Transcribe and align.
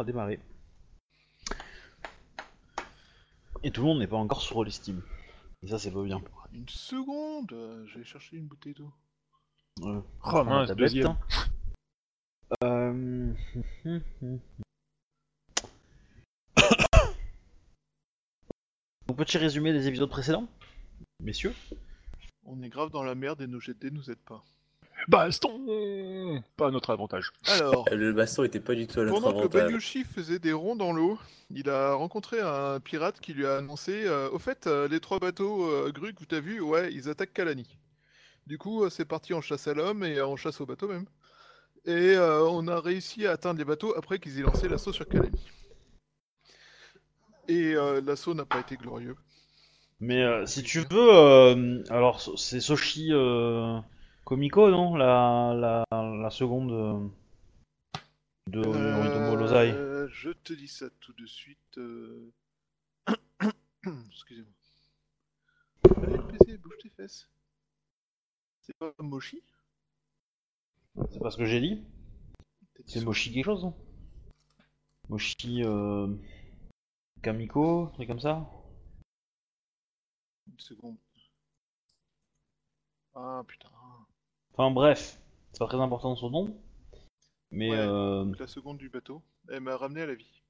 a 0.00 0.04
démarré. 0.04 0.40
Et 3.62 3.70
tout 3.70 3.82
le 3.82 3.86
monde 3.88 3.98
n'est 3.98 4.06
pas 4.06 4.16
encore 4.16 4.40
sur 4.40 4.64
l'estime. 4.64 5.02
Et 5.62 5.68
ça, 5.68 5.78
c'est 5.78 5.90
pas 5.90 6.02
bien. 6.02 6.22
Une 6.52 6.68
seconde, 6.68 7.52
euh, 7.52 7.86
je 7.86 7.98
vais 7.98 8.04
chercher 8.04 8.36
une 8.36 8.46
bouteille 8.46 8.74
d'eau. 8.74 8.90
Euh, 9.82 10.00
Oh 10.24 10.32
la 10.34 10.44
mince, 10.44 10.70
deuxième. 10.72 11.16
Euh... 12.64 13.32
Donc, 19.06 19.16
petit 19.16 19.38
résumé 19.38 19.72
des 19.72 19.86
épisodes 19.86 20.10
précédents, 20.10 20.48
messieurs? 21.20 21.54
On 22.44 22.60
est 22.62 22.68
grave 22.68 22.90
dans 22.90 23.04
la 23.04 23.14
merde 23.14 23.40
et 23.40 23.46
nos 23.46 23.60
GT 23.60 23.90
nous 23.90 24.10
aident 24.10 24.18
pas. 24.18 24.44
Baston 25.08 26.42
Pas 26.56 26.68
à 26.68 26.70
notre 26.70 26.90
avantage. 26.90 27.30
Alors, 27.46 27.84
Le 27.92 28.12
baston 28.12 28.44
était 28.44 28.60
pas 28.60 28.74
du 28.74 28.86
tout 28.86 29.00
à 29.00 29.04
notre 29.04 29.20
pendant 29.20 29.32
que 29.32 29.38
avantage. 29.40 29.66
Bayushi 29.68 30.04
faisait 30.04 30.38
des 30.38 30.52
ronds 30.52 30.76
dans 30.76 30.92
l'eau, 30.92 31.18
il 31.50 31.68
a 31.70 31.94
rencontré 31.94 32.40
un 32.40 32.80
pirate 32.80 33.20
qui 33.20 33.32
lui 33.34 33.46
a 33.46 33.56
annoncé 33.56 34.04
euh, 34.06 34.28
Au 34.30 34.38
fait, 34.38 34.66
euh, 34.66 34.88
les 34.88 35.00
trois 35.00 35.18
bateaux 35.18 35.64
euh, 35.68 35.90
grues 35.92 36.14
que 36.14 36.24
tu 36.24 36.34
as 36.34 36.40
vus, 36.40 36.60
ouais, 36.60 36.92
ils 36.92 37.08
attaquent 37.08 37.32
Kalani. 37.32 37.66
Du 38.46 38.58
coup, 38.58 38.84
euh, 38.84 38.90
c'est 38.90 39.04
parti 39.04 39.34
en 39.34 39.40
chasse 39.40 39.66
à 39.68 39.74
l'homme 39.74 40.04
et 40.04 40.20
en 40.20 40.36
chasse 40.36 40.60
au 40.60 40.66
bateau 40.66 40.88
même. 40.88 41.06
Et 41.86 42.14
euh, 42.16 42.44
on 42.44 42.68
a 42.68 42.78
réussi 42.80 43.26
à 43.26 43.32
atteindre 43.32 43.58
les 43.58 43.64
bateaux 43.64 43.94
après 43.96 44.18
qu'ils 44.18 44.38
aient 44.38 44.42
lancé 44.42 44.68
l'assaut 44.68 44.92
sur 44.92 45.08
Kalani. 45.08 45.40
Et 47.48 47.74
euh, 47.74 48.00
l'assaut 48.04 48.34
n'a 48.34 48.44
pas 48.44 48.60
été 48.60 48.76
glorieux. 48.76 49.16
Mais 49.98 50.22
euh, 50.22 50.46
si 50.46 50.62
tu 50.62 50.80
veux, 50.80 50.86
euh, 51.14 51.82
alors 51.90 52.20
so- 52.20 52.36
c'est 52.36 52.60
Soshi 52.60 53.08
euh, 53.12 53.78
Komiko, 54.24 54.70
non? 54.70 54.94
La, 54.96 55.52
la, 55.54 55.84
la 55.90 56.30
seconde 56.30 56.72
euh, 56.72 57.08
de 58.46 58.60
Lozai. 59.36 59.72
Euh, 59.72 60.08
je 60.12 60.30
te 60.30 60.52
dis 60.52 60.68
ça 60.68 60.88
tout 61.00 61.12
de 61.14 61.26
suite. 61.26 61.78
euh. 61.78 62.30
Excusez-moi. 64.10 64.52
Allez, 66.02 66.16
le 66.16 66.26
PC, 66.28 66.58
bouge 66.58 66.78
tes 66.82 66.90
fesses. 66.90 67.28
C'est 68.62 68.76
pas 68.76 68.92
Moshi 69.00 69.42
C'est 71.10 71.18
pas 71.18 71.30
ce 71.30 71.36
que 71.38 71.44
j'ai 71.46 71.60
dit 71.60 71.82
C'est 72.86 73.02
Moshi 73.04 73.32
quelque 73.32 73.46
chose, 73.46 73.64
non? 73.64 73.74
Moshi 75.08 75.64
euh, 75.64 76.06
Kamiko, 77.22 77.84
un 77.86 77.90
truc 77.94 78.06
comme 78.06 78.20
ça 78.20 78.48
Une 80.46 80.60
seconde. 80.60 80.96
Ah 83.14 83.42
putain. 83.48 83.68
Enfin 84.54 84.70
bref, 84.70 85.18
c'est 85.52 85.58
pas 85.58 85.66
très 85.66 85.80
important 85.80 86.14
son 86.16 86.30
nom. 86.30 86.56
Mais 87.50 87.70
Ouais. 87.70 87.76
euh, 87.78 88.24
La 88.38 88.46
seconde 88.46 88.78
du 88.78 88.88
bateau. 88.88 89.22
Elle 89.48 89.60
m'a 89.60 89.76
ramené 89.76 90.02
à 90.02 90.06
la 90.06 90.14
vie. 90.14 90.42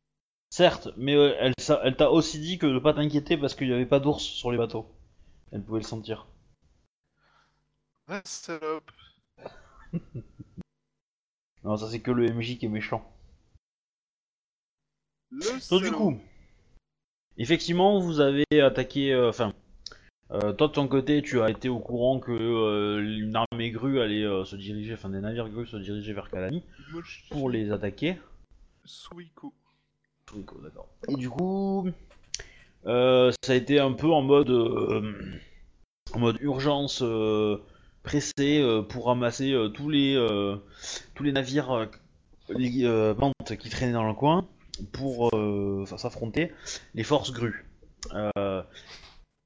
certes, 0.51 0.89
mais 0.97 1.15
euh, 1.17 1.35
elle, 1.41 1.55
elle 1.85 1.97
t'a 1.97 2.11
aussi 2.11 2.39
dit 2.41 2.59
que 2.59 2.67
de 2.67 2.79
pas 2.79 2.93
t'inquiéter 2.95 3.37
parce 3.37 3.55
qu'il 3.55 3.69
n'y 3.69 3.75
avait 3.75 3.87
pas 3.87 4.01
d'ours 4.01 4.23
sur 4.23 4.51
les 4.53 4.59
bateaux. 4.59 4.87
Elle 5.53 5.63
pouvait 5.65 5.81
le 5.81 5.85
sentir. 5.87 6.27
Ah, 8.09 8.21
salope. 8.25 8.91
Non, 11.65 11.77
ça 11.77 11.91
c'est 11.91 12.01
que 12.01 12.11
le 12.11 12.25
MJ 12.31 12.59
qui 12.59 12.67
est 12.67 12.71
méchant. 12.71 13.05
Le 15.31 15.61
Donc 15.71 15.83
du 15.83 15.93
coup, 15.93 16.19
effectivement, 17.37 18.01
vous 18.01 18.21
avez 18.21 18.45
attaqué. 18.63 19.13
euh, 19.13 19.29
Enfin, 19.29 19.49
euh, 19.49 19.60
toi 20.31 20.69
de 20.69 20.73
ton 20.73 20.87
côté, 20.89 21.23
tu 21.23 21.41
as 21.41 21.51
été 21.51 21.69
au 21.69 21.79
courant 21.79 22.21
que 22.21 22.31
euh, 22.33 23.19
une 23.19 23.37
armée 23.37 23.71
grue 23.71 24.01
allait 24.01 24.25
euh, 24.25 24.45
se 24.45 24.57
diriger, 24.57 24.95
enfin 24.95 25.09
des 25.09 25.21
navires 25.21 25.49
grues 25.49 25.67
se 25.67 25.77
diriger 25.77 26.13
vers 26.13 26.31
Kalani 26.31 26.63
pour 27.31 27.51
les 27.51 27.73
attaquer. 27.73 28.17
Suiko. 28.85 29.53
Rico, 30.35 30.61
d'accord. 30.63 30.89
Et 31.09 31.15
du 31.17 31.29
coup, 31.29 31.89
euh, 32.87 33.33
ça 33.43 33.53
a 33.53 33.57
été 33.57 33.81
un 33.81 33.93
peu 33.93 34.11
en 34.11 34.23
mode, 34.23 34.51
euh, 34.51 35.13
en 36.15 36.19
mode 36.21 36.39
urgence 36.41 37.03
euh, 37.03 37.59
pressé 38.03 38.61
euh, 38.61 38.83
pour 38.83 39.07
ramasser 39.07 39.53
euh, 39.53 39.69
tous 39.69 39.89
les 39.89 40.15
euh, 40.17 40.57
tous 41.15 41.23
les 41.23 41.33
navires 41.33 41.73
euh, 41.73 41.87
les, 42.49 42.85
euh, 42.85 43.15
qui 43.59 43.69
traînaient 43.69 43.93
dans 43.93 44.07
le 44.07 44.15
coin 44.15 44.47
pour 44.93 45.37
euh, 45.37 45.85
s'affronter 45.97 46.53
les 46.95 47.05
forces 47.05 47.33
grues, 47.33 47.67
euh, 48.15 48.63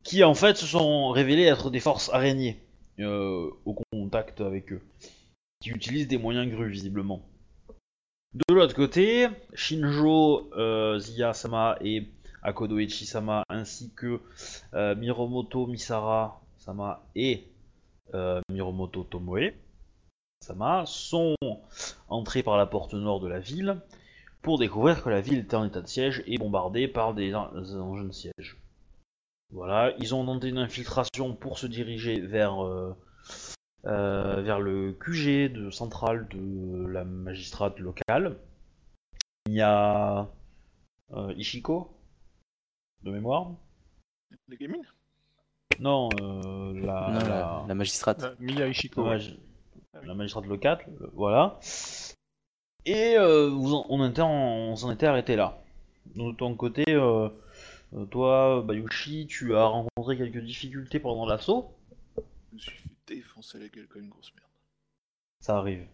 qui 0.04 0.22
en 0.22 0.34
fait 0.34 0.56
se 0.56 0.66
sont 0.66 1.08
révélées 1.10 1.44
être 1.44 1.70
des 1.70 1.80
forces 1.80 2.10
araignées 2.10 2.60
euh, 3.00 3.50
au 3.64 3.74
contact 3.90 4.40
avec 4.40 4.72
eux, 4.72 4.82
qui 5.60 5.70
utilisent 5.70 6.06
des 6.06 6.18
moyens 6.18 6.48
grues 6.48 6.70
visiblement. 6.70 7.22
De 8.34 8.54
l'autre 8.54 8.74
côté, 8.74 9.28
Shinjo, 9.54 10.50
euh, 10.56 10.98
Ziya-sama 10.98 11.78
et 11.80 12.08
Akodo 12.42 12.78
Ichi-sama, 12.78 13.42
ainsi 13.48 13.92
que 13.94 14.20
euh, 14.74 14.94
Miromoto 14.94 15.66
Misara-sama 15.66 17.02
et 17.16 17.48
Miromoto 18.50 19.02
Tomoe-sama 19.02 20.84
sont 20.86 21.34
entrés 22.08 22.44
par 22.44 22.56
la 22.58 22.66
porte 22.66 22.94
nord 22.94 23.18
de 23.18 23.28
la 23.28 23.40
ville 23.40 23.80
pour 24.42 24.58
découvrir 24.58 25.02
que 25.02 25.08
la 25.08 25.20
ville 25.20 25.38
était 25.38 25.56
en 25.56 25.64
état 25.64 25.80
de 25.80 25.88
siège 25.88 26.22
et 26.26 26.38
bombardée 26.38 26.86
par 26.86 27.14
des 27.14 27.34
engins 27.34 28.04
de 28.04 28.12
siège. 28.12 28.63
Voilà, 29.50 29.94
ils 29.98 30.14
ont 30.14 30.24
tenté 30.24 30.48
une 30.48 30.58
infiltration 30.58 31.34
pour 31.34 31.58
se 31.58 31.66
diriger 31.66 32.20
vers 32.20 32.64
euh, 32.64 32.94
euh, 33.86 34.40
vers 34.42 34.60
le 34.60 34.92
QG 34.92 35.52
de 35.52 35.70
centrale 35.70 36.26
de 36.28 36.86
la 36.88 37.04
magistrate 37.04 37.78
locale. 37.78 38.36
Il 39.46 39.54
y 39.54 39.60
a 39.60 40.28
euh, 41.12 41.32
Ishiko, 41.36 41.90
de 43.02 43.10
mémoire. 43.10 43.52
Les 44.48 44.56
gamines 44.56 44.82
Non, 45.78 46.08
euh, 46.20 46.72
la, 46.80 47.10
Non, 47.10 47.18
la, 47.20 47.28
la, 47.28 47.64
la 47.68 47.74
magistrate. 47.74 48.22
Euh, 48.24 48.34
Miya 48.40 48.66
Ishiko. 48.68 49.02
la 49.04 49.10
ouais. 49.10 49.16
magi- 49.18 49.38
la 50.02 50.14
magistrate 50.14 50.46
locale, 50.46 50.84
voilà. 51.12 51.60
Et 52.86 53.16
euh, 53.16 53.48
vous 53.48 53.74
en- 53.74 53.86
on, 53.88 54.08
était 54.08 54.20
en- 54.22 54.28
on 54.72 54.76
s'en 54.76 54.90
était 54.90 55.06
arrêté 55.06 55.36
là. 55.36 55.58
De 56.16 56.32
ton 56.32 56.54
côté, 56.56 56.84
euh, 56.88 57.28
euh, 57.94 58.04
toi, 58.06 58.62
Bayushi, 58.62 59.26
tu 59.26 59.54
as 59.54 59.64
rencontré 59.64 60.16
quelques 60.16 60.42
difficultés 60.42 61.00
pendant 61.00 61.26
l'assaut. 61.26 61.74
Je 62.16 62.54
me 62.54 62.58
suis 62.58 62.78
fait 62.78 62.90
défoncer 63.06 63.58
la 63.58 63.68
gueule 63.68 63.86
comme 63.88 64.02
une 64.02 64.10
grosse 64.10 64.32
merde. 64.34 64.48
Ça 65.40 65.58
arrive. 65.58 65.86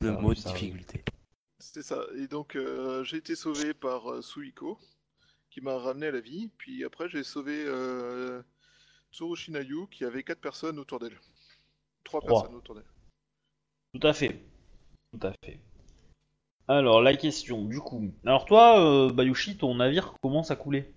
Le 0.00 0.08
ça 0.12 0.20
mot 0.20 0.30
arrive, 0.30 0.44
difficulté. 0.44 1.04
C'était 1.58 1.82
ça. 1.82 2.04
Et 2.16 2.26
donc, 2.26 2.56
euh, 2.56 3.04
j'ai 3.04 3.18
été 3.18 3.34
sauvé 3.36 3.72
par 3.72 4.10
euh, 4.10 4.22
Suiko, 4.22 4.78
qui 5.50 5.60
m'a 5.60 5.78
ramené 5.78 6.08
à 6.08 6.10
la 6.10 6.20
vie. 6.20 6.48
Puis 6.58 6.84
après, 6.84 7.08
j'ai 7.08 7.22
sauvé 7.22 7.64
euh, 7.66 8.42
Tsuru 9.12 9.36
Shinayu, 9.36 9.86
qui 9.88 10.04
avait 10.04 10.24
quatre 10.24 10.40
personnes 10.40 10.78
autour 10.78 10.98
d'elle. 10.98 11.18
Trois 12.04 12.20
Trois. 12.20 12.42
personnes 12.42 12.56
autour 12.56 12.74
d'elle. 12.74 12.90
Tout 13.94 14.06
à 14.06 14.12
fait. 14.12 14.40
Tout 15.12 15.26
à 15.26 15.32
fait. 15.44 15.60
Alors, 16.68 17.02
la 17.02 17.14
question, 17.16 17.64
du 17.64 17.80
coup. 17.80 18.12
Alors, 18.24 18.44
toi, 18.44 18.80
euh, 18.80 19.12
Bayushi, 19.12 19.56
ton 19.56 19.74
navire 19.74 20.14
commence 20.22 20.50
à 20.50 20.56
couler. 20.56 20.92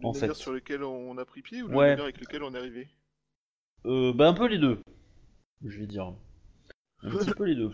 Le 0.00 0.06
En 0.06 0.12
navire 0.12 0.28
fait. 0.28 0.34
sur 0.34 0.52
lequel 0.52 0.82
on 0.84 1.16
a 1.18 1.24
pris 1.24 1.42
pied 1.42 1.62
ou 1.62 1.68
le 1.68 1.76
Ouais. 1.76 1.88
navire 1.90 2.04
avec 2.04 2.20
lequel 2.20 2.42
on 2.42 2.54
est 2.54 2.58
arrivé 2.58 2.88
Euh, 3.84 4.12
bah, 4.12 4.28
un 4.28 4.34
peu 4.34 4.46
les 4.46 4.58
deux. 4.58 4.80
Je 5.64 5.78
vais 5.78 5.86
dire. 5.86 6.12
Un 7.02 7.10
petit 7.10 7.30
peu 7.32 7.44
les 7.44 7.54
deux. 7.54 7.70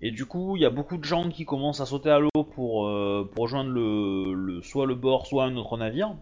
Et 0.00 0.12
du 0.12 0.24
coup, 0.26 0.56
il 0.56 0.62
y 0.62 0.64
a 0.64 0.70
beaucoup 0.70 0.96
de 0.96 1.04
gens 1.04 1.28
qui 1.28 1.44
commencent 1.44 1.80
à 1.80 1.86
sauter 1.86 2.10
à 2.10 2.20
l'eau 2.20 2.30
pour, 2.54 2.86
euh, 2.86 3.28
pour 3.34 3.42
rejoindre 3.42 3.70
le, 3.70 4.32
le, 4.34 4.62
soit 4.62 4.86
le 4.86 4.94
bord, 4.94 5.26
soit 5.26 5.44
un 5.44 5.56
autre 5.56 5.76
navire. 5.76 6.16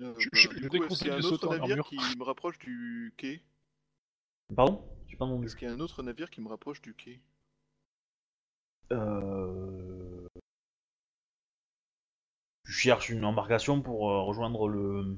Euh, 0.00 0.12
Je- 0.18 0.28
bah, 0.28 0.30
je- 0.34 0.48
du 0.48 0.56
je 0.62 0.68
coup, 0.68 0.68
déconseille 0.68 0.92
est-ce 0.92 0.98
qu'il 0.98 1.08
y 1.08 1.10
a 1.10 1.14
de 1.14 1.18
un 1.18 1.22
sauter 1.22 1.46
autre 1.46 1.56
navire 1.58 1.70
armure. 1.84 1.88
qui 1.88 2.18
me 2.18 2.24
rapproche 2.24 2.58
du 2.58 3.14
quai? 3.16 3.42
Pardon? 4.54 4.84
J'ai 5.14 5.18
pas 5.18 5.26
entendu. 5.26 5.46
Est-ce 5.46 5.54
qu'il 5.54 5.68
y 5.68 5.70
a 5.70 5.74
un 5.74 5.78
autre 5.78 6.02
navire 6.02 6.28
qui 6.28 6.40
me 6.40 6.48
rapproche 6.48 6.82
du 6.82 6.92
quai? 6.92 7.22
Euh... 8.92 10.26
Tu 12.66 12.72
cherches 12.72 13.08
une 13.08 13.24
embarcation 13.24 13.80
pour 13.80 14.10
euh, 14.10 14.20
rejoindre 14.20 14.68
le... 14.68 15.16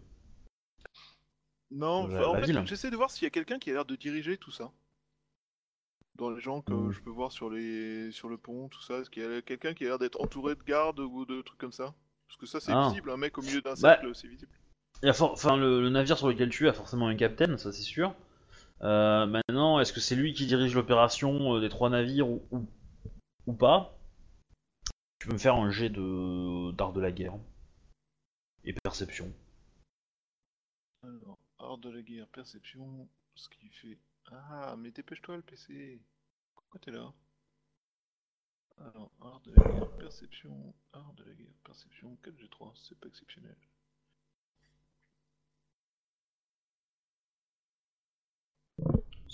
Non, 1.70 2.08
La- 2.08 2.28
en 2.28 2.34
la 2.34 2.40
fait, 2.40 2.66
j'essaie 2.66 2.90
de 2.90 2.96
voir 2.96 3.08
s'il 3.12 3.22
y 3.22 3.26
a 3.28 3.30
quelqu'un 3.30 3.60
qui 3.60 3.70
a 3.70 3.74
l'air 3.74 3.84
de 3.84 3.94
diriger 3.94 4.36
tout 4.36 4.50
ça. 4.50 4.72
Dans 6.16 6.30
les 6.30 6.40
gens 6.40 6.62
que 6.62 6.90
Hmm. 6.90 6.90
je 6.90 7.00
peux 7.00 7.10
voir 7.10 7.30
sur 7.30 7.48
les 7.48 8.10
sur 8.10 8.28
le 8.28 8.36
pont, 8.36 8.68
tout 8.68 8.82
ça, 8.82 8.98
est-ce 8.98 9.08
qu'il 9.08 9.22
y 9.22 9.26
a 9.26 9.40
quelqu'un 9.40 9.72
qui 9.72 9.84
a 9.84 9.88
l'air 9.88 9.98
d'être 10.00 10.20
entouré 10.20 10.56
de 10.56 10.62
gardes 10.64 10.98
ou 10.98 11.24
de 11.26 11.42
trucs 11.42 11.60
comme 11.60 11.70
ça? 11.70 11.94
Parce 12.26 12.36
que 12.40 12.46
ça, 12.46 12.58
c'est 12.58 12.74
Ah. 12.74 12.74
visible, 12.74 13.08
un 13.10 13.16
mec 13.16 13.38
au 13.38 13.42
milieu 13.42 13.62
d'un 13.62 13.76
Bah. 13.76 14.00
cercle, 14.00 14.12
c'est 14.16 14.26
visible. 14.26 14.58
Il 15.02 15.06
y 15.06 15.10
a 15.10 15.14
for- 15.14 15.32
Enfin, 15.32 15.56
le, 15.56 15.80
le 15.80 15.88
navire 15.90 16.18
sur 16.18 16.28
lequel 16.28 16.50
tu 16.50 16.66
es 16.66 16.68
a 16.68 16.74
forcément 16.74 17.08
un 17.08 17.16
capitaine, 17.16 17.56
ça 17.58 17.72
c'est 17.72 17.82
sûr. 17.82 18.14
Euh, 18.82 19.26
maintenant, 19.26 19.80
est-ce 19.80 19.92
que 19.92 20.00
c'est 20.00 20.16
lui 20.16 20.34
qui 20.34 20.46
dirige 20.46 20.74
l'opération 20.74 21.54
euh, 21.54 21.60
des 21.60 21.68
trois 21.68 21.90
navires 21.90 22.28
ou, 22.28 22.42
ou, 23.46 23.52
pas? 23.52 23.98
Tu 25.18 25.28
peux 25.28 25.32
me 25.32 25.38
faire 25.38 25.56
un 25.56 25.70
jet 25.70 25.88
de 25.88 26.72
d'art 26.72 26.92
de 26.92 27.00
la 27.00 27.10
guerre 27.10 27.38
et 28.64 28.74
perception. 28.74 29.32
Alors, 31.02 31.38
art 31.58 31.78
de 31.78 31.88
la 31.88 32.02
guerre, 32.02 32.28
perception, 32.28 33.08
ce 33.34 33.48
qui 33.48 33.68
fait. 33.70 33.98
Ah, 34.30 34.74
mais 34.76 34.90
dépêche-toi 34.90 35.36
le 35.36 35.42
PC. 35.42 36.02
Pourquoi 36.54 36.80
t'es 36.80 36.90
là? 36.90 37.12
Alors, 38.78 39.10
art 39.22 39.40
de 39.40 39.52
la 39.52 39.72
guerre, 39.72 39.90
perception, 39.96 40.74
art 40.92 41.14
de 41.14 41.24
la 41.24 41.32
guerre, 41.32 41.54
perception, 41.64 42.18
4G3, 42.22 42.72
c'est 42.74 42.98
pas 43.00 43.08
exceptionnel. 43.08 43.56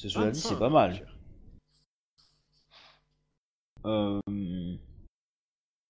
C'est 0.02 0.08
cela 0.08 0.32
dit, 0.32 0.40
c'est 0.40 0.48
25, 0.54 0.58
pas 0.58 0.68
mal. 0.68 1.06
Euh, 3.86 4.20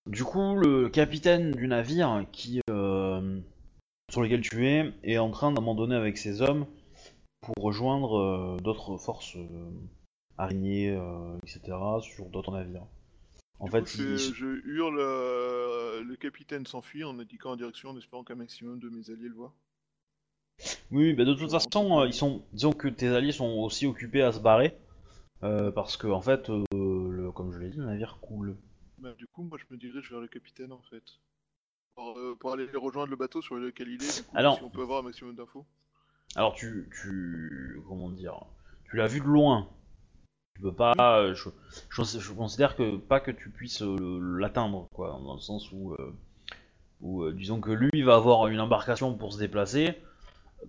Du 0.06 0.22
coup, 0.24 0.54
le 0.56 0.90
capitaine 0.90 1.52
du 1.52 1.66
navire 1.66 2.26
qui 2.30 2.60
euh, 2.68 3.40
sur 4.10 4.20
lequel 4.20 4.42
tu 4.42 4.66
es 4.66 4.92
est 5.02 5.16
en 5.16 5.30
train 5.30 5.50
d'abandonner 5.50 5.94
avec 5.94 6.18
ses 6.18 6.42
hommes 6.42 6.66
pour 7.40 7.54
rejoindre 7.64 8.18
euh, 8.18 8.56
d'autres 8.58 8.98
forces 8.98 9.38
araignées, 10.36 10.90
etc. 11.46 11.74
sur 12.02 12.26
d'autres 12.26 12.52
navires. 12.52 12.86
En 13.60 13.64
Du 13.66 13.70
fait, 13.70 13.80
coup, 13.80 13.86
je, 13.86 14.02
il- 14.02 14.18
fais- 14.18 14.34
je 14.34 14.46
hurle, 14.66 14.98
le 16.02 16.16
capitaine 16.16 16.66
s'enfuit 16.66 17.04
en 17.04 17.18
indiquant 17.18 17.52
en 17.52 17.56
direction 17.56 17.88
en 17.90 17.96
espérant 17.96 18.24
qu'un 18.24 18.34
maximum 18.34 18.78
de 18.78 18.90
mes 18.90 19.08
alliés 19.08 19.28
le 19.28 19.34
voient. 19.34 19.54
Oui, 20.90 21.12
bah 21.14 21.24
de 21.24 21.34
toute 21.34 21.50
façon, 21.50 22.00
euh, 22.00 22.06
ils 22.06 22.14
sont, 22.14 22.42
disons 22.52 22.72
que 22.72 22.88
tes 22.88 23.08
alliés 23.08 23.32
sont 23.32 23.48
aussi 23.60 23.86
occupés 23.86 24.22
à 24.22 24.32
se 24.32 24.40
barrer, 24.40 24.76
euh, 25.42 25.70
parce 25.70 25.96
que 25.96 26.06
en 26.06 26.20
fait, 26.20 26.50
euh, 26.50 26.64
le, 26.72 27.32
comme 27.32 27.52
je 27.52 27.58
l'ai 27.58 27.70
dit, 27.70 27.78
le 27.78 27.86
navire 27.86 28.18
coule. 28.20 28.56
Bah, 28.98 29.12
du 29.18 29.26
coup, 29.26 29.42
moi 29.42 29.58
je 29.58 29.64
me 29.74 29.78
dirige 29.78 30.10
vers 30.10 30.20
le 30.20 30.28
capitaine 30.28 30.72
en 30.72 30.82
fait. 30.90 31.02
Pour, 31.94 32.18
pour 32.40 32.52
aller 32.52 32.66
rejoindre 32.74 33.10
le 33.10 33.16
bateau 33.16 33.42
sur 33.42 33.56
lequel 33.56 33.88
il 33.88 34.02
est, 34.02 34.16
du 34.18 34.22
coup, 34.24 34.36
Alors- 34.36 34.56
si 34.56 34.62
on 34.62 34.70
peut 34.70 34.82
avoir 34.82 35.00
un 35.00 35.02
maximum 35.02 35.34
d'infos. 35.34 35.66
Alors 36.36 36.54
tu, 36.54 36.88
tu, 37.02 37.80
comment 37.86 38.08
dire, 38.10 38.44
tu 38.88 38.96
l'as 38.96 39.06
vu 39.06 39.20
de 39.20 39.26
loin. 39.26 39.68
Tu 40.54 40.62
peux 40.62 40.72
pas, 40.72 41.32
je, 41.34 41.48
je, 41.90 42.18
je 42.18 42.32
considère 42.32 42.76
que 42.76 42.96
pas 42.96 43.20
que 43.20 43.30
tu 43.30 43.50
puisses 43.50 43.82
l'atteindre, 43.82 44.88
quoi, 44.94 45.18
dans 45.22 45.34
le 45.34 45.40
sens 45.40 45.70
où, 45.72 45.94
où 47.00 47.30
disons 47.32 47.60
que 47.60 47.70
lui 47.70 47.90
il 47.92 48.04
va 48.04 48.14
avoir 48.14 48.46
une 48.48 48.60
embarcation 48.60 49.14
pour 49.14 49.32
se 49.32 49.38
déplacer. 49.38 49.96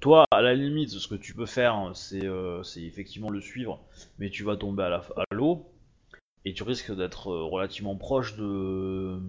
Toi, 0.01 0.25
à 0.31 0.41
la 0.41 0.53
limite, 0.53 0.89
ce 0.89 1.07
que 1.07 1.15
tu 1.15 1.33
peux 1.33 1.45
faire, 1.45 1.91
c'est 1.93 2.25
euh, 2.25 2.63
c'est 2.63 2.81
effectivement 2.81 3.29
le 3.29 3.39
suivre, 3.41 3.79
mais 4.19 4.29
tu 4.29 4.43
vas 4.43 4.57
tomber 4.57 4.83
à 4.83 5.23
l'eau 5.31 5.65
et 6.45 6.53
tu 6.53 6.63
risques 6.63 6.93
d'être 6.95 7.29
euh, 7.31 7.43
relativement 7.43 7.95
proche 7.95 8.35
de 8.35 9.19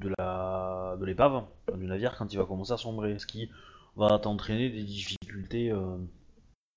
de 0.00 0.12
la 0.18 0.96
de 1.00 1.04
l'épave 1.04 1.44
du 1.74 1.86
navire 1.86 2.16
quand 2.16 2.32
il 2.32 2.36
va 2.38 2.44
commencer 2.44 2.72
à 2.72 2.76
sombrer, 2.76 3.18
ce 3.18 3.26
qui 3.26 3.50
va 3.96 4.18
t'entraîner 4.18 4.68
des 4.70 4.82
difficultés 4.84 5.70
euh, 5.72 5.96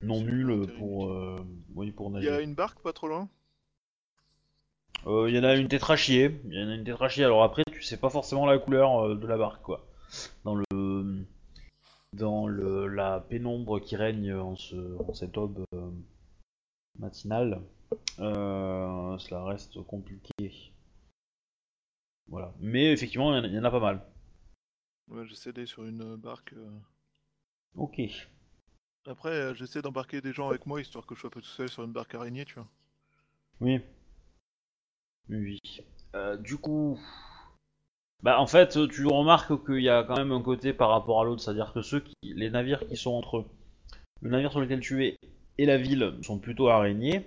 non 0.03 0.21
nulles 0.21 0.65
pour 0.79 1.11
euh, 1.11 1.45
oui 1.75 1.91
pour 1.91 2.09
Il 2.17 2.23
y 2.23 2.27
a 2.27 2.31
nager. 2.31 2.43
une 2.43 2.55
barque 2.55 2.81
pas 2.81 2.93
trop 2.93 3.07
loin? 3.07 3.27
Euh, 5.05 5.29
Il 5.29 5.35
y 5.35 5.39
en 5.39 5.43
a 5.43 5.55
une 5.55 5.67
tétrachier, 5.67 6.39
il 6.45 6.53
y 6.59 6.63
en 6.63 6.69
a 6.69 6.75
une 6.75 6.83
tétrachier. 6.83 7.23
Alors 7.25 7.43
après, 7.43 7.63
tu 7.71 7.83
sais 7.83 7.97
pas 7.97 8.09
forcément 8.09 8.45
la 8.45 8.57
couleur 8.57 9.15
de 9.15 9.27
la 9.27 9.37
barque, 9.37 9.61
quoi. 9.61 9.85
Dans 10.43 10.55
le 10.55 11.25
dans 12.13 12.47
le 12.47 12.87
la 12.87 13.19
pénombre 13.21 13.79
qui 13.79 13.95
règne 13.95 14.33
en 14.33 14.55
ce 14.55 14.75
en 15.01 15.13
cette 15.13 15.37
aube 15.37 15.63
euh, 15.73 15.91
matinale, 16.99 17.61
euh, 18.19 19.17
cela 19.17 19.43
reste 19.45 19.81
compliqué. 19.83 20.71
Voilà. 22.27 22.53
Mais 22.59 22.91
effectivement, 22.93 23.33
il 23.33 23.37
y 23.37 23.39
en 23.39 23.43
a- 23.43 23.47
il 23.47 23.53
y, 23.53 23.59
en 23.59 23.63
a 23.63 23.71
pas 23.71 23.79
mal. 23.79 24.01
Ouais, 25.09 25.25
j'essaie 25.27 25.51
d'aller 25.51 25.67
sur 25.67 25.83
une 25.85 26.01
euh, 26.13 26.17
barque. 26.17 26.53
Ok. 27.75 28.01
Après, 29.07 29.55
j'essaie 29.55 29.81
d'embarquer 29.81 30.21
des 30.21 30.31
gens 30.31 30.49
avec 30.49 30.65
moi 30.65 30.79
histoire 30.79 31.05
que 31.05 31.15
je 31.15 31.21
sois 31.21 31.29
pas 31.31 31.39
tout 31.41 31.47
seul 31.47 31.69
sur 31.69 31.83
une 31.83 31.91
barque 31.91 32.13
araignée, 32.13 32.45
tu 32.45 32.55
vois. 32.55 32.67
Oui. 33.59 33.81
Oui. 35.29 35.59
Euh, 36.15 36.37
du 36.37 36.57
coup, 36.57 36.99
bah 38.23 38.39
en 38.39 38.47
fait, 38.47 38.87
tu 38.89 39.05
remarques 39.07 39.65
qu'il 39.65 39.81
y 39.81 39.89
a 39.89 40.03
quand 40.03 40.15
même 40.17 40.31
un 40.31 40.41
côté 40.41 40.73
par 40.73 40.89
rapport 40.89 41.21
à 41.21 41.23
l'autre, 41.25 41.41
c'est-à-dire 41.41 41.73
que 41.73 41.81
ceux 41.81 41.99
qui, 42.01 42.13
les 42.23 42.49
navires 42.49 42.85
qui 42.87 42.95
sont 42.97 43.11
entre 43.13 43.45
le 44.21 44.29
navire 44.29 44.51
sur 44.51 44.59
lequel 44.61 44.79
tu 44.79 45.05
es 45.05 45.17
et 45.57 45.65
la 45.65 45.77
ville 45.77 46.13
sont 46.21 46.37
plutôt 46.39 46.69
araignées, 46.69 47.25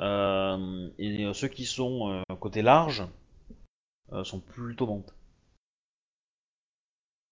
euh, 0.00 0.88
et 0.98 1.30
ceux 1.34 1.48
qui 1.48 1.64
sont 1.64 2.10
euh, 2.12 2.34
côté 2.40 2.62
large 2.62 3.04
euh, 4.12 4.22
sont 4.24 4.40
plutôt 4.40 4.86
mantes. 4.86 5.14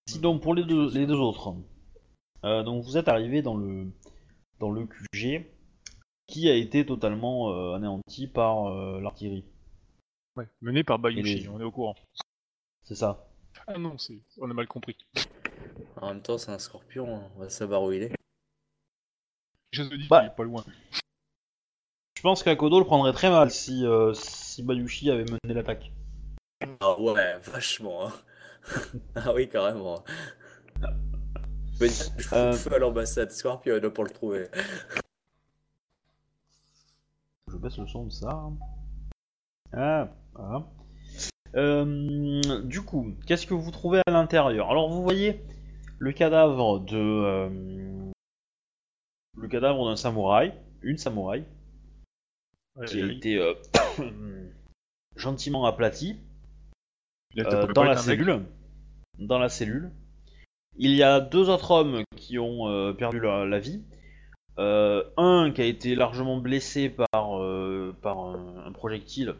Sinon, 0.08 0.38
pour 0.38 0.54
les 0.54 0.64
deux, 0.64 0.90
les 0.92 1.06
deux 1.06 1.16
autres, 1.19 1.54
euh, 2.44 2.62
donc 2.62 2.84
vous 2.84 2.96
êtes 2.96 3.08
arrivé 3.08 3.42
dans 3.42 3.56
le 3.56 3.87
dans 4.58 4.70
le 4.70 4.87
QG 4.87 5.44
qui 6.26 6.49
a 6.49 6.54
été 6.54 6.87
totalement 6.87 7.50
euh, 7.52 7.75
anéanti 7.75 8.26
par 8.26 8.66
euh, 8.66 9.00
l'artillerie. 9.00 9.44
Ouais, 10.37 10.49
mené 10.60 10.84
par 10.84 10.99
Bayushi, 10.99 11.40
les- 11.40 11.49
on 11.49 11.60
est 11.60 11.64
au 11.64 11.70
courant. 11.70 11.94
C'est 12.86 12.94
ça. 12.94 13.26
Ah 13.66 13.78
non, 13.78 13.98
c'est... 13.98 14.18
on 14.38 14.50
a 14.50 14.54
mal 14.54 14.66
compris. 14.68 14.96
En 16.00 16.08
même 16.08 16.22
temps, 16.22 16.38
c'est 16.38 16.50
un 16.52 16.58
scorpion, 16.58 17.16
hein, 17.16 17.30
on 17.36 17.40
va 17.40 17.48
savoir 17.50 17.82
où 17.82 17.92
il 17.92 18.04
est. 18.04 18.12
Je 19.72 19.82
te 19.82 19.94
dis 19.94 20.06
Bah. 20.08 20.20
qu'il 20.20 20.28
est 20.32 20.36
pas 20.36 20.44
loin. 20.44 20.64
Je 22.16 22.22
pense 22.22 22.42
qu'Akodo 22.42 22.78
le 22.78 22.86
prendrait 22.86 23.12
très 23.12 23.28
mal 23.30 23.50
si, 23.50 23.84
euh, 23.84 24.14
si 24.14 24.62
Bayushi 24.62 25.10
avait 25.10 25.24
mené 25.24 25.52
l'attaque. 25.54 25.92
Ah 26.80 26.98
ouais, 26.98 27.38
vachement. 27.40 28.06
hein. 28.08 28.12
ah 29.16 29.32
oui, 29.34 29.48
carrément. 29.48 30.02
Je 31.78 31.86
dire, 31.86 32.12
je 32.16 32.22
fous 32.22 32.34
Euh. 32.34 32.52
feu 32.52 32.74
à 32.74 32.78
l'ambassade 32.78 33.30
Scorpion 33.32 33.78
pour 33.90 34.04
le 34.04 34.10
trouver. 34.10 34.48
Je 37.48 37.56
baisse 37.56 37.76
le 37.78 37.86
son 37.86 38.04
de 38.06 38.12
ça. 38.12 38.50
Ah, 39.72 40.08
voilà. 40.34 40.66
Euh, 41.56 42.62
du 42.64 42.82
coup, 42.82 43.14
qu'est-ce 43.26 43.46
que 43.46 43.54
vous 43.54 43.70
trouvez 43.70 44.00
à 44.06 44.10
l'intérieur? 44.10 44.70
Alors 44.70 44.90
vous 44.90 45.02
voyez 45.02 45.40
le 45.98 46.12
cadavre 46.12 46.80
de... 46.80 46.96
euh, 46.96 48.10
le 49.38 49.48
cadavre 49.48 49.88
d'un 49.88 49.96
samouraï, 49.96 50.52
une 50.82 50.98
samouraï, 50.98 51.44
Ouais, 52.76 52.84
qui 52.86 53.00
a 53.00 53.06
été 53.06 53.38
euh, 53.38 53.54
gentiment 55.16 55.64
aplatie. 55.64 56.18
dans 57.75 57.84
la 57.84 57.96
cellule. 57.96 58.42
Dans 59.18 59.38
la 59.38 59.48
cellule. 59.48 59.90
Il 60.76 60.90
y 60.90 61.02
a 61.02 61.20
deux 61.20 61.48
autres 61.48 61.70
hommes 61.70 62.02
qui 62.16 62.38
ont 62.38 62.68
euh, 62.68 62.92
perdu 62.92 63.18
la, 63.20 63.46
la 63.46 63.58
vie. 63.58 63.82
Euh, 64.58 65.04
un 65.16 65.52
qui 65.54 65.62
a 65.62 65.64
été 65.64 65.94
largement 65.94 66.36
blessé 66.38 66.90
par, 66.90 67.40
euh, 67.42 67.94
par 68.02 68.18
un, 68.18 68.64
un 68.66 68.72
projectile. 68.72 69.36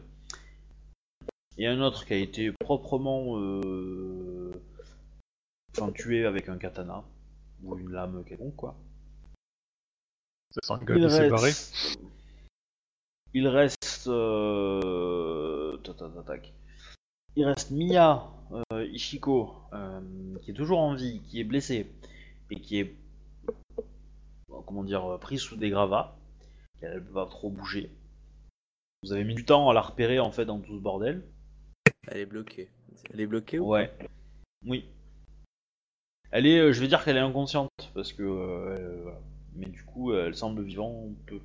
Et 1.57 1.67
un 1.67 1.81
autre 1.81 2.05
qui 2.05 2.13
a 2.13 2.17
été 2.17 2.51
proprement 2.51 3.39
euh, 3.39 4.51
enfin, 5.71 5.91
tué 5.91 6.25
avec 6.25 6.49
un 6.49 6.57
katana. 6.57 7.03
Ou 7.63 7.75
une 7.77 7.91
lame 7.91 8.23
quelconque, 8.23 8.55
quoi. 8.55 8.77
Ça 10.51 10.77
sent 10.77 10.85
le 10.85 10.97
Il 10.97 11.05
reste... 11.07 11.99
Il 13.33 13.47
reste... 13.47 14.07
euh. 14.07 15.77
Il 17.35 17.45
reste 17.45 17.71
Miya 17.71 18.29
euh, 18.51 18.85
Ishiko, 18.87 19.55
euh, 19.73 20.01
qui 20.41 20.51
est 20.51 20.53
toujours 20.53 20.79
en 20.79 20.93
vie, 20.95 21.21
qui 21.27 21.39
est 21.39 21.43
blessé, 21.43 21.91
et 22.51 22.59
qui 22.59 22.79
est... 22.79 22.95
Comment 24.65 24.83
dire, 24.83 25.17
pris 25.19 25.37
sous 25.39 25.55
des 25.55 25.69
gravats. 25.69 26.15
Elle 26.81 27.03
peut 27.03 27.13
pas 27.13 27.25
trop 27.25 27.49
bouger. 27.49 27.91
Vous 29.03 29.13
avez 29.13 29.23
mis 29.23 29.35
du 29.35 29.45
temps 29.45 29.69
à 29.69 29.73
la 29.73 29.81
repérer, 29.81 30.19
en 30.19 30.31
fait, 30.31 30.45
dans 30.45 30.59
tout 30.59 30.77
ce 30.77 30.81
bordel. 30.81 31.23
Elle 32.07 32.17
est 32.19 32.25
bloquée. 32.25 32.69
Elle 33.13 33.21
est 33.21 33.27
bloquée 33.27 33.59
ou 33.59 33.67
Ouais. 33.71 33.91
Oui. 34.65 34.89
Elle 36.31 36.45
est... 36.47 36.59
euh, 36.59 36.73
Je 36.73 36.81
vais 36.81 36.87
dire 36.87 37.03
qu'elle 37.03 37.17
est 37.17 37.21
inconsciente, 37.21 37.69
parce 37.93 38.13
que... 38.13 38.23
euh, 38.23 38.75
elle, 38.77 39.01
voilà. 39.03 39.19
Mais 39.55 39.67
du 39.67 39.83
coup, 39.83 40.13
elle 40.13 40.35
semble 40.35 40.61
vivante 40.63 41.15
peu. 41.25 41.39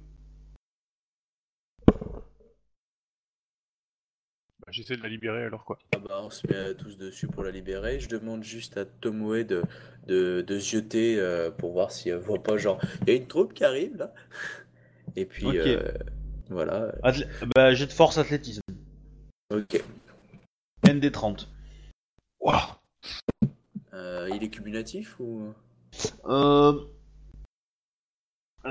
Bah, 4.61 4.69
J'essaie 4.71 4.97
de 4.97 5.03
la 5.03 5.09
libérer 5.09 5.45
alors 5.45 5.65
quoi. 5.65 5.79
Ah 5.95 5.99
bah, 5.99 6.21
on 6.23 6.31
se 6.31 6.47
met 6.47 6.55
euh, 6.55 6.75
tous 6.75 6.97
dessus 6.97 7.27
pour 7.27 7.43
la 7.43 7.51
libérer. 7.51 7.99
Je 8.01 8.09
demande 8.09 8.45
juste 8.45 8.77
à 8.77 8.85
Tomoe 8.85 9.45
de, 9.45 9.63
de, 10.07 10.43
de 10.47 10.59
se 10.59 10.71
jeter 10.77 11.19
euh, 11.19 11.51
pour 11.51 11.73
voir 11.73 11.91
si 11.91 12.11
elle 12.11 12.19
voit 12.19 12.43
pas 12.43 12.57
genre. 12.57 12.81
Il 13.03 13.09
y 13.09 13.13
a 13.13 13.15
une 13.17 13.27
troupe 13.27 13.55
qui 13.55 13.65
arrive 13.65 13.97
là. 13.97 14.13
Et 15.17 15.25
puis 15.27 15.47
Ok. 15.47 15.55
euh, 15.57 15.83
voilà. 16.49 16.95
Athlé- 17.03 17.27
Bah, 17.55 17.75
j'ai 17.75 17.87
de 17.87 17.93
force 17.93 18.19
athlétisme. 18.19 18.61
Ok. 19.53 19.83
ND30. 20.93 21.47
Ouah 22.41 22.81
Euh, 23.95 24.29
il 24.35 24.43
est 24.43 24.51
cumulatif 24.51 25.19
ou? 25.21 25.53
Euh... 26.27 26.79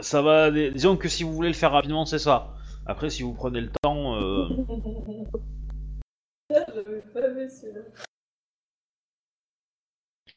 Ça 0.01 0.21
va... 0.21 0.51
Disons 0.51 0.97
que 0.97 1.07
si 1.09 1.23
vous 1.23 1.33
voulez 1.33 1.49
le 1.49 1.53
faire 1.53 1.71
rapidement, 1.71 2.05
c'est 2.05 2.19
ça. 2.19 2.53
Après, 2.85 3.09
si 3.09 3.23
vous 3.23 3.33
prenez 3.33 3.61
le 3.61 3.71
temps... 3.81 4.15
euh, 4.15 4.47
J'avais 6.49 7.01
pas 7.13 7.27
vu 7.29 7.49
celui-là. 7.49 7.81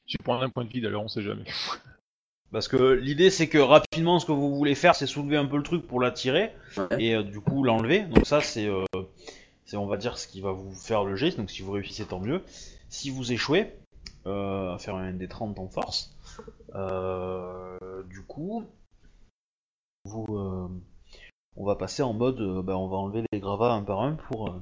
Tu 0.06 0.18
prends 0.18 0.40
un 0.40 0.48
point 0.50 0.64
de 0.64 0.68
vide 0.70 0.86
alors 0.86 1.02
on 1.04 1.08
sait 1.08 1.22
jamais. 1.22 1.44
Parce 2.52 2.68
que 2.68 2.92
l'idée 2.92 3.30
c'est 3.30 3.48
que 3.48 3.58
rapidement 3.58 4.20
ce 4.20 4.26
que 4.26 4.32
vous 4.32 4.54
voulez 4.54 4.74
faire 4.76 4.94
c'est 4.94 5.06
soulever 5.06 5.36
un 5.38 5.46
peu 5.46 5.56
le 5.56 5.62
truc 5.64 5.86
pour 5.88 6.00
l'attirer 6.00 6.52
Ouais. 6.76 6.86
et 7.02 7.14
euh, 7.16 7.22
du 7.22 7.40
coup 7.40 7.64
l'enlever. 7.64 8.02
Donc 8.02 8.26
ça 8.26 8.40
c'est 8.40 8.66
euh, 8.68 8.84
c'est 9.64 9.76
on 9.76 9.86
va 9.86 9.96
dire 9.96 10.18
ce 10.18 10.28
qui 10.28 10.40
va 10.40 10.52
vous 10.52 10.74
faire 10.74 11.04
le 11.04 11.16
jet. 11.16 11.36
Donc 11.36 11.50
si 11.50 11.62
vous 11.62 11.72
réussissez 11.72 12.06
tant 12.06 12.20
mieux. 12.20 12.42
Si 12.88 13.10
vous 13.10 13.32
échouez, 13.32 13.76
euh, 14.26 14.74
à 14.74 14.78
faire 14.78 14.94
un 14.96 15.12
des 15.12 15.28
30 15.28 15.58
en 15.58 15.68
force, 15.68 16.16
euh, 16.74 18.02
du 18.04 18.22
coup 18.22 18.64
vous 20.04 20.26
euh, 20.36 20.68
on 21.56 21.64
va 21.64 21.76
passer 21.76 22.02
en 22.02 22.12
mode 22.12 22.40
euh, 22.40 22.62
bah, 22.62 22.76
on 22.76 22.88
va 22.88 22.96
enlever 22.96 23.24
les 23.32 23.40
gravats 23.40 23.72
un 23.72 23.82
par 23.82 24.00
un 24.00 24.14
pour 24.14 24.48
euh, 24.48 24.60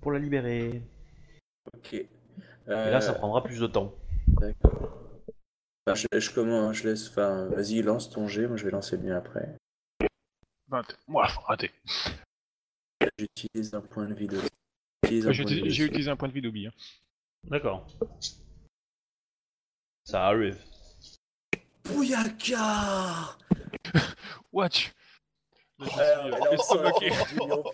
pour 0.00 0.12
la 0.12 0.18
libérer. 0.18 0.82
Ok. 1.74 1.94
Et 1.94 2.08
là 2.66 3.00
ça 3.00 3.14
prendra 3.14 3.42
plus 3.42 3.58
de 3.58 3.66
temps. 3.66 3.92
D'accord. 4.28 4.98
Enfin, 5.86 6.06
je, 6.12 6.20
je 6.20 6.30
commence, 6.32 6.76
je 6.76 6.88
laisse. 6.88 7.08
Enfin, 7.08 7.46
vas-y, 7.46 7.82
lance 7.82 8.08
ton 8.10 8.28
jet, 8.28 8.46
moi 8.46 8.56
je 8.56 8.64
vais 8.64 8.70
lancer 8.70 8.96
le 8.96 9.02
mien 9.02 9.16
après. 9.16 9.56
20. 10.68 10.96
Moi, 11.08 11.26
raté. 11.46 11.70
J'utilise 13.18 13.74
un 13.74 13.80
point 13.80 14.06
de 14.06 14.14
vie 14.14 14.26
de. 14.26 14.38
J'ai 15.08 15.20
point 15.20 15.32
de 15.32 15.68
j'ai 15.68 15.84
utilisé 15.84 16.10
un 16.10 16.16
point 16.16 16.28
de 16.28 16.32
vie 16.32 16.42
d'Obi. 16.42 16.66
Hein. 16.66 16.72
D'accord. 17.44 17.86
Ça 20.04 20.26
arrive. 20.26 20.58
Bouillacard 21.84 23.38
Watch 24.52 24.92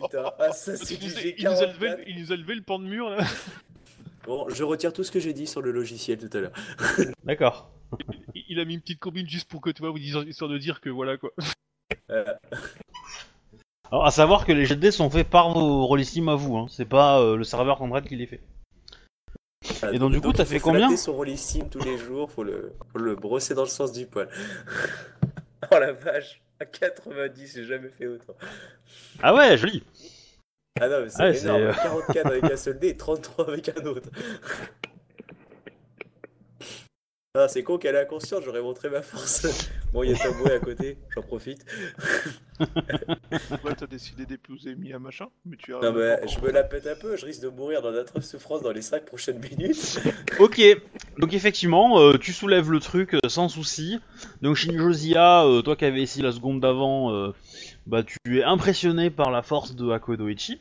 putain. 0.01 0.33
Ah, 0.39 0.53
ça, 0.53 0.73
Parce 0.73 0.83
c'est 0.85 0.97
qu'il 0.97 0.99
du 0.99 1.15
nous 1.15 1.21
il, 1.37 1.45
nous 1.45 1.63
a 1.63 1.67
levé, 1.67 1.89
G44. 1.89 2.05
il 2.07 2.21
nous 2.21 2.33
a 2.33 2.37
levé 2.37 2.55
le 2.55 2.63
pan 2.63 2.79
de 2.79 2.85
mur 2.85 3.11
là. 3.11 3.25
Bon, 4.25 4.47
je 4.51 4.63
retire 4.63 4.93
tout 4.93 5.05
ce 5.05 5.11
que 5.11 5.21
j'ai 5.21 5.33
dit 5.33 5.47
sur 5.47 5.63
le 5.63 5.71
logiciel 5.71 6.19
tout 6.19 6.37
à 6.37 6.41
l'heure. 6.41 6.53
D'accord. 7.25 7.71
Il 8.35 8.45
il 8.51 8.61
a 8.61 8.67
mis 8.67 8.75
une 8.75 8.83
petite 8.83 8.99
combine 8.99 9.27
juste 9.27 9.49
pour 9.49 9.63
que 9.63 9.71
tu 9.71 9.83
vois, 9.83 9.99
histoire 9.99 10.51
de 10.51 10.59
dire 10.59 10.83
que 10.83 10.91
voilà 10.91 11.17
quoi. 11.17 11.31
Euh, 12.11 12.35
Alors, 13.91 14.05
à 14.05 14.11
savoir 14.11 14.45
que 14.45 14.53
les 14.53 14.67
jets 14.67 14.77
de 14.77 14.81
dés 14.81 14.91
sont 14.91 15.09
faits 15.09 15.29
par 15.29 15.51
vos 15.51 15.87
rôlissimes 15.87 16.29
à 16.29 16.35
vous, 16.35 16.57
hein. 16.57 16.67
c'est 16.69 16.85
pas 16.85 17.21
euh, 17.21 17.37
le 17.37 17.45
serveur 17.45 17.79
Conrad 17.79 18.07
qui 18.07 18.17
les 18.17 18.27
fait. 18.27 18.41
Et 19.93 19.99
donc, 19.99 20.13
du 20.13 20.21
coup, 20.21 20.33
t'as 20.33 20.45
fait 20.45 20.61
combien 20.61 20.95
son 20.97 21.15
rollissime 21.15 21.69
tous 21.69 21.83
les 21.83 21.97
jours, 21.97 22.31
faut 22.31 22.45
le, 22.45 22.75
faut 22.93 22.99
le 22.99 23.17
brosser 23.17 23.55
dans 23.55 23.63
le 23.63 23.69
sens 23.69 23.93
du 23.93 24.07
poil. 24.07 24.29
oh 25.73 25.79
la 25.79 25.93
vache, 25.93 26.43
à 26.61 26.67
90, 26.67 27.55
j'ai 27.55 27.65
jamais 27.65 27.89
fait 27.89 28.07
autant. 28.07 28.35
Ah 29.23 29.35
ouais, 29.35 29.57
joli 29.57 29.83
Ah 30.81 30.89
non, 30.89 31.01
mais 31.03 31.11
c'est 31.11 31.23
Ouais, 31.23 31.39
énorme, 31.39 31.63
euh, 31.63 31.73
44 31.73 32.27
avec 32.27 32.45
un 32.45 32.57
seul 32.57 32.79
dé 32.79 32.89
et 32.89 32.97
33 32.97 33.49
avec 33.49 33.71
un 33.71 33.85
autre. 33.87 34.11
Ah, 37.41 37.47
c'est 37.47 37.63
con 37.63 37.79
qu'elle 37.79 37.95
est 37.95 38.01
inconsciente, 38.01 38.43
j'aurais 38.45 38.61
montré 38.61 38.91
ma 38.91 39.01
force. 39.01 39.47
Bon, 39.93 40.03
il 40.03 40.11
y 40.11 40.13
a 40.13 40.19
Taboué 40.19 40.53
à 40.53 40.59
côté, 40.59 40.99
j'en 41.15 41.23
profite. 41.23 41.65
Ouais, 43.65 43.75
t'as 43.77 43.87
décidé 43.87 44.27
d'épouser 44.27 44.75
Mia 44.75 44.99
machin, 44.99 45.27
mais 45.47 45.57
tu 45.57 45.73
as. 45.75 45.81
Non, 45.81 45.93
mais 45.93 46.27
je 46.27 46.41
me 46.41 46.51
la 46.51 46.65
pète 46.65 46.89
un 46.89 46.97
peu, 46.97 47.17
je 47.17 47.25
risque 47.25 47.41
de 47.41 47.49
mourir 47.49 47.81
dans 47.81 47.93
d'atroces 47.93 48.29
souffrances 48.29 48.63
dans 48.63 48.73
les 48.73 48.83
5 48.83 49.05
prochaines 49.05 49.39
minutes. 49.39 50.01
Ok, 50.41 50.61
donc 51.19 51.33
effectivement, 51.33 52.01
euh, 52.01 52.19
tu 52.19 52.33
soulèves 52.33 52.71
le 52.73 52.81
truc 52.81 53.15
euh, 53.15 53.29
sans 53.29 53.49
souci. 53.49 54.01
Donc 54.43 54.57
Shinjo 54.57 54.93
Zia, 54.93 55.45
euh, 55.45 55.63
toi 55.63 55.77
qui 55.77 55.85
avais 55.85 56.03
ici 56.03 56.21
la 56.21 56.33
seconde 56.33 56.61
d'avant, 56.61 57.15
euh, 57.15 57.33
bah 57.87 58.03
tu 58.03 58.39
es 58.39 58.43
impressionné 58.43 59.11
par 59.11 59.31
la 59.31 59.43
force 59.43 59.77
de 59.77 59.91
Hakodoichi. 59.91 60.61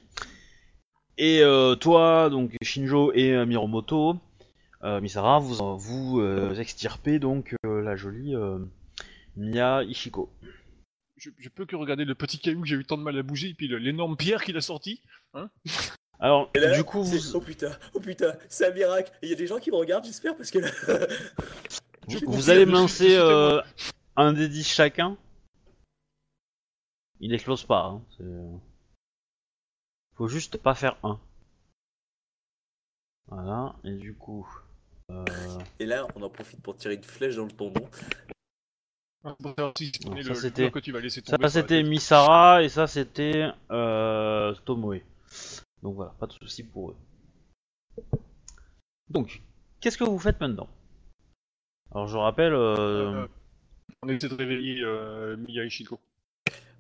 Et 1.18 1.42
euh, 1.42 1.76
toi, 1.76 2.30
donc 2.30 2.52
Shinjo 2.62 3.12
et 3.14 3.32
euh, 3.32 3.46
Miromoto, 3.46 4.18
Misara, 5.02 5.40
vous, 5.40 5.62
en- 5.62 5.76
vous 5.76 6.20
euh, 6.20 6.56
extirpez 6.56 7.20
donc 7.20 7.56
euh, 7.66 7.82
la 7.82 7.96
jolie 7.96 8.36
euh, 8.36 8.60
Mia 9.36 9.84
Ishiko. 9.84 10.32
Je, 11.18 11.30
je 11.38 11.50
peux 11.50 11.66
que 11.66 11.76
regarder 11.76 12.06
le 12.06 12.16
petit 12.16 12.40
caillou 12.40 12.62
que 12.62 12.68
j'ai 12.68 12.76
eu 12.76 12.86
tant 12.86 12.98
de 12.98 13.04
mal 13.04 13.18
à 13.18 13.24
bouger 13.24 13.50
et 13.50 13.54
puis 13.54 13.68
l'énorme 13.68 14.16
pierre 14.18 14.44
qu'il 14.44 14.56
a 14.58 14.62
sorti. 14.62 15.02
Alors, 16.20 16.50
Et 16.56 16.60
là, 16.60 16.76
du 16.76 16.84
coup, 16.84 17.04
vous, 17.04 17.36
Oh 17.36 17.42
putain, 17.42 17.78
oh 17.94 18.00
putain, 18.00 18.34
c'est 18.50 18.68
un 18.68 18.74
miracle. 18.74 19.12
Il 19.22 19.30
y 19.30 19.34
a 19.34 19.36
des 19.36 19.46
gens 19.46 19.60
qui 19.60 19.70
me 19.70 19.76
regardent, 19.76 20.06
j'espère, 20.06 20.36
parce 20.36 20.50
que 20.50 20.60
là. 20.60 20.72
Vous 22.08 22.22
confirme, 22.22 22.50
allez 22.50 22.66
me 22.66 22.72
lancer 22.72 23.16
euh, 23.18 23.62
un 24.16 24.32
des 24.34 24.48
10 24.48 24.64
chacun. 24.68 25.18
Il 27.20 27.34
explose 27.34 27.66
pas. 27.66 28.02
Hein. 28.20 28.60
Faut 30.16 30.28
juste 30.28 30.58
pas 30.58 30.74
faire 30.74 30.98
un. 31.04 31.20
Voilà, 33.28 33.76
et 33.84 33.94
du 33.96 34.16
coup. 34.16 34.48
Euh, 35.12 35.26
Et 35.80 35.86
là, 35.86 36.08
on 36.16 36.22
en 36.24 36.30
profite 36.30 36.62
pour 36.62 36.76
tirer 36.78 36.96
une 36.96 37.04
flèche 37.04 37.36
dans 37.36 37.46
le 37.46 37.52
tendon. 37.52 37.86
Connais 39.24 40.24
Ça, 40.24 40.36
c'était- 40.36 40.72
Ça. 41.84 41.84
Misara 41.84 42.64
et 42.64 42.70
ça 42.70 42.88
c'était 42.88 43.50
euh, 43.72 44.54
Tomoe. 44.66 45.02
Donc 45.84 45.96
voilà, 45.96 46.14
pas 46.20 46.28
de 46.28 46.34
soucis 46.34 46.64
pour 46.64 46.92
eux. 46.92 46.96
Donc, 49.10 49.42
qu'est-ce 49.82 49.98
que 49.98 50.04
vous 50.04 50.20
faites 50.20 50.40
maintenant? 50.40 50.70
Alors 51.92 52.08
je 52.08 52.18
rappelle. 52.18 52.54
euh, 52.54 53.24
Euh, 53.24 53.28
On 54.04 54.10
essaie 54.10 54.30
de 54.30 54.36
réveiller 54.36 54.82
euh, 54.84 55.36
Miya 55.38 55.66
Ishiko. 55.66 56.00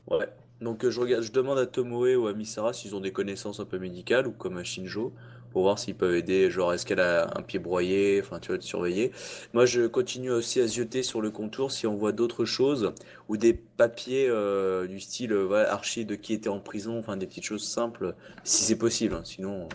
Ouais. 0.10 0.27
Donc 0.62 0.86
euh, 0.86 0.91
je, 0.91 1.00
regarde, 1.00 1.24
je 1.24 1.31
demande 1.31 1.57
à 1.57 1.65
Tomoe 1.65 2.15
ou 2.15 2.27
à 2.27 2.34
Misara 2.34 2.72
s'ils 2.74 2.96
ont 2.96 3.00
des 3.01 3.12
connaissances 3.12 3.60
un 3.60 3.65
peu 3.65 3.79
médicales 3.79 4.27
ou 4.27 4.31
comme 4.31 4.57
à 4.57 4.63
Shinjo 4.63 5.13
pour 5.57 5.63
voir 5.63 5.79
s'ils 5.79 5.95
peuvent 5.95 6.13
aider. 6.13 6.51
Genre, 6.51 6.71
est-ce 6.71 6.85
qu'elle 6.85 6.99
a 6.99 7.35
un 7.35 7.41
pied 7.41 7.57
broyé 7.57 8.21
Enfin, 8.23 8.39
tu 8.39 8.49
vois, 8.49 8.59
de 8.59 8.61
surveiller. 8.61 9.11
Moi, 9.55 9.65
je 9.65 9.87
continue 9.87 10.29
aussi 10.29 10.61
à 10.61 10.67
zioter 10.67 11.01
sur 11.01 11.19
le 11.19 11.31
contour 11.31 11.71
si 11.71 11.87
on 11.87 11.95
voit 11.95 12.11
d'autres 12.11 12.45
choses 12.45 12.93
ou 13.27 13.37
des 13.37 13.55
papiers 13.55 14.27
euh, 14.29 14.85
du 14.85 14.99
style 14.99 15.33
euh, 15.33 15.45
voilà, 15.47 15.73
archi 15.73 16.05
de 16.05 16.13
qui 16.13 16.33
était 16.33 16.47
en 16.47 16.59
prison. 16.59 16.99
Enfin, 16.99 17.17
des 17.17 17.25
petites 17.25 17.45
choses 17.45 17.67
simples 17.67 18.13
si 18.43 18.65
c'est 18.65 18.77
possible. 18.77 19.15
hein. 19.15 19.23
Sinon, 19.25 19.67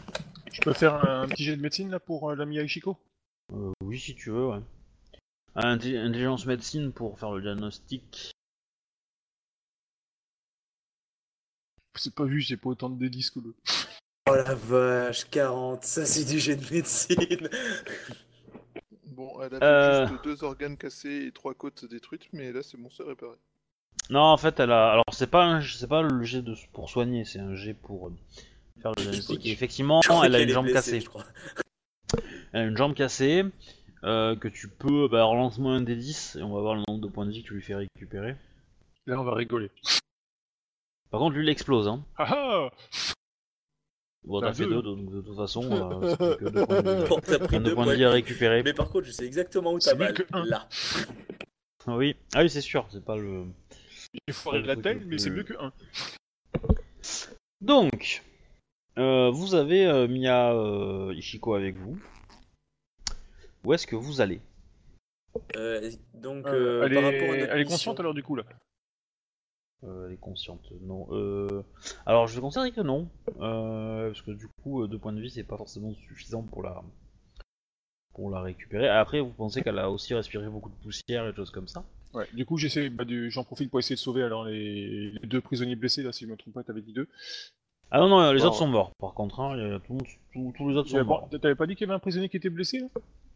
Je 0.53 0.61
peux 0.61 0.73
faire 0.73 0.95
un, 1.05 1.23
un 1.23 1.29
petit 1.29 1.43
jet 1.43 1.57
de 1.57 1.61
médecine 1.63 1.91
là 1.91 1.99
pour 1.99 2.31
euh, 2.31 2.37
la 2.37 2.47
Miya 2.47 2.63
Ishiko 2.63 2.97
euh, 3.53 3.73
oui, 3.83 3.99
si 3.99 4.15
tu 4.15 4.31
veux, 4.31 4.47
ouais. 4.47 4.61
Intelligence 5.57 6.47
médecine 6.47 6.93
pour 6.93 7.19
faire 7.19 7.33
le 7.33 7.43
diagnostic. 7.43 8.31
C'est 11.99 12.15
pas 12.15 12.25
vu, 12.25 12.41
j'ai 12.41 12.57
pas 12.57 12.69
autant 12.71 12.89
de 12.89 13.01
délices 13.01 13.31
que 13.31 13.41
le. 13.41 13.53
Oh 14.31 14.35
la 14.35 14.55
vache, 14.55 15.25
40, 15.31 15.85
ça 15.85 16.05
c'est 16.07 16.25
du 16.25 16.39
jet 16.39 16.57
de 16.57 16.75
médecine. 16.75 17.49
Bon, 19.07 19.31
elle 19.43 19.63
a 19.63 19.65
Euh. 19.65 20.09
juste 20.09 20.25
deux 20.25 20.43
organes 20.43 20.77
cassés 20.79 21.27
et 21.27 21.33
trois 21.33 21.53
côtes 21.53 21.85
détruites, 21.85 22.29
mais 22.33 22.51
là 22.51 22.63
c'est 22.63 22.79
bon, 22.79 22.89
c'est 22.91 23.03
réparé. 23.03 23.37
Non, 24.09 24.23
en 24.23 24.37
fait, 24.39 24.59
elle 24.59 24.73
a. 24.73 24.91
Alors, 24.93 25.05
c'est 25.13 25.27
pas, 25.27 25.45
un... 25.45 25.61
c'est 25.61 25.87
pas 25.87 26.01
le 26.01 26.23
jet 26.25 26.41
de... 26.41 26.55
pour 26.73 26.89
soigner, 26.89 27.27
c'est 27.27 27.39
un 27.39 27.55
jet 27.55 27.75
pour 27.75 28.09
euh, 28.09 28.13
faire 28.81 28.93
le 28.97 29.03
diagnostic. 29.03 29.45
Et 29.47 29.51
effectivement, 29.51 30.01
Je 30.03 30.09
crois 30.09 30.25
elle 30.27 30.35
a 30.35 30.39
qu'elle 30.39 30.45
une 30.45 30.51
est 30.51 30.55
jambe 30.55 30.65
blessée, 30.65 30.79
cassée. 30.93 31.01
je 31.01 31.09
crois. 31.11 31.25
Elle 32.55 32.61
a 32.63 32.65
une 32.65 32.77
jambe 32.77 32.95
cassée 32.95 33.45
euh, 34.05 34.35
que 34.35 34.49
tu 34.49 34.69
peux. 34.69 35.09
Bah, 35.09 35.25
relance-moi 35.25 35.73
un 35.75 35.83
des 35.83 35.95
10 35.95 36.37
et 36.41 36.43
on 36.43 36.55
va 36.55 36.63
voir 36.63 36.75
le 36.75 36.83
nombre 36.89 37.07
de 37.07 37.09
points 37.13 37.27
de 37.27 37.31
vie 37.33 37.43
que 37.43 37.49
tu 37.49 37.55
lui 37.55 37.63
fais 37.63 37.75
récupérer. 37.75 38.35
Là, 39.07 39.21
on 39.21 39.25
va 39.25 39.35
rigoler. 39.35 39.71
Par 41.11 41.21
contre, 41.21 41.37
lui, 41.37 41.45
il 41.45 41.51
explose. 41.51 41.87
Hein. 41.87 42.03
Ah 42.17 42.29
ah 42.31 42.71
Bon, 44.25 44.41
t'as 44.41 44.53
fait 44.53 44.65
deux. 44.65 44.77
deux, 44.77 44.83
donc 44.83 45.11
de 45.11 45.21
toute 45.21 45.37
façon, 45.37 45.63
euh, 45.73 46.17
c'est 46.19 46.37
plus 46.39 46.47
que 46.47 46.51
deux 46.51 46.65
points 46.67 46.83
de 46.83 46.91
vie. 47.03 47.09
Bon, 47.09 47.21
t'as 47.21 47.39
pris 47.41 47.57
Deux 47.59 47.65
deux 47.65 47.75
points 47.75 47.85
points 47.85 47.93
de 47.93 47.97
vie 47.99 48.05
à 48.05 48.11
récupérer. 48.11 48.63
Mais 48.63 48.73
par 48.73 48.89
contre, 48.89 49.07
je 49.07 49.11
sais 49.13 49.25
exactement 49.27 49.73
où 49.73 49.81
C'est 49.81 49.91
t'as 49.91 49.97
mieux 49.97 50.05
mal. 50.05 50.15
que 50.15 50.23
un. 50.33 50.45
Là. 50.45 50.69
Ah 51.87 51.97
oui, 51.97 52.15
ah 52.35 52.43
oui, 52.43 52.51
c'est 52.51 52.61
sûr, 52.61 52.87
c'est 52.91 53.05
pas 53.05 53.17
le. 53.17 53.45
J'ai 54.29 54.33
foiré 54.35 54.63
de 54.63 54.67
la 54.69 54.77
tête, 54.77 55.03
mais 55.07 55.19
c'est 55.19 55.31
mieux 55.31 55.43
que 55.43 55.55
1. 55.59 55.73
Donc, 57.61 58.23
euh, 58.99 59.31
vous 59.31 59.55
avez 59.55 59.87
euh, 59.87 60.07
Mia 60.07 60.53
euh, 60.53 61.15
Ishiko 61.15 61.55
avec 61.55 61.77
vous. 61.77 61.99
Où 63.65 63.73
est-ce 63.73 63.87
que 63.87 63.97
vous 63.97 64.21
allez? 64.21 64.41
Euh, 65.57 65.91
donc, 66.15 66.47
Euh, 66.47 66.83
euh, 66.83 66.85
elle, 66.87 66.95
par 66.95 67.03
est... 67.05 67.07
rapport 67.21 67.35
à 67.35 67.37
notre 67.39 67.53
elle 67.53 67.61
est 67.61 67.65
mission- 67.65 67.69
consciente 67.75 68.01
alors 68.01 68.15
du 68.15 68.23
coup 68.23 68.37
là. 68.37 68.45
Euh, 69.85 70.07
Elle 70.07 70.15
est 70.15 70.17
consciente, 70.21 70.61
non. 70.83 71.09
Euh... 71.11 71.63
Alors, 72.07 72.29
je 72.29 72.35
vais 72.37 72.41
considérer 72.41 72.71
que 72.73 72.81
non, 72.83 73.09
euh, 73.41 74.09
parce 74.09 74.23
que 74.23 74.31
du 74.31 74.47
coup, 74.63 74.83
euh, 74.83 74.89
deux 74.89 74.99
points 74.99 75.13
de 75.13 75.21
vie, 75.21 75.31
c'est 75.31 75.43
pas 75.45 75.57
forcément 75.57 75.93
suffisant 75.95 76.43
pour 76.43 76.63
la 76.63 76.83
pour 78.15 78.31
la 78.31 78.41
récupérer. 78.43 78.89
Après, 78.89 79.21
vous 79.21 79.31
pensez 79.31 79.63
qu'elle 79.63 79.79
a 79.79 79.91
aussi 79.91 80.13
respiré 80.15 80.47
beaucoup 80.49 80.69
de 80.69 80.75
poussière 80.83 81.27
et 81.27 81.31
des 81.31 81.37
choses 81.37 81.51
comme 81.51 81.67
ça? 81.69 81.83
Ouais, 82.13 82.27
du 82.35 82.45
coup 82.45 82.59
j'essaie, 82.59 82.91
bah, 82.91 83.05
du- 83.07 83.31
j'en 83.31 83.43
profite 83.43 83.71
pour 83.71 83.79
essayer 83.79 83.97
de 83.97 84.01
sauver 84.01 84.23
alors 84.23 84.45
les, 84.45 85.13
les 85.13 85.27
deux 85.27 85.41
prisonniers 85.41 85.77
blessés 85.77 86.03
là 86.03 86.13
si 86.13 86.27
je 86.27 86.31
me 86.31 86.37
trompe 86.37 86.53
pas, 86.53 86.63
t'avais 86.63 86.83
dit 86.83 86.93
deux. 86.93 87.09
Ah 87.91 87.99
non, 88.01 88.09
non, 88.09 88.31
les 88.33 88.41
Bon. 88.43 88.49
autres 88.49 88.57
sont 88.57 88.67
morts. 88.67 88.93
Par 89.01 89.15
contre, 89.15 89.41
hein, 89.41 89.57
il 89.57 89.63
y 89.67 89.75
a 89.75 89.79
tout 89.81 89.93
le 89.95 89.99
monde- 89.99 90.07
tout- 90.35 90.53
tous 90.59 90.69
les 90.69 90.77
autres 90.77 90.91
sont 90.91 91.03
morts. 91.05 91.27
T'avais 91.31 91.55
pas 91.55 91.67
dit 91.67 91.75
qu'il 91.75 91.87
y 91.87 91.91
avait 91.91 91.97
un 91.97 92.01
prisonnier 92.01 92.29
qui 92.29 92.37
était 92.37 92.51
blessé 92.51 92.81
là? 92.81 92.89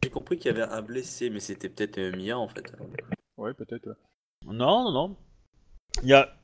J'ai 0.05 0.11
compris 0.11 0.37
qu'il 0.37 0.47
y 0.55 0.55
avait 0.55 0.71
un 0.71 0.83
blessé, 0.83 1.31
mais 1.31 1.41
c'était 1.41 1.71
peut-être 1.71 1.99
Mia 2.15 2.39
en 2.39 2.49
fait. 2.49 2.71
Ouais, 3.39 3.55
peut-être. 3.55 3.87
ouais. 3.89 3.95
Non, 4.53 4.85
non, 4.85 4.93
non. 4.93 5.17
Il 6.03 6.09
y 6.09 6.15
a, 6.15 6.35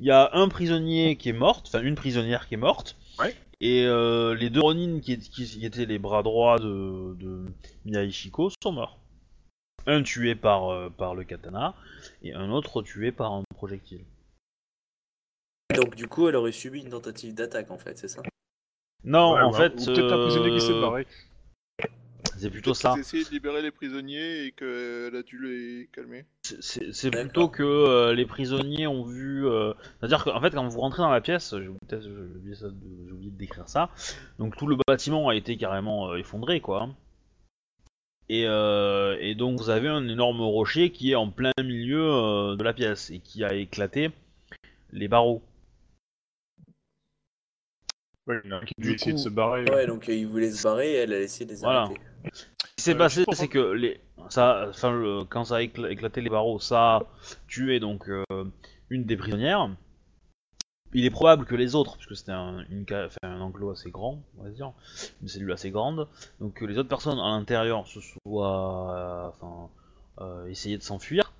il 0.00 0.06
y 0.06 0.10
a 0.10 0.30
un 0.34 0.48
prisonnier 0.48 1.16
qui 1.16 1.28
est 1.28 1.32
morte, 1.34 1.66
enfin 1.68 1.82
une 1.82 1.94
prisonnière 1.94 2.48
qui 2.48 2.54
est 2.54 2.58
morte. 2.58 2.96
Ouais. 3.18 3.34
Et 3.60 3.84
euh, 3.86 4.34
les 4.34 4.50
deux 4.50 4.60
Ronin 4.60 5.00
qui, 5.00 5.18
qui- 5.18 5.46
qui 5.46 5.64
étaient 5.64 5.86
les 5.86 5.98
bras 5.98 6.22
droits 6.22 6.58
de, 6.58 7.14
de 7.18 7.44
Mia 7.84 8.02
Ishiko 8.02 8.50
sont 8.62 8.72
morts. 8.72 8.98
un 9.86 10.02
tué 10.02 10.34
par, 10.34 10.70
euh, 10.70 10.88
par 10.90 11.14
le 11.14 11.24
katana 11.24 11.74
et 12.22 12.32
un 12.32 12.50
autre 12.50 12.82
tué 12.82 13.12
par 13.12 13.32
un 13.32 13.42
projectile. 13.54 14.04
Donc 15.76 15.94
du 15.94 16.08
coup, 16.08 16.28
elle 16.28 16.36
aurait 16.36 16.52
subi 16.52 16.80
une 16.80 16.90
tentative 16.90 17.34
d'attaque 17.34 17.70
en 17.70 17.78
fait, 17.78 17.98
c'est 17.98 18.08
ça? 18.08 18.22
Non, 19.04 19.34
Ouais, 19.34 19.42
en 19.42 19.50
ou- 19.50 19.54
fait, 19.54 19.72
ou 19.74 19.84
peut-être 19.84 20.12
un 20.12 20.22
prisonnier 20.26 20.50
qui 20.58 20.60
s'est 20.64 20.80
barré. 20.80 21.06
C'est 22.44 22.50
plutôt 22.50 22.74
ça. 22.74 22.94
essayaient 22.98 23.24
de 23.24 23.30
libérer 23.30 23.62
les 23.62 23.70
prisonniers 23.70 24.44
et 24.46 24.52
qu'elle 24.52 25.14
a 25.16 25.22
dû 25.22 25.38
les 25.42 25.88
calmer. 25.92 26.24
C'est- 26.42 27.10
plutôt 27.10 27.48
que 27.48 27.62
euh, 27.62 28.14
les 28.14 28.26
prisonniers 28.26 28.86
ont 28.86 29.04
vu. 29.04 29.46
euh, 29.46 29.72
C'est-à-dire 30.00 30.24
qu'en 30.24 30.40
fait, 30.40 30.50
quand 30.50 30.66
vous 30.68 30.80
rentrez 30.80 31.02
dans 31.02 31.10
la 31.10 31.20
pièce, 31.20 31.54
j'ai 31.56 31.68
oublié, 31.68 31.78
de- 31.90 32.00
j'ai 33.06 33.12
oublié 33.12 33.30
de 33.30 33.36
décrire 33.36 33.68
ça. 33.68 33.90
Donc 34.38 34.56
tout 34.56 34.66
le 34.66 34.76
bâtiment 34.86 35.28
a 35.28 35.34
été 35.34 35.56
carrément 35.56 36.10
euh, 36.12 36.16
effondré, 36.16 36.60
quoi. 36.60 36.88
Et, 38.28 38.46
euh, 38.46 39.16
et 39.20 39.34
donc 39.34 39.58
vous 39.58 39.68
avez 39.70 39.88
un 39.88 40.08
énorme 40.08 40.40
rocher 40.40 40.90
qui 40.90 41.10
est 41.10 41.14
en 41.14 41.28
plein 41.30 41.52
milieu 41.62 42.02
euh, 42.10 42.56
de 42.56 42.64
la 42.64 42.72
pièce 42.72 43.10
et 43.10 43.18
qui 43.18 43.44
a 43.44 43.52
éclaté 43.54 44.10
les 44.92 45.08
barreaux. 45.08 45.42
Ouais, 48.26 48.40
il 48.44 48.50
y 48.50 48.52
en 48.52 48.56
a 48.56 48.60
un 48.60 48.64
qui 48.64 48.74
Du 48.78 48.90
a 48.90 48.94
essayé 48.94 49.12
de 49.12 49.16
coup- 49.18 49.24
se 49.24 49.28
barrer. 49.28 49.64
Ouais, 49.70 49.86
donc 49.86 50.08
euh, 50.08 50.14
ils 50.14 50.26
voulaient 50.26 50.50
se 50.50 50.62
barrer 50.62 50.92
et 50.92 50.96
elle 50.96 51.12
a 51.12 51.20
essayé 51.20 51.44
de 51.46 51.52
les 51.52 51.58
Voilà. 51.60 51.82
arrêter. 51.82 52.00
Ce 52.32 52.74
qui 52.76 52.82
s'est 52.82 52.94
Euh, 52.94 52.98
passé, 52.98 53.24
c'est 53.32 53.48
que 53.48 53.58
les, 53.72 54.00
ça, 54.30 54.66
enfin, 54.70 54.92
le- 54.92 55.24
quand 55.24 55.44
ça 55.44 55.56
a 55.56 55.60
écla- 55.60 55.90
éclaté 55.90 56.20
les 56.22 56.30
barreaux, 56.30 56.58
ça 56.58 56.96
a 56.96 57.02
tué 57.48 57.80
donc 57.80 58.08
euh, 58.08 58.24
une 58.90 59.04
des 59.04 59.16
prisonnières. 59.16 59.68
Il 60.96 61.04
est 61.04 61.10
probable 61.10 61.44
que 61.44 61.56
les 61.56 61.74
autres, 61.74 61.96
puisque 61.96 62.16
c'était 62.16 62.32
un, 62.32 62.64
une 62.70 62.86
ca- 62.88 63.06
enfin, 63.06 63.18
un 63.24 63.40
enclos 63.40 63.70
assez 63.70 63.90
grand, 63.90 64.22
on 64.38 64.44
va 64.44 64.50
dire, 64.50 64.72
une 65.22 65.28
cellule 65.28 65.50
assez 65.52 65.70
grande, 65.70 66.06
donc 66.40 66.54
que 66.54 66.64
les 66.64 66.78
autres 66.78 66.88
personnes 66.88 67.18
à 67.18 67.28
l'intérieur 67.30 67.86
se 67.88 68.00
soient, 68.00 68.94
euh, 68.94 69.28
enfin, 69.28 69.68
euh, 70.20 70.46
essayé 70.46 70.78
de 70.78 70.82
s'enfuir, 70.84 71.32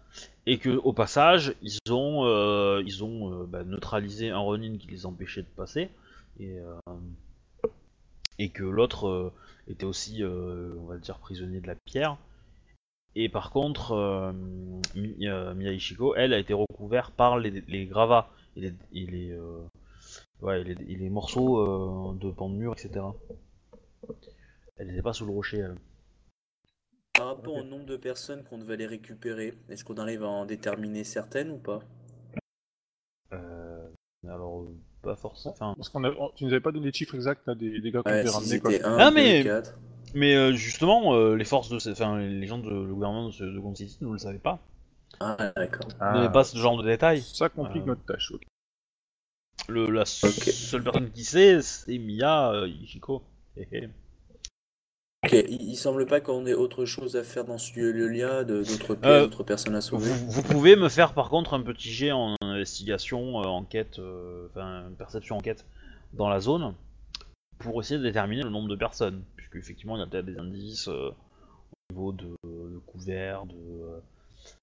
et 0.46 0.58
que 0.58 0.70
au 0.70 0.92
passage, 0.92 1.54
ils 1.62 1.78
ont, 1.92 2.24
euh, 2.26 2.82
ils 2.84 3.04
ont 3.04 3.42
euh, 3.42 3.44
bah, 3.46 3.62
neutralisé 3.62 4.30
un 4.30 4.38
Ronin 4.38 4.76
qui 4.76 4.88
les 4.88 5.06
empêchait 5.06 5.42
de 5.42 5.46
passer, 5.56 5.88
et, 6.38 6.58
euh, 6.58 6.78
et 8.38 8.50
que 8.50 8.64
l'autre 8.64 9.08
euh, 9.08 9.32
était 9.68 9.86
aussi, 9.86 10.22
euh, 10.22 10.74
on 10.78 10.86
va 10.86 10.98
dire, 10.98 11.18
prisonnier 11.18 11.60
de 11.60 11.66
la 11.66 11.74
pierre. 11.74 12.16
Et 13.14 13.28
par 13.28 13.50
contre, 13.50 14.32
Mi- 14.96 15.16
Mia 15.18 15.72
Ishiko, 15.72 16.16
elle, 16.16 16.34
a 16.34 16.38
été 16.38 16.52
recouverte 16.52 17.14
par 17.14 17.38
les, 17.38 17.62
les 17.68 17.86
gravats 17.86 18.28
et 18.56 18.60
les, 18.60 18.74
et 18.92 19.06
les, 19.06 19.38
ouais, 20.42 20.62
et 20.62 20.64
les, 20.64 20.72
et 20.72 20.96
les 20.96 21.10
morceaux 21.10 22.12
de 22.14 22.30
pan 22.32 22.48
de 22.48 22.56
mur, 22.56 22.72
etc. 22.72 23.06
Elle 24.76 24.88
n'était 24.88 25.02
pas 25.02 25.12
sous 25.12 25.26
le 25.26 25.30
rocher, 25.32 25.58
elle. 25.58 25.76
Par 27.12 27.28
rapport 27.28 27.54
au 27.54 27.62
nombre 27.62 27.86
de 27.86 27.96
personnes 27.96 28.42
qu'on 28.42 28.58
devait 28.58 28.74
aller 28.74 28.86
récupérer, 28.86 29.54
est-ce 29.68 29.84
qu'on 29.84 29.98
arrive 29.98 30.24
à 30.24 30.28
en 30.28 30.44
déterminer 30.44 31.04
certaines 31.04 31.52
ou 31.52 31.58
pas? 31.58 31.80
Euh, 33.32 33.88
alors, 34.26 34.66
pas 35.04 35.16
forcément. 35.16 35.52
Enfin, 35.54 35.74
Parce 35.76 35.88
qu'on 35.88 36.02
a... 36.04 36.10
tu 36.36 36.44
nous 36.44 36.50
avais 36.50 36.60
pas 36.60 36.72
donné 36.72 36.86
les 36.86 36.92
chiffres 36.92 37.14
exacts 37.14 37.46
là, 37.46 37.54
des, 37.54 37.80
des 37.80 37.90
gars 37.90 38.02
qu'on 38.02 38.10
Ouais, 38.10 38.24
devait 38.24 38.30
si 38.30 38.58
ramener 38.58 38.60
quoi. 38.60 38.72
1, 38.72 38.98
Ah, 38.98 39.10
2, 39.10 39.14
mais- 39.14 39.44
4. 39.44 39.74
mais 40.14 40.34
euh, 40.34 40.52
justement, 40.52 41.14
euh, 41.14 41.34
les 41.36 41.44
forces 41.44 41.68
de, 41.68 41.78
ces- 41.78 41.92
enfin, 41.92 42.18
les 42.18 42.46
gens 42.46 42.58
de 42.58 42.70
le 42.70 42.92
gouvernement 42.94 43.28
de, 43.28 43.34
de 43.44 43.58
Gotham 43.58 43.76
City 43.76 43.98
ne 44.00 44.10
le 44.12 44.18
savaient 44.18 44.38
pas. 44.38 44.58
Ah, 45.20 45.36
d'accord. 45.56 45.86
Ils 46.00 46.04
n'avaient 46.18 46.32
pas 46.32 46.44
ce 46.44 46.56
genre 46.58 46.76
de 46.82 46.88
détails. 46.88 47.22
Ça 47.22 47.48
complique 47.48 47.84
Euh, 47.84 47.86
notre 47.88 48.04
tâche. 48.04 48.32
ok. 48.32 48.42
Le, 49.68 49.88
la 49.90 50.04
seule 50.04 50.82
personne 50.82 51.10
qui 51.10 51.24
sait, 51.24 51.62
c'est 51.62 51.96
Mia 51.98 52.52
euh, 52.52 52.68
Ishiko. 52.68 53.22
Hé, 53.56 53.68
hé. 53.72 53.88
Ok, 55.24 55.32
il, 55.32 55.62
il 55.70 55.76
semble 55.76 56.04
pas 56.06 56.20
qu'on 56.20 56.44
ait 56.46 56.52
autre 56.52 56.84
chose 56.84 57.16
à 57.16 57.22
faire 57.24 57.44
dans 57.46 57.56
ce 57.56 57.74
lieu-là, 57.78 58.44
de- 58.44 58.62
d'autres 58.62 58.94
pièces, 58.94 59.10
Euh, 59.10 59.22
d'autres 59.24 59.42
personnes 59.44 59.74
à 59.74 59.80
sauver. 59.80 60.10
Vous, 60.10 60.30
vous 60.30 60.42
pouvez 60.42 60.76
me 60.76 60.90
faire 60.90 61.14
par 61.14 61.30
contre 61.30 61.54
un 61.54 61.62
petit 61.62 61.90
jet 61.90 62.12
en 62.12 62.36
investigation, 62.64 63.42
euh, 63.42 63.44
enquête, 63.44 63.98
euh, 63.98 64.48
enfin 64.50 64.90
perception 64.96 65.36
enquête 65.36 65.66
dans 66.14 66.28
la 66.28 66.40
zone 66.40 66.74
pour 67.58 67.80
essayer 67.80 67.98
de 67.98 68.04
déterminer 68.04 68.42
le 68.42 68.50
nombre 68.50 68.68
de 68.68 68.76
personnes, 68.76 69.22
puisque 69.36 69.56
effectivement 69.56 69.96
il 69.96 70.00
y 70.00 70.02
a 70.02 70.06
peut-être 70.06 70.24
des 70.24 70.38
indices 70.38 70.88
euh, 70.88 71.10
au 71.10 71.92
niveau 71.92 72.12
de, 72.12 72.36
de 72.44 72.78
couverts, 72.86 73.44
de 73.46 74.02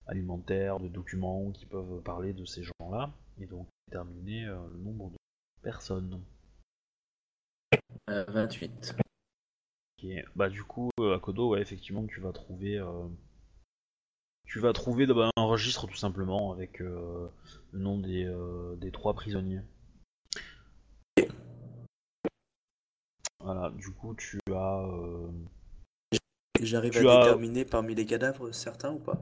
alimentaires, 0.07 0.79
de 0.79 0.87
documents 0.87 1.51
qui 1.51 1.65
peuvent 1.65 2.01
parler 2.01 2.33
de 2.33 2.45
ces 2.45 2.63
gens-là 2.63 3.11
et 3.39 3.45
donc 3.45 3.67
déterminer 3.87 4.45
le 4.45 4.79
nombre 4.79 5.09
de 5.09 5.17
personnes. 5.63 6.21
Euh, 8.09 8.25
28. 8.27 8.95
Ok, 10.03 10.09
Bah 10.35 10.49
du 10.49 10.63
coup, 10.63 10.89
à 10.99 11.19
Kodo, 11.19 11.49
ouais, 11.49 11.61
effectivement, 11.61 12.05
tu 12.05 12.19
vas 12.19 12.31
trouver, 12.31 12.77
euh, 12.77 13.07
tu 14.51 14.59
vas 14.59 14.73
trouver 14.73 15.07
un 15.37 15.43
registre 15.43 15.87
tout 15.87 15.95
simplement 15.95 16.51
avec 16.51 16.81
euh, 16.81 17.29
le 17.71 17.79
nom 17.79 17.97
des, 17.97 18.25
euh, 18.25 18.75
des 18.75 18.91
trois 18.91 19.13
prisonniers. 19.13 19.61
Voilà, 23.39 23.69
du 23.69 23.91
coup, 23.91 24.13
tu 24.13 24.39
as, 24.49 24.85
euh, 24.89 25.31
J'arrive 26.59 26.97
à 26.97 26.99
as- 26.99 27.19
déterminer 27.23 27.63
parmi 27.63 27.95
les 27.95 28.05
cadavres 28.05 28.51
certains 28.51 28.91
ou 28.91 28.99
pas? 28.99 29.17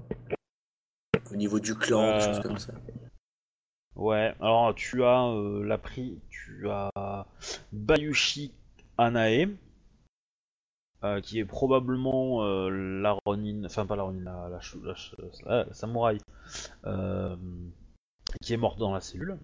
Au 1.32 1.36
niveau 1.36 1.60
du 1.60 1.76
clan, 1.76 2.12
des 2.12 2.22
choses 2.22 2.39
comme 2.39 2.58
ça. 2.58 2.74
ouais, 3.96 4.34
alors 4.39 4.74
tu 4.74 5.04
as 5.04 5.32
la 5.63 5.78
pri, 5.78 6.20
tu 6.32 6.68
as 6.68 7.28
Bayushi 7.72 8.52
Anae. 8.98 9.48
Euh, 11.01 11.21
qui 11.21 11.39
est 11.39 11.45
probablement 11.45 12.43
euh, 12.43 12.69
la 12.69 13.17
Ronin, 13.25 13.63
enfin 13.63 13.85
pas 13.85 13.95
la 13.95 14.03
Ronin, 14.03 14.49
la, 14.49 15.73
samouraï, 15.73 16.17
euh, 16.83 17.38
qui 18.41 18.53
est 18.53 18.57
morte 18.57 18.77
dans 18.77 18.93
la 18.93 18.99
cellule. 18.99 19.38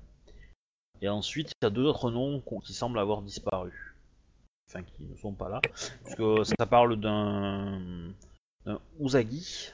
Et 1.01 1.07
ensuite, 1.07 1.53
il 1.61 1.65
y 1.65 1.67
a 1.67 1.69
deux 1.69 1.85
autres 1.85 2.11
noms 2.11 2.43
qui 2.61 2.73
semblent 2.73 2.99
avoir 2.99 3.21
disparu. 3.21 3.95
Enfin, 4.67 4.83
qui 4.83 5.05
ne 5.05 5.15
sont 5.15 5.31
pas 5.31 5.47
là. 5.47 5.61
Puisque 6.03 6.45
ça 6.45 6.65
parle 6.65 6.99
d'un 6.99 8.13
Usagi. 8.99 9.71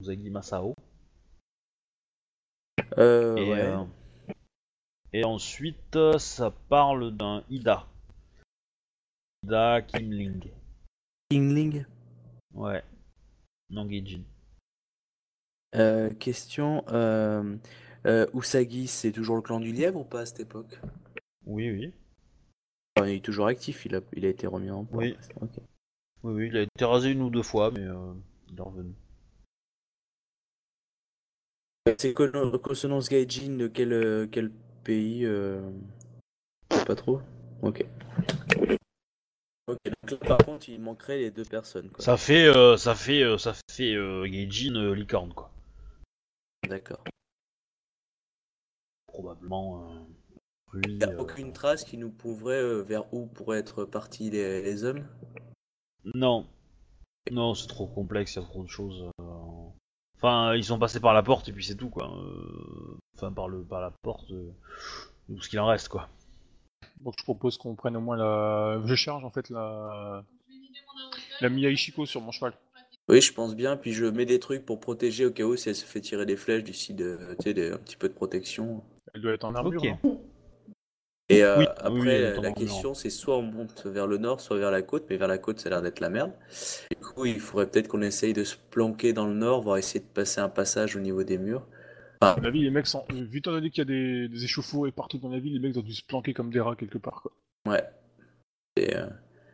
Usagi 0.00 0.30
Masao. 0.30 0.76
Et, 2.96 3.00
ouais. 3.00 3.74
et 5.12 5.24
ensuite, 5.24 5.98
ça 6.18 6.52
parle 6.68 7.16
d'un 7.16 7.42
Ida. 7.50 7.86
Ida 9.42 9.82
Kimling. 9.82 10.50
Kingling 11.30 11.84
Ouais. 12.54 12.82
Nangeijin. 13.70 14.22
Euh, 15.76 16.10
question. 16.10 16.84
Euh, 16.88 17.56
euh, 18.06 18.26
Usagi, 18.34 18.88
c'est 18.88 19.12
toujours 19.12 19.36
le 19.36 19.42
clan 19.42 19.60
du 19.60 19.72
lièvre 19.72 20.00
ou 20.00 20.04
pas 20.04 20.22
à 20.22 20.26
cette 20.26 20.40
époque? 20.40 20.80
Oui, 21.46 21.70
oui. 21.70 21.94
Enfin, 22.96 23.08
Il 23.08 23.16
est 23.16 23.24
toujours 23.24 23.46
actif, 23.46 23.86
il 23.86 23.94
a, 23.94 24.00
il 24.14 24.26
a 24.26 24.28
été 24.28 24.48
remis 24.48 24.70
en 24.72 24.84
Oui. 24.90 25.12
place. 25.12 25.28
Ok. 25.40 25.50
Oui, 26.24 26.32
oui, 26.34 26.48
il 26.48 26.56
a 26.56 26.62
été 26.62 26.84
rasé 26.84 27.10
une 27.10 27.22
ou 27.22 27.30
deux 27.30 27.44
fois, 27.44 27.70
mais 27.70 27.84
euh, 27.84 28.12
il 28.48 28.58
est 28.58 28.62
revenu. 28.62 28.92
C'est 31.98 32.12
Colo- 32.12 32.58
Consonance 32.58 33.08
Gaijin 33.08 33.56
de 33.56 33.68
quel, 33.68 33.92
euh, 33.92 34.26
quel 34.30 34.50
pays 34.82 35.24
euh... 35.24 35.70
Pas 36.68 36.94
trop 36.96 37.20
Ok. 37.62 37.84
Ok, 39.70 39.78
donc 40.08 40.20
là, 40.22 40.26
par 40.26 40.38
contre, 40.38 40.68
il 40.68 40.80
manquerait 40.80 41.18
les 41.18 41.30
deux 41.30 41.44
personnes. 41.44 41.90
Quoi. 41.90 42.04
Ça 42.04 42.16
fait, 42.16 42.46
euh, 42.46 42.76
ça 42.76 42.94
fait, 42.94 43.22
euh, 43.22 43.38
ça 43.38 43.54
fait 43.70 43.94
euh, 43.94 44.26
Gaijin 44.26 44.74
euh, 44.74 44.94
licorne, 44.94 45.32
quoi. 45.32 45.50
D'accord. 46.68 47.04
Probablement. 49.06 49.90
euh, 50.74 50.80
Il 50.84 50.98
n'y 50.98 51.04
a 51.04 51.20
aucune 51.20 51.52
trace 51.52 51.84
qui 51.84 51.98
nous 51.98 52.10
prouverait 52.10 52.82
vers 52.82 53.12
où 53.14 53.26
pourraient 53.26 53.58
être 53.58 53.84
partis 53.84 54.30
les, 54.30 54.62
les 54.62 54.84
hommes? 54.84 55.06
Non. 56.14 56.46
Non, 57.30 57.54
c'est 57.54 57.68
trop 57.68 57.86
complexe, 57.86 58.34
il 58.34 58.40
y 58.40 58.42
a 58.42 58.46
trop 58.46 58.64
de 58.64 58.68
choses. 58.68 59.10
Enfin, 60.16 60.54
ils 60.54 60.64
sont 60.64 60.78
passés 60.78 61.00
par 61.00 61.14
la 61.14 61.22
porte 61.22 61.48
et 61.48 61.52
puis 61.52 61.64
c'est 61.64 61.76
tout, 61.76 61.90
quoi. 61.90 62.10
Enfin, 63.16 63.32
par, 63.32 63.48
le, 63.48 63.62
par 63.62 63.80
la 63.80 63.92
porte, 64.02 64.28
tout 64.28 65.40
ce 65.40 65.48
qu'il 65.48 65.60
en 65.60 65.66
reste, 65.66 65.88
quoi. 65.88 66.08
Donc 67.00 67.14
je 67.18 67.24
propose 67.24 67.56
qu'on 67.58 67.74
prenne 67.74 67.96
au 67.96 68.00
moins 68.00 68.16
la. 68.16 68.80
Je 68.84 68.94
charge 68.94 69.24
en 69.24 69.30
fait 69.30 69.48
la. 69.50 70.24
La 71.40 71.48
Mia 71.48 71.70
Ishiko 71.70 72.04
sur 72.06 72.20
mon 72.20 72.30
cheval. 72.32 72.52
Oui, 73.08 73.20
je 73.20 73.32
pense 73.32 73.56
bien. 73.56 73.76
Puis 73.76 73.92
je 73.92 74.04
mets 74.04 74.26
des 74.26 74.38
trucs 74.38 74.64
pour 74.64 74.78
protéger 74.78 75.26
au 75.26 75.30
cas 75.30 75.44
où 75.44 75.56
si 75.56 75.68
elle 75.68 75.74
se 75.74 75.84
fait 75.86 76.00
tirer 76.00 76.26
des 76.26 76.36
flèches 76.36 76.62
d'ici, 76.64 76.94
de, 76.94 77.18
tu 77.38 77.44
sais, 77.44 77.54
des- 77.54 77.72
un 77.72 77.78
petit 77.78 77.96
peu 77.96 78.08
de 78.08 78.14
protection. 78.14 78.82
Elle 79.14 79.22
doit 79.22 79.32
être 79.32 79.44
en 79.44 79.54
armure. 79.54 79.82
Et 81.28 81.44
euh, 81.44 81.58
Oui, 81.58 81.66
après, 81.78 82.00
oui, 82.00 82.42
la 82.42 82.48
armure. 82.48 82.54
question, 82.54 82.92
c'est 82.94 83.08
soit 83.10 83.36
on 83.38 83.42
monte 83.42 83.86
vers 83.86 84.06
le 84.06 84.18
nord, 84.18 84.40
soit 84.40 84.58
vers 84.58 84.70
la 84.70 84.82
côte. 84.82 85.06
Mais 85.08 85.16
vers 85.16 85.28
la 85.28 85.38
côte, 85.38 85.60
ça 85.60 85.68
a 85.68 85.70
l'air 85.70 85.82
d'être 85.82 86.00
la 86.00 86.10
merde. 86.10 86.32
Du 86.90 86.96
coup, 87.06 87.24
il 87.24 87.40
faudrait 87.40 87.68
peut-être 87.70 87.88
qu'on 87.88 88.02
essaye 88.02 88.32
de 88.32 88.44
se 88.44 88.56
planquer 88.70 89.12
dans 89.12 89.26
le 89.26 89.34
nord, 89.34 89.62
voire 89.62 89.78
essayer 89.78 90.00
de 90.00 90.04
passer 90.12 90.40
un 90.40 90.48
passage 90.48 90.94
au 90.96 91.00
niveau 91.00 91.22
des 91.24 91.38
murs. 91.38 91.66
À 92.22 92.36
mon 92.38 92.44
avis, 92.44 92.62
les 92.62 92.70
mecs 92.70 92.86
sont. 92.86 93.04
Vu 93.10 93.38
étant 93.38 93.52
donné 93.52 93.70
qu'il 93.70 93.78
y 93.78 93.80
a 93.80 93.84
des, 93.86 94.28
des 94.28 94.44
échauffourées 94.44 94.92
partout 94.92 95.18
dans 95.18 95.30
la 95.30 95.38
ville, 95.38 95.54
les 95.54 95.58
mecs 95.58 95.76
ont 95.76 95.82
dû 95.82 95.94
se 95.94 96.04
planquer 96.04 96.34
comme 96.34 96.50
des 96.50 96.60
rats 96.60 96.76
quelque 96.76 96.98
part 96.98 97.22
quoi. 97.22 97.32
Ouais. 97.66 97.82
Et, 98.76 98.94
euh, 98.94 99.06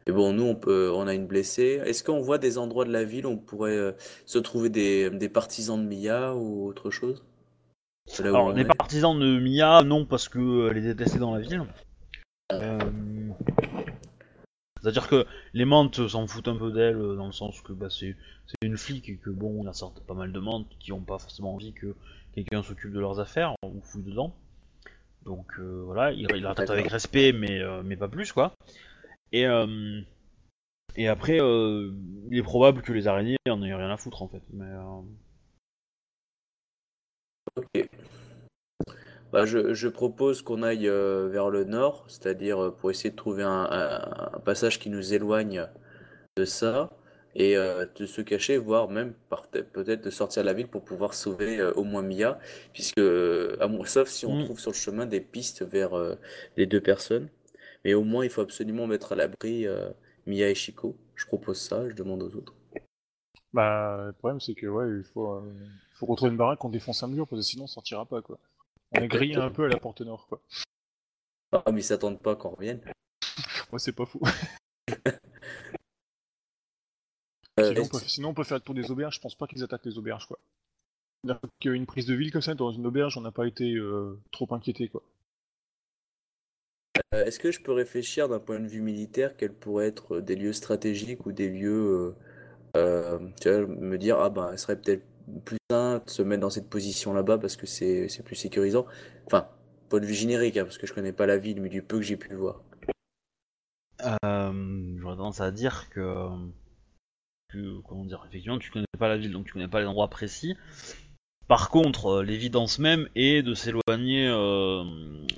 Mais 0.06 0.12
bon, 0.12 0.32
nous, 0.32 0.44
on 0.44 0.54
peut, 0.54 0.92
on 0.94 1.06
a 1.06 1.14
une 1.14 1.26
blessée. 1.26 1.80
Est-ce 1.84 2.04
qu'on 2.04 2.20
voit 2.20 2.38
des 2.38 2.58
endroits 2.58 2.84
de 2.84 2.92
la 2.92 3.04
ville 3.04 3.26
où 3.26 3.30
on 3.30 3.38
pourrait 3.38 3.76
euh, 3.76 3.92
se 4.24 4.38
trouver 4.38 4.68
des, 4.68 5.10
des 5.10 5.28
partisans 5.28 5.80
de 5.80 5.88
Mia 5.88 6.34
ou 6.34 6.66
autre 6.66 6.90
chose? 6.90 7.24
Alors, 8.20 8.56
est. 8.56 8.64
partisans 8.64 9.18
de 9.18 9.40
Mia, 9.40 9.82
non, 9.82 10.04
parce 10.04 10.28
que 10.28 10.38
euh, 10.38 10.74
est 10.74 10.80
détestée 10.80 11.18
dans 11.18 11.34
la 11.34 11.40
ville. 11.40 11.64
Euh, 12.52 12.78
C'est-à-dire 14.80 15.08
que 15.08 15.26
les 15.54 15.64
mantes 15.64 16.06
s'en 16.06 16.28
foutent 16.28 16.46
un 16.46 16.56
peu 16.56 16.70
d'elle, 16.70 16.98
dans 17.16 17.26
le 17.26 17.32
sens 17.32 17.60
que 17.62 17.72
bah, 17.72 17.90
c'est 17.90 18.14
c'est 18.46 18.64
une 18.64 18.76
flic 18.76 19.08
et 19.08 19.16
que 19.16 19.30
bon, 19.30 19.62
il 19.62 19.66
y 19.66 19.68
a 19.68 19.72
certes 19.72 20.00
pas 20.06 20.14
mal 20.14 20.30
de 20.30 20.38
mantes 20.38 20.68
qui 20.78 20.92
ont 20.92 21.00
pas 21.00 21.18
forcément 21.18 21.54
envie 21.54 21.72
que 21.72 21.96
quelqu'un 22.36 22.62
s'occupe 22.62 22.92
de 22.92 23.00
leurs 23.00 23.18
affaires 23.18 23.54
ou 23.64 23.80
fouille 23.82 24.04
dedans. 24.04 24.34
Donc 25.24 25.46
euh, 25.58 25.82
voilà, 25.84 26.12
il, 26.12 26.28
il 26.36 26.42
la 26.42 26.54
traite 26.54 26.70
avec 26.70 26.86
respect, 26.88 27.32
mais, 27.32 27.60
euh, 27.60 27.82
mais 27.84 27.96
pas 27.96 28.08
plus 28.08 28.32
quoi. 28.32 28.52
Et, 29.32 29.46
euh, 29.46 30.00
et 30.96 31.08
après, 31.08 31.38
il 31.38 32.38
est 32.38 32.42
probable 32.42 32.82
que 32.82 32.92
les 32.92 33.08
araignées 33.08 33.36
en 33.48 33.62
aient 33.62 33.74
rien 33.74 33.90
à 33.90 33.96
foutre 33.96 34.22
en 34.22 34.28
fait. 34.28 34.42
Mais, 34.52 34.70
Ok. 37.56 37.88
Bah, 39.32 39.44
je, 39.44 39.74
je 39.74 39.88
propose 39.88 40.42
qu'on 40.42 40.62
aille 40.62 40.86
vers 40.86 41.50
le 41.50 41.64
nord, 41.64 42.04
c'est-à-dire 42.08 42.72
pour 42.78 42.90
essayer 42.90 43.10
de 43.10 43.16
trouver 43.16 43.42
un, 43.42 43.66
un- 43.70 44.30
un 44.34 44.40
passage 44.40 44.78
qui 44.78 44.88
nous 44.90 45.14
éloigne 45.14 45.66
de 46.36 46.44
ça 46.44 46.90
et 47.38 47.54
euh, 47.56 47.84
de 47.94 48.06
se 48.06 48.22
cacher, 48.22 48.56
voire 48.56 48.88
même 48.88 49.12
peut-être 49.28 50.02
de 50.02 50.10
sortir 50.10 50.42
de 50.42 50.46
la 50.46 50.54
ville 50.54 50.68
pour 50.68 50.82
pouvoir 50.82 51.12
sauver 51.12 51.60
euh, 51.60 51.72
au 51.74 51.84
moins 51.84 52.02
Mia, 52.02 52.38
puisque 52.72 52.98
euh, 52.98 53.56
à 53.60 53.68
sauf 53.86 54.08
si 54.08 54.24
on 54.24 54.40
Mm. 54.40 54.44
trouve 54.44 54.58
sur 54.58 54.70
le 54.70 54.76
chemin 54.76 55.04
des 55.06 55.20
pistes 55.20 55.62
vers 55.62 55.92
les 56.56 56.66
deux 56.66 56.80
personnes, 56.80 57.28
mais 57.84 57.94
au 57.94 58.04
moins 58.04 58.24
il 58.24 58.30
faut 58.30 58.40
absolument 58.40 58.86
mettre 58.86 59.12
à 59.12 59.16
l'abri 59.16 59.66
Mia 60.26 60.48
et 60.48 60.54
Chico. 60.54 60.96
Je 61.14 61.26
propose 61.26 61.58
ça, 61.58 61.88
je 61.88 61.94
demande 61.94 62.22
aux 62.22 62.34
autres. 62.34 62.54
Bah, 63.52 64.04
le 64.06 64.12
problème, 64.12 64.40
c'est 64.40 64.54
que, 64.54 64.66
ouais, 64.66 64.98
il 64.98 65.04
faut, 65.04 65.42
faut 65.94 66.06
retrouver 66.06 66.30
une 66.30 66.36
baraque, 66.36 66.62
on 66.64 66.68
défonce 66.68 67.02
un 67.02 67.08
mur, 67.08 67.26
parce 67.26 67.40
que 67.40 67.46
sinon, 67.46 67.64
on 67.64 67.68
sortira 67.68 68.04
pas, 68.04 68.20
quoi. 68.20 68.38
On 68.92 69.00
est 69.00 69.08
grillé 69.08 69.36
un 69.36 69.50
peu 69.50 69.64
à 69.64 69.68
la 69.68 69.78
porte 69.78 70.02
nord, 70.02 70.26
quoi. 70.26 70.42
Ah, 71.52 71.72
mais 71.72 71.80
ils 71.80 71.84
s'attendent 71.84 72.20
pas 72.20 72.36
qu'on 72.36 72.50
revienne. 72.50 72.80
Ouais, 73.72 73.78
c'est 73.78 73.92
pas 73.92 74.04
fou. 74.04 74.20
Euh, 77.58 77.68
sinon, 77.68 77.82
on 77.82 77.88
peut, 77.88 77.98
sinon, 78.06 78.28
on 78.30 78.34
peut 78.34 78.44
faire 78.44 78.58
le 78.58 78.62
tour 78.62 78.74
des 78.74 78.90
auberges, 78.90 79.16
je 79.16 79.20
pense 79.20 79.34
pas 79.34 79.46
qu'ils 79.46 79.62
attaquent 79.62 79.86
les 79.86 79.98
auberges, 79.98 80.26
quoi. 80.26 80.38
Qu'une 81.60 81.86
prise 81.86 82.06
de 82.06 82.14
ville 82.14 82.30
comme 82.30 82.42
ça, 82.42 82.54
dans 82.54 82.70
une 82.70 82.86
auberge, 82.86 83.16
on 83.16 83.22
n'a 83.22 83.32
pas 83.32 83.46
été 83.46 83.74
euh, 83.74 84.20
trop 84.30 84.46
inquiété, 84.54 84.88
quoi. 84.88 85.02
Euh, 87.14 87.24
Est-ce 87.24 87.38
que 87.38 87.50
je 87.50 87.60
peux 87.60 87.72
réfléchir 87.72 88.28
d'un 88.28 88.38
point 88.38 88.60
de 88.60 88.66
vue 88.66 88.80
militaire 88.80 89.36
quels 89.36 89.52
pourraient 89.52 89.86
être 89.86 90.20
des 90.20 90.36
lieux 90.36 90.52
stratégiques 90.52 91.26
ou 91.26 91.32
des 91.32 91.48
lieux, 91.48 92.14
euh, 92.76 92.76
euh, 92.76 93.18
tu 93.40 93.50
vois, 93.50 93.66
me 93.66 93.96
dire, 93.98 94.18
ah 94.20 94.30
ben, 94.30 94.50
il 94.52 94.58
serait 94.58 94.80
peut-être 94.80 95.04
plus 95.44 95.58
simple 95.70 96.06
de 96.06 96.10
se 96.10 96.22
mettre 96.22 96.42
dans 96.42 96.50
cette 96.50 96.68
position 96.68 97.12
là-bas 97.12 97.38
parce 97.38 97.56
que 97.56 97.66
c'est 97.66 98.08
c'est 98.08 98.22
plus 98.22 98.36
sécurisant. 98.36 98.86
Enfin, 99.26 99.48
point 99.88 100.00
de 100.00 100.06
vue 100.06 100.14
générique, 100.14 100.56
hein, 100.56 100.64
parce 100.64 100.78
que 100.78 100.86
je 100.86 100.94
connais 100.94 101.12
pas 101.12 101.26
la 101.26 101.38
ville, 101.38 101.60
mais 101.60 101.68
du 101.68 101.82
peu 101.82 101.96
que 101.96 102.02
j'ai 102.04 102.16
pu 102.16 102.34
voir. 102.34 102.62
Euh, 104.04 104.96
J'aurais 104.98 105.16
tendance 105.16 105.40
à 105.40 105.50
dire 105.50 105.88
que, 105.90 106.28
que- 107.48 107.80
comment 107.82 108.04
dire, 108.04 108.24
effectivement, 108.28 108.58
tu 108.58 108.70
connais 108.70 108.86
pas 108.98 109.08
la 109.08 109.16
ville, 109.16 109.32
donc 109.32 109.46
tu 109.46 109.52
connais 109.52 109.68
pas 109.68 109.80
les 109.80 109.86
endroits 109.86 110.08
précis. 110.08 110.56
Par 111.48 111.70
contre, 111.70 112.06
euh, 112.06 112.22
l'évidence 112.24 112.78
même 112.80 113.08
est 113.14 113.42
de 113.42 113.54
s'éloigner, 113.54 114.26
euh, 114.26 114.82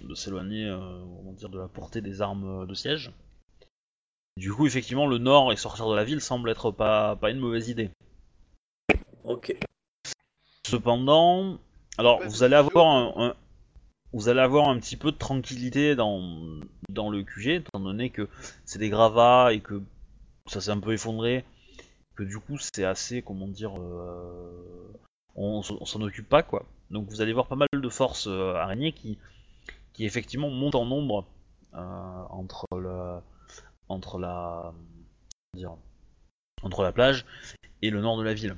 de 0.03 0.14
s'éloigner, 0.14 0.64
euh, 0.66 1.01
comment 1.16 1.33
dire, 1.33 1.51
de 1.51 1.59
la 1.59 1.68
portée 1.68 2.01
des 2.01 2.23
armes 2.23 2.66
de 2.66 2.75
siège. 2.75 3.12
Du 4.38 4.53
coup, 4.53 4.66
effectivement, 4.66 5.07
le 5.07 5.18
nord 5.18 5.53
et 5.53 5.57
sortir 5.57 5.88
de 5.88 5.94
la 5.94 6.05
ville 6.05 6.21
semble 6.21 6.49
être 6.49 6.71
pas, 6.71 7.16
pas 7.16 7.31
une 7.31 7.38
mauvaise 7.40 7.68
idée. 7.68 7.90
Ok. 9.25 9.55
Cependant, 10.66 11.59
alors 11.99 12.23
vous 12.27 12.42
allez 12.42 12.55
avoir 12.55 12.87
un, 12.87 13.29
un- 13.29 13.35
vous 14.12 14.29
allez 14.29 14.40
avoir 14.40 14.68
un 14.68 14.79
petit 14.79 14.97
peu 14.97 15.12
de 15.12 15.16
tranquillité 15.16 15.94
dans, 15.94 16.23
dans 16.88 17.11
le 17.11 17.23
QG, 17.23 17.57
étant 17.57 17.81
donné 17.81 18.09
que 18.11 18.29
c'est 18.64 18.79
des 18.79 18.88
gravats 18.88 19.53
et 19.53 19.61
que 19.61 19.83
ça 20.47 20.61
s'est 20.62 20.71
un 20.71 20.81
peu 20.81 20.92
effondré, 20.94 21.44
que 22.18 22.24
du 22.24 22.40
coup 22.40 22.59
c'est 22.59 22.85
assez, 22.85 23.22
comment 23.22 23.46
dire, 23.46 23.78
euh, 23.78 24.92
on, 25.37 25.62
s'en 25.62 26.00
occupe 26.00 26.28
pas 26.28 26.42
quoi. 26.42 26.66
Donc 26.90 27.09
vous 27.09 27.20
allez 27.20 27.33
voir 27.33 27.46
pas 27.46 27.54
mal 27.54 27.68
de 27.72 27.88
forces 27.88 28.26
euh, 28.26 28.54
araignées 28.54 28.92
qui, 28.92 29.18
qui 29.92 30.04
effectivement 30.04 30.50
montent 30.50 30.74
en 30.74 30.85
nombre 30.85 31.26
euh, 31.74 31.78
entre 32.31 32.66
le, 32.72 33.20
entre 33.88 34.18
la, 34.18 34.74
dire, 35.54 35.76
entre 36.64 36.83
la 36.83 36.90
plage 36.90 37.24
et 37.83 37.90
le 37.90 38.00
nord 38.00 38.18
de 38.18 38.24
la 38.24 38.35
ville. 38.35 38.57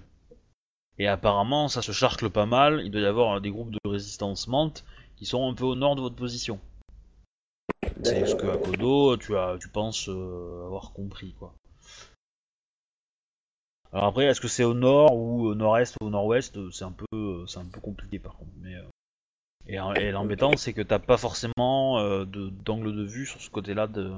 Et 0.99 1.07
apparemment, 1.07 1.69
ça 1.69 1.83
se 1.83 1.93
charcle 1.93 2.31
pas 2.31 2.47
mal. 2.47 2.81
Il 2.83 2.91
doit 2.91 3.03
y 3.03 3.07
avoir 3.07 3.43
des 3.43 3.51
groupes 3.51 3.73
de 3.73 3.91
résistance 3.91 4.49
menthe 4.49 4.85
qui 5.17 5.27
sont 5.27 5.47
un 5.47 5.53
peu 5.53 5.65
au 5.65 5.75
nord 5.75 5.97
de 5.97 6.01
votre 6.01 6.17
position. 6.17 6.59
C'est 8.05 8.25
ce 8.25 8.35
que 8.35 8.47
à 8.47 8.57
Kodo, 8.57 9.19
tu 9.19 9.37
as, 9.37 9.59
tu 9.61 9.69
penses 9.69 10.09
euh, 10.09 10.65
avoir 10.65 10.93
compris 10.93 11.35
quoi. 11.39 11.53
Alors 13.93 14.07
après, 14.07 14.27
est-ce 14.27 14.41
que 14.41 14.49
c'est 14.49 14.65
au 14.65 14.75
nord 14.75 15.17
ou 15.17 15.47
au 15.47 15.55
nord-est 15.55 15.97
ou 16.01 16.07
au 16.07 16.11
nord-ouest 16.11 16.57
euh, 16.57 16.71
C'est 16.71 16.85
un 16.85 16.93
peu, 16.93 17.07
euh, 17.13 17.47
c'est 17.47 17.59
un 17.59 17.65
peu 17.65 17.81
compliqué 17.81 18.19
par 18.19 18.37
contre. 18.37 18.53
Mais 18.59 18.77
euh, 18.77 18.85
et, 19.67 19.75
et 20.01 20.11
l'embêtant, 20.13 20.57
c'est 20.57 20.73
que 20.73 20.83
t'as 20.83 21.01
pas 21.01 21.17
forcément 21.17 22.25
d'angle 22.25 22.97
de 22.97 23.05
vue 23.05 23.27
sur 23.27 23.41
ce 23.41 23.51
côté-là 23.51 23.87
de 23.87 24.13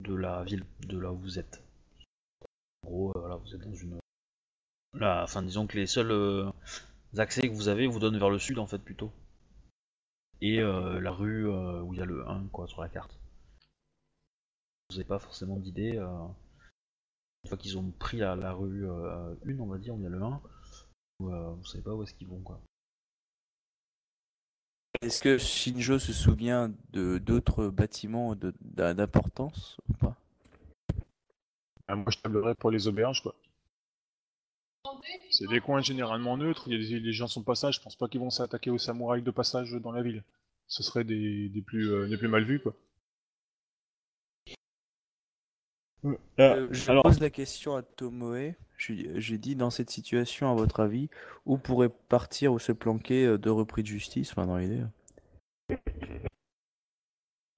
de 0.00 0.14
la 0.14 0.42
ville, 0.44 0.64
de 0.86 0.98
là 0.98 1.12
où 1.12 1.16
vous 1.16 1.38
êtes. 1.38 1.62
En 2.86 2.90
gros, 2.90 3.12
voilà, 3.14 3.36
vous 3.36 3.54
êtes 3.54 3.60
dans 3.60 3.74
une 3.74 3.98
Là, 4.94 5.22
enfin, 5.22 5.42
disons 5.42 5.66
que 5.66 5.76
les 5.76 5.86
seuls 5.86 6.52
accès 7.16 7.42
que 7.42 7.54
vous 7.54 7.68
avez 7.68 7.86
vous 7.86 7.98
donnent 7.98 8.18
vers 8.18 8.30
le 8.30 8.38
sud, 8.38 8.58
en 8.58 8.66
fait, 8.66 8.78
plutôt. 8.78 9.12
Et 10.40 10.60
la 10.60 11.10
rue 11.10 11.48
où 11.48 11.94
il 11.94 11.98
y 11.98 12.02
a 12.02 12.06
le 12.06 12.26
1, 12.28 12.48
quoi, 12.52 12.66
sur 12.66 12.80
la 12.80 12.88
carte. 12.88 13.18
Vous 14.90 14.96
n'avez 14.96 15.08
pas 15.08 15.18
forcément 15.18 15.56
d'idée. 15.56 15.98
Euh, 17.44 17.44
Une 17.44 17.48
fois 17.48 17.58
qu'ils 17.58 17.78
ont 17.78 17.90
pris 17.98 18.18
la, 18.18 18.36
la 18.36 18.52
rue 18.52 18.88
1, 18.88 19.36
on 19.58 19.66
va 19.66 19.78
dire, 19.78 19.94
où 19.94 19.98
il 19.98 20.04
y 20.04 20.06
a 20.06 20.10
le 20.10 20.22
1, 20.22 20.40
vous, 21.20 21.30
euh, 21.30 21.54
vous 21.54 21.64
savez 21.64 21.82
pas 21.82 21.94
où 21.94 22.02
est-ce 22.02 22.14
qu'ils 22.14 22.28
vont, 22.28 22.40
quoi. 22.40 22.60
Est-ce 25.00 25.22
que 25.22 25.38
Shinjo 25.38 25.98
se 25.98 26.12
souvient 26.12 26.72
de 26.92 27.18
d'autres 27.18 27.68
bâtiments 27.68 28.34
d'importance 28.60 29.76
ou 29.88 29.92
pas? 29.94 30.16
Ah, 31.86 31.96
moi, 31.96 32.10
je 32.10 32.18
tablerais 32.18 32.54
pour 32.54 32.70
les 32.70 32.88
auberges, 32.88 33.22
quoi. 33.22 33.34
C'est 35.30 35.46
des 35.48 35.60
coins 35.60 35.80
généralement 35.82 36.36
neutres, 36.36 36.64
il 36.66 36.72
y 36.72 36.76
a 36.76 36.78
des, 36.78 37.00
les 37.00 37.12
gens 37.12 37.28
sont 37.28 37.40
de 37.40 37.44
passage, 37.44 37.76
je 37.76 37.80
pense 37.80 37.96
pas 37.96 38.08
qu'ils 38.08 38.20
vont 38.20 38.30
s'attaquer 38.30 38.70
aux 38.70 38.78
samouraïs 38.78 39.22
de 39.22 39.30
passage 39.30 39.72
dans 39.72 39.92
la 39.92 40.02
ville. 40.02 40.24
Ce 40.66 40.82
serait 40.82 41.04
des, 41.04 41.48
des 41.48 41.62
plus, 41.62 41.90
euh, 41.92 42.08
des 42.08 42.16
plus 42.16 42.28
mal 42.28 42.44
vus, 42.44 42.60
quoi. 42.60 42.74
Euh, 46.04 46.68
Je 46.70 46.90
alors- 46.90 47.02
pose 47.02 47.20
la 47.20 47.30
question 47.30 47.74
à 47.74 47.82
Tomoe. 47.82 48.54
Je- 48.76 49.18
J'ai 49.18 49.38
dit 49.38 49.56
dans 49.56 49.70
cette 49.70 49.90
situation, 49.90 50.50
à 50.50 50.54
votre 50.54 50.80
avis, 50.80 51.10
où 51.46 51.58
pourrait 51.58 51.88
partir 52.08 52.52
ou 52.52 52.58
se 52.60 52.70
planquer 52.72 53.24
euh, 53.26 53.38
deux 53.38 53.50
repris 53.50 53.82
de 53.82 53.88
justice, 53.88 54.30
enfin 54.30 54.46
dans 54.46 54.56
l'idée. 54.56 54.82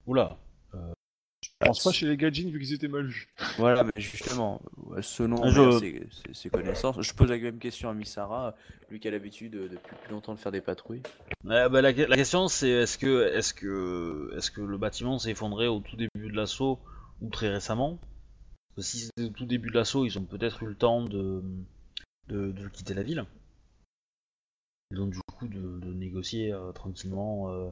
Oula. 0.07 0.37
Je 1.43 1.49
pense 1.67 1.83
pas 1.83 1.91
chez 1.91 2.07
les 2.07 2.17
Gaijin 2.17 2.49
vu 2.49 2.59
qu'ils 2.59 2.73
étaient 2.73 2.87
mal 2.87 3.05
vus. 3.07 3.27
Voilà, 3.57 3.83
mais 3.83 3.91
justement, 3.95 4.61
euh, 4.91 5.01
selon 5.01 5.47
Je- 5.49 5.61
euh, 5.61 5.79
ses, 5.79 6.07
ses- 6.11 6.33
ses 6.33 6.49
connaissances, 6.49 6.99
je 7.01 7.13
pose 7.13 7.29
la 7.29 7.37
même 7.37 7.59
question 7.59 7.89
à 7.89 7.93
Misara, 7.93 8.55
lui 8.89 8.99
qui 8.99 9.07
a 9.07 9.11
l'habitude 9.11 9.55
euh, 9.55 9.67
depuis 9.69 9.95
plus 10.03 10.11
longtemps 10.11 10.33
de 10.33 10.39
faire 10.39 10.51
des 10.51 10.61
patrouilles. 10.61 11.01
Bah, 11.43 11.67
la, 11.69 11.81
la 11.91 12.15
question 12.15 12.47
c'est 12.47 12.69
est-ce 12.69 12.97
que, 12.97 13.27
est-ce 13.33 13.53
que, 13.53 14.33
est-ce 14.37 14.49
que 14.51 14.61
le 14.61 14.77
bâtiment 14.77 15.17
s'est 15.19 15.31
effondré 15.31 15.67
au 15.67 15.79
tout 15.79 15.95
début 15.95 16.29
de 16.31 16.35
l'assaut 16.35 16.79
ou 17.21 17.29
très 17.29 17.49
récemment? 17.49 17.99
Si 18.81 18.99
c'était 18.99 19.23
au 19.23 19.29
tout 19.29 19.45
début 19.45 19.69
de 19.69 19.75
l'assaut, 19.75 20.05
ils 20.05 20.17
ont 20.17 20.25
peut-être 20.25 20.63
eu 20.63 20.67
le 20.67 20.75
temps 20.75 21.03
de, 21.03 21.43
quitter 22.73 22.93
la 22.93 23.03
ville. 23.03 23.25
Et 24.91 24.95
donc 24.95 25.11
du 25.11 25.19
coup 25.21 25.47
de, 25.47 25.93
négocier 25.93 26.51
euh, 26.51 26.71
tranquillement 26.71 27.49
euh, 27.51 27.69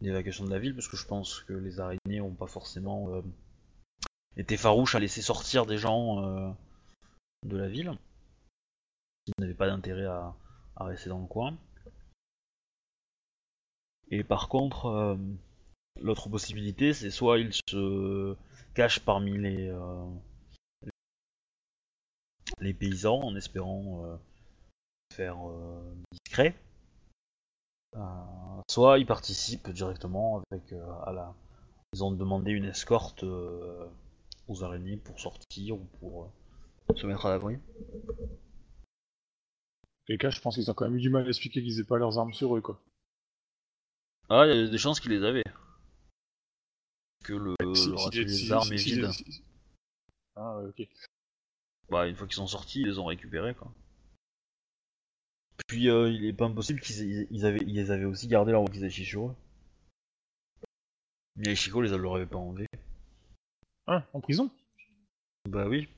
l'évacuation 0.00 0.44
de 0.44 0.50
la 0.50 0.58
ville, 0.58 0.74
parce 0.74 0.88
que 0.88 0.96
je 0.96 1.06
pense 1.06 1.40
que 1.40 1.54
les 1.54 1.80
araignées 1.80 2.20
ont 2.20 2.34
pas 2.34 2.46
forcément 2.46 3.14
euh, 3.14 3.22
été 4.38 4.56
farouches 4.56 4.94
à 4.94 5.00
laisser 5.00 5.20
sortir 5.20 5.66
des 5.66 5.78
gens 5.78 6.24
euh, 6.24 6.50
de 7.44 7.56
la 7.56 7.68
ville. 7.68 7.92
Ils 9.26 9.32
n'avaient 9.40 9.54
pas 9.54 9.66
d'intérêt 9.66 10.06
à, 10.06 10.34
rester 10.78 11.10
dans 11.10 11.20
le 11.20 11.26
coin. 11.26 11.56
Et 14.10 14.24
par 14.24 14.48
contre, 14.48 14.86
euh, 14.86 15.16
l'autre 16.00 16.28
possibilité, 16.28 16.94
c'est 16.94 17.10
soit 17.10 17.38
il 17.38 17.52
se 17.52 18.36
cache 18.74 19.00
parmi 19.00 19.36
les, 19.36 19.68
euh, 19.68 20.06
les 22.60 22.74
paysans 22.74 23.20
en 23.20 23.36
espérant 23.36 24.04
euh, 24.04 24.16
faire 25.14 25.36
euh, 25.48 25.94
discret, 26.12 26.54
euh, 27.96 28.00
soit 28.70 28.98
il 28.98 29.06
participe 29.06 29.68
directement 29.70 30.42
avec 30.50 30.72
à 31.06 31.12
la. 31.12 31.34
Ils 31.94 32.04
ont 32.04 32.12
demandé 32.12 32.50
une 32.52 32.66
escorte 32.66 33.22
aux 33.22 34.62
araignées 34.64 34.98
pour 34.98 35.18
sortir 35.18 35.76
ou 35.76 35.84
pour 36.00 36.30
se 36.96 37.06
mettre 37.06 37.24
à 37.26 37.30
l'abri. 37.30 37.58
Les 40.08 40.16
gars, 40.18 40.30
je 40.30 40.40
pense 40.40 40.54
qu'ils 40.56 40.70
ont 40.70 40.74
quand 40.74 40.84
même 40.86 40.96
eu 40.96 41.00
du 41.00 41.10
mal 41.10 41.24
à 41.24 41.28
expliquer 41.28 41.62
qu'ils 41.62 41.80
aient 41.80 41.84
pas 41.84 41.98
leurs 41.98 42.18
armes 42.18 42.32
sur 42.34 42.56
eux, 42.56 42.60
quoi. 42.60 42.80
Ah, 44.30 44.44
il 44.46 44.54
y 44.54 44.64
a 44.66 44.68
des 44.68 44.78
chances 44.78 45.00
qu'ils 45.00 45.12
les 45.12 45.24
avaient. 45.24 45.44
Que 47.24 47.32
le, 47.32 47.54
Si- 47.74 47.90
le 47.90 47.96
si- 47.96 48.10
des 48.46 48.52
armes 48.52 48.72
est 48.72 48.76
vide. 48.76 49.10
Ah, 50.36 50.58
ouais, 50.58 50.66
ok. 50.68 50.88
Bah, 51.90 52.06
une 52.06 52.16
fois 52.16 52.26
qu'ils 52.26 52.36
sont 52.36 52.46
sortis, 52.46 52.80
ils 52.80 52.86
les 52.86 52.98
ont 52.98 53.04
récupérés, 53.04 53.54
quoi. 53.54 53.70
Puis, 55.68 55.88
euh, 55.88 56.10
il 56.10 56.24
est 56.24 56.32
pas 56.32 56.46
impossible 56.46 56.80
qu'ils 56.80 57.28
ils 57.30 57.46
avaient, 57.46 57.62
ils 57.64 57.92
avaient 57.92 58.04
aussi 58.04 58.26
gardé 58.26 58.50
leur 58.50 58.62
wakizashi 58.62 59.04
sur 59.04 59.28
eux. 59.28 59.34
Mais 61.36 61.52
Ishiko 61.54 61.80
les 61.80 61.88
leur 61.96 62.16
avait 62.16 62.26
pas 62.26 62.36
enlevé. 62.36 62.66
Hein, 63.88 64.04
en 64.12 64.20
prison? 64.20 64.50
Bah 65.48 65.66
oui. 65.68 65.88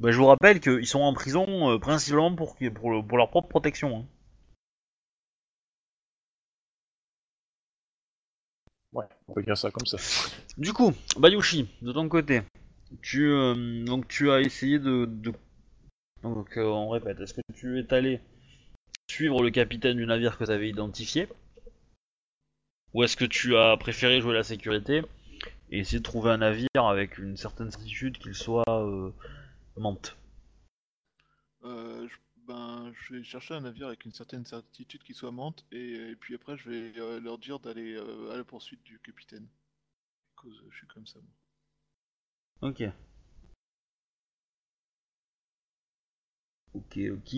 Bah, 0.00 0.10
je 0.10 0.16
vous 0.18 0.26
rappelle 0.26 0.58
qu'ils 0.58 0.84
sont 0.84 0.98
en 0.98 1.14
prison 1.14 1.70
euh, 1.70 1.78
principalement 1.78 2.34
pour, 2.34 2.56
pour, 2.74 2.90
le- 2.90 3.06
pour 3.06 3.18
leur 3.18 3.30
propre 3.30 3.46
protection. 3.48 3.98
hein. 3.98 4.04
Ouais, 8.92 9.04
on 9.28 9.32
peut 9.34 9.42
dire 9.42 9.56
ça 9.56 9.70
comme 9.70 9.86
ça. 9.86 9.96
Du 10.58 10.72
coup, 10.72 10.92
Bayushi, 11.18 11.68
de 11.82 11.92
ton 11.92 12.08
côté, 12.08 12.42
tu, 13.02 13.30
euh, 13.30 13.84
donc 13.84 14.08
tu 14.08 14.30
as 14.30 14.40
essayé 14.40 14.78
de... 14.78 15.08
Donc 16.22 16.56
euh, 16.56 16.64
on 16.64 16.90
répète, 16.90 17.20
est-ce 17.20 17.34
que 17.34 17.40
tu 17.54 17.78
es 17.78 17.92
allé 17.94 18.20
suivre 19.08 19.42
le 19.42 19.50
capitaine 19.50 19.96
du 19.96 20.06
navire 20.06 20.36
que 20.36 20.44
tu 20.44 20.50
avais 20.50 20.68
identifié? 20.68 21.28
Ou 22.92 23.04
est-ce 23.04 23.16
que 23.16 23.24
tu 23.24 23.56
as 23.56 23.76
préféré 23.76 24.20
jouer 24.20 24.34
la 24.34 24.42
sécurité 24.42 25.02
et 25.70 25.78
essayer 25.78 25.98
de 25.98 26.04
trouver 26.04 26.30
un 26.30 26.38
navire 26.38 26.68
avec 26.74 27.18
une 27.18 27.36
certaine 27.36 27.70
certitude 27.70 28.18
qu'il 28.18 28.34
soit 28.34 28.68
euh, 28.68 29.12
Mante 29.76 30.16
Euh, 31.64 32.08
je, 32.08 32.16
ben, 32.46 32.92
je 32.92 33.14
vais 33.14 33.22
chercher 33.22 33.54
un 33.54 33.60
navire 33.60 33.86
avec 33.86 34.04
une 34.04 34.12
certaine 34.12 34.44
certitude 34.44 35.02
qui 35.04 35.14
soit 35.14 35.30
Mante, 35.30 35.64
et, 35.70 36.16
puis 36.18 36.34
après 36.34 36.58
je 36.58 36.68
vais 36.68 37.20
leur 37.20 37.38
dire 37.38 37.60
d'aller 37.60 37.96
à 38.32 38.36
la 38.36 38.44
poursuite 38.44 38.82
du 38.82 38.98
capitaine. 38.98 39.46
À 40.36 40.42
cause, 40.42 40.62
je 40.68 40.76
suis 40.76 40.86
comme 40.88 41.06
ça. 41.06 41.20
moi. 41.20 41.39
Ok. 42.62 42.82
Ok, 46.74 46.98
ok. 47.12 47.36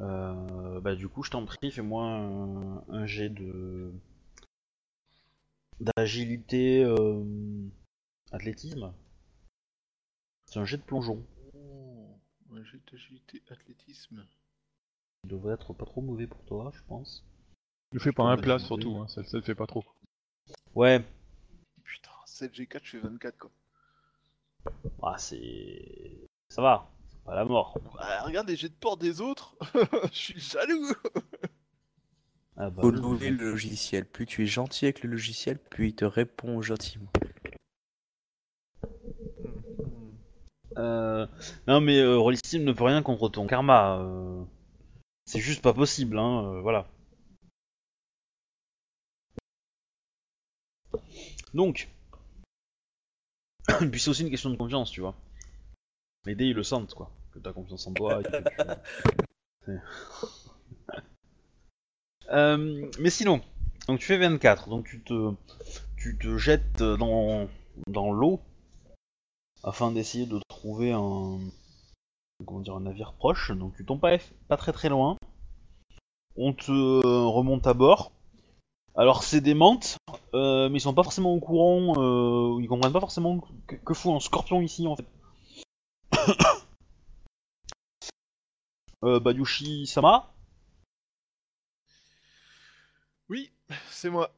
Euh, 0.00 0.80
bah 0.80 0.94
du 0.94 1.08
coup, 1.08 1.22
je 1.22 1.30
t'en 1.30 1.44
prie, 1.44 1.70
fais-moi 1.70 2.04
un, 2.04 2.84
un 2.88 3.06
jet 3.06 3.28
de 3.30 3.92
d'agilité 5.80 6.84
euh, 6.84 7.24
athlétisme. 8.32 8.92
C'est 10.46 10.58
un 10.58 10.64
jet 10.64 10.76
de 10.78 10.82
plongeon. 10.82 11.24
Oh, 11.54 12.18
un 12.52 12.64
jet 12.64 12.80
d'agilité 12.90 13.42
athlétisme. 13.50 14.26
Il 15.24 15.30
devrait 15.30 15.54
être 15.54 15.72
pas 15.74 15.84
trop 15.84 16.00
mauvais 16.00 16.26
pour 16.26 16.44
toi, 16.44 16.70
je 16.74 16.82
pense. 16.88 17.24
Le 17.92 18.00
fais 18.00 18.12
pas 18.12 18.24
un 18.24 18.36
plat 18.36 18.58
surtout, 18.58 18.96
hein, 18.96 19.08
ça, 19.08 19.24
ça 19.24 19.36
le 19.36 19.42
fait 19.42 19.54
pas 19.54 19.66
trop. 19.66 19.84
Ouais. 20.74 21.04
Putain, 22.38 22.46
7G4, 22.46 22.80
je 22.82 22.90
fais 22.90 22.98
24 22.98 23.38
quoi. 23.38 23.50
Ah, 25.02 25.16
c'est 25.18 26.28
ça 26.48 26.62
va. 26.62 26.90
C'est 27.10 27.22
pas 27.24 27.34
la 27.34 27.44
mort. 27.44 27.78
Ah, 27.98 28.22
regarde 28.24 28.48
les 28.48 28.56
jets 28.56 28.68
de 28.68 28.74
port 28.74 28.96
des 28.96 29.20
autres, 29.20 29.56
je 30.12 30.16
suis 30.18 30.40
jaloux 30.40 30.92
Ah 32.56 32.70
bah, 32.70 32.82
Faut 32.82 32.90
louer 32.90 33.30
le 33.30 33.50
logiciel. 33.50 34.04
Plus 34.04 34.26
tu 34.26 34.42
es 34.42 34.46
gentil 34.46 34.86
avec 34.86 35.02
le 35.02 35.10
logiciel, 35.10 35.58
plus 35.58 35.88
il 35.88 35.94
te 35.94 36.04
répond 36.04 36.60
gentiment. 36.62 37.10
Euh, 40.76 41.26
non 41.66 41.80
mais 41.80 41.98
euh, 41.98 42.18
Rollistim 42.18 42.62
ne 42.62 42.72
peut 42.72 42.84
rien 42.84 43.02
contre 43.02 43.28
ton 43.28 43.46
karma. 43.46 43.98
euh. 44.00 44.44
C'est 45.24 45.40
juste 45.40 45.60
pas 45.62 45.74
possible, 45.74 46.18
hein. 46.18 46.44
euh, 46.44 46.60
voilà. 46.60 46.86
Donc, 51.54 51.88
puis 53.90 54.00
c'est 54.00 54.10
aussi 54.10 54.22
une 54.22 54.30
question 54.30 54.50
de 54.50 54.56
confiance, 54.56 54.90
tu 54.90 55.00
vois. 55.00 55.14
Les 56.26 56.34
dés 56.34 56.46
ils 56.46 56.54
le 56.56 56.62
sentent, 56.62 56.94
quoi. 56.94 57.10
Que 57.32 57.38
t'as 57.38 57.52
confiance 57.52 57.86
en 57.86 57.92
toi. 57.92 58.20
et 58.20 58.24
que 58.24 58.36
tu- 58.36 58.44
C'est- 59.66 59.80
Euh, 62.30 62.86
mais 63.00 63.10
sinon, 63.10 63.40
donc 63.86 64.00
tu 64.00 64.06
fais 64.06 64.18
24, 64.18 64.68
donc 64.68 64.86
tu 64.86 65.00
te, 65.00 65.32
tu 65.96 66.18
te 66.18 66.36
jettes 66.36 66.82
dans, 66.82 67.48
dans 67.86 68.12
l'eau 68.12 68.40
afin 69.64 69.92
d'essayer 69.92 70.26
de 70.26 70.38
trouver 70.48 70.92
un, 70.92 71.38
comment 72.46 72.60
dire, 72.60 72.74
un 72.76 72.80
navire 72.80 73.14
proche. 73.14 73.50
Donc 73.52 73.74
tu 73.76 73.84
tombes 73.86 74.00
pas, 74.00 74.16
pas 74.48 74.56
très 74.58 74.72
très 74.72 74.90
loin. 74.90 75.16
On 76.36 76.52
te 76.52 76.70
remonte 76.70 77.66
à 77.66 77.72
bord. 77.74 78.12
Alors 78.98 79.22
c'est 79.22 79.40
des 79.40 79.54
mantes, 79.54 79.96
euh, 80.34 80.68
mais 80.68 80.78
ils 80.78 80.80
sont 80.80 80.92
pas 80.92 81.04
forcément 81.04 81.32
au 81.32 81.38
courant, 81.38 81.94
euh, 81.98 82.60
ils 82.60 82.66
comprennent 82.66 82.92
pas 82.92 82.98
forcément 82.98 83.38
que, 83.68 83.76
que 83.76 83.94
fout 83.94 84.12
un 84.12 84.18
scorpion 84.18 84.60
ici 84.60 84.88
en 84.88 84.96
fait. 84.96 85.06
euh, 89.04 89.20
Bayushi 89.20 89.86
Sama, 89.86 90.34
Oui, 93.28 93.52
c'est 93.90 94.10
moi. 94.10 94.32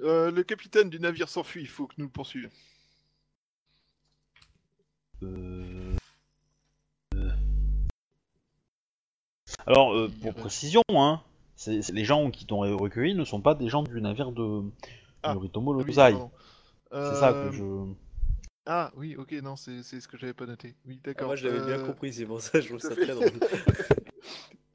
Euh, 0.00 0.30
le 0.30 0.42
capitaine 0.42 0.90
du 0.90 1.00
navire 1.00 1.30
s'enfuit, 1.30 1.62
il 1.62 1.68
faut 1.68 1.86
que 1.86 1.94
nous 1.96 2.04
le 2.04 2.10
poursuivions. 2.10 2.50
Alors, 9.66 9.94
euh, 9.94 10.12
pour 10.20 10.34
précision, 10.34 10.82
hein, 10.90 11.22
c'est- 11.64 11.82
c'est- 11.82 11.92
les 11.92 12.04
gens 12.04 12.30
qui 12.30 12.46
t'ont 12.46 12.60
recueilli 12.76 13.14
ne 13.14 13.24
sont 13.24 13.40
pas 13.40 13.54
des 13.54 13.68
gens 13.68 13.82
du 13.82 14.00
navire 14.00 14.32
de 14.32 14.62
Ah, 15.22 15.32
Yoritomo 15.34 15.74
Oui, 15.74 15.84
Lozai. 15.86 16.14
c'est 16.92 17.14
ça 17.14 17.30
Euh, 17.32 17.50
que 17.50 17.56
je. 17.56 17.64
Ah 18.66 18.90
oui, 18.96 19.16
ok, 19.16 19.32
non, 19.42 19.56
c'est 19.56 19.82
c'est 19.82 20.00
ce 20.00 20.08
que 20.08 20.16
j'avais 20.16 20.32
pas 20.34 20.46
noté. 20.46 20.74
Oui, 20.86 20.96
Ah, 20.98 21.06
d'accord. 21.08 21.26
moi, 21.28 21.36
je 21.36 21.46
l'avais 21.46 21.60
bien 21.64 21.78
euh, 21.80 21.86
compris, 21.86 22.12
c'est 22.12 22.24
pour 22.26 22.40
ça 22.40 22.52
que 22.52 22.60
je 22.62 22.68
trouve 22.68 22.80
ça 22.80 22.94
très 22.94 23.14
drôle. 23.14 23.30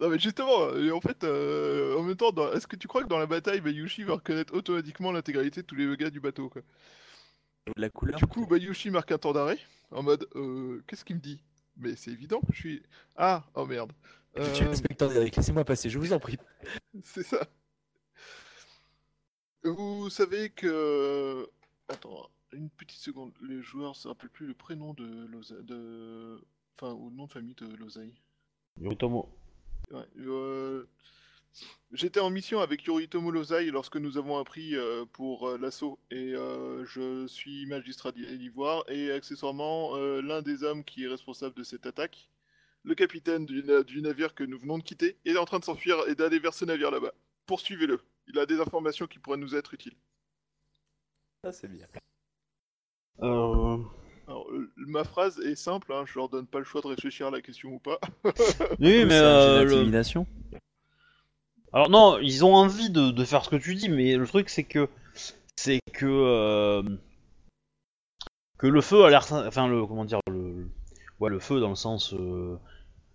Non 0.01 0.07
mais 0.07 0.17
justement, 0.17 0.61
euh, 0.61 0.91
en 0.93 1.01
fait, 1.01 1.25
euh, 1.25 1.97
en 1.99 2.03
même 2.03 2.15
temps, 2.15 2.31
dans- 2.31 2.53
est-ce 2.53 2.67
que 2.67 2.77
tu 2.77 2.87
crois 2.87 3.03
que 3.03 3.09
dans 3.09 3.19
la 3.19 3.25
bataille, 3.25 3.59
Bayushi 3.59 4.03
va 4.03 4.13
reconnaître 4.13 4.53
automatiquement 4.55 5.11
l'intégralité 5.11 5.61
de 5.61 5.65
tous 5.67 5.75
les 5.75 5.93
gars 5.97 6.09
du 6.09 6.21
bateau 6.21 6.47
quoi? 6.47 6.61
La 7.75 7.89
couleur 7.89 8.17
Du 8.17 8.25
coup, 8.25 8.45
Bayushi 8.47 8.91
marque 8.91 9.11
un 9.11 9.17
temps 9.17 9.33
d'arrêt, 9.33 9.59
en 9.91 10.01
mode, 10.01 10.25
euh, 10.35 10.81
qu'est-ce 10.87 11.03
qu'il 11.03 11.17
me 11.17 11.21
dit? 11.21 11.41
Mais 11.75 11.97
c'est 11.97 12.11
évident 12.11 12.39
que 12.39 12.53
je 12.53 12.59
suis... 12.59 12.83
Ah, 13.17 13.43
oh 13.55 13.65
merde. 13.65 13.91
Je 14.35 14.43
suis 14.53 14.63
Euh, 14.63 14.67
l'inspecteur 14.69 15.09
Derek, 15.09 15.35
laissez-moi 15.35 15.65
passer, 15.65 15.89
je 15.89 15.97
vous 15.99 16.13
en 16.13 16.19
prie. 16.19 16.37
c'est 17.03 17.23
ça. 17.23 17.47
Vous 19.63 20.09
savez 20.09 20.49
que... 20.51 21.47
Attends, 21.89 22.29
une 22.53 22.69
petite 22.69 22.99
seconde. 23.01 23.33
Les 23.41 23.61
joueurs 23.61 23.95
se 23.95 24.07
rappellent 24.07 24.29
plus 24.29 24.47
le 24.47 24.53
prénom 24.53 24.93
de 24.93 25.25
Loza... 25.27 25.55
de... 25.61 26.39
Enfin, 26.75 26.93
ou 26.93 27.09
le 27.09 27.15
nom 27.15 27.25
de 27.25 27.31
famille 27.31 27.55
de 27.55 27.67
Lozai. 27.75 28.13
Yoritomo. 28.79 29.27
Ouais, 29.91 30.07
euh, 30.19 30.85
J'étais 31.91 32.19
en 32.21 32.29
mission 32.29 32.61
avec 32.61 32.85
Yoritomo 32.85 33.31
Lozai 33.31 33.69
lorsque 33.71 33.97
nous 33.97 34.17
avons 34.17 34.37
appris 34.37 34.75
euh, 34.75 35.03
pour 35.11 35.49
euh, 35.49 35.57
l'assaut 35.57 35.99
et 36.11 36.33
euh, 36.35 36.85
je 36.85 37.27
suis 37.27 37.65
magistrat 37.65 38.11
d'I- 38.13 38.37
d'Ivoire 38.37 38.83
et 38.87 39.11
accessoirement 39.11 39.95
euh, 39.97 40.21
l'un 40.21 40.41
des 40.41 40.63
hommes 40.63 40.85
qui 40.85 41.03
est 41.03 41.07
responsable 41.07 41.55
de 41.55 41.63
cette 41.63 41.85
attaque, 41.85 42.29
le 42.83 42.95
capitaine 42.95 43.45
du, 43.45 43.63
na- 43.63 43.83
du 43.83 44.01
navire 44.01 44.33
que 44.35 44.43
nous 44.43 44.57
venons 44.59 44.77
de 44.77 44.83
quitter, 44.83 45.17
est 45.25 45.37
en 45.37 45.45
train 45.45 45.59
de 45.59 45.65
s'enfuir 45.65 45.97
et 46.07 46.15
d'aller 46.15 46.39
vers 46.39 46.53
ce 46.53 46.65
navire 46.65 46.91
là-bas. 46.91 47.13
Poursuivez-le. 47.45 47.99
Il 48.27 48.37
a 48.39 48.45
des 48.45 48.59
informations 48.59 49.07
qui 49.07 49.19
pourraient 49.19 49.37
nous 49.37 49.55
être 49.55 49.73
utiles. 49.73 49.95
Ça, 51.43 51.51
c'est 51.51 51.67
bien. 51.67 51.87
Euh, 53.21 53.77
Alors, 54.27 54.49
euh, 54.51 54.71
ma 54.77 55.03
phrase 55.03 55.39
est 55.41 55.55
simple, 55.55 55.91
hein, 55.93 56.03
je 56.05 56.17
leur 56.17 56.29
donne 56.29 56.47
pas 56.47 56.59
le 56.59 56.65
choix 56.65 56.81
de 56.81 56.87
réfléchir 56.87 57.27
à 57.27 57.31
la 57.31 57.41
question 57.41 57.69
ou 57.73 57.79
pas. 57.79 57.99
Oui, 58.79 59.05
mais 59.05 59.17
euh, 59.17 59.63
le- 59.63 59.91
alors 61.71 61.89
non, 61.89 62.17
ils 62.19 62.43
ont 62.45 62.55
envie 62.55 62.89
de, 62.89 63.11
de 63.11 63.23
faire 63.25 63.43
ce 63.45 63.49
que 63.49 63.55
tu 63.55 63.75
dis, 63.75 63.89
mais 63.89 64.15
le 64.15 64.25
truc 64.25 64.49
c'est 64.49 64.63
que 64.63 64.89
c'est 65.55 65.79
que 65.93 66.05
euh, 66.07 66.81
que 68.57 68.65
le 68.67 68.81
feu 68.81 69.03
a 69.03 69.09
l'air, 69.11 69.23
enfin 69.31 69.67
le 69.67 69.85
comment 69.85 70.03
dire 70.05 70.19
le, 70.31 70.51
le- 70.53 70.69
ouais 71.19 71.29
le 71.29 71.39
feu 71.39 71.59
dans 71.59 71.69
le 71.69 71.75
sens 71.75 72.13
euh, 72.13 72.57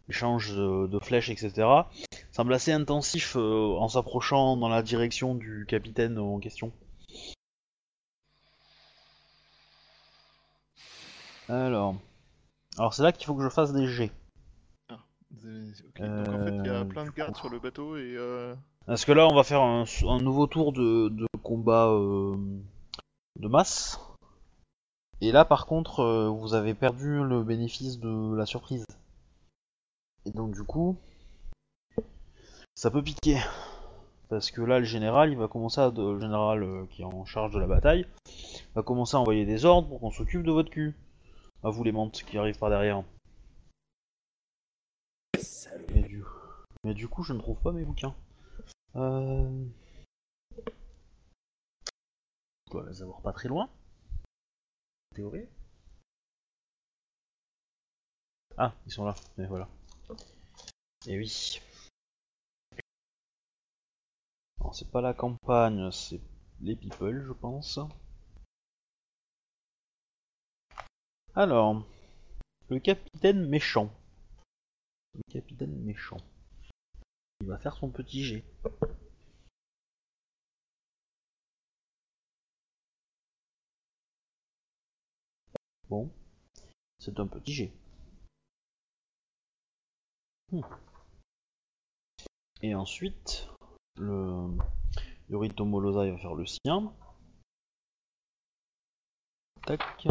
échange 0.08 0.54
de, 0.54 0.98
flèches 1.00 1.30
etc. 1.30 1.66
semble 2.32 2.52
assez 2.54 2.72
intensif 2.72 3.36
euh, 3.36 3.76
en 3.78 3.88
s'approchant 3.88 4.56
dans 4.56 4.68
la 4.68 4.82
direction 4.82 5.34
du 5.34 5.64
capitaine 5.68 6.18
en 6.18 6.38
question. 6.38 6.72
Alors, 11.48 11.96
alors 12.78 12.94
c'est 12.94 13.02
là 13.02 13.12
qu'il 13.12 13.26
faut 13.26 13.34
que 13.34 13.42
je 13.42 13.48
fasse 13.48 13.72
des 13.72 13.86
jets. 13.86 14.10
Ok, 14.90 16.00
Donc 16.00 16.28
en 16.28 16.44
fait, 16.44 16.50
il 16.50 16.66
y 16.66 16.68
a 16.70 16.80
Euh, 16.80 16.84
plein 16.84 17.04
de 17.04 17.10
gardes 17.10 17.36
sur 17.36 17.48
le 17.50 17.58
bateau 17.58 17.96
et... 17.96 18.14
euh, 18.16 18.54
Parce 18.86 19.04
que 19.04 19.12
là, 19.12 19.26
on 19.28 19.34
va 19.34 19.42
faire 19.44 19.60
un, 19.60 19.84
un 20.08 20.18
nouveau 20.20 20.46
tour 20.46 20.72
de, 20.72 21.08
de 21.10 21.26
combat, 21.42 21.88
euh, 21.88 22.36
de 23.38 23.48
masse. 23.48 24.00
Et 25.24 25.32
là, 25.32 25.46
par 25.46 25.64
contre, 25.64 26.00
euh, 26.00 26.28
vous 26.28 26.52
avez 26.52 26.74
perdu 26.74 27.24
le 27.24 27.42
bénéfice 27.42 27.98
de 27.98 28.34
la 28.36 28.44
surprise. 28.44 28.84
Et 30.26 30.30
donc, 30.32 30.52
du 30.52 30.64
coup, 30.64 30.98
ça 32.74 32.90
peut 32.90 33.02
piquer. 33.02 33.38
Parce 34.28 34.50
que 34.50 34.60
là, 34.60 34.80
le 34.80 34.84
général, 34.84 35.30
il 35.32 35.38
va 35.38 35.48
commencer 35.48 35.80
à. 35.80 35.88
Le 35.88 36.20
général 36.20 36.62
euh, 36.62 36.84
qui 36.90 37.00
est 37.00 37.06
en 37.06 37.24
charge 37.24 37.54
de 37.54 37.58
la 37.58 37.66
bataille, 37.66 38.06
va 38.74 38.82
commencer 38.82 39.16
à 39.16 39.20
envoyer 39.20 39.46
des 39.46 39.64
ordres 39.64 39.88
pour 39.88 40.00
qu'on 40.00 40.10
s'occupe 40.10 40.42
de 40.42 40.52
votre 40.52 40.68
cul. 40.68 40.94
À 41.62 41.70
vous, 41.70 41.84
les 41.84 41.92
mentes 41.92 42.22
qui 42.22 42.36
arrivent 42.36 42.58
par 42.58 42.68
derrière. 42.68 43.02
Mais 45.94 46.02
du... 46.02 46.22
Mais 46.84 46.92
du 46.92 47.08
coup, 47.08 47.22
je 47.22 47.32
ne 47.32 47.38
trouve 47.38 47.56
pas 47.62 47.72
mes 47.72 47.86
bouquins. 47.86 48.14
Euh... 48.96 49.64
Je 52.66 52.72
dois 52.72 52.84
les 52.86 53.00
avoir 53.00 53.22
pas 53.22 53.32
très 53.32 53.48
loin. 53.48 53.70
Ah, 58.56 58.74
ils 58.86 58.92
sont 58.92 59.04
là. 59.04 59.14
Mais 59.36 59.46
voilà. 59.46 59.68
Et 61.06 61.18
oui. 61.18 61.60
Alors, 64.60 64.74
c'est 64.74 64.90
pas 64.90 65.00
la 65.00 65.14
campagne, 65.14 65.90
c'est 65.90 66.20
les 66.60 66.76
people, 66.76 67.24
je 67.26 67.32
pense. 67.32 67.78
Alors, 71.34 71.84
le 72.68 72.78
capitaine 72.78 73.46
méchant. 73.48 73.90
Le 75.14 75.32
capitaine 75.32 75.76
méchant. 75.84 76.20
Il 77.40 77.48
va 77.48 77.58
faire 77.58 77.76
son 77.76 77.90
petit 77.90 78.24
jet. 78.24 78.44
C'est 86.98 87.20
un 87.20 87.26
petit 87.26 87.52
jet. 87.52 87.72
Hmm. 90.52 90.62
Et 92.62 92.74
ensuite, 92.74 93.48
le 93.96 94.48
Yoritomo 95.28 95.80
Loza 95.80 96.06
il 96.06 96.12
va 96.12 96.18
faire 96.18 96.34
le 96.34 96.46
sien. 96.46 96.92
Tac. 99.66 100.06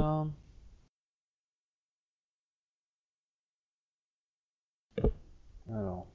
Alors. 5.70 6.08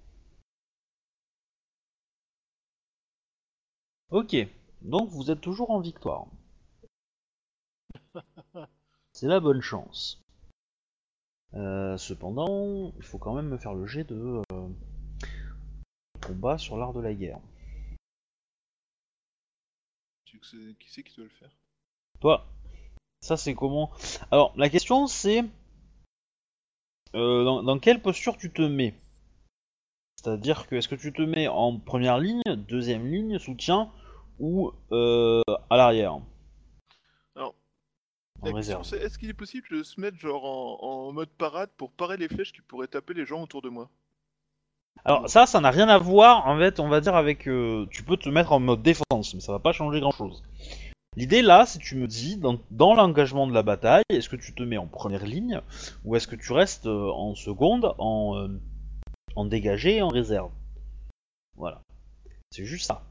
Ok, 4.10 4.36
donc 4.82 5.08
vous 5.10 5.30
êtes 5.30 5.40
toujours 5.40 5.70
en 5.70 5.80
victoire. 5.80 6.26
C'est 9.20 9.26
la 9.26 9.40
bonne 9.40 9.60
chance. 9.60 10.22
Euh, 11.54 11.96
cependant, 11.96 12.92
il 12.98 13.02
faut 13.02 13.18
quand 13.18 13.34
même 13.34 13.48
me 13.48 13.58
faire 13.58 13.74
le 13.74 13.84
jet 13.84 14.04
de 14.04 14.44
euh, 14.52 14.68
combat 16.24 16.56
sur 16.56 16.76
l'art 16.76 16.92
de 16.92 17.00
la 17.00 17.12
guerre. 17.12 17.40
Tu 20.24 20.38
sais 20.44 20.76
Qui 20.78 20.88
c'est 20.88 21.02
qui 21.02 21.16
doit 21.16 21.24
le 21.24 21.30
faire? 21.30 21.50
Toi, 22.20 22.46
ça 23.20 23.36
c'est 23.36 23.56
comment? 23.56 23.90
Alors, 24.30 24.54
la 24.56 24.68
question 24.68 25.08
c'est 25.08 25.42
euh, 27.16 27.42
dans, 27.42 27.64
dans 27.64 27.80
quelle 27.80 28.00
posture 28.00 28.36
tu 28.36 28.52
te 28.52 28.62
mets? 28.62 28.94
C'est-à-dire 30.14 30.68
que 30.68 30.76
est-ce 30.76 30.86
que 30.86 30.94
tu 30.94 31.12
te 31.12 31.22
mets 31.22 31.48
en 31.48 31.76
première 31.76 32.18
ligne, 32.18 32.42
deuxième 32.68 33.04
ligne, 33.04 33.40
soutien 33.40 33.90
ou 34.38 34.70
à 34.92 35.76
l'arrière? 35.76 36.20
En 38.40 38.46
La 38.46 38.54
réserve. 38.54 38.80
question, 38.82 38.98
c'est 38.98 39.04
est-ce 39.04 39.18
qu'il 39.18 39.28
est 39.30 39.34
possible 39.34 39.66
de 39.70 39.82
se 39.82 40.00
mettre 40.00 40.16
genre 40.16 40.44
en, 40.44 41.08
en 41.08 41.12
mode 41.12 41.28
parade 41.30 41.70
pour 41.76 41.90
parer 41.90 42.16
les 42.16 42.28
flèches 42.28 42.52
qui 42.52 42.60
pourraient 42.60 42.86
taper 42.86 43.14
les 43.14 43.26
gens 43.26 43.42
autour 43.42 43.62
de 43.62 43.68
moi? 43.68 43.90
Alors 45.04 45.28
ça, 45.28 45.46
ça 45.46 45.60
n'a 45.60 45.70
rien 45.70 45.88
à 45.88 45.98
voir 45.98 46.46
en 46.46 46.56
fait, 46.58 46.80
on 46.80 46.88
va 46.88 47.00
dire 47.00 47.16
avec... 47.16 47.48
euh, 47.48 47.86
tu 47.90 48.02
peux 48.02 48.16
te 48.16 48.28
mettre 48.28 48.52
en 48.52 48.60
mode 48.60 48.82
défense, 48.82 49.34
mais 49.34 49.40
ça 49.40 49.52
va 49.52 49.58
pas 49.58 49.72
changer 49.72 50.00
grand-chose. 50.00 50.42
L'idée 51.16 51.42
là, 51.42 51.66
c'est 51.66 51.80
tu 51.80 51.96
me 51.96 52.06
dis, 52.06 52.36
dans, 52.36 52.60
dans 52.70 52.94
l'engagement 52.94 53.46
de 53.48 53.52
la 53.54 53.64
bataille, 53.64 54.04
est-ce 54.08 54.28
que 54.28 54.36
tu 54.36 54.54
te 54.54 54.62
mets 54.62 54.76
en 54.76 54.86
première 54.86 55.24
ligne 55.24 55.60
ou 56.04 56.14
est-ce 56.14 56.28
que 56.28 56.36
tu 56.36 56.52
restes 56.52 56.86
euh, 56.86 57.10
en 57.10 57.34
seconde, 57.34 57.94
en, 57.98 58.36
euh, 58.36 58.48
en 59.34 59.44
dégagé 59.44 59.96
et 59.96 60.02
en 60.02 60.08
réserve? 60.08 60.52
Voilà. 61.56 61.82
C'est 62.50 62.64
juste 62.64 62.86
ça. 62.86 63.02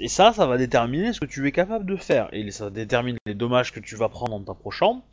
Et 0.00 0.08
ça, 0.08 0.32
ça 0.32 0.46
va 0.46 0.58
déterminer 0.58 1.12
ce 1.12 1.20
que 1.20 1.26
tu 1.26 1.46
es 1.46 1.52
capable 1.52 1.86
de 1.86 1.96
faire. 1.96 2.28
Et 2.32 2.50
ça 2.50 2.70
détermine 2.70 3.16
les 3.26 3.34
dommages 3.34 3.72
que 3.72 3.80
tu 3.80 3.94
vas 3.94 4.08
prendre 4.08 4.34
en 4.34 4.42
t'approchant 4.42 5.04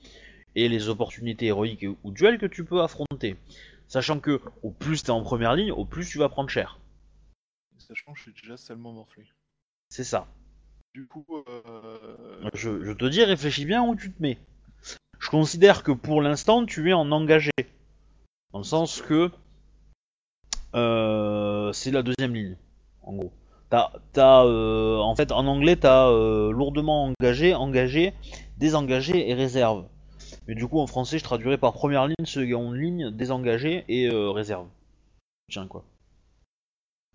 et 0.55 0.67
les 0.67 0.89
opportunités 0.89 1.47
héroïques 1.47 1.85
ou 2.03 2.11
duels 2.11 2.39
que 2.39 2.45
tu 2.45 2.65
peux 2.65 2.81
affronter. 2.81 3.37
Sachant 3.87 4.19
que 4.19 4.41
au 4.63 4.71
plus 4.71 5.03
t'es 5.03 5.11
en 5.11 5.21
première 5.21 5.55
ligne, 5.55 5.71
au 5.71 5.85
plus 5.85 6.07
tu 6.09 6.17
vas 6.17 6.29
prendre 6.29 6.49
cher. 6.49 6.79
Sachant 7.77 8.13
que 8.13 8.17
je 8.17 8.23
suis 8.23 8.33
déjà 8.33 8.57
salement 8.57 8.91
morflé. 8.91 9.25
C'est 9.89 10.03
ça. 10.03 10.27
Du 10.93 11.05
coup, 11.05 11.25
euh... 11.47 12.49
Je, 12.53 12.83
je 12.83 12.91
te 12.91 13.05
dis, 13.05 13.23
réfléchis 13.23 13.65
bien 13.65 13.83
où 13.83 13.95
tu 13.95 14.11
te 14.11 14.21
mets. 14.21 14.37
Je 15.19 15.29
considère 15.29 15.83
que 15.83 15.91
pour 15.91 16.21
l'instant, 16.21 16.65
tu 16.65 16.89
es 16.89 16.93
en 16.93 17.11
engagé. 17.11 17.51
Dans 18.51 18.59
le 18.59 18.65
sens 18.65 19.01
que 19.01 19.29
euh, 20.73 21.71
c'est 21.73 21.91
la 21.91 22.01
deuxième 22.01 22.33
ligne, 22.33 22.57
en 23.03 23.13
gros. 23.13 23.31
T'as, 23.71 23.89
t'as, 24.11 24.43
euh, 24.43 24.97
en 24.97 25.15
fait, 25.15 25.31
en 25.31 25.47
anglais, 25.47 25.77
t'as 25.77 26.09
euh, 26.09 26.51
lourdement 26.51 27.05
engagé, 27.05 27.55
engagé, 27.55 28.13
désengagé 28.57 29.29
et 29.29 29.33
réserve. 29.33 29.87
Mais 30.45 30.55
du 30.55 30.67
coup, 30.67 30.79
en 30.79 30.87
français, 30.87 31.17
je 31.17 31.23
traduirais 31.23 31.57
par 31.57 31.71
première 31.71 32.05
ligne, 32.05 32.25
seconde 32.25 32.75
ligne, 32.75 33.11
désengagé 33.11 33.85
et 33.87 34.09
euh, 34.09 34.29
réserve. 34.29 34.67
Tiens, 35.49 35.67
quoi. 35.67 35.85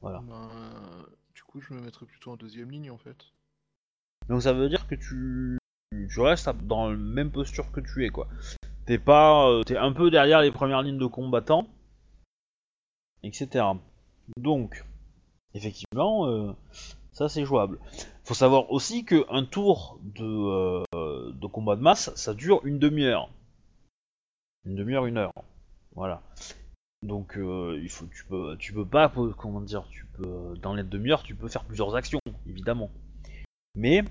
Voilà. 0.00 0.20
ben, 0.20 0.48
du 1.34 1.42
coup, 1.42 1.60
je 1.60 1.74
me 1.74 1.80
mettrais 1.82 2.06
plutôt 2.06 2.30
en 2.30 2.36
deuxième 2.36 2.70
ligne 2.70 2.90
en 2.90 2.98
fait. 2.98 3.16
Donc 4.30 4.40
ça 4.40 4.54
veut 4.54 4.70
dire 4.70 4.86
que 4.86 4.94
tu, 4.94 5.58
tu 5.92 6.20
restes 6.20 6.48
dans 6.64 6.88
la 6.88 6.96
même 6.96 7.30
posture 7.30 7.70
que 7.70 7.80
tu 7.80 8.06
es 8.06 8.08
quoi. 8.08 8.28
T'es 8.86 8.98
pas, 8.98 9.60
t'es 9.66 9.76
un 9.76 9.92
peu 9.92 10.10
derrière 10.10 10.40
les 10.40 10.52
premières 10.52 10.82
lignes 10.82 10.98
de 10.98 11.06
combattants, 11.06 11.66
etc. 13.22 13.64
Donc, 14.38 14.84
effectivement, 15.56 16.26
euh, 16.26 16.52
ça 17.12 17.28
c'est 17.28 17.44
jouable. 17.44 17.78
Faut 18.24 18.34
savoir 18.34 18.70
aussi 18.70 19.04
que 19.04 19.24
un 19.30 19.44
tour 19.44 19.98
de, 20.02 20.84
euh, 20.94 21.32
de 21.32 21.46
combat 21.46 21.76
de 21.76 21.80
masse, 21.80 22.14
ça 22.14 22.34
dure 22.34 22.60
une 22.64 22.78
demi-heure, 22.78 23.30
une 24.64 24.74
demi-heure, 24.74 25.06
une 25.06 25.18
heure. 25.18 25.32
Voilà. 25.94 26.22
Donc 27.02 27.36
euh, 27.36 27.84
tu 28.58 28.72
peux, 28.72 28.86
pas, 28.86 29.12
comment 29.36 29.60
dire, 29.60 29.86
tu 29.90 30.06
peux, 30.06 30.56
dans 30.60 30.74
les 30.74 30.82
demi-heures, 30.82 31.22
tu 31.22 31.34
peux 31.34 31.48
faire 31.48 31.64
plusieurs 31.64 31.94
actions, 31.94 32.20
évidemment. 32.46 32.90
Mais, 33.74 34.02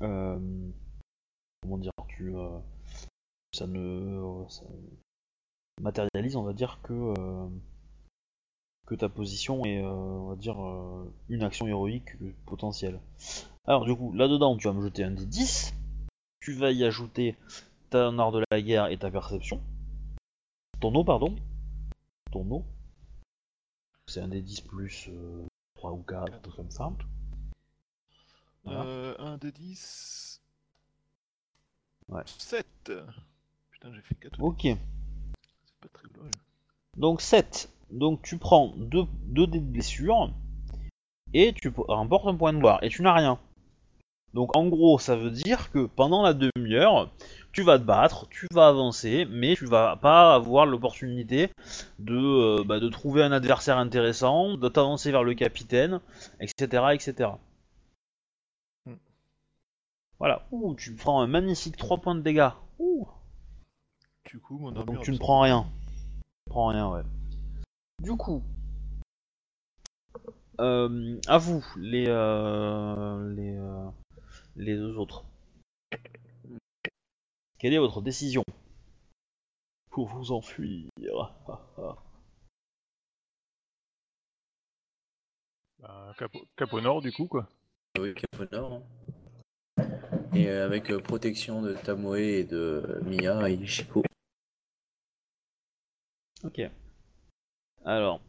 comment 0.00 1.78
dire, 1.78 1.92
tu, 2.08 2.34
ça 3.52 3.66
ne 3.66 4.44
ça 4.48 4.64
matérialise, 5.80 6.36
on 6.36 6.42
va 6.42 6.52
dire, 6.52 6.80
que, 6.82 7.14
que 8.88 8.94
ta 8.94 9.10
position 9.10 9.66
est, 9.66 9.82
euh, 9.82 9.90
on 9.90 10.28
va 10.30 10.36
dire, 10.36 10.58
euh, 10.64 11.12
une 11.28 11.42
action 11.42 11.66
héroïque 11.66 12.16
potentielle. 12.46 12.98
Alors, 13.66 13.84
du 13.84 13.94
coup, 13.94 14.14
là-dedans, 14.14 14.56
tu 14.56 14.66
vas 14.66 14.72
me 14.72 14.80
jeter 14.80 15.04
un 15.04 15.10
des 15.10 15.26
10, 15.26 15.74
tu 16.40 16.54
vas 16.54 16.70
y 16.70 16.82
ajouter 16.84 17.36
ton 17.90 18.18
art 18.18 18.32
de 18.32 18.42
la 18.50 18.62
guerre 18.62 18.86
et 18.86 18.96
ta 18.96 19.10
perception. 19.10 19.60
Ton 20.80 20.94
eau, 20.94 21.04
pardon. 21.04 21.36
Ton 22.32 22.50
eau. 22.50 22.64
C'est 24.06 24.22
un 24.22 24.28
des 24.28 24.40
10 24.40 24.62
plus 24.62 25.10
euh, 25.10 25.46
3 25.74 25.92
ou 25.92 26.02
4, 26.02 26.32
un 26.32 26.38
truc 26.38 26.56
comme 26.56 26.70
ça. 26.70 26.90
Voilà. 28.64 28.84
Euh, 28.84 29.14
1 29.18 29.36
de 29.36 29.50
10. 29.50 30.40
Ouais. 32.08 32.22
7 32.38 32.64
Putain, 33.70 33.92
j'ai 33.92 34.00
fait 34.00 34.14
4 34.14 34.42
Ok. 34.42 34.62
C'est 34.62 35.76
pas 35.78 35.88
très 35.92 36.08
loin. 36.08 36.30
Donc 36.96 37.20
7. 37.20 37.70
Donc 37.90 38.22
tu 38.22 38.38
prends 38.38 38.74
2 38.76 39.04
deux, 39.26 39.46
dés 39.46 39.60
de 39.60 39.64
blessure 39.64 40.30
et 41.32 41.52
tu 41.52 41.72
remportes 41.76 42.26
un 42.26 42.34
point 42.34 42.52
de 42.52 42.58
gloire 42.58 42.82
et 42.82 42.88
tu 42.88 43.02
n'as 43.02 43.14
rien. 43.14 43.38
Donc 44.34 44.56
en 44.56 44.68
gros, 44.68 44.98
ça 44.98 45.16
veut 45.16 45.30
dire 45.30 45.70
que 45.70 45.86
pendant 45.86 46.22
la 46.22 46.34
demi-heure, 46.34 47.10
tu 47.52 47.62
vas 47.62 47.78
te 47.78 47.84
battre, 47.84 48.28
tu 48.28 48.46
vas 48.52 48.68
avancer, 48.68 49.26
mais 49.30 49.56
tu 49.56 49.64
vas 49.64 49.96
pas 49.96 50.34
avoir 50.34 50.66
l'opportunité 50.66 51.50
de, 51.98 52.14
euh, 52.14 52.64
bah, 52.64 52.78
de 52.78 52.88
trouver 52.88 53.22
un 53.22 53.32
adversaire 53.32 53.78
intéressant, 53.78 54.56
de 54.56 54.68
t'avancer 54.68 55.10
vers 55.10 55.24
le 55.24 55.34
capitaine, 55.34 56.00
etc. 56.40 56.84
etc. 56.92 57.30
Hmm. 58.84 58.96
Voilà. 60.18 60.46
Ouh, 60.52 60.74
tu 60.74 60.94
prends 60.94 61.22
un 61.22 61.26
magnifique 61.26 61.76
3 61.78 61.98
points 61.98 62.14
de 62.14 62.20
dégâts. 62.20 62.50
Ouh. 62.78 63.08
Du 64.30 64.38
coup, 64.40 64.58
mon 64.58 64.72
Donc 64.72 65.00
tu 65.00 65.10
ne 65.10 65.16
prends 65.16 65.40
rien. 65.40 65.66
Tu 66.44 66.50
prends 66.50 66.66
rien, 66.66 66.90
ouais. 66.90 67.02
Du 68.00 68.16
coup, 68.16 68.42
euh, 70.60 71.18
à 71.26 71.38
vous, 71.38 71.64
les, 71.76 72.06
euh, 72.08 73.34
les, 73.34 73.56
euh, 73.56 73.90
les 74.56 74.76
deux 74.76 74.96
autres. 74.96 75.24
Quelle 77.58 77.74
est 77.74 77.78
votre 77.78 78.00
décision 78.02 78.44
Pour 79.90 80.06
vous 80.08 80.32
enfuir? 80.32 80.88
Bah, 85.80 86.12
cap, 86.18 86.34
au- 86.34 86.44
cap 86.56 86.72
au 86.72 86.80
nord, 86.80 87.02
du 87.02 87.12
coup, 87.12 87.26
quoi. 87.26 87.48
Oui, 87.98 88.14
Cap 88.14 88.40
au 88.40 88.54
Nord. 88.54 88.72
hein. 88.74 88.82
Et 90.34 90.48
avec 90.48 90.90
euh, 90.90 91.00
protection 91.00 91.62
de 91.62 91.74
Tamoe 91.74 92.16
et 92.20 92.44
de 92.44 93.00
Mia 93.04 93.48
et 93.50 93.54
Ishiko. 93.54 94.02
ok. 96.44 96.70
Alors. 97.84 98.20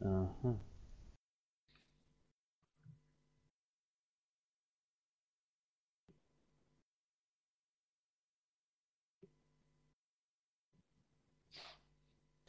Mhm. 0.00 0.56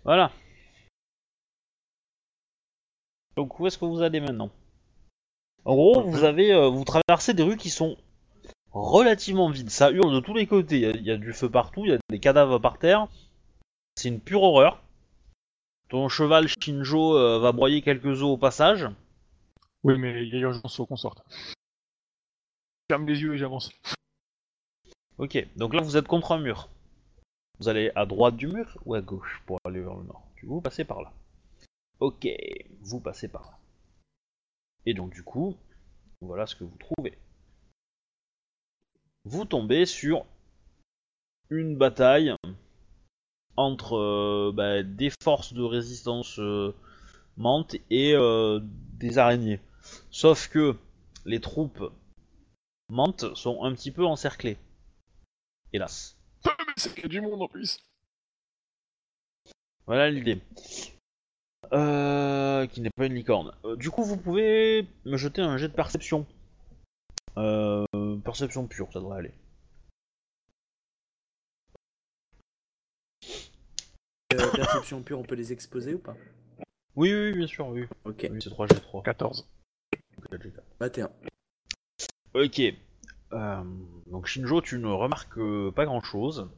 Voilà. 0.04 0.32
Donc 3.38 3.58
où 3.58 3.66
est-ce 3.68 3.78
que 3.78 3.86
vous 3.86 4.02
allez 4.02 4.20
maintenant? 4.20 4.52
En 5.68 5.76
gros, 5.76 6.02
vous 6.02 6.24
avez, 6.24 6.54
euh, 6.54 6.70
vous 6.70 6.86
traversez 6.86 7.34
des 7.34 7.44
rues 7.44 7.58
qui 7.58 7.70
sont 7.70 7.98
relativement 8.72 9.50
vides. 9.50 9.70
Ça 9.70 9.92
hurle 9.92 10.14
de 10.14 10.22
tous 10.22 10.34
les 10.34 10.48
côtés. 10.48 10.78
Il 10.78 10.82
y 10.82 10.86
a- 10.86 10.92
il 10.92 11.04
y, 11.04 11.12
a 11.12 11.18
du 11.18 11.34
feu 11.34 11.50
partout, 11.50 11.84
il 11.86 11.92
y 11.92 11.94
a 11.94 12.00
des 12.10 12.20
cadavres 12.20 12.58
par 12.58 12.80
terre. 12.80 13.08
C'est 13.96 14.08
une 14.08 14.22
pure 14.22 14.44
horreur. 14.44 14.82
Ton 15.90 16.08
cheval 16.08 16.48
Shinjo 16.48 17.18
euh, 17.18 17.40
va 17.40 17.52
broyer 17.52 17.82
quelques 17.82 18.06
os 18.06 18.24
au 18.24 18.38
passage. 18.38 18.88
Oui, 19.84 19.98
mais 19.98 20.24
il 20.26 20.34
y 20.34 20.38
a 20.38 20.40
urgence, 20.40 20.76
faut 20.78 20.86
qu'on 20.86 20.96
sorte. 20.96 21.22
Ferme 22.90 23.06
les 23.06 23.20
yeux 23.22 23.34
et 23.36 23.38
j'avance. 23.38 23.70
Ok, 25.18 25.46
donc 25.58 25.74
là 25.74 25.82
vous 25.82 25.98
êtes 25.98 26.08
contre 26.08 26.32
un 26.32 26.40
mur. 26.40 26.70
Vous 27.60 27.68
allez 27.68 27.92
à 27.96 28.06
droite 28.06 28.38
du 28.38 28.48
mur 28.48 28.78
ou 28.86 28.94
à 28.94 29.02
gauche 29.02 29.42
pour 29.46 29.60
aller 29.66 29.82
vers 29.82 29.96
le 29.96 30.04
nord? 30.04 30.24
Vous 30.44 30.62
passez 30.62 30.86
par 30.86 31.02
là. 31.02 31.12
Ok, 32.00 32.28
vous 32.82 33.00
passez 33.02 33.28
par 33.28 33.42
là. 33.42 33.57
Et 34.88 34.94
donc 34.94 35.14
du 35.14 35.22
coup, 35.22 35.54
voilà 36.22 36.48
ce 36.48 36.56
que 36.56 36.64
vous 36.64 36.78
trouvez. 36.78 37.18
Vous 39.26 39.44
tombez 39.44 39.86
sur 39.86 40.26
une 41.50 41.78
bataille 41.78 42.34
entre 43.58 43.98
euh, 43.98 44.52
bah, 44.54 44.84
des 44.84 45.12
forces 45.22 45.52
de 45.52 45.62
résistance 45.62 46.40
euh, 46.40 46.74
mantes 47.36 47.76
et 47.90 48.14
euh, 48.14 48.62
des 48.64 49.18
araignées. 49.18 49.60
Sauf 50.10 50.48
que 50.48 50.78
les 51.26 51.42
troupes 51.42 51.92
mantes 52.88 53.36
sont 53.36 53.66
un 53.66 53.74
petit 53.74 53.92
peu 53.92 54.06
encerclées. 54.06 54.58
Hélas. 55.74 56.18
C'est 56.78 57.08
du 57.08 57.20
monde 57.20 57.42
en 57.42 57.50
plus. 57.50 57.78
Voilà 59.86 60.10
l'idée. 60.10 60.40
Euh, 61.74 62.66
qui 62.68 62.82
n'est 62.82 62.90
pas 62.96 63.06
une 63.06 63.14
licorne. 63.14 63.52
Euh, 63.66 63.76
du 63.76 63.90
coup, 63.90 64.04
vous 64.04 64.18
pouvez 64.18 64.88
me 65.06 65.18
jeter 65.18 65.42
un 65.42 65.58
jet 65.58 65.68
de 65.68 65.74
perception. 65.74 66.26
Euh, 67.38 67.86
perception 68.24 68.68
pure, 68.68 68.92
ça 68.94 69.00
devrait 69.00 69.20
aller. 69.20 69.34
Euh, 74.34 74.52
perception 74.56 75.02
pure, 75.02 75.20
on 75.20 75.24
peut 75.24 75.36
les 75.36 75.52
exposer 75.54 75.94
ou 75.94 76.00
pas 76.00 76.16
Oui, 76.96 77.14
oui, 77.14 77.34
bien 77.34 77.48
sûr, 77.48 77.68
oui. 77.68 77.86
Ok, 78.06 78.28
Oui, 78.32 78.42
c'est 78.42 78.50
3 78.50 78.68
G 78.68 78.76
3. 78.76 79.04
14. 79.04 79.48
21. 80.80 81.10
Ok. 82.34 82.62
Euh, 83.34 83.64
donc 84.08 84.26
Shinjo, 84.26 84.62
tu 84.62 84.80
ne 84.80 84.88
remarques 84.88 85.40
pas 85.76 85.86
grand 85.86 86.02
chose. 86.02 86.50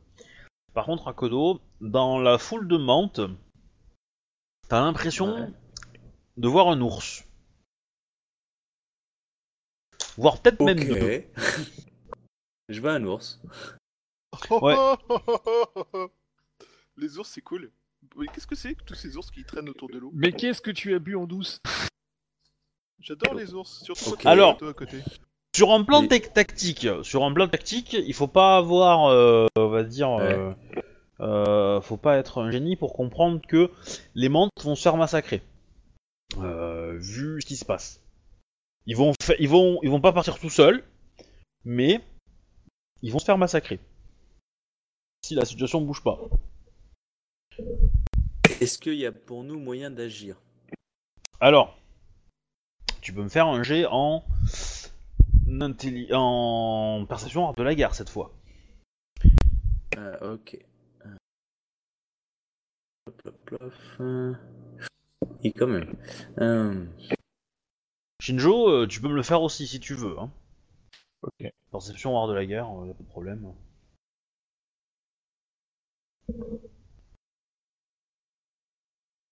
Par 0.74 0.86
contre, 0.86 1.08
Akodo, 1.08 1.62
dans 1.82 2.20
la 2.20 2.38
foule 2.38 2.68
de 2.68 2.78
Mantes, 2.78 3.22
t'as 4.70 4.80
l'impression 4.82 5.36
Ouais. 5.36 5.48
de 6.38 6.48
voir 6.48 6.70
un 6.70 6.80
ours. 6.82 7.26
Voire 10.18 10.42
peut-être 10.42 10.62
même 10.64 10.80
deux. 10.84 10.94
Ok. 10.96 11.26
Je 12.70 12.82
veux 12.82 12.90
un 12.90 13.04
ours. 13.04 13.42
Ouais. 14.52 14.76
Les 16.98 17.18
ours, 17.18 17.30
c'est 17.30 17.42
cool. 17.42 17.72
Mais 18.16 18.28
qu'est-ce 18.28 18.48
que 18.48 18.56
c'est 18.56 18.76
que 18.76 18.84
tous 18.84 18.96
ces 18.96 19.18
ours 19.18 19.30
qui 19.32 19.44
traînent 19.44 19.70
autour 19.70 19.90
de 19.90 19.98
l'eau? 19.98 20.12
Mais 20.14 20.32
qu'est-ce 20.32 20.62
que 20.62 20.72
tu 20.72 20.94
as 20.94 21.00
bu 21.00 21.16
en 21.16 21.26
douce? 21.26 21.60
J'adore 23.00 23.34
les 23.34 23.54
ours, 23.54 23.84
surtout 23.84 24.12
Ok. 24.12 24.24
quand 24.24 24.30
Alors- 24.30 24.58
toi 24.58 24.70
à 24.70 24.74
côté. 24.74 25.00
Sur 25.56 25.72
un 25.72 25.84
plan 25.84 26.04
Mais- 26.04 26.20
tactique, 26.20 26.88
sur 27.02 27.24
un 27.24 27.34
plan 27.34 27.48
tactique, 27.48 27.94
il 27.94 28.14
faut 28.14 28.28
pas 28.28 28.58
avoir, 28.58 29.08
euh, 29.08 29.48
on 29.56 29.68
va 29.68 29.84
dire, 29.84 30.12
euh, 30.12 30.54
euh, 31.22 31.82
faut 31.82 31.98
pas 31.98 32.18
être 32.18 32.42
un 32.42 32.52
génie 32.52 32.76
pour 32.76 32.94
comprendre 32.94 33.42
que 33.46 33.72
les 34.16 34.30
mantes 34.30 34.52
vont 34.64 34.76
se 34.76 34.82
faire 34.82 34.98
massacrer. 34.98 35.42
Euh, 36.38 36.98
vu 36.98 37.42
ce 37.42 37.46
qui 37.46 37.58
se 37.58 37.66
passe, 37.66 38.02
ils 38.86 38.96
vont, 38.96 39.14
ils 39.40 39.50
vont, 39.50 39.80
ils 39.82 39.90
vont 39.90 40.02
pas 40.02 40.14
partir 40.14 40.38
tout 40.40 40.50
seuls, 40.50 40.84
mais 41.66 42.02
ils 43.02 43.12
vont 43.12 43.20
se 43.20 43.26
faire 43.26 43.38
massacrer 43.38 43.80
si 45.26 45.36
la 45.36 45.46
situation 45.46 45.82
bouge 45.82 46.04
pas. 46.04 46.20
Est-ce 48.62 48.78
qu'il 48.78 48.96
y 48.96 49.06
a 49.06 49.12
pour 49.12 49.44
nous 49.44 49.60
moyen 49.60 49.92
d'agir? 49.92 50.38
Alors, 51.40 51.78
tu 53.02 53.14
peux 53.14 53.24
me 53.24 53.30
faire 53.30 53.48
un 53.48 53.64
jet 53.64 53.86
en 53.86 54.24
en 56.12 57.06
perception 57.08 57.54
de 57.54 57.64
la 57.64 57.76
guerre 57.76 57.96
cette 57.96 58.10
fois. 58.10 58.32
Ah, 59.98 60.24
ok. 60.24 60.58
Euh, 61.06 61.16
Hop, 62.99 62.99
hop, 62.99 62.99
hop. 62.99 62.99
Euh, 62.99 62.99
Et 65.44 65.52
quand 65.52 65.68
même. 65.68 65.96
Euh, 66.40 66.86
Shinjo, 68.22 68.70
euh, 68.70 68.88
tu 68.88 69.02
peux 69.02 69.08
me 69.08 69.16
le 69.16 69.24
faire 69.24 69.42
aussi 69.42 69.68
si 69.68 69.80
tu 69.80 69.94
veux. 69.94 70.18
Hein. 70.20 70.30
Ok. 71.22 71.52
Perception 71.72 72.18
art 72.18 72.28
de 72.28 72.34
la 72.34 72.46
guerre, 72.46 72.70
euh, 72.70 72.88
y 72.88 72.92
a 72.92 72.94
pas 72.94 73.04
de 73.04 73.10
problème. 73.10 73.54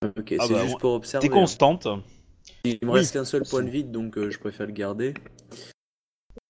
Ok, 0.03 0.35
Ah 0.39 0.45
c'est 0.47 0.53
bah, 0.53 0.63
juste 0.65 0.79
pour 0.79 0.93
observer. 0.93 1.27
T'es 1.27 1.33
hein. 1.33 1.37
constante. 1.39 1.87
Il 2.63 2.77
me 2.83 2.91
Oui. 2.91 2.99
reste 2.99 3.13
qu'un 3.13 3.25
seul 3.25 3.43
point 3.43 3.63
de 3.63 3.69
vide, 3.69 3.91
donc 3.91 4.17
euh, 4.17 4.29
je 4.29 4.39
préfère 4.39 4.67
le 4.67 4.73
garder. 4.73 5.13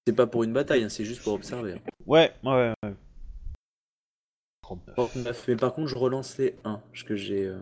C'est 0.05 0.13
pas 0.15 0.27
pour 0.27 0.43
une 0.43 0.53
bataille, 0.53 0.83
hein, 0.83 0.89
c'est 0.89 1.05
juste 1.05 1.23
pour 1.23 1.33
observer. 1.33 1.75
Ouais, 2.05 2.33
ouais, 2.43 2.73
ouais. 2.83 2.93
39. 4.67 4.95
39. 4.95 5.45
Mais 5.47 5.55
par 5.55 5.73
contre, 5.73 5.87
je 5.87 5.95
relance 5.97 6.37
les 6.37 6.55
1. 6.65 6.81
Parce 6.91 7.03
que 7.03 7.15
j'ai. 7.15 7.45
euh, 7.45 7.57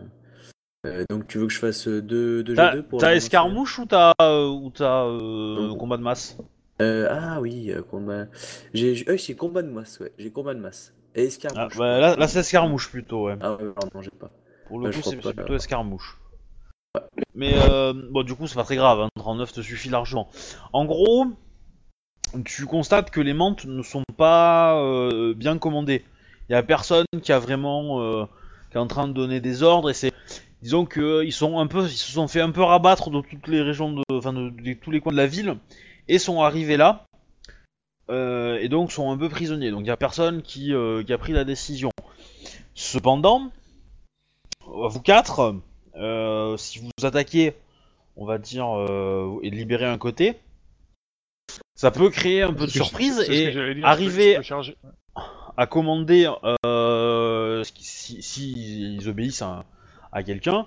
euh, 0.86 1.04
donc 1.10 1.26
tu 1.28 1.38
veux 1.38 1.46
que 1.46 1.52
je 1.52 1.58
fasse 1.58 1.86
2 1.88 2.42
deux, 2.42 2.54
T'as 2.54 2.74
G2 2.74 2.82
pour. 2.82 3.00
t'as 3.00 3.06
relancer 3.08 3.24
escarmouche 3.24 3.78
ou 3.78 3.86
t'as 3.86 4.12
euh, 4.20 4.48
ou 4.48 4.70
t'as 4.70 5.04
euh, 5.06 5.74
combat 5.76 5.96
de 5.96 6.02
masse? 6.02 6.36
Euh, 6.82 7.08
Ah 7.10 7.40
oui, 7.40 7.70
euh, 7.72 7.82
combat. 7.82 8.26
J'ai 8.74 9.04
euh, 9.08 9.16
j'ai 9.16 9.34
combat 9.34 9.62
de 9.62 9.70
masse, 9.70 10.00
ouais. 10.00 10.12
J'ai 10.18 10.30
combat 10.30 10.54
de 10.54 10.60
masse. 10.60 10.92
Et 11.14 11.22
ah, 11.22 11.24
escarmouche. 11.24 11.76
bah, 11.78 11.98
Là, 11.98 12.16
là 12.16 12.28
c'est 12.28 12.40
escarmouche 12.40 12.90
plutôt, 12.90 13.26
ouais. 13.26 13.36
Ah 13.40 13.54
ouais, 13.54 13.72
pardon, 13.74 14.02
j'ai 14.02 14.10
pas. 14.10 14.30
Pour 14.68 14.80
le 14.80 14.90
coup, 14.90 15.00
c'est 15.02 15.16
pas, 15.16 15.28
c'est 15.30 15.34
plutôt 15.34 15.54
escarmouche. 15.54 16.18
Mais 17.34 17.54
euh, 17.70 17.92
bon, 18.10 18.22
du 18.22 18.34
coup, 18.34 18.46
c'est 18.46 18.54
pas 18.56 18.64
très 18.64 18.76
grave. 18.76 19.00
Hein, 19.00 19.08
39 19.16 19.52
te 19.52 19.60
suffit 19.60 19.88
largement. 19.90 20.28
En 20.72 20.84
gros, 20.86 21.26
tu 22.44 22.66
constates 22.66 23.10
que 23.10 23.20
les 23.20 23.34
mantes 23.34 23.64
ne 23.64 23.82
sont 23.82 24.02
pas 24.16 24.80
euh, 24.82 25.34
bien 25.34 25.58
commandées. 25.58 26.04
Il 26.48 26.52
y 26.52 26.54
a 26.56 26.62
personne 26.62 27.06
qui 27.22 27.32
a 27.32 27.38
vraiment 27.38 28.00
euh, 28.00 28.24
qui 28.70 28.76
est 28.76 28.80
en 28.80 28.86
train 28.86 29.08
de 29.08 29.12
donner 29.12 29.40
des 29.40 29.62
ordres 29.62 29.90
et 29.90 29.94
c'est 29.94 30.12
disons 30.62 30.84
que 30.86 31.24
ils 31.24 31.32
sont 31.32 31.58
un 31.58 31.66
peu 31.66 31.84
ils 31.84 31.90
se 31.90 32.12
sont 32.12 32.28
fait 32.28 32.40
un 32.40 32.50
peu 32.50 32.62
rabattre 32.62 33.10
de 33.10 33.20
toutes 33.20 33.48
les 33.48 33.62
régions 33.62 33.92
de 33.92 34.02
enfin 34.12 34.32
de, 34.32 34.50
de 34.50 34.72
tous 34.74 34.90
les 34.90 35.00
coins 35.00 35.12
de 35.12 35.16
la 35.16 35.26
ville 35.26 35.56
et 36.08 36.18
sont 36.18 36.42
arrivés 36.42 36.76
là 36.76 37.04
euh, 38.10 38.58
et 38.60 38.68
donc 38.68 38.92
sont 38.92 39.10
un 39.10 39.16
peu 39.18 39.28
prisonniers. 39.28 39.70
Donc 39.72 39.80
il 39.80 39.88
y 39.88 39.90
a 39.90 39.96
personne 39.96 40.42
qui, 40.42 40.72
euh, 40.72 41.02
qui 41.02 41.12
a 41.12 41.18
pris 41.18 41.32
la 41.32 41.44
décision. 41.44 41.90
Cependant, 42.74 43.50
vous 44.66 45.00
quatre, 45.00 45.56
euh, 45.96 46.56
si 46.56 46.78
vous 46.78 46.90
attaquez, 47.04 47.54
on 48.16 48.24
va 48.24 48.38
dire, 48.38 48.68
euh, 48.78 49.40
et 49.42 49.50
libérer 49.50 49.86
un 49.86 49.98
côté, 49.98 50.36
ça 51.74 51.90
peut 51.90 52.10
créer 52.10 52.42
un 52.42 52.52
peu 52.52 52.66
de 52.66 52.70
surprise 52.70 53.18
et 53.28 53.50
dire, 53.50 53.86
arriver- 53.86 54.36
à 55.56 55.66
commander 55.66 56.30
euh, 56.64 57.64
si, 57.64 58.22
si 58.22 58.98
obéissent 59.06 59.42
à, 59.42 59.64
quelqu'un, 60.22 60.66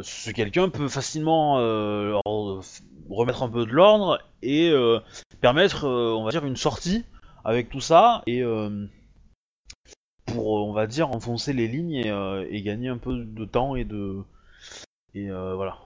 ce 0.00 0.30
quelqu'un 0.30 0.68
peut 0.68 0.88
facilement 0.88 1.58
euh, 1.58 2.10
leur 2.10 2.62
remettre 3.10 3.42
un 3.42 3.48
peu 3.48 3.64
de 3.66 3.70
l'ordre 3.70 4.18
et 4.42 4.70
euh, 4.70 4.98
permettre, 5.40 5.86
on 5.86 6.24
va 6.24 6.30
dire, 6.30 6.44
une 6.44 6.56
sortie 6.56 7.04
avec 7.44 7.68
tout 7.68 7.80
ça 7.80 8.22
et 8.26 8.42
pour, 10.26 10.46
on 10.46 10.72
va 10.72 10.86
dire, 10.86 11.10
enfoncer 11.10 11.52
les 11.52 11.68
lignes 11.68 11.94
et, 11.94 12.62
gagner 12.62 12.88
un 12.88 12.98
peu 12.98 13.24
de 13.24 13.44
temps 13.44 13.76
et 13.76 13.84
de 13.84 14.22
Et 15.14 15.28
voilà. 15.30 15.78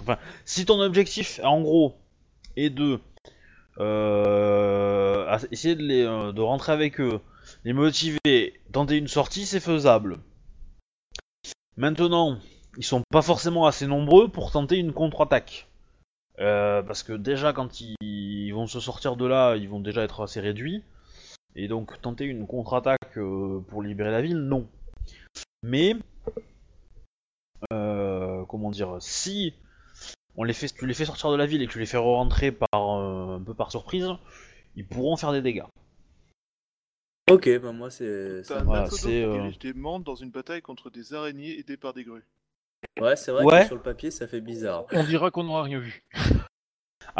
Enfin, 0.00 0.16
si 0.44 0.64
ton 0.64 0.80
objectif, 0.80 1.40
en 1.42 1.60
gros, 1.60 1.96
est 2.56 2.70
de 2.70 3.00
essayer 5.50 5.76
de, 5.76 5.82
les, 5.82 6.02
de 6.04 6.40
rentrer 6.40 6.72
avec 6.72 7.00
eux, 7.00 7.20
les 7.68 7.74
motiver, 7.74 8.58
tenter 8.72 8.96
une 8.96 9.08
sortie, 9.08 9.44
c'est 9.44 9.60
faisable. 9.60 10.20
Maintenant, 11.76 12.38
ils 12.78 12.82
sont 12.82 13.02
pas 13.10 13.20
forcément 13.20 13.66
assez 13.66 13.86
nombreux 13.86 14.28
pour 14.28 14.50
tenter 14.50 14.78
une 14.78 14.94
contre-attaque. 14.94 15.68
Euh, 16.38 16.82
parce 16.82 17.02
que 17.02 17.12
déjà, 17.12 17.52
quand 17.52 17.82
ils, 17.82 18.52
vont 18.52 18.66
se 18.66 18.80
sortir 18.80 19.16
de 19.16 19.26
là, 19.26 19.54
ils 19.56 19.68
vont 19.68 19.80
déjà 19.80 20.02
être 20.02 20.22
assez 20.22 20.40
réduits. 20.40 20.82
Et 21.56 21.68
donc, 21.68 22.00
tenter 22.00 22.24
une 22.24 22.46
contre-attaque 22.46 23.18
euh, 23.18 23.62
pour 23.68 23.82
libérer 23.82 24.12
la 24.12 24.22
ville, 24.22 24.38
non. 24.38 24.66
Mais, 25.62 25.94
euh, 27.74 28.46
comment 28.46 28.70
dire, 28.70 28.96
si 29.00 29.52
on 30.36 30.44
les 30.44 30.54
fait, 30.54 30.68
tu 30.68 30.86
les 30.86 30.94
fais 30.94 31.04
sortir 31.04 31.30
de 31.30 31.36
la 31.36 31.44
ville 31.44 31.60
et 31.60 31.66
que 31.66 31.72
tu 31.72 31.80
les 31.80 31.84
fais 31.84 31.98
euh, 31.98 33.36
un 33.36 33.42
peu 33.42 33.52
par 33.52 33.70
surprise, 33.70 34.08
ils 34.74 34.86
pourront 34.86 35.18
faire 35.18 35.32
des 35.32 35.42
dégâts. 35.42 35.64
Ok, 37.30 37.48
bah 37.60 37.72
moi 37.72 37.90
c'est. 37.90 38.42
T'as 38.46 38.60
un 38.60 38.64
Voilà, 38.64 38.90
c'est, 38.90 39.08
qui 39.08 39.22
euh, 39.22 39.32
dirige 39.32 39.58
des 39.58 39.72
membres 39.72 40.04
dans 40.04 40.14
une 40.14 40.30
bataille 40.30 40.62
contre 40.62 40.90
des 40.90 41.14
araignées 41.14 41.58
aidées 41.58 41.76
par 41.76 41.92
des 41.94 42.04
grues. 42.04 42.24
Ouais, 43.00 43.16
c'est 43.16 43.32
vrai 43.32 43.44
Ouais. 43.44 43.60
que 43.62 43.66
sur 43.66 43.76
le 43.76 43.82
papier 43.82 44.10
ça 44.10 44.26
fait 44.28 44.40
bizarre. 44.40 44.86
On 44.92 45.04
dira 45.04 45.30
qu'on 45.30 45.44
n'aura 45.44 45.62
rien 45.64 45.78
vu. 45.80 46.04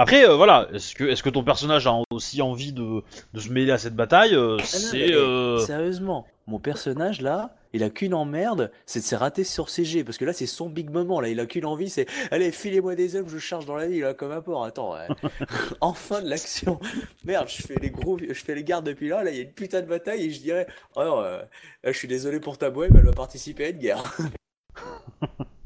Après, 0.01 0.25
euh, 0.29 0.37
voilà, 0.37 0.69
est-ce 0.73 0.95
que, 0.95 1.03
est-ce 1.03 1.25
que 1.25 1.29
ton 1.29 1.43
personnage 1.43 1.89
a 1.89 1.97
aussi 2.13 2.41
envie 2.41 2.73
de, 2.73 3.03
de 3.35 3.41
se 3.41 3.49
mêler 3.51 3.73
à 3.73 3.79
cette 3.79 3.97
bataille 3.97 4.33
Euh, 4.33 4.57
Ah 4.61 4.65
C'est. 4.65 4.97
mais, 4.97 5.13
euh, 5.13 5.59
Sérieusement, 5.59 6.25
mon 6.47 6.61
personnage 6.61 7.21
là, 7.21 7.57
il 7.73 7.83
a 7.83 7.91
qu'une 7.91 8.15
emmerde, 8.15 8.71
c'est 8.87 9.01
de 9.01 9.05
se 9.05 9.17
rater 9.17 9.43
sur 9.43 9.69
CG, 9.69 10.05
parce 10.05 10.17
que 10.17 10.25
là 10.25 10.33
c'est 10.33 10.47
son 10.47 10.71
big 10.71 10.89
moment, 10.91 11.21
là 11.21 11.29
il 11.29 11.41
a 11.41 11.47
qu'une 11.47 11.65
envie, 11.67 11.91
c'est 11.91 12.07
allez 12.31 12.53
filez-moi 12.53 12.95
des 12.95 13.17
œufs, 13.17 13.27
je 13.27 13.39
charge 13.39 13.67
dans 13.67 13.75
la 13.75 13.89
ville 13.89 14.03
là, 14.03 14.15
comme 14.15 14.31
un 14.31 14.41
porc. 14.41 14.65
Attends, 14.65 14.93
ouais. 14.95 15.09
enfin 15.81 16.23
de 16.23 16.29
l'action. 16.31 16.79
Merde, 17.25 17.49
je 17.49 17.61
fais 17.61 17.75
les 17.83 17.91
gros, 17.91 18.19
je 18.21 18.33
fais 18.35 18.55
les 18.55 18.63
gardes 18.63 18.87
depuis 18.87 19.09
là, 19.09 19.25
là 19.25 19.33
il 19.33 19.37
y 19.37 19.41
a 19.41 19.43
une 19.43 19.53
putain 19.53 19.81
de 19.81 19.87
bataille 19.87 20.27
et 20.27 20.31
je 20.31 20.41
dirais, 20.41 20.69
oh 20.95 21.01
euh, 21.01 21.43
là, 21.83 21.91
je 21.91 21.99
suis 21.99 22.07
désolé 22.07 22.39
pour 22.39 22.57
ta 22.57 22.71
bohème, 22.71 22.95
elle 22.97 23.05
va 23.05 23.11
participer 23.11 23.65
à 23.65 23.69
une 23.71 23.79
guerre. 23.79 24.05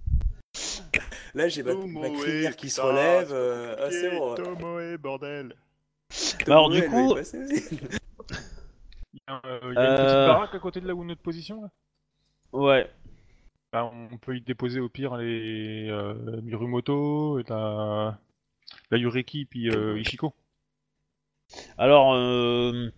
là 1.34 1.48
j'ai 1.48 1.62
ma, 1.62 1.74
ma 1.74 2.10
crinière 2.10 2.56
qui 2.56 2.70
se 2.70 2.80
relève, 2.80 3.30
euh, 3.32 3.76
ah, 3.78 3.90
c'est 3.90 4.10
bon. 4.18 4.34
Tomoe, 4.34 4.96
bordel. 4.98 5.54
Alors, 6.46 6.68
du 6.70 6.82
coup- 6.88 7.14
passer 7.14 7.38
aussi. 7.38 7.80
Il 9.14 9.18
y 9.18 9.22
a, 9.32 9.40
euh, 9.46 9.58
il 9.62 9.74
y 9.74 9.78
a 9.78 9.90
une 9.90 9.96
petite 9.96 10.08
Euh. 10.08 10.26
baraque 10.28 10.54
à 10.54 10.58
côté 10.58 10.80
de 10.80 10.86
là 10.86 10.94
où 10.94 11.04
notre 11.04 11.22
position 11.22 11.62
là? 11.62 11.68
Ouais. 12.52 12.90
Bah, 13.72 13.90
on 13.92 14.18
peut 14.18 14.36
y 14.36 14.40
déposer 14.42 14.80
au 14.80 14.88
pire 14.90 15.16
les 15.16 15.88
euh, 15.90 16.40
Mirumoto, 16.42 17.38
et 17.38 17.44
la, 17.48 18.18
la 18.90 18.98
Yureki 18.98 19.46
puis 19.46 19.70
euh, 19.70 19.98
Ishiko. 19.98 20.34
Alors, 21.78 22.14
euh, 22.14 22.90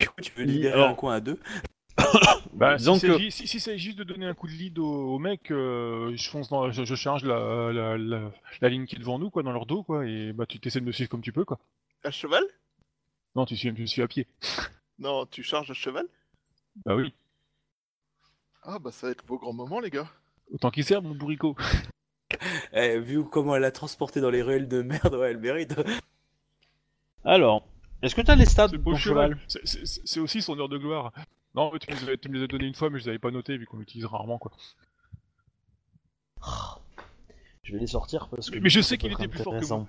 Du 0.00 0.08
coup, 0.08 0.20
tu 0.22 0.32
veux 0.32 0.44
libérer 0.44 0.72
Alors- 0.74 0.88
un 0.90 0.94
coin 0.94 1.14
à 1.14 1.20
deux? 1.20 1.38
Bah, 2.52 2.76
Disons 2.76 2.94
si 2.94 3.06
que- 3.06 3.18
c'est 3.18 3.30
si, 3.30 3.46
si 3.46 3.60
c'est 3.60 3.78
juste 3.78 3.98
de 3.98 4.04
donner 4.04 4.26
un 4.26 4.34
coup 4.34 4.46
de 4.46 4.52
lead 4.52 4.78
au, 4.78 5.14
au 5.14 5.18
mec, 5.18 5.50
euh, 5.50 6.12
je 6.16 6.28
fonce 6.28 6.48
dans, 6.48 6.70
je, 6.70 6.84
je 6.84 6.94
charge 6.94 7.24
la, 7.24 7.72
la, 7.72 7.96
la, 7.96 8.30
la 8.60 8.68
ligne 8.68 8.86
qui 8.86 8.96
est 8.96 8.98
devant 8.98 9.18
nous, 9.18 9.30
quoi, 9.30 9.42
dans 9.42 9.52
leur 9.52 9.66
dos, 9.66 9.82
quoi, 9.82 10.06
et 10.06 10.32
bah 10.32 10.44
tu 10.46 10.58
t'essaies 10.58 10.80
de 10.80 10.84
me 10.84 10.92
suivre 10.92 11.08
comme 11.08 11.22
tu 11.22 11.32
peux, 11.32 11.44
quoi. 11.44 11.58
À 12.04 12.10
cheval? 12.10 12.42
Non, 13.36 13.46
tu 13.46 13.56
suis, 13.56 13.72
tu 13.72 13.80
me 13.82 13.86
suis 13.86 14.02
à 14.02 14.08
pied. 14.08 14.26
Non, 14.98 15.24
tu 15.24 15.42
charges 15.42 15.70
à 15.70 15.74
cheval? 15.74 16.06
Bah 16.84 16.94
oui, 16.94 17.14
Ah 18.62 18.78
bah 18.78 18.92
ça 18.92 19.06
va 19.06 19.12
être 19.12 19.24
vos 19.26 19.38
grands 19.38 19.54
moments 19.54 19.80
les 19.80 19.88
gars. 19.88 20.10
autant 20.52 20.70
qu'il 20.70 20.84
serve, 20.84 21.04
mon 21.04 21.14
bourricot. 21.14 21.56
Eh, 22.72 22.98
vu 23.00 23.24
comment 23.24 23.56
elle 23.56 23.64
a 23.64 23.72
transporté 23.72 24.20
dans 24.20 24.30
les 24.30 24.40
ruelles 24.42 24.68
de 24.68 24.82
merde, 24.82 25.14
ouais, 25.14 25.30
elle 25.32 25.38
mérite. 25.38 25.74
alors, 27.24 27.66
est-ce 28.02 28.14
que 28.14 28.20
t'as 28.22 28.34
les 28.36 28.46
stats 28.46 28.68
de 28.68 28.78
cheval, 28.94 28.96
cheval? 28.96 29.38
C'est- 29.48 29.66
C'est 29.66 30.00
c'est 30.06 30.20
aussi 30.20 30.40
son 30.42 30.58
heure 30.58 30.68
de 30.68 30.78
gloire. 30.78 31.12
Non, 31.54 31.70
mais 31.72 31.78
tu 31.78 31.90
me, 31.90 32.06
les 32.06 32.12
as, 32.12 32.16
tu 32.16 32.28
me 32.28 32.38
les 32.38 32.44
as 32.44 32.46
donné 32.46 32.66
une 32.66 32.74
fois, 32.74 32.90
mais 32.90 32.98
je 32.98 33.04
les 33.04 33.08
avais 33.10 33.18
pas 33.18 33.30
notés 33.30 33.56
vu 33.56 33.66
qu'on 33.66 33.78
l'utilise 33.78 34.04
rarement, 34.06 34.38
quoi. 34.38 34.52
Je 37.62 37.72
vais 37.72 37.78
les 37.78 37.86
sortir 37.86 38.28
parce 38.28 38.50
que. 38.50 38.58
Mais 38.58 38.70
je 38.70 38.80
sais 38.80 38.98
qu'il 38.98 39.12
était 39.12 39.28
plus 39.28 39.38
fort 39.38 39.52
que 39.52 39.58
intéressant. 39.58 39.86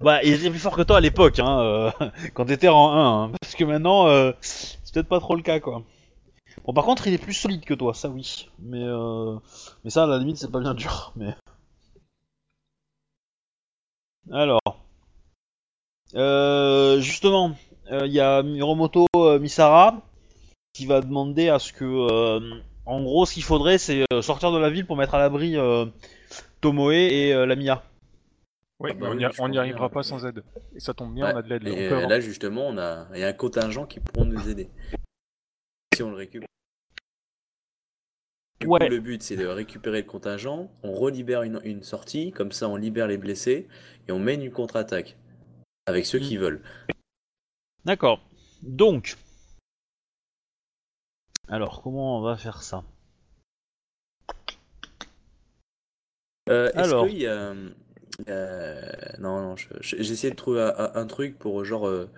Bah, 0.00 0.22
il 0.22 0.32
était 0.32 0.50
plus 0.50 0.58
fort 0.58 0.76
que 0.76 0.82
toi 0.82 0.96
à 0.96 1.00
l'époque, 1.00 1.38
hein, 1.38 1.60
euh, 1.60 1.90
quand 2.34 2.46
t'étais 2.46 2.68
en 2.68 2.90
1, 2.92 3.24
hein, 3.24 3.32
parce 3.40 3.54
que 3.54 3.64
maintenant, 3.64 4.08
euh, 4.08 4.32
c'est 4.40 4.92
peut-être 4.94 5.08
pas 5.08 5.20
trop 5.20 5.36
le 5.36 5.42
cas, 5.42 5.60
quoi. 5.60 5.84
Bon, 6.64 6.72
par 6.72 6.84
contre, 6.84 7.06
il 7.06 7.14
est 7.14 7.18
plus 7.18 7.34
solide 7.34 7.64
que 7.64 7.74
toi, 7.74 7.94
ça 7.94 8.08
oui. 8.08 8.48
Mais, 8.58 8.82
euh, 8.82 9.36
mais 9.84 9.90
ça, 9.90 10.04
à 10.04 10.06
la 10.06 10.18
limite, 10.18 10.38
c'est 10.38 10.50
pas 10.50 10.60
bien 10.60 10.74
dur. 10.74 11.12
Mais 11.16 11.34
alors, 14.30 14.60
euh, 16.14 17.00
justement, 17.00 17.52
euh, 17.90 18.06
il 18.06 18.12
y 18.12 18.20
a 18.20 18.42
Miromoto 18.42 19.06
euh, 19.16 19.38
Misara 19.38 20.00
qui 20.72 20.86
va 20.86 21.00
demander 21.00 21.48
à 21.48 21.58
ce 21.58 21.72
que, 21.72 21.84
euh, 21.84 22.60
en 22.86 23.02
gros, 23.02 23.26
ce 23.26 23.34
qu'il 23.34 23.42
faudrait, 23.42 23.78
c'est 23.78 24.04
euh, 24.12 24.22
sortir 24.22 24.52
de 24.52 24.58
la 24.58 24.70
ville 24.70 24.86
pour 24.86 24.96
mettre 24.96 25.14
à 25.14 25.18
l'abri 25.18 25.56
euh, 25.56 25.86
Tomoe 26.60 26.92
et 26.92 27.32
euh, 27.34 27.46
Lamia. 27.46 27.82
Ouais, 28.80 28.90
Ah 28.94 28.98
bah 28.98 29.08
on 29.10 29.16
oui, 29.16 29.22
y, 29.22 29.24
a- 29.24 29.30
je 29.30 29.40
on 29.40 29.44
y 29.44 29.48
comprends 29.48 29.58
arrivera 29.60 29.88
bien. 29.88 29.94
pas 29.94 30.02
sans 30.02 30.26
aide. 30.26 30.42
Et 30.74 30.80
ça 30.80 30.92
tombe 30.94 31.14
bien, 31.14 31.26
Ouais. 31.26 31.32
on 31.34 31.36
a 31.36 31.42
de 31.42 31.48
l'aide. 31.48 31.68
Et 31.68 31.88
là 31.90 32.20
justement, 32.20 32.66
on 32.66 32.78
a, 32.78 33.06
il 33.14 33.20
y 33.20 33.24
a 33.24 33.28
un 33.28 33.32
contingent 33.32 33.86
qui 33.86 34.00
pourront 34.00 34.24
nous 34.24 34.48
aider. 34.48 34.68
Si 35.94 36.02
on 36.02 36.10
le 36.10 36.16
récupère. 36.16 36.48
Du 38.60 38.66
coup, 38.68 38.78
le 38.78 38.98
but 39.00 39.22
c'est 39.22 39.36
de 39.36 39.46
récupérer 39.46 40.02
le 40.02 40.06
contingent, 40.06 40.70
on 40.82 40.92
relibère 40.92 41.42
une, 41.42 41.60
une 41.64 41.82
sortie, 41.82 42.30
comme 42.32 42.52
ça 42.52 42.68
on 42.68 42.76
libère 42.76 43.08
les 43.08 43.18
blessés 43.18 43.68
et 44.08 44.12
on 44.12 44.18
mène 44.20 44.42
une 44.42 44.52
contre-attaque 44.52 45.16
avec 45.86 46.06
ceux 46.06 46.18
Mm. 46.18 46.22
qui 46.22 46.36
veulent. 46.36 46.62
D'accord. 47.84 48.20
Donc, 48.62 49.16
alors 51.48 51.82
comment 51.82 52.18
on 52.18 52.22
va 52.22 52.36
faire 52.36 52.62
ça? 52.62 52.84
Euh, 56.48 56.70
Alors. 56.74 57.06
qu'il 57.06 57.18
y 57.22 57.26
a. 57.26 57.54
euh, 58.28 58.92
non, 59.18 59.40
non, 59.40 59.56
je- 59.56 59.68
je- 59.80 59.96
j'ai 60.02 60.12
essayé 60.12 60.30
de 60.30 60.36
trouver 60.36 60.70
un, 60.76 61.06
truc 61.06 61.38
pour 61.38 61.64
genre 61.64 61.86
euh, 61.88 62.10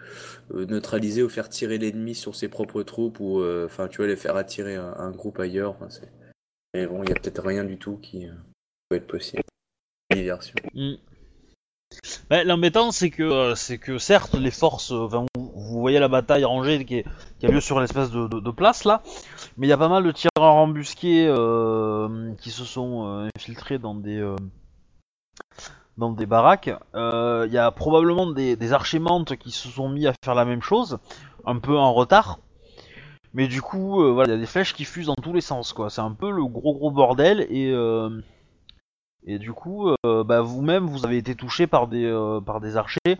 neutraliser 0.50 1.22
ou 1.22 1.28
faire 1.28 1.48
tirer 1.48 1.78
l'ennemi 1.78 2.14
sur 2.14 2.34
ses 2.34 2.48
propres 2.48 2.82
troupes 2.82 3.20
ou 3.20 3.44
enfin 3.64 3.88
tu 3.88 3.98
vois 3.98 4.06
les 4.06 4.16
faire 4.16 4.36
attirer 4.36 4.76
un, 4.76 4.94
un 4.96 5.10
groupe 5.10 5.38
ailleurs. 5.38 5.76
Mais 6.74 6.86
bon, 6.86 7.02
il 7.04 7.08
y 7.10 7.12
a 7.12 7.14
peut-être 7.14 7.42
rien 7.44 7.64
du 7.64 7.78
tout 7.78 7.96
qui 7.98 8.26
peut 8.88 8.96
être 8.96 9.06
possible. 9.06 9.42
Diversion. 10.12 10.54
Hmm. 10.74 10.94
Bah, 12.28 12.42
L'embêtant, 12.44 12.90
c'est 12.90 13.10
que, 13.10 13.54
c'est 13.54 13.78
que 13.78 13.98
certes, 13.98 14.34
les 14.34 14.50
forces, 14.50 14.90
enfin, 14.90 15.26
vous 15.36 15.43
voyez 15.85 15.99
la 15.99 16.09
bataille 16.09 16.45
rangée 16.45 16.85
qui, 16.85 16.97
est- 16.97 17.05
a 17.47 17.49
lieu 17.51 17.61
sur 17.61 17.78
l'espèce 17.78 18.11
de, 18.11 18.26
de- 18.26 18.51
place 18.51 18.85
là, 18.85 19.03
mais 19.59 19.66
il 19.66 19.70
y 19.70 19.72
a 19.72 19.76
pas 19.76 19.89
mal 19.89 20.03
de 20.03 20.11
tireurs 20.12 20.55
embusqués 20.55 21.26
euh, 21.28 22.32
qui 22.41 22.51
se 22.51 22.64
sont 22.64 23.07
euh, 23.07 23.28
infiltrés 23.37 23.78
dans 23.78 23.95
des, 23.95 24.18
euh, 24.18 24.37
baraques. 26.26 26.70
Il 26.95 27.53
y 27.53 27.59
a 27.59 27.70
probablement 27.70 28.30
des, 28.30 28.57
des 28.57 28.72
archimantes 28.72 29.37
qui 29.37 29.51
se 29.51 29.68
sont 29.68 29.89
mis 29.91 30.07
à 30.07 30.14
faire 30.24 30.35
la 30.35 30.45
même 30.47 30.62
chose, 30.62 30.99
un 31.45 31.59
peu 31.59 31.76
en 31.76 31.93
retard. 31.93 32.39
Mais 33.35 33.47
du 33.47 33.61
coup, 33.61 34.03
il 34.22 34.28
y 34.28 34.32
a 34.32 34.37
des 34.39 34.47
flèches 34.47 34.72
qui 34.74 34.85
fusent 34.85 35.09
dans 35.09 35.16
tous 35.16 35.32
les 35.32 35.41
sens. 35.43 35.74
C'est 35.91 36.01
un 36.01 36.12
peu 36.12 36.30
le 36.30 36.45
gros 36.47 36.72
gros 36.74 36.91
bordel 36.93 37.47
et 39.26 39.39
du 39.39 39.53
coup, 39.53 39.91
bah, 40.05 40.41
vous-même, 40.41 40.87
vous 40.87 41.05
avez 41.05 41.16
été 41.18 41.35
touché 41.35 41.66
par 41.66 41.89
des, 41.89 42.09
par 42.47 42.61
des 42.61 42.76
archers 42.76 43.18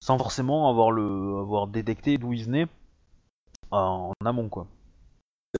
sans 0.00 0.18
forcément 0.18 0.68
avoir, 0.70 0.90
le, 0.90 1.38
avoir 1.40 1.66
détecté 1.66 2.18
d'où 2.18 2.32
ils 2.32 2.44
venaient 2.44 2.66
en, 3.70 4.12
amont, 4.24 4.48
quoi. 4.48 4.66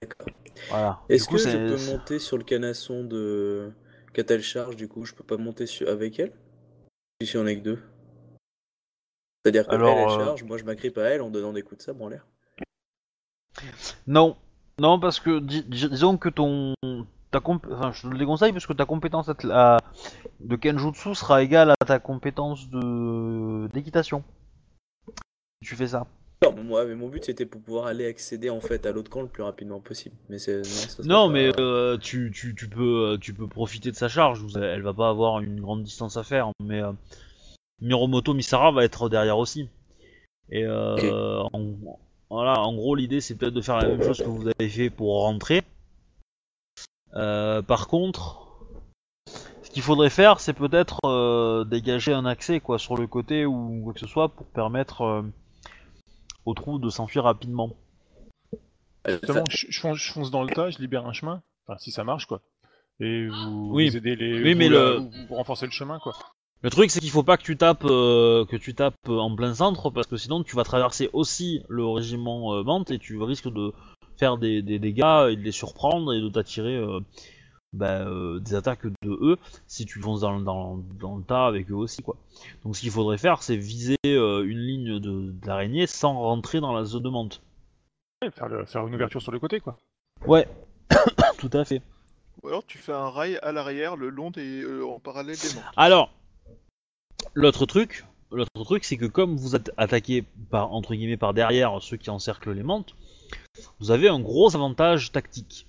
D'accord. 0.00 0.26
Voilà. 0.68 1.00
Est-ce 1.08 1.28
que 1.28 1.38
je 1.38 1.50
peux 1.50 1.92
monter 1.92 2.18
sur 2.18 2.36
le 2.38 2.44
canasson 2.44 3.04
de. 3.04 3.72
Qu'a-t-elle 4.12 4.42
charge 4.42 4.76
du 4.76 4.88
coup 4.88 5.04
Je 5.04 5.14
peux 5.14 5.24
pas 5.24 5.36
monter 5.36 5.66
sur... 5.66 5.88
avec 5.88 6.18
elle? 6.18 6.32
Si 7.22 7.36
on 7.36 7.46
est 7.46 7.56
que 7.56 7.62
deux. 7.62 7.82
C'est-à-dire 9.42 9.66
que 9.66 9.74
Alors, 9.74 9.90
elle, 9.90 9.98
elle 9.98 10.10
euh, 10.10 10.24
charge, 10.24 10.44
moi 10.44 10.58
je 10.58 10.64
m'agrippe 10.64 10.98
à 10.98 11.02
elle 11.02 11.22
en 11.22 11.30
donnant 11.30 11.52
des 11.52 11.62
coups 11.62 11.78
de 11.78 11.82
sabre 11.82 12.04
en 12.04 12.08
l'air. 12.08 12.26
Non, 14.06 14.36
non, 14.78 15.00
parce 15.00 15.20
que 15.20 15.40
dis- 15.40 15.64
dis- 15.64 15.88
disons 15.88 16.16
que 16.16 16.28
ton. 16.28 16.74
Ta 17.30 17.40
comp... 17.40 17.66
enfin, 17.70 17.92
je 17.92 18.02
te 18.02 18.06
le 18.06 18.18
déconseille 18.18 18.52
parce 18.52 18.66
que 18.66 18.72
ta 18.72 18.86
compétence 18.86 19.28
à- 19.50 19.78
de 20.40 20.56
Kenjutsu 20.56 21.14
sera 21.14 21.42
égale 21.42 21.72
à 21.80 21.84
ta 21.84 21.98
compétence 21.98 22.68
de 22.70 23.68
d'équitation. 23.74 24.24
Si 25.62 25.68
Tu 25.68 25.76
fais 25.76 25.88
ça. 25.88 26.06
Non, 26.42 26.54
moi, 26.62 26.84
mais 26.84 26.94
mon 26.94 27.08
but 27.08 27.24
c'était 27.24 27.46
pour 27.46 27.60
pouvoir 27.60 27.86
aller 27.86 28.06
accéder 28.06 28.48
en 28.48 28.60
fait 28.60 28.86
à 28.86 28.92
l'autre 28.92 29.10
camp 29.10 29.22
le 29.22 29.28
plus 29.28 29.42
rapidement 29.42 29.80
possible. 29.80 30.14
Mais 30.30 30.38
c'est 30.38 30.62
non, 31.04 31.26
pas- 31.26 31.32
mais 31.32 31.50
euh, 31.58 31.98
tu, 31.98 32.30
tu, 32.32 32.54
tu 32.54 32.68
peux, 32.68 33.12
euh, 33.12 33.18
tu 33.18 33.34
peux 33.34 33.48
profiter 33.48 33.90
de 33.90 33.96
sa 33.96 34.08
charge. 34.08 34.44
Elle 34.56 34.82
va 34.82 34.94
pas 34.94 35.08
avoir 35.10 35.40
une 35.40 35.60
grande 35.60 35.82
distance 35.82 36.16
à 36.16 36.22
faire, 36.22 36.50
mais 36.62 36.80
euh, 36.80 36.92
Miromoto 37.82 38.34
Misara 38.34 38.70
va 38.70 38.84
être 38.84 39.08
derrière 39.08 39.38
aussi. 39.38 39.68
Et 40.50 40.64
euh, 40.64 41.42
en, 41.52 41.72
voilà, 42.30 42.60
en 42.60 42.74
gros, 42.74 42.94
l'idée 42.94 43.20
c'est 43.20 43.34
peut-être 43.34 43.54
de 43.54 43.60
faire 43.60 43.76
la 43.76 43.88
même 43.88 44.02
chose 44.02 44.22
que 44.22 44.28
vous 44.28 44.48
avez 44.48 44.68
fait 44.70 44.90
pour 44.90 45.22
rentrer. 45.22 45.62
Euh, 47.14 47.62
par 47.62 47.88
contre, 47.88 48.46
qu'il 49.72 49.82
faudrait 49.82 50.10
faire, 50.10 50.40
c'est 50.40 50.54
peut-être 50.54 50.98
euh, 51.04 51.64
dégager 51.64 52.12
un 52.12 52.24
accès 52.26 52.58
quoi 52.60 52.78
sur 52.78 52.96
le 52.96 53.06
côté 53.06 53.46
ou 53.46 53.80
quoi 53.84 53.92
que 53.92 54.00
ce 54.00 54.06
soit 54.06 54.28
pour 54.30 54.46
permettre 54.46 55.02
euh, 55.02 55.22
aux 56.46 56.54
trous 56.54 56.78
de 56.78 56.90
s'enfuir 56.90 57.24
rapidement. 57.24 57.76
Justement, 59.06 59.44
je, 59.48 59.66
je 59.70 59.80
fonce, 59.80 59.96
je 59.98 60.12
fonce 60.12 60.30
dans 60.30 60.42
le 60.42 60.50
tas, 60.52 60.70
je 60.70 60.78
libère 60.78 61.06
un 61.06 61.12
chemin. 61.12 61.42
Enfin, 61.66 61.78
si 61.78 61.90
ça 61.90 62.04
marche, 62.04 62.26
quoi. 62.26 62.40
Et 63.00 63.28
vous, 63.28 63.70
Oui. 63.72 63.88
vous 63.88 63.96
aidez 63.96 64.16
les. 64.16 64.42
Oui, 64.42 64.52
vous, 64.54 64.58
mais 64.58 64.68
le- 64.68 64.96
vous- 64.98 65.10
vous 65.28 65.34
renforcez 65.36 65.66
le 65.66 65.72
chemin, 65.72 65.98
quoi. 65.98 66.14
Le 66.62 66.70
truc, 66.70 66.90
c'est 66.90 66.98
qu'il 66.98 67.10
faut 67.10 67.22
pas 67.22 67.36
que 67.36 67.44
tu 67.44 67.56
tapes 67.56 67.84
euh, 67.84 68.44
que 68.46 68.56
tu 68.56 68.74
tapes 68.74 68.96
en 69.08 69.34
plein 69.36 69.54
centre 69.54 69.90
parce 69.90 70.08
que 70.08 70.16
sinon 70.16 70.42
tu 70.42 70.56
vas 70.56 70.64
traverser 70.64 71.08
aussi 71.12 71.62
le 71.68 71.86
régiment 71.86 72.54
euh, 72.54 72.64
Mante 72.64 72.90
et 72.90 72.98
tu 72.98 73.22
risques 73.22 73.48
de 73.48 73.72
faire 74.18 74.36
des, 74.38 74.62
des 74.62 74.78
dégâts 74.78 75.28
et 75.30 75.36
de 75.36 75.42
les 75.42 75.52
surprendre 75.52 76.12
et 76.12 76.20
de 76.20 76.28
t'attirer 76.28 76.76
euh, 76.76 77.00
bah, 77.72 78.00
euh, 78.06 78.40
des 78.40 78.54
attaques 78.54 78.86
de 78.86 79.10
eux 79.10 79.36
si 79.66 79.84
tu 79.86 80.00
fonces 80.00 80.20
dans, 80.20 80.40
dans, 80.40 80.78
dans 81.00 81.16
le 81.16 81.22
tas 81.22 81.46
avec 81.46 81.70
eux 81.70 81.74
aussi 81.74 82.02
quoi. 82.02 82.16
Donc 82.64 82.76
ce 82.76 82.80
qu'il 82.80 82.90
faudrait 82.90 83.18
faire, 83.18 83.42
c'est 83.42 83.56
viser 83.56 83.96
euh, 84.06 84.42
une 84.44 84.58
ligne 84.58 84.98
de 84.98 85.30
d'araignée 85.32 85.86
sans 85.86 86.14
rentrer 86.18 86.60
dans 86.60 86.72
la 86.72 86.84
zone 86.84 87.02
de 87.02 87.08
Mante. 87.08 87.42
Ouais, 88.22 88.30
faire, 88.30 88.48
le- 88.48 88.64
faire 88.64 88.86
une 88.86 88.94
ouverture 88.94 89.22
sur 89.22 89.30
le 89.32 89.38
côté, 89.38 89.60
quoi. 89.60 89.76
Ouais, 90.26 90.48
tout 91.38 91.50
à 91.52 91.64
fait. 91.64 91.80
Ou 92.42 92.48
alors 92.48 92.64
tu 92.66 92.78
fais 92.78 92.92
un 92.92 93.08
rail 93.10 93.38
à 93.42 93.52
l'arrière, 93.52 93.96
le 93.96 94.08
long 94.10 94.30
des, 94.30 94.62
euh, 94.62 94.84
en 94.84 94.98
parallèle 94.98 95.36
des 95.36 95.54
mantes. 95.54 95.64
Alors, 95.76 96.10
l'autre 97.34 97.66
truc, 97.66 98.04
l'autre 98.32 98.50
truc, 98.64 98.84
c'est 98.84 98.96
que 98.96 99.06
comme 99.06 99.36
vous 99.36 99.54
êtes 99.56 99.70
attaqué 99.76 100.24
par 100.50 100.72
entre 100.72 100.94
guillemets 100.94 101.16
par 101.16 101.34
derrière 101.34 101.80
ceux 101.80 101.96
qui 101.96 102.10
encerclent 102.10 102.52
les 102.52 102.62
mantes, 102.62 102.94
vous 103.80 103.90
avez 103.90 104.08
un 104.08 104.20
gros 104.20 104.54
avantage 104.54 105.12
tactique. 105.12 105.66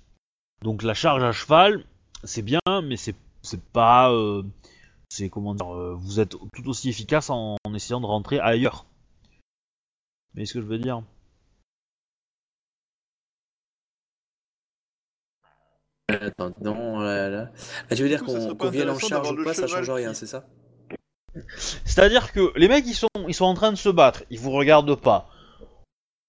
Donc 0.62 0.82
la 0.82 0.94
charge 0.94 1.22
à 1.22 1.32
cheval, 1.32 1.84
c'est 2.24 2.42
bien, 2.42 2.60
mais 2.84 2.96
c'est 2.96 3.14
pas, 3.72 4.12
euh, 4.12 4.42
c'est 5.08 5.30
comment 5.30 5.54
dire, 5.54 5.74
euh, 5.74 5.94
vous 5.98 6.20
êtes 6.20 6.36
tout 6.52 6.68
aussi 6.68 6.88
efficace 6.88 7.30
en, 7.30 7.56
en 7.64 7.74
essayant 7.74 8.00
de 8.00 8.06
rentrer 8.06 8.38
ailleurs. 8.40 8.84
Mais 10.34 10.46
ce 10.46 10.54
que 10.54 10.60
je 10.60 10.66
veux 10.66 10.78
dire? 10.78 11.02
Attends, 16.08 16.52
non, 16.60 16.98
là, 17.00 17.28
là. 17.28 17.50
Ah, 17.88 17.94
tu 17.94 18.02
veux 18.02 18.08
dire 18.08 18.22
qu'on 18.24 18.56
qu'on 18.56 18.68
vienne 18.70 18.90
en 18.90 18.98
charge 18.98 19.30
ou 19.30 19.44
pas, 19.44 19.54
ça 19.54 19.66
change 19.68 19.90
rien, 19.90 20.10
qui- 20.10 20.18
c'est 20.18 20.26
ça? 20.26 20.44
C'est-à-dire 21.84 22.32
que 22.32 22.52
les 22.56 22.68
mecs 22.68 22.86
ils 22.86 22.94
sont 22.94 23.08
ils 23.28 23.34
sont 23.34 23.44
en 23.44 23.54
train 23.54 23.70
de 23.70 23.76
se 23.76 23.88
battre, 23.88 24.24
ils 24.30 24.38
vous 24.40 24.50
regardent 24.50 24.96
pas. 25.00 25.29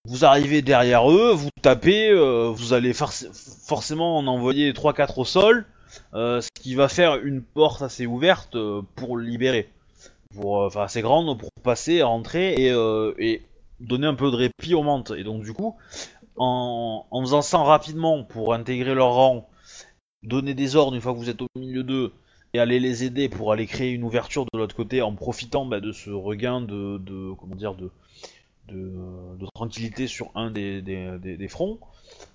Vous 0.06 0.26
arrivez 0.26 0.62
derrière 0.62 1.10
eux, 1.12 1.32
vous 1.32 1.50
tapez, 1.62 2.10
euh, 2.10 2.50
vous 2.50 2.74
allez 2.74 2.92
forc- 2.94 3.32
forcément 3.68 4.18
en 4.18 4.26
envoyer 4.28 4.74
3-4 4.74 5.20
au 5.20 5.26
sol, 5.26 5.66
euh, 6.16 6.42
ce 6.42 6.50
qui 6.60 6.74
va 6.74 6.88
faire 6.88 7.18
une 7.18 7.44
porte 7.44 7.82
assez 7.84 8.08
ouverte 8.08 8.56
euh, 8.56 8.82
pour 8.96 9.18
libérer. 9.18 9.70
Pour, 10.34 10.62
euh, 10.64 10.68
Enfin 10.68 10.84
assez 10.84 11.02
grande 11.02 11.38
pour 11.40 11.50
passer, 11.64 12.02
rentrer 12.02 12.54
et, 12.56 12.74
et 13.20 13.42
donner 13.80 14.08
un 14.08 14.16
peu 14.16 14.32
de 14.32 14.36
répit 14.36 14.74
aux 14.74 14.82
mantes. 14.84 15.12
Et 15.16 15.24
donc 15.24 15.44
du 15.44 15.54
coup, 15.54 15.76
en, 16.36 17.06
en 17.12 17.22
faisant 17.22 17.44
ça 17.44 17.60
rapidement 17.60 18.24
pour 18.24 18.54
intégrer 18.56 18.96
leur 18.96 19.14
rang, 19.14 19.48
donner 20.24 20.56
des 20.56 20.76
ordres 20.76 20.96
une 20.96 21.02
fois 21.02 21.14
que 21.14 21.20
vous 21.20 21.30
êtes 21.30 21.42
au 21.44 21.48
milieu 21.56 21.84
d'eux, 21.84 22.12
et 22.54 22.60
aller 22.60 22.80
les 22.80 23.04
aider 23.04 23.30
pour 23.30 23.52
aller 23.54 23.68
créer 23.68 23.92
une 23.92 24.04
ouverture 24.04 24.46
de 24.52 24.58
l'autre 24.58 24.76
côté 24.76 25.02
en 25.02 25.14
profitant 25.16 25.66
bah, 25.66 25.80
de 25.80 25.92
ce 25.92 26.10
regain 26.10 26.60
de, 26.60 26.98
de 26.98 27.34
comment 27.40 27.56
dire 27.56 27.76
de, 27.76 27.92
de, 28.68 29.38
de 29.38 29.46
tranquillité 29.54 30.08
sur 30.08 30.32
un 30.36 30.52
des, 30.52 30.82
des, 30.82 31.18
des- 31.20 31.38
des 31.38 31.48
fronts. 31.48 31.80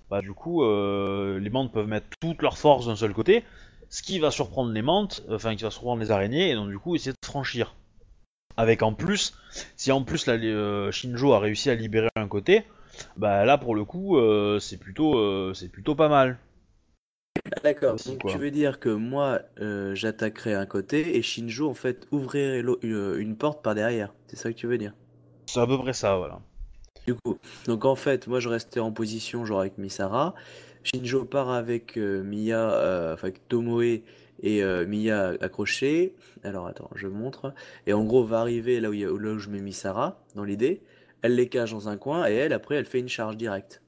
Bah, 0.09 0.21
du 0.21 0.33
coup, 0.33 0.63
euh, 0.63 1.39
les 1.39 1.49
mantes 1.49 1.73
peuvent 1.73 1.87
mettre 1.87 2.07
toute 2.21 2.41
leur 2.41 2.57
force 2.57 2.87
d'un 2.87 2.95
seul 2.95 3.13
côté, 3.13 3.43
ce 3.89 4.03
qui 4.03 4.19
va 4.19 4.31
surprendre 4.31 4.71
les 4.73 4.81
mantes, 4.81 5.23
enfin 5.31 5.55
qui 5.55 5.63
va 5.63 5.71
surprendre 5.71 6.01
les 6.01 6.11
araignées, 6.11 6.51
et 6.51 6.55
donc 6.55 6.69
du 6.69 6.79
coup 6.79 6.95
essayer 6.95 7.11
de 7.13 7.27
franchir. 7.27 7.75
Avec 8.57 8.83
en 8.83 8.93
plus, 8.93 9.35
si 9.77 9.91
en 9.91 10.03
plus 10.03 10.27
euh, 10.27 10.91
Shinjo 10.91 11.33
a 11.33 11.39
réussi 11.39 11.69
à 11.69 11.75
libérer 11.75 12.09
un 12.17 12.27
côté, 12.27 12.65
bah 13.17 13.45
là 13.45 13.57
pour 13.57 13.75
le 13.75 13.85
coup 13.85 14.17
euh, 14.17 14.59
c'est 14.59 14.77
plutôt 14.77 15.17
euh, 15.19 15.53
c'est 15.55 15.69
plutôt 15.69 15.95
pas 15.95 16.09
mal. 16.09 16.37
Ah, 17.55 17.59
D'accord, 17.63 17.95
donc 18.05 18.19
quoi. 18.21 18.31
tu 18.31 18.37
veux 18.39 18.49
dire 18.51 18.79
que 18.79 18.89
moi 18.89 19.41
j'attaquerai 19.93 20.53
un 20.55 20.65
côté 20.65 21.17
et 21.17 21.21
Shinjo 21.21 21.69
en 21.69 21.73
fait 21.75 22.07
ouvrirait 22.11 22.61
une 22.61 23.35
porte 23.37 23.63
par 23.63 23.75
derrière. 23.75 24.13
C'est 24.27 24.37
ça 24.37 24.51
que 24.51 24.57
tu 24.57 24.67
veux 24.67 24.77
dire? 24.77 24.93
C'est 25.47 25.59
à 25.59 25.65
peu 25.67 25.77
près 25.77 25.93
ça, 25.93 26.17
voilà. 26.17 26.39
Du 27.05 27.15
coup, 27.15 27.37
donc 27.65 27.85
en 27.85 27.95
fait, 27.95 28.27
moi 28.27 28.39
je 28.39 28.49
restais 28.49 28.81
en 28.81 28.91
position 28.91 29.45
genre 29.45 29.61
avec 29.61 29.77
Misara. 29.77 30.35
Shinjo 30.83 31.25
part 31.25 31.49
avec 31.49 31.97
euh, 31.97 32.21
Miya, 32.23 32.71
euh, 32.71 33.13
enfin 33.13 33.27
avec 33.27 33.47
Tomoe 33.47 34.01
et 34.43 34.63
euh, 34.63 34.85
Miya 34.85 35.35
accrochés. 35.41 36.15
Alors 36.43 36.67
attends, 36.67 36.89
je 36.95 37.07
montre. 37.07 37.53
Et 37.85 37.93
en 37.93 38.03
gros, 38.03 38.23
va 38.25 38.41
arriver 38.41 38.79
là 38.81 38.89
où, 38.89 38.93
il 38.93 38.99
y 38.99 39.05
a- 39.05 39.09
là 39.09 39.31
où 39.31 39.39
je 39.39 39.49
mets 39.49 39.61
Misara, 39.61 40.21
dans 40.35 40.43
l'idée. 40.43 40.81
Elle 41.21 41.35
les 41.35 41.49
cache 41.49 41.71
dans 41.71 41.89
un 41.89 41.97
coin 41.97 42.27
et 42.29 42.33
elle, 42.33 42.53
après, 42.53 42.75
elle 42.75 42.85
fait 42.85 42.99
une 42.99 43.09
charge 43.09 43.37
directe. 43.37 43.81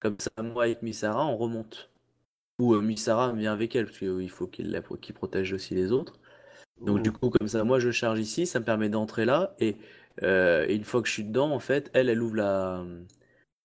Comme 0.00 0.16
ça, 0.18 0.30
moi 0.42 0.64
avec 0.64 0.82
Misara, 0.82 1.26
on 1.26 1.36
remonte. 1.36 1.90
Ou 2.58 2.74
euh, 2.74 2.80
Misara 2.80 3.32
vient 3.32 3.52
avec 3.52 3.76
elle, 3.76 3.86
parce 3.86 3.98
qu'il 3.98 4.30
faut 4.30 4.46
qu'il 4.46 4.70
la- 4.70 4.82
qu'il 4.82 5.14
protège 5.14 5.52
aussi 5.52 5.74
les 5.74 5.92
autres. 5.92 6.14
Donc 6.84 7.02
du 7.02 7.12
coup, 7.12 7.30
comme 7.30 7.48
ça, 7.48 7.62
moi 7.64 7.78
je 7.78 7.90
charge 7.90 8.20
ici, 8.20 8.46
ça 8.46 8.60
me 8.60 8.64
permet 8.64 8.88
d'entrer 8.88 9.26
là, 9.26 9.54
et, 9.60 9.76
euh, 10.22 10.66
et 10.68 10.74
une 10.74 10.84
fois 10.84 11.02
que 11.02 11.08
je 11.08 11.12
suis 11.12 11.24
dedans, 11.24 11.50
en 11.50 11.60
fait, 11.60 11.90
elle, 11.94 12.08
elle 12.08 12.22
ouvre 12.22 12.36
la... 12.36 12.84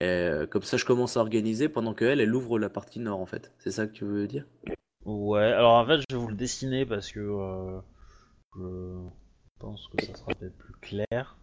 euh, 0.03 0.47
comme 0.47 0.63
ça, 0.63 0.77
je 0.77 0.85
commence 0.85 1.17
à 1.17 1.21
organiser 1.21 1.69
pendant 1.69 1.93
que 1.93 2.05
elle, 2.05 2.21
elle 2.21 2.33
ouvre 2.33 2.59
la 2.59 2.69
partie 2.69 2.99
nord, 2.99 3.19
en 3.19 3.25
fait. 3.25 3.53
C'est 3.59 3.71
ça 3.71 3.87
que 3.87 3.93
tu 3.93 4.05
veux 4.05 4.27
dire? 4.27 4.45
Ouais, 5.05 5.51
alors 5.51 5.73
en 5.73 5.85
fait, 5.85 6.01
je 6.09 6.15
vais 6.15 6.21
vous 6.21 6.29
le 6.29 6.35
dessiner 6.35 6.85
parce 6.85 7.11
que 7.11 7.19
euh, 7.19 7.79
je 8.55 9.59
pense 9.59 9.87
que 9.89 10.03
ça 10.05 10.15
sera 10.15 10.33
peut-être 10.33 10.57
plus 10.57 10.73
clair. 10.81 11.37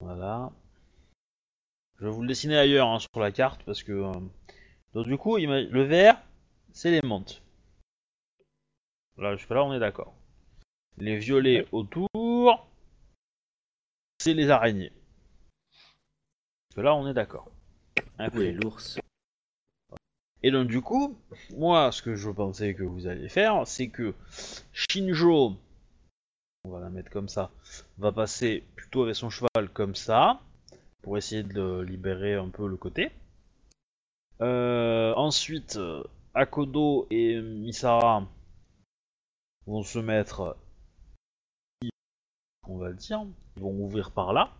Voilà. 0.00 0.52
Je 1.98 2.06
vais 2.06 2.10
vous 2.10 2.22
le 2.22 2.28
dessiner 2.28 2.58
ailleurs 2.58 2.88
hein, 2.88 2.98
sur 2.98 3.20
la 3.20 3.32
carte 3.32 3.62
parce 3.64 3.82
que. 3.82 3.92
euh, 3.92 4.12
Donc, 4.92 5.06
du 5.06 5.16
coup, 5.16 5.36
le 5.38 5.82
vert, 5.82 6.20
c'est 6.72 6.90
les 6.90 7.00
mantes. 7.06 7.42
Là, 9.16 9.36
jusque-là, 9.36 9.64
on 9.64 9.72
est 9.72 9.78
d'accord. 9.78 10.14
Les 10.98 11.16
violets 11.16 11.66
autour, 11.72 12.66
c'est 14.24 14.32
les 14.32 14.48
araignées. 14.48 14.90
Jusque 16.70 16.82
là, 16.82 16.94
on 16.94 17.06
est 17.06 17.12
d'accord. 17.12 17.50
Oui, 18.32 18.52
l'ours. 18.52 18.98
et 20.42 20.50
donc 20.50 20.66
du 20.66 20.80
coup, 20.80 21.18
moi, 21.54 21.92
ce 21.92 22.00
que 22.00 22.14
je 22.14 22.30
pensais 22.30 22.72
que 22.72 22.84
vous 22.84 23.06
alliez 23.06 23.28
faire, 23.28 23.66
c'est 23.66 23.88
que 23.88 24.14
Shinjo, 24.72 25.58
on 26.64 26.70
va 26.70 26.80
la 26.80 26.88
mettre 26.88 27.10
comme 27.10 27.28
ça, 27.28 27.50
va 27.98 28.12
passer 28.12 28.64
plutôt 28.76 29.02
avec 29.02 29.14
son 29.14 29.28
cheval 29.28 29.68
comme 29.74 29.94
ça, 29.94 30.40
pour 31.02 31.18
essayer 31.18 31.42
de 31.42 31.52
le 31.52 31.82
libérer 31.82 32.32
un 32.32 32.48
peu 32.48 32.66
le 32.66 32.78
côté. 32.78 33.10
Euh, 34.40 35.12
ensuite, 35.16 35.78
Akodo 36.32 37.06
et 37.10 37.42
Misara 37.42 38.26
vont 39.66 39.82
se 39.82 39.98
mettre, 39.98 40.56
on 42.68 42.78
va 42.78 42.88
le 42.88 42.94
dire, 42.94 43.24
ils 43.56 43.62
vont 43.62 43.70
ouvrir 43.70 44.10
par 44.10 44.32
là. 44.32 44.50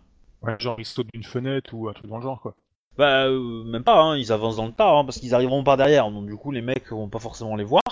Ouais, 0.41 0.55
genre, 0.59 0.75
ils 0.79 0.85
sautent 0.85 1.11
d'une 1.13 1.23
fenêtre 1.23 1.73
ou 1.73 1.89
un 1.89 1.93
truc 1.93 2.07
dans 2.07 2.17
le 2.17 2.23
genre, 2.23 2.41
quoi. 2.41 2.55
Bah, 2.97 3.25
euh, 3.25 3.63
même 3.63 3.83
pas, 3.83 4.01
hein, 4.01 4.17
ils 4.17 4.31
avancent 4.31 4.55
dans 4.55 4.67
le 4.67 4.71
tas, 4.71 4.89
hein, 4.89 5.03
parce 5.03 5.19
qu'ils 5.19 5.35
arriveront 5.35 5.63
par 5.63 5.75
derrière, 5.75 6.09
donc 6.09 6.27
du 6.27 6.37
coup 6.37 6.51
les 6.51 6.61
mecs 6.61 6.89
vont 6.91 7.09
pas 7.09 7.19
forcément 7.19 7.55
les 7.55 7.65
voir. 7.65 7.83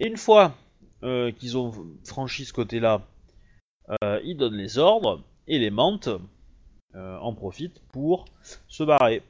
Et 0.00 0.06
une 0.06 0.18
fois 0.18 0.52
euh, 1.02 1.32
qu'ils 1.32 1.56
ont 1.56 1.72
franchi 2.04 2.44
ce 2.44 2.52
côté-là, 2.52 3.00
euh, 4.04 4.20
ils 4.22 4.36
donnent 4.36 4.56
les 4.56 4.78
ordres, 4.78 5.22
et 5.46 5.58
les 5.58 5.70
mantes 5.70 6.08
en 6.94 7.32
profitent 7.32 7.80
pour 7.90 8.26
se 8.68 8.84
barrer. 8.84 9.22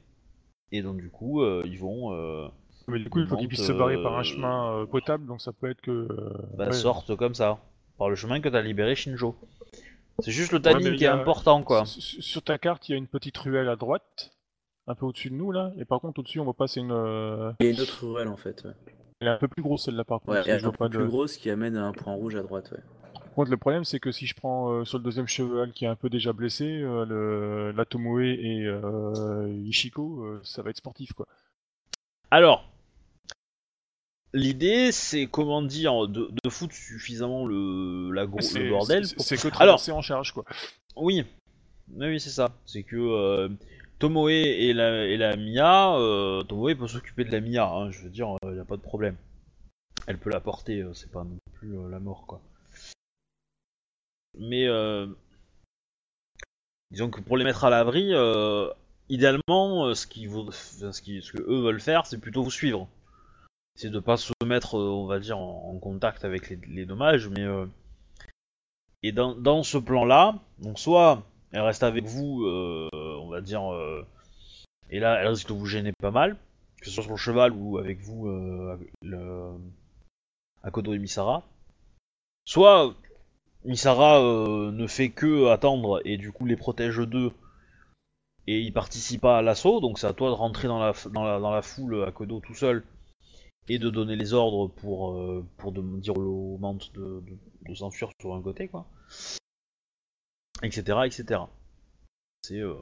Et 0.73 0.83
donc 0.83 0.97
du 0.97 1.11
coup, 1.11 1.45
ils 1.65 1.79
vont 1.79 2.51
Mais 2.89 2.99
du 2.99 3.09
coup, 3.09 3.21
il 3.21 3.27
faut 3.29 3.37
qu'ils 3.37 3.47
puissent 3.47 3.67
se 3.67 3.73
barrer 3.73 4.03
par 4.03 4.19
un 4.19 4.25
chemin 4.25 4.85
potable, 4.91 5.27
donc 5.27 5.41
ça 5.41 5.53
peut 5.53 5.71
être 5.71 5.81
que. 5.81 6.09
bah, 6.57 6.67
ouais. 6.67 6.73
sortent 6.73 7.15
comme 7.15 7.35
ça, 7.35 7.61
par 7.99 8.11
le 8.11 8.17
chemin 8.17 8.41
que 8.41 8.49
t'as 8.49 8.63
libéré 8.63 8.97
Shinjo. 8.97 9.37
C'est 10.23 10.31
juste 10.31 10.53
le 10.53 10.59
Ouais, 10.65 10.75
mais 10.81 10.97
qui 10.97 11.05
est 11.05 11.09
a- 11.09 11.15
important, 11.15 11.63
quoi. 11.63 11.85
Sur- 11.85 12.43
ta 12.43 12.59
carte, 12.59 12.89
il 12.89 12.93
y 12.93 12.95
a 12.95 12.99
une 12.99 13.07
petite 13.09 13.37
ruelle 13.39 13.69
à 13.69 13.77
droite, 13.77 14.31
un 14.87 14.95
peu 14.95 15.05
au-dessus 15.07 15.31
de 15.31 15.35
nous, 15.35 15.53
là, 15.53 15.73
et 15.79 15.85
par 15.85 16.01
contre, 16.01 16.21
au-dessus, 16.21 16.41
on 16.41 16.45
voit 16.45 16.55
pas, 16.55 16.67
c'est 16.69 16.81
une. 16.81 16.93
euh, 16.93 17.53
Il 17.61 17.67
y 17.67 17.69
a 17.71 17.73
une 17.73 17.81
autre 17.81 18.07
ruelle, 18.07 18.29
en 18.29 18.37
fait, 18.37 18.63
ouais. 18.65 18.73
Elle 19.21 19.29
est 19.29 19.31
un 19.33 19.37
peu 19.39 19.49
plus 19.49 19.63
grosse, 19.63 19.85
celle-là, 19.85 20.05
par 20.05 20.21
contre. 20.21 20.33
Ouais, 20.33 20.43
elle 20.47 20.61
est 20.61 20.65
un 20.65 20.71
peu 20.73 20.89
de- 20.89 20.97
plus 20.99 21.07
grosse 21.07 21.37
qui 21.37 21.49
amène 21.51 21.77
à 21.77 21.85
un 21.87 21.93
point 21.93 22.15
rouge 22.15 22.35
à 22.37 22.43
droite, 22.43 22.71
ouais. 22.73 22.81
Par 23.15 23.33
contre, 23.35 23.51
le 23.51 23.57
problème, 23.57 23.85
c'est 23.85 23.99
que 24.01 24.13
si 24.13 24.27
je 24.27 24.35
prends 24.35 24.71
euh, 24.73 24.85
sur 24.85 24.99
le 24.99 25.05
deuxième 25.05 25.27
cheval 25.29 25.73
qui 25.73 25.85
est 25.85 25.89
un 25.89 25.97
peu 25.97 26.11
déjà 26.11 26.33
blessé, 26.33 26.65
euh, 26.67 27.05
le... 27.07 27.73
la 27.73 27.85
Tomoe 27.85 28.21
et 28.25 28.65
euh, 28.67 29.49
Ishiko, 29.65 30.23
euh, 30.25 30.41
ça 30.45 30.63
va 30.63 30.71
être 30.71 30.77
sportif, 30.77 31.13
quoi. 31.15 31.27
Alors, 32.31 32.65
l'idée, 34.35 34.93
c'est 34.93 35.27
comment 35.27 35.63
dire, 35.63 36.09
de, 36.09 36.31
de 36.45 36.51
foutre 36.51 36.75
suffisamment 36.75 37.47
le, 37.47 38.11
la 38.13 38.27
C'est- 38.41 38.59
le 38.61 38.71
bordel. 38.71 39.07
c'est- 39.07 39.15
pour- 39.17 39.25
C'est 39.25 39.37
que 39.37 39.43
Alors- 39.49 39.53
traverser 39.53 39.93
en 39.93 40.03
charge, 40.03 40.33
quoi. 40.33 40.45
Oui, 40.97 41.25
oui, 41.95 42.21
c'est 42.21 42.31
ça. 42.31 42.53
C'est 42.67 42.83
que 42.83 42.97
euh, 42.97 43.49
Tomoe 43.99 44.31
et 44.31 44.73
la, 44.73 45.07
et 45.07 45.17
la 45.17 45.37
Mia, 45.37 45.97
euh, 45.99 46.43
Tomoe 46.43 46.75
peut 46.75 46.89
s'occuper 46.89 47.25
de 47.25 47.31
la 47.33 47.41
Mia, 47.41 47.67
hein, 47.69 47.91
je 47.91 48.03
veux 48.03 48.11
dire, 48.11 48.29
il 48.45 48.51
n'y 48.51 48.59
a 48.61 48.65
pas 48.65 48.77
de 48.77 48.83
problème. 48.83 49.17
elle 50.09 50.19
peut 50.19 50.31
la 50.31 50.41
porter, 50.41 50.81
euh, 50.81 50.93
c'est 50.95 51.11
pas 51.13 51.23
non 51.23 51.37
plus 51.55 51.79
euh, 51.79 51.89
la 51.89 52.01
mort 52.01 52.27
quoi. 52.27 52.41
Mais 54.39 54.67
euh, 54.67 55.07
disons 56.91 57.11
que 57.11 57.21
pour 57.21 57.37
les 57.37 57.45
mettre 57.45 57.65
à 57.65 57.71
l'abri, 57.71 58.09
euh, 58.13 58.69
idéalement, 59.09 59.87
euh, 59.87 59.95
ce, 59.95 60.07
qui 60.07 60.27
vaut- 60.27 60.49
enfin, 60.49 60.93
ce, 60.93 61.03
qui, 61.03 61.23
ce 61.23 61.33
que 61.33 61.43
eux 61.43 61.61
veulent 61.61 61.81
faire, 61.81 62.07
c'est 62.07 62.19
plutôt 62.19 62.43
vous 62.43 62.51
suivre. 62.51 62.89
C'est 63.75 63.91
de 63.91 64.01
pas 64.01 64.17
se 64.17 64.33
mettre, 64.45 64.79
euh, 64.79 64.91
on 64.91 65.07
va 65.07 65.19
dire, 65.19 65.39
en, 65.39 65.79
contact 65.79 66.25
avec 66.25 66.51
les, 66.51 66.87
dommages, 66.87 67.29
mais 67.29 67.43
euh, 67.43 67.67
et 69.03 69.13
dans, 69.13 69.35
dans 69.35 69.63
ce 69.63 69.79
plan-là, 69.79 70.39
donc 70.59 70.79
soit 70.79 71.23
elle 71.53 71.63
reste 71.63 71.83
avec 71.83 72.05
vous, 72.05 72.45
euh, 72.45 72.89
on 72.93 73.29
va 73.29 73.41
dire, 73.41 73.73
euh, 73.73 74.07
et 74.91 75.01
là 75.01 75.21
elle 75.21 75.29
risque 75.29 75.49
de 75.49 75.55
vous 75.55 75.67
gêner 75.67 75.93
pas 76.01 76.11
mal, 76.11 76.37
que 76.81 76.87
ce 76.87 76.93
soit 76.93 77.03
sur 77.03 77.13
le 77.13 77.19
cheval 77.19 77.53
ou 77.53 77.79
avec 77.79 78.01
vous, 78.01 78.29
euh, 78.29 78.79
le, 79.03 79.53
à 80.63 80.71
Kodo 80.71 80.95
et 80.95 80.99
Misara. 80.99 81.43
Soit 82.45 82.95
Misara 83.65 84.21
ne 84.73 84.87
fait 84.87 85.11
que 85.11 85.49
attendre 85.49 86.01
et 86.05 86.17
du 86.17 86.33
coup 86.33 86.47
les 86.47 86.57
protège 86.57 86.99
d'eux 86.99 87.33
et 88.47 88.61
il 88.61 88.73
participe 88.73 89.25
à 89.25 89.43
l'assaut, 89.43 89.81
donc 89.81 89.99
c'est 89.99 90.07
à 90.07 90.13
toi 90.13 90.29
de 90.29 90.35
rentrer 90.35 90.69
dans 90.69 90.81
la, 90.81 90.93
dans 91.13 91.25
la, 91.25 91.39
dans 91.39 91.53
la 91.53 91.63
foule 91.63 92.05
à 92.05 92.13
Kodo 92.13 92.41
tout 92.41 92.55
seul 92.55 92.85
et 93.69 93.79
de 93.79 93.91
donner 93.91 94.17
les 94.17 94.33
ordres 94.33 94.69
pour, 94.69 95.13
euh, 95.13 95.45
pour 95.57 95.73
de, 95.73 95.81
dire 96.01 96.17
aux 96.17 96.59
mantes 96.59 96.93
de, 96.95 97.21
de, 97.21 97.37
de 97.69 97.75
s'enfuir 97.75 98.11
sur 98.21 98.35
un 98.35 98.43
côté, 98.43 98.69
quoi. 98.69 98.87
Etc. 100.63 100.83
etc. 101.05 101.41
C'est. 102.43 102.61
Euh, 102.61 102.75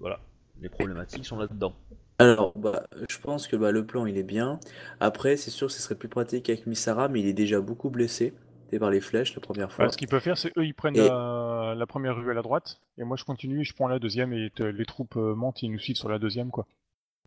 voilà. 0.00 0.20
Les 0.60 0.68
problématiques 0.68 1.26
sont 1.26 1.38
là-dedans. 1.38 1.74
Alors, 2.18 2.52
bah, 2.56 2.84
je 3.10 3.18
pense 3.18 3.46
que 3.46 3.56
bah, 3.56 3.72
le 3.72 3.84
plan 3.84 4.06
il 4.06 4.16
est 4.16 4.22
bien. 4.22 4.58
Après, 5.00 5.36
c'est 5.36 5.50
sûr 5.50 5.66
que 5.66 5.72
ce 5.74 5.82
serait 5.82 5.96
plus 5.96 6.08
pratique 6.08 6.48
avec 6.48 6.66
Misara, 6.66 7.08
mais 7.08 7.20
il 7.20 7.26
est 7.26 7.34
déjà 7.34 7.60
beaucoup 7.60 7.90
blessé 7.90 8.32
par 8.78 8.90
les 8.90 9.00
flèches 9.00 9.34
la 9.34 9.40
première 9.40 9.72
fois. 9.72 9.86
Ouais, 9.86 9.90
ce 9.90 9.96
qu'ils 9.96 10.08
peuvent 10.08 10.22
faire, 10.22 10.36
c'est 10.36 10.52
eux, 10.58 10.66
ils 10.66 10.74
prennent 10.74 10.96
Et- 10.96 11.08
la, 11.08 11.74
la 11.76 11.86
première 11.86 12.16
ruelle 12.16 12.36
à 12.38 12.42
droite, 12.42 12.80
et 12.98 13.04
moi 13.04 13.16
je 13.16 13.24
continue, 13.24 13.64
je 13.64 13.74
prends 13.74 13.88
la 13.88 13.98
deuxième, 13.98 14.32
et 14.32 14.50
les 14.58 14.84
troupes 14.84 15.16
euh, 15.16 15.34
montent, 15.34 15.62
ils 15.62 15.70
nous 15.70 15.78
suivent 15.78 15.96
sur 15.96 16.08
la 16.08 16.18
deuxième, 16.18 16.50
quoi. 16.50 16.66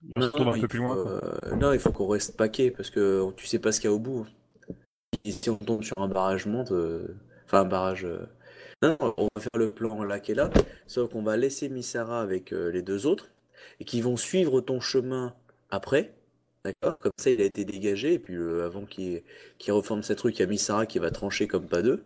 On 0.04 0.12
Non, 0.16 0.32
tourne 0.34 0.47
non, 0.47 0.56
un 0.56 0.58
il 0.58 0.60
peu 0.60 0.68
plus 0.68 0.78
faut, 0.78 0.80
loin, 0.80 0.97
quoi. 0.97 1.16
euh, 1.45 1.56
non, 1.56 1.72
il 1.74 1.80
faut 1.80 1.91
qu'on 1.91 2.08
reste 2.08 2.36
paquet 2.38 2.72
parce 2.72 2.89
que 2.89 3.32
tu 3.38 3.47
sais 3.47 3.60
pas 3.60 3.72
ce 3.72 3.80
qu'il 3.80 3.89
y 3.89 3.93
a 3.93 3.95
au 3.95 4.00
bout. 4.00 4.26
Et 5.26 5.32
si 5.32 5.50
on 5.50 5.58
tombe 5.58 5.84
sur 5.84 5.97
un 6.00 6.08
barrage 6.10 6.45
monte, 6.47 6.72
euh, 6.72 7.18
enfin 7.45 7.62
un 7.62 7.66
barrage. 7.66 8.06
euh, 8.06 8.28
Non, 8.84 8.97
on 9.18 9.30
va 9.36 9.41
faire 9.41 9.60
le 9.60 9.72
plan 9.74 10.04
là 10.04 10.20
qui 10.20 10.34
est 10.34 10.36
là, 10.36 10.52
sauf 10.88 11.12
qu'on 11.12 11.24
va 11.24 11.38
laisser 11.38 11.70
Misara 11.70 12.22
avec 12.22 12.54
euh, 12.54 12.72
les 12.72 12.82
deux 12.84 13.06
autres 13.08 13.30
et 13.80 13.86
qui 13.86 14.02
vont 14.02 14.18
suivre 14.18 14.62
ton 14.62 14.82
chemin 14.82 15.36
après. 15.72 16.14
D'accord? 16.66 16.97
Comme 17.00 17.12
ça, 17.18 17.32
il 17.32 17.41
a 17.41 17.45
été 17.45 17.66
dégagé 17.66 18.14
et 18.14 18.20
puis 18.20 18.36
avant 18.64 18.86
qu'il 18.86 19.24
qu'il 19.60 19.74
reforme 19.74 20.04
ses 20.04 20.16
trucs, 20.16 20.38
il 20.38 20.41
y 20.41 20.43
a 20.45 20.47
Misara 20.47 20.86
qui 20.86 21.00
va 21.00 21.12
trancher 21.12 21.47
comme 21.47 21.68
pas 21.68 21.82
deux. 21.84 21.97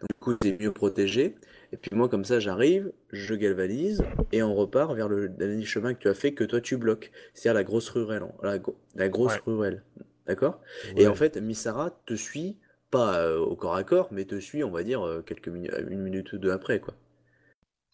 Donc 0.00 0.08
du 0.10 0.20
coup, 0.20 0.36
c'est 0.42 0.60
mieux 0.60 0.72
protégé. 0.72 1.36
Et 1.72 1.76
puis 1.76 1.90
moi, 1.94 2.08
comme 2.08 2.24
ça, 2.24 2.40
j'arrive, 2.40 2.92
je 3.12 3.34
galvanise 3.34 4.02
et 4.32 4.42
on 4.42 4.54
repart 4.54 4.94
vers 4.94 5.08
le 5.08 5.28
dernier 5.28 5.64
chemin 5.64 5.92
que 5.94 5.98
tu 6.00 6.08
as 6.08 6.14
fait 6.14 6.32
que 6.32 6.44
toi 6.44 6.60
tu 6.60 6.76
bloques. 6.76 7.10
C'est-à-dire 7.34 7.54
la 7.54 7.64
grosse 7.64 7.90
ruelle. 7.90 8.24
La, 8.42 8.58
gro- 8.58 8.76
la 8.94 9.08
grosse 9.08 9.34
Ouais. 9.34 9.42
ruelle. 9.46 9.82
D'accord? 10.26 10.60
Et 10.96 11.06
en 11.06 11.14
fait, 11.14 11.36
Misara 11.36 11.90
te 12.06 12.14
suit, 12.14 12.56
pas 12.90 13.18
euh, 13.18 13.38
au 13.38 13.56
corps 13.56 13.76
à 13.76 13.84
corps, 13.84 14.08
mais 14.12 14.24
te 14.24 14.38
suit, 14.40 14.64
on 14.64 14.70
va 14.70 14.82
dire, 14.82 15.06
euh, 15.06 15.22
quelques 15.22 15.48
minutes, 15.48 15.72
une 15.88 16.00
minute 16.00 16.32
ou 16.32 16.38
deux 16.38 16.50
après, 16.50 16.80
quoi. 16.80 16.94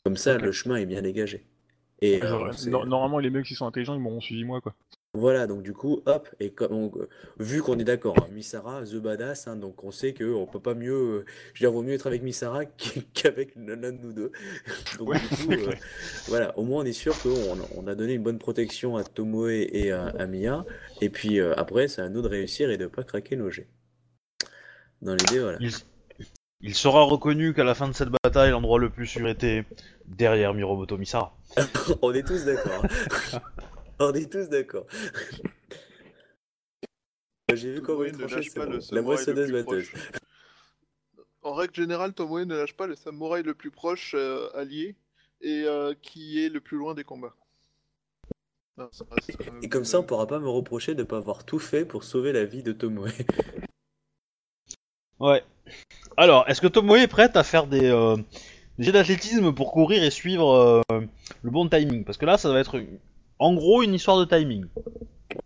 Comme 0.04 0.16
ça, 0.16 0.36
le 0.38 0.52
chemin 0.52 0.76
est 0.76 0.86
bien 0.86 1.02
dégagé. 1.02 1.46
Et 2.00 2.22
euh, 2.22 2.52
Genre, 2.52 2.86
normalement, 2.86 3.18
les 3.18 3.30
mecs 3.30 3.46
qui 3.46 3.54
sont 3.54 3.66
intelligents, 3.66 3.94
ils 3.94 4.00
m'auront 4.00 4.20
suivi 4.20 4.44
moi, 4.44 4.60
quoi. 4.60 4.74
Voilà, 5.14 5.46
donc 5.46 5.62
du 5.62 5.72
coup, 5.72 6.02
hop, 6.06 6.28
et 6.40 6.50
comme 6.50 6.72
on- 6.72 6.92
vu 7.38 7.62
qu'on 7.62 7.78
est 7.78 7.84
d'accord, 7.84 8.16
hein, 8.20 8.26
Misara, 8.32 8.82
The 8.82 8.96
Badass, 8.96 9.46
hein, 9.46 9.56
donc 9.56 9.84
on 9.84 9.90
sait 9.92 10.12
qu'on 10.12 10.46
peut 10.46 10.60
pas 10.60 10.74
mieux, 10.74 10.92
euh, 10.92 11.24
je 11.54 11.60
veux 11.64 11.68
dire, 11.68 11.72
vaut 11.72 11.82
mieux 11.82 11.94
être 11.94 12.06
avec 12.08 12.22
Misara 12.22 12.64
qu'avec 13.14 13.54
l'un 13.56 13.76
de 13.76 13.90
nous 13.92 14.12
deux. 14.12 14.32
Donc 14.98 15.08
Ouais, 15.08 15.18
du 15.20 15.28
coup, 15.28 15.34
c'est 15.48 15.52
euh, 15.52 15.66
clair. 15.66 15.78
voilà, 16.28 16.58
au 16.58 16.64
moins 16.64 16.82
on 16.82 16.84
est 16.84 16.92
sûr 16.92 17.14
qu'on 17.22 17.30
on 17.76 17.86
a 17.86 17.94
donné 17.94 18.14
une 18.14 18.22
bonne 18.22 18.38
protection 18.38 18.96
à 18.96 19.04
Tomoe 19.04 19.48
et 19.50 19.92
à, 19.92 20.06
à 20.08 20.26
Mia, 20.26 20.64
et 21.00 21.08
puis 21.10 21.38
euh, 21.40 21.54
après, 21.56 21.88
c'est 21.88 22.02
à 22.02 22.08
nous 22.08 22.20
de 22.22 22.28
réussir 22.28 22.70
et 22.70 22.76
de 22.76 22.86
pas 22.86 23.04
craquer 23.04 23.36
nos 23.36 23.50
jets. 23.50 23.68
Dans 25.00 25.14
l'idée, 25.14 25.38
voilà. 25.38 25.58
Il, 25.60 25.70
il 26.60 26.74
sera 26.74 27.02
reconnu 27.02 27.52
qu'à 27.54 27.62
la 27.64 27.74
fin 27.74 27.86
de 27.88 27.92
cette 27.94 28.08
bataille, 28.24 28.50
l'endroit 28.50 28.78
le 28.78 28.90
plus 28.90 29.06
sûr 29.06 29.28
était 29.28 29.64
derrière 30.06 30.54
Miromoto 30.54 30.96
Misara. 30.98 31.36
On 32.02 32.12
est 32.12 32.26
tous 32.26 32.44
d'accord. 32.46 32.84
on 34.00 34.12
est 34.14 34.30
tous 34.30 34.48
d'accord. 34.48 34.86
J'ai 37.52 37.72
vu 37.74 37.82
comment 37.82 38.04
il 38.04 38.12
tranchait, 38.12 38.50
pas 38.50 38.66
bon. 38.66 38.72
le 38.72 38.80
La 38.92 39.02
samouraï 39.02 39.26
le 39.28 39.34
moissonneuse 39.34 39.46
plus 39.46 39.52
batteuse. 39.52 39.90
proche. 39.90 39.94
En 41.42 41.54
règle 41.54 41.74
générale, 41.74 42.14
Tomoe 42.14 42.44
ne 42.46 42.56
lâche 42.56 42.74
pas 42.74 42.86
le 42.86 42.96
samouraï 42.96 43.42
le 43.42 43.54
plus 43.54 43.70
proche 43.70 44.14
euh, 44.16 44.48
allié 44.54 44.96
et 45.40 45.64
euh, 45.66 45.94
qui 46.00 46.44
est 46.44 46.48
le 46.48 46.60
plus 46.60 46.78
loin 46.78 46.94
des 46.94 47.04
combats. 47.04 47.34
Non, 48.76 48.88
ça 48.90 49.04
reste, 49.10 49.38
euh, 49.40 49.60
Et 49.62 49.68
comme 49.68 49.84
ça, 49.84 50.00
on 50.00 50.02
pourra 50.02 50.26
pas 50.26 50.40
me 50.40 50.48
reprocher 50.48 50.94
de 50.94 51.00
ne 51.00 51.04
pas 51.06 51.18
avoir 51.18 51.44
tout 51.44 51.58
fait 51.60 51.84
pour 51.84 52.02
sauver 52.02 52.32
la 52.32 52.44
vie 52.44 52.62
de 52.62 52.72
Tomoe. 52.72 53.08
Ouais. 55.20 55.44
Alors, 56.16 56.44
est-ce 56.48 56.60
que 56.60 56.66
Tomoe 56.66 56.96
est 56.96 57.06
prête 57.08 57.36
à 57.36 57.44
faire 57.44 57.66
des, 57.68 57.84
euh, 57.88 58.16
des 58.78 58.84
jets 58.84 58.92
d'athlétisme 58.92 59.54
pour 59.54 59.72
courir 59.72 60.02
et 60.02 60.10
suivre 60.10 60.82
euh, 60.90 61.00
le 61.42 61.50
bon 61.50 61.68
timing? 61.68 62.04
Parce 62.04 62.18
que 62.18 62.26
là, 62.26 62.36
ça 62.36 62.52
va 62.52 62.58
être 62.58 62.82
en 63.38 63.54
gros 63.54 63.82
une 63.82 63.94
histoire 63.94 64.18
de 64.18 64.24
timing. 64.24 64.66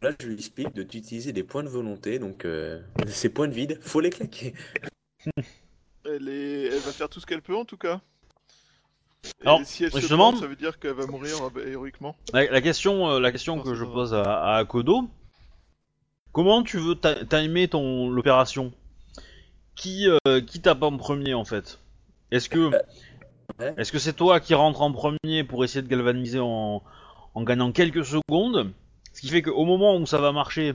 Là, 0.03 0.11
je 0.21 0.27
lui 0.27 0.35
explique 0.35 0.75
de 0.75 0.83
d'utiliser 0.83 1.33
des 1.33 1.43
points 1.43 1.63
de 1.63 1.69
volonté, 1.69 2.19
donc 2.19 2.45
euh, 2.45 2.81
ces 3.07 3.29
points 3.31 3.49
de 3.49 3.55
vide, 3.55 3.79
faut 3.81 4.01
les 4.01 4.11
claquer. 4.11 4.55
Elle, 6.05 6.29
est... 6.29 6.63
elle 6.69 6.79
va 6.79 6.93
faire 6.93 7.09
tout 7.09 7.21
ce 7.21 7.27
qu'elle 7.27 7.43
peut 7.43 7.57
en 7.57 7.65
tout 7.67 7.77
cas. 7.77 8.01
Et 9.43 9.47
Alors, 9.47 9.61
si 9.65 9.85
elle 9.85 9.91
je 9.93 9.99
se 10.01 10.09
demande- 10.11 10.35
plante, 10.35 10.43
ça 10.43 10.49
veut 10.49 10.57
dire 10.57 10.79
qu'elle 10.79 10.95
va 10.95 11.07
mourir 11.07 11.37
euh, 11.57 11.67
héroïquement. 11.67 12.17
La, 12.33 12.51
la 12.51 12.61
question, 12.63 13.11
euh, 13.11 13.21
la 13.21 13.31
question 13.31 13.57
Non, 13.57 13.63
que 13.63 13.75
je 13.75 13.85
pose 13.85 14.15
à, 14.15 14.23
à 14.23 14.57
Akodo, 14.57 15.03
comment 16.33 16.63
tu 16.63 16.79
veux 16.79 16.95
ti- 16.95 17.27
timer 17.29 17.69
ton 17.69 18.09
l'opération? 18.09 18.73
Qui 19.75 20.09
euh, 20.09 20.41
qui 20.41 20.61
tape 20.63 20.83
en 20.83 20.97
premier 20.97 21.35
en 21.35 21.45
fait? 21.45 21.79
Est-ce 22.31 22.49
que 22.49 22.71
ouais. 22.71 23.75
est-ce 23.77 23.93
que 23.93 23.99
c'est 23.99 24.15
toi 24.15 24.41
qui 24.41 24.55
rentre 24.55 24.81
en 24.83 24.93
premier 24.93 25.45
pour 25.45 25.63
essayer 25.65 25.83
de 25.83 25.89
galvaniser 25.89 26.41
en, 26.41 26.83
en 27.39 27.43
gagnant 27.43 27.71
quelques 27.71 28.05
secondes. 28.05 28.73
Ce 29.13 29.21
qui 29.21 29.29
fait 29.29 29.43
qu'au 29.43 29.65
moment 29.65 29.97
où 29.97 30.07
ça 30.07 30.19
va 30.19 30.33
marcher, 30.33 30.75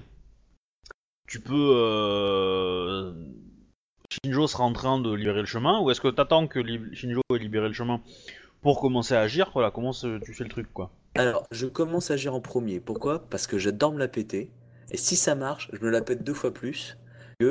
tu 1.28 1.42
peux 1.42 1.74
euh, 1.76 3.14
Shinjo 4.10 4.48
sera 4.48 4.64
en 4.64 4.72
train 4.72 4.98
de 4.98 5.14
libérer 5.14 5.42
le 5.42 5.46
chemin. 5.46 5.82
Ou 5.82 5.92
est-ce 5.92 6.00
que 6.00 6.08
t'attends 6.08 6.48
que 6.48 6.62
Shinjo 6.94 7.20
ait 7.34 7.38
libéré 7.38 7.68
le 7.68 7.74
chemin 7.74 8.00
pour 8.62 8.80
commencer 8.80 9.14
à 9.14 9.20
agir? 9.20 9.52
Voilà, 9.54 9.72
comment 9.72 9.92
tu 9.92 10.34
fais 10.34 10.46
le 10.46 10.50
truc 10.50 10.72
quoi. 10.74 10.90
Alors, 11.16 11.46
je 11.52 11.68
commence 11.68 12.12
à 12.12 12.14
agir 12.14 12.34
en 12.34 12.40
premier. 12.40 12.80
Pourquoi? 12.80 13.28
Parce 13.30 13.46
que 13.46 13.58
j'adore 13.58 13.92
me 13.92 14.00
la 14.00 14.08
péter. 14.08 14.50
Et 14.90 14.98
si 14.98 15.18
ça 15.18 15.36
marche, 15.36 15.70
je 15.74 15.86
me 15.86 15.90
la 15.90 16.02
pète 16.02 16.24
deux 16.24 16.34
fois 16.34 16.54
plus 16.54 16.98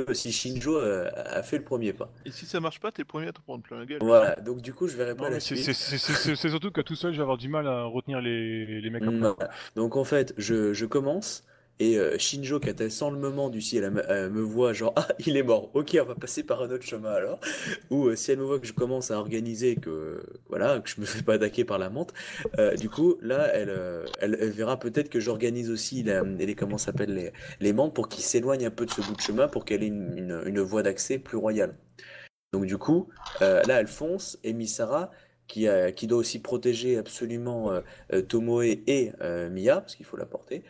que 0.04 0.14
si 0.14 0.32
Shinjo 0.32 0.76
euh, 0.78 1.08
a 1.14 1.42
fait 1.42 1.58
le 1.58 1.64
premier 1.64 1.92
pas. 1.92 2.10
Et 2.24 2.30
si 2.30 2.46
ça 2.46 2.60
marche 2.60 2.80
pas, 2.80 2.90
t'es 2.92 3.02
le 3.02 3.06
premier 3.06 3.28
à 3.28 3.32
te 3.32 3.40
prendre 3.40 3.62
plein 3.62 3.78
la 3.78 3.86
gueule. 3.86 3.98
Voilà, 4.02 4.36
donc 4.36 4.60
du 4.62 4.72
coup, 4.72 4.88
je 4.88 4.96
verrai 4.96 5.14
pas 5.14 5.24
Non, 5.24 5.30
la 5.30 5.40
suite. 5.40 5.58
c'est- 5.58 5.72
c'est- 5.72 5.98
c'est- 5.98 6.36
c'est 6.36 6.48
surtout 6.48 6.70
que 6.70 6.80
tout 6.80 6.94
seul, 6.94 7.12
je 7.12 7.16
vais 7.18 7.22
avoir 7.22 7.38
du 7.38 7.48
mal 7.48 7.66
à 7.66 7.84
retenir 7.84 8.20
les, 8.20 8.80
les 8.80 8.90
mecs. 8.90 9.02
Voilà. 9.36 9.50
Donc 9.76 9.96
en 9.96 10.04
fait, 10.04 10.34
je, 10.38 10.72
je 10.72 10.86
commence 10.86 11.44
et 11.82 11.98
euh, 11.98 12.16
Shinjo, 12.18 12.60
qui 12.60 12.68
était 12.68 12.90
sans 12.90 13.10
le 13.10 13.18
moment 13.18 13.50
du 13.50 13.60
ciel, 13.60 13.84
elle, 13.84 13.90
me- 13.92 14.10
elle 14.10 14.30
voit 14.30 14.72
genre 14.72 14.92
ah 14.96 15.08
il 15.26 15.36
est 15.36 15.42
mort. 15.42 15.70
Ok, 15.74 15.96
on 16.00 16.04
va 16.04 16.14
passer 16.14 16.42
par 16.44 16.62
un 16.62 16.70
autre 16.70 16.84
chemin 16.84 17.10
alors. 17.12 17.40
Ou 17.90 18.06
euh, 18.08 18.16
si 18.16 18.30
elle 18.30 18.38
me 18.38 18.44
voit 18.44 18.58
que 18.60 18.66
je 18.66 18.72
commence 18.72 19.10
à 19.10 19.18
organiser 19.18 19.76
que 19.76 20.22
voilà 20.48 20.80
que 20.80 20.88
je 20.88 21.00
me 21.00 21.06
fais 21.06 21.22
pas 21.22 21.34
attaquer 21.34 21.64
par 21.64 21.78
la 21.78 21.90
menthe, 21.90 22.12
euh, 22.58 22.74
du 22.76 22.88
coup 22.88 23.16
là 23.20 23.48
elle, 23.54 23.70
elle, 24.20 24.36
elle 24.40 24.50
verra 24.50 24.78
peut-être 24.78 25.08
que 25.08 25.20
j'organise 25.20 25.70
aussi 25.70 26.02
la- 26.02 26.22
les 26.22 26.54
comment 26.54 26.78
s'appelle 26.78 27.14
les 27.14 27.32
les 27.60 27.72
pour 27.94 28.08
qu'ils 28.08 28.24
s'éloignent 28.24 28.66
un 28.66 28.70
peu 28.70 28.86
de 28.86 28.90
ce 28.90 29.00
bout 29.00 29.16
de 29.16 29.20
chemin 29.20 29.48
pour 29.48 29.64
qu'elle 29.64 29.82
ait 29.82 29.88
une, 29.88 30.16
une, 30.16 30.42
une 30.46 30.60
voie 30.60 30.82
d'accès 30.82 31.18
plus 31.18 31.36
royale. 31.36 31.74
Donc 32.52 32.66
du 32.66 32.76
coup, 32.76 33.08
là 33.40 33.80
elle 33.80 33.86
fonce 33.86 34.38
et 34.44 34.52
Misara 34.52 35.10
qui, 35.46 36.06
doit 36.06 36.18
aussi 36.18 36.40
protéger 36.40 36.96
absolument 36.96 37.70
euh, 37.70 37.80
euh, 38.12 38.22
Tomoe 38.22 38.62
et 38.86 39.12
euh, 39.20 39.50
Mia, 39.50 39.80
parce 39.80 39.94
qu'il 39.94 40.06
faut 40.06 40.16
la 40.16 40.26
porter. 40.26 40.62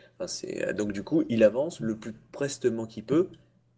Donc 0.75 0.91
du 0.91 1.03
coup, 1.03 1.23
il 1.29 1.43
avance 1.43 1.79
le 1.79 1.97
plus 1.97 2.13
prestement 2.31 2.85
qu'il 2.85 3.05
peut, 3.05 3.29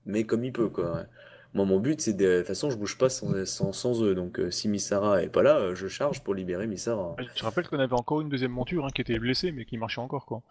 mais 0.06 0.24
comme 0.24 0.44
il 0.44 0.52
peut, 0.52 0.70
quoi. 0.70 1.06
Moi, 1.54 1.66
mon 1.66 1.80
but, 1.80 2.02
c'est 2.02 2.14
de... 2.14 2.26
de 2.26 2.38
toute 2.40 2.48
façon, 2.48 2.70
je 2.70 2.78
bouge 2.78 2.98
pas 2.98 3.08
sans, 3.10 4.04
eux. 4.04 4.16
Donc 4.16 4.42
si 4.50 4.68
Misara 4.68 5.24
est 5.24 5.30
pas 5.30 5.44
là, 5.44 5.74
je 5.74 5.88
charge 5.88 6.22
pour 6.22 6.34
libérer 6.34 6.68
Misara. 6.68 7.16
Je 7.36 7.44
rappelle 7.44 7.68
qu'on 7.68 7.80
avait 7.80 7.94
encore 7.94 8.22
une 8.22 8.30
deuxième 8.30 8.52
monture 8.52 8.86
hein, 8.86 8.90
qui 8.94 9.02
était 9.02 9.20
blessée, 9.20 9.52
mais 9.52 9.66
qui 9.66 9.78
marchait 9.78 10.02
encore, 10.02 10.26
quoi. 10.26 10.42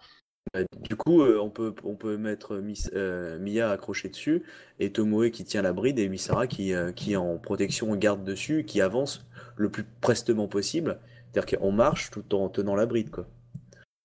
Euh, 0.56 0.64
Du 0.88 0.96
coup, 0.96 1.22
euh, 1.22 1.38
on 1.40 1.50
peut, 1.50 1.74
on 1.84 1.96
peut 1.96 2.16
mettre 2.16 2.60
euh, 2.94 3.38
Mia 3.38 3.70
accrochée 3.70 4.08
dessus, 4.08 4.42
et 4.78 4.92
Tomoe 4.92 5.30
qui 5.30 5.44
tient 5.44 5.62
la 5.62 5.72
bride, 5.72 5.98
et 5.98 6.08
Misara 6.08 6.46
qui, 6.46 6.72
euh, 6.74 6.92
qui 6.92 7.12
est 7.12 7.16
en 7.16 7.38
protection 7.38 7.94
garde 7.96 8.24
dessus, 8.24 8.64
qui 8.64 8.80
avance 8.80 9.24
le 9.56 9.70
plus 9.70 9.84
prestement 10.00 10.46
possible. 10.48 11.00
C'est-à-dire 11.32 11.58
qu'on 11.58 11.72
marche 11.72 12.10
tout 12.10 12.34
en 12.34 12.48
tenant 12.48 12.76
la 12.76 12.86
bride, 12.86 13.10
quoi. 13.10 13.26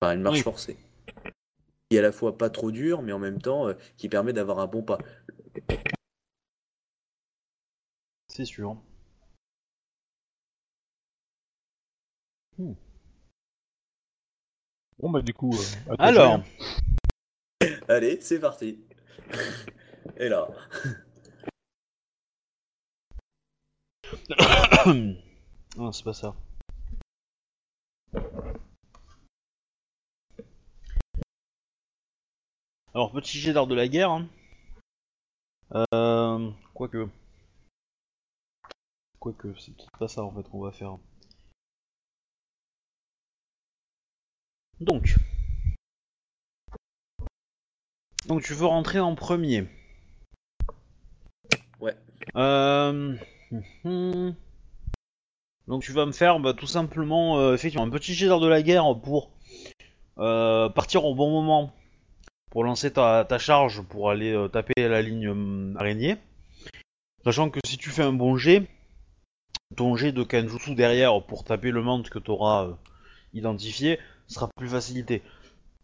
Enfin, 0.02 0.16
une 0.16 0.22
marche 0.22 0.38
Oui. 0.38 0.44
forcée. 0.44 0.78
Qui 1.90 1.96
est 1.98 2.00
à 2.00 2.04
la 2.04 2.12
fois 2.12 2.38
pas 2.38 2.50
trop 2.50 2.72
dure, 2.72 3.02
mais 3.02 3.12
en 3.12 3.20
même 3.20 3.42
temps, 3.42 3.68
euh, 3.68 3.74
qui 3.98 4.10
permet 4.10 4.34
d'avoir 4.34 4.60
un 4.60 4.68
bon 4.68 4.82
pas. 4.84 5.00
C'est 8.28 8.46
sûr. 8.46 8.78
Bon 15.00 15.10
bah 15.10 15.22
du 15.22 15.34
coup. 15.34 15.52
euh, 15.90 15.96
Alors. 15.98 16.42
Allez, 17.88 18.20
c'est 18.22 18.40
parti. 18.40 18.80
Et 20.18 20.30
là. 20.30 20.48
non, 25.78 25.92
c'est 25.92 26.04
pas 26.04 26.14
ça. 26.14 26.36
Alors, 32.94 33.12
petit 33.12 33.38
jet 33.40 33.54
d'art 33.54 33.68
de 33.68 33.76
la 33.76 33.88
guerre. 33.88 34.12
hein. 34.12 34.28
Euh, 35.94 36.50
quoique. 36.74 37.08
Quoique, 39.20 39.54
c'est 39.60 39.76
peut-être 39.76 39.98
pas 40.00 40.08
ça 40.08 40.24
en 40.24 40.32
fait 40.32 40.44
qu'on 40.50 40.62
va 40.62 40.72
faire. 40.72 40.98
Donc. 44.82 45.16
Donc, 48.28 48.44
tu 48.44 48.54
veux 48.54 48.66
rentrer 48.66 49.00
en 49.00 49.16
premier. 49.16 49.66
Ouais. 51.80 51.96
Euh... 52.36 53.16
Donc 55.68 55.84
tu 55.84 55.92
vas 55.92 56.06
me 56.06 56.12
faire 56.12 56.40
bah, 56.40 56.54
tout 56.54 56.68
simplement 56.68 57.40
euh, 57.40 57.54
effectivement 57.54 57.86
un 57.86 57.90
petit 57.90 58.14
jet 58.14 58.28
d'art 58.28 58.40
de 58.40 58.48
la 58.48 58.62
guerre 58.62 59.00
pour 59.00 59.32
euh, 60.18 60.70
partir 60.70 61.06
au 61.06 61.16
bon 61.16 61.30
moment 61.30 61.74
pour 62.50 62.64
lancer 62.64 62.92
ta, 62.92 63.26
ta 63.26 63.38
charge 63.38 63.82
pour 63.84 64.10
aller 64.10 64.36
taper 64.52 64.74
la 64.88 65.02
ligne 65.02 65.30
hum, 65.30 65.78
araignée. 65.78 66.18
Sachant 67.24 67.50
que 67.50 67.60
si 67.66 67.78
tu 67.78 67.92
fais 67.92 68.04
un 68.04 68.14
bon 68.14 68.38
jet, 68.38 68.68
ton 69.76 69.96
jet 69.96 70.12
de 70.12 70.24
Kanjutsu 70.24 70.74
derrière 70.74 71.24
pour 71.24 71.44
taper 71.44 71.70
le 71.70 71.84
manque 71.84 72.10
que 72.10 72.20
tu 72.20 72.32
auras 72.32 72.70
identifié 73.34 74.00
sera 74.30 74.50
plus 74.56 74.70
facilité. 74.70 75.22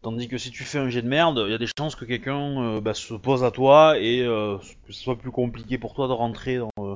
Tandis 0.02 0.28
que 0.28 0.38
si 0.38 0.52
tu 0.52 0.64
fais 0.64 0.78
un 0.78 0.90
jet 0.90 1.02
de 1.02 1.08
merde, 1.08 1.42
il 1.46 1.52
y 1.52 1.56
a 1.56 1.58
des 1.58 1.68
chances 1.78 1.96
que 1.96 2.06
quelqu'un 2.06 2.62
euh, 2.62 2.82
bah, 2.82 2.94
se 2.94 3.16
pose 3.16 3.44
à 3.44 3.52
toi 3.52 3.98
et 4.00 4.22
euh, 4.22 4.58
que 4.86 4.94
ce 4.94 5.02
soit 5.02 5.18
plus 5.18 5.32
compliqué 5.32 5.78
pour 5.78 5.96
toi 5.96 6.08
de 6.08 6.14
rentrer 6.14 6.58
dans, 6.58 6.70
euh, 6.80 6.96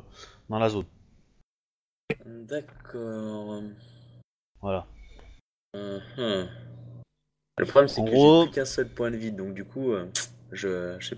dans 0.50 0.60
la 0.60 0.70
zone. 0.70 0.86
D'accord. 2.26 3.64
Voilà. 4.62 4.86
Mhm. 5.74 6.48
Le 7.58 7.66
problème, 7.66 7.88
c'est 7.88 8.04
que 8.04 8.10
gros- 8.10 8.44
j'ai 8.44 8.48
plus 8.52 8.56
qu'un 8.56 8.66
seul 8.66 8.90
point 8.90 9.12
de 9.12 9.18
vide, 9.18 9.36
donc 9.36 9.54
du 9.54 9.66
coup, 9.66 9.92
je, 10.52 10.96
je 11.00 11.08
sais 11.08 11.18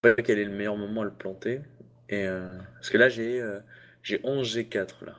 pas 0.00 0.14
quel 0.14 0.38
est 0.38 0.44
le 0.44 0.52
meilleur 0.52 0.76
moment 0.76 1.02
à 1.02 1.04
le 1.04 1.12
planter. 1.12 1.60
Et, 2.08 2.26
parce 2.74 2.90
que 2.90 2.98
là, 2.98 3.08
j'ai 3.08 3.42
j'ai 4.02 4.20
11 4.24 4.56
G4 4.56 5.04
là. 5.04 5.14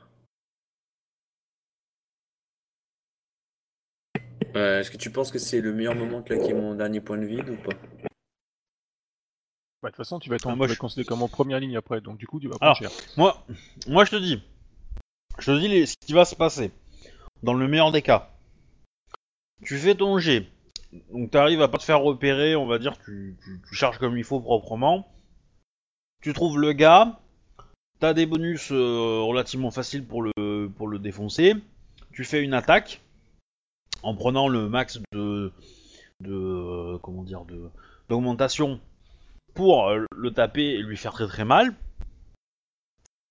Euh, 4.56 4.80
Est-ce 4.80 4.91
que 4.91 4.97
tu 4.97 5.10
penses 5.10 5.32
que 5.32 5.39
c'est 5.39 5.62
le 5.62 5.74
meilleur 5.74 5.95
moment 5.95 6.20
de 6.22 6.26
claquer 6.26 6.54
mon 6.54 6.76
dernier 6.76 7.01
point 7.01 7.18
de 7.18 7.26
vide 7.26 7.49
ou 7.49 7.56
pas 7.56 7.76
Bah, 9.82 9.89
de 9.89 9.95
toute 9.95 9.97
façon, 9.97 10.20
tu 10.20 10.30
vas 10.30 10.36
être, 10.36 10.47
Ah, 10.47 10.51
en- 10.51 10.56
moi, 10.56 10.66
tu 10.66 10.70
vas 10.70 10.74
je- 10.74 10.78
être 10.78 10.80
considéré 10.80 11.06
comme 11.06 11.22
en 11.24 11.28
première 11.28 11.60
ligne 11.60 11.76
après, 11.76 12.01
donc 12.01 12.18
du 12.18 12.28
coup, 12.28 12.39
tu 12.39 12.47
vas 12.47 12.56
Alors, 12.62 12.78
prendre 12.78 12.91
cher. 12.93 13.04
Moi, 13.18 13.43
moi 13.88 14.06
je 14.06 14.12
te 14.12 14.16
dis, 14.16 14.41
je 15.39 15.51
te 15.51 15.60
dis 15.60 15.68
les- 15.68 15.86
ce 15.86 15.95
qui 16.06 16.14
va 16.14 16.26
se 16.26 16.36
passer. 16.36 16.72
Dans 17.41 17.54
le 17.54 17.68
meilleur 17.68 17.91
des 17.91 18.01
cas, 18.01 18.30
tu 19.66 19.78
fais 19.78 19.95
ton 19.95 20.18
jet, 20.20 20.47
donc 21.12 21.32
tu 21.32 21.38
arrives 21.38 21.62
à 21.62 21.68
pas 21.68 21.78
te 21.80 21.84
faire 21.84 21.99
repérer, 22.01 22.56
on 22.56 22.66
va 22.68 22.80
dire, 22.80 22.97
tu, 23.04 23.36
tu, 23.43 23.60
tu 23.68 23.76
charges 23.76 23.97
comme 23.97 24.18
il 24.18 24.24
faut 24.24 24.39
proprement. 24.39 25.08
Tu 26.22 26.32
trouves 26.32 26.58
le 26.58 26.72
gars, 26.72 27.20
t'as 27.99 28.14
des 28.14 28.26
bonus 28.26 28.70
euh, 28.72 29.20
relativement 29.22 29.72
faciles 29.72 30.06
pour 30.06 30.22
le, 30.24 30.70
pour 30.78 30.88
le 30.88 30.99
défoncer. 30.99 31.56
Tu 32.14 32.24
fais 32.24 32.41
une 32.41 32.54
attaque 32.54 33.01
en 34.04 34.16
prenant 34.16 34.47
le 34.47 34.70
max 34.70 34.99
de, 35.12 35.51
comment 37.01 37.24
dire, 37.24 37.45
de 37.45 37.70
d'augmentation 38.10 38.82
pour 39.54 39.88
euh, 39.88 40.06
le 40.16 40.34
taper 40.34 40.64
et 40.64 40.82
lui 40.82 40.97
faire 40.97 41.14
très 41.14 41.28
très 41.28 41.45
mal. 41.45 41.74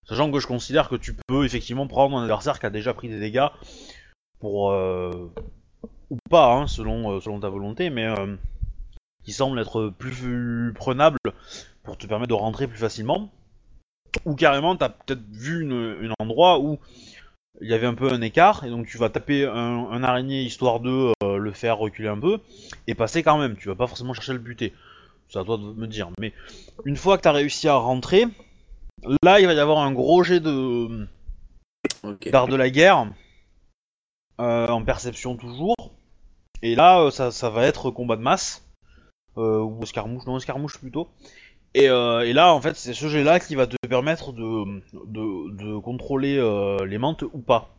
Sachant 0.09 0.33
que 0.33 0.41
je 0.41 0.47
considère 0.47 0.89
que 0.89 0.97
tu 0.97 1.15
peux 1.15 1.45
effectivement 1.45 1.87
prendre 1.87 2.17
un 2.17 2.23
adversaire 2.23 2.59
qui 2.59 2.67
a 2.67 2.71
déjà 2.71 2.95
pris 2.95 3.09
des 3.09 3.21
dégâts 3.21 3.49
pour 4.41 4.73
euh, 4.73 5.31
ou 6.11 6.17
pas, 6.31 6.53
hein, 6.53 6.67
selon 6.67 7.13
euh, 7.13 7.21
selon 7.21 7.39
ta 7.39 7.49
volonté, 7.49 7.91
mais 7.91 8.09
qui 9.25 9.33
semble 9.33 9.61
être 9.61 9.91
plus 9.91 10.73
prenable 10.75 11.19
pour 11.85 11.97
te 11.97 12.07
permettre 12.07 12.31
de 12.31 12.35
rentrer 12.35 12.67
plus 12.67 12.79
facilement. 12.79 13.31
Ou 14.25 14.35
carrément, 14.35 14.77
t'as 14.77 14.89
peut-être 14.89 15.23
vu 15.31 15.63
une 15.63 16.13
endroit 16.19 16.61
où 16.61 16.79
il 17.61 17.69
y 17.69 17.75
avait 17.75 17.87
un 17.87 17.95
peu 17.95 18.13
un 18.13 18.21
écart, 18.23 18.65
et 18.65 18.71
donc 18.71 18.87
tu 18.87 18.99
vas 18.99 19.09
taper 19.09 19.45
un, 19.45 19.55
un 19.91 20.03
araignée 20.03 20.43
histoire 20.43 20.81
de 20.81 21.13
euh, 21.23 21.37
le 21.37 21.53
faire 21.53 21.79
reculer 21.79 22.09
un 22.09 22.19
peu, 22.19 22.41
et 22.87 22.95
passer 22.95 23.23
quand 23.23 23.39
même. 23.39 23.57
Tu 23.57 23.69
vas 23.69 23.75
pas 23.75 23.87
forcément 23.87 24.15
chercher 24.15 24.33
à 24.33 24.35
le 24.35 24.41
buter. 24.41 24.73
C'est 25.29 25.39
à 25.39 25.45
toi 25.45 25.57
de 25.57 25.63
me 25.63 25.87
dire. 25.87 26.11
Mais 26.19 26.33
une 26.85 26.97
fois 26.97 27.17
que 27.17 27.23
t'as 27.23 27.33
réussi 27.33 27.69
à 27.69 27.77
rentrer, 27.77 28.27
là 29.23 29.41
il 29.41 29.47
va 29.47 29.55
y 29.55 29.59
avoir 29.59 29.79
un 29.79 29.93
gros 29.93 30.23
jet 30.23 30.41
de 30.41 31.07
d'art 32.31 32.49
de 32.49 32.57
la 32.57 32.71
guerre, 32.71 33.07
euh, 34.41 34.69
en 34.69 34.85
perception 34.85 35.37
toujours. 35.37 35.77
Et 36.63 36.75
là, 36.75 37.01
euh, 37.01 37.11
ça, 37.11 37.31
ça 37.31 37.51
va 37.51 37.67
être 37.67 37.91
combat 37.91 38.17
de 38.17 38.23
masse, 38.23 38.65
euh, 39.37 39.61
ou 39.61 39.83
escarmouche, 39.83 40.27
non 40.27 40.37
escarmouche 40.37 40.79
plutôt. 40.79 41.09
Et, 41.75 41.89
euh, 41.89 42.21
et 42.21 42.33
là, 42.33 42.53
en 42.55 42.61
fait, 42.61 42.75
c'est 42.77 42.93
ce 42.95 43.09
jet-là 43.09 43.41
qui 43.41 43.55
va 43.55 43.67
te 43.67 43.77
permettre 43.89 44.33
de, 44.33 44.81
de, 44.93 45.51
de 45.57 45.79
contrôler 45.79 46.37
euh, 46.37 46.85
les 46.85 46.99
mantes 46.99 47.23
ou 47.23 47.39
pas. 47.39 47.75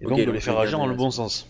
Et 0.00 0.06
donc 0.06 0.18
de 0.18 0.30
les 0.30 0.40
faire 0.40 0.58
agir 0.58 0.78
dans 0.78 0.86
le 0.86 0.94
bon 0.96 1.10
sens. 1.10 1.46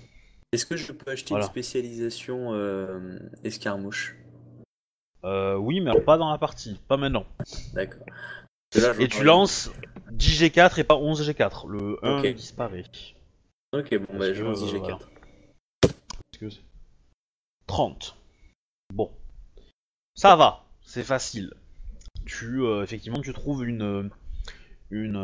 Est-ce 0.52 0.66
que 0.66 0.76
je 0.76 0.90
peux 0.90 1.10
acheter 1.12 1.28
Voilà. 1.30 1.44
une 1.44 1.50
spécialisation 1.50 2.52
euh, 2.52 3.18
escarmouche? 3.44 4.16
Oui, 5.22 5.80
mais 5.80 5.90
alors 5.90 6.04
pas 6.04 6.16
dans 6.18 6.30
la 6.32 6.38
partie, 6.38 6.80
pas 6.88 6.96
maintenant. 6.96 7.24
D'accord. 7.74 8.02
Et 8.98 9.06
tu 9.08 9.22
lances 9.22 9.70
10 10.10 10.42
G4 10.42 10.80
et 10.80 10.84
pas 10.84 10.96
11 10.96 11.28
G4. 11.28 11.68
Le 11.68 11.98
1 12.04 12.18
Ok. 12.18 12.26
disparaît. 12.34 12.84
Ok, 13.72 13.94
bon, 13.98 14.18
bah, 14.18 14.32
je 14.32 14.42
lance 14.42 14.62
euh, 14.62 14.66
10 14.66 14.72
G4. 14.74 14.80
voilà. 14.80 14.98
Parce 15.82 16.38
que 16.40 16.50
c'est- 16.50 16.60
30. 17.68 18.16
Bon. 18.92 19.10
Ça 20.16 20.34
va, 20.34 20.64
c'est 20.90 21.04
facile. 21.04 21.54
Tu, 22.26 22.62
euh, 22.62 22.82
effectivement, 22.82 23.20
tu 23.20 23.32
trouves 23.32 23.64
une, 23.64 23.82
euh, 23.82 24.10
une, 24.90 25.16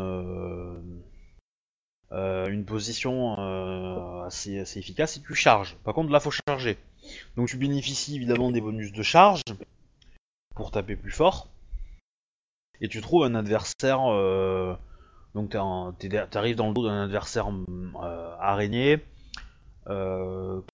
euh, 2.13 2.47
une 2.47 2.65
position 2.65 3.35
assez, 4.25 4.79
efficace 4.79 5.17
et 5.17 5.23
tu 5.23 5.35
charges. 5.35 5.77
Par 5.83 5.93
contre, 5.93 6.13
là, 6.13 6.21
faut 6.21 6.31
charger. 6.31 6.79
Donc, 7.37 7.49
tu 7.49 7.57
bénéficies 7.57 8.15
évidemment 8.15 8.53
des 8.53 8.61
bonus 8.61 8.93
de 8.93 9.03
charge 9.03 9.43
pour 10.55 10.71
taper 10.71 10.95
plus 10.95 11.11
fort. 11.11 11.49
Et 12.81 12.89
tu 12.89 13.01
trouves 13.01 13.25
un 13.25 13.35
adversaire. 13.35 13.99
donc, 15.35 15.51
t'arrives 16.31 16.57
dans 16.57 16.69
le 16.69 16.75
dos 16.75 16.87
d'un 16.87 17.03
adversaire 17.03 17.49
araignée. 18.41 19.05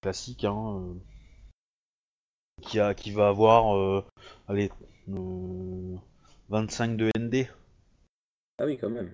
classique, 0.03 0.45
hein, 0.45 0.83
qui, 2.63 2.81
a, 2.81 2.95
qui 2.95 3.11
va 3.13 3.29
avoir 3.29 3.77
euh, 3.77 4.05
allez, 4.49 4.71
euh, 5.09 5.97
25 6.49 6.97
de 6.97 7.11
ND. 7.19 7.47
Ah 8.59 8.65
oui, 8.67 8.79
quand 8.79 8.91
même. 8.91 9.11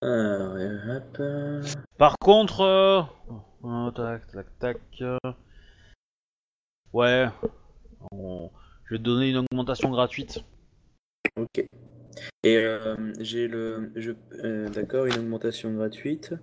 Alors, 0.00 0.58
et 0.58 0.66
hop. 0.96 1.16
euh, 1.20 1.62
Par 1.98 2.14
contre, 2.18 2.60
euh, 2.62 3.02
euh, 3.64 3.90
tac, 3.92 4.26
tac, 4.32 4.58
tac. 4.58 4.78
euh, 5.02 5.18
ouais, 6.92 7.26
on- 8.12 8.50
je 8.84 8.94
vais 8.94 8.98
te 8.98 9.04
donner 9.04 9.30
une 9.30 9.38
augmentation 9.38 9.90
gratuite. 9.90 10.44
Ok. 11.36 11.64
Et 12.44 12.56
euh, 12.56 12.96
j'ai 13.20 13.48
le. 13.48 13.90
Je, 13.96 14.12
euh, 14.44 14.68
D'accord, 14.68 15.06
une 15.06 15.14
augmentation 15.18 15.72
gratuite. 15.72 16.34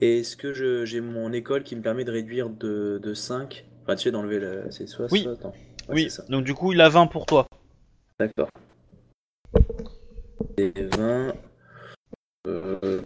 Et 0.00 0.20
est-ce 0.20 0.36
que 0.36 0.52
je- 0.54 0.84
j'ai 0.86 1.00
mon 1.00 1.32
école 1.32 1.62
qui 1.64 1.76
me 1.76 1.82
permet 1.82 2.04
de 2.04 2.12
réduire 2.12 2.48
de, 2.48 2.98
de 3.02 3.14
5 3.14 3.66
Enfin, 3.82 3.96
tu 3.96 4.04
sais, 4.04 4.10
d'enlever 4.10 4.40
la. 4.40 4.70
C'est 4.70 4.86
soit 4.86 5.06
Oui. 5.10 5.24
ça 5.24 5.32
Attends. 5.32 5.52
Ouais, 5.88 5.94
oui, 5.94 6.10
ça. 6.10 6.24
donc 6.28 6.44
du 6.44 6.54
coup, 6.54 6.72
il 6.72 6.80
a 6.80 6.88
20 6.88 7.06
pour 7.06 7.26
toi. 7.26 7.46
D'accord. 8.18 8.48
Et 10.56 10.72
20. 10.96 11.34
Euh, 12.46 13.02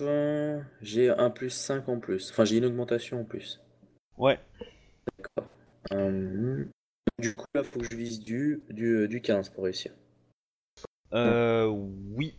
euh, 0.00 0.60
J'ai 0.82 1.10
un 1.10 1.30
plus 1.30 1.50
5 1.50 1.88
en 1.88 1.98
plus. 1.98 2.30
Enfin, 2.30 2.44
j'ai 2.44 2.58
une 2.58 2.64
augmentation 2.64 3.20
en 3.20 3.24
plus. 3.24 3.60
Ouais. 4.16 4.40
Euh, 5.92 6.64
du 7.18 7.34
coup, 7.34 7.46
là, 7.54 7.62
faut 7.62 7.80
que 7.80 7.86
je 7.90 7.96
vise 7.96 8.20
du, 8.20 8.62
du, 8.70 9.08
du 9.08 9.20
15 9.20 9.50
pour 9.50 9.64
réussir. 9.64 9.92
Euh, 11.14 11.66
oui. 11.66 12.34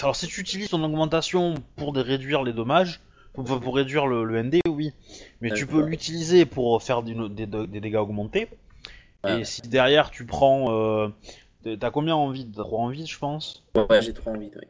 Alors, 0.00 0.16
si 0.16 0.26
tu 0.26 0.40
utilises 0.40 0.70
ton 0.70 0.82
augmentation 0.82 1.54
pour 1.76 1.94
réduire 1.94 2.42
les 2.42 2.52
dommages, 2.52 3.00
enfin, 3.36 3.58
pour 3.58 3.76
réduire 3.76 4.06
le, 4.06 4.24
le 4.24 4.42
ND, 4.42 4.60
oui. 4.68 4.92
Mais 5.40 5.50
tu 5.56 5.66
peux 5.66 5.80
l'utiliser 5.90 6.46
pour 6.46 6.82
faire 6.82 7.02
des, 7.02 7.14
des- 7.28 7.46
des 7.66 7.80
dégâts 7.80 7.96
augmentés. 7.96 8.48
Ouais. 9.24 9.40
Et 9.40 9.44
si 9.44 9.62
derrière 9.62 10.10
tu 10.10 10.24
prends. 10.26 10.72
Euh, 10.72 11.08
T'as 11.80 11.90
combien 11.90 12.14
en 12.14 12.28
vide 12.30 12.52
T'as 12.54 12.62
3 12.62 12.78
en 12.80 12.88
vide, 12.88 13.06
je 13.06 13.18
pense 13.18 13.64
Ouais, 13.74 14.02
j'ai 14.02 14.12
trop 14.12 14.30
envie, 14.30 14.50
oui. 14.54 14.66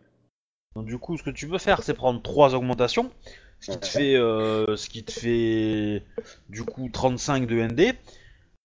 Donc 0.76 0.86
du 0.86 0.96
coup, 0.96 1.16
ce 1.18 1.24
que 1.24 1.30
tu 1.30 1.48
peux 1.48 1.58
faire, 1.58 1.82
c'est 1.82 1.92
prendre 1.94 2.22
3 2.22 2.54
augmentations, 2.54 3.10
ce 3.58 3.72
qui 3.72 3.78
te 3.80 3.86
fait, 3.86 4.14
euh, 4.14 4.76
ce 4.76 4.88
qui 4.88 5.02
te 5.02 5.10
fait 5.10 6.04
du 6.50 6.62
coup 6.62 6.88
35 6.92 7.48
de 7.48 7.56
ND. 7.66 7.96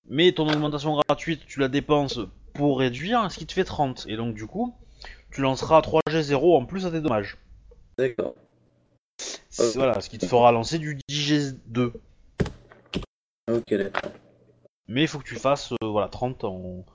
Mais 0.09 0.31
ton 0.31 0.47
augmentation 0.47 0.95
gratuite, 1.07 1.41
tu 1.47 1.59
la 1.59 1.69
dépenses 1.69 2.19
pour 2.53 2.77
réduire, 2.79 3.31
ce 3.31 3.39
qui 3.39 3.47
te 3.47 3.53
fait 3.53 3.63
30. 3.63 4.05
Et 4.07 4.15
donc 4.15 4.35
du 4.35 4.45
coup, 4.45 4.75
tu 5.31 5.41
lanceras 5.41 5.81
3G0 5.81 6.55
en 6.55 6.65
plus 6.65 6.85
à 6.85 6.91
tes 6.91 7.01
dommages. 7.01 7.35
D'accord. 7.97 8.35
Ok. 9.59 9.75
Voilà, 9.75 9.99
ce 10.01 10.09
qui 10.09 10.17
te 10.17 10.25
fera 10.25 10.51
lancer 10.51 10.79
du 10.79 10.97
10G2. 11.09 11.91
Ok, 13.51 13.73
d'accord. 13.73 14.11
Mais 14.87 15.01
il 15.03 15.07
faut 15.07 15.19
que 15.19 15.27
tu 15.27 15.35
fasses 15.35 15.71
euh, 15.83 15.87
voilà 15.87 16.07
30 16.07 16.43
en, 16.43 16.85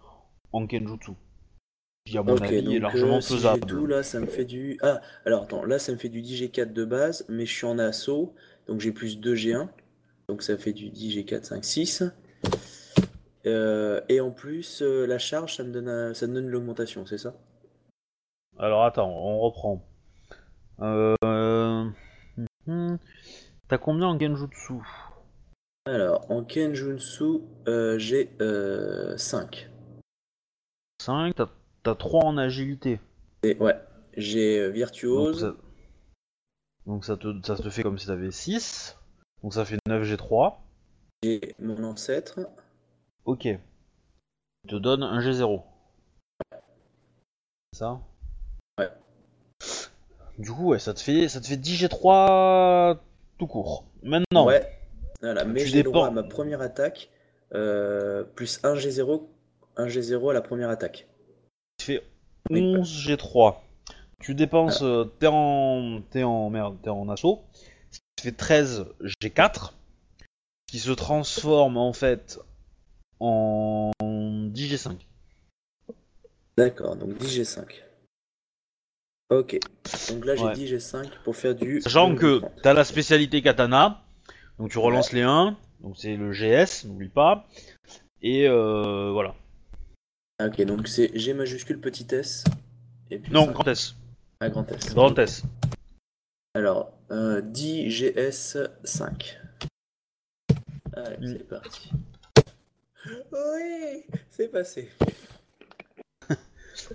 en 0.52 0.66
Kenjutsu. 0.66 1.12
Qui 2.06 2.18
à 2.18 2.22
mon 2.22 2.34
Ok, 2.34 2.42
avis 2.42 2.58
est 2.58 2.80
donc 2.80 2.82
largement 2.82 3.16
euh, 3.16 3.20
si 3.20 3.28
j'ai 3.32 3.36
faisable. 3.38 3.66
tout, 3.66 3.86
là, 3.86 4.02
ça 4.02 4.20
me 4.20 4.26
fait 4.26 4.44
du... 4.44 4.78
Ah, 4.82 5.00
alors 5.24 5.44
attends, 5.44 5.64
là, 5.64 5.78
ça 5.78 5.92
me 5.92 5.96
fait 5.96 6.08
du 6.08 6.22
10G4 6.22 6.72
de 6.72 6.84
base, 6.84 7.24
mais 7.28 7.46
je 7.46 7.52
suis 7.52 7.66
en 7.66 7.78
assaut, 7.78 8.34
donc 8.66 8.80
j'ai 8.80 8.92
plus 8.92 9.18
2G1. 9.18 9.68
Donc 10.28 10.42
ça 10.42 10.56
fait 10.56 10.72
du 10.72 10.90
10G4, 10.90 11.44
5, 11.44 11.64
6. 11.64 12.04
Euh, 13.46 14.00
et 14.08 14.20
en 14.20 14.30
plus, 14.30 14.80
euh, 14.82 15.06
la 15.06 15.18
charge, 15.18 15.56
ça 15.56 15.64
me 15.64 15.70
donne, 15.72 15.88
un- 15.88 16.14
ça 16.14 16.26
me 16.26 16.34
donne 16.34 16.48
l'augmentation, 16.48 17.04
c'est 17.06 17.18
ça? 17.18 17.34
Alors 18.58 18.84
attends, 18.84 19.10
on 19.10 19.38
reprend. 19.40 19.84
Euh... 20.80 21.14
T'as 23.68 23.78
combien 23.78 24.08
en 24.08 24.18
Genjutsu? 24.18 24.74
Alors, 25.86 26.30
en 26.30 26.44
Kenjutsu, 26.44 27.40
euh, 27.68 27.98
j'ai 27.98 28.30
euh, 28.40 29.16
5. 29.16 29.68
5, 31.00 31.34
t'as- 31.34 31.50
t'as 31.82 31.94
3 31.94 32.24
en 32.24 32.36
agilité. 32.38 33.00
Et, 33.42 33.56
ouais, 33.58 33.78
j'ai 34.16 34.58
euh, 34.60 34.66
Donc 34.68 34.74
virtuose. 34.74 35.40
ça, 35.40 35.54
donc 36.86 37.04
ça 37.04 37.16
te, 37.16 37.28
ça 37.46 37.56
te 37.56 37.68
fait 37.70 37.82
comme 37.82 37.98
si 37.98 38.06
t'avais 38.06 38.30
6. 38.30 38.98
Donc 39.42 39.52
ça 39.54 39.64
fait 39.64 39.78
9 39.86 40.04
G3. 40.04 40.56
J'ai 41.22 41.54
mon 41.58 41.82
ancêtre. 41.84 42.40
Ok. 43.24 43.44
Il 43.46 43.60
te 44.70 44.76
donne 44.76 45.02
un 45.02 45.20
G0. 45.20 45.62
C'est 47.72 47.78
ça? 47.80 48.00
Ouais. 48.78 48.88
Du 50.38 50.50
coup, 50.50 50.68
ouais, 50.68 50.78
ça 50.78 50.94
te 50.94 51.00
fait, 51.00 51.28
ça 51.28 51.40
te 51.40 51.46
fait 51.46 51.56
10 51.58 51.76
G3 51.76 52.98
tout 53.38 53.46
court. 53.46 53.84
Maintenant, 54.02 54.46
Ouais. 54.46 54.66
Voilà, 55.20 55.44
mais 55.44 55.60
Tu 55.62 55.68
j'ai 55.68 55.82
droit 55.82 56.08
à 56.08 56.10
ma 56.10 56.22
première 56.22 56.60
attaque, 56.60 57.08
euh, 57.54 58.24
plus 58.24 58.60
1 58.62 58.74
G0, 58.74 59.22
1 59.76 59.86
G0 59.86 60.30
à 60.30 60.34
la 60.34 60.42
première 60.42 60.68
attaque. 60.70 61.06
tu 61.78 61.86
fais 61.86 62.02
Oui. 62.50 62.60
11 62.60 63.06
G3. 63.08 63.56
Tu 64.20 64.34
dépenses, 64.34 64.82
euh, 64.82 65.04
t'es 65.18 65.26
en, 65.26 66.02
en, 66.14 66.50
merde, 66.50 66.76
t'es 66.82 66.90
en 66.90 67.08
assaut. 67.08 67.42
Ça 67.90 68.00
te 68.16 68.22
fait 68.22 68.32
13 68.32 68.86
G4, 69.22 69.72
qui 70.66 70.78
se 70.78 70.90
transforme 70.90 71.76
en 71.76 71.92
fait 71.92 72.38
en 73.20 73.90
10 74.02 74.74
G5. 74.74 74.96
D'accord, 76.56 76.96
donc 76.96 77.16
10 77.18 77.40
G5. 77.40 77.64
Ok, 79.40 79.58
donc 80.10 80.24
là 80.24 80.36
j'ai 80.36 80.44
Ouais. 80.44 80.54
10 80.54 80.74
G5 80.74 81.08
pour 81.24 81.36
faire 81.36 81.54
du. 81.54 81.80
Sachant 81.80 82.14
que 82.14 82.38
30. 82.38 82.52
t'as 82.62 82.72
la 82.74 82.84
spécialité 82.84 83.42
katana, 83.42 84.02
donc 84.58 84.70
tu 84.70 84.78
relances 84.78 85.12
les 85.12 85.22
1, 85.22 85.56
donc 85.80 85.96
c'est 85.98 86.16
le 86.16 86.32
GS, 86.32 86.84
n'oublie 86.86 87.08
pas. 87.08 87.46
Et 88.22 88.48
euh, 88.48 89.10
voilà. 89.12 89.34
Ah, 90.38 90.46
Ok, 90.46 90.60
donc 90.62 90.88
c'est 90.88 91.16
G 91.18 91.32
majuscule 91.34 91.80
petit 91.80 92.06
s. 92.14 92.44
Et 93.10 93.18
puis 93.18 93.32
Non, 93.32 93.46
5. 93.46 93.52
grand 93.52 93.68
S. 93.68 93.94
Ah, 94.40 94.48
grand 94.50 94.70
S. 94.72 94.94
Grand 94.94 95.18
S. 95.18 95.42
Alors, 96.54 96.92
euh, 97.10 97.40
10 97.40 97.88
GS 97.90 98.58
5. 98.84 99.38
Allez, 100.96 101.16
Mm. 101.18 101.26
c'est 101.38 101.48
parti. 101.48 101.90
Oui, 103.32 104.04
c'est 104.30 104.48
passé. 104.48 104.88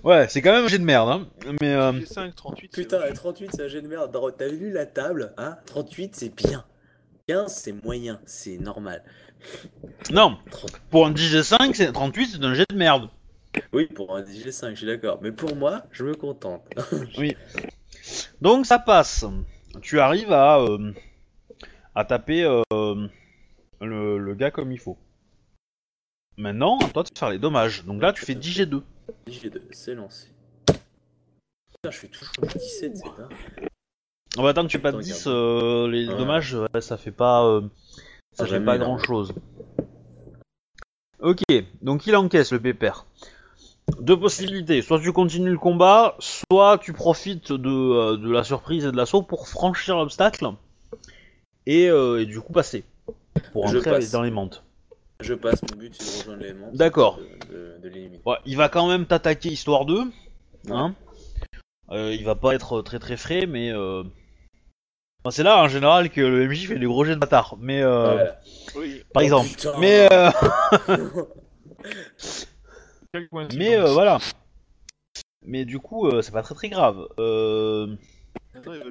Ouais, 0.04 0.26
c'est 0.28 0.42
quand 0.42 0.52
même 0.52 0.64
un 0.64 0.68
jet 0.68 0.78
de 0.78 0.84
merde, 0.84 1.08
hein. 1.08 1.26
Mais 1.60 1.72
euh, 1.74 1.92
J'ai 1.92 2.06
5, 2.06 2.34
38. 2.34 2.70
c'est 2.74 2.82
Putain, 2.82 2.98
vrai. 2.98 3.12
38 3.12 3.50
c'est 3.54 3.62
un 3.62 3.68
jet 3.68 3.80
de 3.82 3.88
merde. 3.88 4.16
T'as 4.36 4.48
lu 4.48 4.70
la 4.72 4.86
table 4.86 5.32
hein? 5.38 5.56
38 5.66 6.14
c'est 6.16 6.34
bien. 6.34 6.64
15 7.28 7.52
c'est 7.54 7.72
moyen, 7.84 8.20
c'est 8.26 8.58
normal. 8.58 9.02
non, 10.10 10.36
30 10.50 10.80
pour 10.90 11.06
un 11.06 11.10
10 11.12 11.34
G5, 11.36 11.74
c'est 11.74 11.92
38, 11.92 12.26
c'est 12.32 12.44
un 12.44 12.54
jet 12.54 12.66
de 12.70 12.76
merde. 12.76 13.08
Oui, 13.72 13.86
pour 13.86 14.14
un 14.14 14.22
DG5, 14.22 14.70
je 14.70 14.74
suis 14.76 14.86
d'accord. 14.86 15.18
Mais 15.22 15.32
pour 15.32 15.56
moi, 15.56 15.82
je 15.90 16.04
me 16.04 16.14
contente. 16.14 16.62
Donc 18.40 18.66
ça 18.66 18.78
passe. 18.78 19.24
Tu 19.82 19.98
arrives 20.00 20.32
à, 20.32 20.58
euh, 20.60 20.92
à 21.94 22.04
taper 22.04 22.44
euh, 22.44 22.62
le, 23.80 24.18
le 24.18 24.34
gars 24.34 24.50
comme 24.50 24.70
il 24.72 24.78
faut. 24.78 24.98
Maintenant, 26.36 26.78
à 26.78 26.88
toi 26.88 27.02
de 27.02 27.08
faire 27.16 27.30
les 27.30 27.38
dommages. 27.38 27.84
Donc 27.84 28.00
là, 28.00 28.12
tu 28.12 28.24
fais 28.24 28.34
10 28.34 28.60
G2. 28.60 28.82
DG2, 29.26 29.60
c'est 29.70 29.94
lancé. 29.94 30.28
Putain, 30.66 31.90
je 31.90 31.98
suis 31.98 32.08
toujours 32.08 32.34
au 32.42 32.46
17, 32.46 32.96
c'est 32.96 33.02
ça 33.04 33.28
On 34.38 34.42
va 34.42 34.50
attendre 34.50 34.68
que 34.68 34.72
tu 34.72 34.78
pas 34.78 34.90
Attends, 34.90 34.98
10, 34.98 35.26
regarde. 35.26 35.36
euh, 35.36 35.88
les 35.90 36.08
Ouais. 36.08 36.16
dommages, 36.16 36.54
ouais, 36.54 36.80
ça 36.80 36.96
fait 36.96 37.10
pas, 37.10 37.44
euh, 37.46 37.62
ça 38.32 38.44
Ah, 38.44 38.46
fait 38.46 38.60
pas 38.64 38.78
grand 38.78 38.98
chose. 38.98 39.32
Ok, 41.20 41.42
donc 41.82 42.06
il 42.06 42.16
encaisse 42.16 42.52
le 42.52 42.60
pépère. 42.60 43.06
Deux 44.00 44.18
possibilités, 44.18 44.80
soit 44.82 45.00
tu 45.00 45.12
continues 45.12 45.50
le 45.50 45.58
combat, 45.58 46.16
soit 46.20 46.78
tu 46.78 46.92
profites 46.92 47.52
de, 47.52 47.68
euh, 47.68 48.16
de 48.16 48.30
la 48.30 48.44
surprise 48.44 48.84
et 48.86 48.92
de 48.92 48.96
l'assaut 48.96 49.22
pour 49.22 49.48
franchir 49.48 49.96
l'obstacle 49.96 50.46
et, 51.66 51.84
et 51.86 52.26
du 52.26 52.40
coup 52.40 52.52
passer. 52.52 52.84
Pour 53.52 53.68
Je 53.68 53.78
entrer 53.78 53.90
passe. 53.90 54.10
dans 54.12 54.22
les 54.22 54.30
mentes. 54.30 54.64
Je 55.20 55.34
passe, 55.34 55.60
mon 55.70 55.76
but 55.78 55.94
c'est 55.98 56.04
de 56.04 56.18
rejoindre 56.20 56.42
l'élément. 56.42 56.70
D'accord. 56.72 57.18
De, 57.18 57.54
de, 57.54 57.78
de 57.82 57.88
l'éliminer. 57.88 58.20
Ouais, 58.26 58.36
il 58.46 58.56
va 58.56 58.68
quand 58.68 58.88
même 58.88 59.06
t'attaquer 59.06 59.50
histoire 59.50 59.84
d'eux. 59.84 60.04
Ouais. 60.66 60.72
Hein 60.72 60.94
Euh, 61.90 62.14
il 62.14 62.24
va 62.24 62.34
pas 62.36 62.54
être 62.54 62.82
très 62.82 62.98
très 62.98 63.16
frais, 63.16 63.46
mais 63.46 63.70
euh... 63.72 64.02
enfin, 65.24 65.30
c'est 65.32 65.42
là 65.42 65.62
en 65.62 65.68
général 65.68 66.08
que 66.10 66.20
le 66.20 66.46
MJ 66.48 66.68
fait 66.68 66.78
des 66.78 66.86
gros 66.86 67.04
jets 67.04 67.14
de 67.16 67.20
bâtard. 67.20 67.56
Mais 67.60 67.82
euh. 67.82 68.26
Oui. 68.76 69.02
par 69.12 69.22
Oh, 69.22 69.24
exemple. 69.24 69.48
putain. 69.48 69.72
Mais 69.78 70.08
euh, 70.12 70.30
mais 73.56 73.76
euh, 73.76 73.92
voilà. 73.92 74.18
Mais 75.42 75.64
du 75.64 75.78
coup, 75.78 76.06
euh, 76.06 76.22
c'est 76.22 76.32
pas 76.32 76.42
très 76.42 76.54
très 76.54 76.68
grave. 76.68 77.08
Euh, 77.18 77.86
Non, 78.54 78.72
il 78.74 78.78
va 78.78 78.84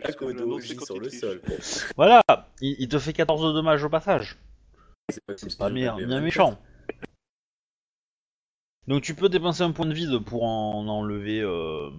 juste 0.60 0.76
que 0.76 0.80
je 0.80 0.86
sur 0.86 1.00
le 1.00 1.10
sol. 1.10 1.42
voilà, 1.96 2.22
il, 2.60 2.76
il 2.80 2.88
te 2.90 2.98
fait 3.00 3.14
14 3.14 3.42
de 3.48 3.52
dommages 3.54 3.84
au 3.84 3.90
passage. 3.90 4.38
C'est 5.10 5.26
pas, 5.58 5.70
je 5.70 5.74
bien, 5.74 6.22
méchant. 6.22 6.58
Donc 8.88 9.02
tu 9.04 9.14
peux 9.16 9.30
dépenser 9.30 9.64
un 9.64 9.72
point 9.72 9.86
de 9.86 9.94
vide 9.94 10.20
pour 10.26 10.44
en 10.44 10.88
enlever. 10.88 11.42
Euh... 11.42 11.90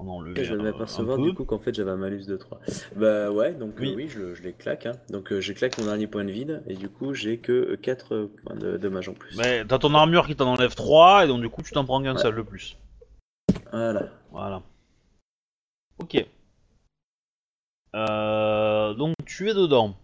En 0.00 0.06
enlever 0.06 0.44
Je 0.44 0.54
un- 0.54 0.62
m'apercevoir 0.62 1.18
du 1.18 1.34
coup 1.34 1.44
qu'en 1.44 1.58
fait 1.58 1.74
j'avais 1.74 1.90
un 1.90 1.96
malus 1.96 2.24
de 2.26 2.36
3. 2.36 2.60
Bah 2.94 3.32
ouais, 3.32 3.52
donc 3.52 3.76
euh, 3.78 3.80
Oui. 3.80 3.94
oui, 3.96 4.08
je, 4.08 4.32
je 4.34 4.42
les 4.44 4.52
claque. 4.52 4.86
Hein. 4.86 4.92
Donc 5.10 5.32
euh, 5.32 5.40
j'ai 5.40 5.54
claque 5.54 5.76
mon 5.78 5.86
dernier 5.86 6.06
point 6.06 6.24
de 6.24 6.30
vide 6.30 6.62
et 6.68 6.74
du 6.76 6.88
coup 6.88 7.14
j'ai 7.14 7.38
que 7.38 7.74
4 7.74 8.26
points 8.44 8.54
de 8.54 8.76
dommage 8.76 9.08
en 9.08 9.14
plus. 9.14 9.36
Mais 9.36 9.64
t'as 9.64 9.78
ton 9.80 9.92
armure 9.94 10.26
qui 10.28 10.36
t'en 10.36 10.52
enlève 10.52 10.74
3 10.76 11.24
et 11.24 11.28
donc 11.28 11.40
du 11.40 11.48
coup 11.48 11.62
tu 11.62 11.72
t'en 11.72 11.84
prends 11.84 12.00
qu'un 12.02 12.14
Ouais. 12.14 12.22
seul 12.22 12.36
de 12.36 12.42
plus. 12.42 12.76
Voilà. 13.72 14.08
Voilà. 14.30 14.62
Ok. 15.98 16.24
Euh, 17.96 18.94
donc 18.94 19.14
tu 19.26 19.48
es 19.50 19.54
dedans. 19.54 19.96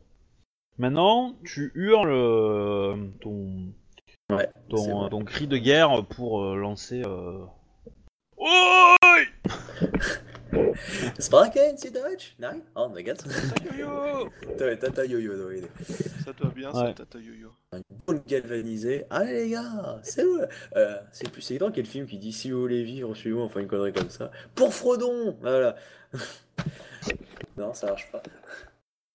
Maintenant, 0.77 1.37
tu 1.45 1.71
hurles 1.75 2.11
euh, 2.11 2.97
ton, 3.21 3.73
Ouais, 4.31 4.49
ton, 4.69 5.09
ton 5.09 5.25
cri 5.25 5.47
de 5.47 5.57
guerre 5.57 6.05
pour 6.07 6.43
euh, 6.43 6.57
lancer. 6.57 7.03
Euh... 7.07 7.45
Oi 8.37 8.97
Spraken, 11.19 11.77
c'est 11.77 11.93
Deutsch? 11.93 12.35
Nein? 12.39 12.61
Oh, 12.75 12.89
my 12.89 13.05
god. 13.05 13.19
Tata 13.19 13.65
yo-yo 13.65 14.29
T'as 14.59 14.77
tata 14.77 15.05
yo-yo, 15.05 15.37
non, 15.37 15.51
il 15.51 15.65
est. 15.65 16.23
Ça 16.25 16.33
te 16.33 16.43
va 16.43 16.49
bien, 16.51 16.73
ça, 16.73 16.87
Ouais. 16.87 16.95
Tata 16.95 17.19
yo-yo. 17.19 17.51
Une 18.09 18.21
galvanisé. 18.27 19.05
Allez 19.11 19.45
les 19.45 19.51
gars, 19.51 20.01
c'est 20.03 20.25
où 20.25 20.41
euh, 20.77 20.97
C'est 21.13 21.31
plus 21.31 21.43
c'est 21.43 21.59
dans 21.59 21.71
quel 21.71 21.87
film 21.87 22.07
qui 22.07 22.19
dit 22.19 22.33
si 22.33 22.51
vous 22.51 22.61
voulez 22.61 22.83
vivre, 22.83 23.15
suivez 23.15 23.41
enfin 23.41 23.61
une 23.61 23.69
connerie 23.69 23.93
comme 23.93 24.11
ça. 24.11 24.31
Pour 24.55 24.75
Frodon 24.75 25.37
Voilà. 25.41 25.77
non, 27.57 27.75
ça 27.75 27.89
marche 27.89 28.11
pas. 28.11 28.23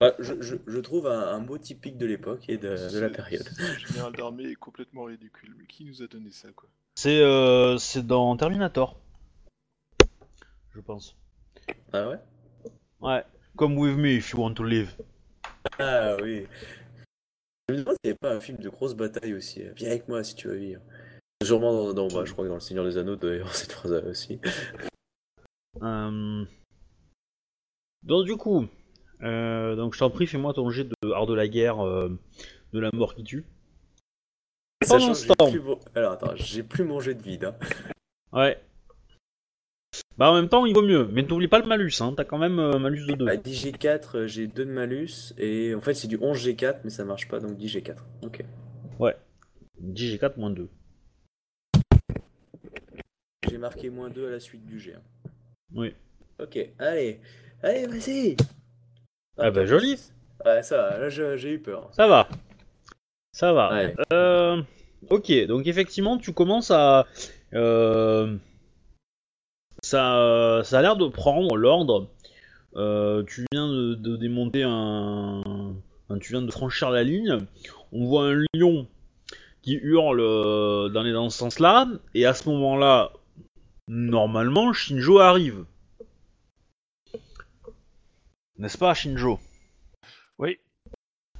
Ouais, 0.02 0.14
je, 0.20 0.41
je, 0.41 0.56
je 0.66 0.80
trouve 0.80 1.08
un, 1.08 1.28
un 1.36 1.39
mot 1.39 1.58
typique 1.58 1.97
de 1.97 2.06
l'époque 2.06 2.45
et 2.47 2.58
de, 2.58 2.91
de 2.93 3.00
la 3.00 3.10
période. 3.10 3.43
Ce 3.43 3.88
général 3.88 4.14
d'armée 4.14 4.45
est 4.45 4.56
complètement 4.56 5.04
ridicule. 5.04 5.54
Mais 5.58 5.66
qui 5.66 5.84
nous 5.84 6.02
a 6.02 6.08
donné 6.08 6.32
ça, 6.32 6.50
quoi? 6.54 6.70
C'est 6.95 7.22
euh, 7.22 7.78
c'est 7.78 8.06
dans 8.06 8.36
Terminator. 8.38 8.97
Je 10.74 10.80
pense. 10.80 11.18
Ah 11.91 12.08
ouais? 12.10 12.20
Ouais. 13.02 13.24
Come 13.58 13.78
with 13.78 13.97
me 13.97 14.16
if 14.16 14.32
you 14.32 14.39
want 14.39 14.54
to 14.54 14.64
live. 14.64 14.95
Ah 15.80 16.16
oui. 16.22 16.47
Je 17.68 17.74
me 17.74 17.80
demande 17.80 17.95
s'il 17.95 18.06
n'y 18.06 18.10
avait 18.12 18.18
pas 18.18 18.34
un 18.34 18.39
film 18.39 18.58
de 18.60 18.70
grosse 18.70 18.95
bataille 18.95 19.34
aussi. 19.34 19.64
Viens 19.76 19.89
avec 19.89 20.08
moi 20.08 20.24
si 20.24 20.36
tu 20.36 20.47
veux 20.47 20.56
vivre. 20.56 20.82
Sûrement 21.43 21.74
dans, 21.74 21.93
dans- 21.93 22.08
bah, 22.08 22.24
je 22.26 22.32
crois 22.32 22.45
que 22.45 22.50
dans 22.50 22.56
Le 22.56 22.62
Seigneur 22.62 22.86
des 22.86 22.97
Anneaux, 22.97 23.22
avoir 23.22 23.54
cette 23.54 23.74
phrase-là 23.74 24.08
aussi. 24.10 24.39
Euh, 25.82 26.45
Donc 28.04 28.26
du 28.26 28.38
coup, 28.38 28.68
euh, 29.24 29.76
donc 29.76 29.93
je 29.93 29.99
t'en 29.99 30.09
prie, 30.09 30.28
fais-moi 30.28 30.53
ton 30.53 30.70
jet 30.70 30.86
de 30.86 31.11
art 31.11 31.26
de 31.28 31.34
la 31.34 31.47
guerre, 31.47 31.86
euh, 31.86 32.09
de 32.74 32.80
la 32.80 32.89
mort 32.93 33.15
qui 33.15 33.24
tue. 33.24 33.45
Pendant 34.88 35.13
ce 35.13 35.28
j'ai 35.28 35.34
temps. 35.36 35.51
plus 35.51 35.59
mon- 35.59 35.80
Alors 35.95 36.13
attends, 36.13 36.32
j'ai 36.36 36.63
plus 36.63 36.84
mangé 36.84 37.13
de 37.13 37.22
vide. 37.22 37.45
Hein. 37.45 37.55
Ouais. 38.32 38.61
Bah 40.17 40.30
en 40.32 40.36
même 40.36 40.47
temps, 40.49 40.65
il 40.65 40.74
vaut 40.74 40.82
mieux. 40.84 41.07
Mais 41.11 41.24
n'oublie 41.24 41.47
pas 41.47 41.59
le 41.59 41.65
malus, 41.65 41.93
hein. 42.01 42.13
T'as 42.15 42.24
quand 42.26 42.38
même 42.38 42.59
euh, 42.59 42.74
un 42.74 42.80
malus 42.80 43.05
de 43.07 43.13
2. 43.15 43.26
Bah, 43.26 43.36
10G4, 43.38 44.15
euh, 44.17 44.28
j'ai 44.28 44.47
2 44.47 44.65
de 44.65 44.72
malus. 44.72 45.34
Et 45.38 45.74
en 45.76 45.82
fait, 45.82 45.93
c'est 45.93 46.07
du 46.07 46.17
11G4, 46.17 46.82
mais 46.84 46.89
ça 46.89 47.03
marche 47.05 47.28
pas, 47.28 47.39
donc 47.39 47.57
10G4. 47.57 47.97
Ok. 48.24 48.43
10 49.82 50.15
G4 50.17 50.38
moins 50.38 50.49
2. 50.49 50.67
J'ai 53.49 53.57
marqué 53.57 53.89
moins 53.89 54.09
2 54.09 54.28
à 54.28 54.32
la 54.32 54.39
suite 54.41 54.65
du 54.65 54.78
G. 54.80 54.93
hein. 54.93 55.30
Oui. 55.74 55.93
Ok, 56.39 56.57
allez. 56.78 57.20
Allez, 57.63 57.88
vas-y 57.88 58.36
Ah 59.40 59.52
bah, 59.52 59.66
joli. 59.66 59.98
Ouais, 60.46 60.64
ça 60.64 60.78
va, 60.78 60.98
là 61.00 61.10
j'ai 61.10 61.52
eu 61.52 61.60
peur. 61.60 61.90
Ça 61.92 62.08
va. 62.08 62.28
Ça 63.34 63.54
va. 63.54 63.74
Ouais. 63.74 63.96
Euh, 64.14 64.62
ok, 65.10 65.32
donc 65.48 65.68
effectivement, 65.68 66.18
tu 66.18 66.34
commences 66.34 66.72
à. 66.72 67.06
euh, 67.54 68.36
ça, 69.84 70.62
ça 70.64 70.80
a 70.80 70.82
l'air 70.82 70.96
de 70.98 71.08
prendre 71.08 71.56
l'ordre. 71.56 72.08
Euh, 72.76 73.24
tu 73.24 73.46
viens 73.52 73.68
de, 73.68 73.96
de 73.96 74.16
démonter 74.18 74.64
un, 74.64 75.42
un- 76.10 76.20
Tu 76.20 76.34
viens 76.34 76.42
de 76.42 76.52
franchir 76.52 76.90
la 76.92 77.04
ligne. 77.04 77.40
On 77.92 78.06
voit 78.06 78.28
un 78.30 78.44
lion 78.54 78.88
qui 79.62 79.74
hurle 79.76 80.20
dans, 80.92 81.02
les, 81.04 81.12
dans 81.12 81.30
ce 81.30 81.38
sens-là. 81.40 81.88
Et 82.14 82.26
à 82.26 82.34
ce 82.34 82.48
moment-là, 82.50 83.12
normalement, 83.88 84.72
Shinjo 84.74 85.20
arrive. 85.20 85.66
N'est-ce 88.60 88.78
pas, 88.78 88.93
Shinjo? 88.93 89.39
Oui. 90.38 90.60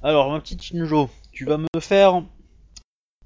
alors, 0.02 0.30
ma 0.30 0.40
petite 0.40 0.62
Shinjo, 0.62 1.08
tu 1.32 1.44
vas 1.44 1.58
me 1.58 1.66
faire. 1.80 2.22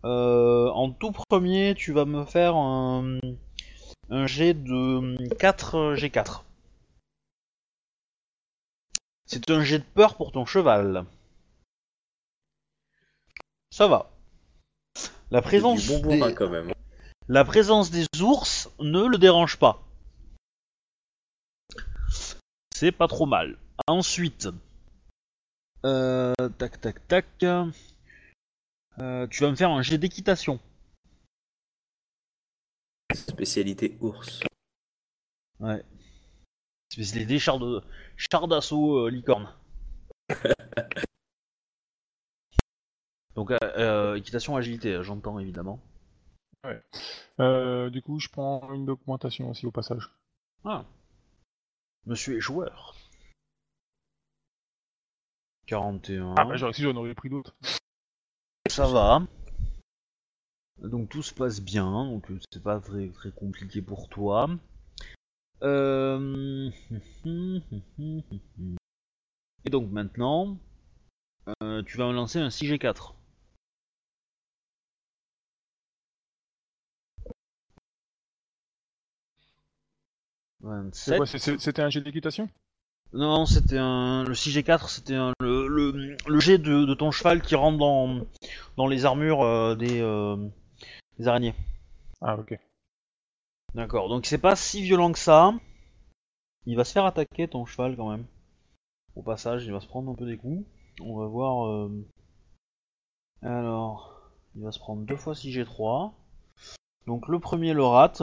euh, 0.04 0.68
en 0.70 0.90
tout 0.90 1.12
premier, 1.12 1.74
tu 1.74 1.92
vas 1.92 2.04
me 2.04 2.24
faire 2.24 2.56
un, 2.56 3.18
un 4.10 4.26
jet 4.26 4.54
de 4.54 5.16
4 5.38 5.94
G4. 5.94 6.42
C'est 9.26 9.50
un 9.50 9.62
jet 9.62 9.78
de 9.78 9.84
peur 9.84 10.16
pour 10.16 10.32
ton 10.32 10.44
cheval. 10.44 11.06
Ça 13.70 13.86
va. 13.88 14.10
La 15.30 15.40
C'est 15.40 15.42
présence, 15.48 15.82
du 15.82 15.88
bon 15.88 16.08
des, 16.08 16.18
bourrin 16.18 16.32
quand 16.34 16.50
même. 16.50 16.72
la 17.28 17.44
présence 17.44 17.90
des 17.90 18.06
ours 18.20 18.70
ne 18.78 19.06
le 19.06 19.18
dérange 19.18 19.56
pas. 19.58 19.82
C'est 22.74 22.92
pas 22.92 23.08
trop 23.08 23.26
mal. 23.26 23.58
Ensuite, 23.86 24.48
euh, 25.84 26.32
tac 26.58 26.80
tac 26.80 27.06
tac. 27.08 27.26
Euh, 27.42 29.26
tu 29.26 29.42
vas 29.42 29.50
me 29.50 29.56
faire 29.56 29.70
un 29.70 29.82
jet 29.82 29.98
d'équitation. 29.98 30.60
Spécialité 33.12 33.96
ours. 34.00 34.40
Ouais. 35.60 35.84
C'est 36.90 37.24
des 37.24 37.38
chars 37.38 37.58
de 37.58 37.82
chars 38.16 38.48
d'assaut 38.48 39.06
euh, 39.06 39.10
licorne. 39.10 39.52
Donc 43.34 43.50
euh, 43.50 43.58
euh, 43.62 44.14
équitation 44.14 44.56
agilité, 44.56 45.02
j'entends 45.02 45.38
évidemment. 45.38 45.80
Euh, 47.40 47.90
du 47.90 48.00
coup, 48.00 48.20
je 48.20 48.28
prends 48.28 48.72
une 48.72 48.88
augmentation 48.88 49.50
aussi 49.50 49.66
au 49.66 49.70
passage. 49.70 50.10
Ah. 50.64 50.84
Monsieur 52.06 52.36
est 52.36 52.40
joueur. 52.40 52.94
41. 55.66 56.34
Ah 56.36 56.44
bah 56.44 56.56
j'aurais 56.56 56.72
si 56.72 56.82
j'en 56.82 56.94
aurais 56.96 57.14
pris 57.14 57.30
d'autres. 57.30 57.54
Ça 58.68 58.86
va. 58.86 59.22
Donc 60.82 61.08
tout 61.08 61.22
se 61.22 61.32
passe 61.32 61.60
bien, 61.60 61.90
donc 61.90 62.30
euh, 62.30 62.38
c'est 62.50 62.62
pas 62.62 62.80
très, 62.80 63.08
très 63.08 63.30
compliqué 63.30 63.80
pour 63.80 64.08
toi. 64.08 64.48
Euh... 65.62 66.70
Et 69.66 69.70
donc 69.70 69.90
maintenant, 69.90 70.58
euh, 71.62 71.82
tu 71.84 71.96
vas 71.96 72.06
me 72.08 72.12
lancer 72.12 72.38
un 72.38 72.48
6G4. 72.48 73.14
C'est 80.92 81.10
27. 81.10 81.16
quoi, 81.16 81.26
c'est- 81.26 81.38
c'est- 81.38 81.58
C'était 81.58 81.82
un 81.82 81.90
jet 81.90 82.00
d'équitation? 82.00 82.48
Non, 83.14 83.46
c'était 83.46 83.78
un. 83.78 84.24
Le 84.24 84.34
6G4, 84.34 84.88
c'était 84.88 85.14
un... 85.14 85.32
le, 85.40 85.68
le, 85.68 86.16
le 86.26 86.40
jet 86.40 86.58
de, 86.58 86.84
de 86.84 86.94
ton 86.94 87.10
cheval 87.12 87.40
qui 87.42 87.54
rentre 87.54 87.78
dans, 87.78 88.26
dans 88.76 88.86
les 88.88 89.04
armures 89.04 89.42
euh, 89.42 89.76
des, 89.76 90.00
euh, 90.00 90.36
des 91.18 91.28
araignées. 91.28 91.54
Ah 92.20 92.36
ok. 92.36 92.58
D'accord, 93.74 94.08
donc 94.08 94.26
c'est 94.26 94.38
pas 94.38 94.56
si 94.56 94.82
violent 94.82 95.12
que 95.12 95.18
ça. 95.18 95.52
Il 96.66 96.76
va 96.76 96.84
se 96.84 96.92
faire 96.92 97.04
attaquer 97.04 97.46
ton 97.46 97.64
cheval 97.66 97.96
quand 97.96 98.10
même. 98.10 98.26
Au 99.14 99.22
passage, 99.22 99.64
il 99.64 99.72
va 99.72 99.80
se 99.80 99.86
prendre 99.86 100.10
un 100.10 100.14
peu 100.14 100.26
des 100.26 100.36
coups. 100.36 100.66
On 101.00 101.16
va 101.16 101.26
voir. 101.26 101.66
euh, 101.68 102.04
Alors, 103.42 104.32
il 104.56 104.62
va 104.64 104.72
se 104.72 104.78
prendre 104.78 105.02
deux 105.02 105.16
fois 105.16 105.34
6G3. 105.34 106.12
Donc 107.06 107.28
le 107.28 107.38
premier 107.38 107.74
le 107.74 107.84
rate. 107.84 108.22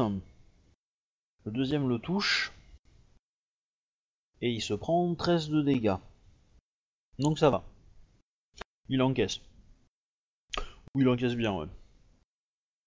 Le 1.45 1.51
deuxième 1.51 1.87
le 1.87 1.99
touche. 1.99 2.51
Et 4.41 4.51
il 4.51 4.61
se 4.61 4.73
prend 4.73 5.13
13 5.13 5.49
de 5.49 5.61
dégâts. 5.61 5.97
Donc 7.19 7.37
ça 7.37 7.49
va. 7.49 7.63
Il 8.89 9.01
encaisse. 9.01 9.39
Ou 10.95 11.01
il 11.01 11.09
encaisse 11.09 11.35
bien, 11.35 11.53
ouais. 11.53 11.67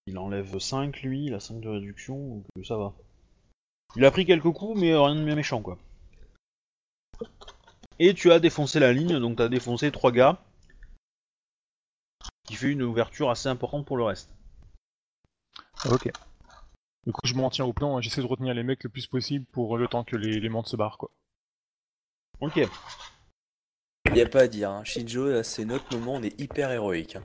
Il 0.06 0.18
enlève 0.18 0.58
5 0.58 1.02
lui, 1.02 1.26
il 1.26 1.34
a 1.34 1.40
5 1.40 1.60
de 1.60 1.68
réduction, 1.68 2.36
donc 2.36 2.44
euh, 2.58 2.64
ça 2.64 2.76
va. 2.76 2.92
Il 3.96 4.04
a 4.04 4.10
pris 4.10 4.26
quelques 4.26 4.52
coups, 4.52 4.78
mais 4.78 4.94
rien 4.94 5.14
de 5.14 5.24
bien 5.24 5.36
méchant 5.36 5.62
quoi. 5.62 5.78
Et 7.98 8.12
tu 8.12 8.32
as 8.32 8.40
défoncé 8.40 8.80
la 8.80 8.92
ligne, 8.92 9.18
donc 9.18 9.36
tu 9.36 9.42
as 9.42 9.48
défoncé 9.48 9.90
3 9.90 10.12
gars. 10.12 10.42
Qui 12.46 12.56
fait 12.56 12.70
une 12.70 12.82
ouverture 12.82 13.30
assez 13.30 13.48
importante 13.48 13.86
pour 13.86 13.96
le 13.96 14.04
reste. 14.04 14.30
Ok. 15.90 16.10
Du 17.06 17.12
coup, 17.12 17.26
je 17.26 17.34
m'en 17.34 17.48
tiens 17.50 17.64
au 17.64 17.72
plan, 17.72 17.96
hein, 17.96 18.00
j'essaie 18.00 18.20
de 18.20 18.26
retenir 18.26 18.54
les 18.54 18.62
mecs 18.62 18.82
le 18.84 18.90
plus 18.90 19.06
possible 19.06 19.46
pour 19.46 19.78
le 19.78 19.88
temps 19.88 20.04
que 20.04 20.16
les, 20.16 20.40
les 20.40 20.62
se 20.64 20.76
barrent 20.76 20.98
quoi. 20.98 21.10
Ok. 22.40 22.60
Y 24.14 24.20
a 24.20 24.26
pas 24.26 24.42
à 24.42 24.48
dire, 24.48 24.70
hein. 24.70 24.84
Shinjo, 24.84 25.30
là, 25.30 25.42
c'est 25.42 25.64
notre 25.64 25.96
moment, 25.96 26.14
on 26.14 26.22
est 26.22 26.38
hyper 26.40 26.70
héroïque. 26.70 27.16
hein. 27.16 27.22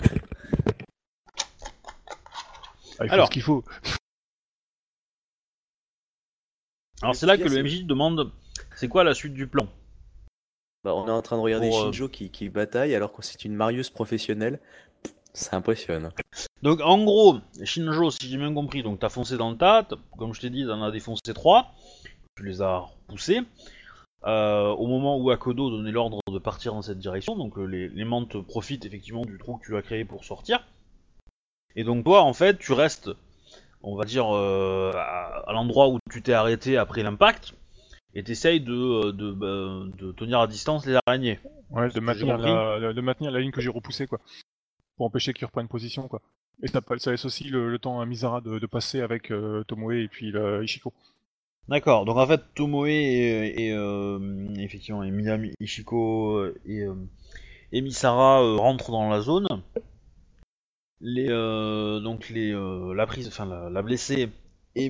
Ah, 2.99 3.05
il 3.05 3.07
faut 3.07 3.13
Alors. 3.13 3.27
ce 3.27 3.31
qu'il 3.31 3.41
faut. 3.41 3.63
Alors 7.01 7.15
c'est 7.15 7.25
là 7.25 7.37
que 7.37 7.43
le 7.43 7.63
MJ 7.63 7.85
demande 7.85 8.31
c'est 8.75 8.89
quoi 8.89 9.03
la 9.05 9.13
suite 9.13 9.33
du 9.33 9.47
plan? 9.47 9.67
Bah, 10.83 10.93
on 10.95 11.07
est 11.07 11.11
en 11.11 11.21
train 11.21 11.37
de 11.37 11.41
regarder 11.41 11.69
Pour, 11.69 11.79
euh, 11.81 11.85
Shinjo 11.91 12.09
qui, 12.09 12.29
qui 12.29 12.49
bataille 12.49 12.93
alors 12.95 13.13
que 13.13 13.21
c'est 13.21 13.45
une 13.45 13.53
marieuse 13.53 13.89
professionnelle. 13.89 14.59
Ça 15.33 15.55
impressionne. 15.57 16.11
Donc 16.61 16.81
en 16.81 17.01
gros, 17.03 17.37
Shinjo, 17.63 18.11
si 18.11 18.27
j'ai 18.29 18.37
bien 18.37 18.53
compris, 18.53 18.83
donc 18.83 18.99
t'as 18.99 19.09
foncé 19.09 19.37
dans 19.37 19.51
le 19.51 19.57
tas, 19.57 19.83
t'as- 19.87 19.97
comme 20.17 20.33
je 20.33 20.41
t'ai 20.41 20.49
dit, 20.49 20.65
t'en 20.65 20.81
as 20.83 20.91
défoncé 20.91 21.33
3, 21.33 21.73
tu 22.35 22.43
les 22.43 22.61
as 22.61 22.79
repoussés. 22.79 23.41
Euh, 24.25 24.67
au 24.67 24.87
moment 24.87 25.17
où 25.17 25.29
Akodo 25.31 25.69
donnait 25.69 25.91
l'ordre 25.91 26.19
de 26.29 26.39
partir 26.39 26.73
dans 26.73 26.81
cette 26.81 26.99
direction, 26.99 27.37
donc 27.37 27.57
euh, 27.57 27.63
les, 27.63 27.87
les 27.87 28.03
mantes 28.03 28.41
profitent 28.45 28.85
effectivement 28.85 29.23
du 29.25 29.37
trou 29.37 29.57
que 29.57 29.65
tu 29.65 29.77
as 29.77 29.81
créé 29.81 30.03
pour 30.03 30.25
sortir. 30.25 30.67
Et 31.75 31.83
donc 31.83 32.03
toi, 32.03 32.23
en 32.23 32.33
fait, 32.33 32.57
tu 32.57 32.73
restes, 32.73 33.09
on 33.81 33.95
va 33.95 34.03
dire, 34.03 34.35
euh, 34.35 34.91
à, 34.93 35.43
à 35.47 35.53
l'endroit 35.53 35.87
où 35.87 35.99
tu 36.11 36.21
t'es 36.21 36.33
arrêté 36.33 36.75
après 36.75 37.01
l'impact, 37.01 37.53
et 38.13 38.23
t'essayes 38.23 38.59
de, 38.59 39.11
de, 39.11 39.31
bah, 39.31 39.85
de 39.97 40.11
tenir 40.11 40.39
à 40.39 40.47
distance 40.47 40.85
les 40.85 40.97
araignées. 41.05 41.39
Ouais, 41.69 41.89
de 41.89 41.99
maintenir, 41.99 42.37
la, 42.37 42.93
de 42.93 43.01
maintenir 43.01 43.31
la 43.31 43.39
ligne 43.39 43.51
que 43.51 43.61
j'ai 43.61 43.69
repoussée 43.69 44.07
quoi. 44.07 44.19
Pour 44.97 45.05
empêcher 45.05 45.33
qu'ils 45.33 45.45
reprennent 45.45 45.67
position 45.67 46.07
quoi. 46.07 46.21
Et 46.61 46.67
ça, 46.67 46.81
ça 46.97 47.11
laisse 47.11 47.25
aussi 47.25 47.45
le, 47.45 47.69
le 47.69 47.79
temps 47.79 48.01
à 48.01 48.05
Misara 48.05 48.41
de, 48.41 48.65
passer 48.65 49.01
avec 49.01 49.31
euh, 49.31 49.63
Tomoe 49.65 49.93
et 49.93 50.07
puis 50.09 50.31
le 50.31 50.63
Ishiko. 50.63 50.91
D'accord, 51.69 52.03
donc 52.05 52.17
en 52.17 52.25
fait 52.25 52.41
Tomoe 52.55 52.87
et, 52.87 53.67
et, 53.67 53.71
euh, 53.73 54.47
effectivement 54.57 55.03
et 55.03 55.53
Ishiko 55.59 56.47
et, 56.65 56.81
euh, 56.81 56.95
et 57.71 57.81
Misara 57.81 58.41
euh, 58.41 58.55
rentrent 58.55 58.89
dans 58.89 59.07
la 59.07 59.21
zone. 59.21 59.47
Les 60.99 61.27
donc 61.27 62.31
la 62.31 63.05
prise, 63.05 63.27
enfin 63.27 63.45
la, 63.45 63.81
blessée 63.83 64.29
et, 64.73 64.89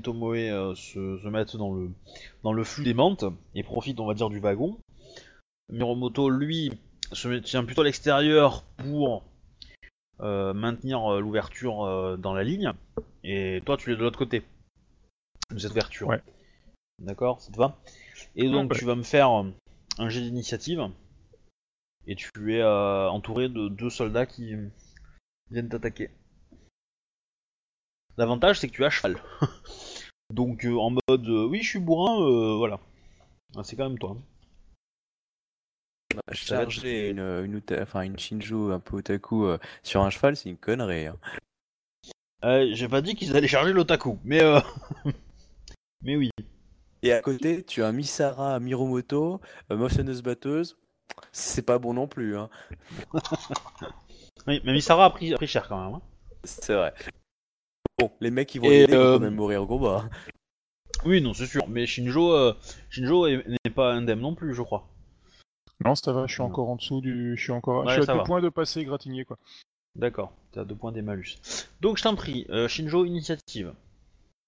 Tomoe 0.00 0.74
se, 0.76 1.28
mettent 1.28 1.56
dans 1.56 1.74
le 1.74 1.90
dans 2.44 2.52
le 2.52 2.62
flux 2.62 2.84
des 2.84 2.94
mantes 2.94 3.24
et 3.56 3.64
profitent 3.64 3.98
on 3.98 4.06
va 4.06 4.14
dire 4.14 4.30
du 4.30 4.38
wagon. 4.38 4.78
Miromoto 5.68 6.30
lui 6.30 6.72
se 7.12 7.28
tient 7.40 7.64
plutôt 7.64 7.82
à 7.82 7.84
l'extérieur 7.84 8.62
pour 8.76 9.24
maintenir 10.20 11.20
l'ouverture 11.20 12.16
dans 12.18 12.34
la 12.34 12.44
ligne, 12.44 12.72
et 13.24 13.60
toi 13.66 13.76
tu 13.76 13.92
es 13.92 13.96
de 13.96 14.00
l'autre 14.00 14.18
côté 14.18 14.44
cette 15.58 15.72
ouverture. 15.72 16.08
Ouais. 16.08 16.22
D'accord, 16.98 17.40
ça 17.40 17.50
te 17.50 17.56
va? 17.56 17.78
Et 18.36 18.48
donc 18.48 18.70
Ouais. 18.72 18.78
tu 18.78 18.84
vas 18.84 18.94
me 18.94 19.02
faire 19.02 19.30
euh, 19.30 19.50
un 19.98 20.08
jet 20.08 20.20
d'initiative, 20.20 20.82
et 22.06 22.14
tu 22.14 22.54
es 22.54 22.60
euh, 22.60 23.08
entouré 23.08 23.48
de 23.48 23.68
deux 23.68 23.90
soldats 23.90 24.26
qui 24.26 24.54
viennent 25.50 25.68
t'attaquer. 25.68 26.10
L'avantage 28.16 28.60
c'est 28.60 28.68
que 28.68 28.74
tu 28.74 28.82
es 28.82 28.86
à 28.86 28.90
cheval. 28.90 29.16
donc 30.30 30.64
euh, 30.66 30.76
en 30.76 30.90
mode 30.90 31.28
euh, 31.28 31.46
oui 31.46 31.62
je 31.62 31.68
suis 31.70 31.78
bourrin, 31.78 32.20
euh, 32.22 32.56
voilà. 32.56 32.78
Ah, 33.56 33.64
c'est 33.64 33.76
quand 33.76 33.88
même 33.88 33.98
toi. 33.98 34.16
Bah, 36.14 36.20
Charger 36.32 37.10
une, 37.10 37.62
enfin, 37.80 38.02
une 38.02 38.18
Shinjo 38.18 38.72
un 38.72 38.80
peu 38.80 38.96
otaku 38.96 39.44
euh, 39.46 39.58
sur 39.82 40.02
un 40.02 40.10
cheval, 40.10 40.36
c'est 40.36 40.50
une 40.50 40.56
connerie. 40.56 41.06
hein. 41.06 41.16
Euh, 42.44 42.68
J'ai 42.72 42.88
pas 42.88 43.00
dit 43.00 43.14
qu'ils 43.14 43.36
allaient 43.36 43.48
charger 43.48 43.72
l'otaku, 43.72 44.18
mais 44.24 44.42
euh... 44.42 44.60
mais 46.02 46.16
oui. 46.16 46.30
Et 47.02 47.12
à 47.12 47.20
côté, 47.22 47.62
tu 47.64 47.82
as 47.82 47.92
Misara 47.92 48.60
Miromoto, 48.60 49.40
euh, 49.70 49.76
motionneuse 49.76 50.22
batteuse. 50.22 50.76
C'est 51.32 51.62
pas 51.62 51.78
bon 51.78 51.94
non 51.94 52.06
plus. 52.08 52.36
Hein. 52.36 52.48
Oui, 54.46 54.60
mais 54.64 54.72
Misara 54.72 55.04
a 55.04 55.10
pris, 55.10 55.32
a 55.34 55.36
pris 55.36 55.46
cher 55.46 55.68
quand 55.68 55.84
même. 55.84 55.94
hein. 55.96 56.02
C'est 56.44 56.74
vrai. 56.74 56.94
Bon, 57.98 58.10
les 58.20 58.30
mecs, 58.30 58.54
ils 58.54 58.60
vont 58.60 58.68
vont 58.68 58.72
euh, 58.72 59.14
quand 59.16 59.20
même 59.20 59.34
mourir 59.34 59.62
au 59.62 59.66
combat. 59.66 60.08
Oui, 61.04 61.20
non, 61.20 61.34
c'est 61.34 61.46
sûr. 61.46 61.62
Mais 61.68 61.86
Shinjo, 61.86 62.32
euh, 62.32 62.54
Shinjo 62.88 63.26
est- 63.26 63.46
n'est 63.46 63.70
pas 63.70 63.92
indemne 63.92 64.20
non 64.20 64.34
plus, 64.34 64.54
je 64.54 64.62
crois. 64.62 64.88
Non, 65.84 65.94
ça 65.94 66.12
va, 66.14 66.26
je 66.26 66.32
suis 66.32 66.42
Non. 66.42 66.48
encore 66.48 66.70
en 66.70 66.76
dessous 66.76 67.02
du. 67.02 67.36
Je 67.36 67.42
suis 67.42 67.52
encore. 67.52 67.84
Ouais, 67.84 67.90
je 67.90 68.00
suis 68.00 68.04
ça 68.06 68.12
à 68.12 68.14
deux 68.14 68.20
va. 68.20 68.24
points 68.24 68.40
de 68.40 68.48
passer 68.48 68.82
gratigné, 68.84 69.26
quoi. 69.26 69.36
D'accord, 69.94 70.32
t'as 70.52 70.64
deux 70.64 70.74
points 70.74 70.92
des 70.92 71.02
malus. 71.02 71.36
Donc 71.82 71.98
je 71.98 72.02
t'en 72.02 72.14
prie, 72.16 72.46
euh, 72.48 72.66
Shinjo, 72.66 73.04
initiative. 73.04 73.74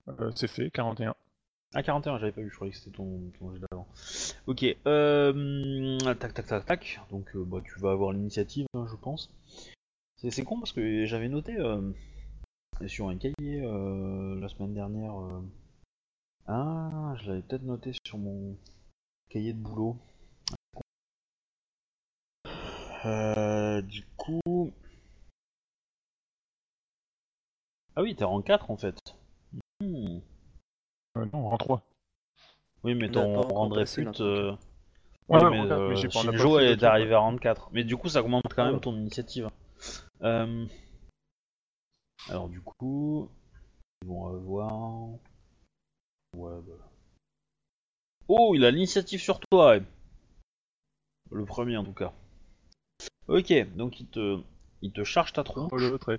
Euh, 0.09 0.31
c'est 0.35 0.49
fait, 0.49 0.71
41. 0.71 1.15
Ah, 1.75 1.83
41, 1.83 2.19
j'avais 2.19 2.33
pas 2.33 2.43
vu, 2.43 2.51
je 2.51 2.55
croyais 2.55 2.71
que 2.71 2.79
c'était 2.79 2.95
ton, 2.95 3.33
jet 3.55 3.61
d'avant. 3.71 3.87
Ok, 4.47 4.65
euh, 4.87 5.99
tac, 6.01 6.35
tac, 6.35 6.47
tac, 6.47 6.67
tac. 6.67 7.01
Donc 7.11 7.35
euh, 7.35 7.45
bah, 7.45 7.63
tu 7.65 7.81
vas 7.81 7.93
avoir 7.93 8.13
l'initiative, 8.13 8.67
hein, 8.75 8.87
je 8.91 8.97
pense. 8.97 9.31
C'est 10.29 10.45
con 10.45 10.59
parce 10.59 10.73
que 10.73 11.07
j'avais 11.07 11.29
noté 11.29 11.57
euh, 11.57 11.81
sur 12.87 13.09
un 13.09 13.17
cahier 13.17 13.63
euh, 13.63 14.39
la 14.39 14.49
semaine 14.49 14.75
dernière. 14.75 15.15
Ah, 16.47 17.15
je 17.19 17.29
l'avais 17.31 17.43
peut-être 17.43 17.63
noté 17.63 17.93
sur 18.07 18.19
mon 18.19 18.57
cahier 19.31 19.55
de 19.55 19.59
boulot. 19.59 19.97
Du 23.89 24.05
coup. 24.17 24.71
Ah 27.97 28.03
oui, 28.03 28.15
t'es 28.15 28.25
rang 28.25 28.43
4 28.43 28.71
en 28.71 28.77
fait. 28.77 28.99
Hmm. 29.81 30.21
Euh, 31.17 31.27
non, 31.33 31.49
en 31.49 31.59
3. 31.59 31.83
Oui, 32.85 32.95
mais 32.95 33.15
On 33.17 33.43
rendrait 33.43 33.85
plus. 33.85 34.05
notre 34.05 34.25
euh, 34.25 34.53
Ouais, 35.29 35.39
ouais, 35.39 35.51
ouais, 35.51 35.63
mais, 35.67 35.73
euh, 35.73 35.89
mais 35.89 36.11
Shinjo 36.11 36.59
est 36.59 36.83
arrivé 36.83 37.15
à 37.15 37.19
34. 37.19 37.71
Mais 37.73 37.85
du 37.85 37.97
coup, 37.97 38.09
ça 38.09 38.21
augmente 38.21 38.43
quand 38.55 38.65
même 38.65 38.81
ton 38.81 38.95
initiative. 38.97 39.49
Euh, 40.23 40.67
Alors, 42.29 42.49
du 42.49 42.61
coup, 42.61 43.31
ils 44.03 44.09
vont 44.09 44.27
avoir. 44.27 45.09
Ouais, 46.37 46.61
bah. 46.67 46.91
Oh, 48.29 48.53
il 48.55 48.65
a 48.65 48.71
l'initiative 48.71 49.21
sur 49.21 49.41
toi. 49.41 49.71
ouais. 49.71 49.83
Le 51.31 51.45
premier 51.45 51.77
en 51.77 51.85
tout 51.85 51.95
cas. 51.95 52.13
Ok, 53.27 53.53
donc 53.75 54.01
il 54.01 54.07
te, 54.09 54.43
il 54.83 54.93
te 54.93 55.05
charge 55.05 55.33
ta 55.33 55.45
tronche. 55.45 55.71
Oh, 55.73 55.77
le 55.79 55.99
trait. 55.99 56.19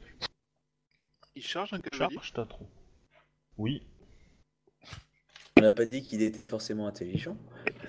Il 1.35 1.43
charge 1.43 1.73
un 1.73 1.79
cavalier 1.79 2.15
Charge 2.15 2.33
ta 2.33 2.45
tronche. 2.45 2.69
Oui. 3.57 3.85
On 5.63 5.67
n'a 5.67 5.73
pas 5.73 5.85
dit 5.85 6.01
qu'il 6.03 6.21
était 6.21 6.37
forcément 6.49 6.87
intelligent. 6.87 7.37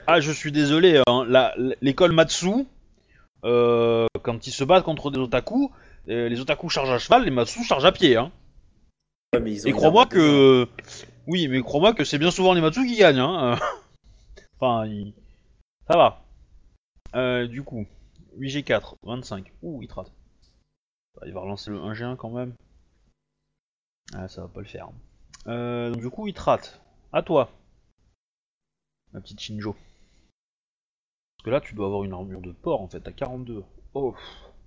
Ah, 0.06 0.20
je 0.20 0.30
suis 0.30 0.52
désolé, 0.52 1.02
hein, 1.08 1.24
la- 1.26 1.56
l'école 1.80 2.12
Matsu, 2.12 2.66
euh, 3.44 4.06
quand 4.22 4.46
ils 4.46 4.52
se 4.52 4.62
battent 4.62 4.84
contre 4.84 5.10
des 5.10 5.18
otaku, 5.18 5.72
euh, 6.08 6.28
les 6.28 6.38
otaku 6.40 6.68
chargent 6.68 6.92
à 6.92 6.98
cheval, 7.00 7.24
les 7.24 7.32
Matsu 7.32 7.64
chargent 7.64 7.84
à 7.84 7.90
pied. 7.90 8.16
Hein. 8.16 8.30
Ouais, 9.32 9.40
mais 9.40 9.54
ils 9.54 9.66
ont 9.66 9.70
Et 9.70 9.72
crois-moi 9.72 10.06
que. 10.06 10.68
Oui, 11.26 11.48
mais 11.48 11.62
crois-moi 11.62 11.94
que 11.94 12.04
c'est 12.04 12.18
bien 12.18 12.30
souvent 12.30 12.52
les 12.54 12.60
Matsu 12.60 12.86
qui 12.86 12.96
gagnent. 12.96 13.18
Hein. 13.18 13.58
enfin, 14.60 14.88
ça 15.90 15.96
va. 15.96 16.22
Euh, 17.16 17.48
du 17.48 17.64
coup, 17.64 17.86
8G4, 18.38 18.94
25. 19.02 19.50
Ouh, 19.62 19.82
il 19.82 19.88
te 19.88 19.94
rate. 19.94 20.12
Bah, 21.16 21.22
Il 21.26 21.32
va 21.34 21.40
relancer 21.40 21.72
le 21.72 21.78
1G1 21.78 22.14
quand 22.14 22.30
même. 22.30 22.54
Ah, 24.14 24.28
ça 24.28 24.42
va 24.42 24.46
pas 24.48 24.60
le 24.60 24.66
faire. 24.66 24.90
Euh, 25.48 25.90
donc, 25.90 26.00
du 26.02 26.10
coup, 26.10 26.28
il 26.28 26.34
te 26.34 26.40
rate. 26.40 26.80
À 27.12 27.22
toi, 27.22 27.50
ma 29.14 29.20
petite 29.20 29.40
Shinjo. 29.40 29.72
Parce 29.72 31.44
que 31.44 31.50
là, 31.50 31.60
tu 31.60 31.74
dois 31.74 31.86
avoir 31.86 32.04
une 32.04 32.12
armure 32.12 32.40
de 32.40 32.52
porc 32.52 32.82
en 32.82 32.88
fait, 32.88 33.06
à 33.08 33.12
42. 33.12 33.64
Oh, 33.94 34.14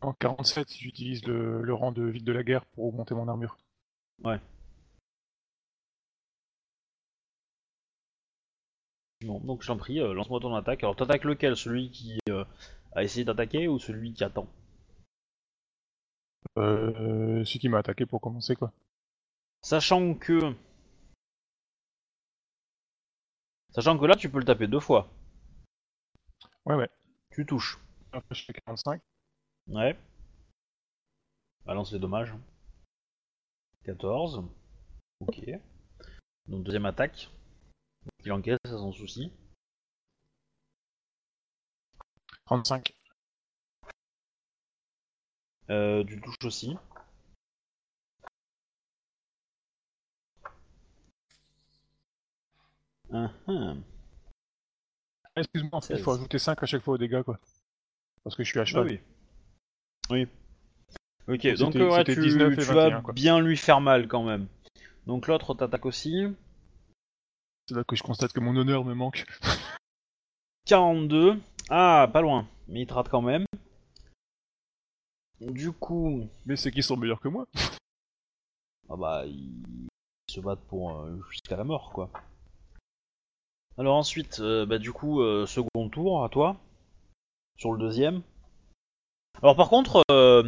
En 0.01 0.13
47, 0.13 0.73
j'utilise 0.73 1.25
le, 1.25 1.61
le 1.61 1.73
rang 1.73 1.91
de 1.91 2.03
vide 2.03 2.23
de 2.23 2.31
la 2.31 2.43
guerre 2.43 2.65
pour 2.65 2.85
augmenter 2.85 3.13
mon 3.13 3.27
armure. 3.27 3.57
bon, 9.25 9.39
donc 9.41 9.61
j'en 9.63 9.77
prie, 9.77 9.99
euh, 9.99 10.13
lance-moi 10.13 10.39
ton 10.39 10.55
attaque. 10.55 10.83
Alors, 10.83 10.95
t'attaques 10.95 11.23
lequel? 11.25 11.55
Celui 11.55 11.91
qui 11.91 12.17
euh, 12.29 12.45
a 12.95 13.03
essayé 13.03 13.25
d'attaquer 13.25 13.67
ou 13.67 13.79
celui 13.79 14.13
qui 14.13 14.23
attend? 14.23 14.47
Euh, 16.57 17.43
celui 17.45 17.59
qui 17.59 17.69
m'a 17.69 17.79
attaqué 17.79 18.05
pour 18.05 18.21
commencer, 18.21 18.55
quoi. 18.55 18.71
Sachant 19.61 20.13
que. 20.13 20.53
Sachant 23.77 23.95
que 23.99 24.05
là, 24.05 24.15
tu 24.15 24.27
peux 24.31 24.39
le 24.39 24.43
taper 24.43 24.65
deux 24.65 24.79
fois. 24.79 25.07
Ouais, 26.65 26.73
ouais. 26.73 26.89
Tu 27.29 27.45
touches. 27.45 27.77
Je 28.31 28.43
fais 28.43 28.53
45. 28.53 28.99
Ouais. 29.67 29.95
Balance 31.63 31.91
les 31.91 31.99
dommages. 31.99 32.33
14. 33.85 34.43
Ok. 35.19 35.47
Donc 36.47 36.63
deuxième 36.63 36.87
attaque. 36.87 37.29
Il 38.25 38.31
encaisse 38.31 38.57
sans 38.65 38.91
souci. 38.91 39.31
35. 42.47 42.95
Euh, 45.69 46.03
tu 46.03 46.19
touches 46.19 46.45
aussi. 46.45 46.75
Ah, 53.13 53.31
Excuse-moi, 55.35 55.69
en 55.73 55.81
fait, 55.81 55.93
il 55.93 55.97
16. 55.97 56.03
faut 56.03 56.11
ajouter 56.13 56.39
5 56.39 56.61
à 56.63 56.65
chaque 56.65 56.81
fois 56.83 56.95
aux 56.95 56.97
dégâts, 56.97 57.23
quoi. 57.23 57.39
Parce 58.23 58.35
que 58.35 58.43
je 58.43 58.49
suis 58.49 58.59
à 58.59 58.63
Ah 58.63 58.65
cheval. 58.65 58.87
oui. 58.87 58.99
Oui. 60.09 60.27
Ok, 61.27 61.45
donc 61.57 61.75
ouais, 61.75 62.03
tu, 62.05 62.15
19 62.15 62.53
et 62.53 62.55
tu 62.55 62.61
21, 62.63 62.89
vas 62.89 63.01
quoi. 63.01 63.13
bien 63.13 63.39
lui 63.41 63.57
faire 63.57 63.81
mal 63.81 64.07
quand 64.07 64.23
même. 64.23 64.47
Donc 65.05 65.27
l'autre 65.27 65.53
t'attaque 65.53 65.85
aussi. 65.85 66.23
C'est 67.67 67.75
là 67.75 67.83
que 67.83 67.95
je 67.97 68.03
constate 68.03 68.31
que 68.31 68.39
mon 68.39 68.55
honneur 68.55 68.85
me 68.85 68.93
manque. 68.93 69.25
42. 70.65 71.39
Ah, 71.69 72.09
pas 72.11 72.21
loin. 72.21 72.47
Mais 72.69 72.81
il 72.81 72.87
te 72.87 72.93
rate 72.93 73.09
quand 73.09 73.21
même. 73.21 73.45
Du 75.41 75.71
coup, 75.73 76.27
Mais 76.45 76.55
c'est 76.55 76.71
qu'ils 76.71 76.83
sont 76.83 76.95
meilleurs 76.97 77.19
que 77.19 77.27
moi. 77.27 77.45
ah 78.89 78.95
bah, 78.95 79.25
ils 79.25 79.87
se 80.29 80.39
battent 80.39 80.65
pour 80.67 80.97
euh, 80.97 81.21
jusqu'à 81.29 81.57
la 81.57 81.63
mort, 81.65 81.91
quoi. 81.93 82.09
Alors 83.77 83.95
ensuite, 83.95 84.39
euh, 84.39 84.65
bah 84.65 84.79
du 84.79 84.91
coup, 84.91 85.21
euh, 85.21 85.45
second 85.45 85.89
tour 85.89 86.23
à 86.23 86.29
toi. 86.29 86.57
Sur 87.57 87.71
le 87.73 87.79
deuxième. 87.79 88.21
Alors 89.41 89.55
par 89.55 89.69
contre, 89.69 90.01
euh, 90.11 90.43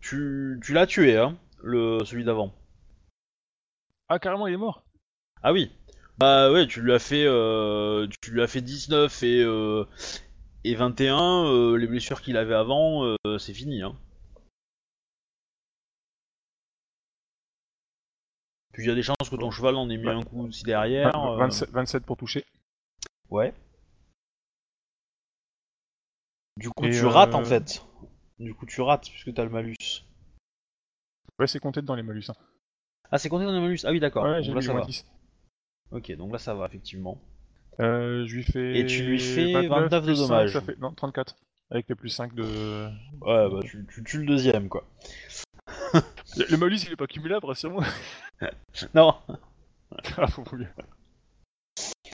tu, 0.00 0.58
tu 0.62 0.72
l'as 0.72 0.86
tué, 0.86 1.16
hein, 1.16 1.36
le, 1.62 2.04
celui 2.04 2.24
d'avant. 2.24 2.52
Ah, 4.08 4.18
carrément, 4.18 4.46
il 4.46 4.54
est 4.54 4.58
mort? 4.58 4.84
Ah 5.42 5.52
oui. 5.52 5.70
Bah 6.18 6.52
ouais, 6.52 6.66
tu 6.66 6.80
lui 6.82 6.92
as 6.92 6.98
fait, 6.98 7.24
euh, 7.26 8.06
tu 8.20 8.30
lui 8.32 8.42
as 8.42 8.46
fait 8.46 8.60
19 8.60 9.22
et, 9.22 9.40
et 10.64 10.74
21. 10.74 11.44
euh, 11.46 11.76
les 11.76 11.86
blessures 11.86 12.20
qu'il 12.20 12.36
avait 12.36 12.54
avant, 12.54 13.16
c'est 13.38 13.54
fini. 13.54 13.82
Hein. 13.82 13.96
Puis 18.72 18.84
il 18.84 18.88
y 18.88 18.92
a 18.92 18.94
des 18.94 19.02
chances 19.02 19.28
que 19.28 19.36
ton 19.36 19.50
cheval 19.50 19.74
en 19.76 19.88
ait 19.90 19.96
mis 19.96 20.06
Ouais. 20.06 20.12
un 20.14 20.22
coup 20.22 20.46
aussi 20.46 20.62
derrière. 20.62 21.10
Vingt- 21.12 21.32
euh, 21.32 21.36
27, 21.36 21.70
27 21.70 22.04
pour 22.06 22.16
toucher. 22.16 22.44
Ouais. 23.30 23.54
Du 26.56 26.70
coup, 26.70 26.84
Et, 26.84 26.90
tu 26.90 27.06
rates 27.06 27.34
en 27.34 27.42
euh, 27.42 27.44
fait. 27.44 27.82
Du 28.38 28.54
coup, 28.54 28.66
tu 28.66 28.80
rates 28.80 29.08
puisque 29.08 29.32
t'as 29.34 29.44
le 29.44 29.50
malus. 29.50 29.76
Ouais, 31.38 31.46
c'est 31.46 31.60
compté 31.60 31.80
dans 31.82 31.94
les 31.94 32.02
malus. 32.02 32.24
hein. 32.28 32.34
Ah, 33.10 33.18
c'est 33.18 33.28
compté 33.28 33.44
dans 33.44 33.52
le 33.52 33.60
malus. 33.60 33.80
Ah 33.84 33.90
oui, 33.90 34.00
d'accord. 34.00 34.24
Ouais, 34.24 34.36
Donc 34.36 34.44
j'ai 34.44 34.50
là, 34.52 34.56
mis 34.58 34.62
ça 34.64 34.72
moins 34.72 34.80
va. 34.82 34.86
10. 34.86 35.06
Ok, 35.92 36.12
donc 36.16 36.32
là, 36.32 36.38
ça 36.38 36.54
va 36.54 36.66
effectivement. 36.66 37.20
Euh, 37.80 38.26
je 38.26 38.36
lui 38.36 38.42
fais. 38.42 38.78
Et 38.78 38.86
tu 38.86 39.04
lui 39.04 39.18
fais 39.18 39.66
29 39.66 40.04
de 40.06 40.14
dommages. 40.14 40.52
ça 40.52 40.60
fait... 40.60 40.76
Non, 40.78 40.92
34. 40.92 41.34
Avec 41.70 41.88
les 41.88 41.94
plus 41.94 42.08
5 42.10 42.34
de. 42.34 42.88
Ouais, 43.20 43.48
bah 43.48 43.60
tu, 43.64 43.86
tu 43.92 44.02
tues 44.04 44.18
le 44.18 44.26
deuxième, 44.26 44.68
quoi. 44.68 44.84
Le, 46.36 46.44
le 46.48 46.56
malus 46.56 46.78
il 46.86 46.92
est 46.92 46.96
pas 46.96 47.06
cumulable, 47.08 47.46
rassure-moi. 47.46 47.84
Non. 48.94 49.14
ah, 50.16 50.26
faut. 50.28 50.44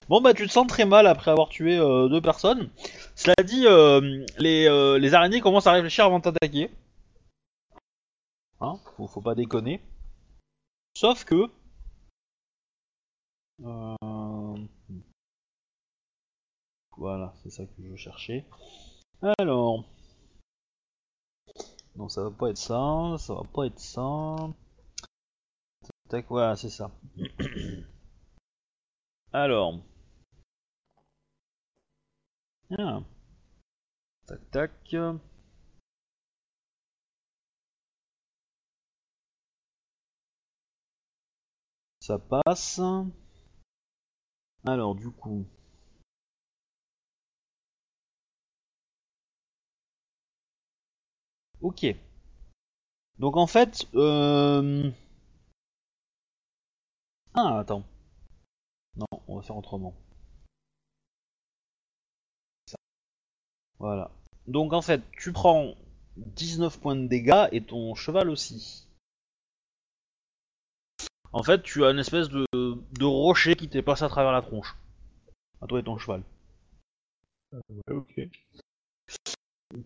Bon, 0.09 0.21
bah 0.21 0.33
tu 0.33 0.47
te 0.47 0.51
sens 0.51 0.67
très 0.67 0.85
mal 0.85 1.05
après 1.05 1.31
avoir 1.31 1.49
tué 1.49 1.77
euh, 1.77 2.07
deux 2.07 2.21
personnes. 2.21 2.69
Cela 3.15 3.35
dit, 3.43 3.65
euh, 3.67 4.25
les, 4.37 4.67
euh, 4.67 4.97
les 4.97 5.13
araignées 5.13 5.41
commencent 5.41 5.67
à 5.67 5.73
réfléchir 5.73 6.05
avant 6.05 6.19
de 6.19 6.23
t'attaquer. 6.23 6.71
Hein 8.61 8.79
faut, 8.95 9.07
faut 9.07 9.21
pas 9.21 9.35
déconner. 9.35 9.81
Sauf 10.95 11.25
que... 11.25 11.49
Voilà, 16.97 17.33
c'est 17.43 17.49
ça 17.49 17.65
que 17.65 17.83
je 17.83 17.95
cherchais. 17.95 18.45
Alors... 19.39 19.83
Non, 21.95 22.07
ça 22.07 22.23
va 22.23 22.31
pas 22.31 22.49
être 22.49 22.57
ça, 22.57 23.15
ça 23.17 23.33
va 23.33 23.43
pas 23.43 23.65
être 23.65 23.79
ça. 23.79 24.35
Tac, 26.09 26.25
voilà, 26.29 26.55
c'est 26.55 26.69
ça. 26.69 26.91
Alors... 29.33 29.81
Ah. 32.71 33.03
Tac 34.25 34.39
tac. 34.51 34.95
Ça 41.99 42.17
passe. 42.17 42.79
Alors 44.65 44.95
du 44.95 45.09
coup. 45.11 45.45
Ok. 51.61 51.85
Donc 53.19 53.37
en 53.37 53.47
fait, 53.47 53.87
euh... 53.95 54.91
Ah 57.33 57.59
attends. 57.59 57.83
Non, 58.95 59.05
on 59.27 59.35
va 59.37 59.41
faire 59.41 59.57
autrement. 59.57 59.93
Voilà. 63.79 64.11
Donc 64.47 64.73
en 64.73 64.81
fait, 64.81 65.01
tu 65.11 65.31
prends 65.31 65.75
19 66.17 66.79
points 66.79 66.95
de 66.95 67.07
dégâts 67.07 67.47
et 67.51 67.61
ton 67.61 67.95
cheval 67.95 68.29
aussi. 68.29 68.87
En 71.33 71.43
fait, 71.43 71.61
tu 71.61 71.85
as 71.85 71.91
une 71.91 71.99
espèce 71.99 72.29
de, 72.29 72.45
de 72.53 73.05
rocher 73.05 73.55
qui 73.55 73.69
t'est 73.69 73.81
passé 73.81 74.03
à 74.03 74.09
travers 74.09 74.31
la 74.31 74.41
tronche. 74.41 74.75
À 75.61 75.67
toi 75.67 75.79
et 75.79 75.83
ton 75.83 75.97
cheval. 75.97 76.23
Ouais, 77.51 77.95
ok. 77.95 78.21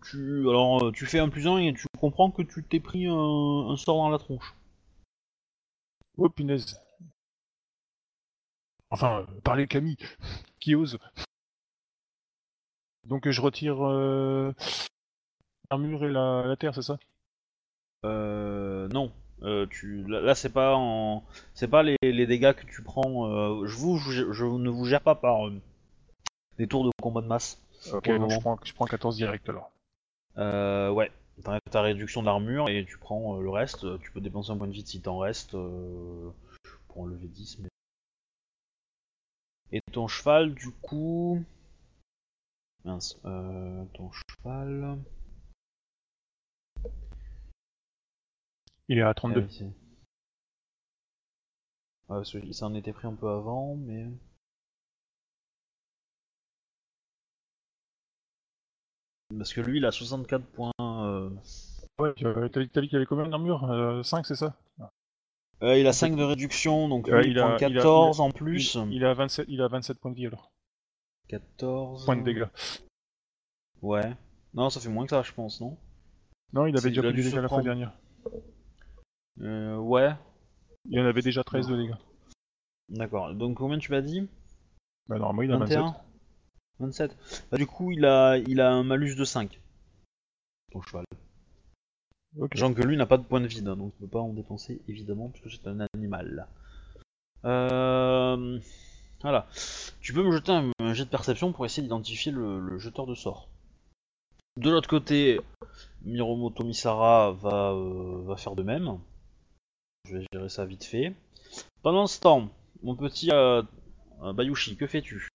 Tu, 0.04 0.48
alors, 0.48 0.84
euh, 0.84 0.92
tu 0.92 1.06
fais 1.06 1.18
un 1.18 1.28
plus 1.28 1.46
un 1.46 1.58
et 1.58 1.74
tu 1.74 1.86
comprends 1.98 2.30
que 2.30 2.42
tu 2.42 2.62
t'es 2.62 2.80
pris 2.80 3.06
un, 3.06 3.70
un 3.70 3.76
sort 3.76 3.96
dans 3.96 4.10
la 4.10 4.18
tronche. 4.18 4.54
Oh 6.16 6.28
punaise. 6.28 6.78
Enfin, 8.90 9.20
euh, 9.20 9.40
parlez 9.42 9.66
Camille, 9.66 9.96
qui 10.60 10.74
ose. 10.74 10.98
Donc 13.06 13.28
je 13.28 13.40
retire 13.40 13.84
euh, 13.84 14.52
l'armure 15.70 16.04
et 16.04 16.10
la, 16.10 16.44
la 16.46 16.56
terre, 16.56 16.74
c'est 16.74 16.82
ça? 16.82 16.98
Euh, 18.04 18.88
non. 18.88 19.12
Euh, 19.42 19.66
tu, 19.66 20.04
là, 20.06 20.20
là, 20.20 20.34
c'est 20.36 20.52
pas 20.52 20.76
en, 20.76 21.24
c'est 21.54 21.66
pas 21.68 21.82
les, 21.82 21.96
les 22.02 22.26
dégâts 22.26 22.52
que 22.52 22.64
tu 22.64 22.82
prends. 22.82 23.26
euh, 23.28 23.66
je 23.66 23.76
vous, 23.76 23.98
je, 23.98 24.30
je 24.32 24.44
ne 24.44 24.70
vous 24.70 24.84
gère 24.86 25.00
pas 25.00 25.16
par 25.16 25.48
euh, 25.48 25.60
des 26.58 26.68
tours 26.68 26.84
de 26.84 26.90
combat 27.02 27.22
de 27.22 27.26
masse. 27.26 27.60
Ok, 27.92 28.04
Pour 28.04 28.12
le 28.12 28.18
donc 28.20 28.30
je 28.30 28.36
moment. 28.36 28.56
prends, 28.56 28.58
je 28.64 28.72
prends 28.72 28.84
14 28.86 29.16
direct 29.16 29.48
alors. 29.48 29.72
Euh, 30.38 30.90
ouais. 30.90 31.10
T'as 31.42 31.58
ta 31.70 31.82
réduction 31.82 32.22
d'armure 32.22 32.68
et 32.68 32.84
tu 32.84 32.98
prends 32.98 33.36
euh, 33.38 33.42
le 33.42 33.50
reste. 33.50 33.98
Tu 34.00 34.12
peux 34.12 34.20
dépenser 34.20 34.52
un 34.52 34.56
point 34.56 34.68
de 34.68 34.72
vie 34.72 34.86
si 34.86 35.00
t'en 35.00 35.18
restes 35.18 35.54
euh, 35.54 36.30
pour 36.86 37.02
enlever 37.02 37.26
10. 37.26 37.58
Mais... 37.60 37.68
Et 39.72 39.80
ton 39.90 40.06
cheval, 40.06 40.54
du 40.54 40.70
coup. 40.70 41.42
Mince. 42.84 43.18
Euh, 43.24 43.84
ton 43.94 44.10
cheval. 44.12 44.98
Il 48.88 48.98
est 48.98 49.02
à 49.02 49.08
Ah 49.10 49.14
32. 49.14 49.40
oui, 49.42 49.46
c'est- 49.50 49.64
Ouais, 52.08 52.18
parce 52.18 52.30
qu'il 52.30 52.54
s'en 52.54 52.74
était 52.74 52.92
pris 52.92 53.06
un 53.06 53.14
peu 53.14 53.28
avant, 53.28 53.76
mais. 53.76 54.06
Parce 59.38 59.54
que 59.54 59.60
lui, 59.60 59.78
il 59.78 59.86
a 59.86 59.92
64 59.92 60.44
points. 60.46 60.72
euh, 60.80 61.30
Ouais, 61.98 62.12
euh, 62.24 62.48
t'as 62.48 62.60
dit 62.80 62.88
qu'il 62.88 62.96
avait 62.96 63.06
combien 63.06 63.28
d'armure 63.28 64.00
5, 64.04 64.26
c'est 64.26 64.34
ça? 64.34 64.56
Euh, 65.62 65.78
il 65.78 65.86
a 65.86 65.92
5 65.92 66.16
de 66.16 66.22
réduction, 66.24 66.88
donc 66.88 67.08
lui, 67.08 67.30
il, 67.30 67.38
a- 67.38 67.42
prend 67.42 67.68
il 67.68 67.78
a- 67.78 67.82
14 67.82 68.18
il 68.18 68.20
a- 68.20 68.24
en 68.24 68.30
plus. 68.30 68.74
il, 68.74 68.94
il 68.94 69.04
a 69.04 69.14
27, 69.14 69.46
il 69.48 69.62
a 69.62 69.68
27 69.68 69.98
points 70.00 70.10
de 70.10 70.16
vie 70.16 70.26
alors. 70.26 70.50
14. 71.32 72.04
Points 72.04 72.16
de 72.16 72.22
dégâts. 72.22 72.46
Ouais. 73.80 74.14
Non, 74.54 74.68
ça 74.70 74.80
fait 74.80 74.90
moins 74.90 75.04
que 75.04 75.10
ça, 75.10 75.22
je 75.22 75.32
pense, 75.32 75.60
non? 75.60 75.78
Non, 76.52 76.66
il 76.66 76.76
avait 76.76 76.90
déjà 76.90 77.02
pris 77.02 77.14
des 77.14 77.22
dégâts 77.22 77.36
la 77.36 77.48
fois 77.48 77.62
dernière. 77.62 77.92
euh, 79.40 79.76
Ouais. 79.78 80.14
Il 80.90 81.00
en 81.00 81.06
avait 81.06 81.22
déjà 81.22 81.42
13 81.42 81.68
de 81.68 81.76
dégâts. 81.76 81.94
D'accord. 82.90 83.34
Donc 83.34 83.56
combien 83.56 83.78
tu 83.78 83.90
m'as 83.92 84.02
dit? 84.02 84.28
Bah 85.08 85.18
normalement 85.18 85.42
il 85.42 85.52
a 85.52 85.56
27. 85.56 85.78
21 85.78 85.96
27. 86.80 87.16
Bah, 87.50 87.56
du 87.56 87.66
coup, 87.66 87.92
il 87.92 88.04
a, 88.04 88.36
il 88.36 88.60
a 88.60 88.70
un 88.72 88.82
malus 88.82 89.14
de 89.14 89.24
5. 89.24 89.60
Ton 90.72 90.82
cheval. 90.82 91.04
Ok. 92.38 92.50
Sachant 92.54 92.74
que 92.74 92.82
lui 92.82 92.96
n'a 92.96 93.06
pas 93.06 93.18
de 93.18 93.22
point 93.24 93.40
de 93.40 93.46
vide, 93.46 93.68
hein, 93.68 93.76
donc 93.76 93.94
il 93.98 94.02
ne 94.02 94.06
peut 94.08 94.12
pas 94.12 94.20
en 94.20 94.32
dépenser 94.34 94.82
évidemment, 94.88 95.30
puisque 95.30 95.50
c'est 95.50 95.66
un 95.68 95.86
animal. 95.94 96.46
Euh... 97.44 98.58
Voilà. 99.22 99.46
Tu 100.00 100.12
peux 100.12 100.22
me 100.22 100.32
jeter 100.32 100.52
un, 100.52 100.70
un 100.80 100.94
jet 100.94 101.04
de 101.04 101.10
perception 101.10 101.52
pour 101.52 101.64
essayer 101.64 101.82
d'identifier 101.82 102.32
le, 102.32 102.60
le 102.60 102.78
jeteur 102.78 103.06
de 103.06 103.14
sort. 103.14 103.48
De 104.56 104.70
l'autre 104.70 104.88
côté, 104.88 105.40
Miromoto 106.02 106.64
Misara 106.64 107.32
va, 107.32 107.72
euh, 107.72 108.22
va 108.24 108.36
faire 108.36 108.54
de 108.54 108.62
même. 108.62 108.98
Je 110.04 110.18
vais 110.18 110.26
gérer 110.32 110.48
ça 110.48 110.66
vite 110.66 110.84
fait. 110.84 111.14
Pendant 111.82 112.06
ce 112.06 112.20
temps, 112.20 112.50
mon 112.82 112.96
petit 112.96 113.30
euh, 113.30 113.62
euh, 114.22 114.32
Bayushi, 114.32 114.76
que 114.76 114.86
fais-tu? 114.86 115.28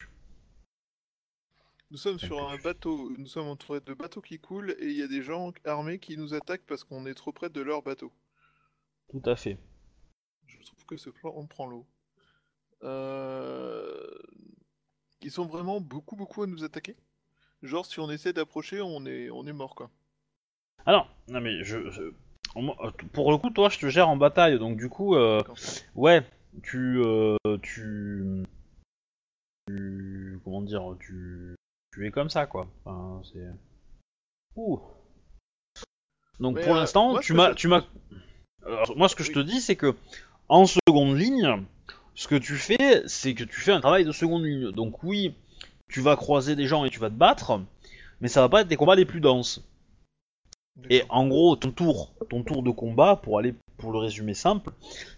Nous 1.90 1.98
sommes 1.98 2.20
sur 2.20 2.50
un 2.50 2.58
bateau, 2.58 3.12
nous 3.18 3.28
sommes 3.28 3.48
entourés 3.48 3.80
de 3.80 3.94
bateaux 3.94 4.22
qui 4.22 4.40
coulent 4.40 4.76
et 4.78 4.88
il 4.88 4.98
y 4.98 5.02
a 5.04 5.08
des 5.08 5.24
gens 5.24 5.54
armés 5.64 6.00
qui 6.00 6.18
nous 6.18 6.34
attaquent 6.34 6.66
parce 6.68 6.84
qu'on 6.84 7.06
est 7.06 7.14
trop 7.14 7.32
près 7.32 7.50
de 7.50 7.62
leur 7.62 7.82
bateau. 7.82 8.12
Tout 9.10 9.22
à 9.24 9.38
fait. 9.38 9.58
Je 10.46 10.58
trouve 10.66 10.86
que 10.86 10.98
ce 10.98 11.10
plan, 11.10 11.32
on 11.36 11.48
prend 11.48 11.66
l'eau. 11.66 11.88
Euh... 12.84 14.08
Ils 15.22 15.32
sont 15.32 15.46
vraiment 15.46 15.82
beaucoup, 15.82 16.16
beaucoup 16.16 16.44
à 16.44 16.48
nous 16.48 16.64
attaquer 16.64 16.96
Genre, 17.64 17.86
si 17.86 18.00
on 18.00 18.10
essaie 18.12 18.34
d'approcher, 18.34 18.82
on 18.82 19.06
est, 19.06 19.30
on 19.32 19.46
est 19.48 19.54
mort, 19.54 19.74
quoi. 19.74 19.90
Alors, 20.86 21.10
non 21.28 21.42
mais 21.42 21.64
je, 21.64 21.90
je- 21.90 22.14
moi, 22.56 22.76
pour 23.14 23.32
le 23.32 23.38
coup, 23.38 23.50
toi, 23.50 23.70
je 23.70 23.80
te 23.80 23.90
gère 23.90 24.10
en 24.10 24.16
bataille, 24.16 24.60
donc 24.60 24.78
du 24.78 24.90
coup, 24.90 25.16
euh, 25.16 25.42
ouais, 25.96 26.24
tu, 26.64 27.02
euh, 27.04 27.36
tu, 27.62 28.44
tu, 29.68 30.40
comment 30.44 30.62
dire, 30.62 30.96
tu, 31.00 31.56
tu 31.94 32.06
es 32.06 32.12
comme 32.12 32.30
ça, 32.30 32.46
quoi. 32.46 32.68
Enfin, 32.86 33.22
c'est. 33.32 33.48
Ouh. 34.56 34.80
Donc 36.40 36.56
Mais, 36.56 36.64
pour 36.64 36.76
euh, 36.76 36.80
l'instant, 36.80 37.20
tu 37.20 37.34
m'as, 37.34 37.54
tu 37.54 37.68
m'as. 37.68 37.86
Moi, 38.96 39.10
ce 39.10 39.16
que 39.16 39.24
je 39.24 39.32
te 39.32 39.40
dis, 39.40 39.62
c'est 39.62 39.76
que 39.76 39.96
en 40.48 40.66
seconde 40.66 41.18
ligne, 41.18 41.66
ce 42.18 42.28
que 42.28 42.36
tu 42.36 42.56
fais, 42.56 43.04
c'est 43.06 43.36
que 43.36 43.44
tu 43.44 43.62
fais 43.62 43.72
un 43.72 43.80
travail 43.80 44.04
de 44.04 44.12
seconde 44.12 44.44
ligne. 44.44 44.72
Donc 44.72 45.04
oui, 45.04 45.36
tu 45.88 46.02
vas 46.02 46.16
croiser 46.16 46.56
des 46.56 46.66
gens 46.66 46.84
et 46.84 46.90
tu 46.90 47.00
vas 47.00 47.12
te 47.12 47.16
battre, 47.16 47.62
mais 48.20 48.28
ça 48.28 48.42
va 48.42 48.50
pas 48.50 48.62
être 48.62 48.68
des 48.68 48.76
combats 48.76 48.96
les 48.96 49.06
plus 49.06 49.22
denses. 49.22 49.62
Et 50.90 51.04
en 51.10 51.28
gros, 51.28 51.56
ton 51.56 51.72
tour, 51.72 52.12
ton 52.30 52.44
tour 52.44 52.64
de 52.64 52.72
combat, 52.72 53.16
pour 53.16 53.38
aller 53.38 53.54
pour 53.78 53.92
le 53.92 54.00
résumer 54.00 54.34
simple, 54.34 54.72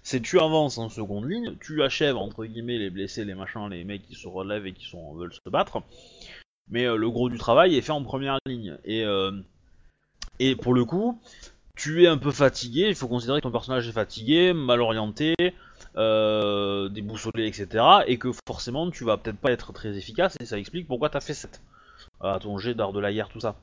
c'est 0.03 0.19
tu 0.19 0.39
avances 0.39 0.77
en 0.77 0.89
seconde 0.89 1.29
ligne, 1.29 1.55
tu 1.61 1.81
achèves 1.81 2.17
entre 2.17 2.43
guillemets 2.45 2.77
les 2.77 2.89
blessés, 2.89 3.23
les 3.23 3.33
machins, 3.33 3.69
les 3.69 3.85
mecs 3.85 4.05
qui 4.05 4.15
se 4.15 4.27
relèvent 4.27 4.67
et 4.67 4.73
qui 4.73 4.85
sont 4.85 5.13
veulent 5.13 5.33
se 5.33 5.49
battre. 5.49 5.81
Mais 6.69 6.83
euh, 6.83 6.97
le 6.97 7.09
gros 7.09 7.29
du 7.29 7.37
travail 7.37 7.77
est 7.77 7.81
fait 7.81 7.93
en 7.93 8.03
première 8.03 8.37
ligne. 8.45 8.77
Et 8.83 9.05
euh, 9.05 9.31
et 10.39 10.57
pour 10.57 10.73
le 10.73 10.83
coup, 10.83 11.17
tu 11.77 12.03
es 12.03 12.07
un 12.07 12.17
peu 12.17 12.31
fatigué. 12.31 12.87
Il 12.89 12.95
faut 12.95 13.07
considérer 13.07 13.39
que 13.39 13.43
ton 13.43 13.51
personnage 13.51 13.87
est 13.87 13.93
fatigué, 13.93 14.51
mal 14.51 14.81
orienté, 14.81 15.33
euh, 15.95 16.89
déboussolé, 16.89 17.47
etc. 17.47 17.83
Et 18.07 18.17
que 18.17 18.31
forcément, 18.47 18.89
tu 18.91 19.03
vas 19.03 19.17
peut-être 19.17 19.37
pas 19.37 19.51
être 19.51 19.73
très 19.73 19.97
efficace. 19.97 20.35
Et 20.39 20.45
ça 20.45 20.57
explique 20.57 20.87
pourquoi 20.87 21.09
t'as 21.09 21.19
fait 21.21 21.33
7 21.33 21.61
à 22.21 22.39
ton 22.39 22.57
jet 22.57 22.73
d'art 22.73 22.93
de 22.93 22.99
la 22.99 23.13
guerre, 23.13 23.29
tout 23.29 23.39
ça. 23.39 23.55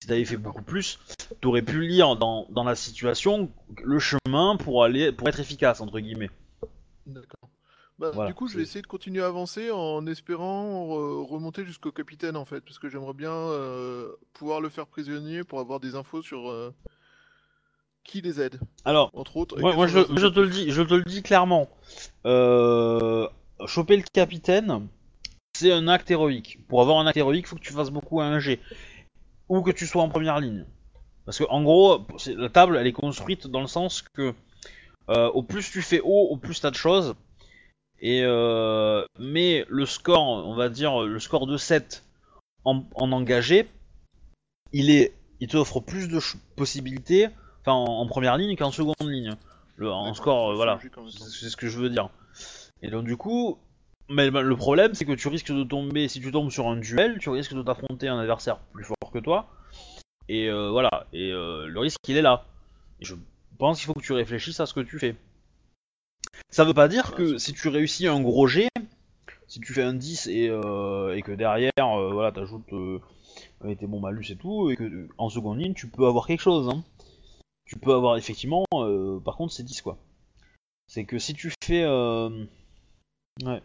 Si 0.00 0.08
t'avais 0.08 0.24
fait 0.24 0.36
beaucoup 0.36 0.62
plus, 0.62 0.98
t'aurais 1.40 1.62
pu 1.62 1.80
lire 1.86 2.14
dans, 2.16 2.46
dans 2.50 2.62
la 2.64 2.74
situation 2.76 3.50
le 3.82 3.98
chemin 3.98 4.56
pour 4.56 4.84
aller 4.84 5.10
pour 5.10 5.28
être 5.28 5.40
efficace 5.40 5.80
entre 5.80 5.98
guillemets. 5.98 6.30
D'accord. 7.06 7.50
Bah, 7.98 8.12
Voilà, 8.12 8.28
du 8.30 8.34
coup, 8.34 8.46
je 8.46 8.56
vais 8.56 8.62
essayer 8.62 8.82
de 8.82 8.86
continuer 8.86 9.22
à 9.22 9.26
avancer 9.26 9.72
en 9.72 10.06
espérant 10.06 10.86
re- 10.86 11.26
remonter 11.26 11.64
jusqu'au 11.64 11.90
capitaine 11.90 12.36
en 12.36 12.44
fait, 12.44 12.60
parce 12.60 12.78
que 12.78 12.88
j'aimerais 12.88 13.12
bien 13.14 13.32
euh, 13.32 14.12
pouvoir 14.34 14.60
le 14.60 14.68
faire 14.68 14.86
prisonnier 14.86 15.42
pour 15.42 15.58
avoir 15.58 15.80
des 15.80 15.96
infos 15.96 16.22
sur 16.22 16.48
euh, 16.48 16.72
qui 18.08 18.22
les 18.22 18.40
aide, 18.40 18.58
Alors, 18.84 19.10
entre 19.12 19.36
autres. 19.36 19.60
moi, 19.60 19.86
je, 19.86 20.00
te 20.00 20.40
le 20.40 20.48
dis, 20.48 20.70
je 20.70 20.82
te 20.82 20.94
le 20.94 21.04
dis 21.04 21.22
clairement. 21.22 21.68
Euh, 22.24 23.28
choper 23.66 23.96
le 23.96 24.02
capitaine, 24.02 24.88
c'est 25.54 25.72
un 25.72 25.86
acte 25.88 26.10
héroïque. 26.10 26.58
Pour 26.68 26.80
avoir 26.80 26.98
un 26.98 27.06
acte 27.06 27.18
héroïque, 27.18 27.46
faut 27.46 27.56
que 27.56 27.60
tu 27.60 27.72
fasses 27.72 27.90
beaucoup 27.90 28.20
à 28.20 28.24
un 28.24 28.40
G. 28.40 28.60
Ou 29.48 29.62
que 29.62 29.70
tu 29.70 29.86
sois 29.86 30.02
en 30.02 30.08
première 30.08 30.40
ligne. 30.40 30.64
Parce 31.26 31.38
que, 31.38 31.44
en 31.50 31.62
gros, 31.62 32.06
la 32.26 32.48
table, 32.48 32.78
elle 32.78 32.86
est 32.86 32.92
construite 32.92 33.46
dans 33.46 33.60
le 33.60 33.66
sens 33.66 34.02
que 34.02 34.34
euh, 35.10 35.28
au 35.30 35.42
plus 35.42 35.70
tu 35.70 35.82
fais 35.82 36.00
haut, 36.00 36.28
au 36.30 36.36
plus 36.38 36.60
t'as 36.60 36.70
de 36.70 36.76
choses. 36.76 37.14
Et 38.00 38.22
euh, 38.24 39.04
mais 39.18 39.66
le 39.68 39.84
score, 39.84 40.22
on 40.22 40.54
va 40.54 40.70
dire, 40.70 41.00
le 41.00 41.18
score 41.18 41.46
de 41.46 41.56
7 41.56 42.04
en, 42.64 42.84
en 42.94 43.12
engagé, 43.12 43.66
il 44.72 44.90
est, 44.90 45.12
il 45.40 45.48
t'offre 45.48 45.80
plus 45.80 46.08
de 46.08 46.20
possibilités, 46.56 47.28
enfin 47.68 47.74
en, 47.74 48.00
en 48.00 48.06
première 48.06 48.36
ligne 48.36 48.56
qu'en 48.56 48.70
seconde 48.70 48.94
ligne. 49.00 49.34
Le, 49.76 49.90
en 49.92 50.12
score, 50.14 50.50
euh, 50.50 50.54
voilà, 50.56 50.80
c'est 50.80 51.48
ce 51.48 51.56
que 51.56 51.68
je 51.68 51.78
veux 51.78 51.90
dire. 51.90 52.10
Et 52.82 52.90
donc 52.90 53.04
du 53.04 53.16
coup, 53.16 53.58
mais 54.08 54.30
le 54.30 54.56
problème 54.56 54.94
c'est 54.94 55.04
que 55.04 55.12
tu 55.12 55.28
risques 55.28 55.52
de 55.52 55.62
tomber, 55.62 56.08
si 56.08 56.20
tu 56.20 56.32
tombes 56.32 56.50
sur 56.50 56.68
un 56.68 56.76
duel, 56.76 57.18
tu 57.20 57.28
risques 57.30 57.54
de 57.54 57.62
t'affronter 57.62 58.08
un 58.08 58.18
adversaire 58.18 58.58
plus 58.72 58.84
fort 58.84 59.12
que 59.12 59.18
toi. 59.18 59.48
Et 60.28 60.48
euh, 60.48 60.70
voilà, 60.70 61.06
et 61.12 61.30
euh, 61.30 61.66
le 61.66 61.80
risque 61.80 61.98
il 62.08 62.16
est 62.16 62.22
là. 62.22 62.44
Et 63.00 63.04
je 63.04 63.14
pense 63.56 63.78
qu'il 63.78 63.86
faut 63.86 63.94
que 63.94 64.04
tu 64.04 64.12
réfléchisses 64.12 64.60
à 64.60 64.66
ce 64.66 64.74
que 64.74 64.80
tu 64.80 64.98
fais. 64.98 65.14
Ça 66.50 66.64
veut 66.64 66.74
pas 66.74 66.88
dire 66.88 67.14
que 67.14 67.38
si 67.38 67.52
tu 67.52 67.68
réussis 67.68 68.06
un 68.06 68.20
gros 68.20 68.46
G, 68.46 68.68
si 69.46 69.60
tu 69.60 69.72
fais 69.72 69.82
un 69.82 69.94
10 69.94 70.26
et, 70.26 70.48
euh, 70.48 71.14
et 71.14 71.22
que 71.22 71.32
derrière, 71.32 71.72
voilà, 71.76 72.32
t'ajoutes 72.32 72.66
tes 72.66 73.86
bons 73.86 74.00
malus 74.00 74.26
et 74.30 74.36
tout, 74.36 74.70
et 74.70 74.76
que 74.76 75.08
en 75.18 75.28
seconde 75.28 75.58
ligne, 75.58 75.74
tu 75.74 75.88
peux 75.88 76.06
avoir 76.06 76.26
quelque 76.26 76.40
chose. 76.40 76.68
Hein. 76.68 76.82
Tu 77.68 77.78
peux 77.78 77.92
avoir 77.92 78.16
effectivement, 78.16 78.64
euh, 78.72 79.20
par 79.20 79.36
contre, 79.36 79.52
c'est 79.52 79.62
10 79.62 79.82
quoi. 79.82 79.98
C'est 80.86 81.04
que 81.04 81.18
si 81.18 81.34
tu 81.34 81.52
fais. 81.62 81.82
euh, 81.84 82.46
Ouais. 83.44 83.62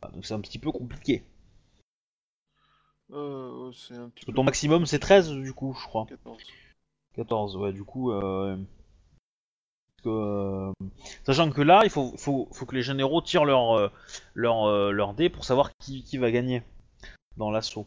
Ah, 0.00 0.08
donc 0.08 0.24
c'est 0.24 0.32
un 0.34 0.40
petit 0.40 0.58
peu 0.58 0.72
compliqué. 0.72 1.22
Euh, 3.10 3.70
c'est 3.72 3.94
un 3.94 4.08
petit 4.08 4.24
Parce 4.24 4.26
que 4.26 4.32
ton 4.32 4.42
maximum 4.44 4.86
c'est 4.86 4.98
13 4.98 5.30
du 5.32 5.52
coup, 5.52 5.76
je 5.78 5.86
crois. 5.86 6.06
14. 6.08 6.42
14, 7.14 7.56
ouais, 7.56 7.72
du 7.72 7.84
coup. 7.84 8.12
Euh... 8.12 8.56
que, 10.02 10.72
Sachant 11.24 11.50
que 11.50 11.60
là, 11.60 11.82
il 11.84 11.90
faut, 11.90 12.16
faut, 12.16 12.48
faut 12.52 12.64
que 12.64 12.74
les 12.74 12.82
généraux 12.82 13.20
tirent 13.20 13.44
leur, 13.44 13.92
leur, 14.34 14.90
leur 14.92 15.12
dé 15.14 15.28
pour 15.28 15.44
savoir 15.44 15.70
qui, 15.78 16.02
qui 16.02 16.16
va 16.16 16.30
gagner 16.30 16.62
dans 17.36 17.50
l'assaut. 17.50 17.86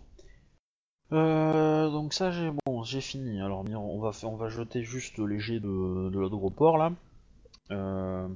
Euh, 1.13 1.89
donc 1.89 2.13
ça 2.13 2.31
j'ai 2.31 2.51
bon 2.65 2.83
j'ai 2.83 3.01
fini 3.01 3.41
alors 3.41 3.65
on 3.75 3.99
va 3.99 4.13
faire, 4.13 4.31
on 4.31 4.37
va 4.37 4.47
jeter 4.47 4.83
juste 4.83 5.17
les 5.17 5.41
jets 5.41 5.59
de, 5.59 6.09
de 6.09 6.77
là 6.77 6.93
euh... 7.71 8.29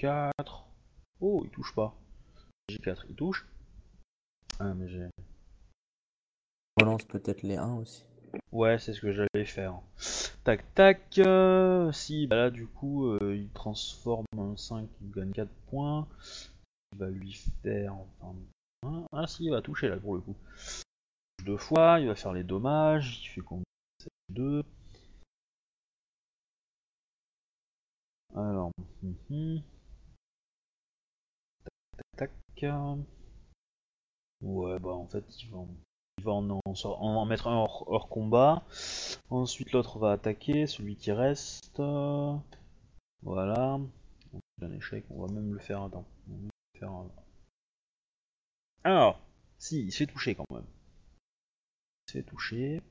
4 0.00 0.64
oh 1.20 1.42
il 1.44 1.50
touche 1.50 1.72
pas 1.76 1.94
J4 2.70 3.04
il 3.08 3.14
touche 3.14 3.46
ah 4.58 4.74
mais 4.74 4.88
j'ai 4.88 5.08
Relance 6.80 7.04
peut-être 7.04 7.42
les 7.42 7.56
1 7.56 7.74
aussi. 7.74 8.02
Ouais, 8.50 8.78
c'est 8.78 8.94
ce 8.94 9.00
que 9.02 9.12
j'allais 9.12 9.44
faire. 9.44 9.80
Tac 10.42 10.74
tac. 10.74 11.18
euh, 11.18 11.92
si, 11.92 12.26
bah 12.26 12.36
là 12.36 12.50
du 12.50 12.66
coup, 12.66 13.08
euh, 13.08 13.36
il 13.36 13.50
transforme 13.50 14.24
un 14.38 14.56
5, 14.56 14.88
il 15.02 15.10
gagne 15.10 15.32
4 15.32 15.50
points. 15.66 16.08
Il 16.92 16.98
va 16.98 17.10
lui 17.10 17.34
faire. 17.62 17.94
Un- 18.84 19.06
Ah 19.12 19.26
si, 19.26 19.44
il 19.44 19.50
va 19.50 19.62
toucher 19.62 19.88
là 19.88 19.96
pour 19.98 20.14
le 20.14 20.20
coup. 20.20 20.36
Deux 21.44 21.58
fois, 21.58 22.00
il 22.00 22.08
va 22.08 22.14
faire 22.14 22.32
les 22.32 22.42
dommages. 22.44 23.20
Il 23.22 23.28
fait 23.28 23.40
combien 23.42 23.64
2. 24.30 24.62
Alors. 28.34 28.72
mhm. 29.02 29.62
Tac 32.16 32.30
tac. 32.62 32.64
Ouais, 34.42 34.78
bah 34.78 34.90
en 34.90 35.06
fait, 35.06 35.24
il 35.42 35.50
va 35.50 35.58
en 35.58 35.68
il 36.18 36.28
en, 36.28 36.60
en, 36.84 37.24
mettre 37.26 37.48
un 37.48 37.56
hors, 37.56 38.08
combat. 38.08 38.62
Ensuite, 39.30 39.72
l'autre 39.72 39.98
va 39.98 40.12
attaquer, 40.12 40.66
celui 40.66 40.96
qui 40.96 41.12
reste. 41.12 41.80
Voilà. 43.22 43.80
Un 44.62 44.72
échec, 44.72 45.04
on 45.10 45.26
va 45.26 45.32
même 45.32 45.52
le 45.52 45.58
faire. 45.58 45.82
Attends. 45.82 46.04
On 46.30 46.34
va 46.34 46.50
faire 46.78 46.92
Alors, 48.84 49.20
si, 49.58 49.82
il 49.84 49.92
se 49.92 49.98
fait 49.98 50.06
toucher 50.06 50.34
quand 50.34 50.44
même. 50.50 50.66
Il 52.06 52.12
se 52.12 52.18
fait 52.18 52.24
toucher. 52.24 52.82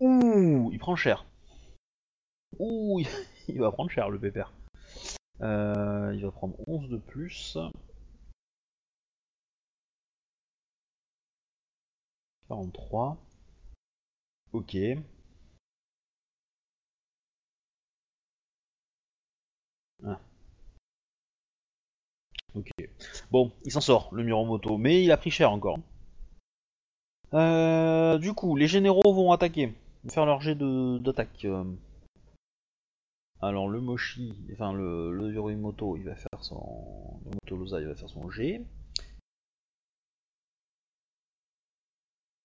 Ouh, 0.00 0.70
il 0.72 0.78
prend 0.78 0.96
cher. 0.96 1.26
Ouh, 2.58 3.00
il, 3.48 3.58
va 3.58 3.72
prendre 3.72 3.90
cher 3.90 4.08
le 4.10 4.18
pépère. 4.18 4.52
Euh, 5.40 6.12
il 6.14 6.22
va 6.24 6.30
prendre 6.30 6.56
11 6.68 6.88
de 6.90 6.96
plus. 6.98 7.56
43. 12.48 13.16
Ok. 14.52 14.76
Ah. 20.04 20.20
Ok. 22.54 22.70
Bon, 23.30 23.52
il 23.64 23.72
s'en 23.72 23.80
sort, 23.80 24.08
le 24.12 24.24
Miromoto, 24.24 24.76
mais 24.76 25.04
il 25.04 25.12
a 25.12 25.16
pris 25.16 25.30
cher 25.30 25.52
encore. 25.52 25.78
Euh, 27.32 28.18
du 28.18 28.32
coup, 28.34 28.56
les 28.56 28.66
généraux 28.66 29.12
vont 29.14 29.32
attaquer, 29.32 29.74
vont 30.04 30.10
faire 30.10 30.26
leur 30.26 30.40
jet 30.40 30.56
d'attaque. 30.56 31.46
Alors 33.42 33.68
le 33.68 33.80
Moshi, 33.80 34.36
enfin 34.52 34.72
le, 34.72 35.12
le 35.12 35.28
il 35.96 36.04
va 36.04 36.14
faire 36.14 36.44
son... 36.44 37.20
Le 37.24 37.30
Motolosa, 37.30 37.80
il 37.80 37.86
va 37.86 37.94
faire 37.94 38.08
son 38.10 38.30
jet. 38.30 38.62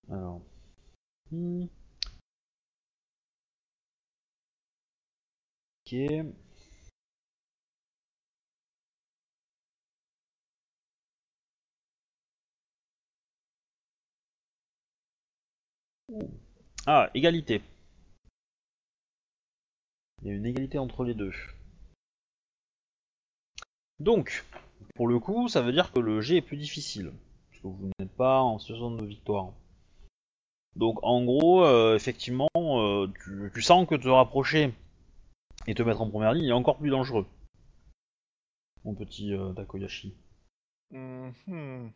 Alors... 0.09 0.41
Hmm. 1.31 1.65
Ok. 5.85 5.95
Ah, 16.87 17.09
égalité. 17.13 17.61
Il 20.21 20.27
y 20.27 20.31
a 20.31 20.35
une 20.35 20.45
égalité 20.45 20.77
entre 20.77 21.03
les 21.03 21.13
deux. 21.13 21.33
Donc, 23.99 24.45
pour 24.95 25.07
le 25.07 25.19
coup, 25.19 25.47
ça 25.47 25.61
veut 25.61 25.71
dire 25.71 25.91
que 25.91 25.99
le 25.99 26.21
G 26.21 26.37
est 26.37 26.41
plus 26.41 26.57
difficile. 26.57 27.11
Parce 27.49 27.61
que 27.61 27.67
vous 27.67 27.89
n'êtes 27.99 28.15
pas 28.15 28.41
en 28.41 28.59
situation 28.59 28.91
de 28.91 29.05
victoire. 29.05 29.53
Donc, 30.75 30.99
en 31.03 31.23
gros, 31.23 31.63
euh, 31.63 31.95
effectivement, 31.95 32.49
euh, 32.55 33.07
tu, 33.53 33.61
sens 33.61 33.87
que 33.87 33.95
te 33.95 34.09
rapprocher 34.09 34.73
et 35.67 35.73
te 35.73 35.83
mettre 35.83 36.01
en 36.01 36.09
première 36.09 36.33
ligne 36.33 36.49
est 36.49 36.51
encore 36.51 36.77
plus 36.77 36.89
dangereux. 36.89 37.25
Mon 38.83 38.93
petit 38.93 39.33
euh, 39.33 39.53
Takoyashi. 39.53 40.13
Mhm. 40.91 41.91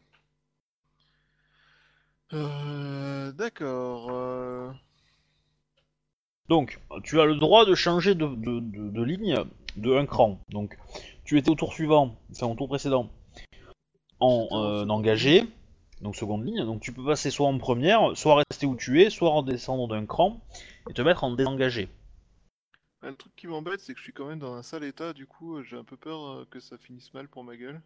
Euh, 2.33 3.31
D'accord. 3.31 4.09
euh, 4.11 4.71
Donc, 6.47 6.79
tu 7.03 7.19
as 7.19 7.25
le 7.25 7.35
droit 7.35 7.65
de 7.65 7.75
changer 7.75 8.15
de, 8.15 8.27
de- 8.27 8.59
de- 8.59 8.89
de 8.89 9.03
ligne 9.03 9.35
de 9.77 9.93
un 9.95 10.05
cran. 10.05 10.39
Donc, 10.49 10.77
tu 11.23 11.37
étais 11.37 11.49
au 11.49 11.55
tour 11.55 11.73
suivant, 11.73 12.15
enfin 12.31 12.47
au 12.47 12.55
tour 12.55 12.67
précédent, 12.67 13.09
en 14.19 14.47
en 14.51 14.63
euh, 14.63 14.85
engagé, 14.87 15.43
donc 16.01 16.15
seconde 16.15 16.45
ligne. 16.45 16.65
Donc, 16.65 16.81
tu 16.81 16.91
peux 16.91 17.05
passer 17.05 17.29
soit 17.31 17.47
en 17.47 17.57
première, 17.57 18.15
soit 18.17 18.43
rester 18.49 18.65
où 18.65 18.75
tu 18.75 19.01
es, 19.01 19.09
soit 19.09 19.29
redescendre 19.29 19.87
d'un 19.87 20.05
cran 20.05 20.41
et 20.89 20.93
te 20.93 21.01
mettre 21.01 21.23
en 21.23 21.31
désengagé. 21.33 21.87
ah, 23.01 23.09
Le 23.09 23.15
truc 23.15 23.35
qui 23.35 23.47
m'embête, 23.47 23.79
c'est 23.81 23.93
que 23.93 23.99
je 23.99 24.03
suis 24.03 24.13
quand 24.13 24.25
même 24.27 24.39
dans 24.39 24.53
un 24.53 24.63
sale 24.63 24.83
état, 24.83 25.13
du 25.13 25.25
coup, 25.27 25.57
euh, 25.57 25.63
j'ai 25.63 25.77
un 25.77 25.83
peu 25.83 25.97
peur 25.97 26.25
euh, 26.27 26.47
que 26.49 26.59
ça 26.59 26.77
finisse 26.77 27.13
mal 27.13 27.27
pour 27.27 27.43
ma 27.43 27.55
gueule. 27.57 27.81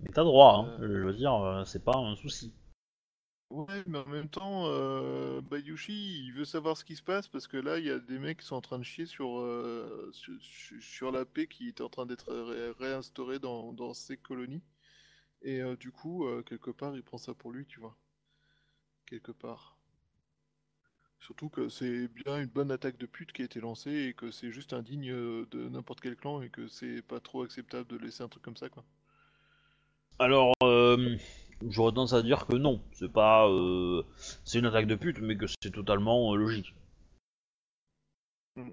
Mais 0.00 0.10
t'as 0.12 0.24
droit, 0.24 0.54
hein. 0.54 0.78
Euh. 0.80 0.88
je 1.02 1.06
veux 1.06 1.14
dire, 1.14 1.34
euh, 1.34 1.64
c'est 1.64 1.84
pas 1.84 1.96
un 1.96 2.16
souci. 2.16 2.52
Ouais, 3.50 3.82
mais 3.86 3.98
en 3.98 4.06
même 4.06 4.28
temps, 4.28 4.66
euh, 4.66 5.40
Bayushi, 5.40 6.22
il 6.26 6.32
veut 6.32 6.44
savoir 6.44 6.76
ce 6.76 6.84
qui 6.84 6.96
se 6.96 7.02
passe 7.02 7.28
parce 7.28 7.46
que 7.48 7.56
là, 7.56 7.78
il 7.78 7.86
y 7.86 7.90
a 7.90 7.98
des 7.98 8.18
mecs 8.18 8.38
qui 8.40 8.46
sont 8.46 8.56
en 8.56 8.60
train 8.60 8.78
de 8.78 8.84
chier 8.84 9.06
sur, 9.06 9.38
euh, 9.38 10.12
sur, 10.80 11.10
la 11.12 11.24
paix 11.24 11.46
qui 11.46 11.68
est 11.68 11.80
en 11.80 11.88
train 11.88 12.04
d'être 12.04 12.30
ré- 12.30 12.72
réinstaurée 12.78 13.38
dans, 13.38 13.72
dans 13.72 13.94
ces 13.94 14.18
colonies. 14.18 14.62
Et 15.42 15.62
euh, 15.62 15.76
du 15.76 15.92
coup, 15.92 16.26
euh, 16.26 16.42
quelque 16.42 16.70
part, 16.70 16.96
il 16.96 17.02
prend 17.02 17.18
ça 17.18 17.34
pour 17.34 17.52
lui, 17.52 17.66
tu 17.66 17.80
vois. 17.80 17.96
Quelque 19.06 19.32
part. 19.32 19.78
Surtout 21.20 21.48
que 21.48 21.68
c'est 21.68 22.08
bien 22.08 22.40
une 22.40 22.46
bonne 22.48 22.70
attaque 22.70 22.98
de 22.98 23.06
pute 23.06 23.32
qui 23.32 23.42
a 23.42 23.44
été 23.46 23.60
lancée 23.60 24.08
et 24.08 24.14
que 24.14 24.30
c'est 24.30 24.52
juste 24.52 24.72
indigne 24.72 25.10
de 25.10 25.68
n'importe 25.68 26.00
quel 26.00 26.16
clan 26.16 26.42
et 26.42 26.50
que 26.50 26.68
c'est 26.68 27.02
pas 27.02 27.20
trop 27.20 27.42
acceptable 27.42 27.88
de 27.88 27.96
laisser 27.96 28.22
un 28.22 28.28
truc 28.28 28.42
comme 28.42 28.56
ça 28.56 28.68
quoi. 28.68 28.84
Alors, 30.18 30.52
j'aurais 31.66 31.92
tendance 31.92 32.12
à 32.12 32.22
dire 32.22 32.46
que 32.46 32.56
non, 32.56 32.80
c'est 32.92 33.12
pas, 33.12 33.48
euh, 33.48 34.02
c'est 34.44 34.58
une 34.58 34.66
attaque 34.66 34.86
de 34.86 34.94
pute, 34.94 35.20
mais 35.20 35.36
que 35.36 35.46
c'est 35.62 35.72
totalement 35.72 36.32
euh, 36.32 36.36
logique. 36.36 36.74
Mm. 38.56 38.70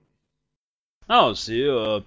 Ah, 1.10 1.32
c'est, 1.36 1.62
euh, 1.62 2.00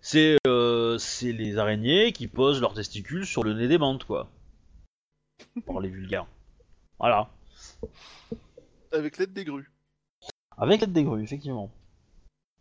c'est, 0.00 0.36
euh, 0.46 0.98
c'est 0.98 1.32
les 1.32 1.58
araignées 1.58 2.12
qui 2.12 2.26
posent 2.26 2.60
leurs 2.60 2.74
testicules 2.74 3.26
sur 3.26 3.44
le 3.44 3.54
nez 3.54 3.68
des 3.68 3.78
mantes, 3.78 4.04
quoi. 4.04 4.28
Pour 5.66 5.80
les 5.80 5.88
vulgaires. 5.88 6.26
Voilà. 6.98 7.30
Avec 8.92 9.18
l'aide 9.18 9.32
des 9.32 9.44
grues. 9.44 9.70
Avec 10.56 10.80
l'aide 10.80 10.92
des 10.92 11.04
grues, 11.04 11.22
effectivement. 11.22 11.70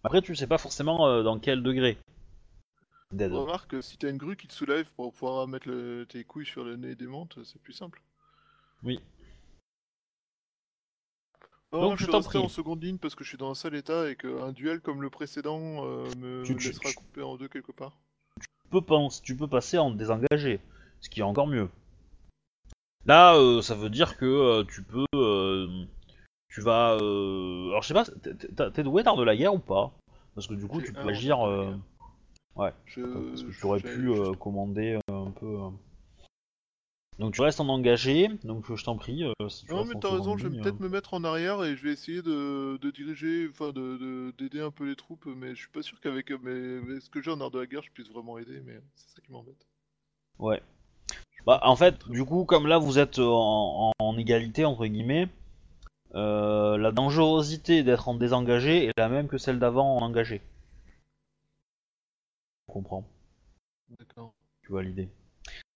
Après, 0.04 0.22
tu 0.22 0.36
sais 0.36 0.48
pas 0.48 0.58
forcément 0.58 1.08
euh, 1.08 1.24
dans 1.24 1.40
quel 1.40 1.64
degré 1.64 1.98
Remarque 3.12 3.72
que 3.72 3.82
si 3.82 3.98
t'as 3.98 4.10
une 4.10 4.18
grue 4.18 4.36
qui 4.36 4.48
te 4.48 4.54
soulève 4.54 4.88
pour 4.96 5.12
pouvoir 5.14 5.48
mettre 5.48 5.68
le- 5.68 6.06
tes 6.08 6.24
couilles 6.24 6.46
sur 6.46 6.64
le 6.64 6.76
nez 6.76 6.96
des 6.96 7.08
mantes, 7.08 7.40
c'est 7.44 7.60
plus 7.62 7.74
simple. 7.74 8.02
Oui. 8.84 9.00
Non, 11.72 11.82
Donc, 11.82 12.00
je 12.00 12.06
je 12.06 12.12
t'en 12.12 12.22
prie. 12.22 12.40
en 12.40 12.50
second 12.50 12.76
ligne 12.76 12.98
parce 12.98 13.16
que 13.16 13.24
je 13.24 13.30
suis 13.30 13.38
dans 13.38 13.50
un 13.50 13.56
sale 13.56 13.76
état 13.76 14.10
et 14.10 14.16
qu'un 14.16 14.52
duel 14.52 14.80
comme 14.82 15.02
le 15.02 15.10
précédent 15.10 15.86
euh, 15.86 16.04
me, 16.18 16.44
Tu- 16.44 16.54
me 16.54 16.60
tu- 16.60 16.68
laissera 16.68 16.90
tu- 16.90 16.96
couper 16.96 17.22
en 17.24 17.36
deux 17.36 17.48
quelque 17.48 17.72
part. 17.72 17.98
tu 18.40 18.48
peux, 18.70 18.82
penser- 18.82 19.22
tu 19.24 19.36
peux 19.36 19.48
passer 19.48 19.78
en 19.80 19.92
désengagé, 19.92 20.60
ce 21.02 21.10
qui 21.10 21.20
est 21.22 21.24
encore 21.24 21.48
mieux. 21.48 21.70
Là, 23.06 23.36
euh, 23.36 23.62
ça 23.62 23.76
veut 23.76 23.90
dire 23.90 24.18
que 24.18 24.26
euh, 24.26 24.64
tu 24.66 24.84
peux, 24.84 25.06
tu 26.50 26.62
vas, 26.62 26.94
alors 26.94 27.82
je 27.82 27.88
sais 27.88 27.94
pas, 27.94 28.06
t'es- 28.06 28.84
doué 28.84 29.04
d'art 29.04 29.16
de 29.16 29.24
la 29.24 29.36
guerre 29.36 29.54
ou 29.54 29.60
pas? 29.60 29.92
Parce 30.36 30.48
que 30.48 30.54
du 30.54 30.68
coup, 30.68 30.82
tu 30.82 30.94
peux 30.94 31.10
agir, 31.10 31.40
ouais, 32.56 32.74
Je, 32.86 33.02
parce 33.02 33.44
que 33.44 33.52
tu 33.52 33.66
aurais 33.66 33.80
pu 33.80 34.10
euh, 34.12 34.34
commander 34.34 35.00
un 35.10 35.32
peu. 35.32 35.46
euh. 35.46 35.70
Donc 37.18 37.34
tu 37.34 37.42
restes 37.42 37.60
en 37.60 37.68
engagé, 37.68 38.30
donc 38.46 38.74
je 38.74 38.82
t'en 38.84 38.96
prie. 38.96 39.26
euh, 39.26 39.50
si 39.50 39.66
tu 39.66 39.74
Non 39.74 39.84
mais 39.84 39.96
t'as 40.00 40.14
raison, 40.14 40.38
je 40.38 40.48
vais 40.48 40.58
peut-être 40.62 40.80
me 40.80 40.88
mettre 40.88 41.14
en 41.14 41.24
arrière 41.26 41.64
et 41.66 41.76
je 41.76 41.84
vais 41.84 41.92
essayer 41.92 42.22
de, 42.22 42.78
de 42.78 42.92
diriger, 42.92 43.48
enfin 43.50 43.74
de 43.74 43.98
de- 43.98 44.34
d'aider 44.38 44.62
un 44.62 44.72
peu 44.72 44.88
les 44.88 44.96
troupes, 44.96 45.26
mais 45.26 45.50
je 45.50 45.60
suis 45.60 45.70
pas 45.70 45.82
sûr 45.82 46.00
qu'avec 46.00 46.32
mes- 46.32 47.00
ce 47.02 47.10
que 47.10 47.22
j'ai 47.22 47.32
en 47.32 47.42
art 47.42 47.52
de 47.52 47.60
la 47.60 47.66
guerre, 47.66 47.84
je 47.84 47.92
puisse 47.92 48.10
vraiment 48.10 48.38
aider, 48.38 48.62
mais 48.66 48.80
c'est 48.96 49.10
ça 49.16 49.22
qui 49.22 49.32
m'embête. 49.34 49.68
Ouais. 50.40 50.62
Bah, 51.46 51.60
en 51.64 51.76
fait, 51.76 52.08
du 52.10 52.24
coup, 52.24 52.46
comme 52.46 52.68
là 52.68 52.78
vous 52.78 53.00
êtes 53.00 53.20
en, 53.20 53.90
en- 53.90 53.92
en 54.00 54.18
égalité 54.18 54.64
entre 54.64 54.86
guillemets, 54.86 55.28
euh, 56.16 56.78
la 56.78 56.92
dangerosité 56.94 57.84
d'être 57.84 58.08
en 58.08 58.14
désengagé 58.16 58.86
est 58.86 58.94
la 58.98 59.10
même 59.10 59.28
que 59.28 59.38
celle 59.38 59.60
d'avant 59.60 59.98
en 59.98 60.02
engagé. 60.02 60.42
On 62.70 62.72
comprend. 62.72 63.04
D'accord. 63.98 64.36
Tu 64.62 64.72
vois 64.72 64.84
l'idée. 64.84 65.10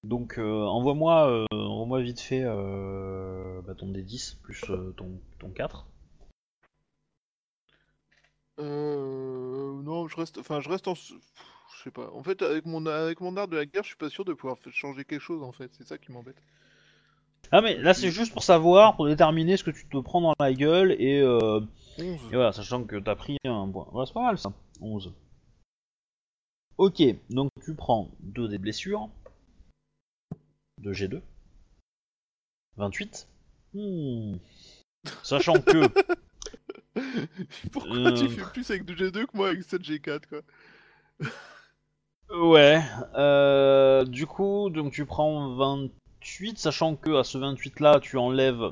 Donc 0.03 0.37
euh, 0.37 0.61
envoie-moi 0.63 1.27
euh, 1.27 1.45
envoie-moi 1.51 2.01
vite 2.01 2.19
fait 2.19 2.43
euh, 2.43 3.61
bah, 3.65 3.73
ton 3.73 3.87
D10 3.87 4.37
plus 4.43 4.61
euh, 4.69 4.93
ton, 4.95 5.19
ton 5.39 5.49
4. 5.49 5.87
Euh, 8.59 9.81
non, 9.81 10.07
je 10.07 10.15
reste, 10.17 10.37
enfin 10.37 10.59
je 10.59 10.69
reste 10.69 10.87
en, 10.87 10.93
je 10.93 11.15
sais 11.83 11.89
pas. 11.89 12.11
En 12.11 12.21
fait, 12.21 12.43
avec 12.43 12.67
mon 12.67 12.85
avec 12.85 13.21
mon 13.21 13.35
art 13.37 13.47
de 13.47 13.57
la 13.57 13.65
guerre, 13.65 13.81
je 13.81 13.87
suis 13.87 13.97
pas 13.97 14.09
sûr 14.09 14.23
de 14.23 14.33
pouvoir 14.33 14.57
changer 14.71 15.03
quelque 15.03 15.19
chose 15.19 15.41
en 15.41 15.51
fait. 15.51 15.71
C'est 15.75 15.87
ça 15.87 15.97
qui 15.97 16.11
m'embête. 16.11 16.37
Ah 17.51 17.61
mais 17.61 17.75
là 17.77 17.95
c'est 17.95 18.11
juste 18.11 18.33
pour 18.33 18.43
savoir, 18.43 18.95
pour 18.95 19.07
déterminer 19.07 19.57
ce 19.57 19.63
que 19.63 19.71
tu 19.71 19.87
te 19.87 19.97
prends 19.97 20.21
dans 20.21 20.35
la 20.39 20.53
gueule 20.53 20.91
et, 20.99 21.23
11. 21.23 21.67
et 21.97 22.35
voilà, 22.35 22.51
sachant 22.51 22.83
que 22.83 22.97
t'as 22.97 23.15
pris 23.15 23.37
un 23.45 23.67
point. 23.67 23.87
Ouais, 23.93 24.05
c'est 24.05 24.13
pas 24.13 24.21
mal 24.21 24.37
ça. 24.37 24.53
11. 24.79 25.11
Ok, 26.77 27.01
donc 27.29 27.49
tu 27.63 27.75
prends 27.75 28.09
2 28.21 28.47
des 28.47 28.57
blessures. 28.57 29.09
2 30.79 30.91
G2. 30.91 31.21
28. 32.77 33.27
Hmm. 33.73 34.37
Sachant 35.23 35.61
que 35.61 35.87
Pourquoi 37.71 37.95
Euh. 37.97 38.13
tu 38.13 38.29
fais 38.29 38.43
plus 38.51 38.69
avec 38.71 38.85
du 38.85 38.95
G2 38.95 39.25
que 39.25 39.35
moi 39.37 39.49
avec 39.49 39.63
7 39.63 39.81
G4 39.81 40.21
quoi? 40.27 40.41
Ouais, 42.31 42.81
euh, 43.15 44.05
du 44.05 44.25
coup, 44.25 44.69
donc 44.71 44.91
tu 44.93 45.05
prends 45.05 45.55
28, 45.55 46.57
sachant 46.57 46.95
que 46.95 47.11
à 47.19 47.23
ce 47.23 47.37
28 47.37 47.79
là, 47.79 47.99
tu 47.99 48.17
enlèves 48.17 48.71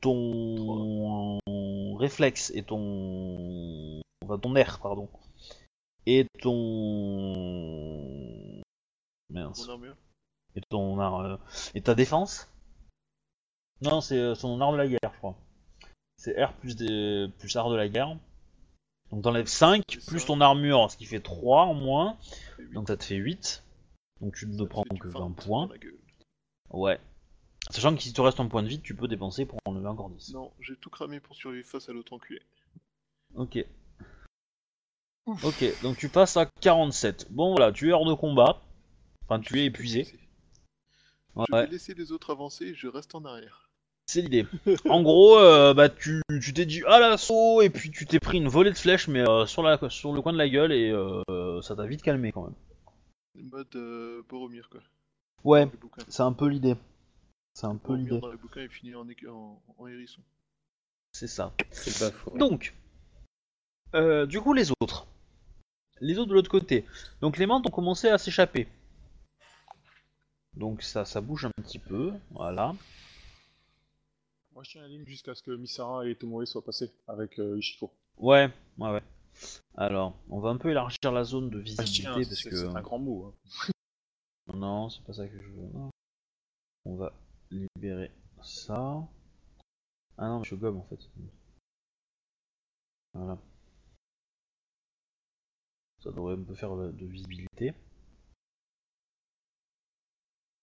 ton 0.00 1.38
réflexe 1.96 2.52
et 2.54 2.62
ton. 2.62 4.00
Enfin, 4.24 4.38
ton 4.38 4.54
air, 4.54 4.78
pardon. 4.80 5.08
Et 6.10 6.26
ton. 6.40 6.62
Mince. 9.28 9.68
Armure. 9.68 9.94
Et 10.56 10.62
ton 10.62 10.98
euh, 10.98 11.36
Et 11.74 11.82
ta 11.82 11.94
défense? 11.94 12.50
Non, 13.82 14.00
c'est 14.00 14.16
euh, 14.16 14.34
son 14.34 14.58
art 14.62 14.72
de 14.72 14.78
la 14.78 14.88
guerre, 14.88 14.98
je 15.02 15.18
crois. 15.18 15.36
C'est 16.16 16.42
R 16.42 16.54
plus, 16.54 16.76
des... 16.76 17.28
plus 17.38 17.54
art 17.56 17.68
de 17.68 17.76
la 17.76 17.90
guerre. 17.90 18.16
Donc 19.10 19.22
t'enlèves 19.22 19.48
5, 19.48 19.82
C'est 19.86 20.06
plus 20.06 20.24
ton 20.24 20.40
armure, 20.40 20.90
ce 20.90 20.96
qui 20.96 21.04
fait 21.04 21.20
3 21.20 21.64
en 21.64 21.74
moins. 21.74 22.16
Donc 22.72 22.88
ça 22.88 22.96
te 22.96 23.04
fait 23.04 23.16
8. 23.16 23.62
Donc 24.22 24.34
tu 24.34 24.46
ne 24.46 24.64
prends 24.64 24.84
que 24.84 25.08
20 25.08 25.12
20 25.12 25.20
dans 25.20 25.32
points. 25.32 25.68
Ouais. 26.70 26.98
Sachant 27.68 27.94
que 27.94 28.00
si 28.00 28.14
te 28.14 28.22
reste 28.22 28.40
un 28.40 28.48
point 28.48 28.62
de 28.62 28.68
vie, 28.68 28.80
tu 28.80 28.94
peux 28.94 29.08
dépenser 29.08 29.44
pour 29.44 29.58
enlever 29.66 29.88
encore 29.88 30.08
10. 30.08 30.32
Non, 30.32 30.52
j'ai 30.58 30.76
tout 30.76 30.88
cramé 30.88 31.20
pour 31.20 31.36
survivre 31.36 31.68
face 31.68 31.90
à 31.90 31.92
l'autre 31.92 32.14
enculé. 32.14 32.40
Ok. 33.34 33.62
Ok, 35.44 35.64
donc 35.82 35.96
tu 35.96 36.08
passes 36.08 36.36
à 36.36 36.46
47. 36.46 37.26
Bon 37.30 37.50
voilà, 37.54 37.72
tu 37.72 37.88
es 37.90 37.92
hors 37.92 38.06
de 38.06 38.14
combat. 38.14 38.62
Enfin, 39.24 39.40
tu 39.40 39.60
es 39.60 39.66
épuisé. 39.66 40.04
Je 41.36 41.40
Ouais, 41.52 41.66
vais 41.66 41.72
laisser 41.72 41.94
les 41.94 42.10
autres 42.12 42.30
avancer 42.30 42.64
et 42.66 42.74
je 42.74 42.88
reste 42.88 43.14
en 43.14 43.24
arrière. 43.24 43.68
c'est 44.06 44.22
l'idée. 44.22 44.46
En 44.88 45.02
gros, 45.02 45.38
euh, 45.38 45.74
bah 45.74 45.88
tu 45.88 46.20
tu 46.40 46.52
t'es 46.52 46.66
dit 46.66 46.82
à 46.86 46.98
l'assaut 46.98 47.62
et 47.62 47.70
puis 47.70 47.90
tu 47.90 48.06
t'es 48.06 48.18
pris 48.18 48.38
une 48.38 48.48
volée 48.48 48.70
de 48.72 48.76
flèches, 48.78 49.06
mais 49.08 49.20
euh, 49.28 49.46
sur, 49.46 49.62
la, 49.62 49.78
sur 49.90 50.12
le 50.12 50.20
coin 50.22 50.32
de 50.32 50.38
la 50.38 50.48
gueule 50.48 50.72
et 50.72 50.90
euh, 50.90 51.60
ça 51.62 51.76
t'a 51.76 51.86
vite 51.86 52.02
calmé 52.02 52.32
quand 52.32 52.42
même. 52.44 52.54
Mode 53.34 53.68
euh, 53.76 54.22
Boromir 54.28 54.68
quoi. 54.70 54.80
Ouais, 55.44 55.70
c'est 56.08 56.22
un 56.22 56.32
peu 56.32 56.46
l'idée. 56.48 56.74
C'est 57.54 57.66
un 57.66 57.76
peu 57.76 57.94
l'idée. 57.94 58.18
dans 58.18 58.30
les 58.30 58.36
bouquins 58.36 58.62
il 58.62 58.68
finit 58.70 58.94
en, 58.96 59.06
en, 59.28 59.62
en 59.78 59.86
hérisson. 59.86 60.20
C'est 61.12 61.28
ça. 61.28 61.52
C'est 61.70 61.98
pas 61.98 62.10
faux. 62.16 62.36
Donc, 62.36 62.74
euh, 63.94 64.26
du 64.26 64.40
coup, 64.40 64.52
les 64.54 64.70
autres. 64.80 65.06
Les 66.00 66.18
autres 66.18 66.28
de 66.30 66.34
l'autre 66.34 66.50
côté. 66.50 66.84
Donc, 67.20 67.38
les 67.38 67.46
mantes 67.46 67.66
ont 67.66 67.70
commencé 67.70 68.08
à 68.08 68.18
s'échapper. 68.18 68.68
Donc, 70.54 70.82
ça, 70.82 71.04
ça 71.04 71.20
bouge 71.20 71.44
un 71.46 71.50
petit 71.62 71.78
peu. 71.78 72.12
Voilà. 72.30 72.74
Moi 74.52 74.64
je 74.64 74.72
tiens 74.72 74.82
la 74.82 74.88
ligne 74.88 75.06
jusqu'à 75.06 75.34
ce 75.36 75.42
que 75.44 75.52
Misara 75.52 76.04
et 76.08 76.16
Tomoe 76.16 76.44
soient 76.44 76.64
passés 76.64 76.92
avec 77.06 77.38
euh, 77.38 77.56
Ishiko. 77.58 77.92
Ouais, 78.16 78.50
ouais, 78.78 78.90
ouais. 78.90 79.02
Alors, 79.76 80.16
on 80.30 80.40
va 80.40 80.48
un 80.50 80.56
peu 80.56 80.70
élargir 80.70 81.12
la 81.12 81.22
zone 81.22 81.48
de 81.48 81.60
Ah, 81.78 81.84
tiens, 81.84 82.16
visibilité 82.16 82.28
parce 82.28 82.42
que. 82.42 82.56
c'est 82.56 82.76
un 82.76 82.82
grand 82.82 82.98
mot. 82.98 83.26
hein. 83.26 83.72
Non, 84.54 84.88
c'est 84.90 85.04
pas 85.04 85.12
ça 85.12 85.28
que 85.28 85.38
je 85.40 85.48
veux. 85.48 85.68
Non. 85.74 85.90
On 86.86 86.96
va 86.96 87.12
libérer 87.52 88.10
ça. 88.42 89.06
Ah 90.16 90.26
non, 90.26 90.42
je 90.42 90.56
gomme 90.56 90.78
en 90.78 90.86
fait. 90.86 91.08
Voilà. 93.14 93.38
Ça 96.08 96.14
devrait 96.14 96.36
un 96.36 96.42
peu 96.42 96.54
faire 96.54 96.74
de 96.74 96.90
de 96.90 97.04
visibilité. 97.04 97.74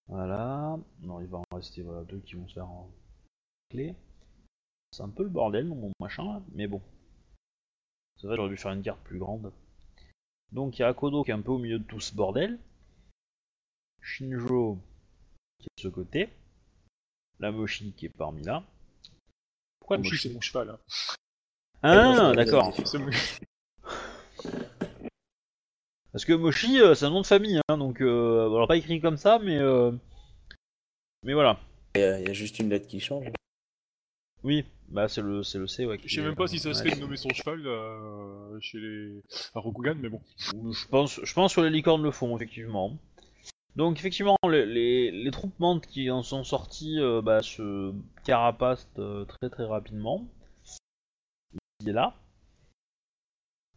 Voilà. 0.08 0.76
Non, 1.02 1.20
il 1.20 1.28
va 1.28 1.38
en 1.38 1.44
rester 1.54 1.82
voilà, 1.82 2.02
deux 2.02 2.18
qui 2.18 2.34
vont 2.34 2.48
se 2.48 2.54
faire 2.54 2.68
en 2.68 2.90
clé. 3.70 3.94
C'est 4.90 5.04
un 5.04 5.08
peu 5.08 5.22
le 5.22 5.28
bordel 5.28 5.68
mon 5.68 5.92
machin 6.00 6.24
là, 6.24 6.42
mais 6.52 6.66
bon. 6.66 6.82
C'est 8.16 8.26
vrai, 8.26 8.34
j'aurais 8.34 8.48
dû 8.48 8.56
faire 8.56 8.72
une 8.72 8.82
carte 8.82 9.00
plus 9.04 9.20
grande. 9.20 9.52
Donc 10.50 10.78
il 10.78 10.82
y 10.82 10.84
a 10.84 10.88
Akodo 10.88 11.22
qui 11.22 11.30
est 11.30 11.34
un 11.34 11.42
peu 11.42 11.52
au 11.52 11.58
milieu 11.58 11.78
de 11.78 11.84
tout 11.84 12.00
ce 12.00 12.12
bordel. 12.12 12.58
Shinjo 14.02 14.80
qui 15.60 15.66
est 15.66 15.76
de 15.76 15.82
ce 15.82 15.88
côté. 15.94 16.28
La 17.38 17.52
Moshi 17.52 17.92
qui 17.92 18.06
est 18.06 18.16
parmi 18.18 18.42
là. 18.42 18.64
Pourquoi 19.78 19.98
Moshi, 19.98 20.10
Moshi 20.10 20.28
c'est 20.28 20.34
mon 20.34 20.40
cheval. 20.40 20.70
hein. 20.70 20.78
Ah, 21.84 22.32
d'accord. 22.34 22.74
Parce 26.16 26.24
que 26.24 26.32
Moshi, 26.32 26.80
euh, 26.80 26.94
c'est 26.94 27.04
un 27.04 27.10
nom 27.10 27.20
de 27.20 27.26
famille, 27.26 27.60
hein, 27.68 27.76
donc 27.76 28.00
euh, 28.00 28.46
alors 28.46 28.66
pas 28.66 28.78
écrit 28.78 29.02
comme 29.02 29.18
ça, 29.18 29.38
mais 29.38 29.58
euh, 29.58 29.92
mais 31.22 31.34
voilà. 31.34 31.60
Il 31.94 32.00
y, 32.00 32.04
a- 32.04 32.18
il 32.20 32.26
y 32.26 32.30
a 32.30 32.32
juste 32.32 32.58
une 32.58 32.70
lettre 32.70 32.86
qui 32.86 33.00
change. 33.00 33.26
Oui, 34.42 34.64
bah 34.88 35.08
c'est 35.08 35.20
le 35.20 35.42
c'est 35.42 35.58
le 35.58 35.66
C, 35.66 35.84
ouais. 35.84 36.00
Je 36.02 36.14
sais 36.14 36.22
même 36.22 36.34
pas 36.34 36.46
si 36.46 36.58
ça 36.58 36.72
se 36.72 36.82
fait 36.82 36.96
de 36.96 37.00
nommer 37.02 37.18
son 37.18 37.28
cheval 37.34 37.66
euh, 37.66 38.58
chez 38.62 38.78
les 38.78 39.20
à 39.54 39.60
Rokugan, 39.60 39.96
mais 40.00 40.08
bon. 40.08 40.22
Je 40.38 40.88
pense, 40.88 41.20
je 41.22 41.34
pense 41.34 41.54
que 41.54 41.60
les 41.60 41.68
licornes 41.68 42.02
le 42.02 42.10
font, 42.10 42.34
effectivement. 42.34 42.96
Donc, 43.74 43.98
effectivement, 43.98 44.38
les, 44.48 44.64
les, 44.64 45.10
les 45.10 45.30
troupes 45.30 45.60
mantes 45.60 45.86
qui 45.86 46.10
en 46.10 46.22
sont 46.22 46.44
sorties 46.44 46.98
euh, 46.98 47.20
bah, 47.20 47.42
se 47.42 47.92
carapacent 48.24 48.88
euh, 48.98 49.26
très 49.26 49.50
très 49.50 49.64
rapidement. 49.66 50.26
est 51.86 51.92
là. 51.92 52.14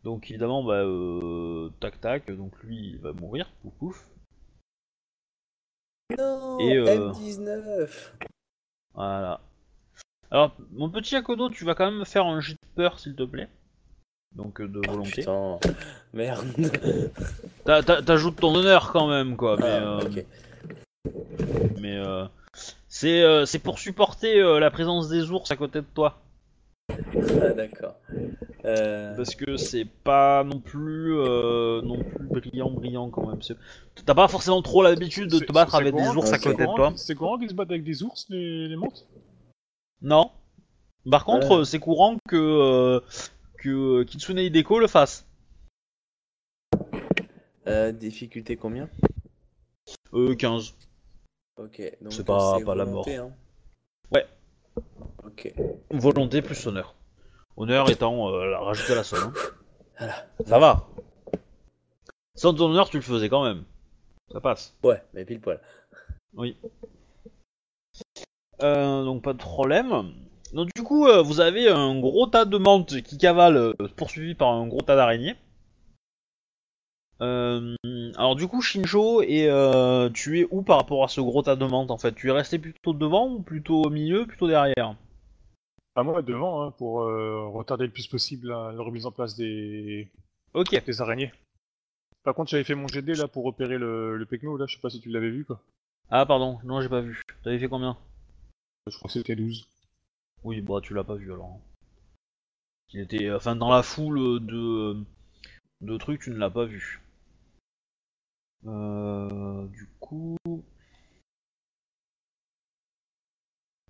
Donc 0.04 0.30
évidemment, 0.30 0.64
bah, 0.64 0.76
euh, 0.84 1.70
tac 1.80 2.00
tac, 2.00 2.32
donc 2.32 2.54
lui 2.64 2.92
il 2.92 2.98
va 3.00 3.12
mourir, 3.14 3.52
pouf 3.62 3.74
pouf. 3.74 4.08
Non, 6.18 6.58
Et, 6.60 6.76
euh, 6.78 7.12
M19 7.12 8.14
Voilà. 8.94 9.42
Alors, 10.32 10.56
mon 10.72 10.90
petit 10.90 11.16
Akodo, 11.16 11.50
tu 11.50 11.66
vas 11.66 11.76
quand 11.76 11.86
même 11.86 12.00
me 12.00 12.06
faire 12.06 12.26
un 12.26 12.40
jet 12.40 12.54
de 12.54 12.68
peur, 12.76 13.00
s'il 13.00 13.16
te 13.16 13.24
plaît. 13.24 13.50
Donc 14.36 14.62
euh, 14.62 14.68
de 14.68 14.80
volonté. 14.80 15.22
Putain, 15.22 15.60
merde. 16.14 16.46
T'a- 17.66 17.84
t'a- 17.84 18.02
T'ajoutes 18.02 18.38
ton 18.40 18.56
honneur 18.56 18.92
quand 18.92 19.08
même, 19.08 19.36
quoi. 19.36 19.58
Mais, 19.58 19.64
Ah, 19.64 20.00
euh, 20.00 20.06
ok. 20.06 20.26
mais 21.80 21.98
euh, 21.98 22.26
c'est 22.88 23.22
euh, 23.22 23.46
c'est 23.46 23.60
pour 23.60 23.80
supporter 23.80 24.40
euh, 24.40 24.60
la 24.60 24.72
présence 24.72 25.10
des 25.10 25.32
ours 25.32 25.50
à 25.52 25.56
côté 25.56 25.82
de 25.82 25.86
toi. 25.94 26.20
Ah, 27.42 27.50
d'accord. 27.54 27.96
Euh, 28.66 29.16
Parce 29.16 29.36
que 29.36 29.56
c'est 29.58 29.86
pas 29.86 30.44
non 30.44 30.60
plus 30.60 31.14
euh, 31.18 31.82
non 31.82 32.04
plus 32.04 32.28
brillant, 32.28 32.72
brillant 32.72 33.10
quand 33.10 33.28
même. 33.28 33.42
C'est- 33.42 33.56
T'as 34.06 34.14
pas 34.16 34.28
forcément 34.28 34.62
trop 34.62 34.84
l'habitude 34.84 35.30
de 35.30 35.38
C'est- 35.40 35.46
te 35.46 35.52
battre 35.54 35.72
c'est 35.72 35.78
avec 35.82 35.96
des 35.96 36.08
ours 36.10 36.32
à 36.32 36.38
c'est 36.38 36.44
côté 36.52 36.66
de 36.66 36.76
toi. 36.76 36.92
C'est 36.96 37.16
courant 37.16 37.38
qu'ils 37.38 37.50
se 37.50 37.54
battent 37.54 37.72
avec 37.72 37.84
des 37.84 38.04
ours, 38.04 38.26
les, 38.30 38.68
les 38.68 38.76
montes 38.76 39.08
Non. 40.02 40.32
Par 41.10 41.26
contre, 41.26 41.60
Ouais. 41.60 41.66
c'est 41.66 41.80
courant 41.80 42.18
que 42.28 42.36
euh, 42.36 43.00
que 43.60 44.04
Kitsune 44.04 44.38
Hideko 44.40 44.80
le 44.80 44.88
fasse. 44.88 45.26
euh, 47.68 47.92
difficulté 47.92 48.56
combien? 48.58 48.90
Euh, 50.14 50.36
15. 50.36 50.74
Ok, 51.58 51.82
donc 52.02 52.14
C'est 52.14 52.26
pas- 52.26 52.58
euh, 52.60 52.66
pas 52.66 52.76
la 52.76 52.86
volonté, 52.86 53.16
hein. 53.18 53.32
Ok. 55.30 55.54
Volonté 55.92 56.42
plus 56.42 56.66
honneur. 56.68 56.96
Honneur 57.58 57.90
étant 57.90 58.30
euh, 58.34 58.46
la- 58.50 58.60
rajouter 58.60 58.96
la 58.96 59.04
somme. 59.04 59.32
hein. 59.36 59.52
Voilà. 59.98 60.28
Ça 60.46 60.60
va. 60.60 60.88
Sans 62.36 62.54
ton 62.54 62.70
honneur, 62.72 62.90
tu 62.90 62.98
le 62.98 63.04
faisais 63.04 63.30
quand 63.30 63.44
même. 63.44 63.64
Ça 64.32 64.40
passe. 64.42 64.78
Ouais, 64.84 65.04
mais 65.14 65.26
pile 65.26 65.42
poil. 65.42 65.60
Oui. 66.34 66.58
Euh, 68.62 69.04
donc 69.04 69.24
pas 69.24 69.34
de 69.34 69.38
problème. 69.40 70.14
Donc 70.54 70.70
du 70.76 70.84
coup, 70.84 71.08
euh, 71.08 71.22
vous 71.22 71.42
avez 71.42 71.70
un 71.70 72.00
gros 72.00 72.28
tas 72.28 72.46
de 72.46 72.58
menthes 72.58 73.02
qui 73.02 73.18
cavalent, 73.18 73.74
euh, 73.80 73.88
poursuivi 73.96 74.36
par 74.36 74.50
un 74.50 74.68
gros 74.68 74.82
tas 74.82 74.96
d'araignées. 74.96 75.36
Euh, 77.22 77.76
alors 78.16 78.36
du 78.36 78.48
coup, 78.48 78.62
Shinjo, 78.62 79.22
et 79.22 79.48
euh, 79.50 80.10
tu 80.10 80.40
es 80.40 80.48
où 80.52 80.62
par 80.62 80.78
rapport 80.78 81.04
à 81.04 81.10
ce 81.10 81.20
gros 81.20 81.42
tas 81.42 81.58
de 81.58 81.66
menthes 81.66 81.92
en 81.92 81.98
fait? 81.98 82.14
Tu 82.14 82.30
es 82.30 82.32
resté 82.32 82.58
plutôt 82.58 82.94
devant 82.94 83.30
ou 83.30 83.42
plutôt 83.42 83.82
au 83.84 83.90
milieu, 83.90 84.26
plutôt 84.26 84.48
derrière? 84.48 84.96
À 85.96 86.04
moi, 86.04 86.22
devant, 86.22 86.64
hein, 86.64 86.72
pour 86.72 87.02
euh, 87.02 87.48
retarder 87.48 87.86
le 87.86 87.92
plus 87.92 88.08
possible 88.08 88.48
la, 88.48 88.72
la 88.72 88.82
remise 88.82 89.06
en 89.06 89.12
place 89.12 89.36
des, 89.36 90.08
Ok. 90.54 90.82
des 90.86 91.02
araignées. 91.02 91.32
Par 92.24 92.34
contre, 92.34 92.52
j'avais 92.52 92.64
fait 92.64 92.76
mon 92.76 92.88
GD 92.88 93.16
là 93.16 93.28
pour 93.28 93.44
repérer 93.44 93.78
le, 93.78 94.16
le 94.18 94.26
Pecno, 94.26 94.56
là, 94.58 94.66
je 94.68 94.76
sais 94.76 94.82
pas 94.82 94.90
si 94.90 95.02
tu 95.02 95.10
l'avais 95.10 95.30
vu 95.30 95.46
quoi. 95.46 95.62
Ah 96.12 96.26
pardon, 96.26 96.60
non 96.64 96.82
j'ai 96.82 96.90
pas 96.90 97.02
vu. 97.02 97.22
T'avais 97.44 97.58
fait 97.58 97.68
combien? 97.68 97.98
Je 98.88 98.96
crois 98.98 99.08
que 99.08 99.14
c'était 99.14 99.36
12. 99.36 99.68
Oui, 100.44 100.60
bah 100.62 100.82
tu 100.82 100.94
l'as 100.94 101.04
pas 101.06 101.16
vu 101.16 101.32
alors. 101.32 101.60
Il 102.94 103.00
était, 103.00 103.32
enfin 103.32 103.56
dans 103.56 103.72
la 103.72 103.82
foule 103.82 104.46
de 104.46 105.04
de 105.82 105.98
trucs, 105.98 106.22
tu 106.22 106.30
ne 106.32 106.38
l'as 106.38 106.50
pas 106.52 106.66
vu. 106.66 107.02
Euh, 108.66 109.68
du 109.68 109.88
coup. 110.00 110.38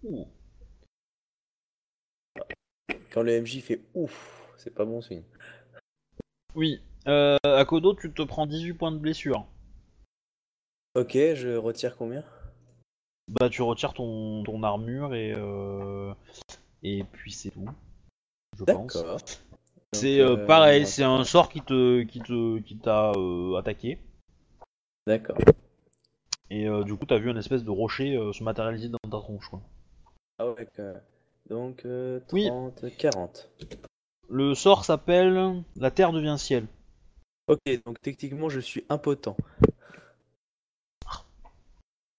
Ouh. 0.04 0.28
Quand 3.12 3.22
le 3.22 3.42
MJ 3.42 3.62
fait 3.62 3.82
ouf, 3.94 4.52
c'est 4.58 4.74
pas 4.74 4.86
bon 4.86 5.02
signe. 5.02 5.24
Oui. 6.56 6.82
Euh, 7.08 7.38
Akodo, 7.44 7.96
tu 7.96 8.12
te 8.12 8.22
prends 8.22 8.46
18 8.46 8.74
points 8.74 8.92
de 8.92 8.98
blessure. 8.98 9.46
Ok, 10.96 11.14
je 11.14 11.56
retire 11.56 11.96
combien? 11.98 12.24
Bah 13.28 13.50
tu 13.50 13.62
retires 13.62 13.94
ton, 13.94 14.44
ton 14.44 14.64
armure 14.64 15.14
et 15.14 15.34
euh, 15.36 16.14
et 16.82 17.04
puis 17.04 17.32
c'est 17.32 17.52
tout. 17.52 17.70
Je 18.58 18.64
pense. 18.64 18.98
D'accord. 18.98 19.20
C'est 19.94 20.20
euh, 20.20 20.36
euh, 20.36 20.46
pareil, 20.46 20.86
c'est 20.86 21.04
un 21.04 21.24
sort 21.24 21.50
qui 21.50 21.62
te 21.62 22.02
qui 22.04 22.20
te 22.22 22.60
qui 22.60 22.78
t'a 22.78 23.12
euh, 23.12 23.56
attaqué. 23.56 24.00
D'accord. 25.08 25.38
Et 26.52 26.68
du 26.84 26.96
coup, 26.96 27.06
t'as 27.06 27.20
vu 27.20 27.30
une 27.30 27.38
espèce 27.38 27.64
de 27.64 27.70
rocher 27.70 28.18
se 28.34 28.44
matérialiser 28.44 28.90
dans 28.90 28.98
ta 29.04 29.20
tronche. 29.20 29.48
Quoi. 29.50 29.62
Ah 30.40 30.50
ouais, 30.50 30.66
que- 30.66 30.96
donc 31.50 31.86
euh, 31.86 32.20
Oui. 32.32 32.48
30, 32.48 32.86
40. 32.98 33.50
Le 34.30 34.54
sort 34.54 34.86
s'appelle 34.86 35.64
La 35.76 35.92
Terre 35.92 36.12
devient 36.12 36.36
ciel. 36.38 36.68
Ok, 37.48 37.62
donc 37.86 38.00
techniquement 38.02 38.50
je 38.50 38.60
suis 38.60 38.86
impotent. 38.90 39.36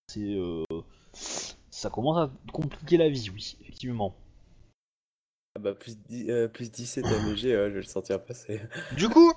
C'est 0.09 0.35
euh, 0.35 0.65
ça 1.13 1.89
commence 1.89 2.19
à 2.19 2.31
compliquer 2.53 2.97
la 2.97 3.09
vie, 3.09 3.31
oui, 3.33 3.57
effectivement. 3.61 4.17
Ah 5.57 5.61
bah 5.61 5.75
plus, 5.75 5.97
10, 6.09 6.31
euh, 6.31 6.49
plus 6.49 6.71
17 6.71 7.05
AMG, 7.07 7.29
ouais, 7.29 7.37
je 7.43 7.49
vais 7.49 7.69
le 7.71 7.83
sentir 7.83 8.23
passer. 8.23 8.61
Du 8.97 9.09
coup, 9.09 9.33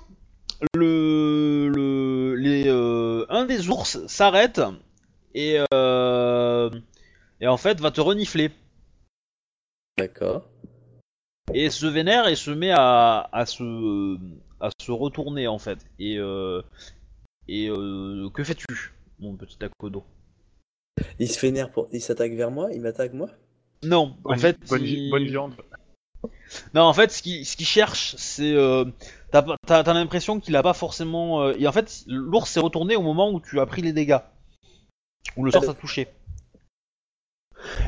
le, 0.74 1.68
le 1.68 2.34
les 2.34 2.64
euh, 2.66 3.24
un 3.28 3.44
des 3.44 3.68
ours 3.68 4.04
s'arrête 4.06 4.60
et 5.34 5.58
euh, 5.72 6.70
et 7.40 7.46
en 7.46 7.56
fait 7.56 7.80
va 7.80 7.90
te 7.90 8.00
renifler 8.00 8.50
D'accord. 9.96 10.48
et 11.52 11.70
se 11.70 11.86
vénère 11.86 12.26
et 12.28 12.36
se 12.36 12.50
met 12.50 12.70
à 12.72 13.28
à 13.32 13.46
se 13.46 14.16
à 14.60 14.70
se 14.80 14.90
retourner 14.90 15.46
en 15.46 15.58
fait. 15.58 15.78
Et 15.98 16.18
euh, 16.18 16.62
et 17.48 17.68
euh, 17.68 18.28
que 18.30 18.42
fais-tu, 18.42 18.66
mon 19.20 19.36
petit 19.36 19.62
Akodo? 19.64 20.04
Il 21.18 21.28
se 21.28 21.40
vénère 21.40 21.70
pour. 21.70 21.88
Il 21.92 22.00
s'attaque 22.00 22.32
vers 22.32 22.50
moi 22.50 22.70
Il 22.72 22.80
m'attaque 22.80 23.12
moi? 23.12 23.28
Non, 23.84 24.16
en 24.24 24.36
fait, 24.38 24.58
bonne, 24.68 24.82
vi- 24.82 25.04
il- 25.06 25.10
bonne 25.10 25.26
viande. 25.26 25.54
Non, 26.72 26.82
en 26.82 26.94
fait, 26.94 27.12
ce 27.12 27.22
qu'il 27.22 27.44
ce 27.44 27.62
cherche, 27.62 28.14
c'est. 28.16 28.54
euh, 28.54 28.84
T'as 29.30 29.42
pas- 29.42 29.56
t'as- 29.66 29.82
t'as 29.84 29.92
l'impression 29.92 30.40
qu'il 30.40 30.56
a 30.56 30.62
pas 30.62 30.72
forcément. 30.72 31.42
euh, 31.42 31.54
Et 31.58 31.66
en 31.66 31.72
fait, 31.72 32.04
l'ours 32.06 32.48
s'est 32.48 32.60
retourné 32.60 32.96
au 32.96 33.02
moment 33.02 33.30
où 33.30 33.40
tu 33.40 33.60
as 33.60 33.66
pris 33.66 33.82
les 33.82 33.92
dégâts. 33.92 34.20
Où 35.36 35.44
le 35.44 35.50
sort 35.50 35.66
t'a 35.66 35.74
touché. 35.74 36.08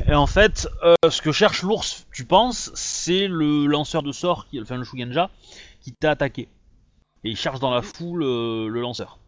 Et 0.07 0.13
en 0.15 0.27
fait, 0.27 0.67
euh, 0.83 0.95
ce 1.09 1.21
que 1.21 1.31
cherche 1.31 1.63
l'ours, 1.63 2.05
tu 2.13 2.25
penses, 2.25 2.71
c'est 2.75 3.27
le 3.27 3.65
lanceur 3.65 4.03
de 4.03 4.11
sort, 4.11 4.47
qui, 4.47 4.61
enfin 4.61 4.77
le 4.77 4.83
Shugenja, 4.83 5.29
qui 5.81 5.93
t'a 5.93 6.11
attaqué. 6.11 6.47
Et 7.23 7.29
il 7.31 7.37
cherche 7.37 7.59
dans 7.59 7.71
la 7.71 7.81
foule 7.81 8.23
euh, 8.23 8.67
le 8.67 8.81
lanceur. 8.81 9.19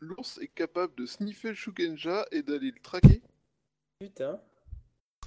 L'ours 0.00 0.38
est 0.42 0.48
capable 0.54 0.94
de 0.96 1.06
sniffer 1.06 1.48
le 1.50 1.54
Shugenja 1.54 2.26
et 2.32 2.42
d'aller 2.42 2.72
le 2.74 2.80
traquer. 2.82 3.22
Putain. 4.00 4.38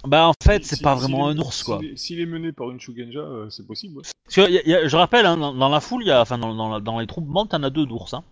Bah, 0.04 0.28
en 0.28 0.34
fait, 0.44 0.64
c'est 0.64 0.76
Si- 0.76 0.82
pas 0.82 0.94
vraiment 0.94 1.26
un 1.28 1.36
ours, 1.38 1.56
s'il 1.56 1.64
quoi. 1.64 1.80
est- 1.82 1.96
S'il 1.96 2.20
est 2.20 2.26
mené 2.26 2.52
par 2.52 2.70
une 2.70 2.78
Shugenja, 2.80 3.18
euh, 3.18 3.50
c'est 3.50 3.66
possible. 3.66 3.96
ouais. 3.96 4.02
Parce 4.24 4.36
que, 4.36 4.50
y 4.52 4.58
a- 4.58 4.68
y 4.68 4.74
a- 4.74 4.86
je 4.88 4.96
rappelle, 4.96 5.26
hein, 5.26 5.36
dans, 5.36 5.52
dans 5.54 5.68
la 5.68 5.80
foule, 5.80 6.04
y 6.04 6.10
a, 6.12 6.20
enfin 6.20 6.38
dans, 6.38 6.54
dans 6.54 6.78
dans 6.80 6.98
les 7.00 7.06
troupes 7.08 7.26
montes, 7.26 7.50
t'en 7.50 7.62
as 7.64 7.70
deux 7.70 7.86
d'ours. 7.86 8.14
Hein. 8.14 8.22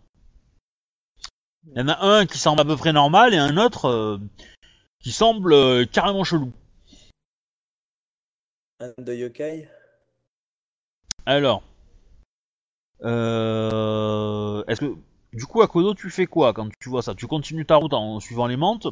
Y 1.75 1.81
en 1.81 1.89
a 1.89 2.05
un 2.05 2.27
qui 2.27 2.39
semble 2.39 2.61
à 2.61 2.65
peu 2.65 2.77
près 2.77 2.93
normal 2.93 3.35
et 3.35 3.39
un 3.39 3.57
autre 3.57 3.87
euh, 3.87 4.19
qui 5.07 5.13
semble 5.13 5.53
euh, 5.53 5.87
carrément 5.87 6.25
chelou. 6.25 6.53
Un 8.81 8.93
de 8.99 9.15
yokai? 9.15 9.69
Alors, 11.27 11.63
euh, 13.05 14.65
est-ce 14.67 14.81
que 14.81 14.97
du 15.33 15.47
coup 15.47 15.63
à 15.63 15.69
Kodo 15.69 15.95
tu 15.95 16.11
fais 16.11 16.27
quoi 16.27 16.53
quand 16.53 16.69
tu 16.81 16.89
vois 16.89 17.03
ça? 17.03 17.15
Tu 17.15 17.29
continues 17.29 17.65
ta 17.65 17.77
route 17.77 17.95
en 17.95 18.19
suivant 18.19 18.49
les 18.49 18.57
mantes 18.57 18.89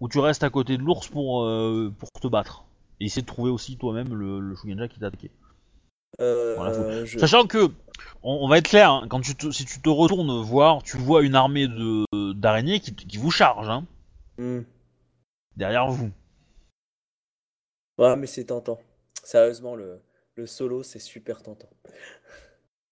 ou 0.00 0.08
tu 0.08 0.20
restes 0.20 0.44
à 0.44 0.50
côté 0.50 0.76
de 0.78 0.82
l'ours 0.84 1.08
pour 1.08 1.42
euh, 1.42 1.92
pour 1.98 2.08
te 2.12 2.28
battre 2.28 2.62
et 3.00 3.06
essayer 3.06 3.22
de 3.22 3.26
trouver 3.26 3.50
aussi 3.50 3.76
toi-même 3.76 4.14
le, 4.14 4.38
le 4.38 4.54
Shugenja 4.54 4.86
qui 4.86 5.00
t'a 5.00 5.06
attaqué? 5.06 5.32
euh, 6.20 6.54
Voilà, 6.54 6.70
faut- 6.70 7.04
je... 7.04 7.18
Sachant 7.18 7.48
que, 7.48 7.66
on, 8.22 8.44
on 8.44 8.48
va 8.48 8.58
être 8.58 8.68
clair, 8.68 8.92
hein, 8.92 9.06
quand 9.08 9.20
tu 9.20 9.34
te, 9.34 9.50
si 9.50 9.64
tu 9.64 9.80
te 9.82 9.88
retournes 9.88 10.40
voir, 10.40 10.84
tu 10.84 10.98
vois 10.98 11.24
une 11.24 11.34
armée 11.34 11.66
de 11.66 12.32
d'araignées 12.32 12.78
qui, 12.78 12.94
qui 12.94 13.16
vous 13.18 13.32
charge, 13.32 13.68
hein, 13.68 13.84
Hmm. 14.38 14.62
Derrière 15.56 15.88
vous. 15.88 16.10
Ouais, 17.98 18.16
mais 18.16 18.26
c'est 18.26 18.44
tentant. 18.44 18.80
Sérieusement, 19.22 19.76
le, 19.76 20.00
le 20.34 20.46
solo, 20.46 20.82
c'est 20.82 20.98
super 20.98 21.42
tentant. 21.42 21.70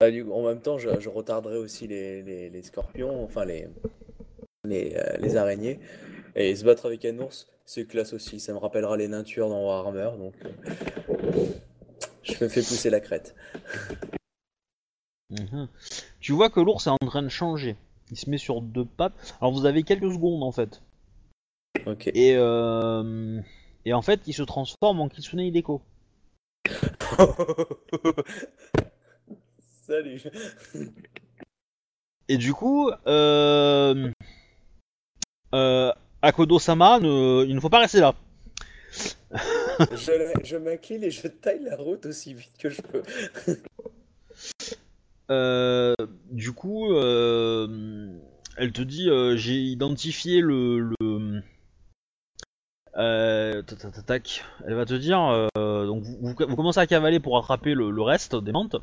Bah, 0.01 0.07
en 0.09 0.43
même 0.47 0.61
temps, 0.61 0.79
je, 0.79 1.01
je 1.01 1.09
retarderai 1.09 1.59
aussi 1.59 1.87
les, 1.87 2.23
les, 2.23 2.49
les 2.49 2.63
scorpions, 2.63 3.25
enfin 3.25 3.45
les, 3.45 3.69
les, 4.65 4.95
euh, 4.97 5.17
les 5.19 5.37
araignées. 5.37 5.81
Et 6.37 6.55
se 6.55 6.65
battre 6.65 6.87
avec 6.87 7.05
un 7.05 7.19
ours, 7.19 7.49
c'est 7.65 7.87
classe 7.87 8.13
aussi. 8.13 8.41
Ça 8.41 8.53
me 8.53 8.59
rappellera 8.59 8.97
les 8.97 9.09
nains 9.09 9.25
tueurs 9.25 9.49
dans 9.49 9.65
Warhammer, 9.65 10.17
donc 10.17 10.35
euh, 10.45 11.47
je 12.23 12.45
me 12.45 12.49
fais 12.49 12.61
pousser 12.61 12.89
la 12.89 13.01
crête. 13.01 13.35
Mhm. 15.31 15.69
Tu 16.21 16.33
vois 16.33 16.51
que 16.51 16.61
l'ours 16.61 16.87
est 16.87 16.91
en 16.91 17.07
train 17.07 17.23
de 17.23 17.29
changer. 17.29 17.77
Il 18.11 18.17
se 18.17 18.29
met 18.31 18.39
sur 18.39 18.63
deux 18.63 18.85
pattes. 18.85 19.15
Alors 19.41 19.53
vous 19.53 19.67
avez 19.67 19.83
quelques 19.83 20.13
secondes 20.13 20.43
en 20.43 20.53
fait. 20.53 20.83
Et, 22.07 22.35
euh, 22.37 23.41
et 23.85 23.93
en 23.93 24.03
fait, 24.03 24.21
il 24.27 24.35
se 24.35 24.43
transforme 24.43 25.01
en 25.01 25.09
Kitsune 25.09 25.41
Hideko. 25.41 25.81
Salut. 29.87 30.23
Et 32.29 32.37
du 32.37 32.53
coup, 32.55 32.91
euh, 33.07 34.11
euh, 35.55 35.93
Akodo-sama, 36.23 37.01
ne- 37.01 37.45
il 37.47 37.55
ne 37.55 37.61
faut 37.61 37.71
pas 37.71 37.81
rester 37.81 38.01
là. 38.01 38.15
Je, 39.93 40.33
je 40.45 40.57
m'incline 40.57 41.05
et 41.05 41.11
je 41.11 41.27
taille 41.29 41.63
la 41.63 41.77
route 41.77 42.05
aussi 42.05 42.35
vite 42.35 42.53
que 42.59 42.69
je 42.71 42.83
peux. 42.83 43.03
Euh, 45.31 45.95
du 46.33 46.51
coup, 46.51 46.93
euh, 46.93 48.19
elle 48.57 48.73
te 48.73 48.83
dit, 48.83 49.09
euh, 49.09 49.37
j'ai 49.37 49.55
identifié 49.61 50.41
le... 50.41 50.93
le 51.01 51.43
euh, 52.97 53.63
tac, 53.63 54.05
tac. 54.07 54.45
Elle 54.67 54.75
va 54.75 54.85
te 54.85 54.95
dire, 54.95 55.21
euh, 55.57 55.87
donc 55.87 56.03
vous, 56.03 56.17
vous- 56.21 56.35
vous 56.49 56.57
commencez 56.57 56.81
à 56.81 56.87
cavaler 56.87 57.21
pour 57.21 57.39
attraper 57.39 57.75
le, 57.75 57.91
le 57.91 58.03
reste 58.03 58.37
des 58.37 58.53
mantes, 58.53 58.77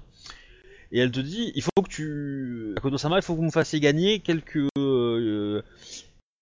et 0.91 0.99
elle 0.99 1.11
te 1.11 1.19
dit, 1.19 1.51
il 1.55 1.61
faut 1.61 1.81
que 1.83 1.89
tu, 1.89 2.73
Akodo-sama, 2.77 3.17
il 3.17 3.21
faut 3.21 3.33
que 3.33 3.39
vous 3.39 3.43
me 3.45 3.51
fassiez 3.51 3.79
gagner 3.79 4.19
quelques 4.19 4.67
euh, 4.77 5.61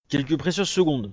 quelques 0.09 0.37
précieuses 0.37 0.69
secondes. 0.69 1.11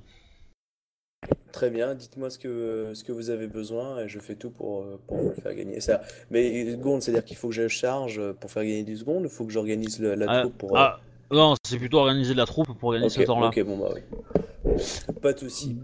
Très 1.52 1.70
bien, 1.70 1.94
dites-moi 1.94 2.30
ce 2.30 2.38
que, 2.38 2.92
ce 2.94 3.04
que 3.04 3.12
vous 3.12 3.30
avez 3.30 3.46
besoin 3.46 4.00
et 4.00 4.08
je 4.08 4.18
fais 4.18 4.34
tout 4.34 4.50
pour, 4.50 4.84
pour 5.06 5.18
vous 5.18 5.28
le 5.28 5.34
faire 5.34 5.54
gagner. 5.54 5.80
Ça, 5.80 6.00
mais 6.30 6.72
seconde, 6.72 7.02
c'est-à-dire 7.02 7.24
qu'il 7.24 7.36
faut 7.36 7.48
que 7.48 7.54
je 7.54 7.68
charge 7.68 8.20
pour 8.40 8.50
faire 8.50 8.64
gagner 8.64 8.82
du 8.84 8.96
seconde, 8.96 9.24
il 9.24 9.30
faut 9.30 9.44
que 9.44 9.52
j'organise 9.52 10.00
le- 10.00 10.14
la 10.14 10.26
Ah, 10.28 10.40
troupe 10.40 10.58
pour. 10.58 10.76
ah, 10.76 10.98
non, 11.30 11.54
c'est 11.64 11.78
plutôt 11.78 11.98
organiser 11.98 12.34
la 12.34 12.46
troupe 12.46 12.76
pour 12.78 12.92
gagner 12.92 13.08
ce 13.10 13.20
temps-là. 13.22 13.48
ok, 13.48 13.62
bon 13.64 13.76
bah 13.78 13.94
oui. 13.94 14.72
Pas 15.20 15.32
de 15.34 15.38
soucis. 15.38 15.76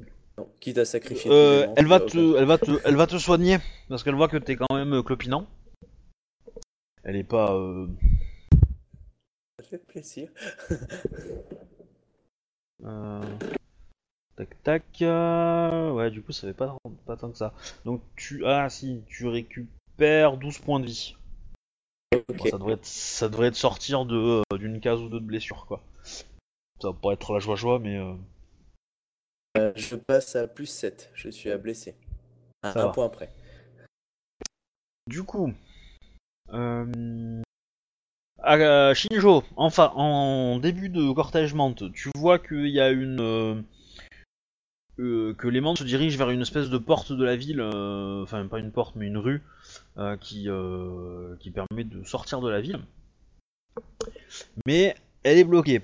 Quitte 0.61 0.79
à 0.79 0.85
sacrifier 0.85 1.31
Euh, 1.31 1.67
elle 1.77 1.87
va 1.87 1.99
bah, 2.01 2.07
te, 2.07 2.37
elle 2.37 2.45
va 2.45 2.59
te, 2.59 2.71
elle 2.85 2.97
va 2.97 3.07
te 3.07 3.17
soigner 3.19 3.59
parce 3.89 4.03
qu'elle 4.03 4.15
voit 4.17 4.29
que 4.29 4.37
t'es 4.37 4.57
quand 4.57 4.75
même 4.75 4.93
euh, 4.95 5.03
clopinant. 5.03 5.47
Elle 7.05 7.17
est 7.17 7.25
pas. 7.25 7.55
euh, 7.55 7.87
Ça 9.61 9.65
fait 9.71 9.79
plaisir. 9.87 10.29
euh, 12.85 13.23
Tac 14.37 14.63
tac. 14.63 14.85
euh, 15.03 15.93
Ouais, 15.93 16.11
du 16.11 16.23
coup, 16.23 16.33
ça 16.33 16.47
fait 16.49 16.55
pas, 16.55 16.77
pas 17.07 17.17
tant 17.17 17.31
que 17.31 17.39
ça. 17.39 17.53
Donc 17.85 18.03
tu, 18.17 18.45
ah 18.45 18.69
si, 18.69 19.03
tu 19.09 19.27
récupères 19.29 20.37
12 20.37 20.59
points 20.59 20.81
de 20.81 20.87
vie. 20.87 21.15
Bon, 22.13 22.45
ça 22.51 22.59
devrait, 22.59 22.75
être, 22.75 22.85
ça 22.87 23.29
devrait 23.29 23.51
te 23.51 23.57
sortir 23.57 24.05
de 24.07 24.43
euh, 24.53 24.57
d'une 24.59 24.81
case 24.81 25.01
ou 25.01 25.09
deux 25.09 25.21
de 25.21 25.25
blessure 25.27 25.67
quoi. 25.67 25.83
Ça 26.81 26.89
va 26.89 26.93
pas 26.95 27.13
être 27.13 27.33
la 27.33 27.39
joie 27.39 27.57
joie, 27.57 27.79
mais. 27.79 27.99
Euh, 29.59 29.69
Euh, 29.69 29.73
je 29.77 29.97
passe 29.97 30.37
à 30.37 30.47
plus 30.47 30.67
7, 30.67 31.11
je 31.15 31.29
suis 31.29 31.51
à 31.51 31.59
blessé. 31.59 31.95
À 32.63 32.73
Ça 32.73 32.83
un 32.83 32.87
va. 32.87 32.93
point 32.93 33.09
près. 33.09 33.31
Du 35.07 35.23
coup, 35.23 35.53
euh, 36.53 37.43
à 38.43 38.95
Shinjo, 38.95 39.43
enfin, 39.57 39.93
en 39.95 40.59
début 40.59 40.89
de 40.91 41.13
cortège 41.13 41.55
menthe, 41.55 41.93
tu 41.93 42.11
vois 42.17 42.39
qu'il 42.39 42.69
y 42.69 42.81
a 42.81 42.91
une. 42.91 43.21
euh, 43.21 43.63
euh, 44.99 45.33
que 45.35 45.47
les 45.47 45.61
menthes 45.61 45.79
se 45.79 45.85
dirigent 45.85 46.19
vers 46.19 46.31
une 46.31 46.43
espèce 46.43 46.69
de 46.71 46.79
porte 46.79 47.13
de 47.13 47.25
la 47.25 47.37
ville, 47.37 47.61
euh, 47.61 48.23
enfin, 48.25 48.45
pas 48.49 48.59
une 48.59 48.73
porte, 48.73 48.97
mais 48.97 49.07
une 49.07 49.17
rue, 49.19 49.43
euh, 49.97 50.17
qui, 50.17 50.49
euh, 50.49 51.37
qui 51.39 51.51
permet 51.53 51.85
de 51.85 52.03
sortir 52.05 52.41
de 52.41 52.51
la 52.51 52.61
ville. 52.61 52.81
Mais 54.67 54.97
elle 55.23 55.39
est 55.39 55.45
bloquée. 55.45 55.83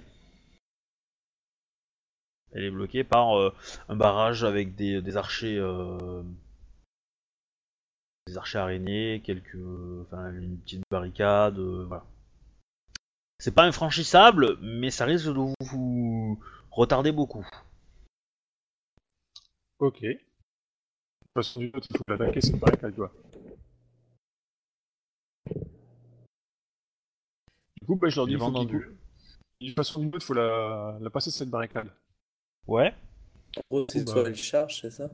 Elle 2.55 2.64
est 2.64 2.70
bloquée 2.70 3.05
par 3.05 3.36
euh, 3.36 3.52
un 3.89 3.97
barrage 3.97 4.44
avec 4.44 4.74
des, 4.76 5.02
des 5.02 5.16
archers. 5.16 5.59
euh, 5.59 6.22
des 8.26 8.39
archers 8.39 8.59
araignées, 8.59 9.20
quelques, 9.22 9.59
enfin 10.02 10.32
une 10.32 10.59
petite 10.59 10.82
barricade, 10.90 11.59
euh, 11.59 11.85
voilà. 11.86 12.06
C'est 13.39 13.55
pas 13.55 13.64
infranchissable, 13.64 14.56
mais 14.62 14.90
ça 14.90 15.05
risque 15.05 15.26
de 15.26 15.32
vous, 15.32 15.55
vous 15.60 16.40
retarder 16.70 17.12
beaucoup. 17.12 17.47
Ok. 19.78 20.01
De 20.01 20.12
toute 20.14 20.24
façon, 21.35 21.60
il 21.60 21.70
faut 21.72 22.05
l'attaquer, 22.09 22.40
c'est 22.40 22.59
pareil 22.59 22.78
qu'elle 22.78 22.94
doit. 22.94 23.12
Du 27.81 27.86
coup, 27.86 27.97
bah, 27.97 28.09
je 28.09 28.16
leur 28.16 28.26
dis, 28.26 28.35
il 28.35 28.39
faut. 28.39 28.51
De 28.52 29.66
toute 29.66 29.76
façon, 29.76 30.10
il 30.14 30.22
faut 30.22 30.35
la... 30.35 30.97
la 31.01 31.10
passer 31.10 31.31
cette 31.31 31.51
barricade. 31.51 31.90
Ouais. 32.66 32.93
En 33.57 33.61
gros, 33.70 33.86
c'est 33.91 34.05
bah. 34.05 34.12
soit 34.12 34.27
elle 34.28 34.36
charge, 34.36 34.81
c'est 34.81 34.91
ça? 34.91 35.09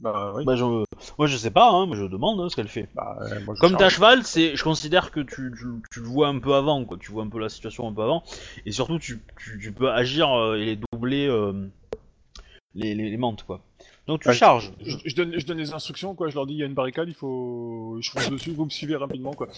Bah 0.00 0.32
oui. 0.34 0.44
Bah 0.44 0.56
je, 0.56 0.64
moi 0.64 1.26
je 1.26 1.36
sais 1.36 1.50
pas, 1.50 1.70
hein, 1.70 1.86
mais 1.86 1.96
je 1.96 2.04
demande 2.04 2.40
hein, 2.40 2.48
ce 2.48 2.56
qu'elle 2.56 2.68
fait. 2.68 2.88
Bah, 2.94 3.18
euh, 3.22 3.40
moi, 3.44 3.54
je 3.54 3.60
Comme 3.60 3.72
ta 3.72 3.88
charge. 3.88 3.94
cheval, 3.94 4.24
c'est, 4.24 4.56
je 4.56 4.62
considère 4.64 5.10
que 5.10 5.20
tu, 5.20 5.52
tu, 5.56 5.66
tu 5.90 6.00
le 6.00 6.06
vois 6.06 6.28
un 6.28 6.38
peu 6.38 6.54
avant, 6.54 6.84
quoi. 6.84 6.96
Tu 7.00 7.12
vois 7.12 7.22
un 7.22 7.28
peu 7.28 7.38
la 7.40 7.48
situation 7.48 7.86
un 7.88 7.92
peu 7.92 8.02
avant, 8.02 8.22
et 8.66 8.72
surtout 8.72 8.98
tu, 8.98 9.22
tu, 9.38 9.58
tu 9.60 9.72
peux 9.72 9.90
agir 9.90 10.30
euh, 10.32 10.56
et 10.56 10.64
les 10.64 10.78
doubler 10.92 11.26
euh, 11.28 11.68
les, 12.74 12.94
les, 12.94 13.10
les 13.10 13.16
mantes, 13.16 13.44
quoi. 13.44 13.60
Donc 14.08 14.22
tu 14.22 14.28
Ouais, 14.28 14.34
charges. 14.34 14.72
Je, 14.80 14.96
je 15.04 15.14
donne, 15.14 15.38
je 15.38 15.46
donne 15.46 15.58
les 15.58 15.72
instructions, 15.72 16.14
quoi. 16.14 16.28
Je 16.28 16.34
leur 16.34 16.46
dis, 16.46 16.54
il 16.54 16.58
y 16.58 16.62
a 16.62 16.66
une 16.66 16.74
barricade, 16.74 17.08
il 17.08 17.14
faut. 17.14 17.96
Je 18.00 18.10
fonce 18.10 18.30
dessus, 18.30 18.52
vous 18.52 18.64
me 18.64 18.70
suivez 18.70 18.96
rapidement, 18.96 19.32
quoi. 19.34 19.48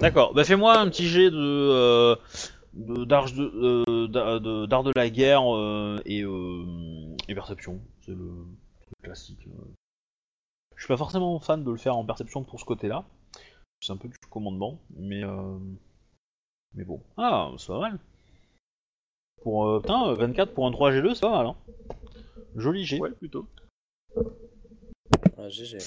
D'accord. 0.00 0.32
Bah 0.34 0.44
fais-moi 0.44 0.78
un 0.78 0.88
petit 0.88 1.08
jet 1.08 1.30
de 1.30 1.36
euh, 1.36 2.14
de- 2.74 3.04
d'arche 3.04 3.34
de, 3.34 3.42
euh, 3.88 4.08
de- 4.08 4.66
d'art 4.66 4.82
de 4.84 4.92
la 4.94 5.10
guerre 5.10 5.54
euh, 5.54 6.00
et, 6.04 6.22
euh, 6.22 6.64
et 7.28 7.34
perception. 7.34 7.80
C'est 8.00 8.12
le 8.14 8.46
truc 8.86 8.98
classique. 9.02 9.48
Je 10.76 10.82
suis 10.84 10.88
pas 10.88 10.96
forcément 10.96 11.38
fan 11.40 11.64
de 11.64 11.70
le 11.70 11.76
faire 11.76 11.96
en 11.96 12.04
perception 12.04 12.44
pour 12.44 12.60
ce 12.60 12.64
côté-là. 12.64 13.04
C'est 13.80 13.92
un 13.92 13.96
peu 13.96 14.08
du 14.08 14.16
commandement, 14.30 14.78
mais 14.96 15.24
euh, 15.24 15.58
mais 16.74 16.84
bon. 16.84 17.00
Ah, 17.16 17.50
c'est 17.58 17.68
pas 17.68 17.80
mal. 17.80 17.98
Pour 19.42 19.68
euh, 19.68 19.80
putain, 19.80 20.14
24 20.14 20.52
pour 20.54 20.66
un 20.66 20.70
3G2, 20.70 21.14
c'est 21.14 21.20
pas 21.20 21.30
mal. 21.30 21.46
Hein. 21.46 21.56
Joli 22.56 22.84
G. 22.84 22.98
Ouais, 23.00 23.10
plutôt. 23.10 23.46
Ah, 25.36 25.48
GG. 25.48 25.78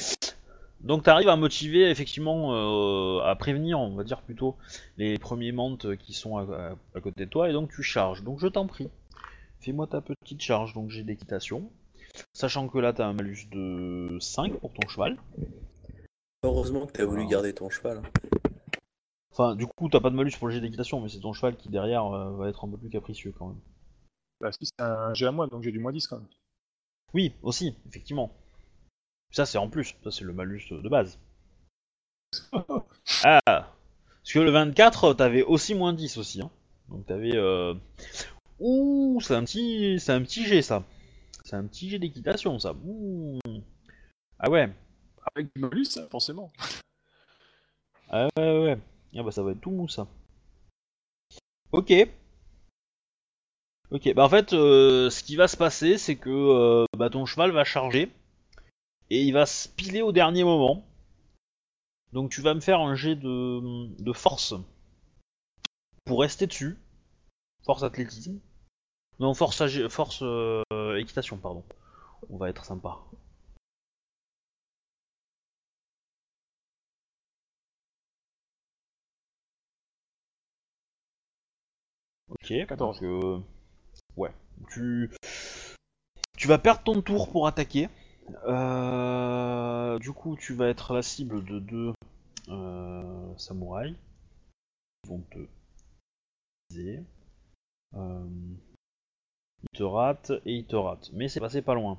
Donc 0.84 1.04
t'arrives 1.04 1.30
à 1.30 1.36
motiver 1.36 1.90
effectivement, 1.90 2.54
euh, 2.56 3.22
à 3.22 3.36
prévenir, 3.36 3.80
on 3.80 3.96
va 3.96 4.04
dire 4.04 4.22
plutôt, 4.22 4.56
les 4.98 5.18
premiers 5.20 5.52
mantes 5.52 5.96
qui 5.98 6.14
sont 6.14 6.38
à, 6.38 6.42
à- 6.44 6.76
à 6.96 7.02
côté 7.02 7.26
de 7.26 7.30
toi, 7.30 7.50
et 7.50 7.54
donc 7.54 7.72
tu 7.72 7.84
charges. 7.84 8.24
Donc 8.24 8.40
je 8.40 8.48
t'en 8.48 8.66
prie, 8.66 8.90
fais-moi 9.60 9.86
ta 9.88 10.02
petite 10.02 10.42
charge, 10.42 10.74
donc 10.74 10.90
j'ai 10.90 11.04
d'équitation. 11.04 11.70
Sachant 12.34 12.68
que 12.68 12.80
là 12.80 12.94
t'as 12.94 13.06
un 13.06 13.14
malus 13.14 13.46
de 13.52 14.18
5 14.20 14.54
pour 14.60 14.74
ton 14.74 14.88
cheval. 14.88 15.18
Heureusement 16.44 16.88
que 16.88 16.92
t'as 16.94 17.06
voulu 17.06 17.28
garder 17.28 17.54
ton 17.54 17.70
cheval. 17.70 18.00
hein. 18.00 18.40
Enfin, 19.32 19.56
du 19.56 19.68
coup 19.68 19.88
t'as 19.88 20.00
pas 20.00 20.10
de 20.10 20.16
malus 20.16 20.32
pour 20.38 20.48
le 20.48 20.54
jet 20.54 20.62
d'équitation, 20.62 21.00
mais 21.00 21.10
c'est 21.10 21.20
ton 21.20 21.34
cheval 21.34 21.56
qui 21.58 21.70
derrière 21.70 22.06
euh, 22.06 22.32
va 22.38 22.50
être 22.50 22.66
un 22.66 22.70
peu 22.70 22.78
plus 22.78 22.90
capricieux 22.90 23.34
quand 23.38 23.48
même. 23.50 23.60
Bah, 24.42 24.52
si 24.52 24.66
c'est 24.66 24.82
un 24.84 25.14
G 25.14 25.28
à 25.28 25.32
moi, 25.32 25.46
donc 25.48 25.62
j'ai 25.64 25.72
du 25.72 25.80
moins 25.80 25.92
10 25.92 26.08
quand 26.08 26.18
même. 26.18 26.28
Oui, 27.14 27.34
aussi, 27.44 27.76
effectivement. 27.88 28.32
Ça 29.32 29.46
c'est 29.46 29.58
en 29.58 29.70
plus, 29.70 29.96
ça 30.04 30.12
c'est 30.12 30.24
le 30.24 30.34
malus 30.34 30.68
de 30.72 30.90
base. 30.90 31.20
Ah 33.24 33.42
Parce 33.46 34.34
que 34.34 34.40
le 34.40 34.52
24, 34.52 35.14
t'avais 35.14 35.44
aussi 35.44 35.76
moins 35.76 35.94
10 35.94 36.18
aussi. 36.18 36.42
Hein. 36.42 36.50
Donc 36.90 37.06
t'avais... 37.06 37.36
Euh... 37.36 37.74
Ouh, 38.60 39.20
c'est 39.22 39.36
un 39.36 39.44
petit... 39.44 40.00
C'est 40.00 40.14
un 40.14 40.22
petit 40.22 40.46
jet 40.46 40.62
ça. 40.62 40.84
C'est 41.44 41.56
un 41.56 41.66
petit 41.66 41.90
jet 41.90 42.00
d'équitation 42.00 42.58
ça. 42.60 42.74
Ouh. 42.86 43.40
Ah 44.40 44.50
ouais. 44.50 44.72
Avec 45.36 45.54
du 45.56 45.62
malus, 45.62 46.00
forcément. 46.10 46.52
Ah 48.10 48.28
ouais, 48.38 48.44
ouais, 48.44 48.64
ouais. 48.64 48.78
Ah 49.18 49.24
bah 49.24 49.32
ça 49.32 49.44
va 49.44 49.52
être 49.52 49.62
tout 49.62 49.72
mou 49.72 49.88
ça. 49.88 50.08
Ok. 51.72 51.94
Ok, 53.92 54.14
bah 54.14 54.24
en 54.24 54.30
fait, 54.30 54.54
euh, 54.54 55.10
ce 55.10 55.24
qui 55.24 55.36
va 55.36 55.48
se 55.48 55.58
passer, 55.58 55.98
c'est 55.98 56.16
que 56.16 56.30
euh, 56.30 56.86
bah, 56.98 57.10
ton 57.10 57.26
cheval 57.26 57.52
va 57.52 57.66
charger 57.66 58.10
et 59.12 59.24
il 59.24 59.34
va 59.34 59.46
se 59.46 59.68
piler 59.68 60.02
au 60.02 60.14
dernier 60.14 60.46
moment. 60.46 60.86
Donc 62.14 62.32
tu 62.32 62.42
vas 62.42 62.54
me 62.54 62.62
faire 62.62 62.80
un 62.80 62.96
jet 62.96 63.16
de, 63.16 63.88
de 64.02 64.14
force 64.14 64.54
pour 66.06 66.22
rester 66.22 66.48
dessus. 66.48 66.80
Force 67.66 67.84
athlétisme. 67.84 68.40
Non, 69.20 69.34
force, 69.34 69.62
force 69.90 70.22
euh, 70.24 70.96
équitation, 70.98 71.38
pardon. 71.38 71.64
On 72.30 72.38
va 72.38 72.50
être 72.50 72.64
sympa. 72.64 73.00
Ok, 82.30 82.54
14. 82.68 83.02
donc, 83.02 83.04
euh, 83.04 83.40
ouais. 84.16 84.32
Tu... 84.72 85.12
tu 86.38 86.48
vas 86.48 86.58
perdre 86.58 86.84
ton 86.84 87.02
tour 87.02 87.30
pour 87.30 87.46
attaquer. 87.48 87.90
Euh, 88.46 90.00
Du 90.00 90.12
coup, 90.14 90.36
tu 90.38 90.54
vas 90.54 90.68
être 90.68 90.94
la 90.94 91.02
cible 91.02 91.44
de 91.44 91.60
deux 91.60 91.94
euh, 92.50 93.38
samouraïs. 93.38 93.96
Ils 95.04 95.10
vont 95.10 95.22
te 95.32 95.40
viser. 96.70 97.04
Euh, 97.96 98.28
Ils 99.64 99.78
te 99.78 99.84
ratent 99.84 100.32
et 100.46 100.56
ils 100.58 100.66
te 100.66 100.76
ratent. 100.76 101.10
Mais 101.14 101.28
c'est 101.28 101.40
passé 101.40 101.62
pas 101.62 101.76
loin. 101.76 101.98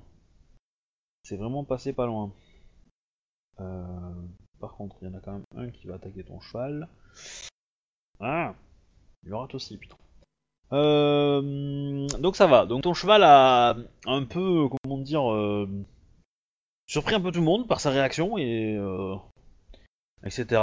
C'est 1.24 1.36
vraiment 1.36 1.64
passé 1.64 1.92
pas 1.92 2.06
loin. 2.06 2.32
Par 4.59 4.74
contre, 4.74 4.96
il 5.02 5.09
y 5.09 5.10
en 5.10 5.14
a 5.14 5.20
quand 5.20 5.32
même 5.32 5.44
un 5.56 5.70
qui 5.70 5.86
va 5.86 5.94
attaquer 5.94 6.24
ton 6.24 6.40
cheval. 6.40 6.88
Ah 8.20 8.54
Il 9.24 9.34
rate 9.34 9.54
aussi, 9.54 9.76
putain. 9.76 9.96
Donc 10.72 12.36
ça 12.36 12.46
va. 12.46 12.66
Donc 12.66 12.82
ton 12.82 12.94
cheval 12.94 13.22
a 13.24 13.76
un 14.06 14.24
peu, 14.24 14.68
comment 14.68 14.98
dire, 14.98 15.22
surpris 16.93 17.14
un 17.14 17.20
peu 17.23 17.32
tout 17.32 17.39
le 17.39 17.47
monde 17.47 17.66
par 17.66 17.81
sa 17.81 17.89
réaction 17.89 18.36
et 18.36 18.77
euh, 18.77 19.14
etc. 20.24 20.62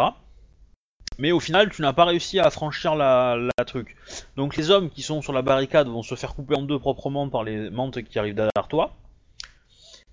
Mais 1.18 1.32
au 1.32 1.40
final, 1.40 1.72
tu 1.72 1.82
n'as 1.82 1.92
pas 1.92 2.06
réussi 2.06 2.40
à 2.40 2.52
franchir 2.52 2.96
la, 2.96 3.36
la 3.58 3.66
truc. 3.66 3.98
Donc 4.36 4.56
les 4.56 4.70
hommes 4.70 4.92
qui 4.92 5.02
sont 5.02 5.24
sur 5.24 5.34
la 5.34 5.42
barricade 5.42 5.88
vont 5.88 6.04
se 6.04 6.14
faire 6.14 6.36
couper 6.36 6.56
en 6.56 6.62
deux 6.62 6.78
proprement 6.78 7.28
par 7.30 7.44
les 7.44 7.72
mantes 7.72 8.04
qui 8.04 8.20
arrivent 8.20 8.36
derrière 8.36 8.68
toi. 8.70 8.94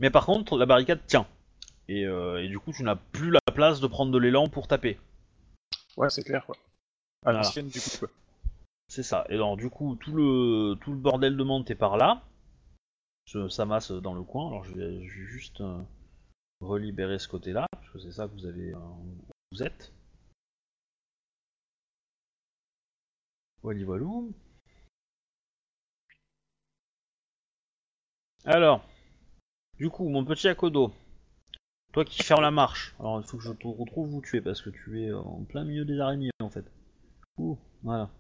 Mais 0.01 0.09
par 0.09 0.25
contre, 0.25 0.57
la 0.57 0.65
barricade 0.65 1.01
tient. 1.07 1.27
Et, 1.89 2.07
euh, 2.07 2.43
et 2.43 2.49
du 2.49 2.59
coup, 2.59 2.73
tu 2.73 2.83
n'as 2.83 2.97
plus 2.97 3.31
la 3.31 3.41
place 3.55 3.81
de 3.81 3.87
prendre 3.87 4.11
de 4.11 4.19
l'élan 4.19 4.49
pour 4.49 4.69
taper. 4.69 4.99
Ouais, 5.99 6.09
c'est 6.09 6.25
clair, 6.25 6.47
quoi. 6.47 6.57
À 7.27 7.33
Voilà. 7.33 7.43
du 7.55 7.81
coup, 7.81 7.99
quoi. 8.01 8.09
C'est 8.89 9.03
ça. 9.03 9.27
Et 9.29 9.35
alors, 9.35 9.59
du 9.59 9.69
coup, 9.69 9.97
tout 9.97 10.13
le, 10.15 10.77
tout 10.81 10.93
le 10.93 10.99
bordel 10.99 11.37
de 11.37 11.45
monde 11.45 11.71
est 11.71 11.75
par 11.75 11.99
là. 11.99 12.23
Ça 13.49 13.67
masse 13.67 13.93
dans 13.93 14.15
le 14.15 14.23
coin. 14.23 14.49
Alors, 14.49 14.65
je 14.65 14.73
vais, 14.73 15.07
je 15.07 15.21
vais 15.21 15.27
juste 15.27 15.61
euh, 15.61 15.79
relibérer 16.61 17.19
ce 17.19 17.29
côté-là, 17.29 17.67
parce 17.71 17.89
que 17.91 17.99
c'est 17.99 18.13
ça 18.13 18.27
que 18.29 18.33
vous 18.33 18.47
avez. 18.47 18.73
euh, 18.75 18.79
vous 19.53 19.63
êtes. 19.63 19.93
Wally 23.63 23.85
voilou. 23.85 24.33
Alors, 28.45 28.85
du 29.79 29.91
coup, 29.91 30.09
mon 30.09 30.25
petit 30.25 30.49
Akodo, 30.49 30.93
toi 31.93 32.05
qui 32.05 32.23
fermes 32.23 32.43
la 32.43 32.51
marche. 32.51 32.95
Alors, 33.01 33.21
il 33.21 33.27
faut 33.27 33.37
que 33.39 33.43
je 33.45 33.53
te 33.53 33.67
retrouve 33.67 34.15
où 34.15 34.23
tu 34.23 34.37
es, 34.37 34.41
parce 34.41 34.63
que 34.63 34.71
tu 34.71 35.03
es 35.03 35.13
en 35.13 35.45
plein 35.45 35.65
milieu 35.65 35.85
des 35.85 35.99
araignées 36.01 36.31
en 36.41 36.51
fait. 36.51 36.65
Ouh, 37.39 37.59
voilà. 37.83 38.11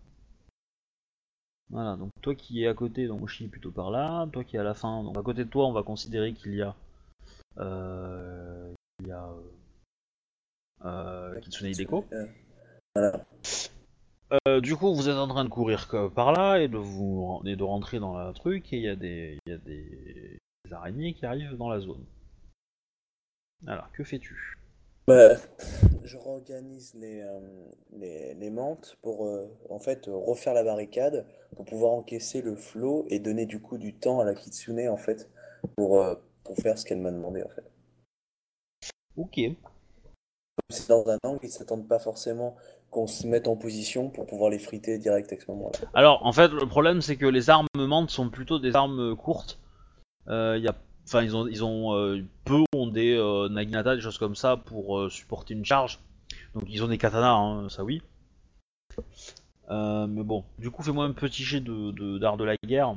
Voilà, 1.70 1.96
donc 1.96 2.10
toi 2.22 2.34
qui 2.34 2.62
es 2.62 2.66
à 2.68 2.74
côté, 2.74 3.06
donc 3.06 3.20
Moshi 3.20 3.44
est 3.44 3.48
plutôt 3.48 3.72
par 3.72 3.90
là, 3.90 4.26
toi 4.32 4.44
qui 4.44 4.56
es 4.56 4.58
à 4.58 4.62
la 4.62 4.74
fin, 4.74 5.02
donc 5.02 5.16
à 5.18 5.22
côté 5.22 5.44
de 5.44 5.50
toi, 5.50 5.66
on 5.66 5.72
va 5.72 5.82
considérer 5.82 6.32
qu'il 6.34 6.54
y 6.54 6.62
a. 6.62 6.74
Euh, 7.58 8.72
il 9.00 9.08
y 9.08 9.12
a. 9.12 9.28
Euh, 10.84 11.40
Kitsune 11.40 11.68
Hideko. 11.68 12.04
Euh, 12.12 12.26
Voilà. 12.94 13.24
Euh, 14.48 14.60
du 14.60 14.74
coup, 14.76 14.94
vous 14.94 15.08
êtes 15.08 15.16
en 15.16 15.28
train 15.28 15.44
de 15.44 15.48
courir 15.48 15.86
que- 15.88 16.08
par 16.08 16.32
là 16.32 16.58
et 16.58 16.68
de 16.68 16.76
vous 16.76 17.40
et 17.44 17.54
de 17.54 17.62
rentrer 17.62 18.00
dans 18.00 18.16
la 18.16 18.32
truc 18.32 18.72
et 18.72 18.76
il 18.76 18.82
y 18.82 18.88
a 18.88 18.96
des 18.96 19.38
il 19.46 19.52
y 19.52 19.54
a 19.54 19.58
des, 19.58 20.38
des 20.64 20.72
araignées 20.72 21.14
qui 21.14 21.24
arrivent 21.24 21.56
dans 21.56 21.68
la 21.68 21.78
zone. 21.80 22.04
Alors, 23.66 23.90
que 23.92 24.02
fais-tu? 24.04 24.58
Bah, 25.06 25.36
je 26.02 26.16
réorganise 26.18 26.94
les, 26.94 27.20
euh, 27.20 27.40
les, 27.92 28.34
les 28.34 28.50
mantes 28.50 28.96
pour 29.02 29.26
euh, 29.26 29.46
en 29.70 29.78
fait 29.78 30.06
refaire 30.12 30.52
la 30.52 30.64
barricade 30.64 31.24
pour 31.54 31.64
pouvoir 31.64 31.92
encaisser 31.92 32.42
le 32.42 32.56
flot 32.56 33.06
et 33.08 33.20
donner 33.20 33.46
du 33.46 33.60
coup 33.60 33.78
du 33.78 33.94
temps 33.94 34.18
à 34.18 34.24
la 34.24 34.34
Kitsune 34.34 34.88
en 34.88 34.96
fait 34.96 35.30
pour, 35.76 36.02
pour 36.46 36.56
faire 36.56 36.78
ce 36.78 36.84
qu'elle 36.84 37.00
m'a 37.00 37.10
demandé 37.10 37.42
en 37.42 37.48
fait. 37.48 37.64
Ok. 39.16 39.40
C'est 40.70 40.88
dans 40.88 41.08
un 41.08 41.18
angle, 41.22 41.40
ils 41.42 41.50
s'attendent 41.50 41.86
pas 41.88 41.98
forcément 41.98 42.56
qu'on 42.90 43.06
se 43.06 43.26
mette 43.26 43.46
en 43.48 43.56
position 43.56 44.10
pour 44.10 44.26
pouvoir 44.26 44.50
les 44.50 44.58
friter 44.58 44.98
direct 44.98 45.32
à 45.32 45.36
ce 45.38 45.50
moment-là. 45.50 45.78
Alors, 45.94 46.24
en 46.24 46.32
fait, 46.32 46.48
le 46.48 46.66
problème 46.66 47.02
c'est 47.02 47.16
que 47.16 47.26
les 47.26 47.50
armes 47.50 47.66
mantes 47.76 48.10
sont 48.10 48.30
plutôt 48.30 48.58
des 48.58 48.74
armes 48.74 49.16
courtes. 49.16 49.58
Euh, 50.28 50.56
il 50.58 50.64
y 50.64 50.68
a, 50.68 50.74
enfin, 51.04 51.22
ils 51.22 51.36
ont 51.36 51.46
ils 51.46 51.64
ont 51.64 51.94
euh, 51.94 52.22
peu 52.44 52.64
ont 52.74 52.86
des 52.86 53.14
euh, 53.14 53.48
naginata, 53.48 53.96
des 53.96 54.02
choses 54.02 54.18
comme 54.18 54.34
ça 54.34 54.56
pour 54.56 54.98
euh, 54.98 55.10
supporter 55.10 55.54
une 55.54 55.64
charge. 55.64 56.00
Donc 56.54 56.64
ils 56.68 56.82
ont 56.82 56.88
des 56.88 56.98
katanas, 56.98 57.34
hein, 57.34 57.68
ça 57.68 57.84
oui. 57.84 58.02
Euh, 59.70 60.06
mais 60.06 60.22
bon, 60.22 60.44
du 60.58 60.70
coup, 60.70 60.82
fais-moi 60.82 61.04
un 61.04 61.12
petit 61.12 61.42
jet 61.44 61.60
de 61.60 61.90
de- 61.92 62.18
d'art 62.18 62.36
de 62.36 62.44
la 62.44 62.56
guerre. 62.64 62.96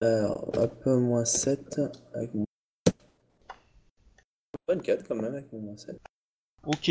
Alors, 0.00 0.50
hop, 0.56 0.86
moins 0.86 1.24
7 1.24 1.80
avec 2.14 2.34
mon... 2.34 2.44
24 4.68 5.06
quand 5.06 5.14
même 5.14 5.24
avec 5.26 5.52
mon 5.52 5.60
moins 5.60 5.76
7. 5.76 5.96
Ok. 6.66 6.90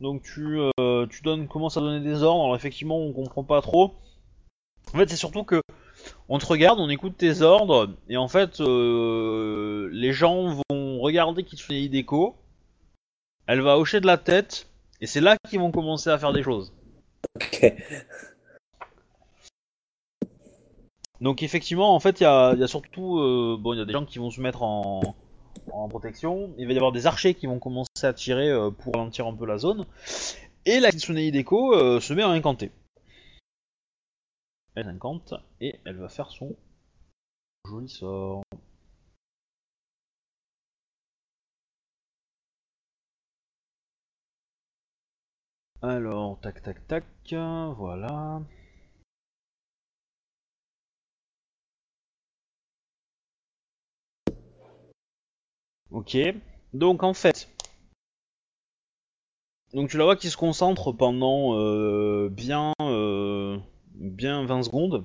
Donc 0.00 0.22
tu, 0.22 0.58
euh, 0.58 1.06
tu 1.06 1.22
donnes, 1.22 1.48
commences 1.48 1.76
à 1.76 1.80
donner 1.80 2.04
des 2.04 2.22
ordres. 2.22 2.44
Alors 2.44 2.56
effectivement, 2.56 2.98
on 2.98 3.12
comprend 3.12 3.44
pas 3.44 3.60
trop. 3.62 3.94
En 4.92 4.98
fait, 4.98 5.08
c'est 5.08 5.16
surtout 5.16 5.44
que 5.44 5.62
on 6.28 6.38
te 6.38 6.46
regarde, 6.46 6.80
on 6.80 6.88
écoute 6.88 7.16
tes 7.16 7.42
ordres, 7.42 7.94
et 8.08 8.16
en 8.16 8.28
fait, 8.28 8.60
euh, 8.60 9.88
les 9.92 10.12
gens 10.12 10.62
vont 10.70 10.98
regarder 10.98 11.44
Kitsune 11.44 11.76
Hideko. 11.76 12.36
Elle 13.46 13.60
va 13.60 13.78
hocher 13.78 14.00
de 14.00 14.06
la 14.06 14.16
tête, 14.16 14.68
et 15.00 15.06
c'est 15.06 15.20
là 15.20 15.36
qu'ils 15.48 15.60
vont 15.60 15.70
commencer 15.70 16.08
à 16.08 16.18
faire 16.18 16.32
des 16.32 16.42
choses. 16.42 16.72
Ok. 17.36 17.74
Donc 21.20 21.42
effectivement, 21.42 21.94
en 21.94 22.00
fait, 22.00 22.20
il 22.20 22.24
y 22.24 22.26
a, 22.26 22.66
surtout, 22.66 23.18
euh, 23.18 23.84
des 23.84 23.92
gens 23.92 24.06
qui 24.06 24.18
vont 24.18 24.30
se 24.30 24.40
mettre 24.40 24.62
en, 24.62 25.00
en 25.72 25.88
protection. 25.88 26.54
Il 26.58 26.66
va 26.66 26.72
y 26.72 26.76
avoir 26.76 26.92
des 26.92 27.06
archers 27.06 27.34
qui 27.34 27.46
vont 27.46 27.58
commencer 27.58 28.04
à 28.04 28.12
tirer 28.14 28.48
euh, 28.48 28.70
pour 28.70 28.94
ralentir 28.94 29.26
un 29.26 29.34
peu 29.34 29.46
la 29.46 29.58
zone. 29.58 29.86
Et 30.66 30.80
la 30.80 30.90
Kitsune 30.90 31.18
Hideko 31.18 31.74
euh, 31.74 32.00
se 32.00 32.14
met 32.14 32.22
à 32.22 32.28
incanter. 32.28 32.70
Elle 34.74 34.88
incante 34.88 35.34
et 35.60 35.78
elle 35.84 35.96
va 35.96 36.08
faire 36.08 36.30
son 36.30 36.56
joli 37.66 37.88
sort. 37.88 38.42
Alors, 45.82 46.38
tac 46.40 46.62
tac 46.62 46.86
tac, 46.86 47.04
voilà. 47.76 48.40
Ok. 55.90 56.16
Donc 56.72 57.02
en 57.02 57.14
fait, 57.14 57.48
donc 59.72 59.88
tu 59.88 59.98
la 59.98 60.04
vois 60.04 60.16
qui 60.16 60.30
se 60.30 60.36
concentre 60.36 60.92
pendant 60.92 61.56
euh, 61.56 62.28
bien 62.28 62.72
euh, 62.82 63.56
bien 63.94 64.44
20 64.44 64.64
secondes, 64.64 65.04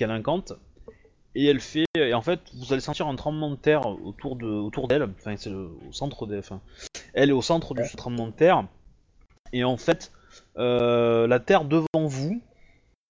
incante, 0.00 0.54
et 1.34 1.46
elle 1.46 1.60
fait, 1.60 1.84
et 1.96 2.14
en 2.14 2.22
fait 2.22 2.40
vous 2.54 2.72
allez 2.72 2.80
sentir 2.80 3.06
un 3.06 3.16
tremblement 3.16 3.50
de 3.50 3.56
terre 3.56 3.86
autour 3.86 4.36
de 4.36 4.46
autour 4.46 4.88
d'elle, 4.88 5.02
enfin 5.02 5.36
c'est 5.36 5.50
au 5.50 5.92
centre 5.92 6.26
des, 6.26 6.38
enfin 6.38 6.60
elle 7.12 7.30
est 7.30 7.34
au 7.34 7.42
centre 7.42 7.74
du 7.74 7.82
tremblement 7.96 8.26
de 8.28 8.32
terre, 8.32 8.66
et 9.52 9.64
en 9.64 9.76
fait 9.76 10.12
euh, 10.56 11.26
la 11.26 11.38
terre 11.38 11.64
devant 11.64 12.06
vous 12.06 12.42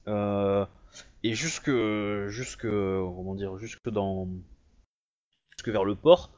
euh, 0.09 0.67
et 1.23 1.35
jusque 1.35 1.71
jusque 2.29 2.69
comment 2.69 3.35
dire 3.35 3.59
jusque 3.59 3.89
dans 3.91 4.29
jusque 5.57 5.69
vers 5.69 5.85
le 5.85 5.95
port 5.95 6.31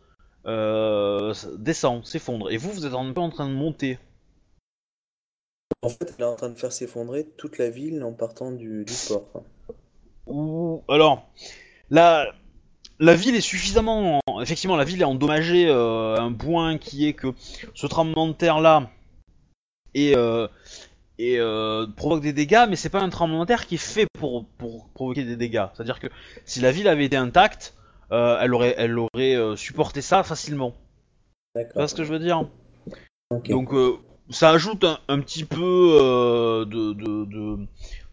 euh, 0.46 1.34
descend, 1.58 2.04
s'effondre. 2.04 2.50
Et 2.50 2.56
vous, 2.56 2.70
vous 2.72 2.86
êtes 2.86 2.94
un 2.94 3.12
peu 3.12 3.20
en 3.20 3.30
train 3.30 3.48
de 3.48 3.54
monter. 3.54 3.98
En 5.82 5.88
fait, 5.88 6.14
elle 6.16 6.24
est 6.24 6.28
en 6.28 6.36
train 6.36 6.48
de 6.48 6.58
faire 6.58 6.72
s'effondrer 6.72 7.26
toute 7.36 7.58
la 7.58 7.70
ville 7.70 8.02
en 8.02 8.12
partant 8.12 8.52
du, 8.52 8.84
du 8.84 8.92
port. 9.08 9.42
Ou 10.26 10.82
alors, 10.88 11.28
la 11.90 12.32
la 12.98 13.14
ville 13.14 13.34
est 13.36 13.40
suffisamment, 13.40 14.20
effectivement, 14.40 14.76
la 14.76 14.84
ville 14.84 15.02
est 15.02 15.04
endommagée 15.04 15.68
euh, 15.68 16.16
à 16.16 16.22
un 16.22 16.32
point 16.32 16.78
qui 16.78 17.06
est 17.06 17.12
que 17.12 17.28
ce 17.74 17.86
tremblement 17.86 18.26
de 18.26 18.32
terre 18.32 18.60
là 18.60 18.90
et 19.94 20.16
euh, 20.16 20.48
et 21.18 21.38
euh, 21.38 21.86
provoque 21.86 22.22
des 22.22 22.32
dégâts, 22.32 22.66
mais 22.68 22.76
c'est 22.76 22.90
pas 22.90 23.00
un 23.00 23.08
tremblement 23.08 23.42
de 23.42 23.46
terre 23.46 23.66
qui 23.66 23.74
est 23.74 23.78
fait 23.78 24.06
pour 24.18 24.46
pour 24.58 24.88
provoquer 24.88 25.24
des 25.24 25.36
dégâts. 25.36 25.66
C'est-à-dire 25.74 26.00
que 26.00 26.08
si 26.44 26.60
la 26.60 26.72
ville 26.72 26.88
avait 26.88 27.04
été 27.04 27.16
intacte, 27.16 27.74
euh, 28.12 28.38
elle 28.40 28.54
aurait 28.54 28.74
elle 28.78 28.98
aurait 28.98 29.34
euh, 29.36 29.56
supporté 29.56 30.00
ça 30.02 30.22
facilement. 30.22 30.74
Vois 31.74 31.88
ce 31.88 31.94
que 31.94 32.04
je 32.04 32.12
veux 32.12 32.18
dire? 32.18 32.48
Donc 33.48 33.72
euh, 33.72 33.96
ça 34.30 34.50
ajoute 34.50 34.84
un, 34.84 34.98
un 35.08 35.20
petit 35.20 35.44
peu 35.44 35.56
de, 36.66 36.92
de, 36.92 37.24
de- 37.24 37.66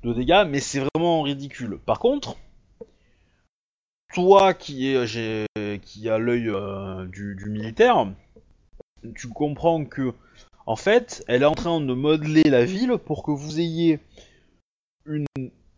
de 0.04 0.14
dégâts, 0.14 0.44
mais 0.48 0.60
c'est 0.60 0.80
vraiment 0.94 1.22
ridicule. 1.22 1.80
Par 1.86 2.00
contre, 2.00 2.36
toi 4.14 4.54
qui 4.54 4.88
est 4.88 5.80
qui 5.82 6.10
a 6.10 6.18
l'œil 6.18 6.52
du, 7.10 7.36
du 7.36 7.50
militaire, 7.50 8.08
tu 9.16 9.28
comprends 9.30 9.86
que 9.86 10.14
en 10.66 10.76
fait, 10.78 11.24
elle 11.28 11.42
est 11.42 11.46
en 11.46 11.56
train 11.56 11.82
de 11.82 11.94
modeler 11.94 12.44
la 12.44 12.64
ville 12.64 12.98
pour 12.98 13.24
que 13.24 13.32
vous 13.32 13.60
ayez 13.60 14.00
une 15.06 15.26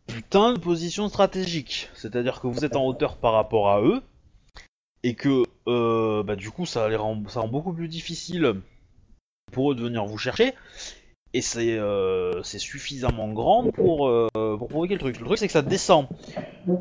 putain 0.08 0.54
de 0.54 0.60
position 0.60 1.08
stratégique. 1.10 1.90
C'est-à-dire 1.96 2.42
que 2.42 2.48
vous 2.48 2.66
êtes 2.66 2.76
en 2.76 2.86
hauteur 2.86 3.18
par 3.18 3.34
rapport 3.34 3.70
à 3.70 3.82
eux 3.82 4.02
et 5.04 5.14
que 5.16 5.44
euh, 5.68 6.24
bah, 6.24 6.36
du 6.36 6.52
coup 6.52 6.66
ça 6.66 6.88
les 6.90 6.96
rend, 6.96 7.22
ça 7.28 7.42
rend 7.42 7.48
beaucoup 7.48 7.74
plus 7.74 7.88
difficile 7.88 8.56
pour 9.52 9.72
eux 9.72 9.76
de 9.76 9.84
venir 9.84 10.06
vous 10.06 10.18
chercher. 10.18 10.54
et 11.34 11.42
c'est 11.42 11.78
euh, 11.78 12.42
c'est 12.44 12.60
suffisamment 12.60 13.28
grand 13.34 13.72
pour, 13.72 14.08
euh, 14.08 14.28
pour 14.36 14.68
provoquer 14.68 14.94
le 14.94 15.00
truc. 15.00 15.20
Le 15.20 15.26
truc 15.26 15.38
c'est 15.38 15.48
que 15.48 15.54
ça 15.54 15.62
descend. 15.62 16.08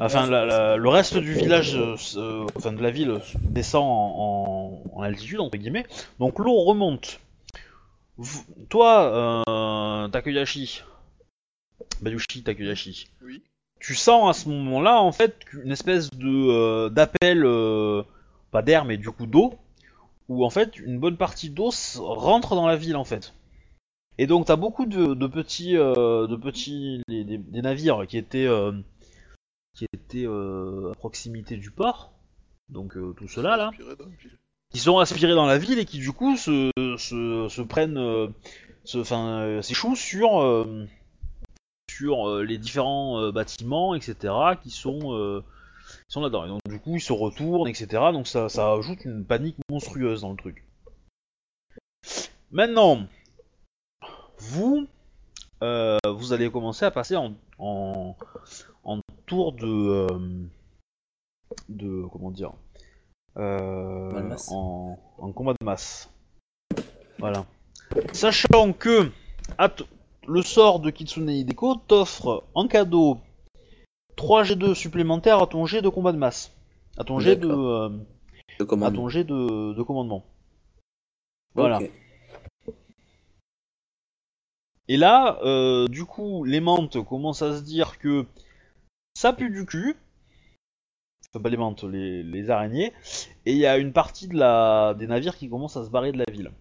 Enfin, 0.01 0.27
la- 0.31 0.77
le 0.77 0.89
reste 0.89 1.17
du 1.19 1.35
village, 1.35 1.75
euh, 1.77 1.97
se- 1.97 2.47
enfin 2.57 2.73
de 2.73 2.83
la 2.83 2.91
ville, 2.91 3.21
descend 3.43 3.85
en, 3.85 5.03
altitude 5.03 5.41
entre 5.41 5.59
guillemets. 5.59 5.85
Donc 6.19 6.39
l'eau 6.39 6.63
remonte. 6.65 7.21
Toi, 8.69 9.43
euh, 9.49 10.09
Takeyashi, 10.09 10.83
Bayushi 12.01 12.43
Takeyashi, 12.43 13.09
Oui. 13.23 13.43
tu 13.81 13.95
sens 13.95 14.29
à 14.37 14.39
ce 14.39 14.49
moment-là 14.49 15.01
en 15.01 15.13
fait 15.13 15.37
une 15.63 15.73
espèce 15.73 16.11
de 16.11 16.29
euh, 16.29 16.89
d'appel, 16.91 17.45
euh, 17.45 18.03
pas 18.51 18.63
d'air 18.63 18.85
mais 18.85 18.97
du 18.97 19.11
coup 19.11 19.27
d'eau, 19.27 19.55
où 20.29 20.45
en 20.45 20.51
fait 20.51 20.79
une 20.79 20.99
bonne 20.99 21.17
partie 21.17 21.51
d'eau 21.51 21.71
rentre 21.99 22.55
dans 22.55 22.67
la 22.67 22.77
ville 22.77 22.97
en 22.97 23.05
fait. 23.05 23.35
Et 24.19 24.27
donc 24.27 24.47
t'as 24.47 24.57
beaucoup 24.57 24.87
de, 24.87 25.15
de 25.15 25.27
petits, 25.27 25.77
euh, 25.77 26.27
de 26.27 26.37
petits, 26.37 27.03
des, 27.09 27.25
des- 27.25 27.39
des 27.39 27.63
navires 27.63 28.07
qui 28.07 28.17
étaient, 28.17 28.47
euh, 28.47 28.73
qui 29.77 29.87
étaient 29.93 30.27
euh, 30.27 30.93
à 30.93 30.95
proximité 30.95 31.57
du 31.57 31.71
port, 31.73 32.13
donc 32.69 32.97
euh, 32.97 33.13
tout 33.17 33.27
cela 33.29 33.57
là, 33.57 33.71
qui 34.71 34.79
sont 34.79 34.99
aspirés 34.99 35.35
dans 35.35 35.47
la 35.47 35.59
ville 35.59 35.79
et 35.81 35.85
qui 35.85 35.99
du 35.99 36.13
coup 36.13 36.37
se, 36.37 36.71
se, 36.97 37.49
se 37.49 37.63
prennent, 37.63 37.99
euh, 37.99 38.29
se, 38.85 38.99
euh, 39.13 39.63
s'échouent 39.63 39.97
sur, 39.97 40.41
euh, 40.41 40.87
sur 41.97 42.29
euh, 42.29 42.43
les 42.43 42.59
différents 42.59 43.21
euh, 43.21 43.33
bâtiments, 43.33 43.95
etc., 43.95 44.35
qui 44.63 44.71
sont, 44.71 45.15
euh, 45.15 45.43
qui 46.09 46.13
sont 46.13 46.21
là-dedans. 46.21 46.45
Et 46.45 46.49
donc 46.49 46.61
du 46.69 46.81
coup 46.81 46.97
ils 46.97 47.01
se 47.01 47.13
retournent, 47.13 47.69
etc. 47.69 47.87
Donc 48.13 48.27
ça, 48.27 48.49
ça 48.49 48.73
ajoute 48.73 49.05
une 49.05 49.25
panique 49.25 49.57
monstrueuse 49.71 50.23
dans 50.23 50.31
le 50.31 50.37
truc. 50.37 50.65
Maintenant, 52.51 53.07
vous, 54.39 54.87
euh, 55.63 55.99
vous 56.07 56.33
allez 56.33 56.51
commencer 56.51 56.85
à 56.85 56.91
passer 56.91 57.17
en, 57.17 57.35
en, 57.59 58.17
en 58.85 59.01
tour 59.27 59.53
de, 59.53 59.67
euh, 59.67 60.47
de, 61.69 62.05
comment 62.13 62.31
dire, 62.31 62.53
euh, 63.37 64.37
en, 64.51 64.99
en 65.19 65.33
combat 65.33 65.53
de 65.53 65.65
masse. 65.65 66.11
Voilà. 67.19 67.45
Sachant 68.13 68.73
que 68.73 69.11
le 70.27 70.43
sort 70.43 70.81
de 70.81 70.91
Kitsune 70.91 71.31
Hideko 71.31 71.77
t'offre 71.77 72.45
en 72.55 72.69
cadeau 72.69 73.19
3 74.17 74.45
G2 74.45 74.75
supplémentaires 74.75 75.43
à 75.43 75.47
ton 75.47 75.67
jet 75.67 75.83
de 75.83 75.89
combat 75.89 76.13
de 76.13 76.19
masse. 76.19 76.53
À 76.97 77.05
ton 77.05 77.19
jet 77.19 77.37
de, 77.37 77.49
euh, 77.49 77.91
à 78.61 78.65
commandement. 78.65 79.03
ton 79.03 79.09
jet 79.09 79.25
de, 79.25 79.73
de 79.73 79.83
commandement. 79.83 80.25
Voilà. 81.55 81.81
Et 84.89 84.97
là, 84.97 85.39
euh, 85.45 85.89
du 85.89 86.05
coup, 86.05 86.45
les 86.45 86.61
mantes 86.61 87.03
commencent 87.05 87.43
à 87.43 87.57
se 87.57 87.63
dire 87.63 87.99
que 87.99 88.27
ça 89.15 89.33
pue 89.33 89.51
du 89.51 89.65
cul. 89.65 89.97
Enfin, 91.31 91.43
pas 91.43 91.49
les 91.49 91.57
mantes, 91.57 91.85
les, 91.85 92.23
les 92.23 92.51
araignées. 92.51 92.93
Et 93.47 93.53
il 93.53 93.59
y 93.59 93.67
a 93.67 93.79
une 93.79 93.93
partie 93.93 94.29
de 94.29 94.37
la, 94.37 94.95
des 94.95 95.07
navires 95.07 95.37
qui 95.37 95.49
commencent 95.49 95.77
à 95.77 95.85
se 95.85 95.91
barrer 95.91 96.13
de 96.13 96.19
la 96.19 96.31
ville. 96.31 96.53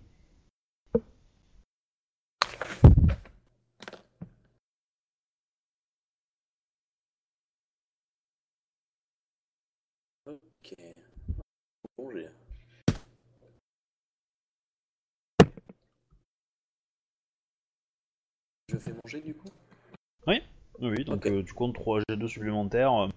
Ok. 10.26 10.76
Je 18.69 18.77
fais 18.77 18.93
manger 19.03 19.21
du 19.21 19.34
coup? 19.35 19.49
Oui, 20.27 20.41
oui, 20.80 21.03
donc 21.03 21.25
euh, 21.25 21.43
tu 21.43 21.53
comptes 21.53 21.75
3 21.75 21.99
G2 22.09 22.27
supplémentaires, 22.27 22.93
euh, 22.93 23.09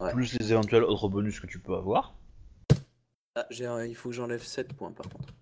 Ouais. 0.00 0.12
plus 0.12 0.38
les 0.38 0.52
éventuels 0.52 0.84
autres 0.84 1.08
bonus 1.08 1.40
que 1.40 1.46
tu 1.46 1.58
peux 1.58 1.74
avoir. 1.74 2.14
Ah, 3.36 3.46
j'ai 3.50 3.66
un- 3.66 3.84
il 3.84 3.94
faut 3.94 4.10
que 4.10 4.14
j'enlève 4.14 4.42
7 4.42 4.72
points 4.74 4.92
par 4.92 5.08
contre. 5.08 5.32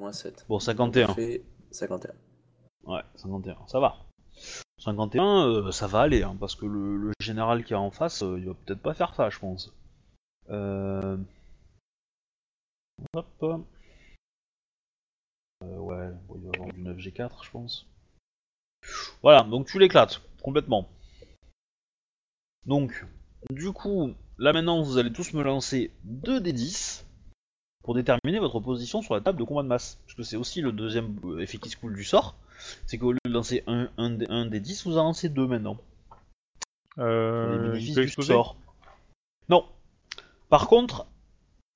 Moins 0.00 0.12
7. 0.12 0.44
Bon, 0.48 0.58
51. 0.58 1.08
Ça 1.08 1.14
fait 1.14 1.42
51. 1.70 2.14
Ouais, 2.84 3.02
51, 3.14 3.56
ça 3.66 3.80
va. 3.80 3.96
51, 4.78 5.46
euh, 5.48 5.72
ça 5.72 5.86
va 5.86 6.00
aller, 6.00 6.22
hein, 6.22 6.36
parce 6.38 6.54
que 6.54 6.66
le, 6.66 6.96
le 6.96 7.12
général 7.20 7.64
qui 7.64 7.72
est 7.72 7.76
en 7.76 7.90
face, 7.90 8.20
il 8.22 8.46
va 8.46 8.54
peut-être 8.54 8.82
pas 8.82 8.94
faire 8.94 9.14
ça, 9.14 9.30
je 9.30 9.38
pense. 9.38 9.72
Euh... 10.50 11.16
Hop. 13.14 13.26
Euh, 13.42 13.58
ouais, 15.78 16.10
bon, 16.28 16.34
il 16.36 16.42
va 16.44 16.50
avoir 16.54 16.72
du 16.72 16.82
9G4, 16.82 17.44
je 17.44 17.50
pense. 17.50 17.86
Voilà, 19.22 19.42
donc 19.42 19.66
tu 19.66 19.78
l'éclates, 19.78 20.20
complètement. 20.42 20.88
Donc, 22.66 23.04
du 23.50 23.72
coup, 23.72 24.14
là 24.38 24.52
maintenant, 24.52 24.82
vous 24.82 24.98
allez 24.98 25.12
tous 25.12 25.32
me 25.32 25.42
lancer 25.42 25.90
2 26.04 26.40
des 26.40 26.52
10 26.52 27.04
pour 27.82 27.94
déterminer 27.94 28.38
votre 28.38 28.60
position 28.60 29.02
sur 29.02 29.14
la 29.14 29.20
table 29.20 29.38
de 29.38 29.44
combat 29.44 29.62
de 29.62 29.68
masse. 29.68 30.00
Parce 30.04 30.14
que 30.14 30.22
c'est 30.22 30.36
aussi 30.36 30.60
le 30.60 30.72
deuxième 30.72 31.18
euh, 31.24 31.40
effet 31.40 31.58
qui 31.58 31.70
se 31.70 31.76
coule 31.76 31.94
du 31.94 32.04
sort. 32.04 32.36
C'est 32.86 32.98
qu'au 32.98 33.12
lieu 33.12 33.18
de 33.24 33.32
lancer 33.32 33.62
un, 33.66 33.90
un, 33.96 34.10
des- 34.10 34.26
un 34.28 34.46
des 34.46 34.60
10, 34.60 34.86
vous 34.86 34.98
en 34.98 35.04
lancez 35.04 35.28
deux 35.28 35.46
maintenant. 35.46 35.76
Pour 36.96 37.04
les 37.04 37.06
Euh, 37.06 37.62
il 37.66 37.72
bénéfices 37.72 37.94
peut 37.94 38.00
du 38.00 38.06
exploser 38.08 38.32
sort. 38.32 38.56
Non. 39.48 39.66
Par 40.48 40.66
contre, 40.68 41.06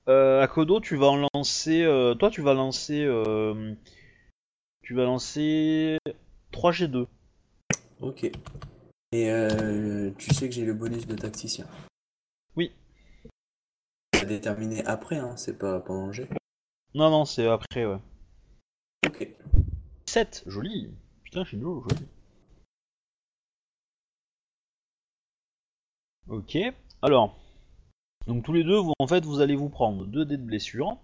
euh, 0.09 0.43
Akodo, 0.43 0.81
tu 0.81 0.97
vas 0.97 1.07
en 1.09 1.29
lancer. 1.35 1.83
euh, 1.83 2.15
toi, 2.15 2.31
tu 2.31 2.43
vas 2.43 2.55
lancer. 2.55 3.05
euh, 3.05 3.75
tu 4.83 4.95
vas 4.95 5.05
lancer 5.05 5.99
3G2. 6.53 7.07
Ok. 8.01 8.25
Et 9.13 9.31
euh, 9.31 10.11
tu 10.19 10.33
sais 10.35 10.49
que 10.49 10.55
j'ai 10.55 10.65
le 10.65 10.75
bonus 10.75 11.07
de 11.07 11.15
tacticien. 11.17 11.67
Oui. 12.57 12.73
C'est 14.15 14.27
déterminé 14.27 14.85
après, 14.87 15.17
hein, 15.19 15.37
c'est 15.37 15.59
pas 15.59 15.81
pendant 15.81 16.07
le 16.07 16.13
jet. 16.13 16.29
Non, 16.95 17.11
non, 17.11 17.25
c'est 17.25 17.47
après, 17.47 17.87
ouais. 17.87 17.99
Ok. 19.07 19.29
7, 20.07 20.45
joli. 20.47 20.93
Putain, 21.25 21.45
Shinjo, 21.45 21.85
joli. 21.89 22.07
Ok. 26.29 26.57
Alors. 27.03 27.37
Donc 28.27 28.45
tous 28.45 28.53
les 28.53 28.65
deux, 28.65 28.77
vous, 28.79 28.93
en 28.99 29.07
fait, 29.07 29.25
vous 29.25 29.41
allez 29.41 29.57
vous 29.57 29.69
prendre 29.69 30.05
2 30.05 30.25
dés 30.25 30.37
de 30.37 30.43
blessure 30.43 30.97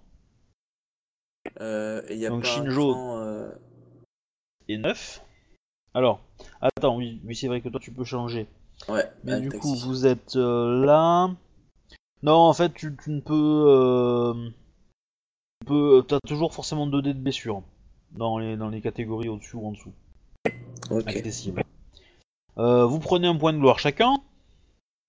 Euh, 1.60 2.02
et 2.08 2.16
y 2.16 2.26
a 2.26 2.30
Donc, 2.30 2.42
pas 2.42 2.48
Shinjo- 2.48 3.16
euh, 3.18 3.50
et 4.68 4.78
9. 4.78 5.22
Alors, 5.94 6.20
attends, 6.60 6.96
oui, 6.96 7.20
oui 7.24 7.34
c'est 7.34 7.46
vrai 7.48 7.60
que 7.60 7.68
toi 7.68 7.80
tu 7.80 7.90
peux 7.92 8.04
changer. 8.04 8.46
Ouais, 8.88 9.04
Mais 9.24 9.40
du 9.40 9.50
coup, 9.50 9.74
vous 9.74 10.06
êtes 10.06 10.36
euh, 10.36 10.84
là. 10.84 11.30
Non, 12.22 12.34
en 12.34 12.52
fait, 12.52 12.74
tu, 12.74 12.94
tu 13.02 13.10
ne 13.10 13.20
peux. 13.20 14.34
Tu 15.60 15.66
peux. 15.66 16.04
T'as 16.06 16.18
toujours 16.26 16.52
forcément 16.52 16.86
2 16.86 17.00
dés 17.00 17.14
de 17.14 17.18
blessure. 17.20 17.62
Dans 18.12 18.38
les, 18.38 18.56
dans 18.56 18.68
les 18.68 18.80
catégories 18.80 19.28
au-dessus 19.28 19.56
ou 19.56 19.66
en 19.66 19.72
dessous. 19.72 19.92
Ok. 20.90 21.06
accessible. 21.08 21.64
Vous 22.56 22.98
prenez 23.00 23.26
un 23.26 23.36
point 23.36 23.52
de 23.52 23.58
gloire 23.58 23.78
chacun. 23.78 24.14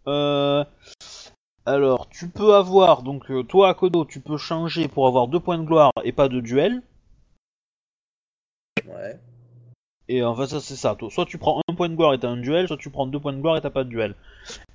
Euh, 0.08 0.64
alors, 1.68 2.08
tu 2.10 2.30
peux 2.30 2.56
avoir, 2.56 3.04
donc 3.04 3.30
euh, 3.30 3.44
toi, 3.44 3.70
Akodo, 3.70 4.06
tu 4.06 4.20
peux 4.22 4.38
changer 4.38 4.88
pour 4.88 5.06
avoir 5.08 5.28
deux 5.28 5.40
points 5.40 5.58
de 5.58 5.64
gloire 5.66 5.92
et 6.04 6.12
pas 6.14 6.30
de 6.30 6.40
duel. 6.40 6.82
Ouais. 8.86 9.20
Et 10.08 10.24
en 10.24 10.36
fait, 10.36 10.48
ça 10.48 10.62
c'est 10.62 10.78
ça. 10.78 10.96
Toi, 10.96 11.10
Soit 11.10 11.26
tu 11.26 11.38
prends 11.38 11.62
un 11.68 11.76
point 11.76 11.90
de 11.90 11.96
gloire 11.96 12.14
et 12.14 12.20
t'as 12.20 12.30
un 12.30 12.38
duel, 12.38 12.68
soit 12.68 12.78
tu 12.78 12.90
prends 12.90 13.06
deux 13.06 13.20
points 13.20 13.34
de 13.34 13.42
gloire 13.42 13.58
et 13.58 13.62
t'as 13.62 13.70
pas 13.70 13.84
de 13.84 13.90
duel. 13.90 14.16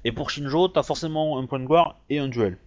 Et 0.05 0.13
pour 0.13 0.29
Shinjo, 0.31 0.69
t'as 0.69 0.83
forcément 0.83 1.39
un 1.39 1.47
point 1.47 1.61
de 1.61 1.65
gloire 1.67 1.99
et 2.11 2.19
un 2.19 2.29
duel. 2.29 2.59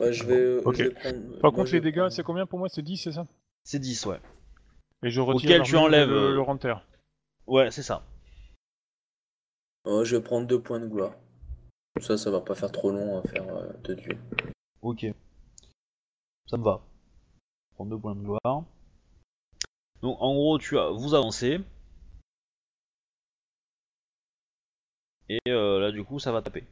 Ouais, 0.00 0.12
je 0.12 0.24
vais, 0.24 0.64
Ok. 0.64 0.76
je 0.76 0.82
vais 0.84 0.90
prendre. 0.90 1.38
Par 1.40 1.52
contre, 1.52 1.72
les 1.72 1.80
dégâts, 1.80 1.96
prendre- 1.98 2.12
c'est 2.12 2.24
combien 2.24 2.46
pour 2.46 2.58
moi? 2.58 2.68
C'est 2.68 2.82
10, 2.82 2.96
c'est 2.96 3.12
ça? 3.12 3.24
C'est 3.64 3.78
10, 3.78 4.04
ouais. 4.06 4.18
Et 5.04 5.10
je 5.10 5.20
retire 5.20 5.50
Auquel 5.50 5.62
tu 5.62 5.76
enlèves, 5.76 6.08
le, 6.08 6.16
euh, 6.16 6.34
le 6.34 6.40
renter. 6.40 6.74
Ouais, 7.46 7.70
c'est 7.70 7.82
ça. 7.82 8.02
Ouais, 9.84 10.04
je 10.04 10.16
vais 10.16 10.22
prendre 10.22 10.46
deux 10.48 10.60
points 10.60 10.80
de 10.80 10.86
gloire. 10.86 11.12
Ça, 12.00 12.16
ça 12.16 12.30
va 12.30 12.40
pas 12.40 12.54
faire 12.54 12.70
trop 12.70 12.90
long 12.90 13.18
à 13.18 13.22
faire 13.22 13.48
euh, 13.48 13.72
deux 13.84 13.96
duels. 13.96 14.20
Ok. 14.82 15.06
Ça 16.46 16.56
me 16.56 16.62
va. 16.62 16.82
Prends 17.74 17.86
deux 17.86 17.98
points 17.98 18.14
de 18.14 18.22
gloire. 18.22 18.64
Donc 20.02 20.16
en 20.20 20.34
gros, 20.34 20.58
tu 20.58 20.78
as, 20.78 20.90
vous 20.90 21.14
avancez. 21.14 21.60
Et 25.28 25.40
euh, 25.48 25.80
là, 25.80 25.90
du 25.90 26.04
coup, 26.04 26.18
ça 26.18 26.32
va 26.32 26.42
taper. 26.42 26.64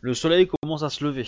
Le 0.00 0.12
soleil 0.12 0.46
commence 0.46 0.82
à 0.82 0.90
se 0.90 1.02
lever. 1.02 1.26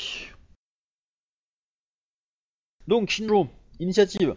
Donc, 2.86 3.08
Shinjo, 3.08 3.48
initiative. 3.80 4.36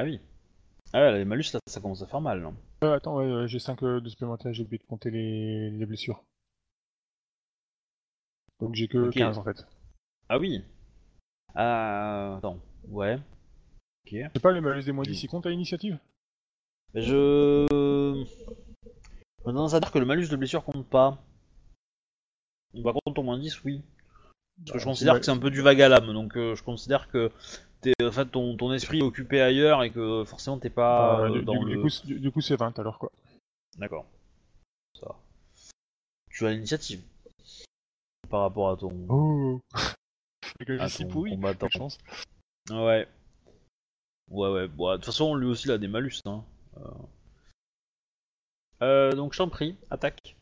Ah 0.00 0.04
oui. 0.04 0.18
Ah 0.94 1.00
ouais, 1.02 1.18
les 1.18 1.24
malus, 1.26 1.44
là, 1.52 1.60
ça 1.66 1.78
commence 1.78 2.00
à 2.00 2.06
faire 2.06 2.22
mal. 2.22 2.42
hein. 2.42 2.54
Euh, 2.84 2.94
attends, 2.96 3.18
ouais, 3.18 3.24
euh, 3.26 3.46
j'ai 3.46 3.58
5 3.58 3.82
de 3.84 4.08
supplémentaires, 4.08 4.54
j'ai 4.54 4.62
oublié 4.62 4.78
de 4.78 4.84
compter 4.88 5.10
les, 5.10 5.68
les 5.70 5.84
blessures. 5.84 6.24
Donc 8.60 8.74
j'ai 8.74 8.88
que 8.88 8.96
Ok. 9.08 9.12
15 9.14 9.36
en 9.36 9.44
fait. 9.44 9.66
Ah 10.30 10.38
oui. 10.38 10.64
Ah, 11.54 12.36
attends. 12.38 12.58
Ouais. 12.88 13.18
Ok. 14.06 14.12
Sais 14.12 14.40
pas, 14.40 14.52
les 14.52 14.62
malus 14.62 14.84
des 14.84 14.92
moins 14.92 15.04
Oui. 15.04 15.12
10 15.12 15.22
ils 15.24 15.28
comptent 15.28 15.44
à 15.44 15.50
l'initiative? 15.50 15.98
Mais 16.94 17.02
je. 17.02 18.24
J'ai 19.38 19.44
tendance 19.44 19.74
à 19.74 19.80
dire 19.80 19.92
que 19.92 19.98
le 19.98 20.06
malus 20.06 20.28
de 20.28 20.36
blessure 20.36 20.64
compte 20.64 20.86
pas. 20.88 21.22
Par 22.82 22.94
contre, 23.04 23.20
au 23.20 23.22
moins 23.22 23.38
10, 23.38 23.62
oui. 23.64 23.82
Parce 24.64 24.72
que 24.72 24.78
je 24.78 24.84
Bah, 24.84 24.90
considère 24.92 25.14
c'est 25.14 25.20
que 25.20 25.26
c'est 25.26 25.32
un 25.32 25.38
peu 25.38 25.50
du 25.50 25.60
vague 25.60 25.82
à 25.82 25.90
l'âme, 25.90 26.12
donc 26.14 26.38
euh, 26.38 26.54
je 26.54 26.62
considère 26.62 27.08
que 27.08 27.30
t'es, 27.80 27.92
en 28.02 28.12
fait, 28.12 28.26
ton, 28.26 28.56
ton 28.56 28.72
esprit 28.72 28.98
est 28.98 29.02
occupé 29.02 29.40
ailleurs 29.40 29.82
et 29.82 29.90
que 29.90 30.24
forcément 30.24 30.58
t'es 30.58 30.70
pas 30.70 31.18
Bah, 31.18 31.24
euh, 31.24 31.30
du, 31.30 31.42
dans 31.44 31.58
du- 31.62 31.64
le. 31.70 31.76
du 31.76 31.80
coup, 31.82 31.88
c'est- 31.88 32.06
du, 32.06 32.20
du 32.20 32.30
coup, 32.30 32.40
c'est 32.40 32.56
20 32.56 32.78
alors 32.78 32.98
quoi. 32.98 33.10
D'accord. 33.78 34.06
Ça. 35.00 35.14
Tu 36.30 36.46
as 36.46 36.50
l'initiative. 36.52 37.02
Par 38.28 38.42
rapport 38.42 38.70
à 38.70 38.76
ton. 38.76 39.06
Oh 39.08 39.60
à 40.78 40.88
ton 40.88 41.08
pourri, 41.08 41.30
combattant. 41.32 41.68
quelle 41.68 41.80
chance. 41.80 41.98
Ouais. 42.70 43.08
Ouais, 44.30 44.48
ouais. 44.48 44.68
Bon, 44.68 44.90
de 44.92 44.96
toute 44.96 45.06
façon, 45.06 45.34
lui 45.34 45.46
aussi, 45.48 45.66
il 45.66 45.72
a 45.72 45.78
des 45.78 45.88
malus. 45.88 46.20
Hein. 46.26 46.44
Euh... 46.76 46.90
Euh, 48.82 49.12
donc, 49.12 49.32
je 49.32 49.38
t'en 49.38 49.48
prie, 49.48 49.76
attaque. 49.90 50.36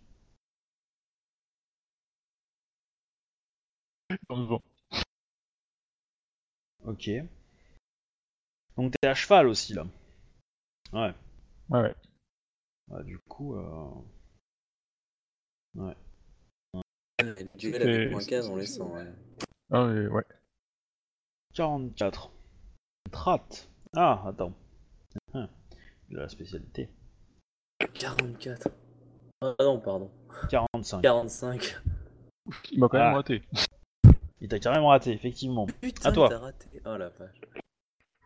Ok. 6.89 7.11
Donc, 8.77 8.93
t'es 9.01 9.09
à 9.09 9.15
cheval 9.15 9.47
aussi, 9.49 9.75
là. 9.75 9.85
Ouais. 10.93 11.13
Ouais, 11.69 11.81
ouais. 11.83 11.95
Ouais, 12.89 13.05
du 13.05 13.19
coup. 13.19 13.57
Euh... 13.57 13.91
Le 17.21 17.35
duel 17.57 17.83
avec 17.83 18.11
moins 18.11 18.21
c'est- 18.21 18.31
15, 18.31 18.49
on 18.49 18.55
c'est- 18.55 18.61
les 18.61 18.67
sent, 18.67 18.83
ouais. 18.83 19.13
Ah, 19.71 19.85
mais 19.87 20.07
ouais. 20.07 20.25
44. 21.55 22.31
Trat. 23.11 23.47
Ah, 23.97 24.23
attends. 24.27 24.55
Ah, 25.35 25.49
Il 26.11 26.17
a 26.19 26.23
la 26.23 26.29
spécialité. 26.29 26.89
44. 27.95 28.69
Ah 29.43 29.55
non, 29.61 29.79
pardon. 29.81 30.11
45. 30.49 31.03
45. 31.03 31.77
Il 32.73 32.81
m'a 32.81 32.89
quand 32.89 32.99
même 32.99 33.09
Ah. 33.09 33.15
raté. 33.15 33.43
Il 34.41 34.49
t'a 34.49 34.59
carrément 34.59 34.89
raté, 34.89 35.11
effectivement. 35.13 35.67
Putain, 35.67 36.09
À 36.09 36.13
toi. 36.13 36.29
t'as 36.29 36.39
raté. 36.39 36.69
Oh 36.85 36.97
la 36.97 37.09
vache. 37.09 37.41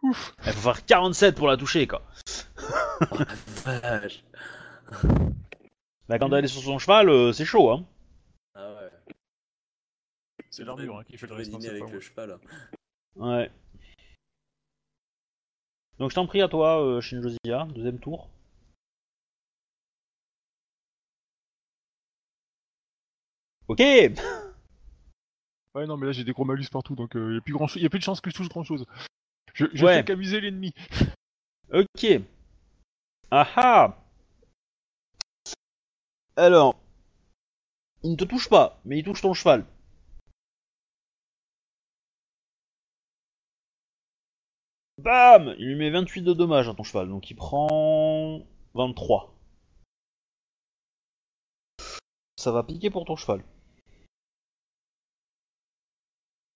Il 0.05 0.13
faut 0.53 0.61
faire 0.73 0.85
47 0.85 1.37
pour 1.37 1.49
la 1.49 1.57
toucher, 1.57 1.87
quoi. 1.87 2.03
Oh 3.11 3.17
la 3.67 3.81
vache. 4.01 4.25
Bah, 6.09 6.19
quand 6.19 6.33
elle 6.35 6.45
est 6.45 6.49
sur 6.49 6.63
son 6.63 6.79
cheval, 6.79 7.09
euh, 7.09 7.33
c'est 7.33 7.45
chaud, 7.45 7.71
hein. 7.71 7.87
Ah 8.55 8.75
ouais. 8.75 9.15
C'est 10.51 10.65
l'armure 10.65 10.99
hein, 10.99 11.05
qui 11.05 11.17
fait 11.17 11.27
le 11.27 11.35
reste. 11.35 11.55
hein, 11.55 11.59
avec 11.67 11.85
pas 11.87 11.91
le 11.91 12.01
cheval. 12.01 12.33
hein. 12.33 12.41
Ouais. 13.17 13.51
Donc 15.99 16.11
je 16.11 16.15
t'en 16.17 16.27
prie 16.27 16.43
à 16.43 16.49
toi, 16.49 16.83
euh, 16.85 17.01
Shinjozia, 17.01 17.67
deuxième 17.75 17.99
tour. 18.01 18.29
Ok 23.69 23.81
Ouais, 25.75 25.87
non, 25.87 25.97
mais 25.97 26.07
là 26.07 26.13
j'ai 26.13 26.25
des 26.25 26.33
gros 26.33 26.45
malus 26.45 26.67
partout, 26.71 26.95
donc 26.95 27.13
il 27.15 27.35
y, 27.35 27.37
a 27.39 27.41
plus 27.41 27.55
grand 27.55 27.75
y 27.77 27.87
a 27.87 27.89
plus 27.91 27.99
de 27.99 28.05
chance 28.05 28.21
que 28.21 28.31
je 28.31 28.37
touche 28.37 28.49
grand 28.49 28.65
chose. 28.65 28.85
Je, 29.55 29.67
je 29.73 29.85
Ouais. 29.85 29.97
fais 29.97 30.05
qu'amuser 30.05 30.41
l'ennemi. 30.41 30.73
Ok. 31.73 32.07
Ah 33.31 33.49
ah 33.57 33.97
Alors, 36.37 36.79
il 38.03 38.11
ne 38.13 38.17
te 38.17 38.25
touche 38.25 38.49
pas, 38.51 38.81
mais 38.85 38.99
il 38.99 39.05
touche 39.05 39.23
ton 39.23 39.33
cheval. 39.33 39.65
Bam 44.99 45.55
Il 45.59 45.69
lui 45.69 45.75
met 45.77 45.91
28 45.91 46.23
de 46.23 46.33
dommages 46.33 46.69
à 46.69 46.75
ton 46.75 46.83
cheval, 46.83 47.09
donc 47.09 47.31
il 47.31 47.35
prend 47.35 48.43
23. 48.75 49.35
Ça 52.37 52.53
va 52.53 52.63
piquer 52.63 52.91
pour 52.91 53.05
ton 53.05 53.17
cheval. 53.17 53.43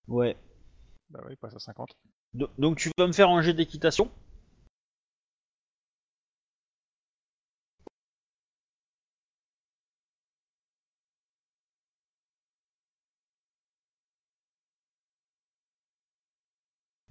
Ouais. 0.07 0.35
Bah 1.11 1.21
ouais, 1.25 1.33
il 1.33 1.37
passe 1.37 1.55
à 1.55 1.59
50. 1.59 1.95
Do- 2.33 2.49
Donc 2.59 2.77
tu 2.79 2.91
vas 2.97 3.07
me 3.07 3.13
faire 3.13 3.29
un 3.29 3.41
jet 3.43 3.53
d'équitation 3.53 4.11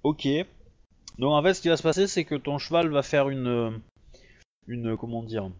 Ok. 0.05 0.27
Donc 1.19 1.33
en 1.33 1.43
fait, 1.43 1.55
ce 1.55 1.63
qui 1.63 1.69
va 1.69 1.77
se 1.77 1.83
passer, 1.85 2.07
c'est 2.07 2.25
que 2.25 2.35
ton 2.37 2.59
cheval 2.59 2.89
va 2.91 3.03
faire 3.03 3.29
une, 3.31 3.47
euh, 3.49 3.71
une 4.69 4.97
comment 4.97 5.23
dire, 5.23 5.51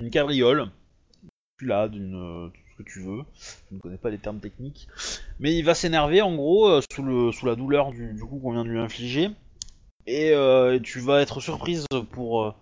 une 0.00 0.10
cabriole, 0.10 0.68
là, 1.60 1.88
d'une, 1.88 2.14
euh, 2.14 2.50
tu 2.82 3.00
veux. 3.00 3.22
Je 3.70 3.76
ne 3.76 3.80
connais 3.80 3.96
pas 3.96 4.10
les 4.10 4.18
termes 4.18 4.40
techniques, 4.40 4.88
mais 5.38 5.54
il 5.54 5.62
va 5.62 5.74
s'énerver 5.74 6.22
en 6.22 6.34
gros 6.34 6.68
euh, 6.68 6.80
sous 6.90 7.46
la 7.46 7.54
douleur 7.54 7.92
du, 7.92 8.16
coup 8.18 8.38
qu'on 8.38 8.52
vient 8.52 8.64
de 8.64 8.70
lui 8.70 8.78
infliger, 8.78 9.30
et 10.06 10.32
euh, 10.32 10.78
tu 10.80 11.00
vas 11.00 11.20
être 11.20 11.40
surprise 11.40 11.86
pour, 12.12 12.44
euh, 12.44 12.54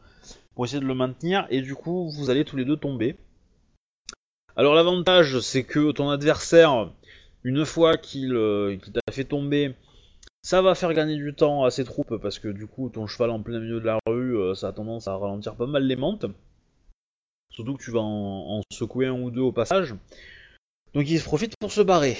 pour 0.54 0.64
essayer 0.64 0.80
de 0.80 0.86
le 0.86 0.94
maintenir, 0.94 1.46
et 1.50 1.60
du 1.60 1.74
coup 1.74 2.10
vous 2.10 2.30
allez 2.30 2.44
tous 2.44 2.56
les 2.56 2.64
deux 2.64 2.76
tomber. 2.76 3.16
Alors 4.56 4.74
l'avantage, 4.74 5.38
c'est 5.40 5.64
que 5.64 5.92
ton 5.92 6.10
adversaire, 6.10 6.90
une 7.44 7.64
fois 7.64 7.96
qu'il 7.96 8.32
t'a 8.92 9.12
fait 9.12 9.24
tomber, 9.24 9.74
ça 10.42 10.62
va 10.62 10.74
faire 10.74 10.92
gagner 10.94 11.16
du 11.16 11.34
temps 11.34 11.64
à 11.64 11.70
ses 11.70 11.84
troupes 11.84 12.16
parce 12.16 12.38
que 12.38 12.48
du 12.48 12.66
coup 12.66 12.88
ton 12.88 13.06
cheval 13.06 13.30
en 13.30 13.40
plein 13.40 13.60
milieu 13.60 13.80
de 13.80 13.86
la 13.86 13.98
rue, 14.06 14.36
ça 14.56 14.68
a 14.68 14.72
tendance 14.72 15.06
à 15.06 15.16
ralentir 15.16 15.54
pas 15.54 15.66
mal 15.66 15.84
les 15.84 15.94
mantes. 15.94 16.26
Surtout 17.50 17.74
que 17.74 17.82
tu 17.82 17.90
vas 17.90 18.00
en, 18.00 18.60
secouer 18.70 19.06
un 19.06 19.20
ou 19.20 19.30
deux 19.30 19.40
au 19.40 19.52
passage. 19.52 19.94
Donc 20.94 21.08
il 21.08 21.18
se 21.18 21.24
profite 21.24 21.54
pour 21.58 21.72
se 21.72 21.80
barrer. 21.80 22.16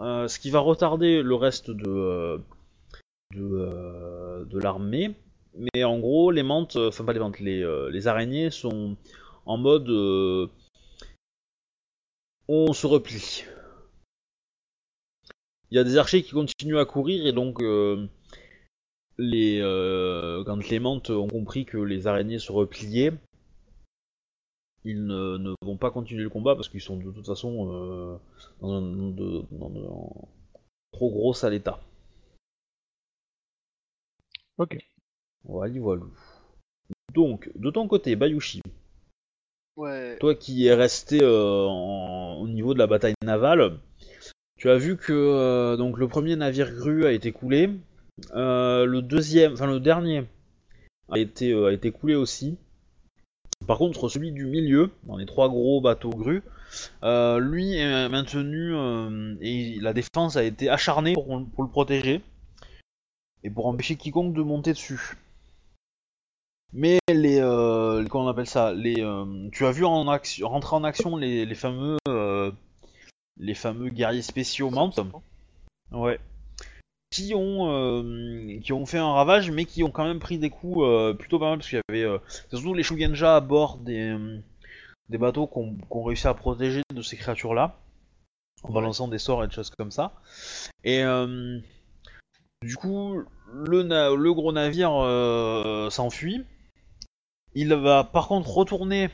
Euh, 0.00 0.28
ce 0.28 0.38
qui 0.38 0.50
va 0.50 0.58
retarder 0.58 1.22
le 1.22 1.34
reste 1.34 1.70
de, 1.70 1.88
euh, 1.88 2.38
de, 3.34 3.42
euh, 3.42 4.44
de 4.44 4.58
l'armée. 4.58 5.14
Mais 5.54 5.84
en 5.84 5.98
gros, 5.98 6.30
les 6.30 6.42
mantes, 6.42 6.76
enfin 6.76 7.04
pas 7.04 7.12
les 7.12 7.20
mantes, 7.20 7.38
les, 7.38 7.64
les 7.90 8.06
araignées 8.08 8.50
sont 8.50 8.96
en 9.46 9.56
mode 9.56 9.88
on 12.48 12.72
se 12.72 12.86
replie. 12.86 13.44
Il 15.70 15.76
y 15.76 15.78
a 15.78 15.84
des 15.84 15.96
archers 15.96 16.22
qui 16.22 16.32
continuent 16.32 16.78
à 16.78 16.84
courir 16.84 17.26
et 17.26 17.32
donc 17.32 17.62
les, 19.18 19.60
quand 20.44 20.68
les 20.68 20.78
mantes 20.80 21.10
ont 21.10 21.28
compris 21.28 21.64
que 21.64 21.78
les 21.78 22.08
araignées 22.08 22.40
se 22.40 22.50
repliaient, 22.50 23.12
ils 24.84 25.04
ne, 25.06 25.38
ne 25.38 25.54
vont 25.62 25.76
pas 25.76 25.90
continuer 25.90 26.22
le 26.22 26.30
combat 26.30 26.54
parce 26.54 26.68
qu'ils 26.68 26.80
sont 26.80 26.96
de 26.96 27.10
toute 27.10 27.26
façon 27.26 27.70
euh, 27.72 28.16
dans, 28.60 28.72
un, 28.72 28.82
de- 29.10 29.42
dans 29.52 29.70
un 29.70 30.26
trop 30.92 31.10
gros 31.10 31.34
sale 31.34 31.54
état. 31.54 31.80
Ok. 34.58 34.78
Voilà, 35.44 35.80
voilà. 35.80 36.02
Donc, 37.12 37.50
de 37.56 37.70
ton 37.70 37.88
côté, 37.88 38.16
Bayushi, 38.16 38.60
Ouais. 39.76 40.16
toi 40.20 40.34
qui 40.36 40.66
es 40.66 40.74
resté 40.74 41.20
euh, 41.22 41.66
en- 41.66 42.36
au 42.40 42.48
niveau 42.48 42.74
de 42.74 42.78
la 42.78 42.86
bataille 42.86 43.14
navale, 43.22 43.78
tu 44.56 44.70
as 44.70 44.76
vu 44.76 44.96
que 44.96 45.12
euh, 45.12 45.76
donc 45.76 45.98
le 45.98 46.08
premier 46.08 46.36
navire 46.36 46.72
grue 46.72 47.06
a 47.06 47.12
été 47.12 47.32
coulé, 47.32 47.70
euh, 48.34 48.84
le 48.86 49.02
deuxième, 49.02 49.54
enfin 49.54 49.66
le 49.66 49.80
dernier 49.80 50.24
a 51.10 51.18
été 51.18 51.52
euh, 51.52 51.66
a 51.68 51.72
été 51.72 51.90
coulé 51.92 52.14
aussi. 52.14 52.56
Par 53.66 53.78
contre, 53.78 54.08
celui 54.08 54.32
du 54.32 54.46
milieu, 54.46 54.90
dans 55.04 55.16
les 55.16 55.26
trois 55.26 55.48
gros 55.48 55.80
bateaux 55.80 56.10
grues, 56.10 56.42
euh, 57.02 57.38
lui 57.38 57.76
est 57.76 58.08
maintenu 58.08 58.74
euh, 58.74 59.36
et 59.40 59.78
la 59.80 59.92
défense 59.92 60.36
a 60.36 60.42
été 60.44 60.68
acharnée 60.68 61.14
pour, 61.14 61.26
pour 61.54 61.64
le 61.64 61.70
protéger 61.70 62.20
et 63.42 63.50
pour 63.50 63.66
empêcher 63.66 63.96
quiconque 63.96 64.34
de 64.34 64.42
monter 64.42 64.72
dessus. 64.72 65.16
Mais 66.72 66.98
les, 67.08 67.38
euh, 67.40 68.02
les- 68.02 68.08
comment 68.08 68.24
on 68.24 68.28
appelle 68.28 68.48
ça, 68.48 68.72
les, 68.72 69.00
euh, 69.00 69.48
tu 69.52 69.64
as 69.64 69.70
vu 69.70 69.84
en 69.84 70.08
action, 70.08 70.48
rentrer 70.48 70.74
en 70.76 70.82
action 70.84 71.16
les, 71.16 71.46
les 71.46 71.54
fameux, 71.54 71.98
les 73.36 73.54
fameux 73.54 73.90
guerriers 73.90 74.22
spéciaux 74.22 74.70
Mantes, 74.70 74.98
ouais, 75.92 76.18
qui 77.14 77.32
ont, 77.32 77.70
euh, 77.70 78.58
qui 78.58 78.72
ont 78.72 78.86
fait 78.86 78.98
un 78.98 79.12
ravage, 79.12 79.52
mais 79.52 79.66
qui 79.66 79.84
ont 79.84 79.92
quand 79.92 80.04
même 80.04 80.18
pris 80.18 80.36
des 80.38 80.50
coups 80.50 80.78
euh, 80.80 81.14
plutôt 81.14 81.38
pas 81.38 81.48
mal 81.50 81.58
parce 81.58 81.68
qu'il 81.68 81.78
y 81.78 81.92
avait, 81.92 82.02
euh, 82.02 82.18
surtout 82.50 82.74
les 82.74 82.82
Shugenja 82.82 83.36
à 83.36 83.40
bord 83.40 83.76
des, 83.76 84.16
des 85.10 85.18
bateaux 85.18 85.46
qu'on 85.46 85.76
qu'on 85.88 86.02
réussi 86.02 86.26
à 86.26 86.34
protéger 86.34 86.82
de 86.92 87.02
ces 87.02 87.16
créatures-là, 87.16 87.78
en 88.64 88.72
balançant 88.72 89.06
des 89.06 89.18
sorts 89.20 89.44
et 89.44 89.46
des 89.46 89.54
choses 89.54 89.70
comme 89.70 89.92
ça. 89.92 90.14
Et 90.82 91.04
Du 92.62 92.76
coup, 92.76 93.22
le, 93.52 94.16
le 94.16 94.34
gros 94.34 94.52
navire 94.52 94.90
s'enfuit. 95.92 96.42
Il 97.54 97.72
va 97.74 98.02
par 98.02 98.26
contre 98.26 98.50
retourner 98.50 99.08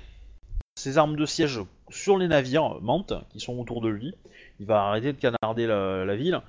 ses 0.75 0.97
armes 0.97 1.17
de 1.17 1.27
siège 1.27 1.61
sur 1.91 2.17
les 2.17 2.29
navires 2.29 2.81
Mantes 2.81 3.13
qui 3.29 3.41
sont 3.41 3.59
autour 3.59 3.83
de 3.83 3.89
lui. 3.89 4.15
Il 4.59 4.65
va 4.65 4.85
arrêter 4.85 5.13
de 5.13 5.19
canarder 5.19 5.67
la, 5.67 6.07
la 6.07 6.17
ville. 6.17 6.41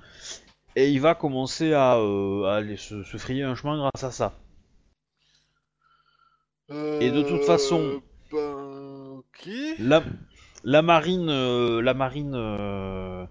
Et 0.76 0.90
il 0.90 1.00
va 1.00 1.14
commencer 1.14 1.72
à, 1.74 1.96
euh, 1.98 2.44
à 2.44 2.56
aller 2.56 2.76
se, 2.76 3.02
se 3.02 3.16
frayer 3.18 3.42
un 3.42 3.54
chemin 3.54 3.76
grâce 3.76 4.04
à 4.04 4.10
ça. 4.10 4.32
Et 7.00 7.10
de 7.10 7.22
toute 7.22 7.44
façon- 7.44 8.00
Ben. 8.32 9.18
Ok. 9.18 9.50
La, 9.78 10.02
la 10.64 10.80
marine, 10.82 11.28
euh, 11.28 11.82
la 11.82 11.92
marine 11.92 12.32
euh, 12.34 13.26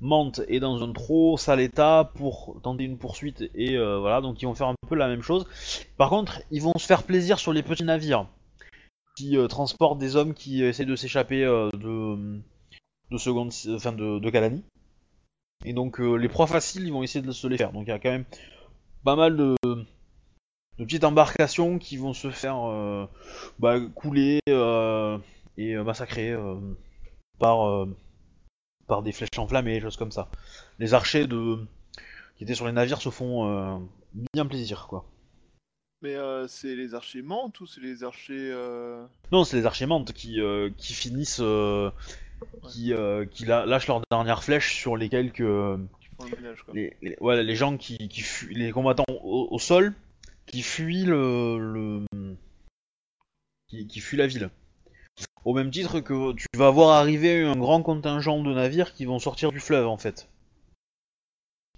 Mante 0.00 0.40
est 0.48 0.58
dans 0.58 0.82
un 0.82 0.92
trop 0.92 1.36
sale 1.36 1.60
état 1.60 2.10
pour 2.16 2.58
tenter 2.62 2.82
une 2.84 2.98
poursuite 2.98 3.42
et 3.54 3.76
euh, 3.76 3.98
voilà, 4.00 4.20
donc 4.20 4.42
ils 4.42 4.46
vont 4.46 4.54
faire 4.54 4.66
un 4.68 4.74
peu 4.88 4.96
la 4.96 5.06
même 5.06 5.22
chose. 5.22 5.46
Par 5.96 6.08
contre, 6.10 6.42
ils 6.50 6.60
vont 6.62 6.72
se 6.76 6.86
faire 6.86 7.04
plaisir 7.04 7.38
sur 7.38 7.52
les 7.52 7.62
petits 7.62 7.84
navires 7.84 8.26
qui 9.16 9.36
euh, 9.36 9.46
transportent 9.46 9.98
des 9.98 10.16
hommes 10.16 10.34
qui 10.34 10.64
essaient 10.64 10.84
de 10.86 10.96
s'échapper 10.96 11.44
euh, 11.44 11.68
de 11.74 12.40
de 13.12 13.18
seconde, 13.18 13.52
enfin 13.68 13.92
de, 13.92 14.18
de 14.18 14.30
Kalani. 14.30 14.64
Et 15.64 15.72
donc 15.72 16.00
euh, 16.00 16.16
les 16.16 16.28
proies 16.28 16.46
faciles, 16.46 16.86
ils 16.86 16.92
vont 16.92 17.02
essayer 17.02 17.24
de 17.24 17.32
se 17.32 17.46
les 17.46 17.56
faire. 17.56 17.72
Donc 17.72 17.84
il 17.86 17.90
y 17.90 17.92
a 17.92 17.98
quand 17.98 18.10
même 18.10 18.24
pas 19.04 19.16
mal 19.16 19.36
de 19.36 19.56
de 20.78 20.84
petites 20.84 21.04
embarcations 21.04 21.78
qui 21.78 21.96
vont 21.96 22.14
se 22.14 22.30
faire 22.30 22.68
euh, 22.68 23.06
bah, 23.58 23.78
couler 23.94 24.40
euh, 24.48 25.18
et 25.58 25.76
massacrer 25.76 26.34
par, 27.38 27.86
par 28.86 29.02
des 29.02 29.12
flèches 29.12 29.38
enflammées, 29.38 29.80
choses 29.80 29.98
comme 29.98 30.12
ça. 30.12 30.28
Les 30.78 30.94
archers 30.94 31.26
de 31.26 31.58
qui 32.36 32.44
étaient 32.44 32.54
sur 32.54 32.66
les 32.66 32.72
navires 32.72 33.02
se 33.02 33.10
font 33.10 33.86
bien 34.32 34.46
plaisir, 34.46 34.86
quoi. 34.88 35.04
Mais 36.00 36.16
c'est 36.48 36.74
les 36.74 36.94
archers 36.94 37.22
mantes 37.22 37.60
ou 37.60 37.66
c'est 37.66 37.82
les 37.82 38.02
archers. 38.02 38.52
Non, 39.30 39.44
c'est 39.44 39.58
les 39.58 39.66
archers 39.66 39.86
mantes 39.86 40.12
qui, 40.12 40.40
qui 40.78 40.94
finissent, 40.94 41.42
qui, 42.70 42.92
euh, 42.92 43.24
qui 43.26 43.44
lâchent 43.44 43.86
leurs 43.88 44.02
dernières 44.10 44.42
flèches 44.44 44.74
sur 44.76 44.96
les 44.96 45.08
quelques, 45.08 45.40
euh, 45.40 45.76
le 45.76 46.54
quoi 46.64 46.74
les, 46.74 46.96
les- 47.02 47.16
voilà, 47.20 47.42
les 47.42 47.56
gens 47.56 47.76
qui, 47.76 47.96
qui 48.08 48.20
fuient, 48.20 48.54
les 48.54 48.70
combattants 48.70 49.04
au, 49.08 49.48
au 49.50 49.58
sol, 49.58 49.94
qui 50.46 50.62
fuient 50.62 51.04
le, 51.04 51.58
le 51.58 52.36
qui, 53.68 53.86
qui 53.86 54.00
fuient 54.00 54.18
la 54.18 54.26
ville. 54.26 54.50
Au 55.44 55.54
même 55.54 55.70
titre 55.70 56.00
que 56.00 56.32
tu 56.34 56.46
vas 56.56 56.70
voir 56.70 56.90
arriver 56.90 57.42
un 57.44 57.56
grand 57.56 57.82
contingent 57.82 58.42
de 58.42 58.54
navires 58.54 58.92
qui 58.94 59.04
vont 59.04 59.18
sortir 59.18 59.50
du 59.50 59.60
fleuve 59.60 59.86
en 59.88 59.96
fait. 59.96 60.28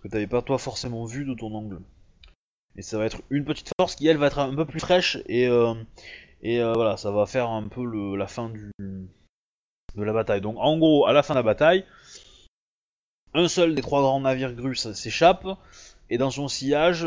Que 0.03 0.09
t'avais 0.09 0.27
pas 0.27 0.43
toi 0.43 0.59
forcément 0.59 1.05
vu 1.07 1.24
de 1.24 1.35
ton 1.35 1.55
angle. 1.55 1.81
Et 2.77 2.82
ça 2.82 2.99
va 2.99 3.07
être 3.07 3.23
une 3.31 3.45
petite 3.45 3.70
force 3.81 3.95
qui 3.97 4.07
elle 4.07 4.19
va 4.19 4.27
être 4.27 4.39
un 4.41 4.55
peu 4.55 4.66
plus 4.66 4.81
fraîche 4.81 5.19
et 5.27 5.47
euh, 5.47 5.74
et 6.43 6.61
euh, 6.61 6.73
voilà, 6.74 6.97
ça 6.99 7.11
va 7.11 7.24
faire 7.24 7.49
un 7.49 7.69
peu 7.69 7.85
le, 7.85 8.16
la 8.16 8.27
fin 8.27 8.51
du 8.51 8.70
de 9.96 10.02
la 10.02 10.12
bataille. 10.12 10.40
Donc 10.40 10.56
en 10.58 10.78
gros, 10.78 11.06
à 11.06 11.12
la 11.12 11.22
fin 11.22 11.34
de 11.34 11.38
la 11.38 11.42
bataille, 11.42 11.84
un 13.32 13.48
seul 13.48 13.74
des 13.74 13.82
trois 13.82 14.00
grands 14.00 14.20
navires 14.20 14.54
grusses 14.54 14.92
s'échappe, 14.92 15.46
et 16.10 16.18
dans 16.18 16.30
son 16.30 16.48
sillage, 16.48 17.06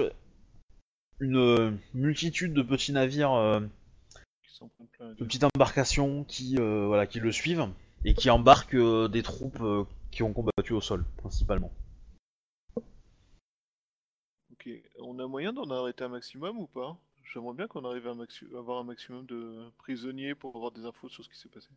une 1.19 1.79
multitude 1.93 2.53
de 2.53 2.61
petits 2.61 2.91
navires, 2.91 3.33
euh, 3.33 3.61
de 5.01 5.25
petites 5.25 5.43
embarcations 5.43 6.23
qui, 6.23 6.57
euh, 6.57 6.85
voilà, 6.85 7.07
qui 7.07 7.19
le 7.19 7.31
suivent, 7.31 7.69
et 8.05 8.13
qui 8.13 8.29
embarquent 8.29 8.75
euh, 8.75 9.07
des 9.07 9.23
troupes 9.23 9.63
qui 10.11 10.23
ont 10.23 10.33
combattu 10.33 10.73
au 10.73 10.81
sol, 10.81 11.05
principalement. 11.17 11.71
Ok. 14.51 14.69
On 14.99 15.19
a 15.19 15.27
moyen 15.27 15.53
d'en 15.53 15.69
arrêter 15.69 16.03
un 16.03 16.09
maximum 16.09 16.57
ou 16.57 16.67
pas? 16.67 16.97
J'aimerais 17.33 17.53
bien 17.53 17.67
qu'on 17.67 17.85
arrive 17.85 18.07
à 18.07 18.13
maxi- 18.13 18.55
avoir 18.55 18.79
un 18.79 18.83
maximum 18.83 19.25
de 19.25 19.69
prisonniers 19.77 20.33
pour 20.33 20.55
avoir 20.55 20.71
des 20.71 20.85
infos 20.85 21.09
sur 21.09 21.23
ce 21.23 21.29
qui 21.29 21.37
s'est 21.37 21.49
passé. 21.49 21.69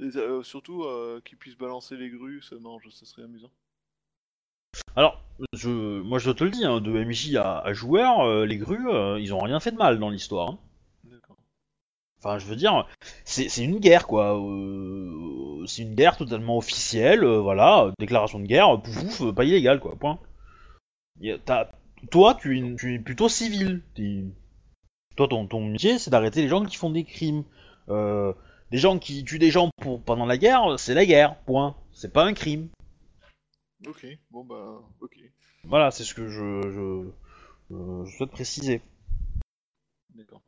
Des- 0.00 0.16
euh, 0.16 0.42
surtout 0.42 0.82
euh, 0.84 1.20
qu'ils 1.24 1.38
puissent 1.38 1.56
balancer 1.58 1.96
les 1.96 2.10
grues, 2.10 2.42
ça, 2.42 2.56
je- 2.82 2.90
ça 2.90 3.06
serait 3.06 3.22
amusant. 3.22 3.50
Alors, 4.96 5.22
je, 5.52 5.68
moi 6.00 6.18
je 6.18 6.30
te 6.30 6.42
le 6.44 6.50
dis, 6.50 6.64
hein, 6.64 6.80
de 6.80 6.90
MJ 7.04 7.36
à, 7.36 7.58
à 7.60 7.72
joueur, 7.72 8.20
euh, 8.20 8.44
les 8.46 8.56
grues, 8.56 8.88
ils 9.20 9.32
ont 9.34 9.38
rien 9.38 9.60
fait 9.60 9.72
de 9.72 9.76
mal 9.76 9.98
dans 9.98 10.10
l'histoire. 10.10 10.48
hein. 10.50 10.58
D'accord. 11.04 11.36
Enfin, 12.18 12.38
je 12.38 12.46
veux 12.46 12.56
dire, 12.56 12.86
c'est 13.24 13.48
c'est 13.48 13.64
une 13.64 13.78
guerre, 13.78 14.06
quoi. 14.06 14.34
C'est 15.66 15.82
une 15.82 15.94
guerre 15.94 16.16
totalement 16.16 16.56
officielle, 16.58 17.24
voilà, 17.24 17.92
déclaration 17.98 18.38
de 18.40 18.46
guerre, 18.46 18.80
pouf, 18.82 19.18
pouf, 19.18 19.34
pas 19.34 19.44
illégal, 19.44 19.80
quoi, 19.80 19.96
point. 19.96 20.18
Y 21.20 21.32
a- 21.32 21.38
t'as- 21.38 21.70
toi, 22.10 22.34
tu 22.34 22.54
es, 22.56 22.58
une- 22.58 22.76
tu 22.76 22.94
es 22.94 22.98
plutôt 22.98 23.28
civil. 23.28 23.82
T'es- 23.94 24.24
Toi, 25.16 25.28
ton, 25.28 25.46
ton 25.46 25.64
métier, 25.66 25.98
c'est 25.98 26.10
d'arrêter 26.10 26.40
les 26.42 26.48
gens 26.48 26.64
qui 26.64 26.76
font 26.76 26.90
des 26.90 27.04
crimes. 27.04 27.44
Euh, 27.88 28.32
des 28.70 28.78
gens 28.78 28.98
qui 28.98 29.24
tuent 29.24 29.38
des 29.38 29.50
gens 29.50 29.70
pour, 29.80 30.00
pendant 30.02 30.26
la 30.26 30.38
guerre, 30.38 30.78
c'est 30.78 30.94
la 30.94 31.04
guerre, 31.06 31.36
point. 31.40 31.76
C'est 31.92 32.12
pas 32.12 32.24
un 32.24 32.32
crime. 32.34 32.68
Ok, 33.86 34.06
bon 34.30 34.44
bah, 34.44 34.80
ok. 35.00 35.16
Voilà, 35.64 35.90
c'est 35.90 36.04
ce 36.04 36.14
que 36.14 36.28
je, 36.28 36.62
je, 36.70 37.10
je- 37.70 38.04
je 38.04 38.16
souhaite 38.16 38.30
préciser. 38.30 38.82
D'accord. 40.14 40.42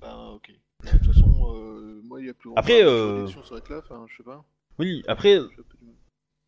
Ben, 0.00 0.32
ok. 0.34 0.52
De 0.84 0.90
toute 0.98 1.06
façon, 1.12 1.54
euh, 1.54 2.00
moi, 2.04 2.20
il 2.20 2.26
y 2.26 2.30
a 2.30 2.34
plus 2.34 2.50
Après, 2.56 2.82
euh, 2.82 3.26
s'arrête 3.28 3.68
là, 3.68 3.78
enfin, 3.84 4.06
je 4.08 4.16
sais 4.16 4.22
pas. 4.22 4.44
Oui, 4.78 5.02
après, 5.08 5.38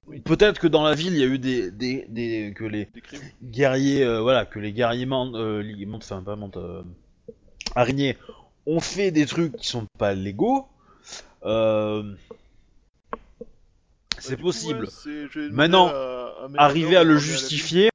mal. 0.07 0.21
peut-être 0.23 0.59
que 0.59 0.67
dans 0.67 0.83
la 0.83 0.95
ville, 0.95 1.13
il 1.13 1.19
y 1.19 1.23
a 1.23 1.27
eu 1.27 1.39
des, 1.39 1.71
des, 1.71 2.07
des 2.09 2.55
que 2.57 2.65
les 2.65 2.87
Des 2.87 3.03
guerriers, 3.43 4.05
euh, 4.05 4.21
voilà, 4.23 4.47
que 4.47 4.59
les 4.59 4.73
guerriers 4.73 5.07
mantes, 5.07 5.35
euh, 5.35 5.63
enfin 5.97 6.23
pas 6.23 6.37
mantes, 6.37 6.57
euh, 6.57 6.83
araignées, 7.75 8.17
ont 8.67 8.81
fait 8.81 9.11
des 9.11 9.27
trucs 9.27 9.57
qui 9.57 9.67
sont 9.67 9.87
pas 9.99 10.15
légaux. 10.15 10.67
Euh, 11.45 12.15
c'est 14.19 14.31
Bah, 14.33 14.37
coup, 14.37 14.43
possible. 14.43 14.89
ouais, 15.07 15.49
Maintenant, 15.51 15.89
à- 15.89 16.45
à 16.45 16.49
mes 16.49 16.59
Arriver 16.59 16.97
à 16.97 17.05
le 17.05 17.17
justifier, 17.19 17.91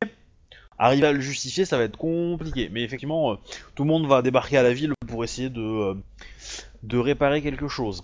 arriver 0.77 1.07
à 1.07 1.11
le 1.13 1.21
justifier, 1.21 1.65
ça 1.65 1.77
va 1.77 1.83
être 1.83 1.97
compliqué. 1.97 2.69
Mais 2.69 2.83
effectivement, 2.83 3.33
euh, 3.33 3.35
tout 3.75 3.83
le 3.83 3.89
monde 3.89 4.07
va 4.07 4.21
débarquer 4.21 4.57
à 4.57 4.63
la 4.63 4.73
ville 4.73 4.93
pour 5.07 5.23
essayer 5.23 5.49
de 5.49 5.61
euh, 5.61 5.93
de 6.83 6.97
réparer 6.97 7.41
quelque 7.41 7.67
chose, 7.67 8.03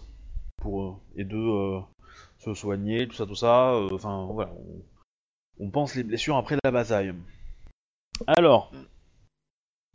pour 0.62 1.00
et 1.16 1.26
de 1.26 1.80
se 2.40 2.54
soigner, 2.54 3.08
tout 3.08 3.16
ça, 3.16 3.26
tout 3.26 3.36
ça. 3.36 3.74
Enfin 3.92 4.26
voilà, 4.32 4.52
on, 5.60 5.66
on 5.66 5.70
pense 5.70 5.96
les 5.96 6.04
blessures 6.04 6.38
après 6.38 6.58
la 6.64 6.72
bataille. 6.72 7.14
Alors, 8.28 8.72
Mm. 8.74 8.78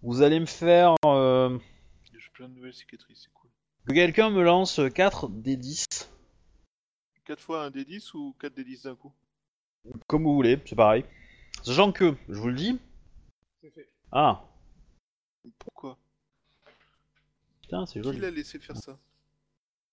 vous 0.03 0.23
allez 0.23 0.41
me 0.41 0.47
faire 0.47 0.95
plein 2.39 2.49
de 2.49 2.55
nouvelles 2.55 2.73
cicatrices, 2.75 3.23
c'est 3.25 3.33
cool. 3.35 3.51
que 3.89 3.93
quelqu'un 3.95 4.31
me 4.31 4.43
lance 4.45 4.81
4 4.95 5.29
des 5.29 5.57
10, 5.57 5.85
4 7.25 7.41
fois 7.43 7.65
un 7.65 7.71
D10 7.71 8.15
ou 8.17 8.33
4 8.39 8.55
D10 8.57 8.85
d'un 8.85 8.95
coup? 8.95 9.13
Comme 10.07 10.23
vous 10.23 10.35
voulez, 10.35 10.57
c'est 10.65 10.77
pareil. 10.77 11.05
Sachant 11.65 11.91
que, 11.91 12.15
je 12.29 12.39
vous 12.39 12.47
le 12.49 12.55
dis. 12.55 12.79
Ah, 14.13 14.45
Pourquoi? 15.59 15.99
Putain, 17.63 17.87
c'est 17.87 18.01
Qui 18.01 18.05
joli. 18.07 18.21
l'a 18.21 18.31
laissé 18.31 18.61
faire 18.61 18.77
ça? 18.77 18.97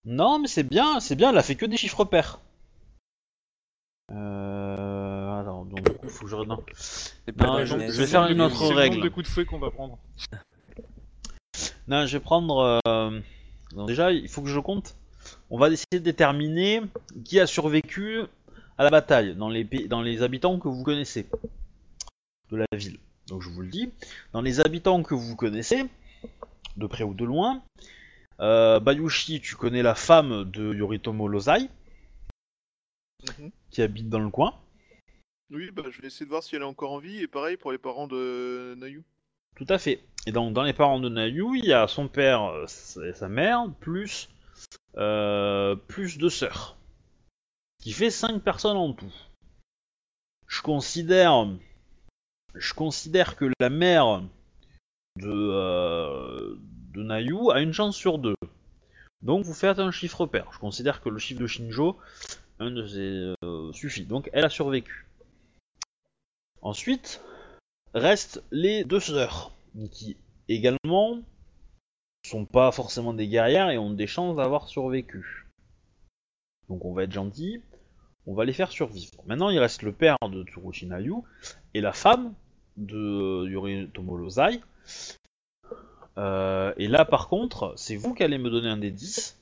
Non, 0.05 0.37
mais 0.37 0.47
c'est 0.47 0.61
bien, 0.63 0.99
c'est 0.99 1.15
bien, 1.15 1.31
elle 1.31 1.37
a 1.39 1.43
fait 1.43 1.55
que 1.55 1.65
des 1.65 1.77
chiffres 1.77 2.05
pairs. 2.05 2.39
Euh... 4.11 5.41
Attends, 5.41 5.65
donc 5.65 5.81
du 5.83 5.93
coup, 5.97 6.09
faut 6.09 6.25
que 6.25 6.29
je... 6.31 6.35
Non, 6.35 6.63
C'est 6.75 7.35
Non, 7.41 7.65
je- 7.65 7.91
je 7.91 8.01
vais 8.01 8.05
faire 8.07 8.27
une 8.27 8.39
autre 8.41 8.55
C'est 8.55 8.69
le 8.69 8.75
règle. 8.75 8.95
nombre 8.97 9.05
de 9.05 9.09
coups 9.13 9.25
de 9.25 9.31
fouet 9.31 9.45
qu'on 9.45 9.57
va 9.57 9.71
prendre. 9.71 9.97
Non 11.87 12.05
je 12.05 12.17
vais 12.17 12.23
prendre... 12.23 12.79
euh, 12.87 13.19
déjà, 13.87 14.11
il 14.11 14.27
faut 14.27 14.41
que 14.41 14.49
je 14.49 14.59
compte. 14.59 14.95
On 15.49 15.57
va 15.57 15.69
essayer 15.69 15.85
de 15.93 15.99
déterminer 15.99 16.81
qui 17.23 17.39
a 17.39 17.47
survécu 17.47 18.21
à 18.77 18.83
la 18.83 18.89
bataille 18.89 19.35
dans 19.35 19.49
les, 19.49 19.63
dans 19.63 20.01
les 20.01 20.21
habitants 20.21 20.59
que 20.59 20.67
vous 20.67 20.83
connaissez 20.83 21.27
de 22.51 22.57
la 22.57 22.65
ville. 22.73 22.99
Donc 23.27 23.41
je 23.41 23.49
vous 23.49 23.61
le 23.61 23.69
dis, 23.69 23.91
dans 24.33 24.41
les 24.41 24.59
habitants 24.59 25.01
que 25.01 25.15
vous 25.15 25.35
connaissez, 25.35 25.85
de 26.77 26.85
près 26.87 27.03
ou 27.03 27.13
de 27.15 27.25
loin, 27.25 27.63
euh, 28.39 28.79
Bayushi, 28.79 29.41
tu 29.41 29.55
connais 29.55 29.81
la 29.81 29.95
femme 29.95 30.43
de 30.51 30.73
Yoritomo 30.73 31.27
Lozai, 31.27 31.69
Mhm. 33.39 33.49
qui 33.71 33.81
habite 33.81 34.07
dans 34.09 34.19
le 34.19 34.29
coin. 34.29 34.53
Oui, 35.49 35.71
bah 35.71 35.83
je 35.89 35.99
vais 35.99 36.07
essayer 36.07 36.25
de 36.25 36.29
voir 36.29 36.43
si 36.43 36.55
elle 36.55 36.61
est 36.61 36.65
encore 36.65 36.91
en 36.91 36.99
vie, 36.99 37.21
et 37.21 37.27
pareil 37.27 37.57
pour 37.57 37.71
les 37.71 37.79
parents 37.79 38.07
de 38.07 38.75
Nayu. 38.77 39.03
Tout 39.55 39.65
à 39.69 39.77
fait. 39.77 40.01
Et 40.27 40.31
donc 40.31 40.53
dans 40.53 40.63
les 40.63 40.73
parents 40.73 40.99
de 40.99 41.09
Nayu, 41.09 41.57
il 41.57 41.65
y 41.65 41.73
a 41.73 41.87
son 41.87 42.07
père 42.07 42.43
euh, 42.43 42.65
et 43.03 43.13
sa 43.13 43.29
mère, 43.29 43.67
plus, 43.79 44.29
euh, 44.97 45.75
plus 45.75 46.17
deux 46.17 46.29
sœurs. 46.29 46.77
Qui 47.81 47.91
fait 47.91 48.09
cinq 48.09 48.41
personnes 48.41 48.77
en 48.77 48.93
tout. 48.93 49.13
Je 50.47 50.61
considère, 50.61 51.47
je 52.55 52.73
considère 52.73 53.35
que 53.35 53.51
la 53.59 53.69
mère 53.69 54.23
de, 55.17 55.29
euh, 55.29 56.55
Nayu 56.95 57.51
a 57.51 57.61
une 57.61 57.73
chance 57.73 57.95
sur 57.95 58.17
deux. 58.17 58.35
Donc 59.21 59.43
vous 59.45 59.53
faites 59.53 59.79
un 59.79 59.91
chiffre 59.91 60.25
pair. 60.25 60.47
Je 60.51 60.59
considère 60.59 61.01
que 61.01 61.09
le 61.09 61.19
chiffre 61.19 61.41
de 61.41 61.47
Shinjo, 61.47 61.97
euh, 62.61 63.71
suffit. 63.73 64.05
Donc 64.05 64.29
elle 64.33 64.45
a 64.45 64.49
survécu. 64.49 65.05
Ensuite, 66.61 67.21
restent 67.95 68.43
les 68.51 68.83
deux 68.83 68.99
sœurs, 68.99 69.51
qui 69.91 70.17
également 70.47 71.21
sont 72.25 72.45
pas 72.45 72.71
forcément 72.71 73.13
des 73.13 73.27
guerrières 73.27 73.69
et 73.69 73.77
ont 73.77 73.91
des 73.91 74.07
chances 74.07 74.35
d'avoir 74.35 74.67
survécu. 74.67 75.47
Donc 76.69 76.83
on 76.85 76.93
va 76.93 77.03
être 77.03 77.11
gentil, 77.11 77.61
on 78.27 78.33
va 78.33 78.45
les 78.45 78.53
faire 78.53 78.71
survivre. 78.71 79.23
Maintenant, 79.25 79.49
il 79.49 79.59
reste 79.59 79.81
le 79.81 79.93
père 79.93 80.17
de 80.29 80.43
Tsurushinayu 80.43 81.13
et 81.73 81.81
la 81.81 81.93
femme 81.93 82.33
de 82.75 83.47
Yoritomo 83.47 84.17
Lozai. 84.17 84.59
Euh, 86.17 86.73
et 86.77 86.87
là, 86.87 87.05
par 87.05 87.27
contre, 87.27 87.73
c'est 87.77 87.95
vous 87.95 88.13
qui 88.13 88.23
allez 88.23 88.37
me 88.37 88.49
donner 88.49 88.69
un 88.69 88.77
des 88.77 88.91
10. 88.91 89.39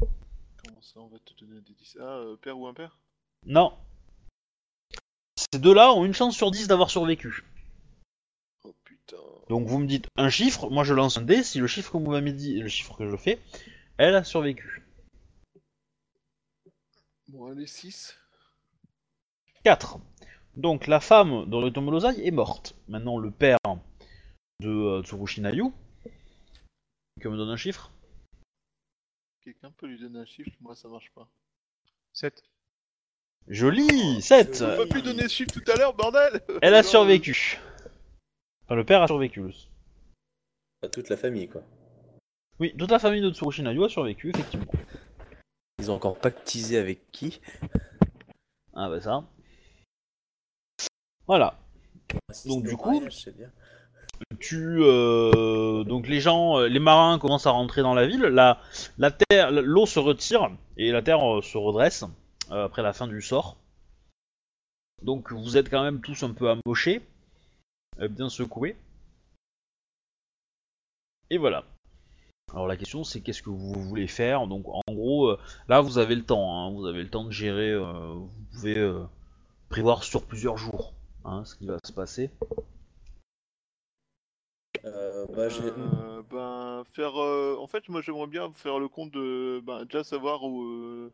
Comment 0.00 0.82
ça, 0.82 1.00
on 1.00 1.08
va 1.08 1.18
te 1.18 1.34
donner 1.44 1.60
des 1.60 1.74
10 1.74 1.98
Ah, 2.00 2.04
euh, 2.04 2.36
père 2.36 2.58
ou 2.58 2.66
impair 2.66 2.98
Non. 3.44 3.72
Ces 5.52 5.58
deux-là 5.58 5.92
ont 5.92 6.04
une 6.04 6.14
chance 6.14 6.36
sur 6.36 6.50
10 6.50 6.68
d'avoir 6.68 6.90
survécu. 6.90 7.44
Oh 8.64 8.74
putain. 8.84 9.16
Donc 9.48 9.66
vous 9.66 9.78
me 9.78 9.86
dites 9.86 10.06
un 10.16 10.30
chiffre, 10.30 10.70
moi 10.70 10.84
je 10.84 10.94
lance 10.94 11.18
un 11.18 11.22
dé, 11.22 11.42
si 11.42 11.58
le 11.58 11.66
chiffre 11.66 11.92
que 11.92 11.98
vous 11.98 12.10
m'avez 12.10 12.32
dit 12.32 12.58
est 12.58 12.62
le 12.62 12.68
chiffre 12.68 12.96
que 12.96 13.08
je 13.08 13.16
fais, 13.16 13.40
elle 13.98 14.14
a 14.14 14.24
survécu. 14.24 14.82
Bon, 17.28 17.50
allez, 17.50 17.66
6. 17.66 18.16
4. 19.64 19.98
Donc 20.56 20.86
la 20.86 21.00
femme 21.00 21.48
de 21.50 21.90
Lozai 21.90 22.26
est 22.26 22.30
morte. 22.30 22.76
Maintenant 22.88 23.18
le 23.18 23.30
père 23.30 23.58
de 24.60 24.68
euh, 24.68 25.02
Tsurushinayu, 25.02 25.72
que 27.20 27.28
me 27.28 27.36
donne 27.36 27.50
un 27.50 27.56
chiffre? 27.56 27.90
Quelqu'un 29.40 29.70
peut 29.70 29.86
lui 29.86 29.98
donner 29.98 30.20
un 30.20 30.24
chiffre? 30.24 30.50
Moi, 30.60 30.74
ça 30.74 30.88
marche 30.88 31.10
pas. 31.14 31.28
7. 32.12 32.42
Joli 33.48 34.20
7 34.22 34.62
On 34.66 34.76
peut 34.76 34.88
plus 34.88 35.02
donner 35.02 35.28
chiffre 35.28 35.52
tout 35.52 35.70
à 35.70 35.76
l'heure, 35.76 35.94
bordel 35.94 36.40
Elle 36.62 36.74
a 36.74 36.82
Non, 36.82 36.88
survécu. 36.88 37.58
Enfin, 38.64 38.74
le 38.74 38.84
père 38.84 39.02
a 39.02 39.06
survécu. 39.06 39.42
Pas 40.80 40.88
toute 40.88 41.08
la 41.08 41.16
famille, 41.16 41.48
quoi. 41.48 41.62
Oui, 42.58 42.74
toute 42.76 42.90
la 42.90 42.98
famille 42.98 43.20
de 43.20 43.30
Tsurushinayu 43.30 43.84
a 43.84 43.88
survécu, 43.88 44.30
effectivement. 44.30 44.66
Ils 45.78 45.90
ont 45.90 45.94
encore 45.94 46.18
pactisé 46.18 46.78
avec 46.78 47.10
qui? 47.12 47.40
Ah 48.74 48.88
bah 48.88 49.00
ça. 49.00 49.24
Voilà. 51.26 51.58
Si 52.32 52.48
Donc, 52.48 52.64
du 52.64 52.76
coup- 52.76 52.92
mariage, 52.94 53.22
c'est 53.24 53.36
bien. 53.36 53.50
Tu, 54.40 54.78
euh, 54.80 55.84
donc 55.84 56.08
les 56.08 56.20
gens, 56.20 56.58
euh, 56.58 56.68
les 56.68 56.78
marins 56.78 57.18
commencent 57.18 57.46
à 57.46 57.50
rentrer 57.50 57.82
dans 57.82 57.92
la 57.94 58.06
ville. 58.06 58.22
La, 58.22 58.58
la 58.96 59.10
terre, 59.10 59.50
l'eau 59.52 59.84
se 59.86 59.98
retire 59.98 60.50
et 60.78 60.90
la 60.90 61.02
terre 61.02 61.20
euh, 61.38 61.42
se 61.42 61.58
redresse 61.58 62.04
après 62.50 62.82
la 62.82 62.92
fin 62.92 63.06
du 63.06 63.20
sort. 63.22 63.56
Donc 65.02 65.32
vous 65.32 65.56
êtes 65.56 65.68
quand 65.68 65.82
même 65.82 66.00
tous 66.00 66.22
un 66.22 66.32
peu 66.32 66.48
amochés, 66.50 67.02
euh, 68.00 68.08
bien 68.08 68.28
secoués. 68.28 68.76
Et 71.30 71.38
voilà. 71.38 71.64
Alors 72.52 72.66
la 72.66 72.76
question 72.76 73.04
c'est 73.04 73.20
qu'est-ce 73.20 73.42
que 73.42 73.50
vous 73.50 73.74
voulez 73.74 74.06
faire? 74.06 74.46
Donc 74.46 74.66
en 74.68 74.82
gros, 74.88 75.28
euh, 75.28 75.38
là 75.68 75.80
vous 75.80 75.98
avez 75.98 76.14
le 76.14 76.24
temps. 76.24 76.58
hein, 76.58 76.72
vous 76.72 76.86
avez 76.86 77.02
le 77.02 77.10
temps 77.10 77.24
de 77.24 77.32
gérer. 77.32 77.72
euh, 77.72 78.14
vous 78.14 78.30
pouvez 78.52 78.78
euh, 78.78 79.04
prévoir 79.68 80.04
sur 80.04 80.24
plusieurs 80.24 80.56
jours 80.56 80.94
hein, 81.24 81.44
ce 81.44 81.56
qui 81.56 81.66
va 81.66 81.78
se 81.84 81.92
passer. 81.92 82.30
Euh, 84.84 85.26
bah, 85.34 85.48
Euh, 85.50 86.22
ben, 86.30 86.84
faire. 86.92 87.20
euh, 87.20 87.56
En 87.58 87.66
fait, 87.66 87.88
moi, 87.88 88.00
j'aimerais 88.02 88.28
bien 88.28 88.52
faire 88.52 88.78
le 88.78 88.88
compte 88.88 89.10
de. 89.10 89.60
Ben, 89.64 89.84
déjà 89.84 90.04
savoir 90.04 90.44
où, 90.44 90.62
euh, 90.62 91.12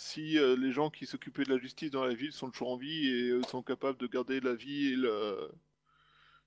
si 0.00 0.38
euh, 0.38 0.56
les 0.56 0.72
gens 0.72 0.90
qui 0.90 1.06
s'occupaient 1.06 1.44
de 1.44 1.50
la 1.54 1.58
justice 1.58 1.90
dans 1.92 2.04
la 2.04 2.14
ville 2.14 2.32
sont 2.32 2.50
toujours 2.50 2.72
en 2.72 2.76
vie 2.76 3.08
et 3.08 3.30
euh, 3.30 3.42
sont 3.50 3.62
capables 3.62 3.98
de 3.98 4.06
garder 4.08 4.40
la 4.40 4.54
ville 4.56 5.06
euh, 5.06 5.48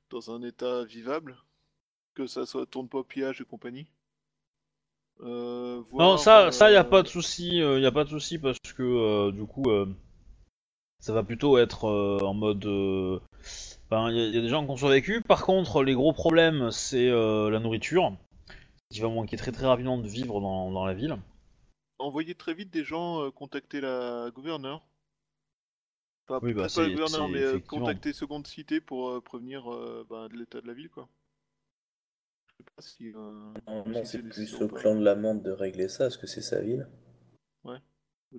dans 0.09 0.31
un 0.33 0.41
état 0.43 0.85
vivable, 0.85 1.35
que 2.15 2.27
ça 2.27 2.45
soit 2.45 2.65
tourne 2.67 2.89
pas 2.89 2.99
au 2.99 3.03
pillage 3.03 3.41
et 3.41 3.45
compagnie. 3.45 3.87
Euh, 5.21 5.81
Non, 5.97 6.17
ça, 6.17 6.51
ça, 6.51 6.71
y 6.71 6.75
a 6.75 6.83
pas 6.83 7.01
de 7.03 7.07
souci, 7.07 7.61
euh, 7.61 7.79
y 7.79 7.85
a 7.85 7.91
pas 7.91 8.03
de 8.03 8.09
souci 8.09 8.37
parce 8.37 8.57
que 8.75 9.31
du 9.31 9.45
coup, 9.45 9.63
ça 10.99 11.13
va 11.13 11.23
plutôt 11.23 11.57
être 11.57 11.85
en 12.23 12.33
mode. 12.33 12.65
Enfin, 12.65 14.09
il 14.09 14.17
y, 14.17 14.21
a- 14.21 14.27
y 14.27 14.37
a 14.37 14.41
des 14.41 14.49
gens 14.49 14.65
qui 14.65 14.71
ont 14.71 14.77
survécu. 14.77 15.21
Par 15.21 15.45
contre, 15.45 15.83
les 15.83 15.93
gros 15.93 16.13
problèmes, 16.13 16.71
c'est 16.71 17.09
la 17.09 17.59
nourriture, 17.59 18.15
qui 18.91 19.01
va 19.01 19.09
manquer 19.09 19.37
très 19.37 19.51
très 19.51 19.67
rapidement 19.67 19.97
de 19.99 20.07
vivre 20.07 20.41
dans, 20.41 20.71
dans 20.71 20.85
la 20.85 20.93
ville. 20.93 21.17
Envoyer 21.99 22.35
très 22.35 22.53
vite 22.53 22.69
des 22.69 22.83
gens 22.83 23.23
euh, 23.23 23.31
contacter 23.31 23.81
la 23.81 24.29
gouverneure. 24.33 24.85
Enfin, 26.27 26.41
Oui, 26.45 26.53
bah, 26.53 26.63
pas 26.63 26.67
c'est- 26.69 26.81
la 26.83 26.89
gouverneure, 26.89 27.27
c'est 27.27 27.31
mais 27.31 27.41
euh, 27.43 27.59
contacter 27.59 28.11
Seconde 28.13 28.45
Cité 28.47 28.81
pour 28.81 29.09
euh, 29.09 29.21
prévenir 29.21 29.73
euh, 29.73 30.05
ben, 30.09 30.27
de 30.27 30.35
l'état 30.35 30.59
de 30.59 30.67
la 30.67 30.73
ville, 30.73 30.89
quoi. 30.89 31.07
Je 32.47 32.53
sais 32.57 32.63
pas 32.75 32.81
si. 32.81 33.11
euh, 33.15 33.53
Normalement, 33.67 34.05
si 34.05 34.11
c'est 34.13 34.23
plus 34.23 34.53
au 34.61 34.67
clan 34.69 34.95
de 34.95 35.03
l'amande 35.03 35.43
de 35.43 35.51
régler 35.51 35.89
ça, 35.89 36.05
parce 36.05 36.17
que 36.17 36.27
c'est 36.27 36.41
sa 36.41 36.61
ville. 36.61 36.87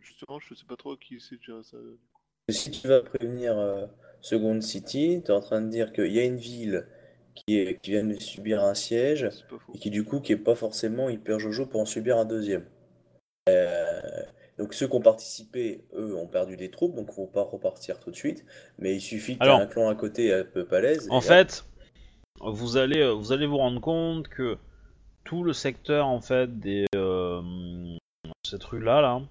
Justement, 0.01 0.40
je 0.40 0.55
sais 0.55 0.64
pas 0.66 0.76
trop 0.76 0.97
qui 0.97 1.20
sait 1.20 1.39
gérer 1.40 1.62
ça. 1.62 1.78
du 1.78 1.97
coup. 2.12 2.20
Si 2.48 2.70
tu 2.70 2.89
vas 2.89 3.01
prévenir 3.01 3.56
euh, 3.59 3.86
Second 4.20 4.60
City, 4.60 5.22
tu 5.24 5.31
es 5.31 5.35
en 5.35 5.40
train 5.40 5.62
de 5.62 5.68
dire 5.68 5.93
qu'il 5.93 6.12
y 6.12 6.18
a 6.18 6.24
une 6.24 6.36
ville 6.36 6.86
qui, 7.35 7.59
est, 7.59 7.81
qui 7.81 7.90
vient 7.93 8.05
de 8.05 8.18
subir 8.20 8.62
un 8.64 8.74
siège 8.74 9.31
C'est 9.31 9.74
et 9.74 9.78
qui 9.78 9.90
du 9.90 10.05
coup 10.05 10.20
qui 10.20 10.32
est 10.32 10.36
pas 10.36 10.55
forcément 10.55 11.09
hyper 11.09 11.39
jojo 11.39 11.66
pour 11.66 11.81
en 11.81 11.86
subir 11.86 12.18
un 12.18 12.24
deuxième. 12.24 12.64
Euh, 13.48 14.00
donc 14.58 14.72
ceux 14.72 14.86
qui 14.86 14.94
ont 14.94 15.00
participé, 15.00 15.84
eux, 15.94 16.16
ont 16.16 16.26
perdu 16.26 16.56
des 16.56 16.70
troupes, 16.70 16.94
donc 16.94 17.12
faut 17.12 17.26
pas 17.26 17.42
repartir 17.42 18.00
tout 18.00 18.10
de 18.10 18.16
suite. 18.16 18.44
Mais 18.78 18.94
il 18.94 19.00
suffit 19.00 19.36
qu'il 19.36 19.44
y 19.44 19.46
ait 19.46 19.50
Alors, 19.50 19.60
un 19.60 19.66
clan 19.66 19.88
à 19.88 19.94
côté 19.94 20.32
un 20.32 20.44
peu 20.44 20.64
palaise. 20.64 21.08
En 21.10 21.20
fait, 21.20 21.64
vous 22.40 22.76
allez, 22.76 23.00
euh, 23.00 23.12
vous 23.12 23.32
allez 23.32 23.46
vous 23.46 23.58
rendre 23.58 23.80
compte 23.80 24.28
que 24.28 24.58
tout 25.24 25.42
le 25.42 25.52
secteur 25.52 26.06
en 26.06 26.20
fait 26.20 26.60
des 26.60 26.86
euh, 26.94 27.42
cette 28.46 28.64
rue 28.64 28.80
là 28.80 29.00
là 29.00 29.22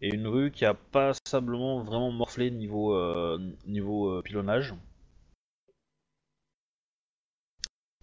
est 0.00 0.08
une 0.08 0.26
rue 0.26 0.50
qui 0.50 0.64
a 0.64 0.74
passablement 0.74 1.82
vraiment 1.82 2.10
morflé 2.10 2.50
niveau 2.50 2.94
euh, 2.94 3.38
niveau 3.66 4.08
euh, 4.08 4.22
pilonnage, 4.22 4.74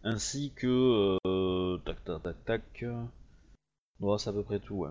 ainsi 0.03 0.53
que 0.55 1.17
tac 1.85 2.03
tac 2.03 2.21
tac 2.23 2.45
tac. 2.45 2.85
Ouais, 3.99 4.17
c'est 4.19 4.29
à 4.29 4.33
peu 4.33 4.43
près 4.43 4.59
tout, 4.59 4.75
ouais. 4.75 4.89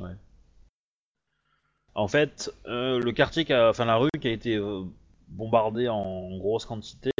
Ouais. 0.00 0.14
En 1.94 2.08
fait, 2.08 2.52
euh, 2.66 2.98
le 3.00 3.12
quartier, 3.12 3.44
qui 3.44 3.52
a, 3.52 3.70
enfin 3.70 3.86
la 3.86 3.96
rue 3.96 4.10
qui 4.20 4.28
a 4.28 4.32
été 4.32 4.56
euh, 4.56 4.82
bombardée 5.28 5.88
en 5.88 6.36
grosse 6.36 6.66
quantité 6.66 7.10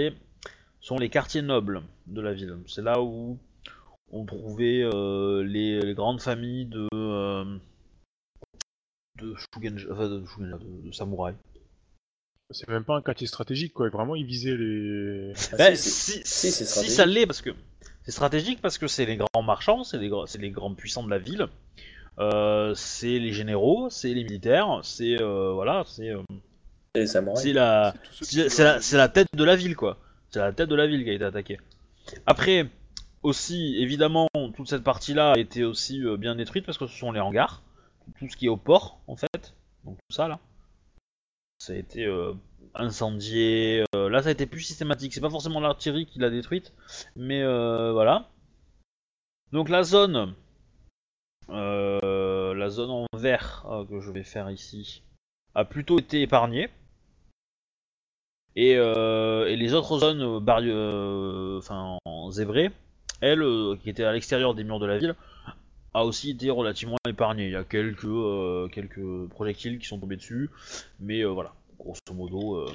sont 0.80 0.98
les 0.98 1.08
quartiers 1.08 1.42
nobles 1.42 1.82
de 2.06 2.20
la 2.20 2.34
ville. 2.34 2.58
C'est 2.66 2.82
là 2.82 3.00
où 3.00 3.38
on 4.10 4.24
trouvait 4.26 4.82
euh, 4.82 5.42
les, 5.42 5.80
les 5.80 5.94
grandes 5.94 6.20
familles 6.20 6.66
de 6.66 6.86
euh, 6.94 7.58
de, 9.18 9.34
Shugenja- 9.34 9.90
enfin, 9.90 10.08
de, 10.08 10.26
Shugenja, 10.26 10.58
de- 10.58 10.86
de 10.86 10.92
samouraïs. 10.92 11.36
C'est 12.50 12.68
même 12.68 12.84
pas 12.84 12.96
un 12.96 13.02
quartier 13.02 13.26
stratégique, 13.26 13.72
quoi. 13.72 13.88
Vraiment, 13.88 14.14
ils 14.14 14.26
visaient 14.26 14.56
les. 14.56 15.32
Ah, 15.52 15.56
Ben, 15.56 15.76
si, 15.76 15.90
si, 15.90 16.22
si, 16.24 16.52
si, 16.52 16.90
ça 16.90 17.06
l'est 17.06 17.26
parce 17.26 17.40
que 17.42 17.50
c'est 18.06 18.12
stratégique 18.12 18.60
parce 18.62 18.78
que 18.78 18.86
c'est 18.86 19.04
les 19.04 19.16
grands 19.18 19.42
marchands, 19.42 19.84
c'est 19.84 19.98
les, 19.98 20.08
gr- 20.08 20.26
c'est 20.26 20.38
les 20.40 20.50
grands 20.50 20.72
puissants 20.74 21.02
de 21.04 21.10
la 21.10 21.18
ville, 21.18 21.48
euh, 22.18 22.72
c'est 22.74 23.18
les 23.18 23.32
généraux, 23.32 23.90
c'est 23.90 24.14
les 24.14 24.24
militaires, 24.24 24.80
c'est 24.82 25.20
euh, 25.20 25.52
voilà, 25.52 25.82
c'est 25.86 26.10
euh, 26.10 26.22
c'est 27.36 27.52
la 27.52 27.92
C'est 28.22 28.62
la, 28.62 28.78
la 28.92 29.08
tête 29.08 29.26
de 29.34 29.44
la 29.44 29.56
ville, 29.56 29.76
quoi. 29.76 29.98
C'est 30.30 30.38
la 30.38 30.52
tête 30.52 30.68
de 30.70 30.74
la 30.74 30.86
ville 30.86 31.04
qui 31.04 31.10
a 31.10 31.12
été 31.12 31.24
attaquée. 31.24 31.58
Après, 32.24 32.70
aussi, 33.22 33.76
évidemment, 33.78 34.28
toute 34.54 34.68
cette 34.68 34.84
partie-là 34.84 35.32
a 35.32 35.38
été 35.38 35.64
aussi 35.64 36.00
euh, 36.02 36.16
bien 36.16 36.34
détruite 36.36 36.64
parce 36.64 36.78
que 36.78 36.86
ce 36.86 36.96
sont 36.96 37.12
les 37.12 37.20
hangars, 37.20 37.62
tout 38.18 38.28
ce 38.28 38.36
qui 38.36 38.46
est 38.46 38.48
au 38.48 38.56
port, 38.56 39.00
en 39.08 39.16
fait. 39.16 39.54
Donc 39.84 39.96
tout 40.08 40.14
ça, 40.14 40.28
là. 40.28 40.38
Ça 41.58 41.72
a 41.72 41.76
été 41.76 42.06
euh, 42.78 42.84
incendié. 42.84 43.84
euh, 43.94 44.08
là, 44.08 44.22
ça 44.22 44.28
a 44.28 44.32
été 44.32 44.46
plus 44.46 44.60
systématique. 44.60 45.14
C'est 45.14 45.20
pas 45.20 45.30
forcément 45.30 45.60
l'artillerie 45.60 46.06
qui 46.06 46.18
l'a 46.18 46.30
détruite, 46.30 46.72
mais 47.16 47.42
euh, 47.42 47.92
voilà. 47.92 48.28
Donc 49.52 49.68
la 49.68 49.82
zone, 49.82 50.34
euh, 51.50 52.54
la 52.54 52.68
zone 52.68 52.90
en 52.90 53.06
vert 53.16 53.64
que 53.88 54.00
je 54.00 54.10
vais 54.10 54.24
faire 54.24 54.50
ici, 54.50 55.02
a 55.54 55.64
plutôt 55.64 55.98
été 55.98 56.22
épargnée. 56.22 56.68
Et, 58.56 58.74
les 58.74 59.74
autres 59.74 59.98
zones 59.98 60.40
barri- 60.44 60.72
enfin, 61.58 61.98
en 62.04 62.30
zébrées, 62.30 62.70
elles, 63.20 63.44
qui 63.82 63.90
étaient 63.90 64.04
à 64.04 64.12
l'extérieur 64.12 64.54
des 64.54 64.64
murs 64.64 64.80
de 64.80 64.86
la 64.86 64.98
ville, 64.98 65.14
a 65.94 66.04
aussi 66.04 66.30
été 66.30 66.50
relativement 66.50 66.96
épargnées. 67.08 67.46
Il 67.46 67.52
y 67.52 67.56
a 67.56 67.64
quelques, 67.64 68.70
quelques 68.72 69.28
projectiles 69.30 69.78
qui 69.78 69.86
sont 69.86 69.98
tombés 69.98 70.16
dessus, 70.16 70.50
mais 71.00 71.22
voilà, 71.24 71.54
grosso 71.78 72.00
modo. 72.14 72.56
euh. 72.56 72.72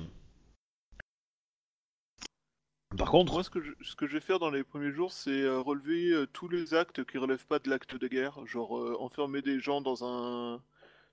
Par 2.97 3.09
contre, 3.09 3.31
Moi, 3.33 3.43
ce 3.43 3.49
que, 3.49 3.61
je, 3.61 3.71
ce 3.81 3.95
que 3.95 4.05
je 4.05 4.13
vais 4.13 4.19
faire 4.19 4.39
dans 4.39 4.49
les 4.51 4.63
premiers 4.65 4.91
jours, 4.91 5.13
c'est 5.13 5.29
euh, 5.43 5.59
relever 5.61 6.11
euh, 6.11 6.25
tous 6.33 6.49
les 6.49 6.73
actes 6.73 7.05
qui 7.05 7.17
relèvent 7.17 7.45
pas 7.47 7.59
de 7.59 7.69
l'acte 7.69 7.95
de 7.95 8.07
guerre. 8.07 8.45
Genre 8.45 8.77
euh, 8.77 8.97
enfermer 8.99 9.41
des 9.41 9.59
gens 9.59 9.79
dans 9.81 10.03
un 10.03 10.61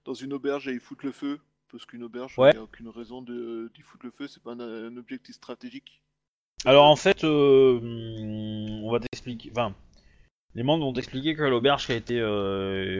dans 0.04 0.14
une 0.14 0.32
auberge 0.32 0.66
et 0.68 0.74
y 0.74 0.78
foutre 0.80 1.06
le 1.06 1.12
feu. 1.12 1.38
Parce 1.70 1.84
qu'une 1.86 2.02
auberge, 2.02 2.34
il 2.36 2.40
Ouais. 2.40 2.52
n'y 2.52 2.58
a 2.58 2.62
aucune 2.62 2.88
raison 2.88 3.20
de- 3.22 3.70
d'y 3.74 3.82
foutre 3.82 4.06
le 4.06 4.10
feu, 4.10 4.26
c'est 4.26 4.42
pas 4.42 4.52
un, 4.52 4.60
un 4.60 4.96
objectif 4.96 5.34
stratégique. 5.36 6.02
Alors 6.64 6.86
en 6.86 6.96
fait, 6.96 7.22
euh, 7.24 7.78
on 8.82 8.90
va 8.90 8.98
t'expliquer. 9.00 9.50
Enfin, 9.52 9.76
les 10.54 10.62
membres 10.64 10.84
vont 10.86 10.92
t'expliquer 10.94 11.36
que 11.36 11.42
l'auberge 11.42 11.86
qui 11.86 11.92
a 11.92 11.96
été, 11.96 12.18
euh, 12.18 12.98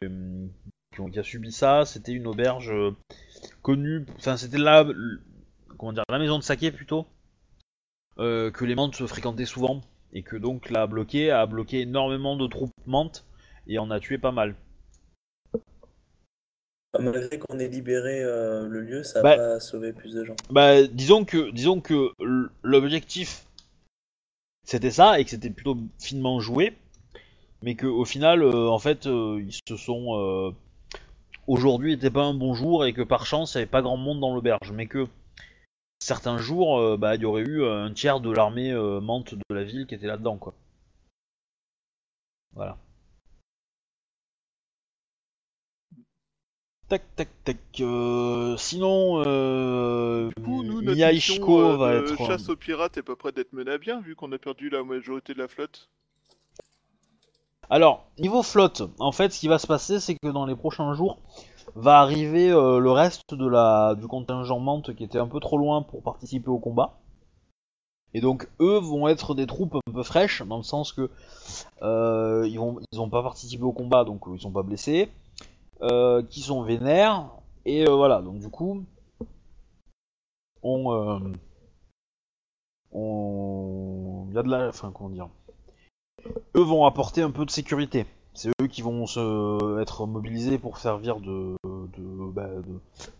qui 1.07 1.19
a 1.19 1.23
subi 1.23 1.51
ça, 1.51 1.85
c'était 1.85 2.11
une 2.11 2.27
auberge 2.27 2.71
euh, 2.71 2.91
connue. 3.61 4.05
Enfin, 4.17 4.37
c'était 4.37 4.57
la, 4.57 4.85
comment 5.77 5.93
dire, 5.93 6.03
la 6.09 6.19
maison 6.19 6.37
de 6.37 6.43
saké 6.43 6.71
plutôt, 6.71 7.05
euh, 8.17 8.51
que 8.51 8.65
les 8.65 8.75
mantes 8.75 8.95
se 8.95 9.07
fréquentaient 9.07 9.45
souvent 9.45 9.81
et 10.11 10.23
que 10.23 10.35
donc 10.35 10.69
l'a 10.69 10.87
bloqué, 10.87 11.31
a 11.31 11.45
bloqué 11.45 11.81
énormément 11.81 12.35
de 12.35 12.47
troupes 12.47 12.73
mantes 12.85 13.25
et 13.67 13.79
en 13.79 13.91
a 13.91 13.99
tué 13.99 14.17
pas 14.17 14.31
mal. 14.31 14.55
Malgré 16.99 17.37
qu'on 17.37 17.59
ait 17.59 17.67
libéré 17.67 18.23
euh, 18.23 18.67
le 18.67 18.81
lieu, 18.81 19.03
ça 19.03 19.21
n'a 19.21 19.23
Bah. 19.23 19.37
pas 19.37 19.59
sauvé 19.59 19.93
plus 19.93 20.13
de 20.13 20.25
gens. 20.25 20.35
Bah, 20.49 20.87
disons 20.87 21.23
que, 21.23 21.51
disons 21.51 21.81
que 21.81 22.11
l'objectif 22.63 23.45
c'était 24.65 24.91
ça 24.91 25.19
et 25.19 25.23
que 25.23 25.29
c'était 25.29 25.49
plutôt 25.49 25.77
finement 25.99 26.39
joué, 26.39 26.75
mais 27.63 27.75
que 27.75 27.87
au 27.87 28.05
final, 28.05 28.43
euh, 28.43 28.69
en 28.69 28.79
fait, 28.79 29.05
ils 29.05 29.53
se 29.67 29.75
sont 29.77 30.53
aujourd'hui 31.49 31.93
était 31.93 32.11
pas 32.11 32.23
un 32.23 32.33
bon 32.33 32.53
jour 32.53 32.85
et 32.85 32.93
que 32.93 33.01
par 33.01 33.25
chance 33.25 33.53
il 33.53 33.57
y 33.57 33.61
avait 33.61 33.65
pas 33.65 33.81
grand 33.81 33.97
monde 33.97 34.19
dans 34.19 34.33
l'auberge, 34.33 34.71
mais 34.71 34.85
que 34.85 35.07
certains 35.99 36.37
jours, 36.37 36.79
euh, 36.79 36.95
bah, 36.95 37.15
il 37.15 37.21
y 37.21 37.25
aurait 37.25 37.43
eu 37.43 37.65
un 37.65 37.91
tiers 37.91 38.21
de 38.21 38.31
l'armée 38.31 38.71
euh, 38.71 39.01
mante 39.01 39.33
de 39.35 39.55
la 39.55 39.63
ville 39.63 39.85
qui 39.87 39.95
était 39.95 40.07
là-dedans, 40.07 40.37
quoi. 40.37 40.53
Voilà. 42.53 42.77
Tac, 46.87 47.03
tac, 47.15 47.29
tac. 47.43 47.57
euh, 47.81 48.57
sinon, 48.57 49.21
euh, 49.23 50.29
Du 50.35 50.43
coup, 50.43 50.63
nous, 50.63 50.81
notre 50.81 51.11
mission 51.13 51.59
euh, 51.59 51.77
va 51.77 51.93
être. 51.93 52.17
chasse 52.25 52.49
aux 52.49 52.55
pirates 52.55 52.97
est 52.97 53.03
pas 53.03 53.15
près 53.15 53.31
d'être 53.31 53.53
menée 53.53 53.73
à 53.73 53.77
bien, 53.77 54.01
vu 54.01 54.15
qu'on 54.15 54.31
a 54.31 54.39
perdu 54.39 54.69
la 54.69 54.83
majorité 54.83 55.35
de 55.35 55.39
la 55.39 55.47
flotte. 55.47 55.87
Alors, 57.71 58.05
niveau 58.17 58.41
flotte, 58.41 58.81
en 58.99 59.11
fait, 59.11 59.31
ce 59.31 59.39
qui 59.39 59.47
va 59.47 59.59
se 59.59 59.67
passer, 59.67 59.99
c'est 59.99 60.15
que 60.15 60.29
dans 60.29 60.45
les 60.47 60.55
prochains 60.55 60.93
jours, 60.93 61.19
va 61.75 61.99
arriver 61.99 62.49
euh, 62.49 62.79
le 62.79 62.91
reste 62.91 63.35
du 63.35 64.07
contingent 64.07 64.59
Mante 64.59 64.95
qui 64.95 65.03
était 65.03 65.19
un 65.19 65.27
peu 65.27 65.39
trop 65.39 65.57
loin 65.57 65.83
pour 65.83 66.01
participer 66.01 66.49
au 66.49 66.57
combat. 66.57 66.97
Et 68.15 68.21
donc, 68.21 68.49
eux 68.59 68.79
vont 68.79 69.07
être 69.07 69.35
des 69.35 69.45
troupes 69.45 69.75
un 69.75 69.91
peu 69.91 70.01
fraîches, 70.01 70.41
dans 70.41 70.57
le 70.57 70.63
sens 70.63 70.93
que 70.93 71.11
euh, 71.83 72.47
ils 72.47 72.59
ils 72.91 72.99
ont 72.99 73.09
pas 73.09 73.21
participé 73.21 73.63
au 73.63 73.71
combat, 73.71 74.03
donc 74.03 74.27
euh, 74.27 74.31
ils 74.33 74.41
sont 74.41 74.51
pas 74.51 74.63
blessés, 74.63 75.11
qui 76.29 76.41
sont 76.41 76.63
vénères, 76.63 77.29
et 77.65 77.85
voilà. 77.85 78.21
Donc 78.21 78.39
du 78.39 78.49
coup, 78.49 78.83
on 80.63 81.21
on 82.91 84.25
il 84.29 84.35
y 84.35 84.37
a 84.39 84.43
de 84.43 84.49
la, 84.49 84.69
enfin 84.69 84.91
comment 84.91 85.09
dire 85.11 85.29
eux 86.55 86.61
vont 86.61 86.85
apporter 86.85 87.21
un 87.21 87.31
peu 87.31 87.45
de 87.45 87.51
sécurité. 87.51 88.05
C'est 88.33 88.49
eux 88.61 88.67
qui 88.67 88.81
vont 88.81 89.05
se 89.05 89.81
être 89.81 90.05
mobilisés 90.05 90.59
pour 90.59 90.77
servir 90.77 91.19
de, 91.19 91.55
de, 91.65 92.31
bah, 92.31 92.49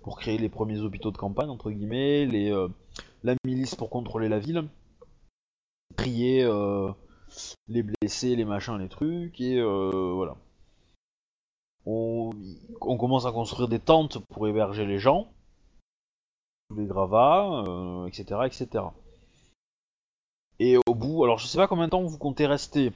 pour 0.02 0.18
créer 0.18 0.38
les 0.38 0.50
premiers 0.50 0.80
hôpitaux 0.80 1.12
de 1.12 1.18
campagne 1.18 1.50
entre 1.50 1.72
guillemets, 1.72 2.26
les 2.26 2.52
euh, 2.52 2.68
la 3.24 3.36
milice 3.44 3.76
pour 3.76 3.90
contrôler 3.90 4.30
la 4.30 4.40
ville, 4.40 4.68
trier 5.98 6.44
euh, 6.44 6.92
les 7.68 7.84
blessés, 7.84 8.36
les 8.36 8.46
machins, 8.46 8.78
les 8.78 8.88
trucs 8.88 9.42
et 9.42 9.58
euh, 9.60 10.14
voilà. 10.14 10.36
On, 11.86 12.32
on 12.82 12.98
commence 12.98 13.26
à 13.26 13.32
construire 13.32 13.68
des 13.68 13.80
tentes 13.80 14.20
pour 14.30 14.48
héberger 14.48 14.86
les 14.86 15.00
gens, 15.00 15.32
les 16.76 16.86
gravats, 16.86 17.64
etc., 18.08 18.42
etc. 18.46 18.86
Alors 21.24 21.38
je 21.38 21.48
sais 21.48 21.58
pas 21.58 21.68
combien 21.68 21.86
de 21.86 21.90
temps 21.92 22.04
vous 22.04 22.18
comptez 22.18 22.46
rester. 22.48 22.92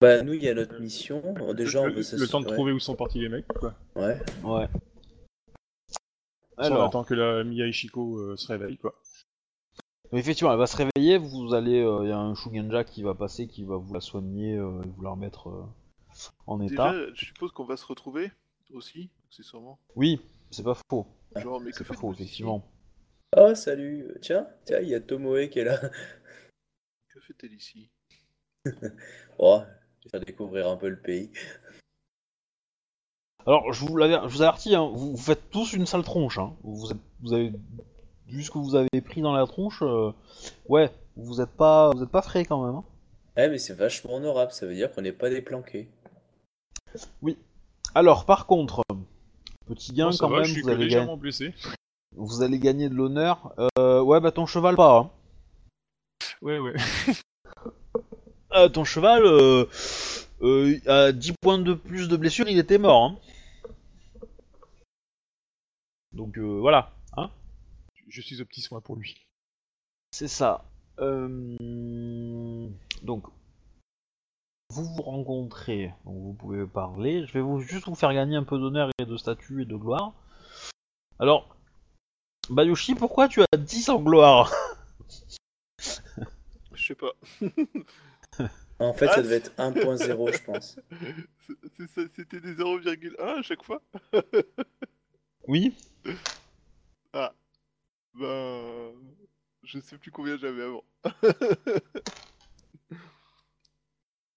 Bah, 0.00 0.22
nous, 0.22 0.34
il 0.34 0.42
y 0.42 0.48
a 0.48 0.54
notre 0.54 0.78
mission. 0.80 1.22
Déjà, 1.54 1.80
on 1.80 1.84
le, 1.86 1.90
veut 1.92 1.96
le 1.98 2.02
s'assurer- 2.02 2.28
temps 2.30 2.40
de 2.40 2.46
trouver 2.52 2.72
où 2.72 2.80
sont 2.80 2.94
partis 2.96 3.20
les 3.20 3.28
mecs, 3.28 3.46
quoi. 3.48 3.74
Ouais. 3.96 4.18
Ouais. 4.42 4.68
on 6.58 6.62
Alors, 6.62 6.84
attend 6.84 7.04
que 7.04 7.14
la 7.14 7.42
Mia 7.44 7.66
Ishiko 7.66 8.18
euh, 8.18 8.36
se 8.36 8.48
réveille, 8.48 8.76
quoi. 8.76 8.94
mais 10.12 10.18
effectivement, 10.18 10.52
elle 10.52 10.58
va 10.58 10.66
se 10.66 10.76
réveiller. 10.76 11.16
Vous 11.18 11.54
allez, 11.54 11.78
il 11.78 12.08
y 12.08 12.12
a 12.12 12.18
un 12.18 12.34
Shugenja 12.34 12.84
qui 12.84 13.02
va 13.02 13.14
passer, 13.14 13.46
qui 13.46 13.64
va 13.64 13.76
vous 13.76 13.94
la 13.94 14.00
soigner 14.00 14.56
euh, 14.56 14.82
et 14.82 14.88
vous 14.88 15.02
la 15.02 15.10
remettre 15.10 15.48
euh, 15.48 15.62
en 16.46 16.60
état. 16.60 16.92
Déjà, 16.92 17.14
je 17.14 17.24
suppose 17.26 17.52
qu'on 17.52 17.64
va 17.64 17.76
se 17.76 17.86
retrouver 17.86 18.30
aussi, 18.72 19.10
accessoirement. 19.28 19.78
Oui, 19.96 20.20
c'est 20.50 20.64
pas 20.64 20.76
faux. 20.90 21.06
Genre, 21.36 21.60
mais 21.60 21.70
que 21.70 21.78
C'est 21.78 21.86
pas 21.86 21.94
faux, 21.94 22.12
effectivement. 22.12 22.62
Oh, 23.36 23.54
salut. 23.54 24.06
Tiens, 24.20 24.46
tiens, 24.64 24.80
il 24.80 24.88
y 24.88 24.94
a 24.94 25.00
Tomoe 25.00 25.48
qui 25.48 25.60
est 25.60 25.64
là. 25.64 25.80
Fait-elle 27.26 27.52
ici 27.54 27.90
Oh, 29.38 29.62
je 30.00 30.04
vais 30.04 30.10
faire 30.10 30.20
découvrir 30.20 30.68
un 30.68 30.76
peu 30.76 30.88
le 30.88 31.00
pays. 31.00 31.30
Alors, 33.46 33.72
je 33.72 33.84
vous, 33.84 33.96
l'avais- 33.96 34.14
je 34.28 34.34
vous 34.34 34.42
avertis, 34.42 34.74
hein, 34.74 34.88
vous, 34.92 35.12
vous 35.12 35.22
faites 35.22 35.50
tous 35.50 35.72
une 35.74 35.86
sale 35.86 36.02
tronche. 36.02 36.38
Hein. 36.38 36.54
Vous, 36.62 36.90
êtes- 36.92 36.96
vous 37.22 37.32
avez 37.34 37.52
vu 38.26 38.42
ce 38.42 38.50
que 38.50 38.58
vous 38.58 38.74
avez 38.74 38.88
pris 39.04 39.20
dans 39.20 39.32
la 39.34 39.46
tronche. 39.46 39.82
euh, 39.82 40.12
ouais, 40.68 40.90
vous 41.16 41.40
êtes 41.40 41.50
pas, 41.50 41.90
vous 41.90 42.02
êtes 42.02 42.08
pas 42.10 42.22
frais 42.22 42.44
quand 42.44 42.64
même. 42.64 42.76
hein. 42.76 42.84
Eh, 43.36 43.48
mais 43.48 43.58
c'est 43.58 43.74
vachement 43.74 44.14
honorable, 44.14 44.52
ça 44.52 44.64
veut 44.66 44.74
dire 44.74 44.92
qu'on 44.92 45.02
n'est 45.02 45.12
pas 45.12 45.28
déplanqué. 45.28 45.88
Alors, 47.94 48.24
par 48.24 48.46
contre, 48.46 48.82
petit 49.66 49.92
gain 49.92 50.10
quand 50.18 50.28
va, 50.28 50.36
même. 50.36 50.44
je 50.44 50.52
suis 50.52 50.60
Vous 50.62 50.68
que 50.68 50.72
allez, 50.72 50.84
légèrement 50.84 51.12
gagner, 51.14 51.20
blessé. 51.20 51.54
vous 52.16 52.42
allez 52.42 52.58
gagner 52.58 52.88
de 52.88 52.94
l'honneur. 52.94 53.52
Euh, 53.78 54.00
ouais, 54.00 54.20
bah 54.20 54.30
ton 54.32 54.46
cheval 54.46 54.76
pas. 54.76 55.10
Ouais, 56.42 56.58
ouais. 56.58 56.74
Euh, 58.52 58.68
ton 58.72 58.84
cheval, 58.84 59.22
euh, 59.24 59.66
euh, 60.42 60.78
à 60.86 61.12
10 61.12 61.32
points 61.40 61.58
de 61.58 61.74
plus 61.74 62.08
de 62.08 62.16
blessure, 62.16 62.48
il 62.48 62.58
était 62.58 62.78
mort. 62.78 63.04
Hein. 63.04 63.18
Donc 66.12 66.38
euh, 66.38 66.60
voilà, 66.60 66.92
hein. 67.16 67.30
Je 68.08 68.20
suis 68.20 68.40
au 68.40 68.44
petit 68.44 68.60
soin 68.60 68.80
pour 68.80 68.96
lui. 68.96 69.26
c'est 70.12 70.28
ça. 70.28 70.64
Euh, 71.00 71.56
donc, 73.02 73.24
vous 74.70 74.84
vous 74.84 75.02
rencontrez, 75.02 75.92
donc 76.04 76.14
vous 76.22 76.32
pouvez 76.34 76.66
parler. 76.66 77.26
Je 77.26 77.32
vais 77.32 77.40
vous, 77.40 77.60
juste 77.60 77.86
vous 77.86 77.94
faire 77.94 78.14
gagner 78.14 78.36
un 78.36 78.44
peu 78.44 78.58
d'honneur 78.58 78.90
et 79.00 79.04
de 79.04 79.16
statut 79.16 79.62
et 79.62 79.64
de 79.64 79.76
gloire. 79.76 80.12
Alors, 81.18 81.56
Bayushi, 82.50 82.94
pourquoi 82.94 83.28
tu 83.28 83.42
as 83.42 83.56
10 83.56 83.88
en 83.88 84.00
gloire? 84.00 84.52
Je 86.84 86.88
sais 86.88 86.94
pas. 86.96 87.12
En 88.78 88.92
fait, 88.92 89.06
Ah, 89.08 89.14
ça 89.14 89.22
devait 89.22 89.36
être 89.36 89.52
1.0, 89.56 90.32
je 90.36 90.44
pense. 90.44 90.78
C'était 92.14 92.40
des 92.40 92.54
0,1 92.54 93.38
à 93.38 93.42
chaque 93.42 93.62
fois 93.64 93.80
Oui 95.48 95.74
Ben. 97.14 97.30
Je 99.62 99.78
sais 99.80 99.96
plus 99.96 100.10
combien 100.10 100.36
j'avais 100.36 100.62
avant. 100.64 100.84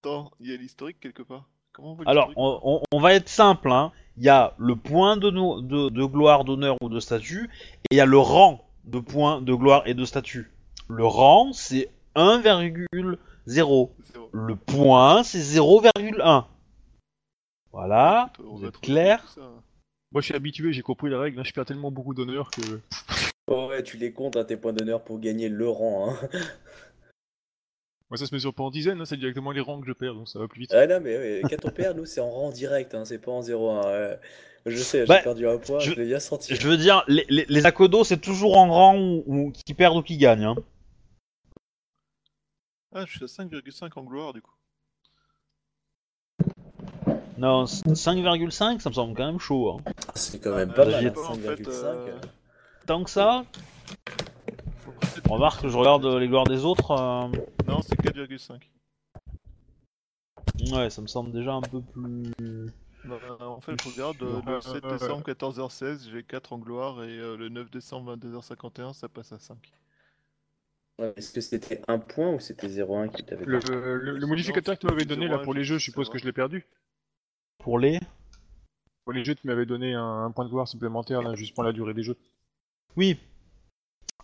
Attends, 0.02 0.30
il 0.40 0.50
y 0.50 0.54
a 0.54 0.56
l'historique 0.56 1.00
quelque 1.00 1.22
part. 1.22 1.50
Comment 1.72 1.92
on 1.92 1.94
voit 1.96 2.04
Alors, 2.08 2.28
l'historique 2.28 2.60
on, 2.64 2.76
on- 2.76 2.82
on 2.92 3.00
va 3.00 3.12
être 3.14 3.28
simple. 3.28 3.70
Hein. 3.70 3.92
Il 4.16 4.22
y 4.24 4.30
a 4.30 4.54
le 4.58 4.74
point 4.74 5.18
de, 5.18 5.28
no- 5.30 5.60
de, 5.60 5.90
de 5.90 6.04
gloire, 6.04 6.44
d'honneur 6.44 6.76
ou 6.80 6.88
de 6.88 6.98
statut, 7.00 7.50
et 7.90 7.94
il 7.94 7.96
y 7.98 8.00
a 8.00 8.06
le 8.06 8.18
rang 8.18 8.66
de 8.84 9.00
points 9.00 9.42
de 9.42 9.52
gloire 9.52 9.86
et 9.86 9.92
de 9.92 10.04
statut. 10.06 10.50
Le 10.88 11.04
rang, 11.04 11.52
c'est 11.52 11.90
1,0. 12.18 13.16
Zéro. 13.46 13.94
Le 14.32 14.56
point, 14.56 15.22
c'est 15.22 15.38
0,1. 15.38 16.44
Voilà, 17.72 18.30
On 18.44 18.56
vous 18.56 18.64
êtes 18.66 18.78
clair. 18.78 19.24
Moi, 20.12 20.20
je 20.20 20.26
suis 20.26 20.34
habitué, 20.34 20.72
j'ai 20.72 20.82
compris 20.82 21.10
la 21.10 21.20
règle, 21.20 21.38
hein, 21.38 21.44
je 21.44 21.52
perds 21.52 21.66
tellement 21.66 21.90
beaucoup 21.90 22.14
d'honneur 22.14 22.50
que. 22.50 22.80
Oh 23.46 23.68
ouais, 23.68 23.82
tu 23.82 23.96
les 23.98 24.12
comptes, 24.12 24.36
hein, 24.36 24.44
tes 24.44 24.56
points 24.56 24.72
d'honneur 24.72 25.02
pour 25.02 25.18
gagner 25.20 25.48
le 25.48 25.68
rang. 25.68 26.10
Hein. 26.10 26.28
Moi, 28.10 28.16
ça 28.16 28.24
se 28.26 28.34
mesure 28.34 28.54
pas 28.54 28.62
en 28.62 28.70
dizaines, 28.70 29.00
hein, 29.00 29.04
c'est 29.04 29.18
directement 29.18 29.50
les 29.52 29.60
rangs 29.60 29.80
que 29.80 29.86
je 29.86 29.92
perds, 29.92 30.14
donc 30.14 30.28
ça 30.28 30.38
va 30.38 30.48
plus 30.48 30.60
vite. 30.60 30.72
Ah 30.74 30.86
non, 30.86 30.98
mais 31.02 31.16
ouais, 31.16 31.42
quand 31.48 31.66
on 31.66 31.70
perd, 31.70 31.96
nous, 31.98 32.06
c'est 32.06 32.20
en 32.20 32.30
rang 32.30 32.50
direct, 32.50 32.94
hein, 32.94 33.04
c'est 33.04 33.18
pas 33.18 33.32
en 33.32 33.42
0-1. 33.42 33.84
ouais. 33.86 34.18
Je 34.66 34.76
sais, 34.76 35.00
j'ai 35.00 35.06
Bah, 35.06 35.20
perdu 35.22 35.46
un 35.46 35.58
point, 35.58 35.78
je- 35.78 35.90
je, 35.92 35.96
l'ai 35.96 36.06
bien 36.06 36.20
senti. 36.20 36.54
Je 36.54 36.68
veux 36.68 36.76
dire, 36.78 37.04
les, 37.06 37.24
les, 37.28 37.44
les 37.48 37.66
Akodo, 37.66 38.04
c'est 38.04 38.18
toujours 38.20 38.56
en 38.58 38.68
rang 38.70 38.98
ou, 38.98 39.22
ou 39.26 39.52
qui 39.52 39.72
perdent 39.74 39.98
ou 39.98 40.02
qui 40.02 40.16
gagnent. 40.16 40.54
Hein. 42.92 43.00
Ah, 43.00 43.04
je 43.06 43.16
suis 43.16 43.24
à 43.24 43.28
5,5 43.44 43.92
en 43.98 44.04
gloire 44.04 44.32
du 44.32 44.42
coup. 44.42 44.54
Non, 47.36 47.64
5,5, 47.64 48.80
ça 48.80 48.88
me 48.90 48.94
semble 48.94 49.14
quand 49.16 49.26
même 49.26 49.38
chaud. 49.38 49.70
Hein. 49.86 49.92
C'est 50.14 50.40
quand 50.40 50.56
même 50.56 50.70
Ah, 50.72 50.76
pas 50.76 50.84
bah, 50.86 50.90
mal, 50.90 51.06
hein, 51.06 51.10
pas, 51.10 51.28
en 51.28 51.34
fait, 51.34 51.62
5,5. 51.62 51.70
euh, 51.70 52.18
Tant 52.86 53.04
que 53.04 53.10
ça, 53.10 53.44
remarque 55.28 55.62
que 55.62 55.68
je 55.68 55.76
regarde 55.76 56.04
les 56.06 56.26
gloires 56.26 56.46
des 56.46 56.64
autres. 56.64 56.90
euh, 56.92 57.28
Non, 57.66 57.80
c'est 57.82 57.94
4,5. 58.00 58.60
Ouais, 60.72 60.90
ça 60.90 61.00
me 61.00 61.06
semble 61.06 61.30
déjà 61.30 61.52
un 61.54 61.60
peu 61.60 61.80
plus. 61.80 62.32
Bah, 63.04 63.16
en 63.40 63.60
fait, 63.60 63.80
je 63.80 63.88
regarde 63.90 64.20
euh, 64.22 64.40
le 64.44 64.60
7 64.60 64.84
décembre 64.84 65.22
14h16, 65.24 66.10
j'ai 66.10 66.24
4 66.24 66.52
en 66.52 66.58
gloire 66.58 67.04
et 67.04 67.18
euh, 67.18 67.36
le 67.36 67.48
9 67.48 67.70
décembre 67.70 68.16
22h51, 68.16 68.92
ça 68.94 69.08
passe 69.08 69.30
à 69.32 69.38
5. 69.38 69.56
Est-ce 71.16 71.32
que 71.32 71.40
c'était 71.40 71.80
un 71.86 71.98
point 71.98 72.30
ou 72.34 72.40
c'était 72.40 72.66
0,1 72.68 73.08
qui 73.14 73.24
t'avait 73.24 73.44
Le, 73.44 73.60
le- 73.60 74.18
le 74.18 74.26
modificateur 74.26 74.74
que 74.76 74.80
tu 74.80 74.86
m'avais 74.86 75.04
donné 75.04 75.28
là 75.28 75.38
pour 75.38 75.54
les 75.54 75.62
jeux, 75.64 75.78
je 75.78 75.84
suppose 75.84 76.10
que 76.10 76.18
je 76.18 76.24
l'ai 76.24 76.32
perdu. 76.32 76.66
Pour 77.58 77.78
les 77.78 78.00
Pour 79.04 79.12
les 79.12 79.24
jeux, 79.24 79.34
tu 79.36 79.46
m'avais 79.46 79.64
donné 79.66 79.94
un, 79.94 80.24
un 80.24 80.30
point 80.32 80.44
de 80.44 80.50
gloire 80.50 80.66
supplémentaire 80.66 81.22
là, 81.22 81.34
juste 81.36 81.54
pour 81.54 81.62
la 81.64 81.72
durée 81.72 81.94
des 81.94 82.02
jeux. 82.02 82.16
Oui. 82.96 83.18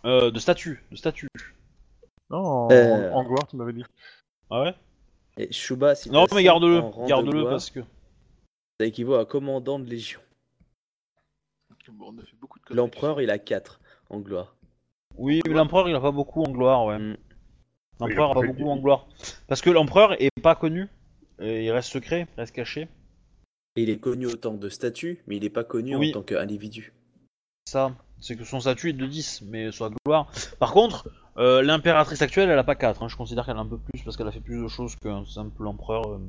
Euh, 0.03 0.31
de 0.31 0.39
statut, 0.39 0.83
de 0.91 0.95
statut. 0.97 1.27
Non, 2.29 2.39
en, 2.39 2.71
Euh. 2.71 3.11
en 3.11 3.23
gloire, 3.23 3.47
tu 3.47 3.55
m'avais 3.55 3.73
dit. 3.73 3.83
Ah 4.49 4.61
ouais? 4.63 4.75
Et 5.37 5.51
Shuba, 5.53 5.95
si 5.95 6.09
Non, 6.11 6.25
mais 6.33 6.43
garde-le, 6.43 6.81
garde-le 7.07 7.43
parce 7.45 7.69
que. 7.71 7.79
Ça 8.79 8.85
équivaut 8.85 9.15
à 9.15 9.25
commandant 9.25 9.79
de 9.79 9.85
légion. 9.89 10.19
Bon. 11.89 12.13
L'empereur, 12.71 13.21
il 13.21 13.29
a 13.29 13.37
4 13.37 13.79
en 14.09 14.19
gloire. 14.19 14.55
Oui, 15.17 15.41
mais 15.47 15.53
l'empereur 15.53 15.87
il 15.89 15.95
a 15.95 15.99
pas 15.99 16.11
beaucoup 16.11 16.43
en 16.43 16.51
gloire, 16.51 16.85
ouais. 16.85 16.99
Mm. 16.99 17.17
L'empereur 17.99 18.31
a 18.31 18.33
pas 18.33 18.47
beaucoup 18.47 18.69
en 18.69 18.77
gloire. 18.77 19.07
Parce 19.47 19.61
que 19.61 19.69
l'empereur 19.69 20.21
est 20.21 20.29
pas 20.41 20.55
connu. 20.55 20.87
Et 21.39 21.65
il 21.65 21.71
reste 21.71 21.91
secret, 21.91 22.27
il 22.35 22.39
reste 22.39 22.55
caché. 22.55 22.87
Et 23.75 23.83
il 23.83 23.89
est 23.89 23.99
connu 23.99 24.25
autant 24.25 24.53
de 24.53 24.69
statut, 24.69 25.21
mais 25.27 25.35
il 25.37 25.43
n'est 25.43 25.49
pas 25.49 25.63
connu 25.63 25.95
Oui. 25.95 26.09
en 26.09 26.13
tant 26.13 26.21
qu'individu. 26.21 26.93
Ça, 27.65 27.93
c'est 28.19 28.37
que 28.37 28.45
son 28.45 28.59
statut 28.59 28.89
est 28.89 28.93
de 28.93 29.05
10, 29.05 29.43
mais 29.47 29.65
la 29.65 29.89
gloire. 30.05 30.31
Par 30.59 30.71
contre, 30.71 31.09
euh, 31.37 31.61
l'impératrice 31.61 32.21
actuelle, 32.21 32.49
elle 32.49 32.59
a 32.59 32.63
pas 32.63 32.75
4. 32.75 33.09
Je 33.09 33.17
considère 33.17 33.45
qu'elle 33.45 33.57
a 33.57 33.59
un 33.59 33.65
peu 33.65 33.77
plus 33.77 34.01
parce 34.03 34.15
qu'elle 34.15 34.27
a 34.27 34.31
fait 34.31 34.39
plus 34.39 34.61
de 34.61 34.67
choses 34.67 34.95
qu'un 34.95 35.25
simple 35.25 35.67
empereur 35.67 36.07
euh, 36.07 36.19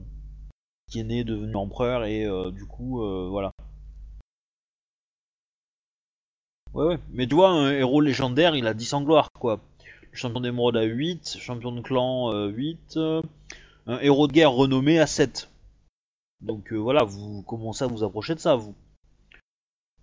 qui 0.91 1.01
est 1.01 1.05
né, 1.05 1.25
devenu 1.25 1.55
empereur, 1.57 2.05
et 2.05 2.25
euh, 2.25 2.51
du 2.51 2.65
coup, 2.65 3.03
euh, 3.03 3.29
voilà. 3.29 3.53
Ouais, 6.77 6.87
ouais. 6.87 6.99
Mais 7.11 7.27
tu 7.27 7.35
vois, 7.35 7.51
un 7.51 7.73
héros 7.73 8.01
légendaire, 8.01 8.55
il 8.55 8.67
a 8.67 8.75
10 8.75 8.93
en 8.95 9.03
gloire, 9.03 9.31
quoi. 9.39 9.61
Le 10.13 10.17
champion 10.17 10.41
d'émeraude 10.41 10.77
à 10.77 10.83
8, 10.83 11.37
champion 11.41 11.73
de 11.73 11.81
clan 11.81 12.33
euh, 12.33 12.49
8, 12.49 12.97
euh, 12.97 13.23
un 13.87 13.99
héros 14.01 14.27
de 14.29 14.33
guerre 14.33 14.53
renommé 14.53 14.99
à 14.99 15.07
7. 15.07 15.51
Donc 16.41 16.73
euh, 16.73 16.77
voilà, 16.77 17.03
vous 17.05 17.43
commencez 17.43 17.85
à 17.85 17.87
vous 17.87 18.05
approcher 18.05 18.35
de 18.35 18.41
ça, 18.41 18.57
vous? 18.57 18.75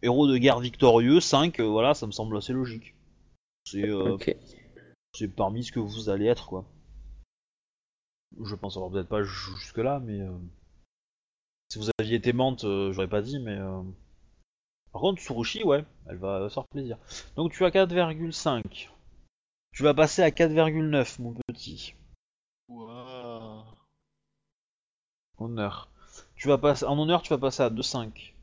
Héros 0.01 0.27
de 0.27 0.37
guerre 0.37 0.59
victorieux, 0.59 1.19
5, 1.19 1.59
euh, 1.59 1.63
voilà, 1.63 1.93
ça 1.93 2.07
me 2.07 2.11
semble 2.11 2.35
assez 2.37 2.53
logique. 2.53 2.93
C'est 3.65 3.87
euh, 3.87 4.17
parmi 5.35 5.63
ce 5.63 5.71
que 5.71 5.79
vous 5.79 6.09
allez 6.09 6.25
être, 6.25 6.47
quoi. 6.47 6.65
Je 8.43 8.55
pense 8.55 8.75
avoir 8.77 8.91
peut-être 8.91 9.07
pas 9.09 9.23
ju- 9.23 9.55
jusque-là, 9.59 9.99
mais... 10.03 10.19
Si 11.69 11.79
vous 11.79 11.89
aviez 11.99 12.15
été 12.15 12.33
menthe, 12.33 12.63
euh, 12.65 12.91
j'aurais 12.91 13.07
pas 13.07 13.21
dit, 13.21 13.39
mais... 13.39 13.57
euh, 14.93 14.99
Par 14.99 15.01
contre, 15.01 15.21
Tsurushi, 15.21 15.63
ouais, 15.63 15.83
elle 16.07 16.17
va 16.17 16.47
se 16.49 16.53
faire 16.53 16.67
plaisir. 16.67 16.97
Donc 17.35 17.51
tu 17.51 17.65
as 17.65 17.69
4,5. 17.69 18.89
Tu 19.71 19.83
vas 19.83 19.93
passer 19.93 20.21
à 20.21 20.29
4,9, 20.29 21.21
mon 21.21 21.33
petit. 21.47 21.95
Waouh. 22.67 23.63
Honneur. 25.39 25.89
Tu 26.35 26.47
vas 26.47 26.59
passer... 26.59 26.85
En 26.85 26.97
honneur, 26.99 27.23
tu 27.23 27.29
vas 27.29 27.39
passer 27.39 27.63
à 27.63 27.69
2,5. 27.69 28.33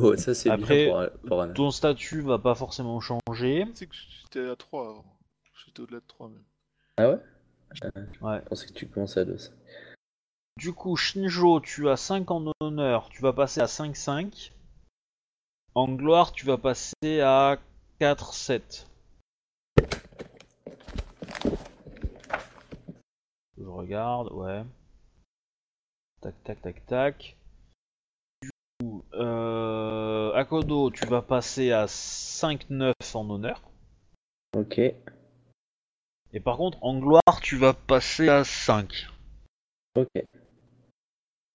Oh, 0.00 0.16
ça 0.16 0.34
c'est 0.34 0.50
Après, 0.50 0.86
bien 0.86 1.10
pour, 1.22 1.44
pour. 1.44 1.54
Ton 1.54 1.70
statut 1.70 2.20
va 2.20 2.38
pas 2.38 2.54
forcément 2.54 3.00
changer. 3.00 3.64
Tu 3.68 3.76
sais 3.76 3.86
que 3.86 3.94
j'étais 3.94 4.48
à 4.48 4.54
3 4.54 4.88
avant. 4.88 5.18
J'étais 5.64 5.80
au-delà 5.80 6.00
de 6.00 6.06
3 6.06 6.28
même. 6.28 6.44
Ah 6.98 7.08
ouais? 7.10 7.18
Ouais. 8.20 8.40
Je 8.44 8.48
pensais 8.48 8.66
que 8.66 8.72
tu 8.72 8.88
commençais 8.88 9.20
à 9.20 9.24
2. 9.24 9.36
Du 10.56 10.72
coup, 10.72 10.96
Shinjo, 10.96 11.60
tu 11.60 11.88
as 11.88 11.96
5 11.96 12.30
en 12.30 12.52
honneur, 12.60 13.08
tu 13.10 13.22
vas 13.22 13.32
passer 13.32 13.60
à 13.60 13.66
5-5. 13.66 14.52
En 15.78 15.86
gloire, 15.86 16.32
tu 16.32 16.44
vas 16.44 16.58
passer 16.58 17.20
à 17.20 17.56
4-7. 18.00 18.84
Je 23.56 23.64
regarde, 23.64 24.32
ouais. 24.32 24.64
Tac, 26.20 26.34
tac, 26.42 26.62
tac, 26.62 26.86
tac. 26.86 27.36
Du 28.42 28.50
coup, 28.80 29.04
euh, 29.14 30.32
Akodo, 30.32 30.90
tu 30.90 31.06
vas 31.06 31.22
passer 31.22 31.70
à 31.70 31.86
5-9 31.86 32.92
en 33.14 33.30
honneur. 33.30 33.62
Ok. 34.56 34.78
Et 34.78 36.40
par 36.42 36.56
contre, 36.56 36.78
en 36.82 36.98
gloire, 36.98 37.40
tu 37.40 37.56
vas 37.56 37.72
passer 37.72 38.28
à 38.28 38.42
5. 38.42 39.06
Ok. 39.94 40.08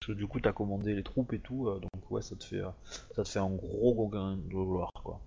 Parce 0.05 0.17
du 0.17 0.27
coup, 0.27 0.41
t'as 0.41 0.51
commandé 0.51 0.95
les 0.95 1.03
troupes 1.03 1.31
et 1.31 1.39
tout, 1.39 1.69
euh, 1.69 1.79
donc 1.79 2.11
ouais, 2.11 2.21
ça 2.21 2.35
te 2.35 2.43
fait, 2.43 2.57
euh, 2.57 2.69
ça 3.15 3.23
te 3.23 3.29
fait 3.29 3.39
un 3.39 3.49
gros 3.49 4.09
gain 4.09 4.35
de 4.35 4.41
gloire, 4.49 4.91
quoi. 5.01 5.21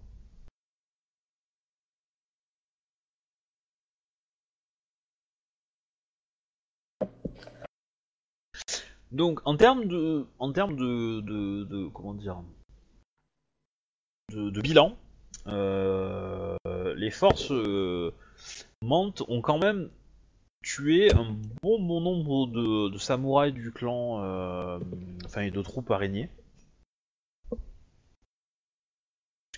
Donc, 9.12 9.40
en 9.46 9.56
termes 9.56 9.86
de, 9.86 10.26
en 10.38 10.52
termes 10.52 10.76
de, 10.76 11.88
comment 11.94 12.12
dire, 12.12 12.42
de, 14.30 14.60
bilan, 14.60 14.94
euh, 15.46 16.56
les 16.96 17.10
forces 17.10 17.52
Mantes 18.82 19.22
ont 19.28 19.40
quand 19.40 19.58
même 19.58 19.88
tué 20.62 21.12
un 21.14 21.36
bon 21.62 21.80
bon 21.80 22.00
nombre 22.00 22.46
de, 22.48 22.98
samouraïs 22.98 23.54
du 23.54 23.72
clan, 23.72 24.22
euh, 24.22 24.78
enfin 25.24 25.42
et 25.42 25.50
de 25.50 25.62
troupes 25.62 25.90
araignées. 25.90 26.28
Parce 27.50 27.60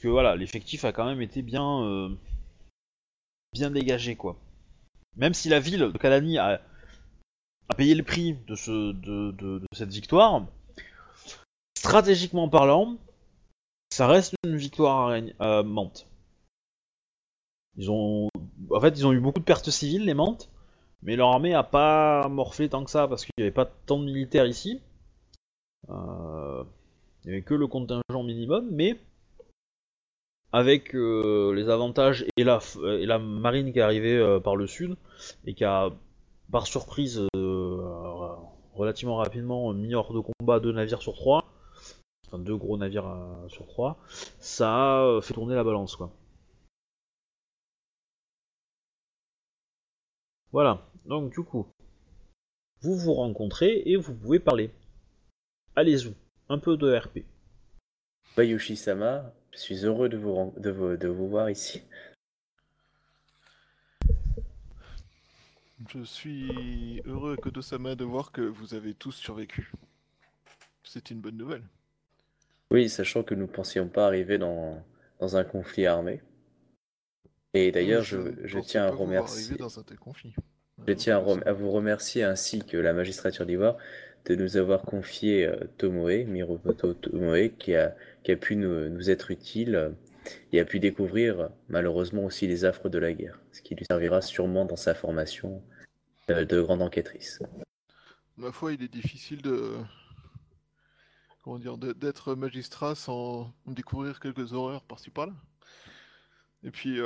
que 0.02 0.08
voilà, 0.08 0.36
l'effectif 0.36 0.84
a 0.84 0.92
quand 0.92 1.06
même 1.06 1.22
été 1.22 1.42
bien, 1.42 1.82
euh, 1.82 2.10
dégagé 3.52 4.16
quoi. 4.16 4.38
Même 5.16 5.34
si 5.34 5.48
la 5.48 5.58
ville 5.58 5.80
de 5.80 5.98
Kalani 5.98 6.38
a, 6.38 6.60
payé 7.76 7.94
le 7.94 8.04
prix 8.04 8.34
de, 8.46 8.54
ce, 8.54 8.92
de, 8.92 9.60
cette 9.72 9.90
victoire, 9.90 10.46
stratégiquement 11.76 12.48
parlant, 12.48 12.96
ça 13.90 14.06
reste 14.06 14.34
une 14.44 14.56
victoire 14.56 15.18
euh, 15.40 15.62
Mante. 15.64 16.06
Ils 17.76 17.90
ont, 17.90 18.28
en 18.70 18.80
fait, 18.80 18.98
ils 18.98 19.06
ont 19.06 19.12
eu 19.12 19.20
beaucoup 19.20 19.40
de 19.40 19.44
pertes 19.44 19.70
civiles 19.70 20.04
les 20.04 20.14
Mantes. 20.14 20.50
Mais 21.02 21.16
leur 21.16 21.30
armée 21.30 21.54
a 21.54 21.64
pas 21.64 22.28
morflé 22.28 22.68
tant 22.68 22.84
que 22.84 22.90
ça 22.92 23.08
parce 23.08 23.24
qu'il 23.24 23.32
n'y 23.38 23.42
avait 23.44 23.50
pas 23.50 23.66
tant 23.86 23.98
de 23.98 24.04
militaires 24.04 24.46
ici. 24.46 24.80
Euh, 25.90 26.64
il 27.24 27.28
n'y 27.28 27.34
avait 27.34 27.42
que 27.42 27.54
le 27.54 27.66
contingent 27.66 28.22
minimum, 28.24 28.68
mais 28.70 28.98
avec 30.52 30.94
euh, 30.94 31.52
les 31.54 31.68
avantages 31.68 32.24
et 32.36 32.44
la, 32.44 32.58
f- 32.58 32.82
et 33.00 33.06
la 33.06 33.18
marine 33.18 33.72
qui 33.72 33.78
est 33.78 33.82
arrivée 33.82 34.16
euh, 34.16 34.40
par 34.40 34.56
le 34.56 34.66
sud 34.66 34.96
et 35.46 35.54
qui 35.54 35.64
a 35.64 35.90
par 36.50 36.66
surprise 36.66 37.22
euh, 37.36 38.34
relativement 38.74 39.16
rapidement 39.16 39.72
mis 39.74 39.94
hors 39.94 40.12
de 40.14 40.20
combat 40.20 40.60
deux 40.60 40.72
navires 40.72 41.02
sur 41.02 41.14
trois, 41.14 41.44
enfin 42.28 42.38
deux 42.40 42.56
gros 42.56 42.78
navires 42.78 43.08
euh, 43.08 43.48
sur 43.48 43.66
trois, 43.68 43.98
ça 44.40 44.70
a 44.74 45.02
euh, 45.04 45.20
fait 45.22 45.34
tourner 45.34 45.54
la 45.56 45.64
balance 45.64 45.96
quoi. 45.96 46.12
Voilà, 50.52 50.86
donc 51.04 51.32
du 51.32 51.42
coup, 51.42 51.66
vous 52.80 52.96
vous 52.96 53.14
rencontrez 53.14 53.82
et 53.86 53.96
vous 53.96 54.14
pouvez 54.14 54.38
parler. 54.38 54.70
Allez-y, 55.76 56.14
un 56.48 56.58
peu 56.58 56.76
de 56.76 56.96
RP. 56.96 57.24
Bayushi-sama, 58.36 59.32
je 59.52 59.58
suis 59.58 59.84
heureux 59.84 60.08
de 60.08 60.16
vous, 60.16 60.52
de 60.56 60.70
vous, 60.70 60.96
de 60.96 61.08
vous 61.08 61.28
voir 61.28 61.50
ici. 61.50 61.82
Je 65.88 66.02
suis 66.02 67.00
heureux, 67.04 67.36
Kodo-sama, 67.36 67.94
de 67.94 68.04
voir 68.04 68.32
que 68.32 68.42
vous 68.42 68.74
avez 68.74 68.94
tous 68.94 69.12
survécu. 69.12 69.72
C'est 70.84 71.10
une 71.10 71.20
bonne 71.20 71.36
nouvelle. 71.36 71.64
Oui, 72.70 72.88
sachant 72.88 73.22
que 73.22 73.34
nous 73.34 73.46
ne 73.46 73.52
pensions 73.52 73.88
pas 73.88 74.06
arriver 74.06 74.38
dans, 74.38 74.84
dans 75.20 75.36
un 75.36 75.44
conflit 75.44 75.86
armé. 75.86 76.20
Et 77.54 77.72
d'ailleurs, 77.72 78.02
je, 78.02 78.18
je 78.44 78.58
tiens 78.58 78.84
à 78.84 78.90
remercier. 78.90 79.44
arriver 79.44 79.56
dans 79.58 79.78
un 79.78 79.82
tel 79.82 79.98
conflit. 79.98 80.34
Je 80.86 80.92
tiens 80.92 81.18
à, 81.18 81.52
vous 81.52 81.70
remercier 81.70 82.22
ainsi 82.22 82.60
que 82.60 82.76
la 82.76 82.92
magistrature 82.92 83.46
d'Ivoire 83.46 83.76
de 84.26 84.34
nous 84.34 84.56
avoir 84.56 84.82
confié 84.82 85.46
euh, 85.46 85.56
Tomoe, 85.78 86.24
Miromoto 86.24 86.92
Tomoe, 86.94 87.48
qui 87.58 87.74
a, 87.74 87.94
pu 88.40 88.56
nous, 88.56 89.10
être 89.10 89.30
utile 89.30 89.74
euh, 89.74 89.90
et 90.52 90.60
a 90.60 90.64
pu 90.64 90.80
découvrir 90.80 91.40
euh, 91.40 91.48
malheureusement 91.68 92.24
aussi 92.24 92.46
les 92.46 92.64
affres 92.64 92.88
de 92.88 92.98
la 92.98 93.12
guerre, 93.12 93.40
ce 93.52 93.62
qui 93.62 93.74
lui 93.74 93.86
servira 93.86 94.20
sûrement 94.20 94.64
dans 94.64 94.76
sa 94.76 94.94
formation 94.94 95.62
de 96.28 96.60
grande 96.60 96.82
enquêtrice. 96.82 97.40
Ma 98.36 98.52
foi, 98.52 98.74
il 98.74 98.82
est 98.82 98.92
difficile 98.92 99.40
de. 99.40 99.76
Comment 101.42 101.58
dire 101.58 101.78
D'être 101.78 102.34
magistrat 102.34 102.94
sans 102.94 103.50
découvrir 103.66 104.20
quelques 104.20 104.52
horreurs 104.52 104.84
par-ci 104.84 105.08
par-là. 105.08 105.32
Et 106.62 106.70
puis, 106.70 107.00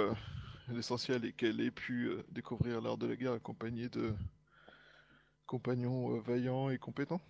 l'essentiel 0.73 1.25
est 1.25 1.33
qu'elle 1.33 1.61
ait 1.61 1.71
pu 1.71 2.07
euh, 2.09 2.23
découvrir 2.31 2.81
l'art 2.81 2.97
de 2.99 3.07
la 3.07 3.17
guerre 3.17 3.33
accompagnée 3.33 3.89
de 3.89 4.15
compagnons 5.47 6.17
euh, 6.17 6.21
vaillants 6.21 6.69
et 6.71 6.79
compétents. 6.79 7.21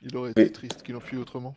Il 0.00 0.16
aurait 0.16 0.32
été 0.32 0.42
Oui. 0.44 0.50
triste 0.50 0.82
qu'il 0.82 0.96
en 0.96 1.00
fût 1.00 1.18
autrement. 1.18 1.54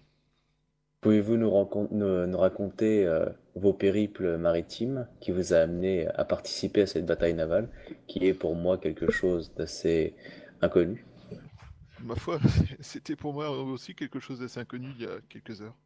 Pouvez-vous 1.01 1.37
nous, 1.37 1.49
rancon- 1.49 1.89
nous- 1.91 2.25
nous 2.25 2.37
raconter 2.39 3.05
euh, 3.05 3.29
vos 3.55 3.71
périples 3.73 4.37
maritimes 4.37 5.07
qui 5.19 5.31
vous 5.31 5.53
a 5.53 5.57
amené 5.57 6.07
à 6.07 6.25
participer 6.25 6.81
à 6.81 6.87
cette 6.87 7.05
bataille 7.05 7.35
navale, 7.35 7.69
qui 8.07 8.25
est 8.25 8.33
pour 8.33 8.55
moi 8.55 8.79
quelque 8.79 9.11
chose 9.11 9.53
d'assez 9.55 10.15
inconnu? 10.61 11.05
Ma 11.99 12.15
foi, 12.15 12.39
c'était 12.81 13.15
pour 13.15 13.33
moi 13.33 13.49
aussi 13.49 13.95
quelque 13.95 14.19
chose 14.19 14.39
d'assez 14.39 14.59
inconnu 14.59 14.91
il 14.97 15.03
y 15.03 15.05
a 15.07 15.21
quelques 15.29 15.61
heures. 15.61 15.77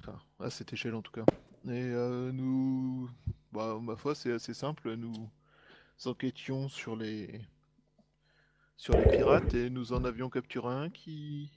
Enfin, 0.00 0.20
à 0.40 0.50
cette 0.50 0.72
échelle 0.72 0.94
en 0.94 1.02
tout 1.02 1.12
cas. 1.12 1.24
Et 1.66 1.70
euh, 1.70 2.32
nous, 2.32 3.10
bah, 3.52 3.78
ma 3.80 3.96
foi, 3.96 4.14
c'est 4.14 4.32
assez 4.32 4.54
simple. 4.54 4.94
Nous 4.94 5.30
enquêtions 6.04 6.68
sur 6.68 6.96
les 6.96 7.40
sur 8.76 8.96
les 8.96 9.04
pirates 9.10 9.54
et 9.54 9.70
nous 9.70 9.92
en 9.92 10.04
avions 10.04 10.30
capturé 10.30 10.72
un 10.72 10.88
qui 10.88 11.50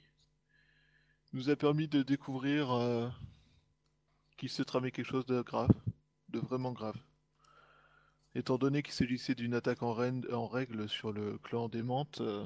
nous 1.34 1.50
a 1.52 1.56
permis 1.56 1.88
de 1.88 2.02
découvrir 2.02 2.72
euh, 2.72 3.10
qu'il 4.38 4.50
se 4.50 4.64
tramait 4.64 4.92
quelque 4.92 5.06
chose 5.06 5.28
de 5.28 5.42
grave, 5.42 5.70
de 6.30 6.40
vraiment 6.40 6.72
grave. 6.72 6.98
Étant 8.34 8.58
donné 8.58 8.82
qu'il 8.82 8.94
s'agissait 8.94 9.36
d'une 9.36 9.54
attaque 9.54 9.84
en, 9.84 9.92
en 9.92 10.48
règle 10.48 10.90
sur 10.90 11.12
le 11.14 11.38
clan 11.38 11.70
des 11.70 11.84
Mantes, 11.84 12.22
euh, 12.22 12.46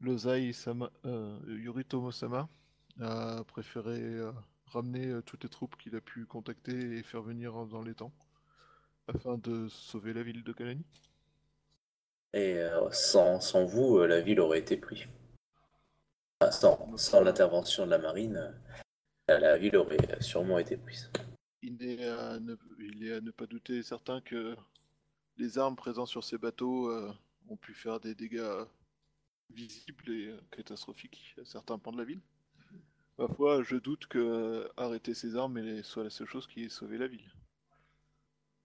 Lozai 0.00 0.52
Sama, 0.52 0.90
euh, 1.06 1.38
Yoritomo 1.48 2.10
Sama 2.10 2.48
a 3.00 3.42
préféré 3.44 3.98
euh, 3.98 4.32
ramener 4.66 5.06
euh, 5.08 5.22
toutes 5.22 5.44
les 5.44 5.50
troupes 5.50 5.76
qu'il 5.76 5.96
a 5.96 6.00
pu 6.00 6.26
contacter 6.26 6.98
et 6.98 7.02
faire 7.02 7.22
venir 7.22 7.66
dans 7.66 7.82
les 7.82 7.94
temps 7.94 8.12
afin 9.08 9.38
de 9.38 9.68
sauver 9.68 10.12
la 10.12 10.22
ville 10.22 10.42
de 10.42 10.52
Kalani. 10.52 10.84
Et 12.32 12.58
euh, 12.58 12.90
sans, 12.90 13.40
sans 13.40 13.64
vous, 13.64 13.98
euh, 13.98 14.06
la 14.06 14.20
ville 14.20 14.40
aurait 14.40 14.58
été 14.58 14.76
prise. 14.76 15.06
Enfin, 16.40 16.50
sans 16.52 16.96
sans 16.96 17.22
l'intervention 17.22 17.86
de 17.86 17.90
la 17.90 17.98
marine, 17.98 18.54
la 19.28 19.56
ville 19.56 19.76
aurait 19.76 20.20
sûrement 20.20 20.58
été 20.58 20.76
prise. 20.76 21.10
Il 21.62 21.82
est, 21.82 22.06
à 22.06 22.38
ne, 22.38 22.54
il 22.78 23.06
est 23.06 23.14
à 23.14 23.20
ne 23.20 23.30
pas 23.30 23.46
douter 23.46 23.82
certain 23.82 24.20
que 24.20 24.54
les 25.38 25.58
armes 25.58 25.76
présentes 25.76 26.08
sur 26.08 26.24
ces 26.24 26.38
bateaux 26.38 26.88
euh, 26.90 27.12
ont 27.48 27.56
pu 27.56 27.74
faire 27.74 28.00
des 28.00 28.14
dégâts 28.14 28.64
visibles 29.50 30.10
et 30.10 30.34
catastrophiques 30.50 31.34
à 31.40 31.44
certains 31.44 31.78
pans 31.78 31.92
de 31.92 31.98
la 31.98 32.04
ville. 32.04 32.20
Ma 33.18 33.28
foi, 33.28 33.62
je 33.62 33.76
doute 33.76 34.06
que 34.08 34.18
euh, 34.18 34.68
arrêter 34.76 35.14
ces 35.14 35.36
armes 35.36 35.58
est- 35.58 35.82
soit 35.82 36.04
la 36.04 36.10
seule 36.10 36.26
chose 36.26 36.46
qui 36.46 36.64
ait 36.64 36.68
sauvé 36.68 36.98
la 36.98 37.06
ville. 37.06 37.24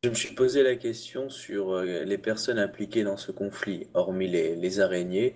Je 0.04 0.10
me 0.10 0.16
suis 0.16 0.34
posé 0.36 0.64
la 0.64 0.76
question 0.76 1.30
sur 1.30 1.74
euh, 1.74 2.04
les 2.04 2.18
personnes 2.18 2.60
impliquées 2.60 3.04
dans 3.04 3.18
ce 3.18 3.32
conflit, 3.32 3.88
hormis 3.94 4.28
les, 4.28 4.56
les 4.56 4.80
araignées. 4.80 5.36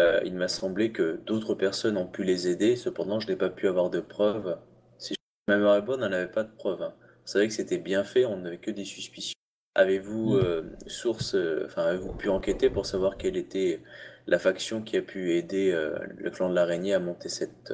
Euh, 0.00 0.20
il 0.24 0.34
m'a 0.34 0.48
semblé 0.48 0.92
que 0.92 1.16
d'autres 1.26 1.54
personnes 1.54 1.96
ont 1.96 2.06
pu 2.06 2.22
les 2.24 2.48
aider, 2.48 2.76
cependant 2.76 3.20
je 3.20 3.28
n'ai 3.28 3.36
pas 3.36 3.50
pu 3.50 3.66
avoir 3.68 3.90
de 3.90 4.00
preuves. 4.00 4.58
Si 4.98 5.14
ma 5.48 5.56
mémoire 5.56 5.76
est 5.76 5.82
bonne, 5.82 6.02
on 6.02 6.08
n'avait 6.08 6.30
pas 6.30 6.44
de 6.44 6.54
preuves. 6.54 6.82
hein. 6.82 6.94
On 7.24 7.26
savait 7.26 7.48
que 7.48 7.54
c'était 7.54 7.78
bien 7.78 8.04
fait, 8.04 8.24
on 8.24 8.38
n'avait 8.38 8.58
que 8.58 8.70
des 8.70 8.84
suspicions. 8.84 9.34
Avez-vous 9.74 10.36
euh, 10.36 10.62
source, 10.86 11.34
euh, 11.34 11.64
enfin 11.66 11.82
avez-vous 11.82 12.14
pu 12.14 12.28
enquêter 12.30 12.70
pour 12.70 12.86
savoir 12.86 13.18
quelle 13.18 13.36
était 13.36 13.82
la 14.26 14.38
faction 14.38 14.82
qui 14.82 14.96
a 14.96 15.02
pu 15.02 15.32
aider 15.34 15.72
euh, 15.72 15.98
le 16.16 16.30
clan 16.30 16.48
de 16.48 16.54
l'araignée 16.54 16.94
à 16.94 17.00
monter 17.00 17.28
cette, 17.28 17.72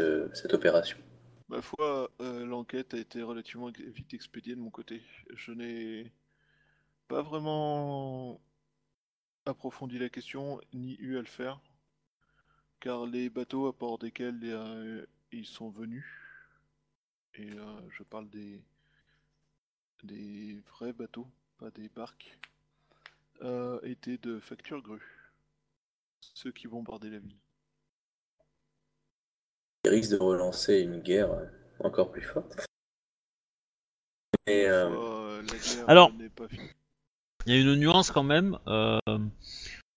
euh, 0.00 0.28
ce- 0.34 0.42
cette 0.42 0.54
opération? 0.54 0.98
Ma 1.48 1.60
foi, 1.62 2.10
euh, 2.20 2.46
l'enquête 2.46 2.94
a 2.94 2.98
été 2.98 3.22
relativement 3.22 3.70
vite 3.70 4.14
expédiée 4.14 4.54
de 4.54 4.60
mon 4.60 4.70
côté. 4.70 5.02
Je 5.34 5.52
n'ai 5.52 6.12
pas 7.08 7.22
vraiment 7.22 8.40
approfondi 9.46 9.98
la 9.98 10.08
question, 10.08 10.60
ni 10.72 10.94
eu 11.00 11.16
à 11.16 11.20
le 11.20 11.26
faire, 11.26 11.60
car 12.80 13.06
les 13.06 13.30
bateaux 13.30 13.68
à 13.68 13.72
bord 13.72 13.98
desquels 13.98 14.40
euh, 14.42 15.06
ils 15.30 15.46
sont 15.46 15.70
venus, 15.70 16.04
et 17.34 17.50
euh, 17.52 17.80
je 17.90 18.02
parle 18.02 18.28
des, 18.28 18.62
des 20.02 20.60
vrais 20.72 20.92
bateaux, 20.92 21.28
pas 21.58 21.70
des 21.70 21.88
barques, 21.88 22.36
étaient 23.82 24.18
de 24.18 24.38
facture 24.40 24.82
grue, 24.82 25.32
ceux 26.20 26.52
qui 26.52 26.68
bombardaient 26.68 27.10
la 27.10 27.18
ville. 27.18 27.36
Risque 29.88 30.10
de 30.12 30.18
relancer 30.18 30.80
une 30.80 31.00
guerre 31.00 31.30
encore 31.80 32.10
plus 32.10 32.22
forte. 32.22 32.66
Et, 34.46 34.66
euh, 34.68 35.42
guerre 35.42 35.84
Alors-. 35.88 36.12
Il 37.46 37.54
y 37.54 37.56
a 37.56 37.60
une 37.60 37.76
nuance 37.76 38.10
quand 38.10 38.22
même 38.24 38.58
euh, 38.66 38.98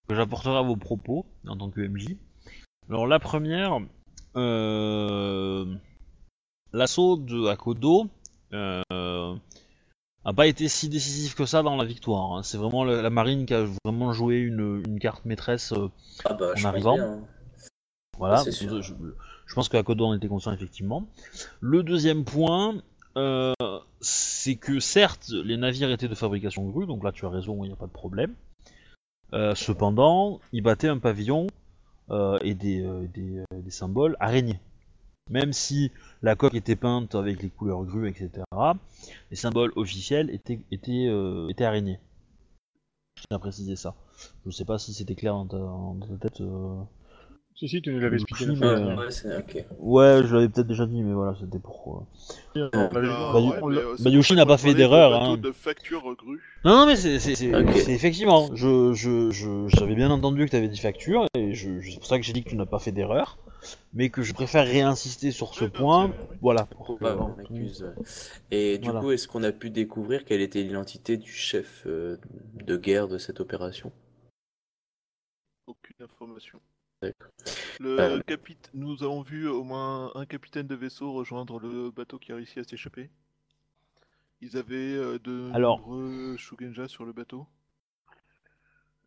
que 0.08 0.16
j'apporterai 0.16 0.58
à 0.58 0.62
vos 0.62 0.78
propos 0.78 1.26
en 1.48 1.58
tant 1.58 1.70
que 1.70 1.82
MJ. 1.82 2.16
Alors 2.88 3.08
la 3.08 3.20
première, 3.20 3.80
euh, 4.38 5.66
l'assaut 6.72 7.18
de 7.18 7.48
Akodo 7.48 8.08
euh, 8.54 9.36
a 10.24 10.34
pas 10.34 10.48
été 10.48 10.68
si 10.70 10.88
décisif 10.88 11.36
que 11.36 11.46
ça 11.46 11.64
dans 11.64 11.76
la 11.76 11.84
victoire. 11.86 12.34
hein. 12.34 12.44
C'est 12.44 12.58
vraiment 12.58 12.86
la, 12.86 13.02
la 13.02 13.10
marine 13.10 13.46
qui 13.46 13.54
a 13.54 13.66
vraiment 13.84 14.14
joué 14.14 14.38
une, 14.38 14.82
une 14.88 15.00
carte 15.00 15.26
maîtresse. 15.26 15.74
euh, 15.74 15.90
ah 16.24 16.34
bah, 16.34 16.52
je 16.56 16.62
pense 16.64 16.66
arrivant. 16.66 16.96
bien, 16.96 17.14
hein. 17.14 17.28
voilà, 18.18 18.38
c'est 18.38 18.52
sûr. 18.52 18.82
je, 18.82 18.94
je 19.52 19.56
pense 19.56 19.68
que 19.68 19.76
Akodo 19.76 20.06
en 20.06 20.14
était 20.14 20.30
conscient 20.30 20.54
effectivement. 20.54 21.06
Le 21.60 21.84
deuxième 21.84 22.24
point, 22.24 22.82
euh, 23.18 23.52
c'est 24.00 24.56
que 24.56 24.80
certes, 24.80 25.28
les 25.28 25.58
navires 25.58 25.92
étaient 25.92 26.08
de 26.08 26.16
fabrication 26.16 26.70
grue, 26.70 26.86
donc 26.86 27.04
là 27.04 27.12
tu 27.12 27.26
as 27.26 27.30
raison, 27.30 27.66
il 27.66 27.68
n'y 27.68 27.74
a 27.74 27.76
pas 27.76 27.88
de 27.88 27.92
problème. 27.92 28.34
Euh, 29.34 29.54
cependant, 29.54 30.40
ils 30.54 30.64
battaient 30.64 30.88
un 30.88 31.00
pavillon 31.00 31.48
euh, 32.12 32.40
et 32.42 32.54
des, 32.54 32.86
symboles 33.68 34.16
araignées. 34.22 34.62
Même 35.30 35.52
si 35.52 35.92
la 36.22 36.38
coque 36.38 36.56
était 36.56 36.78
peinte 36.78 37.14
avec 37.14 37.42
les 37.42 37.50
couleurs 37.50 37.84
grues, 37.84 38.08
etc., 38.08 38.46
les 39.32 39.36
symboles 39.36 39.74
officiels 39.76 40.30
étaient, 40.30 41.66
araignées. 41.66 42.00
Je 43.18 43.24
tiens 43.28 43.36
à 43.36 43.40
préciser 43.40 43.76
ça. 43.76 43.96
Je 44.46 44.52
sais 44.52 44.64
pas 44.64 44.80
si 44.80 44.94
c'était 44.94 45.16
clair 45.16 45.44
dans 45.44 46.00
ta 46.00 46.30
tête. 46.30 46.42
Euh. 47.64 47.68
Si, 47.68 47.70
si, 47.70 47.82
tu 47.82 47.92
nous 47.94 48.00
l'avais 48.00 48.16
expliqué 48.16 48.46
la 48.46 48.56
dernière. 48.56 49.00
Ouais, 49.80 50.22
je 50.26 50.36
l'avais 50.36 50.50
peut-être 50.50 50.68
déjà 50.68 50.86
dit, 50.86 51.02
mais 51.04 51.14
voilà, 51.14 51.36
c'était 51.40 51.60
pour. 51.60 52.06
euh, 52.56 52.70
Bah, 52.74 52.90
ouais, 52.94 53.08
euh, 53.08 53.96
bah, 54.00 54.36
n'a 54.36 54.46
pas 54.46 54.58
fait 54.58 54.74
d'erreur, 54.74 55.14
hein. 55.22 55.38
de 55.38 55.52
facture 55.52 56.02
grue. 56.16 56.42
Non, 56.66 56.76
non, 56.78 56.86
mais 56.88 56.96
c'est 56.96 57.18
effectivement. 57.90 58.50
Je 58.56 58.94
je- 58.94 59.30
je- 59.32 59.68
j'avais 59.68 59.96
bien 59.96 60.10
entendu 60.10 60.46
que 60.46 60.52
tu 60.52 60.56
avais 60.56 60.68
dit 60.70 60.80
facture, 60.80 61.26
et 61.36 61.54
je, 61.54 61.82
c'est 61.82 61.98
pour 61.98 62.06
ça 62.08 62.18
que 62.18 62.26
j'ai 62.26 62.34
dit 62.34 62.44
que 62.44 62.50
tu 62.50 62.56
n'as 62.56 62.66
pas 62.66 62.80
fait 62.80 62.92
d'erreur, 62.92 63.38
mais 63.94 64.10
que 64.10 64.22
je 64.24 64.34
préfère 64.34 64.66
réinsister 64.66 65.32
sur 65.32 65.54
ce 65.54 65.66
point. 65.66 66.12
Voilà. 66.42 66.66
Pour 66.66 66.98
que- 66.98 67.04
pas 67.04 67.12
avoir 67.12 67.36
d'accuse. 67.36 67.86
Et 68.50 68.78
du 68.80 68.86
Voilà. 68.86 69.02
coup, 69.02 69.12
est-ce 69.12 69.28
qu'on 69.28 69.44
a 69.44 69.52
pu 69.52 69.70
découvrir 69.70 70.26
quelle 70.26 70.42
était 70.42 70.64
l'identité 70.64 71.18
du 71.18 71.32
chef 71.32 71.84
euh, 71.86 72.18
de 72.66 72.76
guerre 72.78 73.08
de 73.08 73.18
cette 73.18 73.40
opération? 73.40 73.92
Aucune 75.68 75.96
information. 76.04 76.60
Le 77.80 78.00
Euh. 78.00 78.20
capit- 78.22 78.58
Nous 78.74 79.04
avons 79.04 79.22
vu 79.22 79.48
au 79.48 79.64
moins 79.64 80.12
un 80.16 80.26
capitaine 80.26 80.68
de 80.68 80.76
vaisseau 80.76 81.12
rejoindre 81.14 81.60
le 81.60 81.90
bateau 81.92 82.20
qui 82.20 82.32
a 82.32 82.36
réussi 82.36 82.60
à 82.60 82.64
s'échapper. 82.64 83.10
Ils 84.42 84.58
avaient 84.58 84.76
euh, 84.96 85.20
de 85.20 85.52
Alors. 85.54 85.80
nombreux 85.80 86.38
Shugenja 86.38 86.88
sur 86.88 87.06
le 87.06 87.14
bateau. 87.14 87.48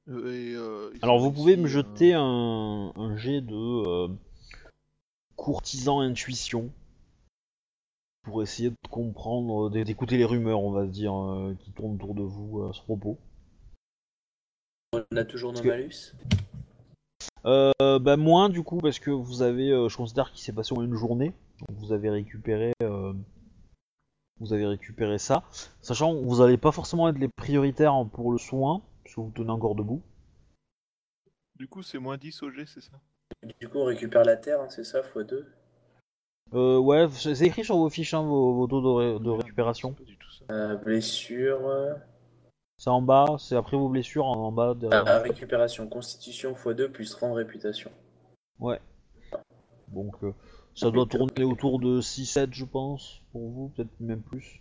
Euh, 0.09 0.33
et, 0.33 0.55
euh, 0.55 0.93
Alors 1.03 1.19
vous 1.19 1.33
pouvez 1.33 1.57
me 1.57 1.67
jeter 1.67 2.13
un, 2.15 2.93
un 2.95 3.17
jet 3.17 3.41
de 3.41 3.55
euh, 3.55 4.09
courtisan 5.37 6.01
intuition 6.01 6.71
pour 8.23 8.43
essayer 8.43 8.71
de 8.71 8.77
comprendre, 8.91 9.71
d'é- 9.71 9.85
d'écouter 9.85 10.17
les 10.19 10.25
rumeurs, 10.25 10.61
on 10.61 10.73
va 10.73 10.87
dire, 10.87 11.15
euh, 11.15 11.55
qui 11.61 11.71
tournent 11.73 11.95
autour 11.95 12.15
de 12.15 12.23
vous 12.23 12.65
à 12.65 12.73
ce 12.73 12.81
propos. 12.83 13.19
On 14.93 15.17
a 15.17 15.25
toujours 15.25 15.53
nos 15.53 15.61
que- 15.61 15.69
malus? 15.69 16.15
Euh, 17.47 17.99
bah 17.99 18.17
moins 18.17 18.49
du 18.49 18.63
coup 18.63 18.79
parce 18.79 18.99
que 18.99 19.11
vous 19.11 19.43
avez, 19.43 19.71
euh, 19.71 19.89
je 19.89 19.97
considère 19.97 20.31
qu'il 20.33 20.41
s'est 20.41 20.53
passé 20.53 20.75
en 20.75 20.83
une 20.83 20.95
journée, 20.95 21.33
donc 21.69 21.77
vous 21.79 21.93
avez 21.93 22.09
récupéré, 22.11 22.73
euh, 22.83 23.13
vous 24.41 24.53
avez 24.53 24.67
récupéré 24.67 25.19
ça, 25.19 25.43
sachant 25.83 26.15
que 26.15 26.25
vous 26.25 26.41
allez 26.41 26.57
pas 26.57 26.73
forcément 26.73 27.09
être 27.09 27.19
les 27.19 27.29
prioritaires 27.29 27.95
pour 28.13 28.33
le 28.33 28.39
soin, 28.39 28.83
parce 29.03 29.15
que 29.17 29.21
vous 29.21 29.33
tenez 29.35 29.51
encore 29.51 29.75
debout. 29.75 30.01
Du 31.57 31.69
coup, 31.69 31.83
c'est 31.83 31.99
moins 31.99 32.17
10 32.17 32.43
au 32.43 32.51
G, 32.51 32.65
c'est 32.67 32.81
ça? 32.81 32.99
Du 33.61 33.69
coup, 33.69 33.79
on 33.79 33.85
récupère 33.85 34.25
la 34.25 34.37
terre, 34.37 34.61
hein, 34.61 34.69
c'est 34.71 34.85
ça, 34.85 35.01
x2? 35.03 35.45
Euh, 36.53 36.79
ouais, 36.79 37.09
c'est 37.11 37.41
écrit 37.47 37.65
sur 37.65 37.77
vos 37.77 37.89
fiches, 37.91 38.15
hein, 38.15 38.23
vos, 38.23 38.55
vos 38.55 38.67
taux 38.67 38.81
de, 38.81 38.89
ré- 38.89 39.21
de 39.21 39.31
récupération. 39.31 39.95
c'est 39.99 40.05
pas 40.05 40.11
du 40.11 40.17
tout 40.19 40.31
ça. 40.33 40.45
Euh, 40.51 40.77
blessure. 40.77 41.61
C'est 42.85 42.91
en 42.91 43.01
bas, 43.01 43.37
c'est 43.39 43.57
après 43.57 43.79
vos 43.79 43.89
blessures 43.89 44.27
en, 44.27 44.35
en 44.49 44.53
bas. 44.53 44.75
derrière. 44.75 45.05
ah, 45.07 45.19
récupération, 45.21 45.89
constitution 45.89 46.53
x2 46.53 46.89
plus 46.89 47.15
rang 47.15 47.31
de 47.31 47.37
réputation. 47.37 47.91
Ouais. 48.59 48.79
Donc 49.89 50.23
euh, 50.23 50.35
ça 50.75 50.91
doit 50.91 51.07
tourner 51.07 51.45
autour 51.45 51.81
de 51.81 52.03
6-7 52.03 52.53
je 52.53 52.67
pense, 52.67 53.23
pour 53.33 53.49
vous, 53.49 53.69
peut-être 53.71 53.89
même 54.01 54.21
plus. 54.23 54.61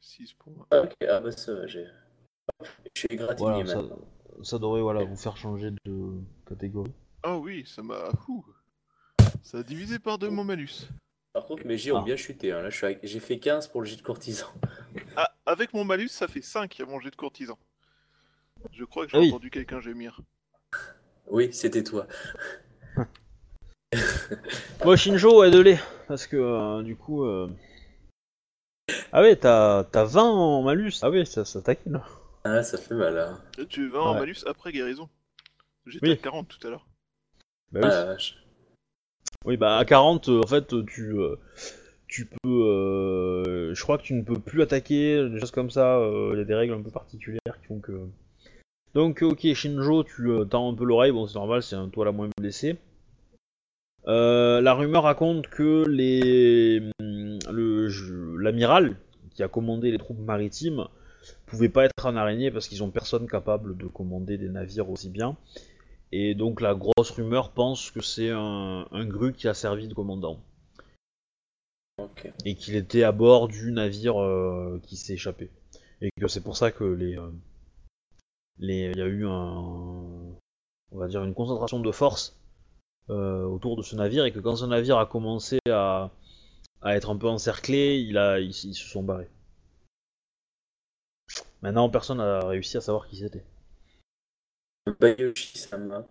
6 0.00 0.34
points. 0.34 0.54
Ah, 0.72 0.80
ok, 0.80 0.92
ah 1.08 1.20
bah 1.20 1.30
ça 1.30 1.54
va, 1.54 1.68
j'ai. 1.68 1.86
Je 2.96 3.00
suis 3.02 3.08
égratigné 3.10 3.48
Voilà, 3.48 3.66
ça, 3.66 3.76
maintenant. 3.76 3.98
ça 4.42 4.58
devrait 4.58 4.80
voilà, 4.82 5.04
vous 5.04 5.16
faire 5.16 5.36
changer 5.36 5.70
de 5.84 6.20
catégorie. 6.48 6.94
Ah 7.22 7.38
oui, 7.38 7.62
ça 7.64 7.80
m'a. 7.80 8.08
Ça 9.44 9.58
a 9.58 9.62
divisé 9.62 10.00
par 10.00 10.18
deux 10.18 10.30
mon 10.30 10.42
malus. 10.42 10.88
Par 11.32 11.44
contre, 11.44 11.64
mes 11.64 11.78
jets 11.78 11.92
ont 11.92 11.98
Ah. 11.98 12.04
bien 12.04 12.16
chuté. 12.16 12.50
hein. 12.50 12.62
Là, 12.62 12.70
je 12.70 12.76
suis 12.76 12.86
à- 12.86 12.98
j'ai 13.04 13.20
fait 13.20 13.38
15 13.38 13.68
pour 13.68 13.82
le 13.82 13.86
jet 13.86 13.94
de 13.96 14.02
courtisan. 14.02 14.46
Ah, 15.14 15.30
avec 15.46 15.72
mon 15.72 15.84
malus, 15.84 16.08
ça 16.08 16.28
fait 16.28 16.42
5 16.42 16.80
à 16.80 16.84
manger 16.86 17.10
de 17.10 17.16
courtisan. 17.16 17.58
Je 18.72 18.84
crois 18.84 19.04
que 19.06 19.12
j'ai 19.12 19.18
Ah 19.18 19.20
oui. 19.20 19.28
entendu 19.30 19.50
quelqu'un 19.50 19.80
gémir. 19.80 20.20
Oui, 21.28 21.52
c'était 21.52 21.84
toi. 21.84 22.06
Moi, 24.84 24.96
Shinjo, 24.96 25.44
aide-les. 25.44 25.78
Parce 26.08 26.26
que, 26.26 26.36
euh, 26.36 26.82
du 26.82 26.96
coup. 26.96 27.24
euh, 27.24 27.48
Ah 29.12 29.22
ouais, 29.22 29.36
t'as 29.36 29.84
t'as 29.84 30.04
20 30.04 30.22
en 30.22 30.62
malus. 30.62 30.92
Ah 31.02 31.10
ouais, 31.10 31.24
ça, 31.24 31.44
ça 31.44 31.60
taquine. 31.62 32.00
Ah, 32.44 32.62
ça 32.62 32.78
fait 32.78 32.94
mal. 32.94 33.18
Hein. 33.18 33.40
Tu 33.68 33.88
vas 33.88 34.00
en 34.02 34.12
Ouais. 34.14 34.20
malus 34.20 34.44
après 34.46 34.72
guérison. 34.72 35.08
J'étais 35.86 36.06
Oui. 36.06 36.12
à 36.12 36.16
40 36.16 36.48
tout 36.48 36.64
à 36.66 36.70
l'heure. 36.70 36.86
Bah 37.72 37.80
Ah, 37.82 37.86
oui. 37.86 37.92
la 37.92 38.04
vache. 38.04 38.36
Oui, 39.44 39.56
bah 39.56 39.76
à 39.78 39.84
40, 39.84 40.28
euh, 40.28 40.40
en 40.42 40.46
fait, 40.46 40.66
tu, 40.86 41.12
euh, 41.18 41.36
tu 42.16 42.26
peux. 42.26 42.62
euh, 42.64 43.74
je 43.74 43.82
crois 43.82 43.98
que 43.98 44.02
tu 44.02 44.14
ne 44.14 44.22
peux 44.22 44.38
plus 44.38 44.62
attaquer, 44.62 45.28
des 45.28 45.38
choses 45.40 45.50
comme 45.50 45.70
ça. 45.70 45.98
euh, 45.98 46.30
Il 46.34 46.38
y 46.38 46.42
a 46.42 46.44
des 46.44 46.54
règles 46.54 46.72
un 46.74 46.80
peu 46.82 46.90
particulières 46.90 47.40
qui 47.60 47.66
font 47.68 47.78
que. 47.80 47.92
Donc, 48.94 49.22
ok, 49.22 49.52
Shinjo, 49.52 50.04
tu 50.04 50.30
euh, 50.30 50.44
tends 50.46 50.72
un 50.72 50.74
peu 50.74 50.84
l'oreille, 50.84 51.12
bon, 51.12 51.26
c'est 51.26 51.34
normal, 51.34 51.62
c'est 51.62 51.76
un- 51.76 51.88
toi 51.90 52.04
la 52.06 52.12
moins 52.12 52.28
blessée. 52.40 52.76
La 54.06 54.72
rumeur 54.74 55.02
raconte 55.02 55.48
que 55.48 55.84
les 55.88 56.80
le 57.00 57.88
je- 57.88 58.36
l'amiral 58.38 58.96
qui 59.34 59.42
a 59.42 59.48
commandé 59.48 59.90
les 59.90 59.98
troupes 59.98 60.18
maritimes 60.20 60.86
pouvait 61.46 61.68
pas 61.68 61.84
être 61.84 62.06
un 62.06 62.16
araignée 62.16 62.50
parce 62.50 62.68
qu'ils 62.68 62.82
ont 62.82 62.90
personne 62.90 63.26
capable 63.28 63.76
de 63.76 63.86
commander 63.86 64.38
des 64.38 64.48
navires 64.48 64.88
aussi 64.90 65.10
bien. 65.10 65.36
Et 66.12 66.34
donc 66.34 66.60
la 66.60 66.74
grosse 66.74 67.10
rumeur 67.10 67.50
pense 67.50 67.90
que 67.90 68.00
c'est 68.00 68.30
un, 68.30 68.86
un 68.90 69.06
gru 69.06 69.32
qui 69.32 69.48
a 69.48 69.54
servi 69.54 69.88
de 69.88 69.94
commandant 69.94 70.40
Et 72.44 72.54
qu'il 72.54 72.76
était 72.76 73.04
à 73.04 73.12
bord 73.12 73.48
du 73.48 73.72
navire 73.72 74.20
euh, 74.20 74.80
qui 74.84 74.96
s'est 74.96 75.14
échappé. 75.14 75.50
Et 76.00 76.10
que 76.20 76.28
c'est 76.28 76.42
pour 76.42 76.56
ça 76.56 76.70
que 76.70 76.84
les 76.84 77.16
euh, 77.16 77.30
les 78.58 78.90
il 78.94 78.98
y 78.98 79.02
a 79.02 79.06
eu 79.06 79.26
un 79.26 80.36
on 80.92 80.98
va 80.98 81.08
dire 81.08 81.24
une 81.24 81.34
concentration 81.34 81.80
de 81.80 81.92
force 81.92 82.38
euh, 83.08 83.44
autour 83.44 83.76
de 83.76 83.82
ce 83.82 83.96
navire 83.96 84.24
et 84.24 84.32
que 84.32 84.40
quand 84.40 84.56
ce 84.56 84.66
navire 84.66 84.98
a 84.98 85.06
commencé 85.06 85.58
à, 85.70 86.10
à 86.82 86.96
être 86.96 87.10
un 87.10 87.16
peu 87.16 87.28
encerclé, 87.28 87.98
il 87.98 88.18
a 88.18 88.40
ils, 88.40 88.50
ils 88.50 88.74
se 88.74 88.88
sont 88.88 89.02
barrés. 89.02 89.30
Maintenant 91.62 91.88
personne 91.88 92.18
n'a 92.18 92.46
réussi 92.46 92.76
à 92.76 92.80
savoir 92.80 93.08
qui 93.08 93.16
c'était. 93.16 93.44
Bayoshi-sama. 95.00 96.06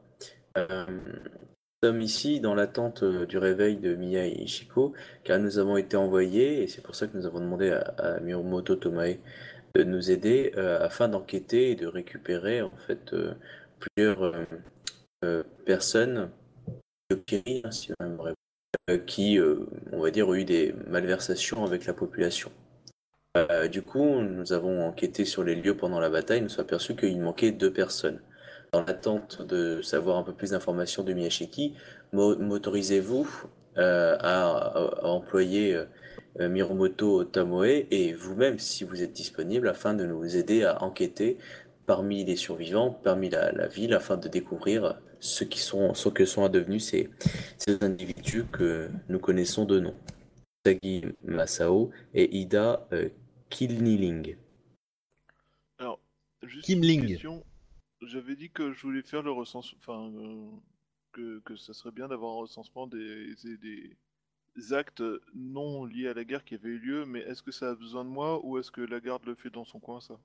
Euh, 0.57 0.85
nous 0.87 1.54
sommes 1.85 2.01
ici 2.01 2.39
dans 2.39 2.55
l'attente 2.55 3.03
euh, 3.03 3.27
du 3.27 3.37
réveil 3.37 3.77
de 3.77 3.93
Miya 3.93 4.25
et 4.25 4.41
Ishiko, 4.41 4.93
car 5.23 5.37
nous 5.37 5.59
avons 5.59 5.77
été 5.77 5.95
envoyés, 5.97 6.63
et 6.63 6.67
c'est 6.67 6.81
pour 6.81 6.95
ça 6.95 7.05
que 7.05 7.15
nous 7.15 7.27
avons 7.27 7.39
demandé 7.39 7.69
à, 7.69 7.79
à 7.99 8.19
Miromoto 8.21 8.75
Tomae 8.75 9.17
de 9.75 9.83
nous 9.83 10.09
aider 10.09 10.51
euh, 10.57 10.83
afin 10.83 11.07
d'enquêter 11.07 11.69
et 11.71 11.75
de 11.75 11.85
récupérer 11.85 12.63
en 12.63 12.71
fait 12.87 13.13
euh, 13.13 13.33
plusieurs 13.79 14.33
euh, 15.23 15.43
personnes, 15.65 16.31
hein, 17.11 17.71
si 17.71 17.93
euh, 18.89 18.97
qui, 19.05 19.39
on 19.91 19.99
va 19.99 20.11
dire, 20.11 20.27
ont 20.27 20.35
eu 20.35 20.45
des 20.45 20.73
malversations 20.87 21.65
avec 21.65 21.85
la 21.85 21.93
population. 21.93 22.51
Du 23.69 23.81
coup, 23.81 24.21
nous 24.21 24.53
avons 24.53 24.85
enquêté 24.87 25.25
sur 25.25 25.43
les 25.43 25.55
lieux 25.55 25.75
pendant 25.75 25.99
la 25.99 26.09
bataille, 26.09 26.41
nous 26.41 26.49
sommes 26.49 26.65
aperçus 26.65 26.95
qu'il 26.95 27.19
manquait 27.19 27.51
deux 27.51 27.73
personnes. 27.73 28.21
Dans 28.71 28.83
l'attente 28.83 29.41
de 29.41 29.81
savoir 29.81 30.17
un 30.17 30.23
peu 30.23 30.33
plus 30.33 30.51
d'informations 30.51 31.03
de 31.03 31.13
Miyashiki, 31.13 31.73
m'autorisez-vous 32.13 33.27
euh, 33.77 34.17
à, 34.19 35.05
employer 35.05 35.75
euh, 36.39 36.49
Miromoto 36.49 37.23
Tamoe 37.23 37.85
et 37.91 38.13
vous-même, 38.13 38.59
si 38.59 38.83
vous 38.83 39.01
êtes 39.01 39.13
disponible, 39.13 39.67
afin 39.67 39.93
de 39.93 40.05
nous 40.05 40.35
aider 40.35 40.63
à 40.63 40.83
enquêter 40.83 41.37
parmi 41.85 42.23
les 42.25 42.35
survivants, 42.35 42.91
parmi 42.91 43.29
la, 43.29 43.51
la 43.51 43.67
ville, 43.67 43.93
afin 43.93 44.17
de 44.17 44.27
découvrir 44.27 44.99
ce, 45.19 45.43
qui 45.43 45.59
sont, 45.59 45.93
ce 45.93 46.09
que 46.09 46.25
sont 46.25 46.47
devenus 46.49 46.85
ces, 46.85 47.09
ces 47.57 47.83
individus 47.83 48.45
que 48.51 48.89
nous 49.09 49.19
connaissons 49.19 49.65
de 49.65 49.79
nom. 49.79 49.95
Sagi 50.65 51.03
Masao 51.23 51.91
et 52.13 52.35
Ida 52.37 52.87
euh, 52.91 53.09
Kilniling. 53.49 54.35
Alors, 55.77 55.99
juste 56.43 56.65
Kim 56.65 56.79
une 56.79 56.85
Ling. 56.85 57.07
question. 57.07 57.43
J'avais 58.05 58.35
dit 58.35 58.49
que 58.49 58.73
je 58.73 58.81
voulais 58.81 59.01
faire 59.01 59.21
le 59.21 59.31
recensement. 59.31 59.77
Enfin, 59.79 60.11
euh, 60.15 60.49
que, 61.11 61.39
que 61.39 61.55
ça 61.55 61.73
serait 61.73 61.91
bien 61.91 62.07
d'avoir 62.07 62.33
un 62.33 62.39
recensement 62.41 62.87
des, 62.87 63.35
des, 63.43 63.97
des 64.55 64.73
actes 64.73 65.03
non 65.33 65.85
liés 65.85 66.07
à 66.07 66.13
la 66.13 66.23
guerre 66.23 66.43
qui 66.43 66.55
avaient 66.55 66.69
eu 66.69 66.79
lieu, 66.79 67.05
mais 67.05 67.19
est-ce 67.21 67.41
que 67.41 67.51
ça 67.51 67.69
a 67.69 67.75
besoin 67.75 68.03
de 68.03 68.09
moi 68.09 68.43
ou 68.45 68.57
est-ce 68.57 68.71
que 68.71 68.81
la 68.81 68.99
garde 68.99 69.25
le 69.25 69.35
fait 69.35 69.49
dans 69.49 69.65
son 69.65 69.79
coin, 69.79 70.01
ça? 70.01 70.19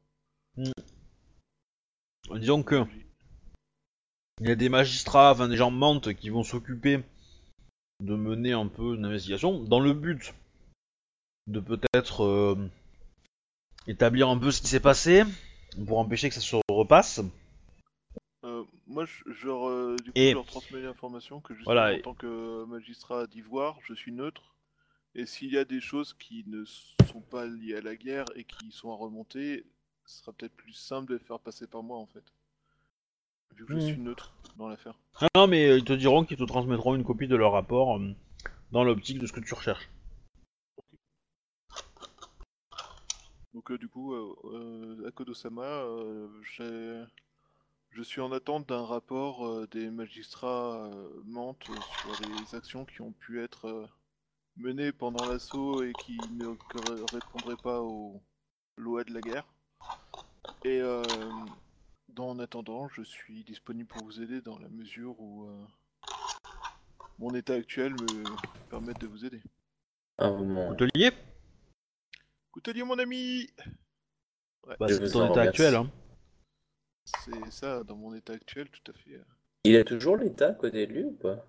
Disons 2.34 2.62
que 2.62 2.84
il 4.40 4.48
y 4.48 4.52
a 4.52 4.56
des 4.56 4.68
magistrats, 4.68 5.32
enfin 5.32 5.48
des 5.48 5.56
gens 5.56 5.70
mentent 5.70 6.14
qui 6.14 6.30
vont 6.30 6.44
s'occuper 6.44 7.02
de 8.00 8.14
mener 8.14 8.52
un 8.52 8.66
peu 8.66 8.94
une 8.94 9.04
investigation 9.04 9.62
dans 9.62 9.80
le 9.80 9.92
but 9.92 10.34
de 11.46 11.60
peut-être 11.60 12.24
euh, 12.24 12.56
établir 13.86 14.28
un 14.28 14.38
peu 14.38 14.50
ce 14.50 14.62
qui 14.62 14.68
s'est 14.68 14.80
passé 14.80 15.24
pour 15.86 15.98
empêcher 15.98 16.28
que 16.28 16.34
ça 16.34 16.40
se 16.40 16.56
repasse. 16.70 17.20
Moi, 18.90 19.04
je, 19.04 19.22
euh, 19.48 19.96
du 19.98 20.10
coup, 20.10 20.10
Et- 20.16 20.30
je 20.30 20.34
leur 20.34 20.44
transmets 20.46 20.80
l'information 20.82 21.40
que 21.40 21.54
justement, 21.54 21.72
Voilà, 21.74 21.92
en 21.92 21.98
et- 21.98 22.02
tant 22.02 22.14
que 22.14 22.64
magistrat 22.64 23.28
d'ivoire, 23.28 23.78
je 23.84 23.94
suis 23.94 24.10
neutre. 24.10 24.56
Et 25.14 25.26
s'il 25.26 25.52
y 25.52 25.58
a 25.58 25.64
des 25.64 25.80
choses 25.80 26.12
qui 26.12 26.42
ne 26.48 26.64
sont 26.64 27.20
pas 27.30 27.46
liées 27.46 27.76
à 27.76 27.80
la 27.82 27.94
guerre 27.94 28.26
et 28.34 28.42
qui 28.42 28.72
sont 28.72 28.90
à 28.90 28.96
remonter, 28.96 29.64
ce 30.06 30.18
sera 30.18 30.32
peut-être 30.32 30.56
plus 30.56 30.72
simple 30.72 31.08
de 31.12 31.18
les 31.18 31.24
faire 31.24 31.38
passer 31.38 31.68
par 31.68 31.84
moi, 31.84 31.98
en 31.98 32.06
fait. 32.06 32.24
Vu 33.56 33.64
que 33.64 33.74
je 33.74 33.78
suis 33.78 33.98
neutre 34.00 34.32
dans 34.56 34.66
l'affaire. 34.66 34.98
Ah 35.20 35.28
non, 35.36 35.46
mais 35.46 35.68
euh, 35.68 35.78
ils 35.78 35.84
te 35.84 35.92
diront 35.92 36.24
qu'ils 36.24 36.36
te 36.38 36.44
transmettront 36.44 36.96
une 36.96 37.04
copie 37.04 37.28
de 37.28 37.36
leur 37.36 37.52
rapport 37.52 37.96
euh, 37.96 38.12
dans 38.72 38.82
l'optique 38.82 39.20
de 39.20 39.26
ce 39.26 39.32
que 39.32 39.40
tu 39.40 39.54
recherches. 39.54 39.88
Donc, 43.54 43.70
euh, 43.70 43.78
du 43.78 43.88
coup, 43.88 44.14
euh, 44.14 44.34
euh, 44.46 45.08
Akodo-sama, 45.08 45.62
euh, 45.62 46.28
j'ai- 46.56 47.04
je 47.90 48.02
suis 48.02 48.20
en 48.20 48.32
attente 48.32 48.68
d'un 48.68 48.84
rapport 48.84 49.46
euh, 49.46 49.66
des 49.70 49.90
magistrats 49.90 50.86
euh, 50.92 51.22
Mantes 51.24 51.64
sur 51.64 52.28
les 52.28 52.54
actions 52.54 52.84
qui 52.84 53.00
ont 53.02 53.12
pu 53.12 53.42
être 53.42 53.66
euh, 53.66 53.86
menées 54.56 54.92
pendant 54.92 55.24
l'assaut 55.26 55.82
et 55.82 55.92
qui 56.04 56.18
ne 56.32 56.46
répondraient 57.12 57.60
pas 57.62 57.80
aux 57.80 58.22
lois 58.76 59.04
de 59.04 59.12
la 59.12 59.20
guerre. 59.20 59.46
Et 60.64 60.80
euh, 60.80 61.02
dans, 62.08 62.30
en 62.30 62.38
attendant, 62.38 62.88
je 62.88 63.02
suis 63.02 63.44
disponible 63.44 63.88
pour 63.88 64.04
vous 64.04 64.20
aider 64.20 64.40
dans 64.40 64.58
la 64.58 64.68
mesure 64.68 65.18
où 65.20 65.46
euh, 65.48 65.64
mon 67.18 67.34
état 67.34 67.54
actuel 67.54 67.92
me 67.92 68.24
permet 68.68 68.94
de 68.94 69.06
vous 69.06 69.24
aider. 69.24 69.42
Un 70.18 70.30
moment. 70.32 70.68
Hôtelier 70.70 71.10
Coutelier, 72.52 72.82
mon 72.82 72.98
ami 72.98 73.48
Ouais, 74.66 74.76
Bah, 74.78 74.86
c'est 74.88 75.10
ton 75.10 75.30
état 75.30 75.42
actuel. 75.42 75.74
Hein. 75.76 75.90
C'est 77.04 77.50
ça, 77.50 77.82
dans 77.84 77.96
mon 77.96 78.14
état 78.14 78.32
actuel, 78.34 78.68
tout 78.70 78.90
à 78.90 78.94
fait. 78.94 79.14
euh. 79.14 79.24
Il 79.64 79.76
a 79.76 79.84
toujours 79.84 80.16
l'état 80.16 80.48
à 80.50 80.54
côté 80.54 80.86
de 80.86 80.92
lui 80.92 81.04
ou 81.04 81.12
pas? 81.12 81.44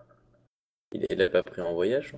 Il 0.93 1.05
l'a 1.17 1.29
pas 1.29 1.43
pris 1.43 1.61
en 1.61 1.73
voyage 1.73 2.13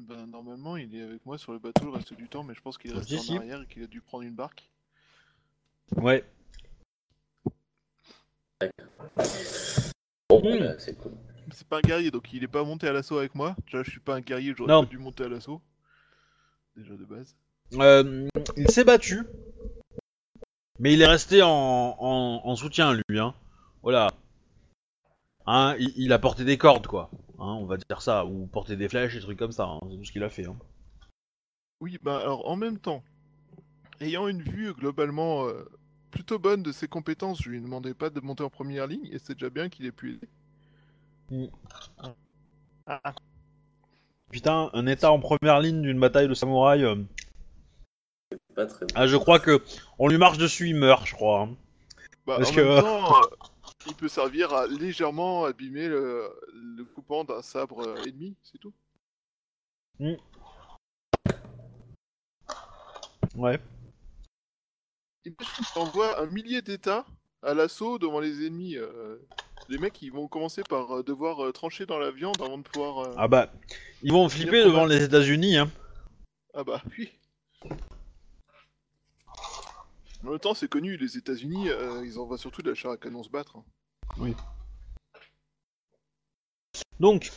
Ben, 0.00 0.26
normalement, 0.26 0.76
il 0.76 0.94
est 0.94 1.02
avec 1.02 1.24
moi 1.26 1.38
sur 1.38 1.52
le 1.52 1.58
bateau 1.58 1.84
le 1.86 1.90
reste 1.90 2.14
du 2.14 2.28
temps, 2.28 2.44
mais 2.44 2.54
je 2.54 2.60
pense 2.60 2.78
qu'il 2.78 2.92
est 2.92 2.94
resté 2.94 3.18
en 3.32 3.36
arrière 3.38 3.62
et 3.62 3.66
qu'il 3.66 3.82
a 3.82 3.86
dû 3.86 4.00
prendre 4.00 4.22
une 4.24 4.34
barque. 4.34 4.70
Ouais. 5.96 6.24
Bon, 10.28 10.40
Hmm. 10.42 10.74
c'est 10.78 10.96
cool. 10.98 11.12
C'est 11.52 11.66
pas 11.66 11.78
un 11.78 11.80
guerrier, 11.80 12.10
donc 12.10 12.32
il 12.32 12.42
est 12.42 12.48
pas 12.48 12.64
monté 12.64 12.86
à 12.88 12.92
l'assaut 12.92 13.18
avec 13.18 13.34
moi. 13.34 13.56
Déjà, 13.66 13.82
je 13.82 13.90
suis 13.90 14.00
pas 14.00 14.14
un 14.16 14.20
guerrier, 14.20 14.52
j'aurais 14.56 14.72
pas 14.84 14.86
dû 14.90 14.98
monter 14.98 15.24
à 15.24 15.28
l'assaut. 15.28 15.60
Déjà 16.76 16.94
de 16.94 17.04
base. 17.04 17.34
Euh, 17.74 18.28
il 18.56 18.70
s'est 18.70 18.84
battu, 18.84 19.22
mais 20.78 20.92
il 20.92 21.02
est 21.02 21.06
resté 21.06 21.42
en, 21.42 21.48
en, 21.50 22.40
en 22.44 22.56
soutien 22.56 22.92
lui. 22.94 23.18
Hein. 23.18 23.34
Voilà. 23.82 24.08
Hein, 25.46 25.76
il, 25.78 25.92
il 25.96 26.12
a 26.12 26.18
porté 26.18 26.44
des 26.44 26.58
cordes 26.58 26.86
quoi. 26.86 27.10
Hein, 27.38 27.56
on 27.60 27.66
va 27.66 27.76
dire 27.76 28.02
ça, 28.02 28.24
ou 28.26 28.46
porté 28.46 28.76
des 28.76 28.88
flèches, 28.88 29.14
des 29.14 29.20
trucs 29.20 29.38
comme 29.38 29.52
ça. 29.52 29.64
hein. 29.64 29.80
C'est 29.90 29.96
tout 29.96 30.04
ce 30.04 30.12
qu'il 30.12 30.24
a 30.24 30.30
fait. 30.30 30.46
Hein. 30.46 30.56
Oui, 31.80 31.98
bah 32.02 32.18
alors 32.20 32.48
en 32.48 32.56
même 32.56 32.78
temps, 32.78 33.02
ayant 34.00 34.28
une 34.28 34.42
vue 34.42 34.72
globalement 34.74 35.46
euh, 35.46 35.64
plutôt 36.10 36.38
bonne 36.38 36.62
de 36.62 36.72
ses 36.72 36.88
compétences, 36.88 37.42
je 37.42 37.50
lui 37.50 37.60
demandais 37.60 37.94
pas 37.94 38.10
de 38.10 38.20
monter 38.20 38.42
en 38.44 38.50
première 38.50 38.86
ligne 38.86 39.06
et 39.12 39.18
c'est 39.18 39.34
déjà 39.34 39.50
bien 39.50 39.68
qu'il 39.68 39.84
ait 39.86 39.92
pu 39.92 40.14
aider. 40.14 40.28
Mm. 41.30 41.46
Ah, 42.86 43.14
Putain, 44.30 44.70
un 44.72 44.86
état 44.86 45.12
en 45.12 45.20
première 45.20 45.60
ligne 45.60 45.82
d'une 45.82 46.00
bataille 46.00 46.28
de 46.28 46.34
samouraï. 46.34 46.84
euh, 46.84 46.96
Pas 48.56 48.66
très 48.66 48.86
bon. 48.86 48.92
Ah, 48.96 49.06
je 49.06 49.16
crois 49.16 49.38
que 49.38 49.62
on 49.98 50.08
lui 50.08 50.18
marche 50.18 50.38
dessus, 50.38 50.68
il 50.70 50.74
meurt, 50.76 51.06
je 51.06 51.14
crois. 51.14 51.42
hein. 51.42 51.54
Bah, 52.26 52.36
Parce 52.38 52.50
en 52.50 52.54
que- 52.54 52.60
même 52.62 52.80
temps, 52.82 53.16
euh, 53.22 53.26
Il 53.86 53.94
peut 53.94 54.08
servir 54.08 54.52
à 54.52 54.66
légèrement 54.66 55.44
abîmer 55.44 55.86
le, 55.86 56.28
le 56.54 56.84
coupant 56.84 57.22
d'un 57.22 57.42
sabre 57.42 57.86
euh, 57.86 58.04
ennemi, 58.06 58.34
c'est 58.42 58.58
tout. 58.58 58.72
Ouais. 63.36 63.60
Imagine, 65.24 65.64
t'envoies 65.74 66.20
un 66.20 66.26
millier 66.26 66.62
d'états 66.62 67.04
à 67.42 67.54
l'assaut 67.54 67.98
devant 67.98 68.20
les 68.20 68.46
ennemis. 68.46 68.76
euh, 68.76 69.16
les 69.68 69.78
mecs, 69.78 70.00
ils 70.02 70.10
vont 70.12 70.26
commencer 70.28 70.62
par 70.62 70.90
euh, 70.98 71.02
devoir 71.02 71.44
euh, 71.44 71.52
trancher 71.52 71.86
dans 71.86 71.98
la 71.98 72.10
viande 72.10 72.40
avant 72.40 72.58
de 72.58 72.62
pouvoir. 72.62 72.98
euh, 73.06 73.14
Ah 73.16 73.28
bah, 73.28 73.52
ils 74.02 74.12
vont 74.12 74.28
flipper 74.28 74.64
devant 74.64 74.86
les 74.86 75.02
États-Unis, 75.04 75.56
hein. 75.58 75.70
Ah 76.54 76.64
bah 76.64 76.82
oui. 76.98 77.12
En 80.24 80.30
même 80.30 80.38
temps, 80.38 80.54
c'est 80.54 80.68
connu, 80.68 80.96
les 80.96 81.16
États-Unis, 81.16 81.68
euh, 81.68 82.04
ils 82.04 82.18
envoient 82.18 82.38
surtout 82.38 82.62
de 82.62 82.70
la 82.70 82.74
chair 82.74 82.90
à 82.90 82.96
canon 82.96 83.22
se 83.22 83.30
battre. 83.30 83.56
hein. 83.56 83.64
Donc, 86.98 87.30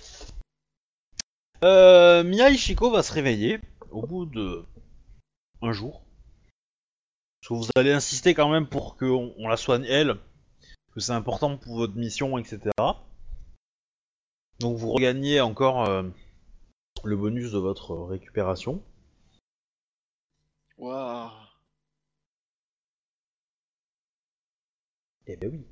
euh, 1.63 2.23
Mia 2.23 2.49
Ishiko 2.49 2.89
va 2.89 3.03
se 3.03 3.11
réveiller 3.11 3.59
au 3.91 4.05
bout 4.05 4.25
de 4.25 4.65
un 5.61 5.71
jour. 5.73 6.03
Parce 7.41 7.49
que 7.49 7.53
vous 7.53 7.69
allez 7.75 7.91
insister 7.91 8.33
quand 8.33 8.49
même 8.49 8.67
pour 8.67 8.97
qu'on 8.97 9.33
on 9.37 9.47
la 9.47 9.57
soigne 9.57 9.83
elle, 9.85 10.15
que 10.93 10.99
c'est 10.99 11.11
important 11.11 11.57
pour 11.57 11.75
votre 11.75 11.95
mission, 11.95 12.37
etc. 12.37 12.59
Donc 14.59 14.77
vous 14.77 14.91
regagnez 14.91 15.41
encore 15.41 15.85
euh, 15.89 16.03
le 17.03 17.17
bonus 17.17 17.51
de 17.51 17.57
votre 17.57 17.93
récupération. 17.95 18.81
Waouh. 20.77 21.31
Eh 25.31 25.35
ben 25.35 25.51
oui. 25.51 25.63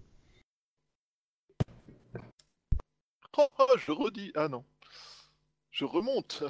Oh, 3.39 3.47
oh, 3.57 3.75
je 3.77 3.91
redis. 3.91 4.31
Ah 4.35 4.47
non. 4.47 4.63
Je 5.71 5.83
remonte. 5.83 6.43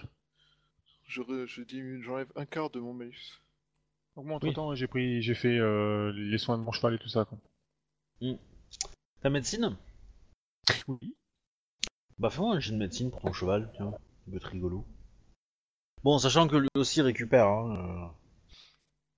Je, 1.05 1.21
re- 1.21 1.45
je 1.45 1.61
diminue, 1.61 2.03
j'enlève 2.03 2.31
un 2.35 2.45
quart 2.45 2.69
de 2.69 2.81
mon 2.81 2.93
malus. 2.93 3.41
Donc 4.17 4.25
moi, 4.25 4.35
entre 4.35 4.51
temps, 4.51 4.75
j'ai 4.75 4.87
pris, 4.87 5.21
j'ai 5.21 5.35
fait 5.35 5.57
euh, 5.57 6.11
les 6.11 6.37
soins 6.37 6.57
de 6.57 6.63
mon 6.63 6.73
cheval 6.73 6.95
et 6.95 6.99
tout 6.99 7.07
ça. 7.07 7.23
Quoi. 7.23 7.37
Ta 9.21 9.29
médecine? 9.29 9.77
Oui. 10.89 11.15
Bah 12.19 12.29
fais-moi 12.29 12.55
un 12.55 12.59
jet 12.59 12.73
de 12.73 12.77
médecine 12.77 13.09
pour 13.09 13.21
ton 13.21 13.31
cheval, 13.31 13.71
tiens, 13.75 13.91
ça 13.91 14.31
peut 14.31 14.35
être 14.35 14.49
rigolo. 14.49 14.85
Bon, 16.03 16.19
sachant 16.19 16.47
que 16.49 16.57
lui 16.57 16.67
aussi 16.75 17.01
récupère, 17.01 17.47
hein. 17.47 18.13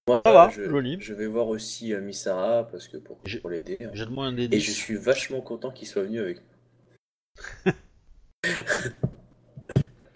Moi, 0.10 0.24
Ça 0.26 0.32
va, 0.32 0.50
je, 0.50 0.64
joli. 0.68 0.98
je 1.00 1.14
vais 1.14 1.28
voir 1.28 1.48
aussi 1.50 1.94
euh, 1.94 2.02
Misara 2.02 2.64
parce 2.64 2.88
que 2.88 2.98
pour, 2.98 3.20
J'ai- 3.26 3.38
pour 3.42 3.52
l'aider. 3.52 3.78
Jette-moi 3.94 4.26
un 4.26 4.32
dé 4.34 4.46
Et 4.46 4.60
je 4.60 4.72
10. 4.72 4.74
suis 4.74 4.96
vachement 4.96 5.40
content 5.40 5.70
qu'il 5.70 5.88
soit 5.88 6.02
venu 6.02 6.20
avec 6.20 6.42
moi. 6.42 7.74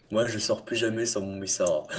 Moi, 0.10 0.26
je 0.26 0.40
sors 0.40 0.66
plus 0.66 0.78
jamais 0.78 1.06
sans 1.06 1.22
mon 1.22 1.36
Misara. 1.36 1.84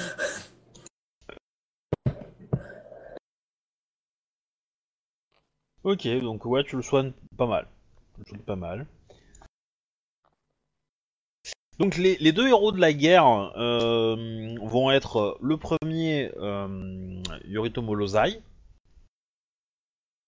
Ok, 5.85 6.07
donc 6.21 6.45
ouais, 6.47 6.65
tu 6.65 6.75
le 6.77 6.83
soignes 6.83 7.13
pas 7.37 7.47
mal. 7.47 7.69
Tu 8.15 8.21
le 8.23 8.27
soignes 8.27 8.43
pas 8.43 8.57
mal. 8.57 8.87
Donc 11.79 11.97
les, 11.97 12.17
les 12.19 12.33
deux 12.33 12.47
héros 12.49 12.73
de 12.73 12.81
la 12.81 12.93
guerre 12.93 13.27
euh, 13.57 14.55
vont 14.63 14.91
être 14.93 15.37
le 15.43 15.57
premier 15.59 16.31
euh, 16.39 17.04
Yoritomo 17.45 17.95
Lozai. 17.95 18.43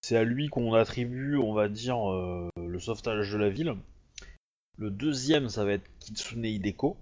C'est 0.01 0.17
à 0.17 0.23
lui 0.23 0.47
qu'on 0.47 0.73
attribue, 0.73 1.37
on 1.37 1.53
va 1.53 1.69
dire, 1.69 2.11
euh, 2.11 2.49
le 2.57 2.79
sauvetage 2.79 3.31
de 3.31 3.37
la 3.37 3.49
ville. 3.49 3.75
Le 4.77 4.91
deuxième, 4.91 5.49
ça 5.49 5.65
va 5.65 5.73
être 5.73 5.89
Kitsune 5.99 6.45
Hideko, 6.45 6.97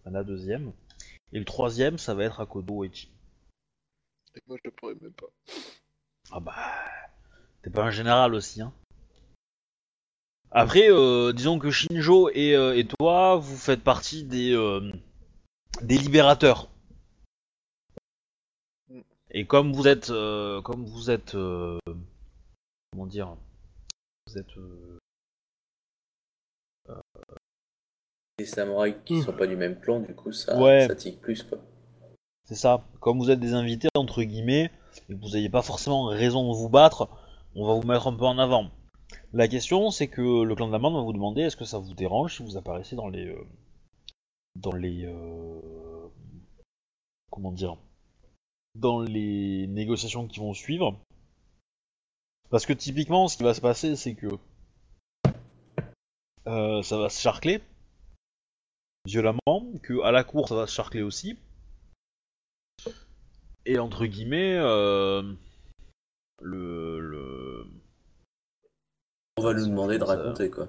enfin, 0.00 0.10
la 0.10 0.24
deuxième. 0.24 0.72
Et 1.32 1.38
le 1.38 1.44
troisième, 1.44 1.98
ça 1.98 2.14
va 2.14 2.24
être 2.24 2.40
Akodo 2.40 2.84
Uechi. 2.84 3.10
Et 4.36 4.40
moi, 4.46 4.56
je 4.64 4.70
pourrais 4.70 4.94
même 4.94 5.12
pas. 5.12 5.26
Ah 6.30 6.40
bah, 6.40 6.54
t'es 7.62 7.70
pas 7.70 7.84
un 7.84 7.90
général 7.90 8.34
aussi, 8.34 8.62
hein. 8.62 8.72
Après, 10.52 10.90
euh, 10.90 11.32
disons 11.32 11.58
que 11.58 11.70
Shinjo 11.70 12.28
et, 12.30 12.56
euh, 12.56 12.76
et 12.76 12.84
toi, 12.84 13.36
vous 13.36 13.56
faites 13.56 13.82
partie 13.84 14.24
des, 14.24 14.52
euh, 14.52 14.92
des 15.82 15.96
libérateurs. 15.96 16.68
Et 19.32 19.46
comme 19.46 19.72
vous 19.72 19.86
êtes, 19.88 20.10
euh, 20.10 20.60
comme 20.62 20.84
vous 20.84 21.10
êtes, 21.10 21.34
euh, 21.34 21.78
comment 22.92 23.06
dire, 23.06 23.36
vous 24.26 24.38
êtes, 24.38 24.56
euh, 24.56 24.98
Les 28.38 28.46
samouraïs 28.46 28.96
qui 29.04 29.20
sont 29.22 29.32
pas 29.32 29.46
du 29.46 29.56
même 29.56 29.78
clan, 29.80 30.00
du 30.00 30.14
coup, 30.14 30.32
ça, 30.32 30.58
Ouais. 30.60 30.86
ça 30.88 30.94
tique 30.96 31.20
plus, 31.20 31.42
quoi. 31.42 31.58
c'est 32.44 32.54
ça. 32.56 32.84
Comme 33.00 33.18
vous 33.18 33.30
êtes 33.30 33.38
des 33.38 33.52
invités 33.52 33.88
entre 33.96 34.22
guillemets 34.24 34.72
et 35.08 35.14
que 35.14 35.20
vous 35.20 35.30
n'ayez 35.30 35.48
pas 35.50 35.62
forcément 35.62 36.06
raison 36.06 36.50
de 36.52 36.56
vous 36.56 36.68
battre, 36.68 37.08
on 37.54 37.66
va 37.66 37.74
vous 37.74 37.86
mettre 37.86 38.08
un 38.08 38.16
peu 38.16 38.24
en 38.24 38.38
avant. 38.38 38.70
La 39.32 39.46
question, 39.46 39.90
c'est 39.90 40.08
que 40.08 40.42
le 40.42 40.54
clan 40.56 40.66
de 40.68 40.72
la 40.72 40.78
Mande 40.80 40.94
va 40.94 41.02
vous 41.02 41.12
demander 41.12 41.42
est-ce 41.42 41.56
que 41.56 41.64
ça 41.64 41.78
vous 41.78 41.94
dérange 41.94 42.36
si 42.36 42.42
vous 42.42 42.56
apparaissez 42.56 42.96
dans 42.96 43.08
les. 43.08 43.28
euh, 43.28 43.44
dans 44.56 44.72
les. 44.74 45.04
euh, 45.06 46.08
comment 47.30 47.52
dire 47.52 47.76
Dans 48.74 49.00
les 49.00 49.66
négociations 49.66 50.26
qui 50.26 50.40
vont 50.40 50.54
suivre. 50.54 50.98
Parce 52.50 52.66
que 52.66 52.72
typiquement, 52.72 53.28
ce 53.28 53.36
qui 53.36 53.42
va 53.42 53.54
se 53.54 53.60
passer, 53.60 53.96
c'est 53.96 54.14
que. 54.14 54.28
euh, 56.46 56.82
ça 56.82 56.98
va 56.98 57.08
se 57.08 57.20
charcler. 57.20 57.60
Violemment. 59.06 59.72
Que 59.82 60.00
à 60.02 60.10
la 60.10 60.24
cour, 60.24 60.48
ça 60.48 60.54
va 60.54 60.66
se 60.66 60.74
charcler 60.74 61.02
aussi. 61.02 61.38
Et 63.66 63.78
entre 63.78 64.06
guillemets. 64.06 64.56
euh, 64.56 65.22
le. 66.40 67.00
le... 67.00 67.66
On 69.36 69.42
va 69.42 69.54
nous 69.54 69.66
demander 69.66 69.98
de 69.98 70.04
raconter, 70.04 70.50
quoi. 70.50 70.68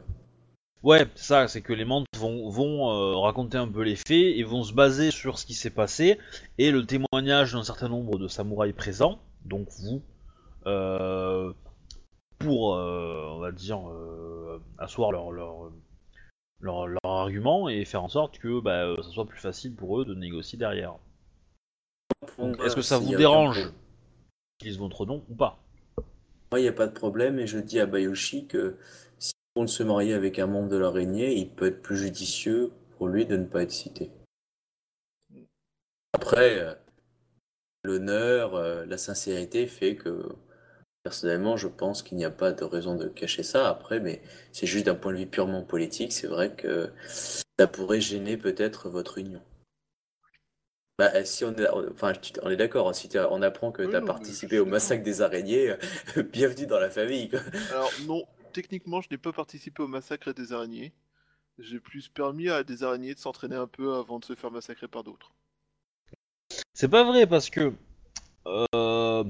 Ouais, 0.84 1.06
c'est 1.14 1.24
ça, 1.24 1.48
c'est 1.48 1.62
que 1.62 1.74
les 1.74 1.86
mantes 1.86 2.08
vont, 2.18 2.50
vont 2.50 2.90
euh, 2.90 3.16
raconter 3.18 3.58
un 3.58 3.68
peu 3.68 3.84
les 3.84 3.96
faits 3.96 4.10
et 4.10 4.44
vont 4.44 4.64
se 4.64 4.74
baser 4.74 5.12
sur 5.12 5.38
ce 5.38 5.46
qui 5.46 5.54
s'est 5.54 5.70
passé 5.70 6.18
et 6.58 6.72
le 6.72 6.86
témoignage 6.86 7.54
d'un 7.54 7.64
certain 7.64 7.88
nombre 7.88 8.18
de 8.18 8.28
samouraïs 8.28 8.74
présents, 8.74 9.20
donc 9.46 9.68
vous, 9.80 10.02
euh, 10.66 11.54
pour, 12.40 12.76
euh, 12.76 13.28
on 13.30 13.40
va 13.40 13.52
dire, 13.52 13.80
asseoir 14.80 15.12
leur, 15.12 15.32
leur, 15.32 15.70
leur, 16.60 16.88
leur 16.88 17.00
argument 17.06 17.70
et 17.70 17.86
faire 17.86 18.04
en 18.04 18.10
sorte 18.10 18.40
que 18.40 18.60
bah, 18.60 18.96
ça 19.04 19.10
soit 19.10 19.28
plus 19.28 19.40
facile 19.40 19.76
pour 19.76 20.02
eux 20.02 20.06
de 20.06 20.16
négocier 20.16 20.58
derrière. 20.58 20.96
Donc, 22.40 22.60
est-ce 22.64 22.76
que 22.76 22.82
ça 22.82 22.98
vous 22.98 23.16
dérange 23.16 23.62
qu'ils 24.58 24.70
utilisent 24.70 24.80
votre 24.80 25.06
nom 25.06 25.24
ou 25.30 25.36
pas? 25.36 25.60
Moi, 26.52 26.60
il 26.60 26.64
n'y 26.64 26.70
a 26.70 26.74
pas 26.74 26.88
de 26.88 26.94
problème, 26.94 27.38
et 27.40 27.46
je 27.46 27.60
dis 27.60 27.80
à 27.80 27.86
Bayoshi 27.86 28.48
que 28.48 28.78
si 29.20 29.32
on 29.56 29.68
se 29.68 29.84
marier 29.84 30.14
avec 30.14 30.40
un 30.40 30.48
membre 30.48 30.70
de 30.70 30.78
l'araignée, 30.78 31.34
il 31.36 31.50
peut 31.50 31.68
être 31.68 31.82
plus 31.82 31.98
judicieux 31.98 32.72
pour 32.98 33.08
lui 33.08 33.26
de 33.26 33.36
ne 33.36 33.46
pas 33.46 33.64
être 33.64 33.72
cité. 33.72 34.12
Après, 36.14 36.60
euh, 36.60 36.74
l'honneur, 37.84 38.56
euh, 38.56 38.86
la 38.86 38.98
sincérité 38.98 39.68
fait 39.68 39.96
que, 39.96 40.24
personnellement, 41.04 41.58
je 41.58 41.68
pense 41.68 42.04
qu'il 42.04 42.18
n'y 42.18 42.26
a 42.26 42.32
pas 42.32 42.52
de 42.52 42.64
raison 42.64 42.96
de 42.96 43.08
cacher 43.08 43.44
ça. 43.44 43.70
Après, 43.70 44.00
mais 44.00 44.22
c'est 44.52 44.68
juste 44.68 44.86
d'un 44.86 44.96
point 44.96 45.14
de 45.14 45.18
vue 45.18 45.28
purement 45.28 45.64
politique, 45.64 46.14
c'est 46.14 46.28
vrai 46.28 46.54
que 46.56 46.92
ça 47.08 47.68
pourrait 47.68 48.02
gêner 48.02 48.38
peut-être 48.38 48.90
votre 48.90 49.18
union. 49.18 49.42
Bah, 51.00 51.26
si 51.26 51.44
on 51.44 51.56
est, 51.56 51.68
enfin, 51.68 52.14
on 52.44 52.50
est 52.52 52.58
d'accord, 52.58 52.88
hein, 52.88 52.94
si 52.94 53.10
on 53.18 53.42
apprend 53.42 53.72
que 53.72 53.82
tu 53.82 53.96
as 53.96 54.02
participé 54.02 54.60
au 54.60 54.66
massacre 54.66 55.04
des 55.04 55.22
araignées, 55.22 55.76
bienvenue 56.32 56.68
dans 56.68 56.80
la 56.80 56.92
famille. 56.92 57.30
quoi. 57.30 57.40
Alors 57.72 57.92
non, 58.06 58.24
techniquement, 58.52 59.02
je 59.02 59.08
n'ai 59.10 59.18
pas 59.18 59.32
participé 59.32 59.82
au 59.82 59.88
massacre 59.88 60.32
des 60.34 60.54
araignées. 60.54 60.94
J'ai 61.60 61.80
plus 61.80 62.08
permis 62.08 62.50
à 62.50 62.64
des 62.64 62.84
araignées 62.84 63.14
de 63.14 63.20
s'entraîner 63.20 63.56
un 63.56 63.68
peu 63.68 63.96
avant 63.96 64.20
de 64.20 64.26
se 64.26 64.36
faire 64.36 64.52
massacrer 64.52 64.88
par 64.88 65.04
d'autres. 65.04 65.34
C'est 66.74 66.90
pas 66.90 67.04
vrai 67.04 67.28
parce 67.28 67.50
que 67.50 67.74
euh, 68.48 69.24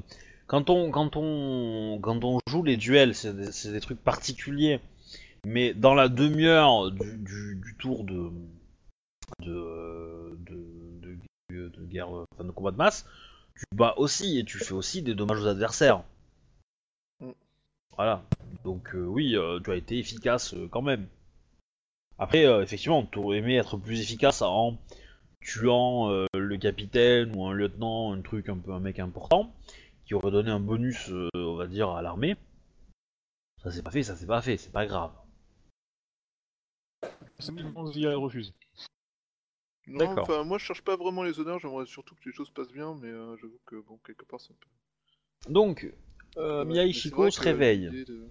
quand 0.46 0.70
on 0.70 0.90
quand 0.90 1.16
on 1.16 1.98
quand 2.00 2.24
on 2.24 2.38
joue 2.48 2.62
les 2.62 2.76
duels, 2.76 3.14
c'est 3.14 3.34
des, 3.34 3.80
trucs 3.80 4.02
particuliers. 4.02 4.80
Mais 5.44 5.74
dans 5.74 5.94
la 5.94 6.08
demi-heure 6.08 6.92
du, 6.92 7.18
du, 7.18 7.56
du 7.56 7.76
tour 7.76 8.04
de 8.04 8.30
de, 9.40 10.38
de, 10.46 11.18
de, 11.50 11.68
de 11.68 11.84
guerre, 11.86 12.10
enfin 12.10 12.44
de 12.44 12.50
combat 12.50 12.70
de 12.70 12.76
masse, 12.76 13.06
tu 13.56 13.64
bats 13.74 13.94
aussi 13.96 14.38
et 14.38 14.44
tu 14.44 14.58
fais 14.58 14.72
aussi 14.72 15.02
des 15.02 15.14
dommages 15.14 15.40
aux 15.40 15.46
adversaires. 15.46 16.04
Mm. 17.20 17.32
Voilà. 17.96 18.22
Donc 18.64 18.94
euh, 18.94 19.04
oui, 19.04 19.36
euh, 19.36 19.60
tu 19.60 19.70
as 19.70 19.76
été 19.76 19.98
efficace 19.98 20.54
euh, 20.54 20.68
quand 20.68 20.82
même. 20.82 21.08
Après, 22.18 22.46
euh, 22.46 22.62
effectivement, 22.62 23.04
tu 23.04 23.18
aurais 23.18 23.38
aimé 23.38 23.56
être 23.56 23.76
plus 23.76 24.00
efficace 24.00 24.42
en 24.42 24.78
tuant 25.40 26.10
euh, 26.10 26.26
le 26.34 26.56
capitaine 26.56 27.34
ou 27.34 27.46
un 27.46 27.52
lieutenant, 27.52 28.12
un 28.12 28.22
truc 28.22 28.48
un 28.48 28.58
peu 28.58 28.72
un 28.72 28.80
mec 28.80 28.98
important, 29.00 29.52
qui 30.06 30.14
aurait 30.14 30.30
donné 30.30 30.50
un 30.50 30.60
bonus, 30.60 31.10
euh, 31.10 31.28
on 31.34 31.56
va 31.56 31.66
dire, 31.66 31.90
à 31.90 32.02
l'armée. 32.02 32.36
Ça 33.62 33.72
s'est 33.72 33.82
pas 33.82 33.90
fait, 33.90 34.02
ça 34.02 34.14
s'est 34.14 34.26
pas 34.26 34.42
fait, 34.42 34.56
c'est 34.56 34.72
pas 34.72 34.86
grave. 34.86 35.12
Simplement, 37.38 37.86
Zia 37.86 38.16
refuse. 38.16 38.54
Non, 39.88 39.98
D'accord. 39.98 40.30
enfin, 40.30 40.44
moi 40.44 40.58
je 40.58 40.64
cherche 40.64 40.82
pas 40.82 40.96
vraiment 40.96 41.24
les 41.24 41.40
honneurs, 41.40 41.58
j'aimerais 41.58 41.86
surtout 41.86 42.14
que 42.14 42.20
les 42.26 42.32
choses 42.32 42.50
passent 42.50 42.72
bien, 42.72 42.94
mais 42.94 43.08
euh, 43.08 43.36
j'avoue 43.38 43.58
que 43.66 43.76
bon, 43.80 43.98
quelque 44.06 44.24
part 44.24 44.40
c'est 44.40 44.52
un 44.52 44.56
peu. 44.60 45.52
Donc, 45.52 45.92
euh, 46.36 46.64
vrai 46.64 47.30
se 47.32 47.40
réveille. 47.40 47.90
de- 47.90 48.30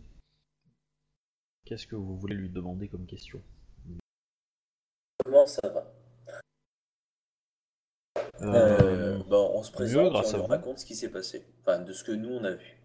Qu'est-ce 1.66 1.88
que 1.88 1.96
vous 1.96 2.18
voulez 2.18 2.36
lui 2.36 2.50
demander 2.50 2.88
comme 2.88 3.06
question? 3.06 3.42
Comment 5.24 5.46
ça 5.46 5.68
va? 5.70 5.94
Euh, 8.42 9.18
Euh, 9.22 9.24
bon, 9.30 9.52
on 9.54 9.64
se 9.64 9.72
présente 9.72 10.12
grâce 10.12 10.32
on 10.34 10.36
à 10.36 10.38
lui 10.38 10.44
vous. 10.44 10.48
raconte 10.48 10.80
ce 10.80 10.86
qui 10.86 10.96
s'est 10.96 11.12
passé. 11.12 11.46
Enfin, 11.62 11.80
de 11.80 11.94
ce 11.94 12.04
que 12.04 12.12
nous 12.12 12.30
on 12.30 12.44
a 12.44 12.52
vu. 12.52 12.78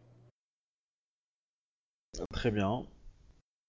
Très 2.32 2.50
bien. 2.50 2.86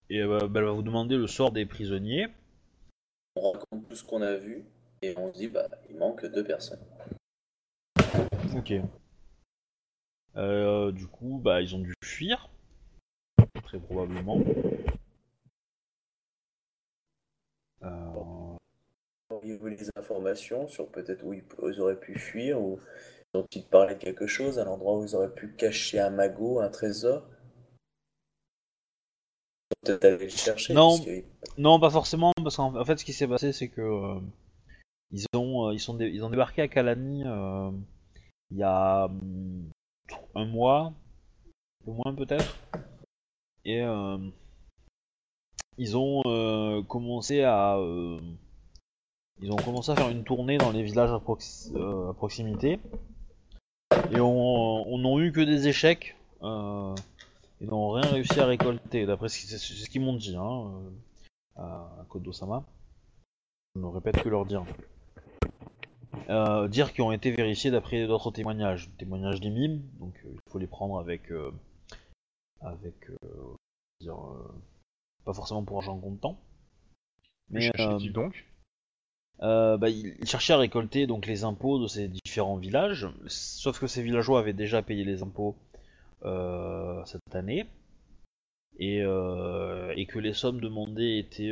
Et 0.09 0.21
euh, 0.21 0.47
bah, 0.47 0.59
elle 0.59 0.65
va 0.65 0.71
vous 0.71 0.81
demander 0.83 1.15
le 1.15 1.27
sort 1.27 1.51
des 1.51 1.65
prisonniers. 1.65 2.27
On 3.35 3.51
raconte 3.51 3.87
tout 3.89 3.95
ce 3.95 4.03
qu'on 4.03 4.21
a 4.21 4.35
vu 4.35 4.65
et 5.01 5.17
on 5.17 5.31
se 5.33 5.37
dit, 5.37 5.47
bah, 5.47 5.67
il 5.89 5.97
manque 5.97 6.25
deux 6.25 6.43
personnes. 6.43 6.79
Ok. 8.55 8.73
Euh, 10.35 10.91
du 10.91 11.07
coup, 11.07 11.39
bah, 11.43 11.61
ils 11.61 11.75
ont 11.75 11.79
dû 11.79 11.93
fuir. 12.03 12.49
Très 13.63 13.79
probablement. 13.79 14.39
Euh, 17.87 18.55
Auriez-vous 19.29 19.69
des 19.69 19.89
informations 19.97 20.67
sur 20.67 20.87
peut-être 20.89 21.23
où 21.23 21.33
ils, 21.33 21.81
auraient 21.81 21.99
pu 21.99 22.17
fuir 22.17 22.61
ou 22.61 22.79
ont-ils 23.33 23.65
parlé 23.67 23.95
de 23.95 23.99
quelque 23.99 24.25
chose, 24.27 24.57
un 24.59 24.67
endroit 24.67 24.97
où 24.97 25.03
ils 25.03 25.15
auraient 25.15 25.33
pu 25.33 25.53
cacher 25.53 25.99
un 25.99 26.09
magot, 26.09 26.59
un 26.59 26.69
trésor 26.69 27.27
Peut-être 29.83 30.05
aller 30.05 30.23
le 30.25 30.29
chercher. 30.29 30.73
Non. 30.73 30.89
parce 30.97 31.05
que- 31.05 31.61
Non, 31.61 31.79
pas 31.79 31.89
forcément, 31.89 32.31
parce 32.43 32.55
qu'en 32.57 32.75
en 32.75 32.85
fait, 32.85 32.97
ce 32.97 33.05
qui 33.05 33.13
s'est 33.13 33.27
passé, 33.27 33.51
c'est 33.51 33.67
que 33.69 33.81
euh, 33.81 34.19
ils 35.11 35.25
ont, 35.35 35.67
euh, 35.67 35.73
ils 35.73 35.79
sont, 35.79 35.93
dé- 35.93 36.09
ils 36.09 36.23
ont 36.23 36.29
débarqué 36.29 36.61
à 36.61 36.67
Kalani 36.67 37.23
euh, 37.25 37.71
il 38.51 38.57
y 38.57 38.63
a 38.63 39.05
hum, 39.05 39.69
un 40.35 40.45
mois, 40.45 40.93
un 41.81 41.85
peu 41.85 41.91
moins 41.91 42.15
peut-être, 42.15 42.57
et 43.65 43.81
euh, 43.81 44.17
ils 45.77 45.95
ont 45.97 46.21
euh, 46.25 46.81
commencé 46.83 47.43
à, 47.43 47.77
euh, 47.77 48.19
ils 49.41 49.51
ont 49.51 49.57
commencé 49.57 49.91
à 49.91 49.95
faire 49.95 50.09
une 50.09 50.23
tournée 50.23 50.57
dans 50.57 50.71
les 50.71 50.83
villages 50.83 51.11
à, 51.11 51.21
euh, 51.75 52.13
proximité, 52.13 52.79
et 54.11 54.19
on, 54.19 54.87
on 54.87 54.97
n'ont 54.97 55.19
eu 55.19 55.31
que 55.31 55.41
des 55.41 55.67
échecs. 55.67 56.15
ils 56.41 57.67
n'ont 57.69 57.91
rien 57.91 58.09
réussi 58.09 58.39
à 58.39 58.45
récolter, 58.45 59.05
d'après 59.05 59.29
ce 59.29 59.89
qu'ils 59.89 60.01
m'ont 60.01 60.15
dit. 60.15 60.35
Hein, 60.35 60.71
à 61.55 62.05
Kodo-sama. 62.09 62.63
Je 63.75 63.81
ne 63.81 63.87
répète 63.87 64.21
que 64.21 64.29
leur 64.29 64.45
dire. 64.45 64.63
Dire 66.69 66.93
qui 66.93 67.01
ont 67.01 67.11
été 67.11 67.31
vérifiés 67.31 67.71
d'après 67.71 68.05
d'autres 68.05 68.31
témoignages. 68.31 68.89
Témoignages 68.97 69.39
des 69.39 69.49
mimes, 69.49 69.81
donc 69.99 70.13
il 70.23 70.39
faut 70.51 70.59
les 70.59 70.67
prendre 70.67 70.99
avec. 70.99 71.31
avec. 72.61 72.95
Pas 75.27 75.33
forcément 75.33 75.63
pour 75.63 75.77
argent 75.77 75.99
comptant. 75.99 76.39
Mais 77.49 77.69
euh, 77.79 77.99
donc? 78.13 78.45
euh, 79.41 79.77
bah, 79.77 79.89
ils 79.89 80.25
cherchaient 80.25 80.53
à 80.53 80.57
récolter 80.57 81.05
donc 81.05 81.25
les 81.27 81.43
impôts 81.43 81.79
de 81.79 81.87
ces 81.87 82.07
différents 82.07 82.55
villages, 82.57 83.07
sauf 83.27 83.79
que 83.79 83.87
ces 83.87 84.01
villageois 84.01 84.39
avaient 84.39 84.53
déjà 84.53 84.81
payé 84.81 85.03
les 85.03 85.21
impôts 85.21 85.55
euh, 86.23 87.03
cette 87.05 87.35
année, 87.35 87.67
et, 88.79 89.01
euh, 89.01 89.93
et 89.97 90.05
que 90.05 90.19
les 90.19 90.33
sommes 90.33 90.61
demandées 90.61 91.17
étaient, 91.17 91.51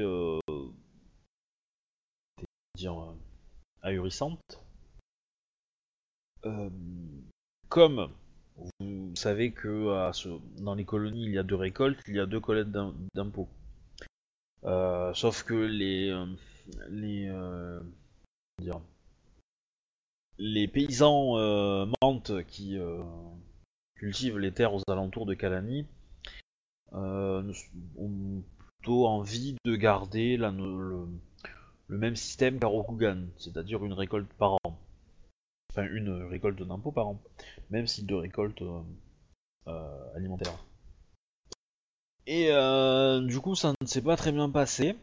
étaient, 2.38 2.46
dire, 2.78 3.14
ahurissantes. 3.82 4.62
Comme 7.70 8.10
vous 8.80 9.16
savez 9.16 9.52
que 9.52 9.92
à 10.08 10.14
ce- 10.14 10.40
dans 10.62 10.76
les 10.76 10.86
colonies 10.86 11.26
il 11.26 11.32
y 11.32 11.38
a 11.38 11.44
deux 11.44 11.56
récoltes, 11.56 12.00
il 12.08 12.16
y 12.16 12.20
a 12.20 12.26
deux 12.26 12.40
collectes 12.40 12.72
d'im- 12.72 12.94
d'impôts. 13.14 13.50
Euh, 14.66 15.14
sauf 15.14 15.44
que 15.44 15.54
les, 15.54 16.10
euh, 16.10 16.26
les, 16.90 17.28
euh, 17.30 17.80
les 20.38 20.68
paysans 20.68 21.36
mantes 22.02 22.44
qui 22.48 22.78
cultivent 23.96 24.38
les 24.40 24.52
terres 24.54 24.74
aux 24.74 24.84
alentours 24.90 25.26
de 25.26 25.34
ne- 27.42 27.54
ont 27.98 28.44
plutôt 28.58 29.08
envie 29.08 29.56
de 29.66 29.76
garder 29.76 30.38
la- 30.38 30.52
le, 30.52 31.08
le 31.88 31.98
même 31.98 32.16
système 32.16 32.60
qu'à 32.60 32.68
Rokugan, 32.68 33.28
c'est-à-dire 33.38 33.84
une 33.86 33.94
récolte 33.94 34.32
par 34.34 34.54
an. 34.64 34.78
Enfin, 35.72 35.88
une 35.92 36.10
récolte 36.24 36.62
d'impôts 36.64 36.92
par 36.92 37.08
an, 37.08 37.22
même 37.70 37.88
si 37.88 38.04
deux 38.04 38.18
récoltes 38.18 38.64
euh, 39.68 40.16
alimentaires. 40.16 40.58
Et 42.28 42.48
euh, 42.50 43.22
du 43.22 43.40
coup, 43.40 43.56
ça 43.56 43.74
ne 43.80 43.88
s'est 43.88 44.02
pas 44.02 44.16
très 44.16 44.32
bien 44.32 44.50
passé. 44.50 44.96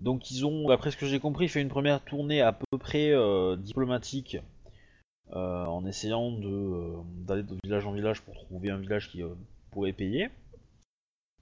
Donc 0.00 0.30
ils 0.30 0.46
ont, 0.46 0.68
d'après 0.68 0.90
ce 0.90 0.96
que 0.96 1.06
j'ai 1.06 1.20
compris, 1.20 1.48
fait 1.48 1.60
une 1.60 1.68
première 1.68 2.02
tournée 2.02 2.40
à 2.40 2.52
peu 2.52 2.78
près 2.78 3.10
euh, 3.10 3.56
diplomatique 3.56 4.38
euh, 5.32 5.64
en 5.66 5.84
essayant 5.84 6.32
d'aller 6.32 7.42
de 7.42 7.56
village 7.62 7.86
en 7.86 7.92
village 7.92 8.22
pour 8.22 8.34
trouver 8.34 8.70
un 8.70 8.78
village 8.78 9.10
qui 9.10 9.22
pourrait 9.70 9.92
payer. 9.92 10.30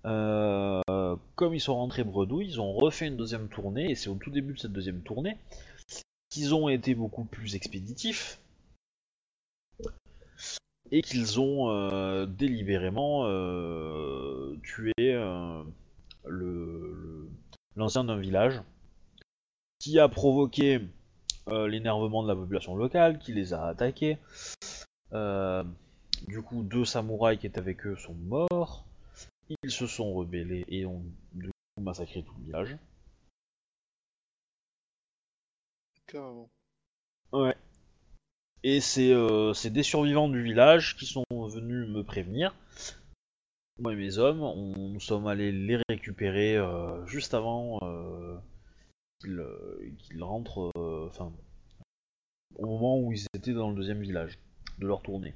Comme 0.04 1.54
ils 1.54 1.60
sont 1.60 1.74
rentrés 1.74 2.02
bredouilles, 2.02 2.46
ils 2.46 2.60
ont 2.60 2.72
refait 2.72 3.06
une 3.06 3.16
deuxième 3.16 3.48
tournée 3.48 3.90
et 3.90 3.94
c'est 3.94 4.08
au 4.08 4.14
tout 4.14 4.30
début 4.30 4.54
de 4.54 4.58
cette 4.58 4.72
deuxième 4.72 5.02
tournée 5.02 5.36
qu'ils 6.30 6.54
ont 6.54 6.68
été 6.68 6.94
beaucoup 6.94 7.24
plus 7.24 7.54
expéditifs 7.54 8.38
et 10.92 11.02
qu'ils 11.02 11.40
ont 11.40 11.70
euh, 11.70 12.26
délibérément 12.26 13.22
euh, 13.26 14.56
tué 14.62 14.92
euh, 15.00 15.62
le- 16.26 17.28
l'ancien 17.76 18.04
d'un 18.04 18.16
village, 18.18 18.60
qui 19.78 19.98
a 19.98 20.08
provoqué 20.08 20.80
l'énervement 21.46 22.22
de 22.22 22.28
la 22.28 22.36
population 22.36 22.76
locale, 22.76 23.18
qui 23.18 23.32
les 23.32 23.54
a 23.54 23.64
attaqués. 23.66 24.18
Du 25.12 26.42
coup, 26.42 26.62
deux 26.62 26.84
samouraïs 26.84 27.38
qui 27.38 27.46
étaient 27.46 27.60
avec 27.60 27.86
eux 27.86 27.96
sont 27.96 28.14
morts. 28.14 28.84
Ils 29.62 29.70
se 29.70 29.86
sont 29.86 30.12
rebellés 30.12 30.64
et 30.68 30.84
ont 30.84 31.02
du 31.32 31.46
coup 31.48 31.82
massacré 31.82 32.22
tout 32.22 32.34
le 32.38 32.44
village. 32.44 32.76
Carrément. 36.06 36.48
Ouais. 37.32 37.56
Et 38.64 38.80
c'est 38.80 39.12
euh, 39.12 39.52
c'est 39.54 39.70
des 39.70 39.82
survivants 39.82 40.28
du 40.28 40.42
village 40.42 40.96
qui 40.96 41.06
sont 41.06 41.24
venus 41.30 41.88
me 41.88 42.02
prévenir. 42.02 42.54
Moi 43.78 43.92
et 43.92 43.96
mes 43.96 44.18
hommes, 44.18 44.40
nous 44.76 45.00
sommes 45.00 45.28
allés 45.28 45.52
les 45.52 45.78
récupérer 45.88 46.56
euh, 46.56 47.06
juste 47.06 47.34
avant 47.34 47.78
euh, 47.82 48.36
qu'ils 49.20 50.22
rentrent, 50.22 50.72
enfin, 51.06 51.32
au 52.56 52.66
moment 52.66 52.98
où 52.98 53.12
ils 53.12 53.26
étaient 53.34 53.52
dans 53.52 53.70
le 53.70 53.76
deuxième 53.76 54.00
village 54.00 54.38
de 54.78 54.86
leur 54.86 55.02
tournée. 55.02 55.34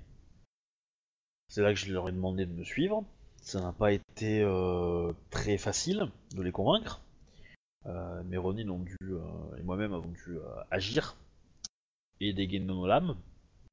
C'est 1.48 1.62
là 1.62 1.72
que 1.72 1.78
je 1.78 1.92
leur 1.92 2.08
ai 2.08 2.12
demandé 2.12 2.46
de 2.46 2.52
me 2.52 2.64
suivre. 2.64 3.04
Ça 3.42 3.60
n'a 3.60 3.72
pas 3.72 3.92
été 3.92 4.44
très 5.30 5.58
facile 5.58 6.08
de 6.34 6.42
les 6.42 6.52
convaincre. 6.52 7.00
Euh, 7.86 8.22
mais 8.26 8.36
Ronin 8.36 8.68
ont 8.68 8.80
dû, 8.80 8.96
et 9.58 9.62
moi-même 9.62 9.92
avons 9.92 10.10
dû 10.10 10.38
agir 10.70 11.16
et 12.20 12.32
dégainer 12.32 12.66
nos 12.66 12.86
lames 12.86 13.16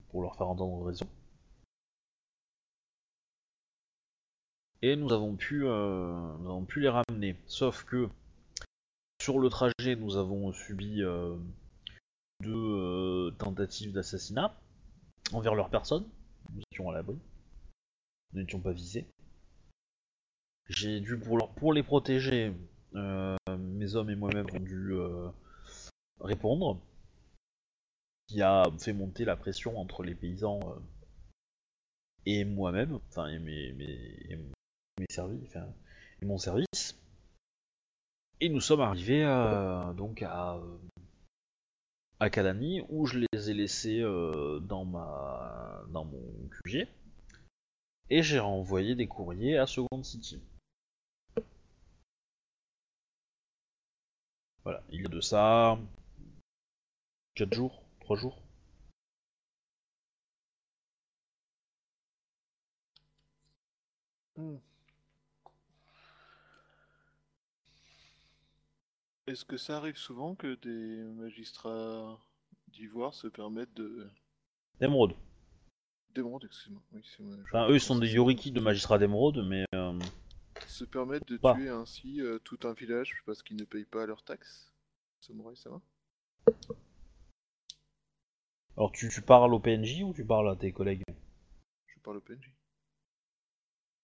pour 0.09 0.21
leur 0.21 0.35
faire 0.35 0.47
entendre 0.47 0.85
raison. 0.85 1.07
Et 4.81 4.95
nous 4.95 5.11
avons 5.11 5.35
pu, 5.35 5.65
euh, 5.65 6.37
nous 6.39 6.49
avons 6.49 6.65
pu 6.65 6.79
les 6.79 6.89
ramener. 6.89 7.35
Sauf 7.47 7.83
que 7.83 8.07
sur 9.21 9.39
le 9.39 9.49
trajet, 9.49 9.95
nous 9.97 10.15
avons 10.15 10.53
subi 10.53 11.01
euh, 11.03 11.35
deux 12.41 12.53
euh, 12.55 13.31
tentatives 13.37 13.91
d'assassinat 13.91 14.55
envers 15.33 15.53
leur 15.55 15.69
personne. 15.69 16.05
Nous 16.53 16.61
étions 16.71 16.89
à 16.89 16.93
l'abri. 16.93 17.17
Nous 18.33 18.41
n'étions 18.41 18.61
pas 18.61 18.71
visés. 18.71 19.05
J'ai 20.69 21.01
dû, 21.01 21.19
pour, 21.19 21.37
leur- 21.37 21.49
pour 21.55 21.73
les 21.73 21.83
protéger, 21.83 22.53
euh, 22.95 23.35
mes 23.49 23.95
hommes 23.95 24.09
et 24.11 24.15
moi-même 24.15 24.45
ont 24.53 24.59
dû 24.59 24.93
répondre 26.21 26.79
qui 28.29 28.43
a 28.43 28.63
euh, 28.67 28.77
fait 28.77 28.93
monter 28.93 29.25
la 29.25 29.35
pression 29.35 29.77
entre 29.79 30.03
les 30.03 30.13
paysans 30.13 30.59
euh, 30.63 30.79
et 32.25 32.45
moi-même, 32.45 32.99
enfin 33.09 33.27
et 33.27 33.39
mes, 33.39 33.75
et 33.79 34.37
services, 35.09 35.41
enfin, 35.47 35.65
et 36.21 36.25
mon 36.25 36.37
service. 36.37 36.95
Et 38.39 38.49
nous 38.49 38.61
sommes 38.61 38.81
arrivés 38.81 39.23
euh, 39.23 39.93
donc 39.93 40.21
à 40.21 40.59
à 42.19 42.29
Kalani 42.29 42.83
où 42.89 43.05
je 43.05 43.19
les 43.19 43.49
ai 43.49 43.53
laissés 43.53 44.01
dans 44.01 44.85
ma 44.85 45.81
dans 45.89 46.05
mon 46.05 46.21
QG 46.63 46.87
et 48.09 48.23
j'ai 48.23 48.39
renvoyé 48.39 48.95
des 48.95 49.07
courriers 49.07 49.57
à 49.57 49.65
Second 49.65 50.03
City. 50.03 50.41
Voilà, 54.63 54.83
il 54.89 55.01
y 55.01 55.05
a 55.05 55.09
de 55.09 55.21
ça 55.21 55.79
4 57.35 57.53
jours. 57.53 57.88
3 58.09 58.17
jours 58.17 58.41
Hmm. 64.35 64.55
Est-ce 69.27 69.45
que 69.45 69.57
ça 69.57 69.77
arrive 69.77 69.97
souvent 69.97 70.33
que 70.35 70.55
des 70.55 71.03
magistrats 71.13 72.17
d'ivoire 72.69 73.13
se 73.13 73.27
permettent 73.27 73.73
de... 73.75 74.09
D'émeraude. 74.79 75.13
D'émeraude, 76.15 76.45
excuse-moi. 76.45 76.81
Oui, 76.93 77.01
c'est 77.05 77.21
moi. 77.21 77.35
je- 77.37 77.41
Enfin, 77.43 77.69
eux, 77.69 77.75
ils 77.75 77.81
sont 77.81 77.99
des 77.99 78.11
yoriki 78.13 78.51
de 78.51 78.59
magistrats 78.59 78.97
d'émeraude, 78.97 79.45
mais. 79.47 79.65
euh, 79.75 79.99
Se 80.65 80.83
permettent 80.85 81.27
de 81.27 81.37
Pas. 81.37 81.53
tuer 81.55 81.69
ainsi 81.69 82.21
euh, 82.21 82.39
tout 82.39 82.59
un 82.63 82.73
village 82.73 83.21
parce 83.25 83.43
qu'ils 83.43 83.57
ne 83.57 83.65
payent 83.65 83.85
pas 83.85 84.05
leurs 84.05 84.23
taxes 84.23 84.73
Samouraï, 85.21 85.57
ça 85.57 85.69
va? 85.69 85.81
Alors, 88.79 88.93
tu, 88.93 89.09
tu 89.09 89.21
parles 89.21 89.53
au 89.53 89.59
PNJ 89.59 90.03
ou 90.03 90.13
tu 90.13 90.23
parles 90.23 90.49
à 90.49 90.55
tes 90.55 90.71
collègues 90.71 91.03
Je 91.87 91.99
parle 91.99 92.15
au 92.15 92.21
PNJ. 92.21 92.49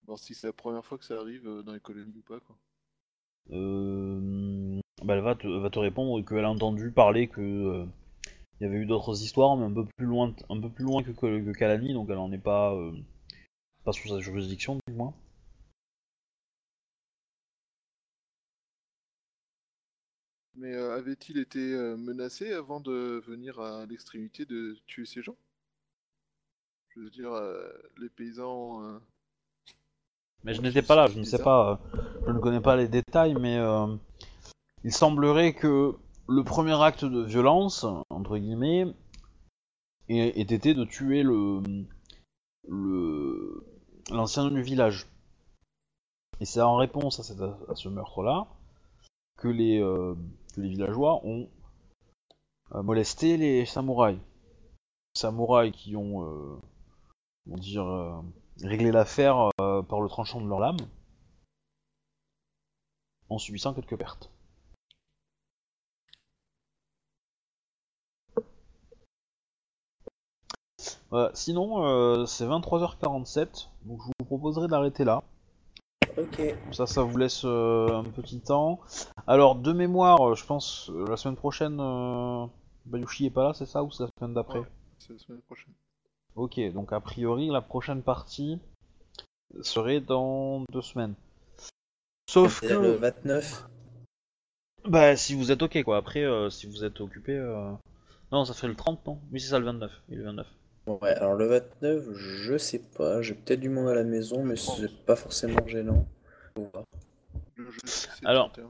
Voir 0.05 0.19
si 0.19 0.35
c'est 0.35 0.47
la 0.47 0.53
première 0.53 0.83
fois 0.83 0.97
que 0.97 1.05
ça 1.05 1.17
arrive 1.17 1.47
euh, 1.47 1.63
dans 1.63 1.71
les 1.71 1.79
colonies 1.79 2.17
ou 2.17 2.21
pas, 2.21 2.41
quoi. 2.41 2.57
euh... 3.51 4.79
bah, 5.01 5.15
elle 5.15 5.23
va 5.23 5.35
te, 5.35 5.47
va 5.47 5.69
te 5.69 5.79
répondre 5.79 6.23
qu'elle 6.27 6.43
a 6.43 6.51
entendu 6.51 6.91
parler 6.91 7.29
que 7.29 7.39
euh, 7.39 7.85
il 8.59 8.65
y 8.65 8.69
avait 8.69 8.79
eu 8.79 8.85
d'autres 8.85 9.23
histoires, 9.23 9.55
mais 9.55 9.63
un 9.65 9.73
peu 9.73 9.85
plus 9.95 10.07
loin, 10.07 10.35
un 10.49 10.59
peu 10.59 10.69
plus 10.69 10.83
loin 10.83 11.03
que, 11.03 11.11
que, 11.11 11.39
que 11.39 11.57
Kalani, 11.57 11.93
donc 11.93 12.09
elle 12.09 12.17
en 12.17 12.33
est 12.33 12.37
pas, 12.37 12.77
pas 13.85 13.93
sous 13.93 14.09
sa 14.09 14.19
juridiction 14.19 14.77
du 14.87 14.93
moins. 14.93 15.13
Mais 20.57 20.73
euh, 20.73 20.95
avait-il 20.95 21.37
été 21.37 21.73
euh, 21.73 21.97
menacé 21.97 22.53
avant 22.53 22.79
de 22.79 23.21
venir 23.27 23.59
à 23.59 23.85
l'extrémité 23.85 24.45
de 24.45 24.77
tuer 24.87 25.05
ces 25.05 25.21
gens? 25.21 25.35
Je 26.89 27.01
veux 27.01 27.09
dire, 27.09 27.33
euh, 27.33 27.67
les 27.97 28.09
paysans... 28.09 28.99
Mais 30.43 30.53
je 30.53 30.61
n'étais 30.61 30.81
pas 30.83 30.95
là, 30.95 31.07
je 31.07 31.17
ne 31.17 31.23
sais 31.23 31.41
pas, 31.41 31.81
je 32.27 32.31
ne 32.31 32.39
connais 32.39 32.61
pas 32.61 32.75
les 32.75 32.87
détails, 32.87 33.33
mais 33.33 33.57
il 34.83 34.93
semblerait 34.93 35.55
que 35.55 35.95
le 36.29 36.43
premier 36.43 36.79
acte 36.81 37.03
de 37.03 37.21
violence, 37.21 37.83
entre 38.11 38.37
guillemets, 38.37 38.85
ait, 40.07 40.39
ait 40.39 40.41
été 40.41 40.73
de 40.75 40.85
tuer 40.85 41.23
le 41.23 41.61
le 42.67 43.65
l'ancien 44.11 44.49
du 44.49 44.61
village. 44.61 45.07
Et 46.39 46.45
c'est 46.45 46.61
en 46.61 46.75
réponse 46.75 47.19
à, 47.19 47.23
cette- 47.23 47.41
à 47.41 47.75
ce 47.75 47.89
meurtre-là 47.89 48.47
que 49.37 49.47
les 49.47 49.81
euh, 49.81 50.13
les 50.57 50.69
villageois 50.69 51.21
ont 51.25 51.49
euh, 52.73 52.81
molesté 52.81 53.37
les 53.37 53.65
samouraïs. 53.65 54.19
Samouraïs 55.13 55.73
qui 55.75 55.95
ont, 55.95 56.23
euh, 56.23 56.59
dire, 57.45 57.85
euh, 57.85 58.21
réglé 58.63 58.91
l'affaire 58.91 59.49
par 59.57 60.01
le 60.01 60.07
tranchant 60.09 60.41
de 60.41 60.47
leur 60.47 60.59
lame, 60.59 60.77
en 63.29 63.37
subissant 63.37 63.73
quelques 63.73 63.97
pertes. 63.97 64.31
Voilà, 71.09 71.31
sinon, 71.33 72.25
c'est 72.25 72.45
23h47, 72.45 73.69
donc 73.83 74.01
je 74.01 74.07
vous 74.19 74.25
proposerai 74.25 74.67
d'arrêter 74.67 75.03
là. 75.03 75.23
Ok. 76.17 76.41
Ça, 76.71 76.87
ça 76.87 77.03
vous 77.03 77.17
laisse 77.17 77.41
euh, 77.45 77.87
un 77.89 78.03
petit 78.03 78.39
temps. 78.39 78.79
Alors, 79.27 79.55
de 79.55 79.73
mémoire, 79.73 80.29
euh, 80.29 80.35
je 80.35 80.45
pense, 80.45 80.89
euh, 80.91 81.05
la 81.09 81.17
semaine 81.17 81.35
prochaine, 81.35 81.77
euh, 81.79 82.45
Bayushi 82.85 83.25
est 83.25 83.31
pas 83.31 83.43
là, 83.43 83.53
c'est 83.53 83.65
ça, 83.65 83.83
ou 83.83 83.91
c'est 83.91 84.03
la 84.03 84.09
semaine 84.17 84.33
d'après 84.33 84.59
Ouais. 84.59 84.65
C'est 84.99 85.13
la 85.13 85.19
semaine 85.19 85.41
prochaine. 85.41 85.73
Ok, 86.35 86.59
donc 86.73 86.93
a 86.93 86.99
priori, 86.99 87.47
la 87.47 87.61
prochaine 87.61 88.01
partie 88.01 88.59
serait 89.61 90.01
dans 90.01 90.63
deux 90.71 90.81
semaines. 90.81 91.15
Sauf 92.29 92.59
C'est-à-dire 92.61 92.81
le 92.81 92.93
que, 92.93 92.99
29. 92.99 93.67
bah, 94.85 95.15
si 95.15 95.33
vous 95.35 95.51
êtes 95.51 95.61
ok, 95.61 95.83
quoi. 95.83 95.97
Après, 95.97 96.23
euh, 96.23 96.49
si 96.49 96.65
vous 96.67 96.83
êtes 96.83 96.99
occupé, 97.01 97.33
euh... 97.33 97.71
non, 98.31 98.45
ça 98.45 98.53
ferait 98.53 98.67
le 98.67 98.75
30, 98.75 99.05
non? 99.05 99.19
Oui, 99.31 99.39
c'est 99.39 99.49
ça, 99.49 99.59
le 99.59 99.65
29. 99.65 99.91
Oui, 100.09 100.15
le 100.15 100.23
29. 100.23 100.47
Bon, 100.85 100.99
ouais, 101.01 101.09
alors 101.15 101.33
le 101.35 101.45
29, 101.47 102.13
je 102.15 102.57
sais 102.57 102.79
pas. 102.79 103.21
J'ai 103.21 103.33
peut-être 103.33 103.59
du 103.59 103.69
monde 103.69 103.87
à 103.87 103.95
la 103.95 104.03
maison, 104.03 104.43
mais 104.43 104.55
c'est 104.55 105.03
pas 105.05 105.15
forcément 105.15 105.65
gênant. 105.67 106.07
Le 107.55 107.71
jeu, 107.71 107.79
c'est 107.85 108.25
Alors. 108.25 108.51
31. 108.51 108.69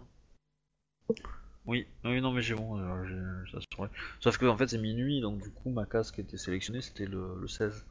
Oui, 1.66 1.88
oui, 2.04 2.22
non, 2.22 2.32
mais 2.32 2.42
j'ai 2.44 2.54
bon, 2.54 2.78
euh, 2.80 3.06
j'ai- 3.06 3.52
ça 3.52 3.60
se 3.60 3.66
saurait. 3.76 3.90
Sauf 4.20 4.38
que, 4.38 4.46
en 4.46 4.56
fait, 4.56 4.68
c'est 4.68 4.78
minuit, 4.78 5.20
donc 5.20 5.42
du 5.42 5.50
coup, 5.50 5.72
ma 5.72 5.86
casque 5.86 6.20
était 6.20 6.38
sélectionnée, 6.38 6.82
c'était 6.82 7.08
le, 7.08 7.36
le 7.40 7.48
16. 7.48 7.86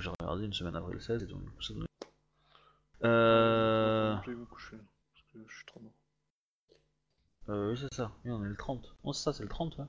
J'ai 0.00 0.10
regardé 0.20 0.44
une 0.44 0.52
semaine 0.52 0.74
après 0.74 0.92
le 0.92 0.98
16, 1.00 1.22
et 1.22 1.26
donc 1.26 1.42
du 1.44 1.50
coup, 1.50 1.62
ça 1.62 1.74
donnait. 1.74 1.86
Euh. 3.04 4.16
Je 4.24 4.30
vais 4.32 4.36
me 4.36 4.44
coucher, 4.46 4.76
parce 4.76 5.26
que 5.32 5.38
je 5.48 5.54
suis 5.56 5.64
trop 5.66 5.80
mort. 5.80 5.92
euh 7.50 7.70
oui, 7.70 7.78
c'est 7.80 7.94
ça. 7.94 8.10
Oui, 8.24 8.32
on 8.32 8.44
est 8.44 8.48
le 8.48 8.56
30. 8.56 8.94
Oh, 9.04 9.12
c'est 9.12 9.22
ça, 9.22 9.32
c'est 9.32 9.42
le 9.44 9.48
30, 9.48 9.78
ouais. 9.78 9.84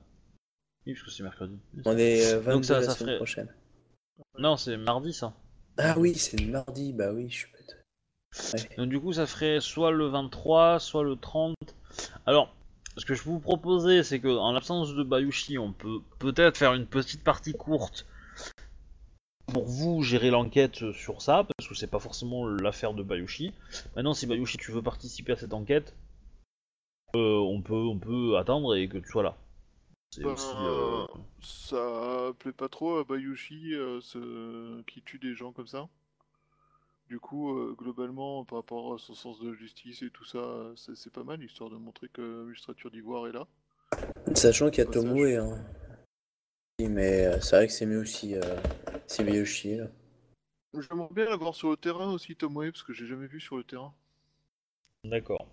Oui, 0.86 0.92
parce 0.94 1.04
que 1.04 1.10
c'est 1.10 1.24
mercredi. 1.24 1.58
Oui, 1.74 1.82
On 1.84 1.96
est 1.98 2.32
euh, 2.32 2.38
22 2.38 2.52
Donc 2.52 2.64
ça- 2.64 2.74
la 2.80 2.82
ça 2.86 2.92
semaine 2.92 3.08
ferait- 3.08 3.16
prochaine. 3.16 3.48
Non, 4.38 4.56
c'est 4.56 4.76
mardi, 4.76 5.12
ça. 5.12 5.34
Ah 5.78 5.98
oui, 5.98 6.14
c'est 6.14 6.40
le 6.40 6.50
mardi. 6.50 6.92
Bah 6.92 7.12
oui, 7.12 7.28
je 7.28 7.36
suis 7.36 7.52
bête. 7.52 7.76
Ouais. 8.54 8.76
Donc 8.76 8.88
du 8.88 9.00
coup, 9.00 9.12
ça 9.12 9.26
ferait 9.26 9.60
soit 9.60 9.90
le 9.90 10.06
23, 10.06 10.78
soit 10.80 11.04
le 11.04 11.16
30. 11.16 11.54
Alors, 12.26 12.54
ce 12.96 13.04
que 13.04 13.14
je 13.14 13.22
peux 13.22 13.30
vous 13.30 13.40
proposer, 13.40 14.02
c'est 14.02 14.20
que 14.20 14.28
en 14.28 14.52
l'absence 14.52 14.94
de 14.94 15.02
Bayushi, 15.02 15.58
on 15.58 15.72
peut 15.72 16.00
peut-être 16.18 16.56
faire 16.56 16.74
une 16.74 16.86
petite 16.86 17.24
partie 17.24 17.52
courte 17.52 18.06
pour 19.46 19.64
vous 19.64 20.02
gérer 20.02 20.30
l'enquête 20.30 20.92
sur 20.92 21.22
ça, 21.22 21.46
parce 21.56 21.68
que 21.68 21.74
c'est 21.74 21.86
pas 21.86 22.00
forcément 22.00 22.46
l'affaire 22.46 22.94
de 22.94 23.02
Bayushi. 23.02 23.52
Maintenant, 23.94 24.14
si 24.14 24.26
Bayushi, 24.26 24.58
tu 24.58 24.72
veux 24.72 24.82
participer 24.82 25.32
à 25.32 25.36
cette 25.36 25.54
enquête, 25.54 25.94
euh, 27.14 27.38
on 27.38 27.62
peut, 27.62 27.74
on 27.74 27.98
peut 27.98 28.36
attendre 28.36 28.74
et 28.74 28.88
que 28.88 28.98
tu 28.98 29.08
sois 29.08 29.22
là. 29.22 29.36
C'est 30.16 30.22
Bah, 30.22 30.32
aussi. 30.32 30.54
euh, 30.62 31.06
Ça 31.42 32.32
plaît 32.38 32.52
pas 32.52 32.68
trop 32.70 32.96
à 32.96 33.04
Bayushi 33.04 33.74
euh, 33.74 34.00
ce... 34.00 34.80
qui 34.82 35.02
tue 35.02 35.18
des 35.18 35.34
gens 35.34 35.52
comme 35.52 35.66
ça. 35.66 35.88
Du 37.08 37.20
coup, 37.20 37.56
euh, 37.56 37.74
globalement, 37.78 38.44
par 38.46 38.58
rapport 38.58 38.94
à 38.94 38.98
son 38.98 39.14
sens 39.14 39.38
de 39.40 39.52
justice 39.52 40.00
et 40.02 40.10
tout 40.10 40.24
ça, 40.24 40.72
c'est 40.74 40.96
c'est 40.96 41.12
pas 41.12 41.22
mal, 41.22 41.42
histoire 41.42 41.68
de 41.70 41.76
montrer 41.76 42.08
que 42.08 42.22
la 42.22 42.44
magistrature 42.44 42.90
d'Ivoire 42.90 43.28
est 43.28 43.32
là. 43.32 43.46
Sachant 44.34 44.70
qu'il 44.70 44.78
y 44.78 44.86
a 44.86 44.86
Passage. 44.86 45.02
Tomoe. 45.04 45.36
Hein. 45.36 45.64
Oui, 46.80 46.88
Mais 46.88 47.26
euh, 47.26 47.40
c'est 47.40 47.56
vrai 47.56 47.66
que 47.66 47.72
c'est 47.74 47.86
mieux 47.86 48.00
aussi. 48.00 48.34
Euh, 48.34 48.40
c'est 49.06 49.22
Miyoshi. 49.22 49.76
Là. 49.76 49.86
J'aimerais 50.78 51.08
bien 51.12 51.26
l'avoir 51.26 51.54
sur 51.54 51.70
le 51.70 51.76
terrain 51.76 52.10
aussi, 52.12 52.36
Tomoe, 52.36 52.70
parce 52.72 52.82
que 52.82 52.92
j'ai 52.94 53.06
jamais 53.06 53.26
vu 53.26 53.40
sur 53.40 53.56
le 53.56 53.64
terrain. 53.64 53.94
D'accord. 55.04 55.46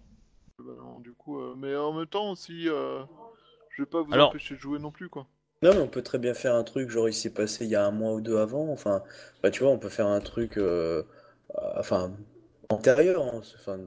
du 1.02 1.14
coup, 1.14 1.40
euh, 1.40 1.54
mais 1.58 1.76
en 1.76 1.94
même 1.94 2.08
temps, 2.08 2.34
si 2.36 2.68
euh, 2.68 3.04
je 3.76 3.82
vais 3.84 3.86
pas 3.90 4.02
vous 4.02 4.14
Alors- 4.14 4.30
empêcher 4.30 4.56
de 4.56 4.60
jouer 4.60 4.80
non 4.80 4.92
plus, 4.92 5.10
quoi. 5.10 5.28
Non, 5.62 5.74
mais 5.74 5.80
on 5.82 5.88
peut 5.88 6.02
très 6.04 6.20
bien 6.20 6.34
faire 6.34 6.56
un 6.56 6.64
truc, 6.64 6.90
genre 6.90 7.08
il 7.08 7.14
s'est 7.14 7.30
passé 7.34 7.64
il 7.66 7.72
y 7.72 7.76
a 7.76 7.86
un 7.86 7.92
mois 7.92 8.14
ou 8.14 8.22
deux 8.22 8.38
avant. 8.38 8.70
Enfin, 8.70 9.02
bah 9.42 9.50
tu 9.50 9.64
vois, 9.64 9.72
on 9.72 9.80
peut 9.80 9.90
faire 9.90 10.08
un 10.08 10.20
truc, 10.20 10.58
euh, 10.58 11.04
euh, 11.56 11.74
enfin, 11.78 12.14
antérieur. 12.70 13.24
hein, 13.24 13.42
Enfin, 13.56 13.80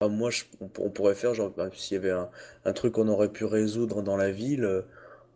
enfin, 0.00 0.12
moi, 0.12 0.30
je- 0.30 0.44
on, 0.60 0.70
on 0.78 0.90
pourrait 0.90 1.14
faire, 1.14 1.32
genre, 1.34 1.50
bah, 1.50 1.70
s'il 1.72 1.94
y 1.94 1.98
avait 1.98 2.10
un, 2.10 2.28
un 2.66 2.72
truc 2.74 2.92
qu'on 2.94 3.08
aurait 3.08 3.32
pu 3.32 3.44
résoudre 3.46 4.02
dans 4.02 4.16
la 4.18 4.30
ville, 4.30 4.64
euh, 4.64 4.82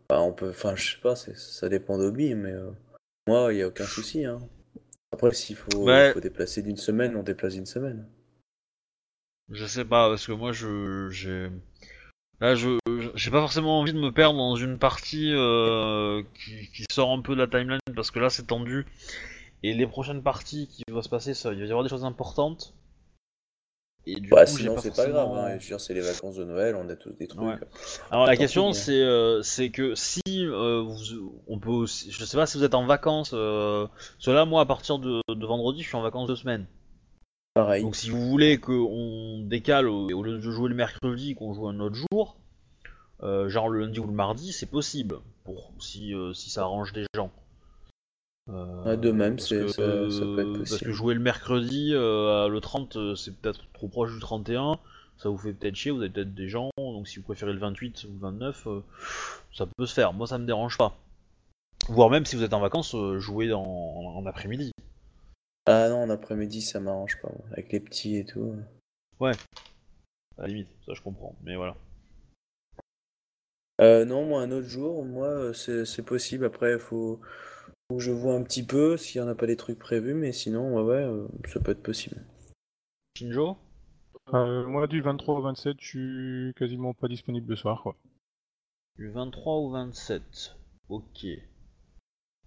bah, 0.09 0.21
on 0.21 0.33
peut, 0.33 0.49
enfin, 0.51 0.75
je 0.75 0.91
sais 0.95 1.01
pas, 1.01 1.15
c'est- 1.15 1.35
ça 1.37 1.67
dépend 1.67 1.97
d'Obi, 1.97 2.35
mais 2.35 2.51
euh, 2.53 2.69
moi, 3.27 3.51
il 3.51 3.57
y 3.59 3.63
a 3.63 3.67
aucun 3.67 3.85
souci. 3.85 4.23
Hein. 4.25 4.39
Après, 5.13 5.33
s'il 5.33 5.55
faut, 5.55 5.83
Ouais. 5.85 6.11
faut 6.13 6.19
déplacer 6.19 6.61
d'une 6.61 6.77
semaine, 6.77 7.15
on 7.15 7.23
déplace 7.23 7.53
d'une 7.55 7.65
semaine. 7.65 8.05
Je 9.49 9.65
sais 9.65 9.85
pas, 9.85 10.09
parce 10.09 10.25
que 10.27 10.31
moi, 10.31 10.51
je, 10.51 11.09
j'ai, 11.09 11.49
là, 12.41 12.55
je, 12.55 12.77
j'ai 13.15 13.31
pas 13.31 13.41
forcément 13.41 13.79
envie 13.79 13.93
de 13.93 13.99
me 13.99 14.11
perdre 14.11 14.37
dans 14.37 14.55
une 14.55 14.77
partie 14.77 15.31
euh, 15.33 16.23
qui, 16.35 16.69
qui 16.71 16.85
sort 16.91 17.11
un 17.11 17.21
peu 17.21 17.35
de 17.35 17.41
la 17.41 17.47
timeline, 17.47 17.79
parce 17.95 18.11
que 18.11 18.19
là, 18.19 18.29
c'est 18.29 18.47
tendu. 18.47 18.85
Et 19.63 19.73
les 19.73 19.87
prochaines 19.87 20.21
parties 20.21 20.67
qui 20.67 20.83
vont 20.91 21.01
se 21.01 21.09
passer, 21.09 21.33
ça, 21.33 21.51
il 21.51 21.59
va 21.59 21.65
y 21.65 21.69
avoir 21.69 21.83
des 21.83 21.89
choses 21.89 22.05
importantes. 22.05 22.73
Et 24.07 24.19
du 24.19 24.29
Bah, 24.29 24.45
coup, 24.45 24.51
sinon, 24.57 24.77
c'est 24.77 24.95
pas 24.95 25.07
grave. 25.07 25.31
Hein. 25.33 25.47
Je 25.57 25.63
veux 25.63 25.67
dire, 25.69 25.79
c'est 25.79 25.95
les 25.95 26.01
vacances 26.01 26.35
de 26.35 26.43
Noël, 26.43 26.75
on 26.75 26.87
a 26.89 26.95
tous 26.95 27.09
des 27.13 27.27
trucs. 27.27 27.41
Ouais. 27.41 27.55
Alors 28.11 28.27
la 28.27 28.37
question 28.37 28.69
hein. 28.69 28.73
c'est 28.73 29.01
euh, 29.01 29.41
c'est 29.41 29.71
que 29.71 29.95
si 29.95 30.21
euh, 30.27 30.81
vous, 30.81 31.41
on 31.47 31.57
peut 31.57 31.71
aussi, 31.71 32.11
je 32.11 32.23
sais 32.23 32.37
pas 32.37 32.45
si 32.45 32.59
vous 32.59 32.63
êtes 32.63 32.75
en 32.75 32.85
vacances, 32.85 33.31
euh, 33.33 33.87
cela 34.19 34.45
moi 34.45 34.61
à 34.61 34.65
partir 34.67 34.99
de, 34.99 35.21
de 35.27 35.45
vendredi 35.47 35.81
je 35.81 35.87
suis 35.87 35.97
en 35.97 36.03
vacances 36.03 36.27
deux 36.27 36.35
semaines. 36.35 36.67
Pareil. 37.55 37.81
Donc 37.83 37.95
si 37.95 38.09
vous 38.09 38.29
voulez 38.29 38.57
qu'on 38.59 39.39
décale 39.45 39.87
au, 39.87 40.07
au 40.11 40.23
lieu 40.23 40.33
de 40.37 40.41
jouer 40.41 40.69
le 40.69 40.75
mercredi 40.75 41.35
qu'on 41.35 41.53
joue 41.53 41.67
un 41.67 41.79
autre 41.79 41.95
jour, 41.95 42.35
euh, 43.23 43.47
genre 43.49 43.69
le 43.69 43.79
lundi 43.79 43.99
ou 43.99 44.05
le 44.05 44.11
mardi, 44.13 44.51
c'est 44.51 44.65
possible 44.69 45.19
pour 45.45 45.71
si 45.79 46.13
euh, 46.13 46.33
si 46.33 46.49
ça 46.49 46.63
arrange 46.63 46.91
des 46.91 47.05
gens. 47.15 47.31
Euh, 48.49 48.95
de 48.97 49.09
même, 49.11 49.37
parce 49.37 49.49
que- 49.49 49.67
ça- 49.69 50.09
ça 50.11 50.25
peut 50.25 50.39
être 50.41 50.57
Parce 50.57 50.69
possible. 50.71 50.85
que 50.85 50.91
jouer 50.91 51.13
le 51.15 51.19
mercredi, 51.21 51.91
euh, 51.93 52.47
le 52.49 52.59
30, 52.61 52.97
euh, 52.97 53.15
c'est 53.15 53.33
peut-être 53.35 53.61
trop 53.73 53.87
proche 53.87 54.13
du 54.13 54.19
31, 54.19 54.77
ça 55.17 55.29
vous 55.29 55.37
fait 55.37 55.53
peut-être 55.53 55.75
chier, 55.75 55.91
vous 55.91 56.01
avez 56.01 56.09
peut-être 56.09 56.35
des 56.35 56.49
gens, 56.49 56.69
donc 56.77 57.07
si 57.07 57.17
vous 57.19 57.23
préférez 57.23 57.53
le 57.53 57.59
28 57.59 58.03
ou 58.03 58.13
le 58.13 58.19
29, 58.19 58.67
euh, 58.67 58.81
ça 59.53 59.65
peut 59.65 59.85
se 59.85 59.93
faire. 59.93 60.11
Moi, 60.13 60.27
ça 60.27 60.37
me 60.37 60.45
dérange 60.45 60.77
pas. 60.77 60.97
Voire 61.87 62.09
même 62.09 62.25
si 62.25 62.35
vous 62.35 62.43
êtes 62.43 62.53
en 62.53 62.59
vacances, 62.59 62.95
jouer 63.17 63.53
en, 63.53 63.61
en 63.63 64.25
après-midi. 64.25 64.71
Ah 65.67 65.89
non, 65.89 66.03
en 66.03 66.09
après-midi, 66.09 66.61
ça 66.61 66.79
m'arrange 66.79 67.19
pas, 67.21 67.29
moi, 67.29 67.47
avec 67.51 67.71
les 67.71 67.79
petits 67.79 68.17
et 68.17 68.25
tout. 68.25 68.55
À 69.21 70.41
la 70.41 70.47
limite, 70.47 70.69
ça 70.85 70.93
je 70.93 71.01
comprends. 71.01 71.35
Mais 71.43 71.55
voilà. 71.55 71.75
Euh, 73.81 74.05
non, 74.05 74.25
moi, 74.25 74.41
un 74.41 74.51
autre 74.51 74.67
jour, 74.67 75.03
moi, 75.05 75.27
euh, 75.27 75.53
c'est 75.53 76.05
possible. 76.05 76.45
Après, 76.45 76.73
il 76.73 76.79
faut... 76.79 77.19
faut 77.89 77.97
que 77.97 78.03
je 78.03 78.11
vois 78.11 78.35
un 78.35 78.43
petit 78.43 78.65
peu 78.65 78.95
s'il 78.97 79.21
n'y 79.21 79.27
en 79.27 79.31
a 79.31 79.35
pas 79.35 79.47
des 79.47 79.57
trucs 79.57 79.79
prévus, 79.79 80.13
mais 80.13 80.31
sinon, 80.31 80.75
ouais, 80.75 80.83
ouais, 80.83 81.03
euh, 81.03 81.27
ça 81.47 81.59
peut 81.59 81.71
être 81.71 81.83
possible. 81.83 82.23
Shinjo? 83.17 83.57
Euh, 84.33 84.65
moi, 84.65 84.87
du 84.87 85.01
23 85.01 85.35
au 85.35 85.41
27, 85.41 85.77
je 85.79 85.87
suis 85.87 86.53
quasiment 86.55 86.93
pas 86.93 87.07
disponible 87.07 87.49
le 87.49 87.55
soir, 87.55 87.81
quoi. 87.83 87.95
Du 88.97 89.09
23 89.09 89.53
au 89.53 89.69
27. 89.71 90.55
Ok. 90.89 91.25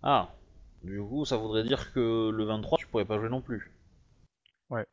Ah. 0.02 0.34
Du 0.82 1.02
coup, 1.02 1.24
ça 1.24 1.36
voudrait 1.36 1.64
dire 1.64 1.92
que 1.92 2.30
le 2.30 2.44
23, 2.44 2.77
tu 2.77 2.77
pourrais 2.90 3.04
pas 3.04 3.18
jouer 3.18 3.28
non 3.28 3.40
plus. 3.40 3.72
Ouais. 4.70 4.86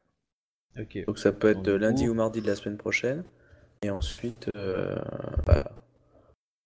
Ok. 0.80 1.06
Donc 1.06 1.18
ça 1.20 1.32
peut 1.32 1.50
être 1.50 1.64
Donc, 1.64 1.82
lundi 1.82 2.06
coup- 2.06 2.12
ou 2.12 2.14
mardi 2.16 2.42
de 2.42 2.48
la 2.48 2.56
semaine 2.56 2.78
prochaine. 2.78 3.24
Et 3.82 3.90
ensuite, 3.90 4.50
euh, 4.56 4.96
bah, 5.46 5.72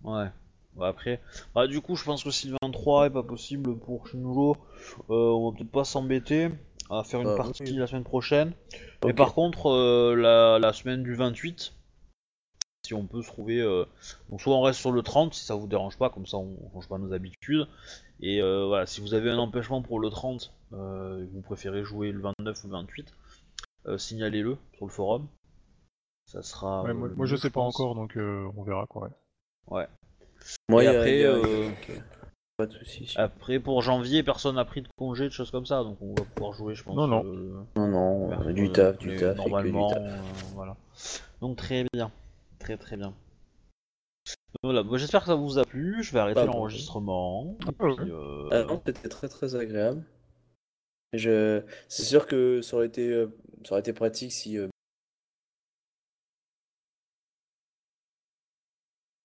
Ouais. 0.03 0.30
Bah, 0.75 0.88
après, 0.88 1.19
bah, 1.56 1.67
du 1.67 1.82
coup, 1.82 1.95
je 1.95 2.06
pense 2.06 2.24
que 2.24 2.32
si 2.32 2.48
le 2.48 2.56
23 2.61 3.08
est 3.08 3.09
pas 3.09 3.24
possible 3.24 3.77
pour 3.77 4.08
Shinjo, 4.08 4.56
euh, 5.09 5.14
on 5.14 5.49
va 5.51 5.58
peut-être 5.58 5.72
pas 5.72 5.83
s'embêter 5.83 6.49
à 6.90 7.03
faire 7.03 7.19
une 7.22 7.27
Bah, 7.27 7.35
partie 7.38 7.64
oui. 7.64 7.74
la 7.74 7.88
semaine 7.88 8.03
prochaine. 8.06 8.53
Mais 9.03 9.14
par 9.14 9.33
contre, 9.33 9.67
euh, 9.72 10.16
la, 10.16 10.58
la 10.59 10.72
semaine 10.74 11.03
du 11.03 11.16
28, 11.16 11.74
si 12.85 12.93
on 12.93 13.06
peut 13.08 13.22
se 13.22 13.27
trouver. 13.27 13.59
euh, 13.59 13.83
Donc, 14.30 14.41
soit 14.41 14.56
on 14.56 14.61
reste 14.61 14.80
sur 14.80 14.91
le 14.91 15.01
30 15.01 15.33
si 15.33 15.43
ça 15.43 15.56
vous 15.56 15.67
dérange 15.67 15.98
pas, 15.98 16.09
comme 16.09 16.25
ça 16.25 16.38
on 16.38 16.56
change 16.74 16.88
pas 16.88 16.98
nos 16.98 17.11
habitudes. 17.11 17.67
Et 18.22 18.41
euh, 18.41 18.65
voilà, 18.67 18.85
si 18.85 19.01
vous 19.01 19.14
avez 19.14 19.30
un 19.30 19.38
empêchement 19.38 19.81
pour 19.81 19.99
le 19.99 20.09
30 20.09 20.53
euh, 20.73 21.23
et 21.23 21.27
que 21.27 21.33
vous 21.33 21.41
préférez 21.41 21.83
jouer 21.83 22.11
le 22.11 22.19
29 22.22 22.64
ou 22.64 22.67
le 22.67 22.73
28, 22.73 23.14
euh, 23.88 23.98
signalez-le 23.98 24.57
sur 24.75 24.85
le 24.85 24.91
forum. 24.91 25.27
Ça 26.25 26.41
sera. 26.43 26.83
Ouais, 26.83 26.89
euh, 26.91 27.14
moi, 27.15 27.25
je 27.25 27.35
sais 27.35 27.49
pas 27.49 27.61
encore, 27.61 27.95
donc 27.95 28.17
euh, 28.17 28.49
on 28.57 28.64
verra, 28.64 28.85
quoi. 28.88 29.03
ouais. 29.03 29.09
Ouais. 29.80 29.88
moi, 30.67 30.83
Et 30.83 30.88
y 30.88 30.89
après, 30.89 31.17
y 31.19 31.23
a- 31.25 31.30
euh. 31.30 31.69
Pas 32.57 32.65
de 32.65 32.73
soucis. 32.73 33.14
Après, 33.15 33.57
pour 33.59 33.81
janvier, 33.81 34.22
personne 34.22 34.56
n'a 34.56 34.65
pris 34.65 34.81
de 34.81 34.89
congé, 34.98 35.23
de 35.25 35.30
choses 35.30 35.49
comme 35.49 35.65
ça, 35.65 35.81
donc 35.83 35.98
on 36.01 36.14
va 36.14 36.25
pouvoir 36.25 36.51
jouer, 36.53 36.75
je 36.75 36.83
pense. 36.83 36.95
Non, 36.98 37.07
non. 37.07 37.23
euh, 37.25 37.64
Non, 37.77 37.88
non, 37.88 38.31
euh, 38.33 38.51
du 38.51 38.69
taf, 38.69 38.98
du 38.98 39.15
taf, 39.15 39.31
et 39.31 39.43
que 39.43 39.48
du 39.48 39.48
Normalement, 39.49 39.88
taf. 39.88 39.98
euh, 39.98 40.22
voilà. 40.56 40.75
Donc 41.39 41.56
très 41.56 41.85
bien, 41.93 42.11
très 42.59 42.75
très 42.75 42.98
bien. 42.98 43.14
Voilà, 44.63 44.83
moi 44.83 44.97
j'espère 44.97 45.21
que 45.21 45.27
ça 45.27 45.35
vous 45.35 45.57
a 45.59 45.63
plu. 45.63 46.03
Je 46.03 46.11
vais 46.13 46.19
arrêter 46.19 46.39
Ah 46.41 46.45
bon. 46.45 46.53
l'enregistrement. 46.53 47.57
et 47.61 47.65
Ah 47.67 47.71
puis, 47.71 48.11
euh, 48.11 48.47
Ah 48.51 48.63
non, 48.63 48.81
c'était 48.85 49.09
très 49.09 49.27
très 49.29 49.55
agréable. 49.55 50.03
Je... 51.13 51.61
C'est 51.87 52.03
sûr 52.03 52.27
que 52.27 52.61
ça 52.61 52.75
aurait 52.77 52.85
été, 52.87 53.09
euh, 53.11 53.27
ça 53.65 53.71
aurait 53.73 53.79
été 53.81 53.93
pratique 53.93 54.31
si 54.31 54.57
euh, 54.57 54.67